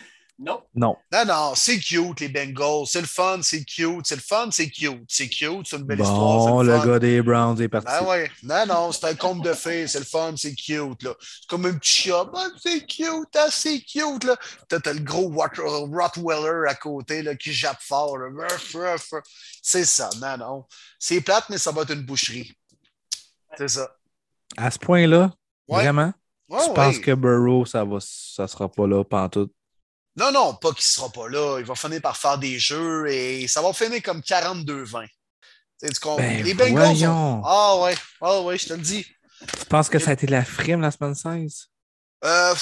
Non. 0.43 0.61
Non. 0.75 0.95
Non, 1.11 1.25
non, 1.25 1.53
c'est 1.55 1.79
cute, 1.79 2.19
les 2.19 2.27
Bengals. 2.27 2.85
C'est 2.87 2.99
le 3.01 3.07
fun, 3.07 3.39
c'est 3.41 3.63
cute. 3.63 4.05
C'est 4.05 4.15
le 4.15 4.21
fun, 4.21 4.49
c'est 4.51 4.69
cute. 4.69 5.03
C'est 5.07 5.29
cute, 5.29 5.65
c'est 5.67 5.77
une 5.77 5.83
belle 5.83 6.01
histoire. 6.01 6.17
Bon, 6.19 6.59
c'est 6.61 6.67
le 6.71 6.77
fun. 6.79 6.85
gars 6.85 6.99
des 6.99 7.21
Browns 7.21 7.61
est 7.61 7.69
parti. 7.69 7.87
Ben 7.87 8.05
ouais. 8.07 8.31
Non, 8.43 8.65
non, 8.65 8.91
c'est 8.91 9.05
un 9.05 9.15
conte 9.15 9.43
de 9.43 9.53
fées. 9.53 9.87
C'est 9.87 9.99
le 9.99 10.05
fun, 10.05 10.33
c'est 10.35 10.53
cute, 10.53 11.03
là. 11.03 11.13
C'est 11.19 11.47
comme 11.49 11.65
un 11.65 11.73
petit 11.73 12.09
chat. 12.09 12.29
Ah, 12.35 12.47
c'est 12.61 12.85
cute, 12.85 13.35
ah, 13.35 13.47
c'est 13.49 13.79
cute, 13.81 14.23
là. 14.25 14.35
T'as 14.67 14.79
t'as 14.79 14.93
le 14.93 14.99
gros 14.99 15.29
Rottweiler 15.29 16.67
à 16.67 16.75
côté, 16.75 17.21
là, 17.21 17.35
qui 17.35 17.53
jappe 17.53 17.81
fort, 17.81 18.17
là. 18.17 18.29
C'est 19.61 19.85
ça. 19.85 20.09
Non, 20.21 20.37
non. 20.37 20.65
C'est 20.99 21.21
plate, 21.21 21.45
mais 21.49 21.57
ça 21.57 21.71
va 21.71 21.83
être 21.83 21.93
une 21.93 22.05
boucherie. 22.05 22.51
C'est 23.57 23.69
ça. 23.69 23.95
À 24.57 24.69
ce 24.71 24.79
point-là, 24.79 25.31
Ouais. 25.67 25.83
vraiment, 25.83 26.11
Ouais, 26.49 26.59
tu 26.67 26.73
penses 26.73 26.99
que 26.99 27.11
Burrow, 27.13 27.65
ça 27.65 27.83
va, 27.83 27.97
ça 28.01 28.47
sera 28.47 28.69
pas 28.69 28.85
là 28.85 29.03
pantoute? 29.03 29.51
Non, 30.15 30.31
non, 30.31 30.53
pas 30.55 30.71
qu'il 30.73 30.83
sera 30.83 31.09
pas 31.09 31.27
là. 31.27 31.59
Il 31.59 31.65
va 31.65 31.75
finir 31.75 32.01
par 32.01 32.17
faire 32.17 32.37
des 32.37 32.59
jeux 32.59 33.07
et 33.09 33.47
ça 33.47 33.61
va 33.61 33.73
finir 33.73 34.01
comme 34.03 34.19
42-20. 34.19 35.07
Tu 35.07 35.09
sais, 35.77 35.93
tu 35.93 35.99
comprends? 35.99 36.17
Ben, 36.17 36.43
les 36.43 36.53
Bengals 36.53 37.07
ont-. 37.07 37.41
Ah 37.45 37.77
ouais, 37.81 37.95
ah 38.21 38.41
ouais, 38.41 38.57
je 38.57 38.67
te 38.67 38.73
le 38.73 38.81
dis. 38.81 39.05
Tu 39.59 39.65
penses 39.65 39.89
que 39.89 39.99
ça 39.99 40.11
a 40.11 40.13
été 40.13 40.27
de 40.27 40.31
la 40.31 40.45
frime 40.45 40.81
la 40.81 40.91
semaine 40.91 41.15
16? 41.15 41.67
Euh, 42.25 42.55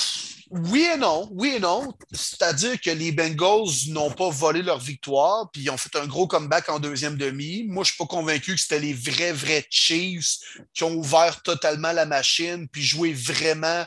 oui 0.49 0.87
et 0.93 0.97
non, 0.97 1.29
oui 1.31 1.53
et 1.55 1.59
non. 1.59 1.93
C'est-à-dire 2.11 2.79
que 2.81 2.89
les 2.89 3.11
Bengals 3.11 3.89
n'ont 3.89 4.11
pas 4.11 4.29
volé 4.29 4.61
leur 4.61 4.79
victoire, 4.79 5.49
puis 5.51 5.63
ils 5.63 5.69
ont 5.69 5.77
fait 5.77 5.95
un 5.97 6.07
gros 6.07 6.27
comeback 6.27 6.69
en 6.69 6.79
deuxième 6.79 7.15
demi. 7.15 7.65
Moi, 7.67 7.83
je 7.83 7.89
suis 7.89 7.97
pas 7.97 8.07
convaincu 8.07 8.55
que 8.55 8.61
c'était 8.61 8.79
les 8.79 8.93
vrais, 8.93 9.33
vrais 9.33 9.65
Chiefs 9.69 10.37
qui 10.73 10.83
ont 10.83 10.93
ouvert 10.93 11.41
totalement 11.43 11.91
la 11.91 12.05
machine, 12.05 12.67
puis 12.69 12.81
joué 12.81 13.13
vraiment 13.13 13.85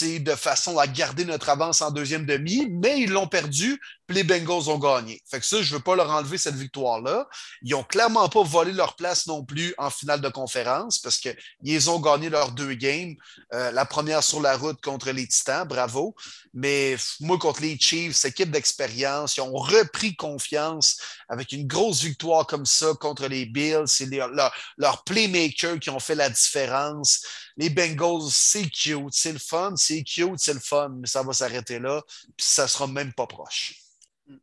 de 0.00 0.34
façon 0.34 0.78
à 0.78 0.86
garder 0.86 1.24
notre 1.26 1.50
avance 1.50 1.82
en 1.82 1.90
deuxième 1.90 2.24
demi, 2.24 2.66
mais 2.70 3.00
ils 3.00 3.10
l'ont 3.10 3.26
perdu, 3.28 3.78
puis 4.06 4.16
les 4.16 4.24
Bengals 4.24 4.70
ont 4.70 4.78
gagné. 4.78 5.22
Fait 5.30 5.38
que 5.38 5.44
ça, 5.46 5.60
je 5.60 5.74
veux 5.74 5.82
pas 5.82 5.94
leur 5.96 6.10
enlever 6.10 6.38
cette 6.38 6.54
victoire-là. 6.54 7.26
Ils 7.62 7.74
ont 7.74 7.84
clairement 7.84 8.28
pas 8.30 8.42
volé 8.42 8.72
leur 8.72 8.96
place 8.96 9.26
non 9.26 9.44
plus 9.44 9.74
en 9.76 9.90
finale 9.90 10.22
de 10.22 10.28
conférence, 10.30 10.98
parce 10.98 11.18
qu'ils 11.18 11.90
ont 11.90 12.00
gagné 12.00 12.30
leurs 12.30 12.52
deux 12.52 12.72
games. 12.74 13.14
Euh, 13.52 13.70
la 13.70 13.84
première 13.84 14.22
sur 14.22 14.40
la 14.40 14.56
route 14.56 14.80
contre 14.80 15.10
les 15.10 15.28
Titans, 15.28 15.68
bravo. 15.68 16.14
Mais 16.54 16.96
moi, 17.20 17.38
contre 17.38 17.60
les 17.60 17.78
Chiefs, 17.78 18.24
équipe 18.24 18.50
d'expérience, 18.50 19.36
ils 19.36 19.42
ont 19.42 19.52
repris 19.54 20.16
confiance 20.16 20.96
avec 21.28 21.52
une 21.52 21.66
grosse 21.66 22.02
victoire 22.02 22.46
comme 22.46 22.66
ça 22.66 22.94
contre 22.98 23.26
les 23.26 23.44
Bills. 23.46 23.84
C'est 23.86 24.06
les- 24.06 24.16
leur- 24.18 24.52
leurs 24.78 25.04
playmakers 25.04 25.78
qui 25.78 25.90
ont 25.90 26.00
fait 26.00 26.14
la 26.14 26.30
différence. 26.30 27.20
Les 27.56 27.70
Bengals, 27.70 28.30
c'est 28.30 28.68
cute, 28.68 29.12
c'est 29.12 29.32
le 29.32 29.38
fun, 29.38 29.74
c'est 29.76 30.02
cute, 30.02 30.38
c'est 30.38 30.54
le 30.54 30.60
fun, 30.60 30.90
mais 31.00 31.06
ça 31.06 31.22
va 31.22 31.32
s'arrêter 31.32 31.78
là, 31.78 32.02
puis 32.36 32.46
ça 32.46 32.68
sera 32.68 32.86
même 32.86 33.12
pas 33.12 33.26
proche. 33.26 33.74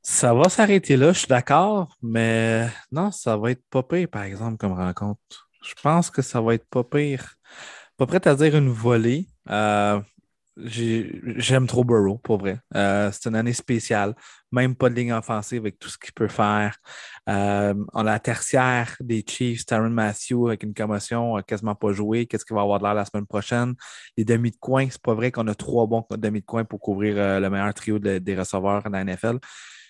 Ça 0.02 0.34
va 0.34 0.50
s'arrêter 0.50 0.98
là, 0.98 1.14
je 1.14 1.20
suis 1.20 1.28
d'accord, 1.28 1.96
mais 2.02 2.68
non, 2.92 3.12
ça 3.12 3.38
va 3.38 3.52
être 3.52 3.64
pas 3.70 3.84
pire, 3.84 4.08
par 4.10 4.24
exemple, 4.24 4.58
comme 4.58 4.74
rencontre. 4.74 5.50
Je 5.64 5.74
pense 5.82 6.10
que 6.10 6.22
ça 6.22 6.42
va 6.42 6.54
être 6.56 6.66
pas 6.70 6.84
pire. 6.84 7.36
Pas 7.98 8.08
prêt 8.08 8.28
à 8.28 8.36
dire 8.36 8.56
une 8.58 8.70
volée. 8.70 9.28
Euh, 9.50 10.02
j'ai- 10.58 11.22
J'aime 11.38 11.68
trop 11.68 11.84
Burrow, 11.86 12.20
pour 12.20 12.40
vrai. 12.40 12.60
Euh, 12.76 13.12
c'est 13.14 13.30
une 13.30 13.36
année 13.36 13.54
spéciale. 13.54 14.16
Même 14.52 14.76
pas 14.76 14.90
de 14.90 14.96
ligne 14.96 15.14
offensive 15.14 15.60
avec 15.62 15.78
tout 15.78 15.90
ce 15.90 15.98
qu'il 15.98 16.12
peut 16.14 16.28
faire. 16.28 16.76
Euh, 17.28 17.76
on 17.94 18.00
a 18.02 18.04
la 18.04 18.20
tertiaire 18.20 18.96
des 19.00 19.24
Chiefs, 19.28 19.66
Tyron 19.66 19.90
Matthew, 19.92 20.48
avec 20.48 20.64
une 20.64 20.74
commotion, 20.74 21.40
quasiment 21.44 21.76
pas 21.76 21.92
joué. 21.92 22.26
Qu'est-ce 22.26 22.46
qu'il 22.46 22.56
va 22.56 22.62
avoir 22.62 22.80
de 22.80 22.86
l'air 22.86 22.96
la 22.96 23.06
semaine 23.06 23.28
prochaine? 23.28 23.76
Les 24.18 24.26
demi 24.26 24.50
de 24.50 24.58
coin, 24.58 24.88
c'est 24.90 25.02
pas 25.02 25.14
vrai 25.14 25.32
qu'on 25.32 25.48
a 25.48 25.54
trois 25.56 25.86
bons 25.86 26.04
demi 26.12 26.42
de 26.42 26.46
coin 26.46 26.64
pour 26.66 26.80
couvrir 26.80 27.16
euh, 27.18 27.40
le 27.40 27.50
meilleur 27.50 27.74
trio 27.76 28.00
de- 28.00 28.18
des 28.18 28.36
receveurs 28.36 28.82
dans 28.84 28.90
la 28.90 29.04
NFL. 29.04 29.38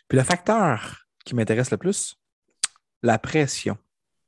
Puis 0.08 0.18
le 0.18 0.24
facteur 0.24 1.06
qui 1.24 1.36
m'intéresse 1.36 1.72
le 1.72 1.78
plus, 1.78 2.16
la 3.02 3.18
pression. 3.18 3.78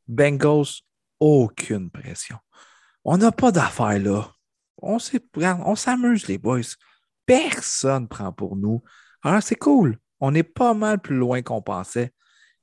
Bengals, 0.07 0.81
aucune 1.19 1.89
pression. 1.89 2.37
On 3.03 3.17
n'a 3.17 3.31
pas 3.31 3.51
d'affaires 3.51 3.99
là. 3.99 4.31
On 4.77 4.97
s'amuse, 5.75 6.27
les 6.27 6.37
boys. 6.37 6.61
Personne 7.25 8.03
ne 8.03 8.07
prend 8.07 8.31
pour 8.31 8.55
nous. 8.55 8.81
Alors, 9.23 9.43
c'est 9.43 9.55
cool. 9.55 9.97
On 10.21 10.35
est 10.35 10.43
pas 10.43 10.73
mal 10.73 10.99
plus 10.99 11.15
loin 11.15 11.41
qu'on 11.41 11.61
pensait. 11.61 12.11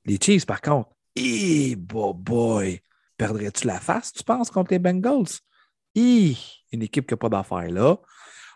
Les 0.05 0.19
Chiefs, 0.21 0.47
par 0.47 0.61
contre, 0.61 0.91
eh, 1.17 1.77
boy. 1.77 2.81
Perdrais-tu 3.17 3.67
la 3.67 3.81
face, 3.81 4.13
tu 4.13 4.23
penses, 4.23 4.51
contre 4.51 4.73
les 4.73 4.79
Bengals? 4.79 5.41
Hi, 5.97 6.39
une 6.71 6.83
équipe 6.83 7.07
qui 7.07 7.15
n'a 7.15 7.19
pas 7.19 7.29
d'affaires 7.29 7.69
là. 7.69 7.97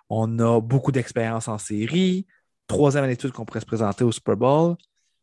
On 0.08 0.38
a 0.38 0.60
beaucoup 0.60 0.92
d'expérience 0.92 1.48
en 1.48 1.58
série. 1.58 2.26
Troisième 2.68 3.02
année 3.04 3.14
d'études 3.14 3.32
qu'on 3.32 3.44
pourrait 3.44 3.60
se 3.60 3.66
présenter 3.66 4.04
au 4.04 4.12
Super 4.12 4.36
Bowl. 4.36 4.76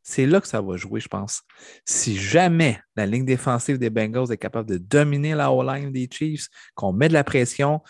C'est 0.03 0.25
là 0.25 0.41
que 0.41 0.47
ça 0.47 0.59
va 0.59 0.75
jouer, 0.75 0.99
je 0.99 1.07
pense. 1.07 1.43
Si 1.85 2.17
jamais 2.17 2.81
la 2.95 3.05
ligne 3.05 3.25
défensive 3.25 3.77
des 3.77 3.89
Bengals 3.89 4.31
est 4.31 4.37
capable 4.37 4.69
de 4.69 4.77
dominer 4.77 5.35
la 5.35 5.53
O-line 5.53 5.91
des 5.91 6.09
Chiefs, 6.11 6.47
qu'on 6.75 6.91
met 6.91 7.07
de 7.07 7.13
la 7.13 7.23
pression, 7.23 7.81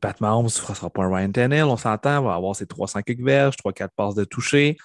Pat 0.00 0.20
Mahomes 0.20 0.44
ne 0.44 0.50
sera 0.50 0.90
pas 0.90 1.04
un 1.04 1.14
Ryan 1.14 1.32
Tannehill, 1.32 1.64
on 1.64 1.76
s'entend, 1.76 2.22
va 2.22 2.34
avoir 2.34 2.56
ses 2.56 2.66
300 2.66 3.02
quelques 3.02 3.22
verges, 3.22 3.56
3-4 3.56 3.88
passes 3.96 4.14
de 4.14 4.24
toucher. 4.24 4.76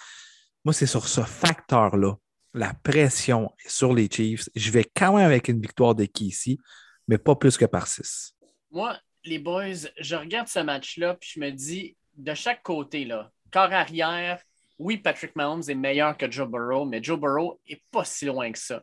Moi, 0.66 0.74
c'est 0.74 0.88
sur 0.88 1.08
ce 1.08 1.22
facteur-là, 1.22 2.16
la 2.56 2.74
pression 2.74 3.52
est 3.64 3.70
sur 3.70 3.94
les 3.94 4.10
Chiefs. 4.10 4.50
Je 4.56 4.72
vais 4.72 4.84
quand 4.84 5.16
même 5.16 5.28
avec 5.28 5.48
une 5.48 5.62
victoire 5.62 5.94
de 5.94 6.06
qui 6.06 6.26
ici, 6.26 6.60
mais 7.08 7.20
pas 7.20 7.36
plus 7.36 7.56
que 7.56 7.66
par 7.66 7.86
6. 7.86 8.36
Moi, 8.72 8.98
les 9.24 9.38
boys, 9.38 9.90
je 10.00 10.16
regarde 10.16 10.48
ce 10.48 10.60
match-là, 10.60 11.14
puis 11.14 11.34
je 11.36 11.40
me 11.40 11.52
dis, 11.52 11.96
de 12.18 12.34
chaque 12.34 12.64
côté, 12.64 13.06
là, 13.06 13.32
corps 13.52 13.72
arrière, 13.72 14.42
oui, 14.80 14.98
Patrick 14.98 15.36
Mahomes 15.36 15.62
est 15.68 15.76
meilleur 15.76 16.18
que 16.18 16.30
Joe 16.32 16.50
Burrow, 16.50 16.86
mais 16.86 17.02
Joe 17.02 17.20
Burrow 17.20 17.60
n'est 17.70 17.84
pas 17.92 18.04
si 18.04 18.26
loin 18.26 18.52
que 18.52 18.58
ça. 18.58 18.82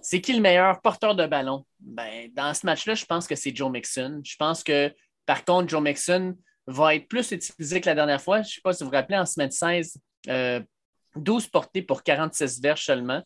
C'est 0.00 0.22
qui 0.22 0.32
le 0.32 0.40
meilleur 0.40 0.80
porteur 0.80 1.14
de 1.14 1.26
ballon? 1.26 1.66
Ben, 1.80 2.30
dans 2.32 2.54
ce 2.54 2.64
match-là, 2.64 2.94
je 2.94 3.04
pense 3.04 3.26
que 3.26 3.34
c'est 3.34 3.54
Joe 3.54 3.70
Mixon. 3.70 4.22
Je 4.24 4.36
pense 4.36 4.64
que, 4.64 4.90
par 5.26 5.44
contre, 5.44 5.68
Joe 5.68 5.82
Mixon 5.82 6.34
va 6.66 6.94
être 6.94 7.08
plus 7.08 7.30
utilisé 7.30 7.82
que 7.82 7.86
la 7.90 7.94
dernière 7.94 8.22
fois. 8.22 8.40
Je 8.40 8.48
ne 8.48 8.52
sais 8.52 8.60
pas 8.62 8.72
si 8.72 8.82
vous 8.82 8.88
vous 8.88 8.96
rappelez, 8.96 9.18
en 9.18 9.26
semaine 9.26 9.50
16, 9.50 9.98
euh, 10.28 10.60
12 11.16 11.48
portées 11.48 11.82
pour 11.82 12.02
46 12.02 12.60
verges 12.60 12.84
seulement. 12.84 13.22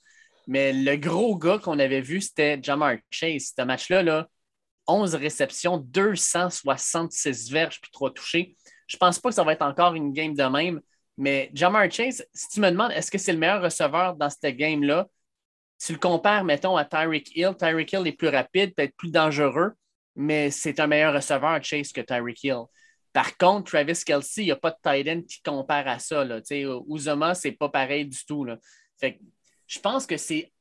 Mais 0.47 0.73
le 0.73 0.97
gros 0.97 1.37
gars 1.37 1.59
qu'on 1.59 1.79
avait 1.79 2.01
vu, 2.01 2.21
c'était 2.21 2.59
Jamar 2.63 2.97
Chase. 3.11 3.53
Ce 3.57 3.63
match-là, 3.63 4.03
là, 4.03 4.29
11 4.87 5.15
réceptions, 5.15 5.79
266 5.79 7.51
verges 7.51 7.81
puis 7.81 7.91
3 7.91 8.13
touchés. 8.13 8.57
Je 8.87 8.97
pense 8.97 9.19
pas 9.19 9.31
que 9.31 9.35
ça 9.35 9.45
va 9.45 9.53
être 9.53 9.63
encore 9.63 9.95
une 9.95 10.13
game 10.13 10.35
de 10.35 10.45
même. 10.45 10.81
Mais 11.17 11.51
Jamar 11.55 11.91
Chase, 11.91 12.27
si 12.35 12.49
tu 12.49 12.61
me 12.61 12.71
demandes 12.71 12.93
est-ce 12.93 13.11
que 13.11 13.19
c'est 13.19 13.33
le 13.33 13.39
meilleur 13.39 13.63
receveur 13.63 14.17
dans 14.17 14.29
cette 14.29 14.57
game-là, 14.57 15.07
tu 15.79 15.93
le 15.93 15.99
compares, 15.99 16.45
mettons, 16.45 16.77
à 16.77 16.85
Tyreek 16.85 17.37
Hill. 17.37 17.55
Tyreek 17.59 17.93
Hill 17.93 18.07
est 18.07 18.13
plus 18.13 18.29
rapide, 18.29 18.75
peut-être 18.75 18.97
plus 18.97 19.11
dangereux, 19.11 19.73
mais 20.17 20.51
c'est 20.51 20.81
un 20.81 20.87
meilleur 20.87 21.15
receveur, 21.15 21.63
Chase, 21.63 21.93
que 21.93 22.01
Tyreek 22.01 22.43
Hill. 22.45 22.63
Par 23.15 23.37
contre, 23.37 23.71
Travis 23.71 24.03
Kelsey, 24.05 24.43
il 24.43 24.47
n'y 24.47 24.51
a 24.51 24.57
pas 24.57 24.73
de 24.73 24.77
tight 24.83 25.09
end 25.09 25.23
qui 25.23 25.41
compare 25.41 25.87
à 25.87 26.01
ça. 26.01 26.25
Là. 26.25 26.41
Ce 26.45 27.49
n'est 27.49 27.55
pas 27.55 27.69
pareil 27.69 28.07
du 28.07 28.27
tout. 28.27 28.45
Là. 28.45 28.59
Fait 29.01 29.21
je 29.69 29.79
pense 29.79 30.05
que 30.05 30.17
c'est 30.17 30.53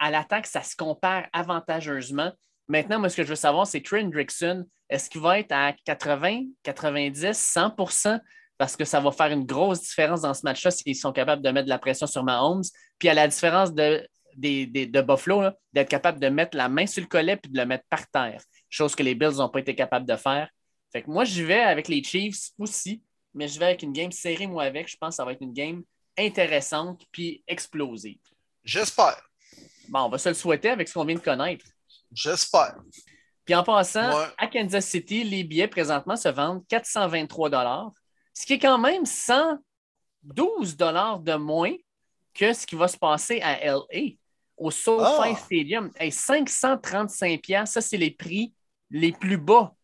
à, 0.00 0.10
l'attaque, 0.10 0.46
ça 0.46 0.62
se 0.62 0.76
compare 0.76 1.26
avantageusement. 1.32 2.32
Maintenant, 2.66 2.98
moi, 2.98 3.08
ce 3.08 3.16
que 3.16 3.22
je 3.22 3.28
veux 3.28 3.36
savoir, 3.36 3.66
c'est 3.66 3.80
Trent 3.80 4.08
Drickson, 4.08 4.66
est-ce 4.88 5.08
qu'il 5.08 5.20
va 5.20 5.38
être 5.38 5.52
à 5.52 5.72
80, 5.84 6.46
90, 6.64 7.26
100% 7.30 8.20
parce 8.58 8.76
que 8.76 8.84
ça 8.84 9.00
va 9.00 9.12
faire 9.12 9.30
une 9.30 9.46
grosse 9.46 9.82
différence 9.82 10.22
dans 10.22 10.34
ce 10.34 10.42
match-là 10.44 10.72
s'ils 10.72 10.96
sont 10.96 11.12
capables 11.12 11.42
de 11.42 11.50
mettre 11.50 11.66
de 11.66 11.70
la 11.70 11.78
pression 11.78 12.06
sur 12.06 12.24
Mahomes. 12.24 12.62
Puis 12.98 13.08
à 13.08 13.14
la 13.14 13.28
différence 13.28 13.72
de, 13.72 14.06
de 14.36 15.00
Buffalo, 15.00 15.50
d'être 15.72 15.88
capable 15.88 16.18
de 16.18 16.28
mettre 16.28 16.56
la 16.56 16.68
main 16.68 16.86
sur 16.86 17.02
le 17.02 17.08
collet 17.08 17.36
puis 17.36 17.50
de 17.50 17.58
le 17.58 17.66
mettre 17.66 17.84
par 17.88 18.08
terre, 18.08 18.42
chose 18.68 18.94
que 18.94 19.02
les 19.02 19.14
Bills 19.14 19.36
n'ont 19.38 19.48
pas 19.48 19.60
été 19.60 19.74
capables 19.74 20.06
de 20.06 20.16
faire. 20.16 20.48
Fait 20.94 21.02
que 21.02 21.10
moi, 21.10 21.24
je 21.24 21.42
vais 21.42 21.60
avec 21.60 21.88
les 21.88 22.04
Chiefs 22.04 22.52
aussi, 22.56 23.02
mais 23.34 23.48
je 23.48 23.58
vais 23.58 23.64
avec 23.64 23.82
une 23.82 23.92
game 23.92 24.12
serrée, 24.12 24.46
moi, 24.46 24.62
avec. 24.62 24.88
Je 24.88 24.96
pense 24.96 25.10
que 25.10 25.16
ça 25.16 25.24
va 25.24 25.32
être 25.32 25.42
une 25.42 25.52
game 25.52 25.82
intéressante 26.16 27.02
puis 27.10 27.42
explosive. 27.48 28.20
J'espère. 28.62 29.20
Bon, 29.88 30.02
on 30.02 30.08
va 30.08 30.18
se 30.18 30.28
le 30.28 30.36
souhaiter 30.36 30.70
avec 30.70 30.86
ce 30.86 30.94
qu'on 30.94 31.04
vient 31.04 31.16
de 31.16 31.20
connaître. 31.20 31.66
J'espère. 32.12 32.76
Puis 33.44 33.56
en 33.56 33.64
passant, 33.64 34.28
à 34.38 34.46
Kansas 34.46 34.86
City, 34.86 35.24
les 35.24 35.42
billets 35.42 35.66
présentement 35.66 36.14
se 36.14 36.28
vendent 36.28 36.64
423 36.68 37.92
ce 38.32 38.46
qui 38.46 38.52
est 38.52 38.58
quand 38.60 38.78
même 38.78 39.04
112 39.04 40.76
de 40.76 41.36
moins 41.36 41.74
que 42.32 42.52
ce 42.52 42.66
qui 42.66 42.76
va 42.76 42.86
se 42.86 42.96
passer 42.96 43.40
à 43.40 43.64
LA, 43.64 44.14
au 44.56 44.70
SoFi 44.70 45.32
ah! 45.32 45.36
Stadium. 45.36 45.90
535 45.98 47.40
ça, 47.66 47.80
c'est 47.80 47.96
les 47.96 48.12
prix 48.12 48.52
les 48.90 49.12
plus 49.12 49.38
bas. 49.38 49.74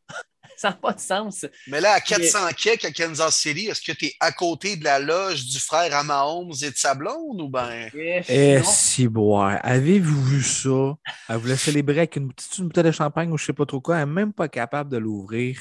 ça 0.56 0.70
n'a 0.70 0.74
pas 0.74 0.92
de 0.92 1.00
sens. 1.00 1.46
Mais 1.66 1.80
là, 1.80 1.92
à 1.92 2.00
400 2.00 2.38
Mais... 2.64 2.70
à 2.84 2.90
Kansas 2.90 3.36
City, 3.36 3.66
est-ce 3.66 3.80
que 3.80 3.92
tu 3.92 4.06
es 4.06 4.14
à 4.20 4.32
côté 4.32 4.76
de 4.76 4.84
la 4.84 4.98
loge 4.98 5.44
du 5.46 5.58
frère 5.58 5.94
à 5.94 6.02
Mahomes 6.02 6.52
et 6.62 6.70
de 6.70 6.76
sa 6.76 6.94
blonde 6.94 7.40
ou 7.40 7.48
bien? 7.48 7.88
Eh, 7.94 8.22
eh 8.28 8.62
si, 8.64 9.08
boire. 9.08 9.58
Avez-vous 9.62 10.22
vu 10.24 10.42
ça? 10.42 10.94
Elle 11.28 11.36
voulait 11.36 11.56
célébrer 11.56 11.98
avec 11.98 12.16
une 12.16 12.32
petite 12.32 12.60
bouteille 12.60 12.84
de 12.84 12.90
champagne 12.92 13.30
ou 13.32 13.38
je 13.38 13.44
ne 13.44 13.46
sais 13.46 13.52
pas 13.52 13.66
trop 13.66 13.80
quoi. 13.80 13.98
Elle 13.98 14.08
n'est 14.08 14.14
même 14.14 14.32
pas 14.32 14.48
capable 14.48 14.90
de 14.90 14.98
l'ouvrir 14.98 15.60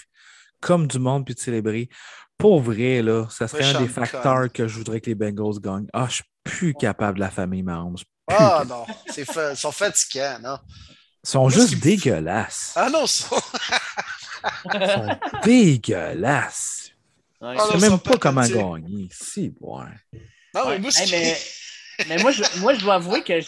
comme 0.61 0.87
du 0.87 0.99
monde 0.99 1.25
puis 1.25 1.35
de 1.35 1.39
célébrer. 1.39 1.89
Pour 2.37 2.61
vrai, 2.61 3.01
là, 3.01 3.27
ça 3.29 3.47
serait 3.47 3.75
un 3.75 3.81
des 3.81 3.87
facteurs 3.87 4.51
que 4.51 4.67
je 4.67 4.77
voudrais 4.77 5.01
que 5.01 5.07
les 5.07 5.15
Bengals 5.15 5.59
gagnent. 5.59 5.87
Ah, 5.93 6.07
je 6.09 6.15
suis 6.15 6.23
plus 6.43 6.73
capable 6.73 7.15
de 7.15 7.23
la 7.23 7.29
famille 7.29 7.63
Mahomes. 7.63 7.97
Ah 8.27 8.63
non, 8.67 8.85
ils 9.17 9.25
sont 9.55 9.71
fatigants, 9.71 10.39
non? 10.41 10.57
Ils 11.29 11.33
sont 11.33 11.49
juste 11.49 11.79
dégueulasses. 11.79 12.73
Ah 12.75 12.89
non, 12.89 13.05
ça... 13.05 13.35
ils 14.73 14.89
sont 14.89 15.19
dégueulasses. 15.43 16.89
Ouais, 17.39 17.55
je 17.55 17.75
ne 17.75 17.79
sais 17.79 17.89
même 17.89 17.99
pas 17.99 18.17
comment 18.17 18.41
gagner. 18.41 19.07
Si, 19.11 19.53
ouais. 19.59 19.85
Non, 20.55 20.69
mais, 20.69 20.79
moi, 20.79 20.89
mais, 22.07 22.17
moi, 22.17 22.31
je, 22.31 22.59
moi, 22.59 22.73
je 22.73 22.79
dois 22.79 22.95
avouer 22.95 23.21
que 23.21 23.39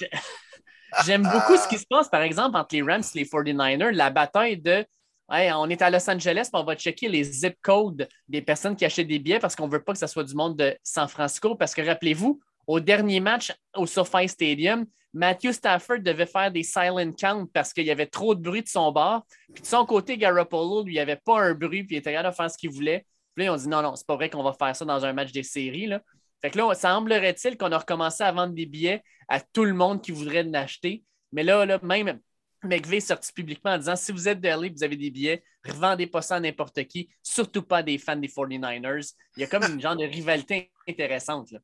j'aime 1.03 1.23
beaucoup 1.23 1.57
ce 1.57 1.67
qui 1.67 1.79
se 1.79 1.87
passe, 1.89 2.07
par 2.07 2.21
exemple, 2.21 2.55
entre 2.55 2.75
les 2.75 2.83
Rams 2.83 3.01
et 3.15 3.17
les 3.17 3.25
49ers, 3.25 3.89
la 3.89 4.11
bataille 4.11 4.57
de 4.57 4.85
on 5.27 5.69
est 5.71 5.81
à 5.81 5.89
Los 5.89 6.07
Angeles, 6.07 6.49
on 6.53 6.63
va 6.63 6.75
checker 6.75 7.09
les 7.09 7.23
zip 7.23 7.55
codes 7.63 8.07
des 8.27 8.43
personnes 8.43 8.75
qui 8.75 8.85
achètent 8.85 9.07
des 9.07 9.17
billets 9.17 9.39
parce 9.39 9.55
qu'on 9.55 9.65
ne 9.65 9.71
veut 9.71 9.81
pas 9.81 9.93
que 9.93 9.99
ce 9.99 10.05
soit 10.05 10.23
du 10.23 10.35
monde 10.35 10.55
de 10.55 10.77
San 10.83 11.07
Francisco. 11.07 11.55
Parce 11.55 11.73
que 11.73 11.81
rappelez-vous, 11.81 12.39
au 12.67 12.79
dernier 12.79 13.19
match 13.19 13.51
au 13.75 13.87
SoFi 13.87 14.27
Stadium, 14.27 14.85
Matthew 15.13 15.51
Stafford 15.51 15.99
devait 15.99 16.25
faire 16.25 16.51
des 16.51 16.63
silent 16.63 17.11
counts 17.13 17.47
parce 17.53 17.73
qu'il 17.73 17.85
y 17.85 17.91
avait 17.91 18.07
trop 18.07 18.33
de 18.33 18.41
bruit 18.41 18.61
de 18.61 18.67
son 18.67 18.91
bord. 18.91 19.25
Puis 19.53 19.61
de 19.61 19.67
son 19.67 19.85
côté, 19.85 20.17
Garoppolo, 20.17 20.83
lui, 20.83 20.93
il 20.93 20.95
n'y 20.95 21.01
avait 21.01 21.17
pas 21.17 21.41
un 21.41 21.53
bruit, 21.53 21.83
puis 21.83 21.95
il 21.95 21.99
était 21.99 22.13
capable 22.13 22.29
de 22.29 22.35
faire 22.35 22.49
ce 22.49 22.57
qu'il 22.57 22.69
voulait. 22.69 23.05
Puis 23.35 23.45
là, 23.45 23.53
on 23.53 23.57
dit 23.57 23.67
non, 23.67 23.81
non, 23.81 23.95
c'est 23.95 24.07
pas 24.07 24.15
vrai 24.15 24.29
qu'on 24.29 24.43
va 24.43 24.53
faire 24.53 24.75
ça 24.75 24.85
dans 24.85 25.03
un 25.05 25.13
match 25.13 25.31
des 25.31 25.43
séries. 25.43 25.87
Là. 25.87 26.01
Fait 26.41 26.49
que 26.49 26.57
là, 26.57 26.73
semblerait-il 26.73 27.57
qu'on 27.57 27.71
a 27.71 27.77
recommencé 27.77 28.23
à 28.23 28.31
vendre 28.31 28.53
des 28.53 28.65
billets 28.65 29.03
à 29.27 29.39
tout 29.39 29.63
le 29.63 29.73
monde 29.73 30.01
qui 30.01 30.11
voudrait 30.11 30.43
en 30.43 30.53
acheter. 30.53 31.03
Mais 31.31 31.43
là, 31.43 31.65
là 31.65 31.79
même 31.83 32.19
McVeigh 32.63 32.97
est 32.97 32.99
sorti 33.01 33.33
publiquement 33.33 33.71
en 33.71 33.77
disant 33.77 33.95
si 33.95 34.11
vous 34.11 34.27
êtes 34.27 34.39
de 34.39 34.47
LA 34.47 34.69
vous 34.69 34.83
avez 34.83 34.95
des 34.95 35.09
billets, 35.09 35.43
revendez 35.65 36.07
pas 36.07 36.21
ça 36.21 36.35
à 36.35 36.39
n'importe 36.39 36.83
qui, 36.85 37.09
surtout 37.23 37.63
pas 37.63 37.81
des 37.81 37.97
fans 37.97 38.15
des 38.15 38.27
49ers. 38.27 39.13
Il 39.35 39.41
y 39.41 39.43
a 39.43 39.47
comme 39.47 39.63
une 39.63 39.81
genre 39.81 39.95
de 39.95 40.05
rivalité 40.05 40.71
intéressante. 40.87 41.51
Là. 41.51 41.59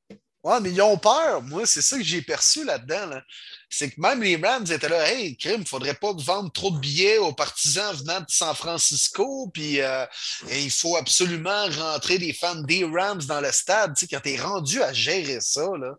Ouais, 0.47 0.61
mais 0.61 0.71
ils 0.71 0.81
ont 0.81 0.97
peur. 0.97 1.41
Moi, 1.41 1.65
c'est 1.65 1.81
ça 1.81 1.97
que 1.97 2.03
j'ai 2.05 2.21
perçu 2.21 2.63
là-dedans. 2.63 3.19
C'est 3.69 3.89
que 3.89 3.99
même 3.99 4.23
les 4.23 4.37
Rams 4.37 4.63
étaient 4.71 4.87
là, 4.87 5.11
hey, 5.11 5.35
crime, 5.35 5.65
faudrait 5.65 5.93
pas 5.93 6.13
vendre 6.13 6.49
trop 6.53 6.71
de 6.71 6.79
billets 6.79 7.17
aux 7.17 7.33
partisans 7.33 7.93
venant 7.97 8.21
de 8.21 8.29
San 8.29 8.55
Francisco, 8.55 9.51
puis 9.53 9.81
euh, 9.81 10.05
il 10.49 10.71
faut 10.71 10.95
absolument 10.95 11.67
rentrer 11.67 12.17
des 12.17 12.31
fans 12.31 12.61
des 12.61 12.85
Rams 12.85 13.23
dans 13.23 13.41
le 13.41 13.51
stade. 13.51 13.93
Tu 13.97 14.05
sais, 14.05 14.07
quand 14.07 14.21
t'es 14.21 14.37
rendu 14.37 14.81
à 14.81 14.93
gérer 14.93 15.41
ça, 15.41 15.67
là, 15.77 15.95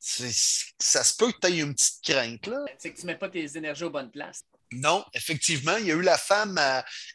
ça 0.00 1.04
se 1.04 1.14
peut 1.16 1.30
que 1.30 1.38
tu 1.40 1.52
aies 1.52 1.60
une 1.60 1.72
petite 1.72 2.02
crainte. 2.02 2.48
là. 2.48 2.58
C'est 2.78 2.92
que 2.92 2.98
tu 2.98 3.06
mets 3.06 3.14
pas 3.16 3.28
tes 3.28 3.56
énergies 3.56 3.84
aux 3.84 3.90
bonnes 3.90 4.10
places. 4.10 4.42
Non, 4.74 5.04
effectivement. 5.14 5.76
Il 5.78 5.86
y 5.86 5.92
a 5.92 5.94
eu 5.94 6.02
la 6.02 6.18
femme 6.18 6.60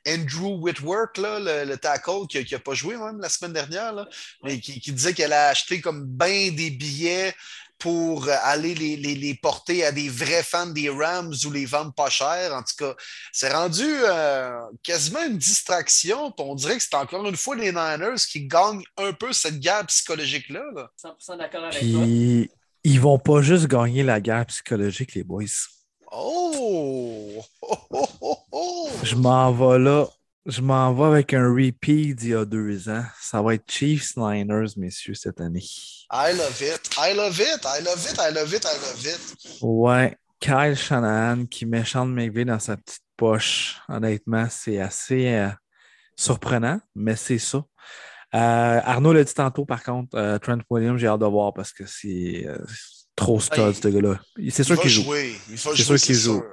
Andrew 0.08 0.60
Whitworth, 0.60 1.18
là, 1.18 1.66
le, 1.66 1.76
tackle, 1.78 2.28
qui 2.28 2.46
n'a 2.52 2.60
pas 2.60 2.74
joué 2.74 2.98
même 2.98 3.20
la 3.20 3.30
semaine 3.30 3.54
dernière, 3.54 3.94
là, 3.94 4.08
mais 4.44 4.60
qui, 4.60 4.92
disait 4.92 5.14
qu'elle 5.14 5.34
a 5.34 5.50
acheté 5.50 5.82
comme 5.82 6.06
bien 6.06 6.52
des 6.52 6.72
billets 6.72 7.34
pour 7.80 8.28
aller 8.28 8.74
les, 8.74 9.36
porter 9.36 9.86
à 9.86 9.92
des 9.92 10.10
vrais 10.10 10.42
fans 10.42 10.66
des 10.66 10.90
Rams 10.90 11.36
ou 11.46 11.52
les 11.52 11.66
vendre 11.66 11.94
pas 11.94 12.10
cher. 12.10 12.54
En 12.54 12.64
tout 12.64 12.76
cas, 12.78 12.96
c'est 13.32 13.54
rendu 13.54 13.86
euh, 13.86 14.60
quasiment 14.82 15.24
une 15.24 15.38
distraction. 15.38 16.34
On 16.40 16.56
dirait 16.56 16.78
que 16.78 16.84
c'est 16.84 16.96
encore 16.96 17.28
une 17.28 17.38
fois 17.38 17.56
les 17.56 17.72
Niners 17.72 18.18
qui 18.28 18.48
gagnent 18.48 18.84
un 18.98 19.14
peu 19.14 19.32
cette 19.32 19.60
guerre 19.60 19.86
psychologique-là. 19.86 20.90
100% 21.04 21.38
d'accord 21.38 21.66
avec 21.66 21.92
toi 21.92 22.48
ils 22.88 23.02
vont 23.02 23.20
pas 23.20 23.42
juste 23.42 23.68
gagner 23.68 24.02
la 24.02 24.22
guerre 24.22 24.46
psychologique, 24.46 25.14
les 25.14 25.24
boys. 25.24 25.44
Oh! 26.12 27.44
Je 29.04 29.16
m'en 29.16 29.52
vais 29.52 29.80
là. 29.80 30.08
Je 30.46 30.62
m'en 30.62 30.94
vais 30.94 31.04
avec 31.04 31.34
un 31.34 31.54
repeat 31.54 32.16
d'il 32.16 32.30
y 32.30 32.34
a 32.34 32.46
deux 32.46 32.88
ans. 32.88 33.04
Ça 33.22 33.42
va 33.42 33.56
être 33.56 33.70
Chiefs 33.70 34.16
Niners, 34.16 34.70
messieurs, 34.78 35.14
cette 35.14 35.42
année. 35.42 35.66
I 36.10 36.32
love 36.34 36.62
it. 36.62 36.90
I 36.98 37.14
love 37.14 37.38
it. 37.40 37.66
I 37.66 37.84
love 37.84 38.06
it. 38.10 38.18
I 38.18 38.34
love 38.34 38.54
it. 38.54 38.66
I 38.66 38.78
love 38.78 39.06
it. 39.06 39.62
Ouais. 39.62 40.16
Kyle 40.40 40.76
Shanahan 40.76 41.46
qui 41.48 41.66
met 41.66 41.84
Sean 41.84 42.06
McVay 42.06 42.46
dans 42.46 42.60
sa 42.60 42.78
petite 42.78 43.04
poche. 43.18 43.82
Honnêtement, 43.90 44.48
c'est 44.50 44.80
assez 44.80 45.28
euh, 45.34 45.50
surprenant, 46.16 46.80
mais 46.96 47.18
c'est 47.18 47.40
ça. 47.40 47.66
Euh, 48.36 48.82
Arnaud 48.84 49.14
l'a 49.14 49.24
dit 49.24 49.34
tantôt, 49.34 49.66
par 49.66 49.84
contre, 49.84 50.16
euh, 50.16 50.38
Trent 50.38 50.60
Williams, 50.70 51.00
j'ai 51.00 51.08
hâte 51.08 51.20
de 51.20 51.26
voir 51.26 51.54
parce 51.54 51.74
que 51.74 51.86
c'est 51.86 52.46
trop 53.18 53.42
stud, 53.42 53.74
ce 53.74 53.88
gars-là. 53.90 54.22
C'est 54.50 54.64
sûr 54.64 54.80
qu'il 54.80 54.90
joue. 54.90 55.12
C'est 55.56 55.84
sûr 55.84 55.98
qu'il 55.98 56.16
joue. 56.16 56.44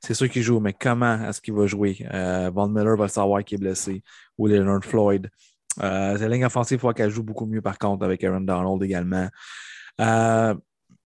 C'est 0.00 0.14
sûr 0.14 0.30
qu'il 0.30 0.42
joue, 0.42 0.58
mais 0.58 0.72
comment 0.72 1.28
est-ce 1.28 1.40
qu'il 1.40 1.52
va 1.52 1.66
jouer? 1.66 2.06
Von 2.54 2.68
Miller 2.68 2.96
va 2.96 3.08
savoir 3.08 3.44
qu'il 3.44 3.56
est 3.56 3.60
blessé 3.60 4.02
ou 4.38 4.46
Leonard 4.46 4.84
Floyd. 4.84 5.28
la 5.76 6.28
ligne 6.28 6.46
offensive, 6.46 6.78
il 6.78 6.80
faut 6.80 6.92
qu'elle 6.92 7.10
joue 7.10 7.22
beaucoup 7.22 7.46
mieux, 7.46 7.60
par 7.60 7.76
contre, 7.76 8.04
avec 8.04 8.24
Aaron 8.24 8.40
Donald 8.40 8.82
également. 8.82 9.28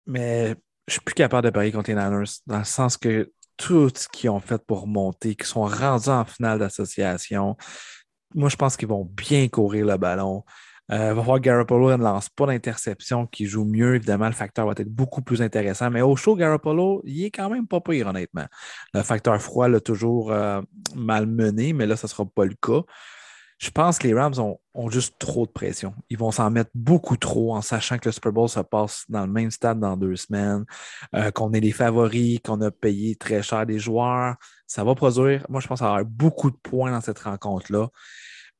mais 0.06 0.56
je 0.86 0.92
suis 0.94 1.02
plus 1.02 1.14
capable 1.14 1.44
de 1.44 1.50
parier 1.50 1.72
contre 1.72 1.90
les 1.90 1.96
Niners, 1.96 2.30
dans 2.46 2.58
le 2.58 2.64
sens 2.64 2.96
que 2.96 3.30
tout 3.56 3.90
ce 3.94 4.08
qu'ils 4.08 4.30
ont 4.30 4.40
fait 4.40 4.64
pour 4.66 4.86
monter, 4.86 5.34
qu'ils 5.34 5.46
sont 5.46 5.64
rendus 5.64 6.08
en 6.08 6.24
finale 6.24 6.58
d'association, 6.58 7.56
moi, 8.34 8.48
je 8.48 8.56
pense 8.56 8.76
qu'ils 8.76 8.88
vont 8.88 9.04
bien 9.04 9.48
courir 9.48 9.86
le 9.86 9.96
ballon. 9.96 10.44
Euh, 10.92 11.14
va 11.14 11.22
voir 11.22 11.40
Garoppolo 11.40 11.96
ne 11.96 12.02
lance 12.02 12.28
pas 12.28 12.46
d'interception, 12.46 13.26
qui 13.26 13.46
joue 13.46 13.64
mieux. 13.64 13.96
Évidemment, 13.96 14.26
le 14.26 14.32
facteur 14.32 14.66
va 14.66 14.72
être 14.76 14.92
beaucoup 14.92 15.22
plus 15.22 15.40
intéressant. 15.40 15.90
Mais 15.90 16.02
au 16.02 16.16
show, 16.16 16.34
Garoppolo, 16.34 17.02
il 17.04 17.24
est 17.24 17.30
quand 17.30 17.48
même 17.48 17.66
pas 17.66 17.80
pire, 17.80 18.08
honnêtement. 18.08 18.46
Le 18.92 19.02
facteur 19.02 19.40
froid 19.40 19.68
l'a 19.68 19.80
toujours 19.80 20.32
euh, 20.32 20.60
mal 20.96 21.26
mené, 21.26 21.72
mais 21.72 21.86
là, 21.86 21.96
ce 21.96 22.06
ne 22.06 22.08
sera 22.08 22.24
pas 22.24 22.44
le 22.44 22.54
cas. 22.60 22.82
Je 23.58 23.70
pense 23.70 23.98
que 23.98 24.08
les 24.08 24.14
Rams 24.14 24.34
ont, 24.38 24.88
juste 24.88 25.16
trop 25.18 25.44
de 25.44 25.50
pression. 25.50 25.94
Ils 26.08 26.16
vont 26.16 26.30
s'en 26.30 26.50
mettre 26.50 26.70
beaucoup 26.74 27.18
trop 27.18 27.54
en 27.54 27.60
sachant 27.60 27.98
que 27.98 28.08
le 28.08 28.12
Super 28.12 28.32
Bowl 28.32 28.48
se 28.48 28.60
passe 28.60 29.04
dans 29.10 29.26
le 29.26 29.30
même 29.30 29.50
stade 29.50 29.78
dans 29.78 29.98
deux 29.98 30.16
semaines, 30.16 30.64
euh, 31.14 31.30
qu'on 31.30 31.52
est 31.52 31.60
les 31.60 31.70
favoris, 31.70 32.40
qu'on 32.42 32.60
a 32.62 32.70
payé 32.70 33.16
très 33.16 33.42
cher 33.42 33.66
des 33.66 33.78
joueurs. 33.78 34.36
Ça 34.66 34.82
va 34.82 34.94
produire, 34.94 35.44
moi, 35.50 35.60
je 35.60 35.68
pense 35.68 35.82
avoir 35.82 36.02
beaucoup 36.06 36.50
de 36.50 36.56
points 36.56 36.90
dans 36.90 37.02
cette 37.02 37.18
rencontre-là 37.18 37.90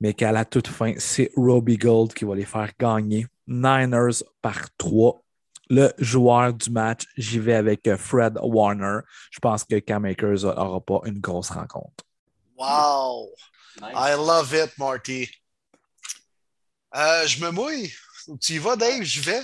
mais 0.00 0.14
qu'à 0.14 0.32
la 0.32 0.44
toute 0.44 0.68
fin, 0.68 0.94
c'est 0.98 1.30
Robbie 1.36 1.76
Gold 1.76 2.14
qui 2.14 2.24
va 2.24 2.34
les 2.34 2.46
faire 2.46 2.70
gagner. 2.78 3.26
Niners 3.46 4.22
par 4.40 4.68
3. 4.78 5.22
le 5.68 5.92
joueur 5.98 6.52
du 6.54 6.70
match, 6.70 7.04
j'y 7.16 7.38
vais 7.38 7.54
avec 7.54 7.86
euh, 7.86 7.96
Fred 7.96 8.38
Warner. 8.42 9.00
Je 9.30 9.38
pense 9.38 9.64
que 9.64 9.78
Cam 9.78 10.04
Akers 10.04 10.42
n'aura 10.42 10.80
pas 10.80 11.00
une 11.04 11.20
grosse 11.20 11.50
rencontre. 11.50 12.04
Wow! 12.56 13.30
Nice. 13.80 13.92
I 13.94 14.14
love 14.16 14.52
it, 14.52 14.76
Marty. 14.78 15.30
Euh, 16.96 17.26
je 17.26 17.44
me 17.44 17.50
mouille. 17.50 17.92
Tu 18.40 18.54
y 18.54 18.58
vas, 18.58 18.76
Dave? 18.76 19.02
Je 19.02 19.20
vais. 19.20 19.40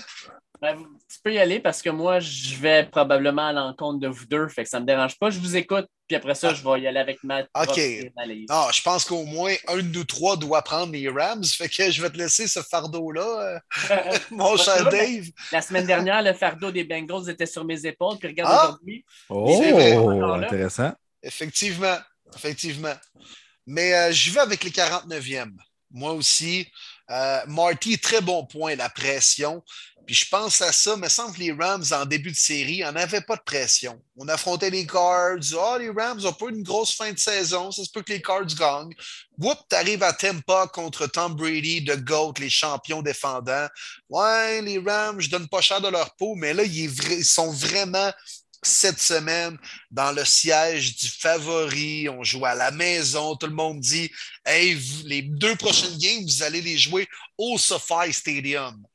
Ben, 0.61 0.79
tu 1.09 1.19
peux 1.23 1.33
y 1.33 1.39
aller 1.39 1.61
parce 1.61 1.81
que 1.81 1.91
moi, 1.91 2.19
je 2.19 2.57
vais 2.57 2.85
probablement 2.87 3.49
à 3.49 3.53
l'encontre 3.53 4.01
de 4.01 4.09
vous 4.09 4.27
deux. 4.27 4.49
Fait 4.49 4.65
que 4.65 4.69
ça 4.69 4.79
ne 4.79 4.83
me 4.83 4.87
dérange 4.87 5.19
pas. 5.19 5.31
Je 5.31 5.39
vous 5.39 5.57
écoute, 5.57 5.87
puis 6.07 6.17
après 6.17 6.35
ça, 6.35 6.55
je 6.55 6.63
vais 6.63 6.81
y 6.81 6.87
aller 6.87 7.01
avec 7.01 7.23
ma 7.25 7.45
propre 7.45 7.73
OK. 7.73 7.81
Ah, 8.49 8.69
je 8.73 8.83
pense 8.83 9.05
qu'au 9.05 9.25
moins 9.25 9.55
un 9.69 9.77
de 9.77 9.83
nous 9.83 10.05
trois 10.05 10.37
doit 10.37 10.63
prendre 10.63 10.93
les 10.93 11.09
Rams. 11.09 11.45
Fait 11.45 11.69
que 11.69 11.91
je 11.91 12.01
vais 12.01 12.11
te 12.11 12.17
laisser 12.17 12.47
ce 12.47 12.61
fardeau-là, 12.61 13.61
euh, 13.91 14.19
mon 14.31 14.57
cher 14.57 14.83
vois, 14.83 14.91
Dave. 14.93 15.27
La 15.53 15.63
semaine 15.63 15.87
dernière, 15.87 16.23
le 16.23 16.33
fardeau 16.33 16.71
des 16.71 16.85
Bengals 16.85 17.29
était 17.29 17.47
sur 17.47 17.65
mes 17.65 17.85
épaules. 17.87 18.19
Puis 18.19 18.29
regarde 18.29 18.53
Ah! 18.53 18.65
aujourd'hui. 18.69 19.05
Oh, 19.29 20.33
intéressant. 20.35 20.93
Effectivement. 21.23 21.97
Effectivement. 22.35 22.95
Mais 23.67 23.95
euh, 23.95 24.13
j'y 24.13 24.31
vais 24.31 24.41
avec 24.41 24.63
les 24.63 24.71
49e. 24.71 25.53
Moi 25.91 26.13
aussi. 26.13 26.69
Euh, 27.11 27.41
Marty, 27.47 27.99
très 27.99 28.21
bon 28.21 28.45
point, 28.47 28.75
la 28.75 28.89
pression. 28.89 29.63
Puis 30.07 30.15
je 30.15 30.29
pense 30.29 30.63
à 30.63 30.73
ça, 30.73 30.97
mais 30.97 31.09
semble 31.09 31.35
que 31.35 31.41
les 31.41 31.53
Rams, 31.53 31.85
en 31.91 32.07
début 32.07 32.31
de 32.31 32.37
série, 32.37 32.85
on 32.85 32.93
n'avait 32.93 33.21
pas 33.21 33.35
de 33.35 33.43
pression. 33.43 34.01
On 34.17 34.29
affrontait 34.29 34.71
les 34.71 34.87
Cards. 34.87 35.41
Ah, 35.61 35.79
les 35.81 35.91
Rams 35.91 36.21
n'ont 36.21 36.33
pas 36.33 36.49
une 36.49 36.63
grosse 36.63 36.95
fin 36.95 37.13
de 37.13 37.19
saison. 37.19 37.73
Ça 37.73 37.85
se 37.85 37.91
peut 37.91 38.03
que 38.03 38.13
les 38.13 38.23
Cards 38.23 38.47
gagnent. 38.47 38.95
Whoop, 39.37 39.59
t'arrives 39.69 40.05
à 40.05 40.13
Tampa 40.13 40.69
contre 40.73 41.09
Tom 41.09 41.35
Brady, 41.35 41.85
The 41.85 41.97
GOAT, 41.97 42.35
les 42.39 42.49
champions 42.49 43.03
défendants. 43.03 43.67
Ouais, 44.09 44.63
les 44.63 44.79
Rams, 44.79 45.21
je 45.21 45.29
donne 45.29 45.49
pas 45.49 45.61
cher 45.61 45.81
de 45.81 45.89
leur 45.89 46.15
peau, 46.15 46.37
mais 46.37 46.55
là, 46.55 46.63
ils, 46.63 47.25
sont 47.25 47.51
vraiment 47.51 48.13
cette 48.63 49.01
semaine 49.01 49.59
dans 49.91 50.13
le 50.13 50.25
siège 50.25 50.97
du 50.97 51.09
favori. 51.09 52.09
On 52.09 52.23
joue 52.23 52.47
à 52.47 52.55
la 52.55 52.71
maison. 52.71 53.35
Tout 53.35 53.47
le 53.49 53.55
monde 53.55 53.81
dit 53.81 54.09
Hey, 54.45 54.79
les 55.05 55.23
deux 55.23 55.57
prochaines 55.57 55.99
games, 55.99 56.25
vous 56.25 56.43
allez 56.45 56.63
les 56.63 56.79
jouer 56.79 57.09
au 57.37 57.59
SoFi 57.59 58.13
Stadium. 58.13 58.87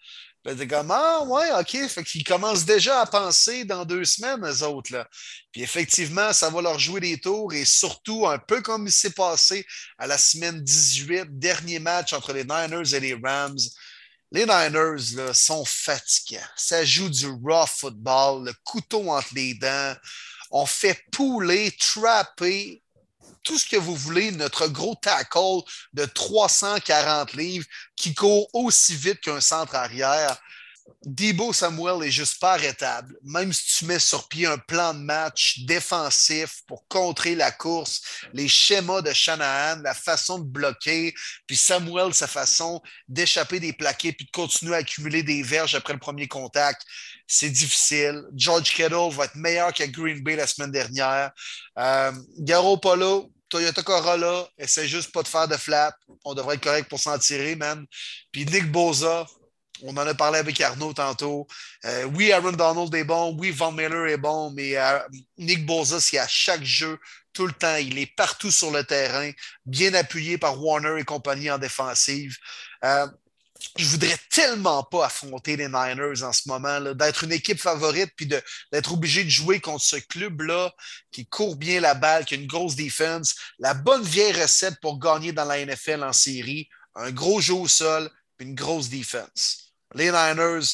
Là, 0.43 0.55
t'es 0.55 0.67
comme 0.67 0.89
Ah, 0.89 1.23
ouais, 1.23 1.51
OK. 1.59 1.87
Fait 1.87 2.23
commencent 2.23 2.65
déjà 2.65 3.01
à 3.01 3.05
penser 3.05 3.63
dans 3.63 3.85
deux 3.85 4.05
semaines, 4.05 4.43
eux 4.43 4.63
autres. 4.63 4.91
Là. 4.91 5.07
Puis 5.51 5.61
effectivement, 5.61 6.33
ça 6.33 6.49
va 6.49 6.61
leur 6.61 6.79
jouer 6.79 6.99
des 6.99 7.19
tours 7.19 7.53
et 7.53 7.65
surtout, 7.65 8.27
un 8.27 8.39
peu 8.39 8.61
comme 8.61 8.87
il 8.87 8.91
s'est 8.91 9.11
passé 9.11 9.65
à 9.99 10.07
la 10.07 10.17
semaine 10.17 10.63
18, 10.63 11.37
dernier 11.37 11.79
match 11.79 12.13
entre 12.13 12.33
les 12.33 12.43
Niners 12.43 12.95
et 12.95 12.99
les 12.99 13.13
Rams. 13.13 13.59
Les 14.31 14.45
Niners 14.45 15.13
là, 15.15 15.33
sont 15.33 15.65
fatigants. 15.65 16.39
Ça 16.55 16.83
joue 16.85 17.09
du 17.09 17.27
raw 17.27 17.67
football, 17.67 18.45
le 18.45 18.53
couteau 18.63 19.11
entre 19.11 19.35
les 19.35 19.53
dents. 19.53 19.93
On 20.49 20.65
fait 20.65 20.99
pouler, 21.11 21.71
trapper, 21.77 22.81
tout 23.43 23.57
ce 23.57 23.67
que 23.67 23.77
vous 23.77 23.95
voulez, 23.95 24.31
notre 24.31 24.67
gros 24.67 24.95
tackle 24.95 25.61
de 25.93 26.05
340 26.05 27.33
livres 27.33 27.65
qui 27.95 28.13
court 28.13 28.49
aussi 28.53 28.95
vite 28.95 29.21
qu'un 29.21 29.41
centre 29.41 29.75
arrière. 29.75 30.39
Debo 31.03 31.51
Samuel 31.51 32.03
est 32.03 32.11
juste 32.11 32.39
pas 32.39 32.53
arrêtable. 32.53 33.15
Même 33.23 33.51
si 33.53 33.77
tu 33.77 33.85
mets 33.85 33.97
sur 33.97 34.27
pied 34.27 34.45
un 34.45 34.57
plan 34.57 34.93
de 34.93 34.99
match 34.99 35.59
défensif 35.65 36.61
pour 36.67 36.87
contrer 36.87 37.33
la 37.33 37.51
course, 37.51 38.01
les 38.33 38.47
schémas 38.47 39.01
de 39.01 39.11
Shanahan, 39.11 39.81
la 39.81 39.95
façon 39.95 40.37
de 40.37 40.43
bloquer, 40.43 41.13
puis 41.47 41.57
Samuel, 41.57 42.13
sa 42.13 42.27
façon 42.27 42.81
d'échapper 43.07 43.59
des 43.59 43.73
plaqués 43.73 44.13
puis 44.13 44.25
de 44.25 44.31
continuer 44.31 44.75
à 44.75 44.79
accumuler 44.79 45.23
des 45.23 45.41
verges 45.41 45.73
après 45.73 45.93
le 45.93 45.99
premier 45.99 46.27
contact, 46.27 46.85
c'est 47.31 47.49
difficile. 47.49 48.23
George 48.35 48.73
Kittle 48.73 49.09
va 49.11 49.25
être 49.25 49.35
meilleur 49.35 49.71
qu'à 49.71 49.87
Green 49.87 50.21
Bay 50.21 50.35
la 50.35 50.45
semaine 50.45 50.71
dernière. 50.71 51.31
Euh, 51.79 52.11
Garoppolo, 52.39 53.31
Toyota 53.47 53.81
Corolla, 53.83 54.47
essaie 54.57 54.87
juste 54.87 55.13
pas 55.13 55.23
de 55.23 55.29
faire 55.29 55.47
de 55.47 55.55
flap. 55.55 55.95
On 56.25 56.33
devrait 56.33 56.55
être 56.55 56.63
correct 56.63 56.89
pour 56.89 56.99
s'en 56.99 57.17
tirer, 57.17 57.55
man. 57.55 57.85
Puis 58.33 58.45
Nick 58.45 58.69
Boza, 58.69 59.25
on 59.83 59.95
en 59.95 60.05
a 60.05 60.13
parlé 60.13 60.39
avec 60.39 60.59
Arnaud 60.59 60.93
tantôt. 60.93 61.47
Euh, 61.85 62.03
oui, 62.15 62.33
Aaron 62.33 62.51
Donald 62.51 62.93
est 62.93 63.05
bon. 63.05 63.33
Oui, 63.39 63.51
Von 63.51 63.71
Miller 63.71 64.07
est 64.07 64.17
bon. 64.17 64.51
Mais 64.51 64.75
euh, 64.75 64.99
Nick 65.37 65.65
Boza, 65.65 66.01
c'est 66.01 66.17
à 66.17 66.27
chaque 66.27 66.63
jeu, 66.63 66.99
tout 67.31 67.47
le 67.47 67.53
temps. 67.53 67.77
Il 67.77 67.97
est 67.97 68.13
partout 68.15 68.51
sur 68.51 68.71
le 68.71 68.83
terrain, 68.83 69.31
bien 69.65 69.93
appuyé 69.93 70.37
par 70.37 70.61
Warner 70.61 70.99
et 70.99 71.05
compagnie 71.05 71.49
en 71.49 71.57
défensive. 71.57 72.35
Euh, 72.83 73.07
je 73.77 73.85
voudrais 73.85 74.17
tellement 74.29 74.83
pas 74.83 75.05
affronter 75.05 75.55
les 75.55 75.67
Niners 75.67 76.23
en 76.23 76.33
ce 76.33 76.47
moment, 76.47 76.79
d'être 76.93 77.23
une 77.23 77.31
équipe 77.31 77.59
favorite 77.59 78.11
puis 78.15 78.27
d'être 78.27 78.93
obligé 78.93 79.23
de 79.23 79.29
jouer 79.29 79.59
contre 79.59 79.83
ce 79.83 79.97
club-là 79.97 80.73
qui 81.11 81.25
court 81.25 81.55
bien 81.55 81.79
la 81.79 81.93
balle, 81.93 82.25
qui 82.25 82.35
a 82.35 82.37
une 82.37 82.47
grosse 82.47 82.75
défense. 82.75 83.35
La 83.59 83.73
bonne 83.73 84.03
vieille 84.03 84.33
recette 84.33 84.79
pour 84.81 84.99
gagner 84.99 85.31
dans 85.31 85.45
la 85.45 85.65
NFL 85.65 86.03
en 86.03 86.13
série, 86.13 86.69
un 86.95 87.11
gros 87.11 87.41
jeu 87.41 87.53
au 87.53 87.67
sol 87.67 88.09
puis 88.37 88.47
une 88.47 88.55
grosse 88.55 88.89
défense. 88.89 89.73
Les 89.95 90.11
Niners 90.11 90.65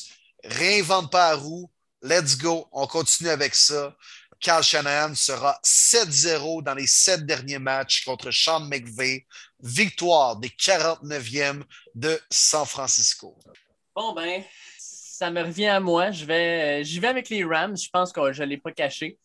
réinventent 0.43 1.11
pas 1.11 1.35
roue. 1.35 1.72
Let's 2.01 2.38
go. 2.38 2.68
On 2.72 2.88
continue 2.88 3.30
avec 3.30 3.55
ça. 3.55 3.95
Carl 4.39 4.64
Shanahan 4.64 5.15
sera 5.15 5.59
7-0 5.64 6.64
dans 6.64 6.76
les 6.76 6.85
sept 6.85 7.26
derniers 7.26 7.59
matchs 7.59 8.05
contre 8.05 8.31
Sean 8.31 8.61
McVay. 8.61 9.26
Victoire 9.62 10.38
des 10.38 10.50
49e 10.50 11.64
de 11.96 12.20
San 12.30 12.66
Francisco. 12.66 13.36
Bon, 13.96 14.14
ben, 14.14 14.44
ça 14.78 15.32
me 15.32 15.42
revient 15.42 15.68
à 15.68 15.80
moi. 15.80 16.12
Je 16.12 16.26
vais, 16.26 16.84
j'y 16.84 17.00
vais 17.00 17.08
avec 17.08 17.30
les 17.30 17.44
Rams. 17.44 17.76
Je 17.76 17.90
pense 17.90 18.14
que 18.14 18.32
je 18.32 18.44
ne 18.44 18.50
l'ai 18.50 18.58
pas 18.58 18.72
caché. 18.72 19.18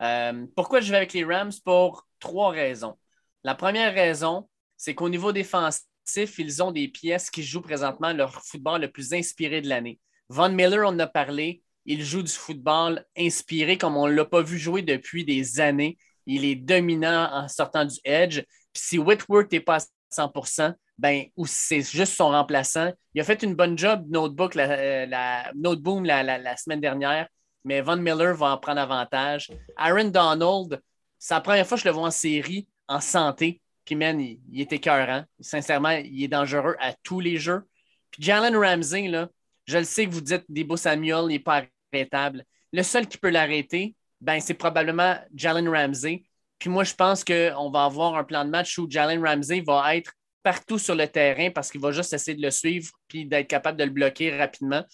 Euh, 0.00 0.46
pourquoi 0.54 0.80
je 0.80 0.90
vais 0.90 0.98
avec 0.98 1.12
les 1.12 1.24
Rams? 1.24 1.52
Pour 1.64 2.06
trois 2.20 2.50
raisons. 2.50 2.96
La 3.42 3.56
première 3.56 3.92
raison, 3.92 4.48
c'est 4.76 4.94
qu'au 4.94 5.08
niveau 5.08 5.32
défensif, 5.32 6.38
ils 6.38 6.62
ont 6.62 6.70
des 6.70 6.88
pièces 6.88 7.30
qui 7.30 7.42
jouent 7.42 7.60
présentement 7.60 8.12
leur 8.12 8.44
football 8.44 8.82
le 8.82 8.90
plus 8.90 9.12
inspiré 9.12 9.60
de 9.60 9.68
l'année. 9.68 9.98
Von 10.28 10.50
Miller, 10.50 10.84
on 10.84 10.94
en 10.94 10.98
a 11.00 11.06
parlé. 11.08 11.62
Il 11.84 12.04
joue 12.04 12.22
du 12.22 12.32
football 12.32 13.04
inspiré 13.18 13.76
comme 13.76 13.96
on 13.96 14.06
ne 14.06 14.12
l'a 14.12 14.24
pas 14.24 14.42
vu 14.42 14.58
jouer 14.58 14.82
depuis 14.82 15.24
des 15.24 15.58
années. 15.60 15.98
Il 16.26 16.44
est 16.44 16.54
dominant 16.54 17.28
en 17.32 17.48
sortant 17.48 17.84
du 17.84 17.96
edge. 18.04 18.42
Puis 18.72 18.82
si 18.82 18.98
Whitworth 18.98 19.50
n'est 19.52 19.60
pas 19.60 19.76
à 19.76 19.86
100% 20.12 20.74
ben, 20.98 21.24
ou 21.36 21.46
c'est 21.46 21.82
juste 21.82 22.14
son 22.14 22.28
remplaçant. 22.28 22.92
Il 23.14 23.20
a 23.20 23.24
fait 23.24 23.42
une 23.42 23.54
bonne 23.54 23.76
job 23.76 24.04
notebook, 24.08 24.54
la, 24.54 24.70
euh, 24.70 25.52
noteboom 25.54 26.04
la, 26.04 26.22
la, 26.22 26.56
semaine 26.56 26.80
dernière, 26.80 27.28
mais 27.64 27.80
Von 27.80 27.96
Miller 27.96 28.36
va 28.36 28.52
en 28.52 28.58
prendre 28.58 28.80
avantage. 28.80 29.50
Aaron 29.76 30.10
Donald, 30.10 30.80
c'est 31.18 31.34
la 31.34 31.40
première 31.40 31.66
fois 31.66 31.76
que 31.76 31.82
je 31.82 31.88
le 31.88 31.94
vois 31.94 32.06
en 32.06 32.10
série, 32.12 32.68
en 32.88 33.00
santé. 33.00 33.60
Puis, 33.84 33.96
man, 33.96 34.20
il, 34.20 34.40
il 34.50 34.60
est 34.60 34.72
écœurant. 34.72 35.24
Sincèrement, 35.40 35.90
il 35.90 36.22
est 36.22 36.28
dangereux 36.28 36.76
à 36.78 36.92
tous 37.02 37.20
les 37.20 37.36
jeux. 37.36 37.62
Puis, 38.10 38.22
Jalen 38.22 38.56
Ramsey, 38.56 39.08
là, 39.08 39.28
je 39.66 39.78
le 39.78 39.84
sais 39.84 40.06
que 40.06 40.12
vous 40.12 40.20
dites 40.20 40.44
Debo 40.48 40.76
Samuel 40.76 41.26
n'est 41.26 41.40
pas 41.40 41.64
arrêtable. 41.92 42.44
Le 42.72 42.82
seul 42.82 43.08
qui 43.08 43.18
peut 43.18 43.30
l'arrêter, 43.30 43.96
ben, 44.20 44.40
c'est 44.40 44.54
probablement 44.54 45.16
Jalen 45.34 45.68
Ramsey. 45.68 46.24
Puis 46.62 46.70
moi, 46.70 46.84
je 46.84 46.94
pense 46.94 47.24
qu'on 47.24 47.70
va 47.70 47.86
avoir 47.86 48.14
un 48.14 48.22
plan 48.22 48.44
de 48.44 48.50
match 48.50 48.78
où 48.78 48.86
Jalen 48.88 49.20
Ramsey 49.20 49.62
va 49.62 49.96
être 49.96 50.12
partout 50.44 50.78
sur 50.78 50.94
le 50.94 51.08
terrain 51.08 51.50
parce 51.50 51.72
qu'il 51.72 51.80
va 51.80 51.90
juste 51.90 52.12
essayer 52.12 52.36
de 52.36 52.42
le 52.42 52.52
suivre 52.52 52.88
puis 53.08 53.26
d'être 53.26 53.48
capable 53.48 53.76
de 53.76 53.82
le 53.82 53.90
bloquer 53.90 54.38
rapidement. 54.38 54.84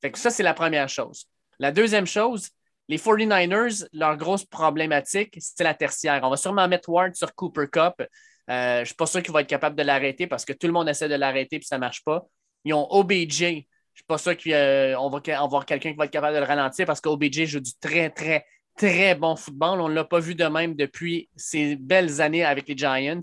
Fait 0.00 0.12
que 0.12 0.20
ça, 0.20 0.30
c'est 0.30 0.44
la 0.44 0.54
première 0.54 0.88
chose. 0.88 1.24
La 1.58 1.72
deuxième 1.72 2.06
chose, 2.06 2.50
les 2.86 2.98
49ers, 2.98 3.88
leur 3.92 4.16
grosse 4.16 4.44
problématique, 4.44 5.36
c'est 5.40 5.64
la 5.64 5.74
tertiaire. 5.74 6.20
On 6.22 6.30
va 6.30 6.36
sûrement 6.36 6.68
mettre 6.68 6.88
Ward 6.90 7.16
sur 7.16 7.34
Cooper 7.34 7.66
Cup. 7.72 7.94
Euh, 7.98 8.76
je 8.76 8.80
ne 8.82 8.84
suis 8.84 8.94
pas 8.94 9.06
sûr 9.06 9.20
qu'il 9.20 9.32
va 9.32 9.40
être 9.40 9.48
capable 9.48 9.74
de 9.74 9.82
l'arrêter 9.82 10.28
parce 10.28 10.44
que 10.44 10.52
tout 10.52 10.68
le 10.68 10.72
monde 10.72 10.88
essaie 10.88 11.08
de 11.08 11.16
l'arrêter 11.16 11.58
puis 11.58 11.66
ça 11.66 11.74
ne 11.74 11.80
marche 11.80 12.04
pas. 12.04 12.24
Ils 12.64 12.72
ont 12.72 12.86
OBJ. 12.88 13.40
Je 13.40 13.46
ne 13.46 13.62
suis 13.94 14.06
pas 14.06 14.18
sûr 14.18 14.36
qu'on 14.36 14.52
euh, 14.52 14.94
va 15.10 15.38
avoir 15.42 15.66
quelqu'un 15.66 15.90
qui 15.90 15.96
va 15.96 16.04
être 16.04 16.12
capable 16.12 16.36
de 16.36 16.40
le 16.40 16.46
ralentir 16.46 16.86
parce 16.86 17.00
qu'OBJ 17.00 17.46
joue 17.46 17.58
du 17.58 17.72
très, 17.80 18.10
très, 18.10 18.46
très 18.76 19.14
bon 19.14 19.36
football. 19.36 19.80
On 19.80 19.88
ne 19.88 19.94
l'a 19.94 20.04
pas 20.04 20.20
vu 20.20 20.34
de 20.34 20.44
même 20.44 20.74
depuis 20.74 21.28
ces 21.36 21.76
belles 21.76 22.20
années 22.20 22.44
avec 22.44 22.68
les 22.68 22.76
Giants. 22.76 23.20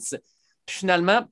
Finalement, 0.68 1.26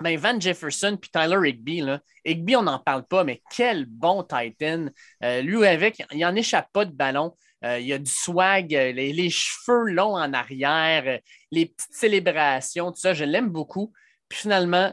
ben 0.00 0.18
Van 0.18 0.38
Jefferson 0.38 0.98
puis 1.00 1.10
Tyler 1.10 1.48
Higby, 1.48 1.80
là. 1.80 2.00
On 2.26 2.62
n'en 2.62 2.78
parle 2.78 3.04
pas, 3.06 3.24
mais 3.24 3.42
quel 3.54 3.86
bon 3.86 4.22
Titan. 4.22 4.86
Euh, 5.22 5.40
lui 5.42 5.66
avec, 5.66 6.02
il 6.12 6.20
n'en 6.20 6.34
échappe 6.34 6.70
pas 6.72 6.84
de 6.84 6.92
ballon. 6.92 7.34
Euh, 7.64 7.78
il 7.78 7.92
a 7.92 7.98
du 7.98 8.10
swag, 8.10 8.74
euh, 8.74 8.92
les, 8.92 9.12
les, 9.12 9.30
cheveux 9.30 9.90
longs 9.90 10.16
en 10.16 10.32
arrière, 10.34 11.04
euh, 11.06 11.18
les 11.50 11.66
petites 11.66 11.94
célébrations, 11.94 12.92
tout 12.92 12.98
ça, 12.98 13.14
je 13.14 13.24
l'aime 13.24 13.48
beaucoup. 13.48 13.90
Puis 14.28 14.40
finalement, 14.40 14.92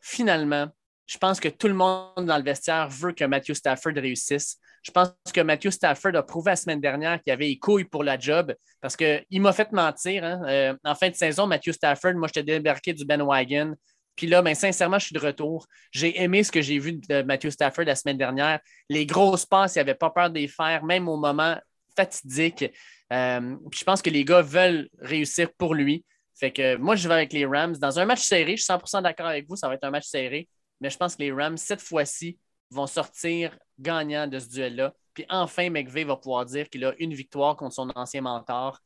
finalement, 0.00 0.66
je 1.06 1.18
pense 1.18 1.38
que 1.38 1.48
tout 1.48 1.68
le 1.68 1.74
monde 1.74 2.26
dans 2.26 2.36
le 2.36 2.42
vestiaire 2.42 2.88
veut 2.88 3.12
que 3.12 3.24
Matthew 3.24 3.54
Stafford 3.54 3.92
réussisse. 3.94 4.58
Je 4.82 4.90
pense 4.90 5.12
que 5.32 5.40
Matthew 5.40 5.70
Stafford 5.70 6.14
a 6.16 6.22
prouvé 6.22 6.52
la 6.52 6.56
semaine 6.56 6.80
dernière 6.80 7.20
qu'il 7.20 7.32
avait 7.32 7.46
les 7.46 7.58
couilles 7.58 7.84
pour 7.84 8.02
la 8.02 8.18
job 8.18 8.54
parce 8.80 8.96
qu'il 8.96 9.40
m'a 9.42 9.52
fait 9.52 9.70
mentir. 9.72 10.24
Hein. 10.24 10.40
Euh, 10.46 10.74
en 10.84 10.94
fin 10.94 11.10
de 11.10 11.14
saison, 11.14 11.46
Matthew 11.46 11.72
Stafford, 11.72 12.14
moi, 12.14 12.28
je 12.28 12.34
t'ai 12.34 12.42
débarqué 12.42 12.92
du 12.92 13.04
Ben 13.04 13.22
Wagon. 13.22 13.74
Puis 14.16 14.26
là, 14.26 14.42
ben, 14.42 14.54
sincèrement, 14.54 14.98
je 14.98 15.06
suis 15.06 15.14
de 15.14 15.20
retour. 15.20 15.66
J'ai 15.92 16.20
aimé 16.22 16.42
ce 16.42 16.52
que 16.52 16.60
j'ai 16.60 16.78
vu 16.78 16.94
de 16.94 17.22
Matthew 17.22 17.50
Stafford 17.50 17.84
la 17.84 17.94
semaine 17.94 18.18
dernière. 18.18 18.60
Les 18.88 19.06
grosses 19.06 19.46
passes, 19.46 19.76
il 19.76 19.78
n'avait 19.78 19.94
pas 19.94 20.10
peur 20.10 20.30
de 20.30 20.38
les 20.38 20.48
faire, 20.48 20.84
même 20.84 21.08
au 21.08 21.16
moment 21.16 21.56
fatidique. 21.96 22.64
Euh, 23.12 23.56
je 23.72 23.84
pense 23.84 24.02
que 24.02 24.10
les 24.10 24.24
gars 24.24 24.42
veulent 24.42 24.88
réussir 25.00 25.52
pour 25.56 25.74
lui. 25.74 26.04
Fait 26.38 26.50
que 26.50 26.76
moi, 26.76 26.96
je 26.96 27.06
vais 27.06 27.14
avec 27.14 27.32
les 27.32 27.44
Rams. 27.44 27.76
Dans 27.76 27.98
un 27.98 28.04
match 28.04 28.22
serré, 28.22 28.56
je 28.56 28.62
suis 28.62 28.72
100% 28.72 29.02
d'accord 29.02 29.26
avec 29.26 29.46
vous, 29.48 29.56
ça 29.56 29.68
va 29.68 29.74
être 29.74 29.84
un 29.84 29.90
match 29.90 30.06
serré. 30.06 30.48
Mais 30.80 30.88
je 30.88 30.96
pense 30.96 31.16
que 31.16 31.22
les 31.22 31.32
Rams, 31.32 31.58
cette 31.58 31.82
fois-ci, 31.82 32.38
vont 32.70 32.86
sortir 32.86 33.58
gagnants 33.80 34.26
de 34.26 34.38
ce 34.38 34.48
duel-là. 34.48 34.94
Puis 35.14 35.26
enfin, 35.28 35.70
McVeigh 35.70 36.04
va 36.04 36.16
pouvoir 36.16 36.46
dire 36.46 36.68
qu'il 36.68 36.84
a 36.84 36.94
une 36.98 37.14
victoire 37.14 37.56
contre 37.56 37.74
son 37.74 37.90
ancien 37.94 38.20
mentor. 38.20 38.80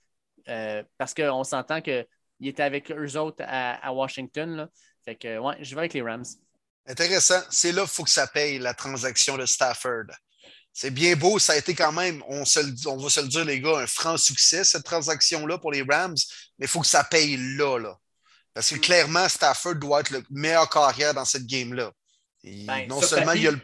Euh, 0.48 0.82
parce 0.98 1.14
qu'on 1.14 1.44
s'entend 1.44 1.80
qu'il 1.80 2.06
était 2.42 2.62
avec 2.62 2.90
eux 2.90 3.16
autres 3.16 3.42
à, 3.46 3.92
Washington. 3.92 4.68
Fait 5.04 5.16
que, 5.16 5.38
ouais, 5.38 5.56
je 5.60 5.74
vais 5.74 5.80
avec 5.80 5.94
les 5.94 6.02
Rams. 6.02 6.24
Intéressant. 6.86 7.40
C'est 7.50 7.72
là 7.72 7.82
qu'il 7.82 7.90
faut 7.90 8.04
que 8.04 8.10
ça 8.10 8.26
paye 8.26 8.58
la 8.58 8.74
transaction 8.74 9.36
de 9.38 9.46
Stafford. 9.46 10.06
C'est 10.72 10.90
bien 10.90 11.14
beau, 11.14 11.38
ça 11.38 11.52
a 11.52 11.56
été 11.56 11.72
quand 11.72 11.92
même, 11.92 12.22
on, 12.26 12.40
va 12.40 12.44
se 12.44 13.20
le 13.20 13.28
dire, 13.28 13.44
les 13.44 13.60
gars, 13.60 13.78
un 13.78 13.86
franc 13.86 14.16
succès, 14.16 14.64
cette 14.64 14.82
transaction-là 14.82 15.58
pour 15.58 15.70
les 15.70 15.82
Rams, 15.82 16.16
mais 16.58 16.66
il 16.66 16.68
faut 16.68 16.80
que 16.80 16.86
ça 16.86 17.04
paye 17.04 17.36
là, 17.56 17.78
là. 17.78 17.96
Parce 18.52 18.70
que 18.70 18.76
mm. 18.76 18.80
clairement, 18.80 19.28
Stafford 19.28 19.76
doit 19.76 20.00
être 20.00 20.10
le 20.10 20.24
meilleur 20.30 20.68
carrière 20.68 21.14
dans 21.14 21.24
cette 21.24 21.46
game-là. 21.46 21.92
Ben, 22.42 22.88
non 22.88 23.00
seulement 23.00 23.32
il, 23.32 23.42
y 23.42 23.48
a 23.48 23.52
le, 23.52 23.60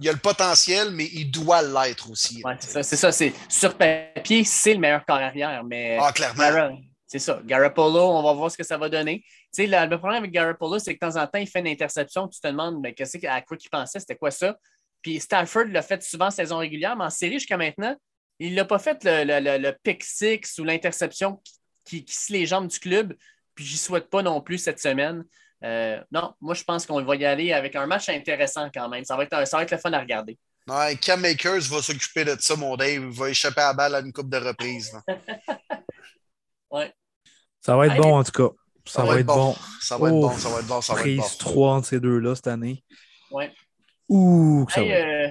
il, 0.00 0.08
a 0.08 0.12
le, 0.12 0.18
potentiel, 0.18 0.90
mais 0.90 1.06
il 1.12 1.30
doit 1.30 1.62
l'être 1.62 2.10
aussi. 2.10 2.42
c'est 2.60 2.96
ça, 2.96 3.12
c'est 3.12 3.32
sur 3.48 3.76
papier, 3.76 4.44
c'est 4.44 4.74
le 4.74 4.80
meilleur 4.80 5.04
carrière, 5.04 5.62
mais. 5.64 5.98
Ah, 6.00 6.12
clairement. 6.12 6.78
C'est 7.06 7.18
ça. 7.20 7.40
Garoppolo, 7.44 8.00
on 8.00 8.22
va 8.22 8.32
voir 8.32 8.50
ce 8.50 8.56
que 8.56 8.64
ça 8.64 8.76
va 8.76 8.88
donner. 8.88 9.20
Tu 9.54 9.64
sais, 9.64 9.66
le, 9.66 9.96
problème 9.98 10.18
avec 10.18 10.32
Garoppolo, 10.32 10.80
c'est 10.80 10.96
que 10.96 11.06
de 11.06 11.12
temps 11.12 11.20
en 11.20 11.26
temps, 11.28 11.38
il 11.38 11.46
fait 11.46 11.60
une 11.60 11.68
interception. 11.68 12.26
Tu 12.26 12.40
te 12.40 12.48
demandes, 12.48 12.80
mais 12.80 12.92
qu'est-ce 12.92 13.24
à 13.26 13.40
quoi 13.42 13.56
il 13.62 13.68
pensait? 13.68 14.00
C'était 14.00 14.16
quoi 14.16 14.32
ça? 14.32 14.56
Puis 15.00 15.20
Stafford 15.20 15.66
l'a 15.66 15.82
fait 15.82 16.02
souvent 16.02 16.26
en 16.26 16.30
saison 16.30 16.58
régulière, 16.58 16.96
mais 16.96 17.04
en 17.04 17.10
série 17.10 17.34
jusqu'à 17.34 17.56
maintenant, 17.56 17.94
il 18.38 18.54
n'a 18.54 18.64
pas 18.64 18.78
fait 18.78 19.04
le, 19.04 19.58
le, 19.58 19.72
pick 19.82 20.02
six 20.02 20.58
ou 20.58 20.64
l'interception 20.64 21.40
qui, 21.84 22.04
qui, 22.04 22.32
les 22.32 22.46
jambes 22.46 22.66
du 22.66 22.78
club. 22.80 23.14
Puis 23.54 23.64
j'y 23.64 23.76
souhaite 23.76 24.10
pas 24.10 24.22
non 24.22 24.40
plus 24.40 24.58
cette 24.58 24.80
semaine. 24.80 25.24
Euh, 25.64 26.00
non, 26.12 26.34
moi 26.40 26.54
je 26.54 26.62
pense 26.62 26.86
qu'on 26.86 27.02
va 27.02 27.16
y 27.16 27.24
aller 27.24 27.52
avec 27.52 27.74
un 27.74 27.86
match 27.86 28.08
intéressant 28.08 28.68
quand 28.72 28.88
même. 28.88 29.04
Ça 29.04 29.16
va 29.16 29.24
être, 29.24 29.46
ça 29.46 29.56
va 29.56 29.62
être 29.62 29.70
le 29.70 29.78
fun 29.78 29.92
à 29.92 30.00
regarder. 30.00 30.38
Ouais, 30.66 30.96
Cam 30.96 31.20
Makers 31.20 31.62
va 31.70 31.82
s'occuper 31.82 32.24
de 32.24 32.36
ça, 32.38 32.56
mon 32.56 32.76
Dave. 32.76 33.02
Il 33.02 33.10
va 33.10 33.30
échapper 33.30 33.60
à 33.60 33.68
la 33.68 33.72
balle 33.74 33.94
à 33.94 34.00
une 34.00 34.12
coupe 34.12 34.30
de 34.30 34.38
reprises. 34.38 34.92
ouais. 36.70 36.92
Ça 37.60 37.76
va 37.76 37.86
être 37.86 37.96
bon 37.96 38.18
en 38.18 38.24
tout 38.24 38.32
cas. 38.32 38.54
Ça, 38.86 39.02
va, 39.02 39.18
être 39.18 39.26
bon. 39.26 39.56
Ça 39.80 39.96
va 39.96 40.08
être 40.08 40.14
bon, 40.14 40.30
ça 40.36 40.48
va 40.50 40.58
être 40.60 40.66
bon, 40.66 40.80
ça 40.82 40.94
va 40.94 41.00
être 41.00 41.16
bon. 41.16 41.22
Prise 41.22 41.38
3 41.38 41.72
entre 41.72 41.86
ces 41.88 42.00
deux-là 42.00 42.34
cette 42.34 42.48
année. 42.48 42.84
Ouais. 43.30 43.50
Ouh, 44.08 44.66
euh, 44.76 45.28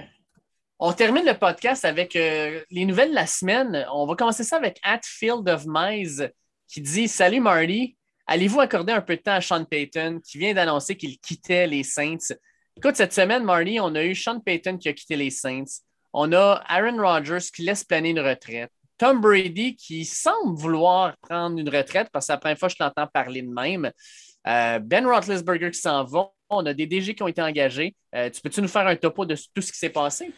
on 0.80 0.92
termine 0.92 1.24
le 1.24 1.38
podcast 1.38 1.84
avec 1.84 2.16
euh, 2.16 2.60
les 2.70 2.84
nouvelles 2.84 3.10
de 3.10 3.14
la 3.14 3.28
semaine. 3.28 3.86
On 3.92 4.06
va 4.06 4.16
commencer 4.16 4.42
ça 4.42 4.56
avec 4.56 4.80
Atfield 4.82 5.48
of 5.48 5.64
Mize 5.66 6.28
qui 6.66 6.80
dit 6.80 7.06
Salut 7.06 7.40
Marty, 7.40 7.96
allez-vous 8.26 8.60
accorder 8.60 8.92
un 8.92 9.00
peu 9.00 9.16
de 9.16 9.22
temps 9.22 9.34
à 9.34 9.40
Sean 9.40 9.64
Payton 9.64 10.20
qui 10.24 10.38
vient 10.38 10.54
d'annoncer 10.54 10.96
qu'il 10.96 11.18
quittait 11.18 11.66
les 11.66 11.82
Saints? 11.82 12.34
Écoute, 12.76 12.96
cette 12.96 13.12
semaine, 13.12 13.44
Marty, 13.44 13.78
on 13.80 13.94
a 13.94 14.04
eu 14.04 14.14
Sean 14.14 14.40
Payton 14.40 14.78
qui 14.78 14.88
a 14.88 14.92
quitté 14.92 15.16
les 15.16 15.30
Saints. 15.30 15.82
On 16.12 16.32
a 16.32 16.62
Aaron 16.66 16.96
Rodgers 16.96 17.46
qui 17.54 17.62
laisse 17.62 17.84
planer 17.84 18.10
une 18.10 18.20
retraite. 18.20 18.70
Tom 18.98 19.20
Brady 19.20 19.74
qui 19.76 20.04
semble 20.04 20.56
vouloir 20.56 21.16
prendre 21.18 21.58
une 21.58 21.68
retraite 21.68 22.08
parce 22.12 22.24
que 22.24 22.26
c'est 22.26 22.32
la 22.32 22.38
première 22.38 22.58
fois 22.58 22.68
que 22.68 22.74
je 22.78 22.82
l'entends 22.82 23.06
parler 23.06 23.42
de 23.42 23.48
même. 23.48 23.90
Euh, 24.46 24.78
ben 24.78 25.06
Roethlisberger 25.06 25.70
qui 25.70 25.80
s'en 25.80 26.04
va. 26.04 26.30
On 26.50 26.64
a 26.66 26.74
des 26.74 26.86
DG 26.86 27.14
qui 27.14 27.22
ont 27.22 27.28
été 27.28 27.42
engagés. 27.42 27.96
Euh, 28.14 28.30
tu 28.30 28.40
peux-tu 28.40 28.62
nous 28.62 28.68
faire 28.68 28.86
un 28.86 28.96
topo 28.96 29.24
de 29.24 29.34
tout 29.54 29.62
ce 29.62 29.72
qui 29.72 29.78
s'est 29.78 29.90
passé? 29.90 30.32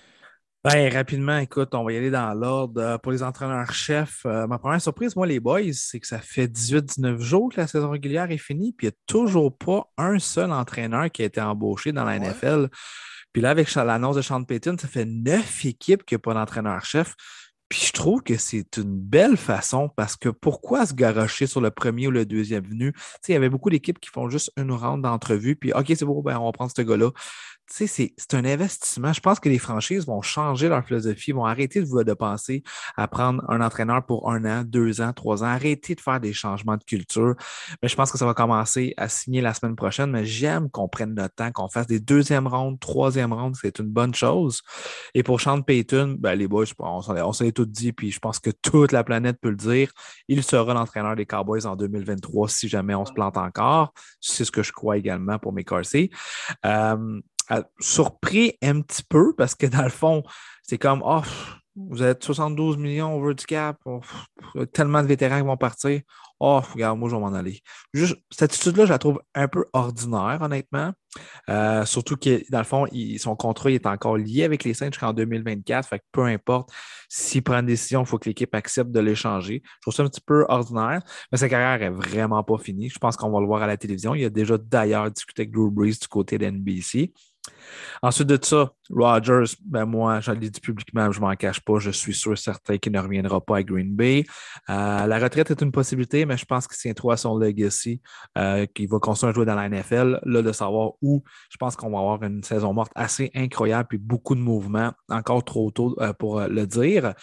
Bien, 0.64 0.90
rapidement, 0.90 1.38
écoute, 1.38 1.74
on 1.74 1.84
va 1.84 1.92
y 1.92 1.96
aller 1.96 2.10
dans 2.10 2.34
l'ordre. 2.34 2.80
Euh, 2.80 2.98
pour 2.98 3.12
les 3.12 3.22
entraîneurs-chefs, 3.22 4.24
ma 4.24 4.58
première 4.58 4.80
surprise, 4.80 5.14
moi, 5.14 5.26
les 5.26 5.38
boys, 5.38 5.72
c'est 5.72 6.00
que 6.00 6.06
ça 6.06 6.18
fait 6.18 6.48
18-19 6.48 7.20
jours 7.20 7.52
que 7.52 7.60
la 7.60 7.68
saison 7.68 7.90
régulière 7.90 8.30
est 8.30 8.38
finie, 8.38 8.72
puis 8.72 8.88
il 8.88 8.90
n'y 8.90 8.94
a 8.94 8.98
toujours 9.06 9.56
pas 9.56 9.84
un 9.96 10.18
seul 10.18 10.50
entraîneur 10.50 11.10
qui 11.10 11.22
a 11.22 11.26
été 11.26 11.40
embauché 11.40 11.92
dans 11.92 12.04
la 12.04 12.18
NFL. 12.18 12.68
Puis 13.32 13.42
là, 13.42 13.50
avec 13.50 13.72
l'annonce 13.74 14.16
de 14.16 14.22
Sean 14.22 14.42
Payton, 14.44 14.76
ça 14.80 14.88
fait 14.88 15.04
neuf 15.04 15.64
équipes 15.66 16.04
qui 16.04 16.14
n'ont 16.14 16.20
pas 16.20 16.34
d'entraîneur-chef. 16.34 17.14
Puis 17.68 17.82
je 17.88 17.92
trouve 17.92 18.22
que 18.22 18.36
c'est 18.36 18.76
une 18.76 18.98
belle 18.98 19.36
façon 19.36 19.90
parce 19.94 20.16
que 20.16 20.28
pourquoi 20.28 20.86
se 20.86 20.94
garocher 20.94 21.46
sur 21.46 21.60
le 21.60 21.70
premier 21.70 22.06
ou 22.06 22.12
le 22.12 22.24
deuxième 22.24 22.64
venu? 22.64 22.94
il 23.26 23.32
y 23.32 23.34
avait 23.34 23.48
beaucoup 23.48 23.70
d'équipes 23.70 23.98
qui 23.98 24.08
font 24.08 24.30
juste 24.30 24.52
une 24.56 24.72
ronde 24.72 25.02
d'entrevue, 25.02 25.56
puis 25.56 25.72
OK, 25.72 25.86
c'est 25.88 26.04
bon, 26.04 26.22
ben, 26.22 26.38
on 26.38 26.46
va 26.46 26.52
prendre 26.52 26.72
ce 26.74 26.82
gars-là 26.82 27.10
c'est 27.68 28.34
un 28.34 28.44
investissement. 28.44 29.12
Je 29.12 29.20
pense 29.20 29.40
que 29.40 29.48
les 29.48 29.59
franchises 29.59 30.06
vont 30.06 30.22
changer 30.22 30.68
leur 30.68 30.84
philosophie, 30.84 31.32
vont 31.32 31.44
arrêter 31.44 31.80
de, 31.80 32.02
de 32.02 32.14
penser 32.14 32.62
à 32.97 33.09
prendre 33.09 33.44
un 33.48 33.60
entraîneur 33.60 34.05
pour 34.05 34.30
un 34.30 34.44
an, 34.44 34.64
deux 34.64 35.01
ans, 35.01 35.12
trois 35.12 35.43
ans, 35.43 35.48
arrêter 35.48 35.94
de 35.94 36.01
faire 36.01 36.20
des 36.20 36.32
changements 36.32 36.76
de 36.76 36.84
culture. 36.84 37.34
Mais 37.82 37.88
je 37.88 37.97
pense 37.97 38.12
que 38.12 38.18
ça 38.18 38.26
va 38.26 38.34
commencer 38.34 38.94
à 38.97 39.09
signer 39.09 39.40
la 39.40 39.55
semaine 39.55 39.76
prochaine. 39.76 40.10
Mais 40.10 40.24
j'aime 40.24 40.70
qu'on 40.70 40.88
prenne 40.88 41.14
notre 41.14 41.34
temps, 41.34 41.51
qu'on 41.52 41.68
fasse 41.68 41.86
des 41.86 42.01
deuxièmes 42.01 42.47
rondes, 42.47 42.78
troisième 42.78 43.32
rondes. 43.32 43.56
C'est 43.60 43.78
une 43.78 43.88
bonne 43.88 44.14
chose. 44.14 44.62
Et 45.14 45.22
pour 45.22 45.40
Sean 45.40 45.62
Payton, 45.62 46.16
ben, 46.18 46.34
les 46.34 46.48
boys, 46.48 46.66
on, 46.78 47.01
s'en 47.02 47.44
est 47.44 47.52
tout 47.52 47.66
dit, 47.66 47.93
puis 47.93 48.10
je 48.10 48.18
pense 48.18 48.38
que 48.38 48.51
toute 48.51 48.93
la 48.93 49.05
planète 49.05 49.38
peut 49.40 49.51
le 49.51 49.56
dire. 49.56 49.90
Il 50.28 50.43
sera 50.43 50.72
l'entraîneur 50.74 51.16
des 51.16 51.26
Cowboys 51.26 51.66
en 51.66 51.76
2023 51.76 52.48
si 52.48 52.68
jamais 52.68 52.94
on 52.94 53.05
se 53.05 53.12
plante 53.12 53.36
encore. 53.36 53.93
C'est 54.20 54.44
ce 54.44 54.51
que 54.51 54.62
je 54.62 54.72
crois 54.72 54.97
également 54.97 55.38
pour 55.38 55.52
mes 55.52 55.64
surpris 57.81 58.56
un 58.62 58.81
petit 58.81 59.02
peu 59.02 59.35
parce 59.36 59.55
que 59.55 59.66
dans 59.66 59.82
le 59.82 59.90
fond, 59.90 60.23
c'est 60.62 60.78
comme 60.78 61.02
oh, 61.05 61.23
vous 61.77 62.02
êtes 62.02 62.24
72 62.24 62.78
millions 62.78 63.14
over 63.14 63.35
du 63.35 63.44
cap, 63.44 63.78
oh, 63.85 64.01
tellement 64.73 65.02
de 65.02 65.09
vétérans 65.09 65.40
qui 65.40 65.47
vont 65.47 65.56
partir. 65.56 66.01
Oh, 66.40 66.60
regarde, 66.73 66.98
moi, 66.98 67.09
je 67.09 67.14
vais 67.14 67.20
m'en 67.20 67.32
aller. 67.32 67.60
Juste, 67.94 68.16
cette 68.31 68.52
attitude-là, 68.52 68.85
je 68.85 68.90
la 68.90 68.98
trouve 68.98 69.20
un 69.35 69.48
peu 69.48 69.64
ordinaire, 69.73 70.39
honnêtement. 70.43 70.93
Euh, 71.48 71.85
surtout 71.86 72.16
que, 72.16 72.43
dans 72.51 72.59
le 72.59 72.64
fond, 72.64 72.86
son 73.18 73.36
contrat 73.36 73.70
est 73.70 73.86
encore 73.86 74.18
lié 74.18 74.44
avec 74.44 74.64
les 74.64 74.74
Saints 74.74 74.90
jusqu'en 74.90 75.14
2024. 75.14 75.89
Fait 75.89 75.98
que 75.98 76.05
peu 76.12 76.24
importe 76.24 76.70
s'il 77.09 77.43
prend 77.43 77.60
une 77.60 77.66
décision, 77.66 78.02
il 78.02 78.06
faut 78.06 78.18
que 78.18 78.28
l'équipe 78.28 78.55
accepte 78.55 78.90
de 78.90 79.01
l'échanger. 79.01 79.62
Je 79.64 79.81
trouve 79.82 79.94
ça 79.94 80.02
un 80.02 80.09
petit 80.09 80.20
peu 80.20 80.44
ordinaire, 80.48 81.01
mais 81.32 81.39
sa 81.39 81.48
carrière 81.48 81.82
est 81.86 81.94
vraiment 81.94 82.43
pas 82.43 82.59
finie. 82.59 82.90
Je 82.90 82.98
pense 82.98 83.16
qu'on 83.16 83.31
va 83.31 83.40
le 83.40 83.47
voir 83.47 83.62
à 83.62 83.66
la 83.66 83.77
télévision. 83.77 84.14
Il 84.14 84.24
a 84.24 84.31
déjà 84.31 84.59
d'ailleurs 84.59 85.10
discuté 85.10 85.43
avec 85.43 85.52
Drew 85.52 85.70
Brees 85.70 85.98
du 86.01 86.09
côté 86.09 86.36
de 86.36 86.47
NBC. 86.47 87.12
Ensuite 88.02 88.28
de 88.28 88.39
ça, 88.43 88.70
Rogers, 88.90 89.56
ben 89.64 89.85
moi, 89.85 90.20
je 90.20 90.31
l'ai 90.32 90.51
dit 90.51 90.60
publiquement, 90.60 91.10
je 91.10 91.20
ne 91.20 91.27
m'en 91.27 91.35
cache 91.35 91.60
pas, 91.60 91.78
je 91.78 91.90
suis 91.90 92.14
sûr 92.14 92.36
certain 92.36 92.78
qu'il 92.78 92.93
ne 92.93 93.01
reviendra 93.01 93.40
pas 93.40 93.59
à 93.59 93.62
Green 93.62 93.94
Bay. 93.94 94.24
Euh, 94.68 95.06
la 95.06 95.18
retraite 95.18 95.51
est 95.51 95.62
une 95.62 95.73
possibilité, 95.73 96.27
mais 96.27 96.36
je 96.36 96.44
pense 96.44 96.66
qu'il 96.66 96.77
tient 96.77 96.94
trop 96.94 97.10
à 97.10 97.16
son 97.16 97.36
legacy, 97.36 98.01
euh, 98.39 98.66
qu'il 98.66 98.89
va 98.89 98.98
continuer 98.98 99.31
à 99.31 99.35
jouer 99.35 99.47
dans 99.47 99.55
la 99.55 99.68
NFL. 99.68 100.20
Là, 100.24 100.43
de 100.43 100.52
savoir 100.52 100.93
où, 101.02 101.24
je 101.51 101.56
pense 101.56 101.77
qu'on 101.77 101.90
va 101.90 101.98
avoir 101.98 102.23
une 102.23 102.43
saison 102.43 102.73
morte 102.73 102.93
assez 102.94 103.31
incroyable, 103.35 103.89
puis 103.89 103.98
beaucoup 103.98 104.35
de 104.35 104.40
mouvements, 104.40 104.93
encore 105.09 105.44
trop 105.44 105.70
tôt 105.70 105.97
euh, 106.01 106.12
pour 106.12 106.40
le 106.40 106.66
dire. 106.66 107.14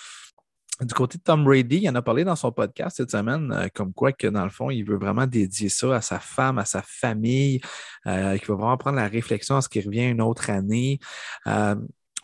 Du 0.82 0.94
côté 0.94 1.20
de 1.20 1.24
Tom 1.24 1.44
Brady, 1.44 1.82
il 1.84 1.90
en 1.90 1.95
a 1.95 2.02
parlé 2.02 2.24
dans 2.24 2.36
son 2.36 2.52
podcast 2.52 2.98
cette 2.98 3.12
semaine, 3.12 3.52
euh, 3.52 3.68
comme 3.74 3.94
quoi 3.94 4.12
que 4.12 4.28
dans 4.28 4.44
le 4.44 4.50
fond, 4.50 4.72
il 4.72 4.84
veut 4.84 4.98
vraiment 4.98 5.28
dédier 5.28 5.70
ça 5.70 5.95
à 5.95 6.02
sa 6.02 6.20
femme, 6.20 6.58
à 6.58 6.66
sa 6.66 6.82
famille, 6.82 7.62
euh, 8.08 8.38
qu'il 8.38 8.48
va 8.48 8.56
vraiment 8.56 8.78
prendre 8.78 8.95
la 8.98 9.08
réflexion 9.08 9.56
à 9.56 9.62
ce 9.62 9.70
qui 9.70 9.82
revient 9.82 10.10
une 10.10 10.22
autre 10.22 10.50
année. 10.50 11.00
Euh, 11.45 11.76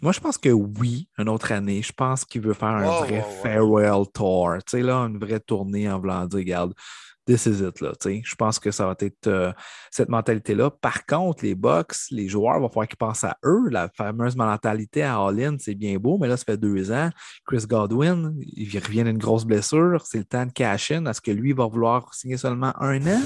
moi, 0.01 0.13
je 0.13 0.19
pense 0.19 0.37
que 0.37 0.49
oui, 0.49 1.09
une 1.17 1.29
autre 1.29 1.51
année. 1.51 1.81
Je 1.83 1.93
pense 1.93 2.25
qu'il 2.25 2.41
veut 2.41 2.53
faire 2.53 2.69
un 2.69 3.01
vrai 3.01 3.23
farewell 3.43 4.05
tour. 4.13 4.53
Tu 4.65 4.77
sais, 4.77 4.81
là, 4.81 4.95
une 4.95 5.19
vraie 5.19 5.41
tournée 5.41 5.89
en 5.89 5.99
voulant 5.99 6.25
dire, 6.25 6.39
regarde, 6.39 6.73
this 7.29 7.45
is 7.45 7.61
it. 7.61 7.79
Là, 7.79 7.91
je 8.03 8.35
pense 8.35 8.57
que 8.57 8.71
ça 8.71 8.87
va 8.87 8.95
être 8.99 9.27
euh, 9.27 9.53
cette 9.91 10.09
mentalité-là. 10.09 10.71
Par 10.71 11.05
contre, 11.05 11.45
les 11.45 11.53
Bucks, 11.53 11.95
les 12.09 12.27
joueurs, 12.27 12.57
il 12.57 12.61
va 12.61 12.69
falloir 12.69 12.87
qu'ils 12.87 12.97
pensent 12.97 13.23
à 13.23 13.37
eux. 13.45 13.69
La 13.69 13.87
fameuse 13.89 14.35
mentalité 14.35 15.03
à 15.03 15.19
All-In, 15.19 15.57
c'est 15.59 15.75
bien 15.75 15.97
beau, 15.97 16.17
mais 16.17 16.27
là, 16.27 16.37
ça 16.37 16.45
fait 16.45 16.57
deux 16.57 16.91
ans. 16.91 17.11
Chris 17.45 17.65
Godwin, 17.67 18.35
il 18.41 18.79
revient 18.79 19.03
d'une 19.03 19.19
grosse 19.19 19.45
blessure. 19.45 20.03
C'est 20.05 20.17
le 20.17 20.25
temps 20.25 20.47
de 20.47 20.51
cash 20.51 20.89
in. 20.91 21.05
Est-ce 21.05 21.21
que 21.21 21.31
lui 21.31 21.53
va 21.53 21.67
vouloir 21.67 22.13
signer 22.15 22.37
seulement 22.37 22.73
un 22.81 23.05
an? 23.05 23.21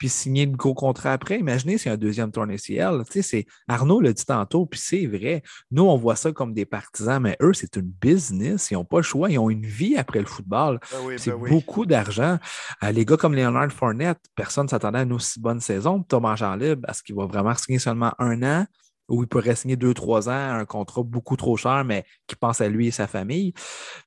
Puis 0.00 0.08
signer 0.08 0.46
le 0.46 0.52
gros 0.52 0.72
contrat 0.72 1.12
après. 1.12 1.38
Imaginez 1.38 1.76
s'il 1.76 1.88
y 1.88 1.90
a 1.90 1.92
un 1.92 1.98
deuxième 1.98 2.32
tournée 2.32 2.56
ciel. 2.56 3.02
Tu 3.04 3.12
sais, 3.12 3.22
c'est, 3.22 3.46
Arnaud 3.68 4.00
l'a 4.00 4.14
dit 4.14 4.24
tantôt, 4.24 4.64
puis 4.64 4.80
c'est 4.80 5.06
vrai. 5.06 5.42
Nous, 5.70 5.82
on 5.82 5.96
voit 5.98 6.16
ça 6.16 6.32
comme 6.32 6.54
des 6.54 6.64
partisans, 6.64 7.22
mais 7.22 7.36
eux, 7.42 7.52
c'est 7.52 7.76
une 7.76 7.92
business. 8.00 8.70
Ils 8.70 8.74
n'ont 8.74 8.84
pas 8.86 8.96
le 8.96 9.02
choix. 9.02 9.30
Ils 9.30 9.38
ont 9.38 9.50
une 9.50 9.66
vie 9.66 9.98
après 9.98 10.20
le 10.20 10.24
football. 10.24 10.80
Ben 10.90 11.18
c'est 11.18 11.32
ben 11.32 11.50
beaucoup 11.50 11.84
d'argent. 11.84 12.38
Euh, 12.82 12.92
les 12.92 13.04
gars 13.04 13.18
comme 13.18 13.34
Leonard 13.34 13.70
Fournette, 13.72 14.20
personne 14.34 14.64
ne 14.64 14.70
s'attendait 14.70 15.00
à 15.00 15.02
une 15.02 15.12
aussi 15.12 15.38
bonne 15.38 15.60
saison. 15.60 16.02
Thomas 16.02 16.34
Jean 16.34 16.56
Libre, 16.56 16.88
est-ce 16.88 17.02
qu'il 17.02 17.14
va 17.14 17.26
vraiment 17.26 17.54
signer 17.54 17.78
seulement 17.78 18.14
un 18.18 18.42
an? 18.42 18.66
Où 19.10 19.22
il 19.22 19.28
pourrait 19.28 19.56
signer 19.56 19.76
deux, 19.76 19.92
trois 19.92 20.28
ans, 20.28 20.32
un 20.32 20.64
contrat 20.64 21.02
beaucoup 21.02 21.36
trop 21.36 21.56
cher, 21.56 21.84
mais 21.84 22.04
qui 22.26 22.36
pense 22.36 22.60
à 22.60 22.68
lui 22.68 22.86
et 22.86 22.90
sa 22.90 23.06
famille. 23.06 23.52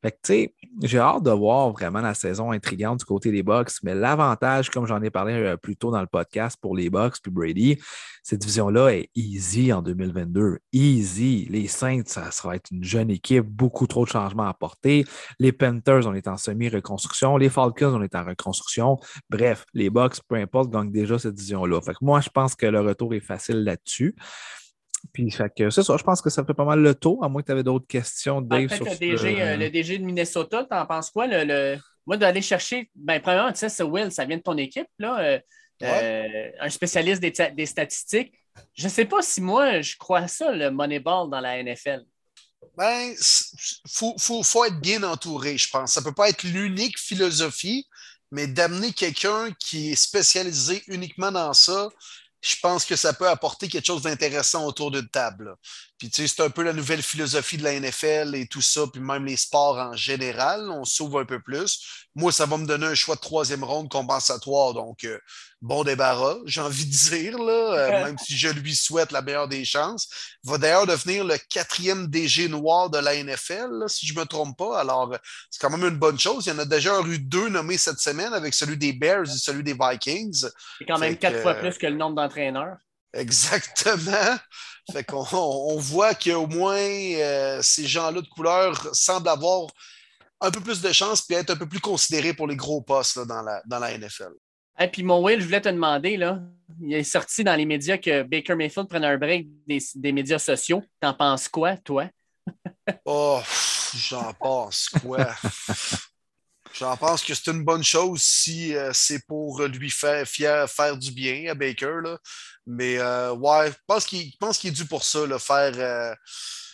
Fait 0.01 0.11
que, 0.11 0.17
tu 0.23 0.33
sais, 0.33 0.55
j'ai 0.81 0.99
hâte 0.99 1.23
de 1.23 1.31
voir 1.31 1.71
vraiment 1.71 2.01
la 2.01 2.13
saison 2.13 2.51
intrigante 2.51 2.99
du 2.99 3.05
côté 3.05 3.31
des 3.31 3.43
Bucks, 3.43 3.71
mais 3.83 3.93
l'avantage, 3.93 4.69
comme 4.69 4.87
j'en 4.87 5.01
ai 5.01 5.09
parlé 5.09 5.33
euh, 5.33 5.57
plus 5.57 5.75
tôt 5.75 5.91
dans 5.91 6.01
le 6.01 6.07
podcast 6.07 6.57
pour 6.59 6.75
les 6.75 6.89
Bucks 6.89 7.17
puis 7.21 7.31
Brady, 7.31 7.79
cette 8.23 8.39
division-là 8.39 8.93
est 8.93 9.09
easy 9.15 9.73
en 9.73 9.81
2022. 9.81 10.59
Easy. 10.71 11.45
Les 11.49 11.67
Saints, 11.67 12.03
ça 12.05 12.31
sera 12.31 12.55
être 12.55 12.71
une 12.71 12.83
jeune 12.83 13.11
équipe, 13.11 13.45
beaucoup 13.45 13.85
trop 13.85 14.05
de 14.05 14.09
changements 14.09 14.43
à 14.43 14.49
apporter. 14.49 15.05
Les 15.39 15.51
Panthers, 15.51 16.07
on 16.07 16.13
est 16.13 16.29
en 16.29 16.37
semi-reconstruction. 16.37 17.35
Les 17.35 17.49
Falcons, 17.49 17.93
on 17.93 18.01
est 18.01 18.15
en 18.15 18.23
reconstruction. 18.23 18.97
Bref, 19.29 19.65
les 19.73 19.89
Bucks, 19.89 20.21
peu 20.27 20.35
importe, 20.35 20.71
gagnent 20.71 20.91
déjà 20.91 21.19
cette 21.19 21.33
division-là. 21.35 21.81
Fait 21.81 21.93
que 21.93 21.99
moi, 22.01 22.21
je 22.21 22.29
pense 22.29 22.55
que 22.55 22.65
le 22.65 22.79
retour 22.79 23.13
est 23.13 23.19
facile 23.19 23.63
là-dessus. 23.65 24.15
Puis, 25.11 25.29
fait 25.31 25.51
que 25.55 25.69
c'est 25.69 25.83
ça, 25.83 25.97
je 25.97 26.03
pense 26.03 26.21
que 26.21 26.29
ça 26.29 26.43
fait 26.45 26.53
pas 26.53 26.65
mal 26.65 26.79
le 26.79 26.95
tour, 26.95 27.23
à 27.23 27.29
moins 27.29 27.41
que 27.41 27.47
tu 27.47 27.51
avais 27.51 27.63
d'autres 27.63 27.87
questions, 27.87 28.41
Dave. 28.41 28.65
En 28.65 28.69
fait, 28.69 28.79
le, 28.79 28.97
DG, 28.97 29.41
euh, 29.41 29.57
le 29.57 29.69
DG 29.69 29.97
de 29.97 30.05
Minnesota, 30.05 30.63
t'en 30.63 30.85
penses 30.85 31.11
quoi? 31.11 31.27
Le, 31.27 31.77
Moi, 32.05 32.17
d'aller 32.17 32.41
chercher, 32.41 32.89
ben, 32.95 33.19
premièrement, 33.21 33.51
tu 33.51 33.59
sais, 33.59 33.69
c'est 33.69 33.83
Will, 33.83 34.11
ça 34.11 34.25
vient 34.25 34.37
de 34.37 34.41
ton 34.41 34.57
équipe, 34.57 34.87
là, 34.99 35.19
euh, 35.19 35.39
euh, 35.83 36.49
un 36.59 36.69
spécialiste 36.69 37.21
des, 37.21 37.33
des 37.53 37.65
statistiques. 37.65 38.33
Je 38.73 38.85
ne 38.85 38.89
sais 38.89 39.05
pas 39.05 39.21
si 39.21 39.41
moi, 39.41 39.81
je 39.81 39.97
crois 39.97 40.27
ça, 40.27 40.51
le 40.51 40.71
Moneyball 40.71 41.29
dans 41.29 41.39
la 41.39 41.61
NFL. 41.61 42.05
Ben, 42.77 43.11
il 43.11 43.89
faut, 43.89 44.15
faut, 44.17 44.43
faut, 44.43 44.65
être 44.65 44.79
bien 44.79 45.03
entouré, 45.03 45.57
je 45.57 45.69
pense. 45.69 45.93
Ça 45.93 46.01
ne 46.01 46.05
peut 46.05 46.13
pas 46.13 46.29
être 46.29 46.43
l'unique 46.43 46.97
philosophie, 46.97 47.87
mais 48.31 48.47
d'amener 48.47 48.93
quelqu'un 48.93 49.51
qui 49.59 49.91
est 49.91 49.95
spécialisé 49.95 50.81
uniquement 50.87 51.31
dans 51.31 51.53
ça, 51.53 51.89
je 52.43 52.55
pense 52.61 52.85
que 52.85 52.95
ça 52.95 53.13
peut 53.13 53.29
apporter 53.29 53.69
quelque 53.69 53.85
chose 53.85 54.01
d'intéressant 54.03 54.65
autour 54.67 54.91
d'une 54.91 55.07
table. 55.07 55.55
Puis, 56.03 56.09
tu 56.09 56.27
sais, 56.27 56.35
c'est 56.35 56.43
un 56.43 56.49
peu 56.49 56.63
la 56.63 56.73
nouvelle 56.73 57.01
philosophie 57.01 57.55
de 57.55 57.63
la 57.63 57.79
NFL 57.79 58.35
et 58.35 58.45
tout 58.45 58.61
ça, 58.61 58.81
puis 58.91 58.99
même 58.99 59.23
les 59.23 59.37
sports 59.37 59.77
en 59.77 59.95
général, 59.95 60.69
on 60.69 60.83
s'ouvre 60.83 61.21
un 61.21 61.25
peu 61.25 61.41
plus. 61.41 61.79
Moi, 62.13 62.33
ça 62.33 62.45
va 62.45 62.57
me 62.57 62.65
donner 62.65 62.87
un 62.87 62.93
choix 62.93 63.15
de 63.15 63.21
troisième 63.21 63.63
ronde 63.63 63.89
compensatoire, 63.89 64.73
donc 64.73 65.05
euh, 65.05 65.17
bon 65.61 65.85
débarras, 65.85 66.39
j'ai 66.43 66.59
envie 66.59 66.87
de 66.87 66.91
dire, 66.91 67.37
là, 67.37 67.53
euh, 67.53 67.89
même 68.03 68.17
si 68.17 68.37
je 68.37 68.49
lui 68.49 68.75
souhaite 68.75 69.13
la 69.13 69.21
meilleure 69.21 69.47
des 69.47 69.63
chances. 69.63 70.09
Il 70.43 70.49
va 70.49 70.57
d'ailleurs 70.57 70.87
devenir 70.87 71.23
le 71.23 71.37
quatrième 71.37 72.07
DG 72.07 72.49
noir 72.49 72.89
de 72.89 72.97
la 72.97 73.15
NFL, 73.23 73.85
si 73.87 74.05
je 74.05 74.13
ne 74.13 74.19
me 74.19 74.25
trompe 74.25 74.57
pas. 74.57 74.81
Alors, 74.81 75.15
c'est 75.49 75.61
quand 75.61 75.69
même 75.69 75.87
une 75.87 75.97
bonne 75.97 76.19
chose. 76.19 76.45
Il 76.45 76.49
y 76.49 76.51
en 76.51 76.59
a 76.59 76.65
déjà 76.65 76.99
eu 77.05 77.17
deux 77.17 77.47
nommés 77.47 77.77
cette 77.77 77.99
semaine 77.99 78.33
avec 78.33 78.53
celui 78.55 78.75
des 78.75 78.91
Bears 78.91 79.23
et 79.23 79.37
celui 79.37 79.63
des 79.63 79.77
Vikings. 79.79 80.47
C'est 80.79 80.85
quand 80.85 80.99
même 80.99 81.15
quatre 81.15 81.41
fois 81.41 81.53
plus 81.53 81.77
que 81.77 81.87
le 81.87 81.95
nombre 81.95 82.17
d'entraîneurs. 82.17 82.75
Exactement. 83.13 84.37
Fait 84.91 85.03
qu'on 85.03 85.25
on 85.31 85.77
voit 85.77 86.13
qu'au 86.13 86.47
moins 86.47 86.75
euh, 86.77 87.59
ces 87.61 87.87
gens-là 87.87 88.21
de 88.21 88.27
couleur 88.27 88.89
semblent 88.93 89.29
avoir 89.29 89.67
un 90.41 90.51
peu 90.51 90.59
plus 90.59 90.81
de 90.81 90.91
chance 90.91 91.29
et 91.29 91.35
être 91.35 91.51
un 91.51 91.55
peu 91.55 91.67
plus 91.67 91.79
considérés 91.79 92.33
pour 92.33 92.47
les 92.47 92.55
gros 92.55 92.81
postes 92.81 93.19
dans, 93.19 93.41
la, 93.41 93.61
dans 93.65 93.79
la 93.79 93.97
NFL. 93.97 94.33
Et 94.79 94.87
puis 94.87 95.03
mon 95.03 95.23
Will, 95.23 95.39
je 95.39 95.45
voulais 95.45 95.61
te 95.61 95.69
demander, 95.69 96.17
là, 96.17 96.41
il 96.81 96.93
est 96.93 97.03
sorti 97.03 97.43
dans 97.43 97.55
les 97.55 97.65
médias 97.65 97.97
que 97.97 98.23
Baker 98.23 98.55
Mayfield 98.55 98.89
prenait 98.89 99.07
un 99.07 99.17
break 99.17 99.47
des, 99.67 99.79
des 99.95 100.11
médias 100.11 100.39
sociaux. 100.39 100.81
T'en 100.99 101.13
penses 101.13 101.47
quoi, 101.47 101.77
toi? 101.77 102.09
oh, 103.05 103.39
j'en 103.95 104.33
pense 104.33 104.89
quoi? 104.89 105.33
J'en 106.73 106.97
pense 106.97 107.23
que 107.23 107.35
c'est 107.35 107.51
une 107.51 107.63
bonne 107.63 107.83
chose 107.83 108.21
si 108.21 108.75
euh, 108.75 108.91
c'est 108.93 109.25
pour 109.27 109.61
lui 109.61 109.91
faire, 109.91 110.27
faire 110.27 110.97
du 110.97 111.11
bien 111.11 111.51
à 111.51 111.53
Baker. 111.53 111.99
Là. 112.03 112.17
Mais 112.65 112.97
euh, 112.97 113.31
ouais, 113.33 113.69
je 113.71 113.77
pense 113.85 114.07
qu'il 114.07 114.69
est 114.69 114.71
dû 114.71 114.85
pour 114.85 115.03
ça, 115.03 115.19
faire, 115.37 115.73
euh, 115.75 116.15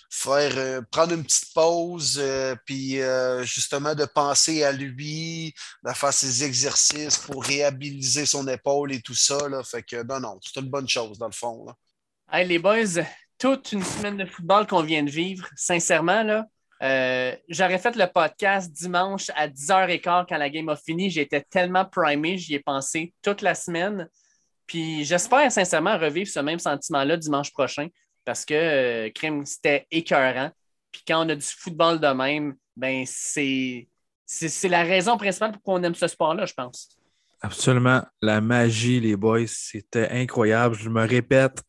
faire 0.10 0.84
prendre 0.90 1.14
une 1.14 1.24
petite 1.24 1.54
pause, 1.54 2.22
puis 2.66 3.00
justement 3.42 3.94
de 3.94 4.06
penser 4.06 4.64
à 4.64 4.72
lui, 4.72 5.54
de 5.84 5.92
faire 5.92 6.14
ses 6.14 6.46
exercices 6.46 7.18
pour 7.18 7.44
réhabiliter 7.44 8.26
son 8.26 8.48
épaule 8.48 8.94
et 8.94 9.02
tout 9.02 9.16
ça. 9.16 9.50
Là. 9.50 9.64
Fait 9.64 9.84
que 9.84 10.02
non, 10.04 10.22
non, 10.22 10.40
c'est 10.42 10.62
une 10.62 10.70
bonne 10.70 10.88
chose 10.88 11.18
dans 11.18 11.28
le 11.28 11.34
fond. 11.34 11.66
Là. 11.66 11.76
Hey, 12.32 12.48
les 12.48 12.60
boys, 12.60 13.04
toute 13.38 13.72
une 13.74 13.84
semaine 13.84 14.18
de 14.18 14.26
football 14.26 14.66
qu'on 14.66 14.84
vient 14.84 15.04
de 15.04 15.10
vivre, 15.10 15.48
sincèrement, 15.56 16.24
là, 16.24 16.46
euh, 16.82 17.36
j'aurais 17.50 17.80
fait 17.80 17.96
le 17.96 18.08
podcast 18.08 18.72
dimanche 18.72 19.30
à 19.36 19.48
10h15 19.48 20.26
quand 20.28 20.38
la 20.38 20.50
game 20.50 20.70
a 20.70 20.76
fini. 20.76 21.10
J'étais 21.10 21.42
tellement 21.42 21.86
primé, 21.86 22.38
j'y 22.38 22.56
ai 22.56 22.60
pensé 22.60 23.14
toute 23.22 23.42
la 23.42 23.56
semaine. 23.56 24.08
Puis 24.66 25.04
j'espère 25.04 25.52
sincèrement 25.52 25.98
revivre 25.98 26.30
ce 26.30 26.40
même 26.40 26.60
sentiment-là 26.60 27.18
dimanche 27.18 27.52
prochain 27.52 27.88
parce 28.24 28.46
que 28.46 28.54
euh, 28.54 29.10
crime, 29.10 29.46
c'était 29.46 29.88
écœurant. 29.92 30.52
Puis 30.92 31.04
quand 31.08 31.26
on 31.26 31.30
a 31.30 31.36
du 31.36 31.46
football 31.46 32.00
de 32.00 32.08
même, 32.08 32.56
ben 32.76 33.04
c'est, 33.06 33.88
la 34.64 34.84
raison 34.84 35.18
principale 35.18 35.52
pour 35.54 35.62
qu'on 35.64 35.84
aime 35.84 35.96
ce 35.96 36.08
sport-là, 36.08 36.46
je 36.46 36.54
pense. 36.54 36.90
Absolument. 37.42 38.04
La 38.22 38.42
magie, 38.42 39.00
les 39.00 39.16
boys, 39.16 39.48
c'était 39.48 40.10
incroyable. 40.10 40.76
Je 40.76 40.90
me 40.90 41.06
répète, 41.06 41.64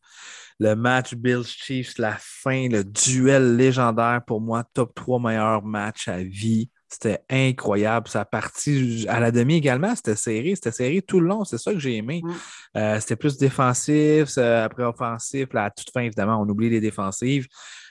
le 0.61 0.75
match 0.75 1.15
Bills 1.15 1.43
Chiefs, 1.43 1.97
la 1.97 2.15
fin, 2.19 2.69
le 2.69 2.83
duel 2.83 3.55
légendaire 3.55 4.21
pour 4.27 4.39
moi, 4.39 4.63
top 4.75 4.93
3 4.93 5.19
meilleurs 5.19 5.63
matchs 5.63 6.07
à 6.07 6.21
vie. 6.21 6.69
C'était 6.87 7.23
incroyable. 7.31 8.07
Ça 8.07 8.25
partit 8.25 9.07
à 9.09 9.19
la 9.19 9.31
demi 9.31 9.55
également, 9.55 9.95
c'était 9.95 10.15
serré. 10.15 10.53
C'était 10.53 10.71
serré 10.71 11.01
tout 11.01 11.19
le 11.19 11.27
long. 11.27 11.45
C'est 11.45 11.57
ça 11.57 11.73
que 11.73 11.79
j'ai 11.79 11.95
aimé. 11.95 12.21
Mm. 12.23 12.31
Euh, 12.77 12.99
c'était 12.99 13.15
plus 13.15 13.37
défensif, 13.37 14.37
après 14.37 14.83
offensif. 14.83 15.51
Là, 15.51 15.63
à 15.63 15.71
toute 15.71 15.89
fin, 15.91 16.01
évidemment, 16.01 16.39
on 16.39 16.47
oublie 16.47 16.69
les 16.69 16.79
défensives. 16.79 17.47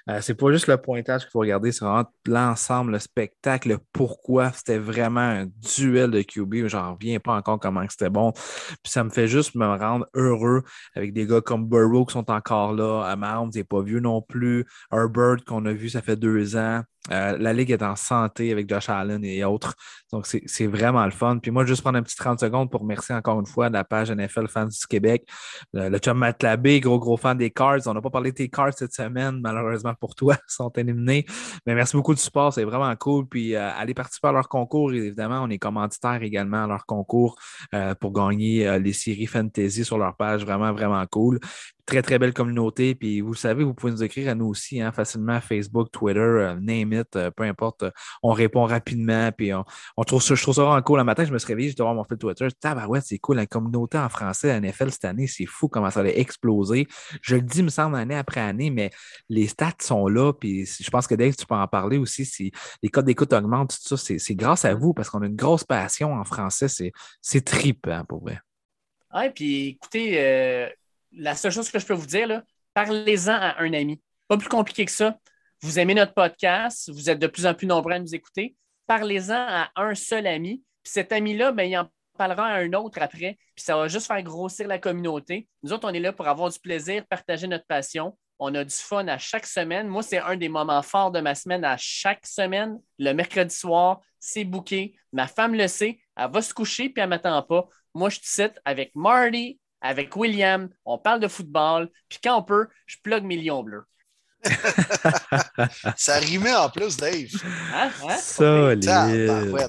Euh, 0.08 0.20
c'est 0.20 0.34
pas 0.34 0.50
juste 0.52 0.66
le 0.66 0.76
pointage 0.76 1.22
qu'il 1.22 1.30
faut 1.30 1.40
regarder, 1.40 1.72
c'est 1.72 1.84
vraiment 1.84 2.08
l'ensemble, 2.26 2.92
le 2.92 2.98
spectacle, 2.98 3.68
le 3.68 3.78
pourquoi. 3.92 4.52
C'était 4.52 4.78
vraiment 4.78 5.20
un 5.20 5.46
duel 5.46 6.10
de 6.10 6.22
QB. 6.22 6.66
J'en 6.68 6.94
reviens 6.94 7.20
pas 7.20 7.34
encore 7.34 7.58
comment 7.60 7.84
c'était 7.88 8.10
bon. 8.10 8.32
Puis 8.32 8.92
ça 8.92 9.04
me 9.04 9.10
fait 9.10 9.28
juste 9.28 9.54
me 9.54 9.66
rendre 9.66 10.06
heureux 10.14 10.62
avec 10.94 11.12
des 11.12 11.26
gars 11.26 11.40
comme 11.40 11.66
Burrow 11.66 12.06
qui 12.06 12.12
sont 12.12 12.30
encore 12.30 12.72
là. 12.72 13.14
Mahomes 13.16 13.50
n'est 13.54 13.64
pas 13.64 13.82
vieux 13.82 14.00
non 14.00 14.22
plus. 14.22 14.66
Herbert 14.92 15.44
qu'on 15.46 15.64
a 15.66 15.72
vu, 15.72 15.88
ça 15.88 16.02
fait 16.02 16.16
deux 16.16 16.56
ans. 16.56 16.82
Euh, 17.10 17.36
la 17.38 17.52
Ligue 17.52 17.70
est 17.70 17.82
en 17.82 17.96
santé 17.96 18.52
avec 18.52 18.68
Josh 18.68 18.88
Allen 18.88 19.24
et 19.24 19.42
autres. 19.44 19.74
Donc, 20.12 20.26
c'est 20.26 20.66
vraiment 20.66 21.04
le 21.04 21.10
fun. 21.10 21.38
Puis 21.38 21.50
moi, 21.50 21.64
juste 21.64 21.80
prendre 21.82 21.98
un 21.98 22.02
petit 22.02 22.16
30 22.16 22.38
secondes 22.38 22.70
pour 22.70 22.82
remercier 22.82 23.14
encore 23.14 23.40
une 23.40 23.46
fois 23.46 23.68
la 23.70 23.84
page 23.84 24.10
NFL 24.10 24.48
Fans 24.48 24.66
du 24.66 24.86
Québec. 24.88 25.26
Le, 25.72 25.88
le 25.88 25.98
chum 25.98 26.18
Matt 26.18 26.44
gros, 26.80 26.98
gros 26.98 27.16
fan 27.16 27.38
des 27.38 27.50
Cards. 27.50 27.86
On 27.86 27.94
n'a 27.94 28.02
pas 28.02 28.10
parlé 28.10 28.32
de 28.32 28.36
tes 28.36 28.48
Cards 28.48 28.74
cette 28.74 28.92
semaine, 28.92 29.40
malheureusement 29.40 29.94
pour 30.00 30.14
toi, 30.14 30.36
sont 30.48 30.70
éliminés. 30.70 31.26
Mais 31.66 31.74
merci 31.74 31.96
beaucoup 31.96 32.14
du 32.14 32.20
support, 32.20 32.52
c'est 32.52 32.64
vraiment 32.64 32.94
cool. 32.96 33.26
Puis 33.28 33.54
euh, 33.54 33.70
allez 33.76 33.94
participer 33.94 34.28
à 34.28 34.32
leur 34.32 34.48
concours. 34.48 34.92
Évidemment, 34.92 35.42
on 35.42 35.50
est 35.50 35.58
commanditaire 35.58 36.22
également 36.22 36.64
à 36.64 36.66
leur 36.66 36.86
concours 36.86 37.36
euh, 37.74 37.94
pour 37.94 38.12
gagner 38.12 38.78
les 38.78 38.92
séries 38.92 39.26
fantasy 39.26 39.84
sur 39.84 39.98
leur 39.98 40.16
page. 40.16 40.44
Vraiment, 40.44 40.72
vraiment 40.72 41.04
cool 41.06 41.38
très, 41.90 42.02
très 42.02 42.18
belle 42.20 42.32
communauté. 42.32 42.94
Puis 42.94 43.20
vous 43.20 43.34
savez, 43.34 43.64
vous 43.64 43.74
pouvez 43.74 43.90
nous 43.92 44.04
écrire 44.04 44.30
à 44.30 44.34
nous 44.36 44.46
aussi 44.46 44.80
hein, 44.80 44.92
facilement, 44.92 45.40
Facebook, 45.40 45.90
Twitter, 45.90 46.20
euh, 46.20 46.54
name 46.54 46.92
it, 46.92 47.16
euh, 47.16 47.32
peu 47.32 47.42
importe. 47.42 47.82
Euh, 47.82 47.90
on 48.22 48.30
répond 48.30 48.64
rapidement. 48.64 49.32
Puis 49.32 49.50
on, 49.52 50.04
trouve 50.04 50.22
ça, 50.22 50.36
je 50.36 50.42
trouve 50.42 50.54
ça 50.54 50.62
vraiment 50.62 50.80
cool. 50.82 50.98
Le 50.98 51.04
matin, 51.04 51.24
je 51.24 51.32
me 51.32 51.38
suis 51.38 51.48
réveillé, 51.48 51.70
je 51.70 51.76
dois 51.76 51.86
voir 51.86 51.96
mon 51.96 52.04
fil 52.04 52.16
Twitter. 52.16 52.46
ouais, 52.88 53.00
c'est 53.00 53.18
cool. 53.18 53.36
La 53.36 53.46
communauté 53.46 53.98
en 53.98 54.08
français 54.08 54.48
la 54.48 54.60
NFL 54.60 54.92
cette 54.92 55.04
année, 55.04 55.26
c'est 55.26 55.46
fou 55.46 55.68
comment 55.68 55.90
ça 55.90 56.00
allait 56.00 56.20
exploser. 56.20 56.86
Je 57.22 57.34
le 57.34 57.42
dis, 57.42 57.64
me 57.64 57.70
semble, 57.70 57.96
année 57.96 58.16
après 58.16 58.40
année, 58.40 58.70
mais 58.70 58.90
les 59.28 59.48
stats 59.48 59.72
sont 59.80 60.06
là. 60.06 60.32
Puis 60.32 60.66
je 60.66 60.90
pense 60.90 61.08
que 61.08 61.16
Dave, 61.16 61.34
tu 61.34 61.44
peux 61.44 61.56
en 61.56 61.66
parler 61.66 61.98
aussi. 61.98 62.24
Si 62.24 62.52
les 62.84 62.88
codes 62.88 63.06
d'écoute 63.06 63.32
augmentent, 63.32 63.76
tout 63.82 63.96
ça, 63.96 64.14
c'est 64.16 64.34
grâce 64.36 64.64
à 64.64 64.74
vous 64.74 64.94
parce 64.94 65.10
qu'on 65.10 65.22
a 65.22 65.26
une 65.26 65.34
grosse 65.34 65.64
passion 65.64 66.14
en 66.14 66.22
français. 66.22 66.68
C'est 67.20 67.44
trippant 67.44 68.04
pour 68.04 68.22
vrai. 68.22 68.38
Oui, 69.12 69.28
puis 69.34 69.66
écoutez, 69.70 70.70
la 71.12 71.34
seule 71.34 71.52
chose 71.52 71.70
que 71.70 71.78
je 71.78 71.86
peux 71.86 71.94
vous 71.94 72.06
dire, 72.06 72.42
parlez-en 72.74 73.34
à 73.34 73.60
un 73.60 73.72
ami. 73.72 74.00
Pas 74.28 74.36
plus 74.38 74.48
compliqué 74.48 74.84
que 74.84 74.92
ça. 74.92 75.18
Vous 75.62 75.78
aimez 75.78 75.94
notre 75.94 76.14
podcast, 76.14 76.90
vous 76.90 77.10
êtes 77.10 77.18
de 77.18 77.26
plus 77.26 77.46
en 77.46 77.54
plus 77.54 77.66
nombreux 77.66 77.92
à 77.92 77.98
nous 77.98 78.14
écouter. 78.14 78.56
Parlez-en 78.86 79.34
à 79.34 79.70
un 79.76 79.94
seul 79.94 80.26
ami. 80.26 80.62
Puis 80.82 80.92
cet 80.92 81.12
ami-là, 81.12 81.52
ben, 81.52 81.64
il 81.64 81.76
en 81.76 81.88
parlera 82.16 82.46
à 82.46 82.58
un 82.60 82.72
autre 82.72 83.00
après. 83.02 83.38
Puis 83.54 83.64
ça 83.64 83.76
va 83.76 83.88
juste 83.88 84.06
faire 84.06 84.22
grossir 84.22 84.68
la 84.68 84.78
communauté. 84.78 85.48
Nous 85.62 85.72
autres, 85.72 85.88
on 85.88 85.92
est 85.92 86.00
là 86.00 86.12
pour 86.12 86.28
avoir 86.28 86.50
du 86.50 86.58
plaisir, 86.58 87.04
partager 87.06 87.46
notre 87.46 87.66
passion. 87.66 88.16
On 88.38 88.54
a 88.54 88.64
du 88.64 88.74
fun 88.74 89.06
à 89.08 89.18
chaque 89.18 89.46
semaine. 89.46 89.86
Moi, 89.86 90.02
c'est 90.02 90.18
un 90.18 90.36
des 90.36 90.48
moments 90.48 90.82
forts 90.82 91.10
de 91.10 91.20
ma 91.20 91.34
semaine 91.34 91.64
à 91.64 91.76
chaque 91.76 92.26
semaine. 92.26 92.80
Le 92.98 93.12
mercredi 93.12 93.54
soir, 93.54 94.00
c'est 94.18 94.44
bouqué. 94.44 94.94
Ma 95.12 95.26
femme 95.26 95.54
le 95.54 95.68
sait. 95.68 96.00
Elle 96.16 96.30
va 96.30 96.40
se 96.40 96.54
coucher 96.54 96.88
puis 96.88 97.02
elle 97.02 97.04
ne 97.04 97.10
m'attend 97.10 97.42
pas. 97.42 97.68
Moi, 97.94 98.08
je 98.08 98.20
te 98.20 98.26
cite 98.26 98.60
avec 98.64 98.94
Marty, 98.94 99.60
avec 99.80 100.14
William, 100.16 100.68
on 100.84 100.98
parle 100.98 101.20
de 101.20 101.28
football, 101.28 101.90
puis 102.08 102.18
quand 102.22 102.38
on 102.38 102.42
peut, 102.42 102.68
je 102.86 102.96
plug 103.02 103.24
Million 103.24 103.62
Bleu. 103.62 103.84
ça 105.96 106.18
rimait 106.18 106.54
en 106.54 106.70
plus, 106.70 106.96
Dave. 106.96 107.28
Hein? 107.74 107.90
Hein? 108.08 108.16
Solide. 108.16 108.88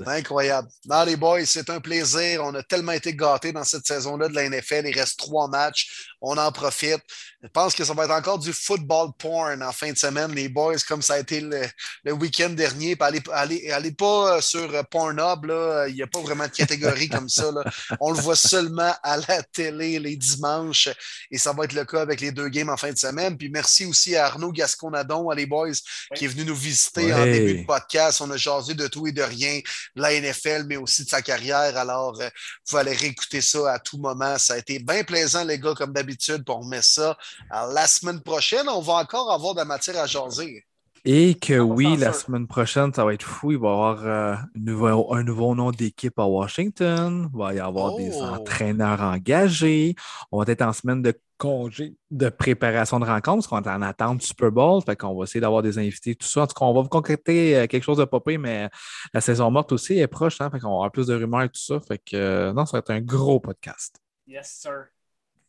incroyable. 0.07 0.69
Dans 0.85 1.03
les 1.03 1.17
boys, 1.17 1.45
c'est 1.45 1.69
un 1.69 1.81
plaisir. 1.81 2.41
On 2.43 2.55
a 2.55 2.63
tellement 2.63 2.93
été 2.93 3.13
gâtés 3.13 3.51
dans 3.51 3.65
cette 3.65 3.85
saison-là 3.85 4.29
de 4.29 4.35
la 4.35 4.49
NFL. 4.49 4.87
Il 4.87 4.97
reste 4.97 5.19
trois 5.19 5.49
matchs. 5.49 6.07
On 6.21 6.37
en 6.37 6.51
profite. 6.51 7.01
Je 7.43 7.47
pense 7.47 7.73
que 7.73 7.83
ça 7.83 7.95
va 7.95 8.05
être 8.05 8.11
encore 8.11 8.37
du 8.37 8.53
football 8.53 9.09
porn 9.17 9.63
en 9.63 9.71
fin 9.71 9.91
de 9.91 9.97
semaine, 9.97 10.31
les 10.31 10.47
boys, 10.47 10.75
comme 10.87 11.01
ça 11.01 11.15
a 11.15 11.19
été 11.19 11.41
le, 11.41 12.11
week-end 12.11 12.49
dernier. 12.49 12.95
Allez, 12.99 13.21
allez, 13.33 13.71
allez, 13.71 13.91
pas 13.91 14.37
euh, 14.37 14.41
sur 14.41 14.71
euh, 14.75 14.83
Pornhub, 14.83 15.45
là. 15.45 15.87
il 15.87 15.95
n'y 15.95 16.03
a 16.03 16.07
pas 16.07 16.19
vraiment 16.19 16.45
de 16.45 16.51
catégorie 16.51 17.09
comme 17.09 17.29
ça. 17.29 17.51
Là. 17.51 17.63
On 17.99 18.11
le 18.11 18.19
voit 18.19 18.35
seulement 18.35 18.93
à 19.01 19.17
la 19.17 19.41
télé 19.41 19.97
les 19.97 20.15
dimanches 20.15 20.89
et 21.31 21.39
ça 21.39 21.51
va 21.51 21.63
être 21.63 21.73
le 21.73 21.83
cas 21.83 22.01
avec 22.01 22.21
les 22.21 22.31
deux 22.31 22.47
games 22.49 22.69
en 22.69 22.77
fin 22.77 22.91
de 22.91 22.97
semaine. 22.97 23.35
Puis 23.35 23.49
merci 23.49 23.85
aussi 23.85 24.15
à 24.15 24.27
Arnaud 24.27 24.51
Gasconadon, 24.51 25.31
les 25.31 25.47
boys, 25.47 25.71
qui 26.13 26.25
est 26.25 26.27
venu 26.27 26.45
nous 26.45 26.55
visiter 26.55 27.11
en 27.11 27.25
début 27.25 27.61
de 27.61 27.65
podcast. 27.65 28.21
On 28.21 28.29
a 28.29 28.37
jasé 28.37 28.75
de 28.75 28.87
tout 28.87 29.07
et 29.07 29.11
de 29.11 29.23
rien, 29.23 29.59
de 29.95 30.01
la 30.01 30.19
NFL, 30.19 30.65
mais 30.67 30.77
aussi 30.77 31.05
de 31.05 31.09
sa 31.09 31.23
carrière. 31.23 31.75
Alors, 31.75 32.21
euh, 32.21 32.29
vous 32.69 32.77
allez 32.77 32.93
réécouter 32.93 33.41
ça 33.41 33.73
à 33.73 33.79
tout 33.79 33.97
moment. 33.97 34.37
Ça 34.37 34.53
a 34.53 34.57
été 34.57 34.77
bien 34.77 35.03
plaisant, 35.03 35.43
les 35.43 35.57
gars, 35.57 35.73
comme 35.75 35.91
d'habitude, 35.91 36.43
pour 36.45 36.63
mettre 36.65 36.85
ça. 36.85 37.17
Alors, 37.49 37.73
la 37.73 37.87
semaine 37.87 38.21
prochaine, 38.21 38.67
on 38.69 38.81
va 38.81 38.93
encore 38.93 39.31
avoir 39.31 39.53
de 39.53 39.59
la 39.59 39.65
matière 39.65 39.97
à 39.97 40.05
jaser. 40.05 40.65
Et 41.03 41.33
que 41.33 41.57
oui, 41.57 41.97
la 41.97 42.13
semaine 42.13 42.45
prochaine, 42.45 42.93
ça 42.93 43.03
va 43.03 43.15
être 43.15 43.23
fou. 43.23 43.51
Il 43.51 43.57
va 43.57 43.69
y 43.69 43.71
avoir 43.71 44.05
euh, 44.05 44.35
un, 44.35 45.23
nouveau, 45.23 45.55
nom 45.55 45.71
d'équipe 45.71 46.19
à 46.19 46.25
Washington. 46.25 47.27
Il 47.33 47.39
va 47.39 47.53
y 47.55 47.59
avoir 47.59 47.95
des 47.95 48.11
oh! 48.13 48.21
entraîneurs 48.21 49.01
engagés. 49.01 49.95
On 50.31 50.43
va 50.43 50.51
être 50.51 50.61
en 50.61 50.73
semaine 50.73 51.01
de 51.01 51.19
congé 51.39 51.95
de 52.11 52.29
préparation 52.29 52.99
de 52.99 53.05
rencontre, 53.05 53.47
parce 53.49 53.63
qu'on 53.63 53.67
est 53.67 53.73
en 53.73 53.81
attente 53.81 54.19
du 54.19 54.27
Super 54.27 54.51
Bowl. 54.51 54.79
Fait 54.85 54.95
qu'on 54.95 55.17
va 55.17 55.23
essayer 55.23 55.41
d'avoir 55.41 55.63
des 55.63 55.79
invités, 55.79 56.13
tout 56.13 56.27
ça. 56.27 56.43
En 56.43 56.47
tout 56.47 56.53
cas, 56.53 56.65
on 56.65 56.73
va 56.73 56.81
vous 56.83 56.89
concréter 56.89 57.57
euh, 57.57 57.65
quelque 57.65 57.83
chose 57.83 57.97
de 57.97 58.05
popé, 58.05 58.37
mais 58.37 58.69
la 59.11 59.21
saison 59.21 59.49
morte 59.49 59.71
aussi 59.71 59.97
est 59.97 60.07
proche. 60.07 60.39
Hein, 60.39 60.51
fait 60.51 60.59
qu'on 60.59 60.69
va 60.69 60.75
avoir 60.75 60.91
plus 60.91 61.07
de 61.07 61.15
rumeurs 61.15 61.41
et 61.41 61.49
tout 61.49 61.59
ça. 61.59 61.79
Fait 61.79 61.97
que 61.97 62.15
euh, 62.15 62.53
non, 62.53 62.67
ça 62.67 62.73
va 62.73 62.79
être 62.79 62.91
un 62.91 63.01
gros 63.01 63.39
podcast. 63.39 63.95
Yes, 64.27 64.59
sir. 64.61 64.85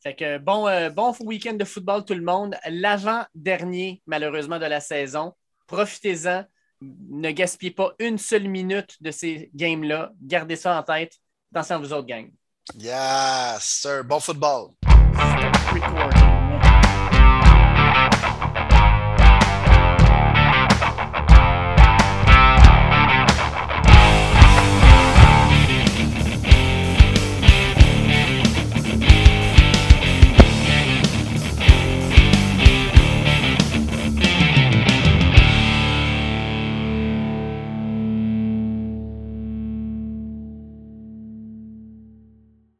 Fait 0.03 0.15
que 0.17 0.39
bon, 0.39 0.67
bon 0.91 1.15
week-end 1.21 1.55
de 1.55 1.65
football, 1.65 2.05
tout 2.05 2.15
le 2.15 2.23
monde. 2.23 2.57
L'avant-dernier, 2.69 4.03
malheureusement, 4.07 4.59
de 4.59 4.67
la 4.67 4.81
saison. 4.81 5.33
Profitez-en. 5.67 6.45
Ne 6.81 7.31
gaspillez 7.31 7.71
pas 7.71 7.93
une 8.01 8.19
seule 8.19 8.49
minute 8.49 8.97
de 9.01 9.13
ces 9.13 9.51
games-là. 9.55 10.11
Gardez 10.21 10.57
ça 10.57 10.77
en 10.77 10.83
tête. 10.83 11.15
Attention 11.55 11.77
à 11.77 11.79
vous 11.79 11.93
autres, 11.93 12.09
gang. 12.09 12.33
Yes, 12.77 13.63
sir. 13.63 14.03
Bon 14.05 14.19
football. 14.19 14.71
Record. 14.85 16.22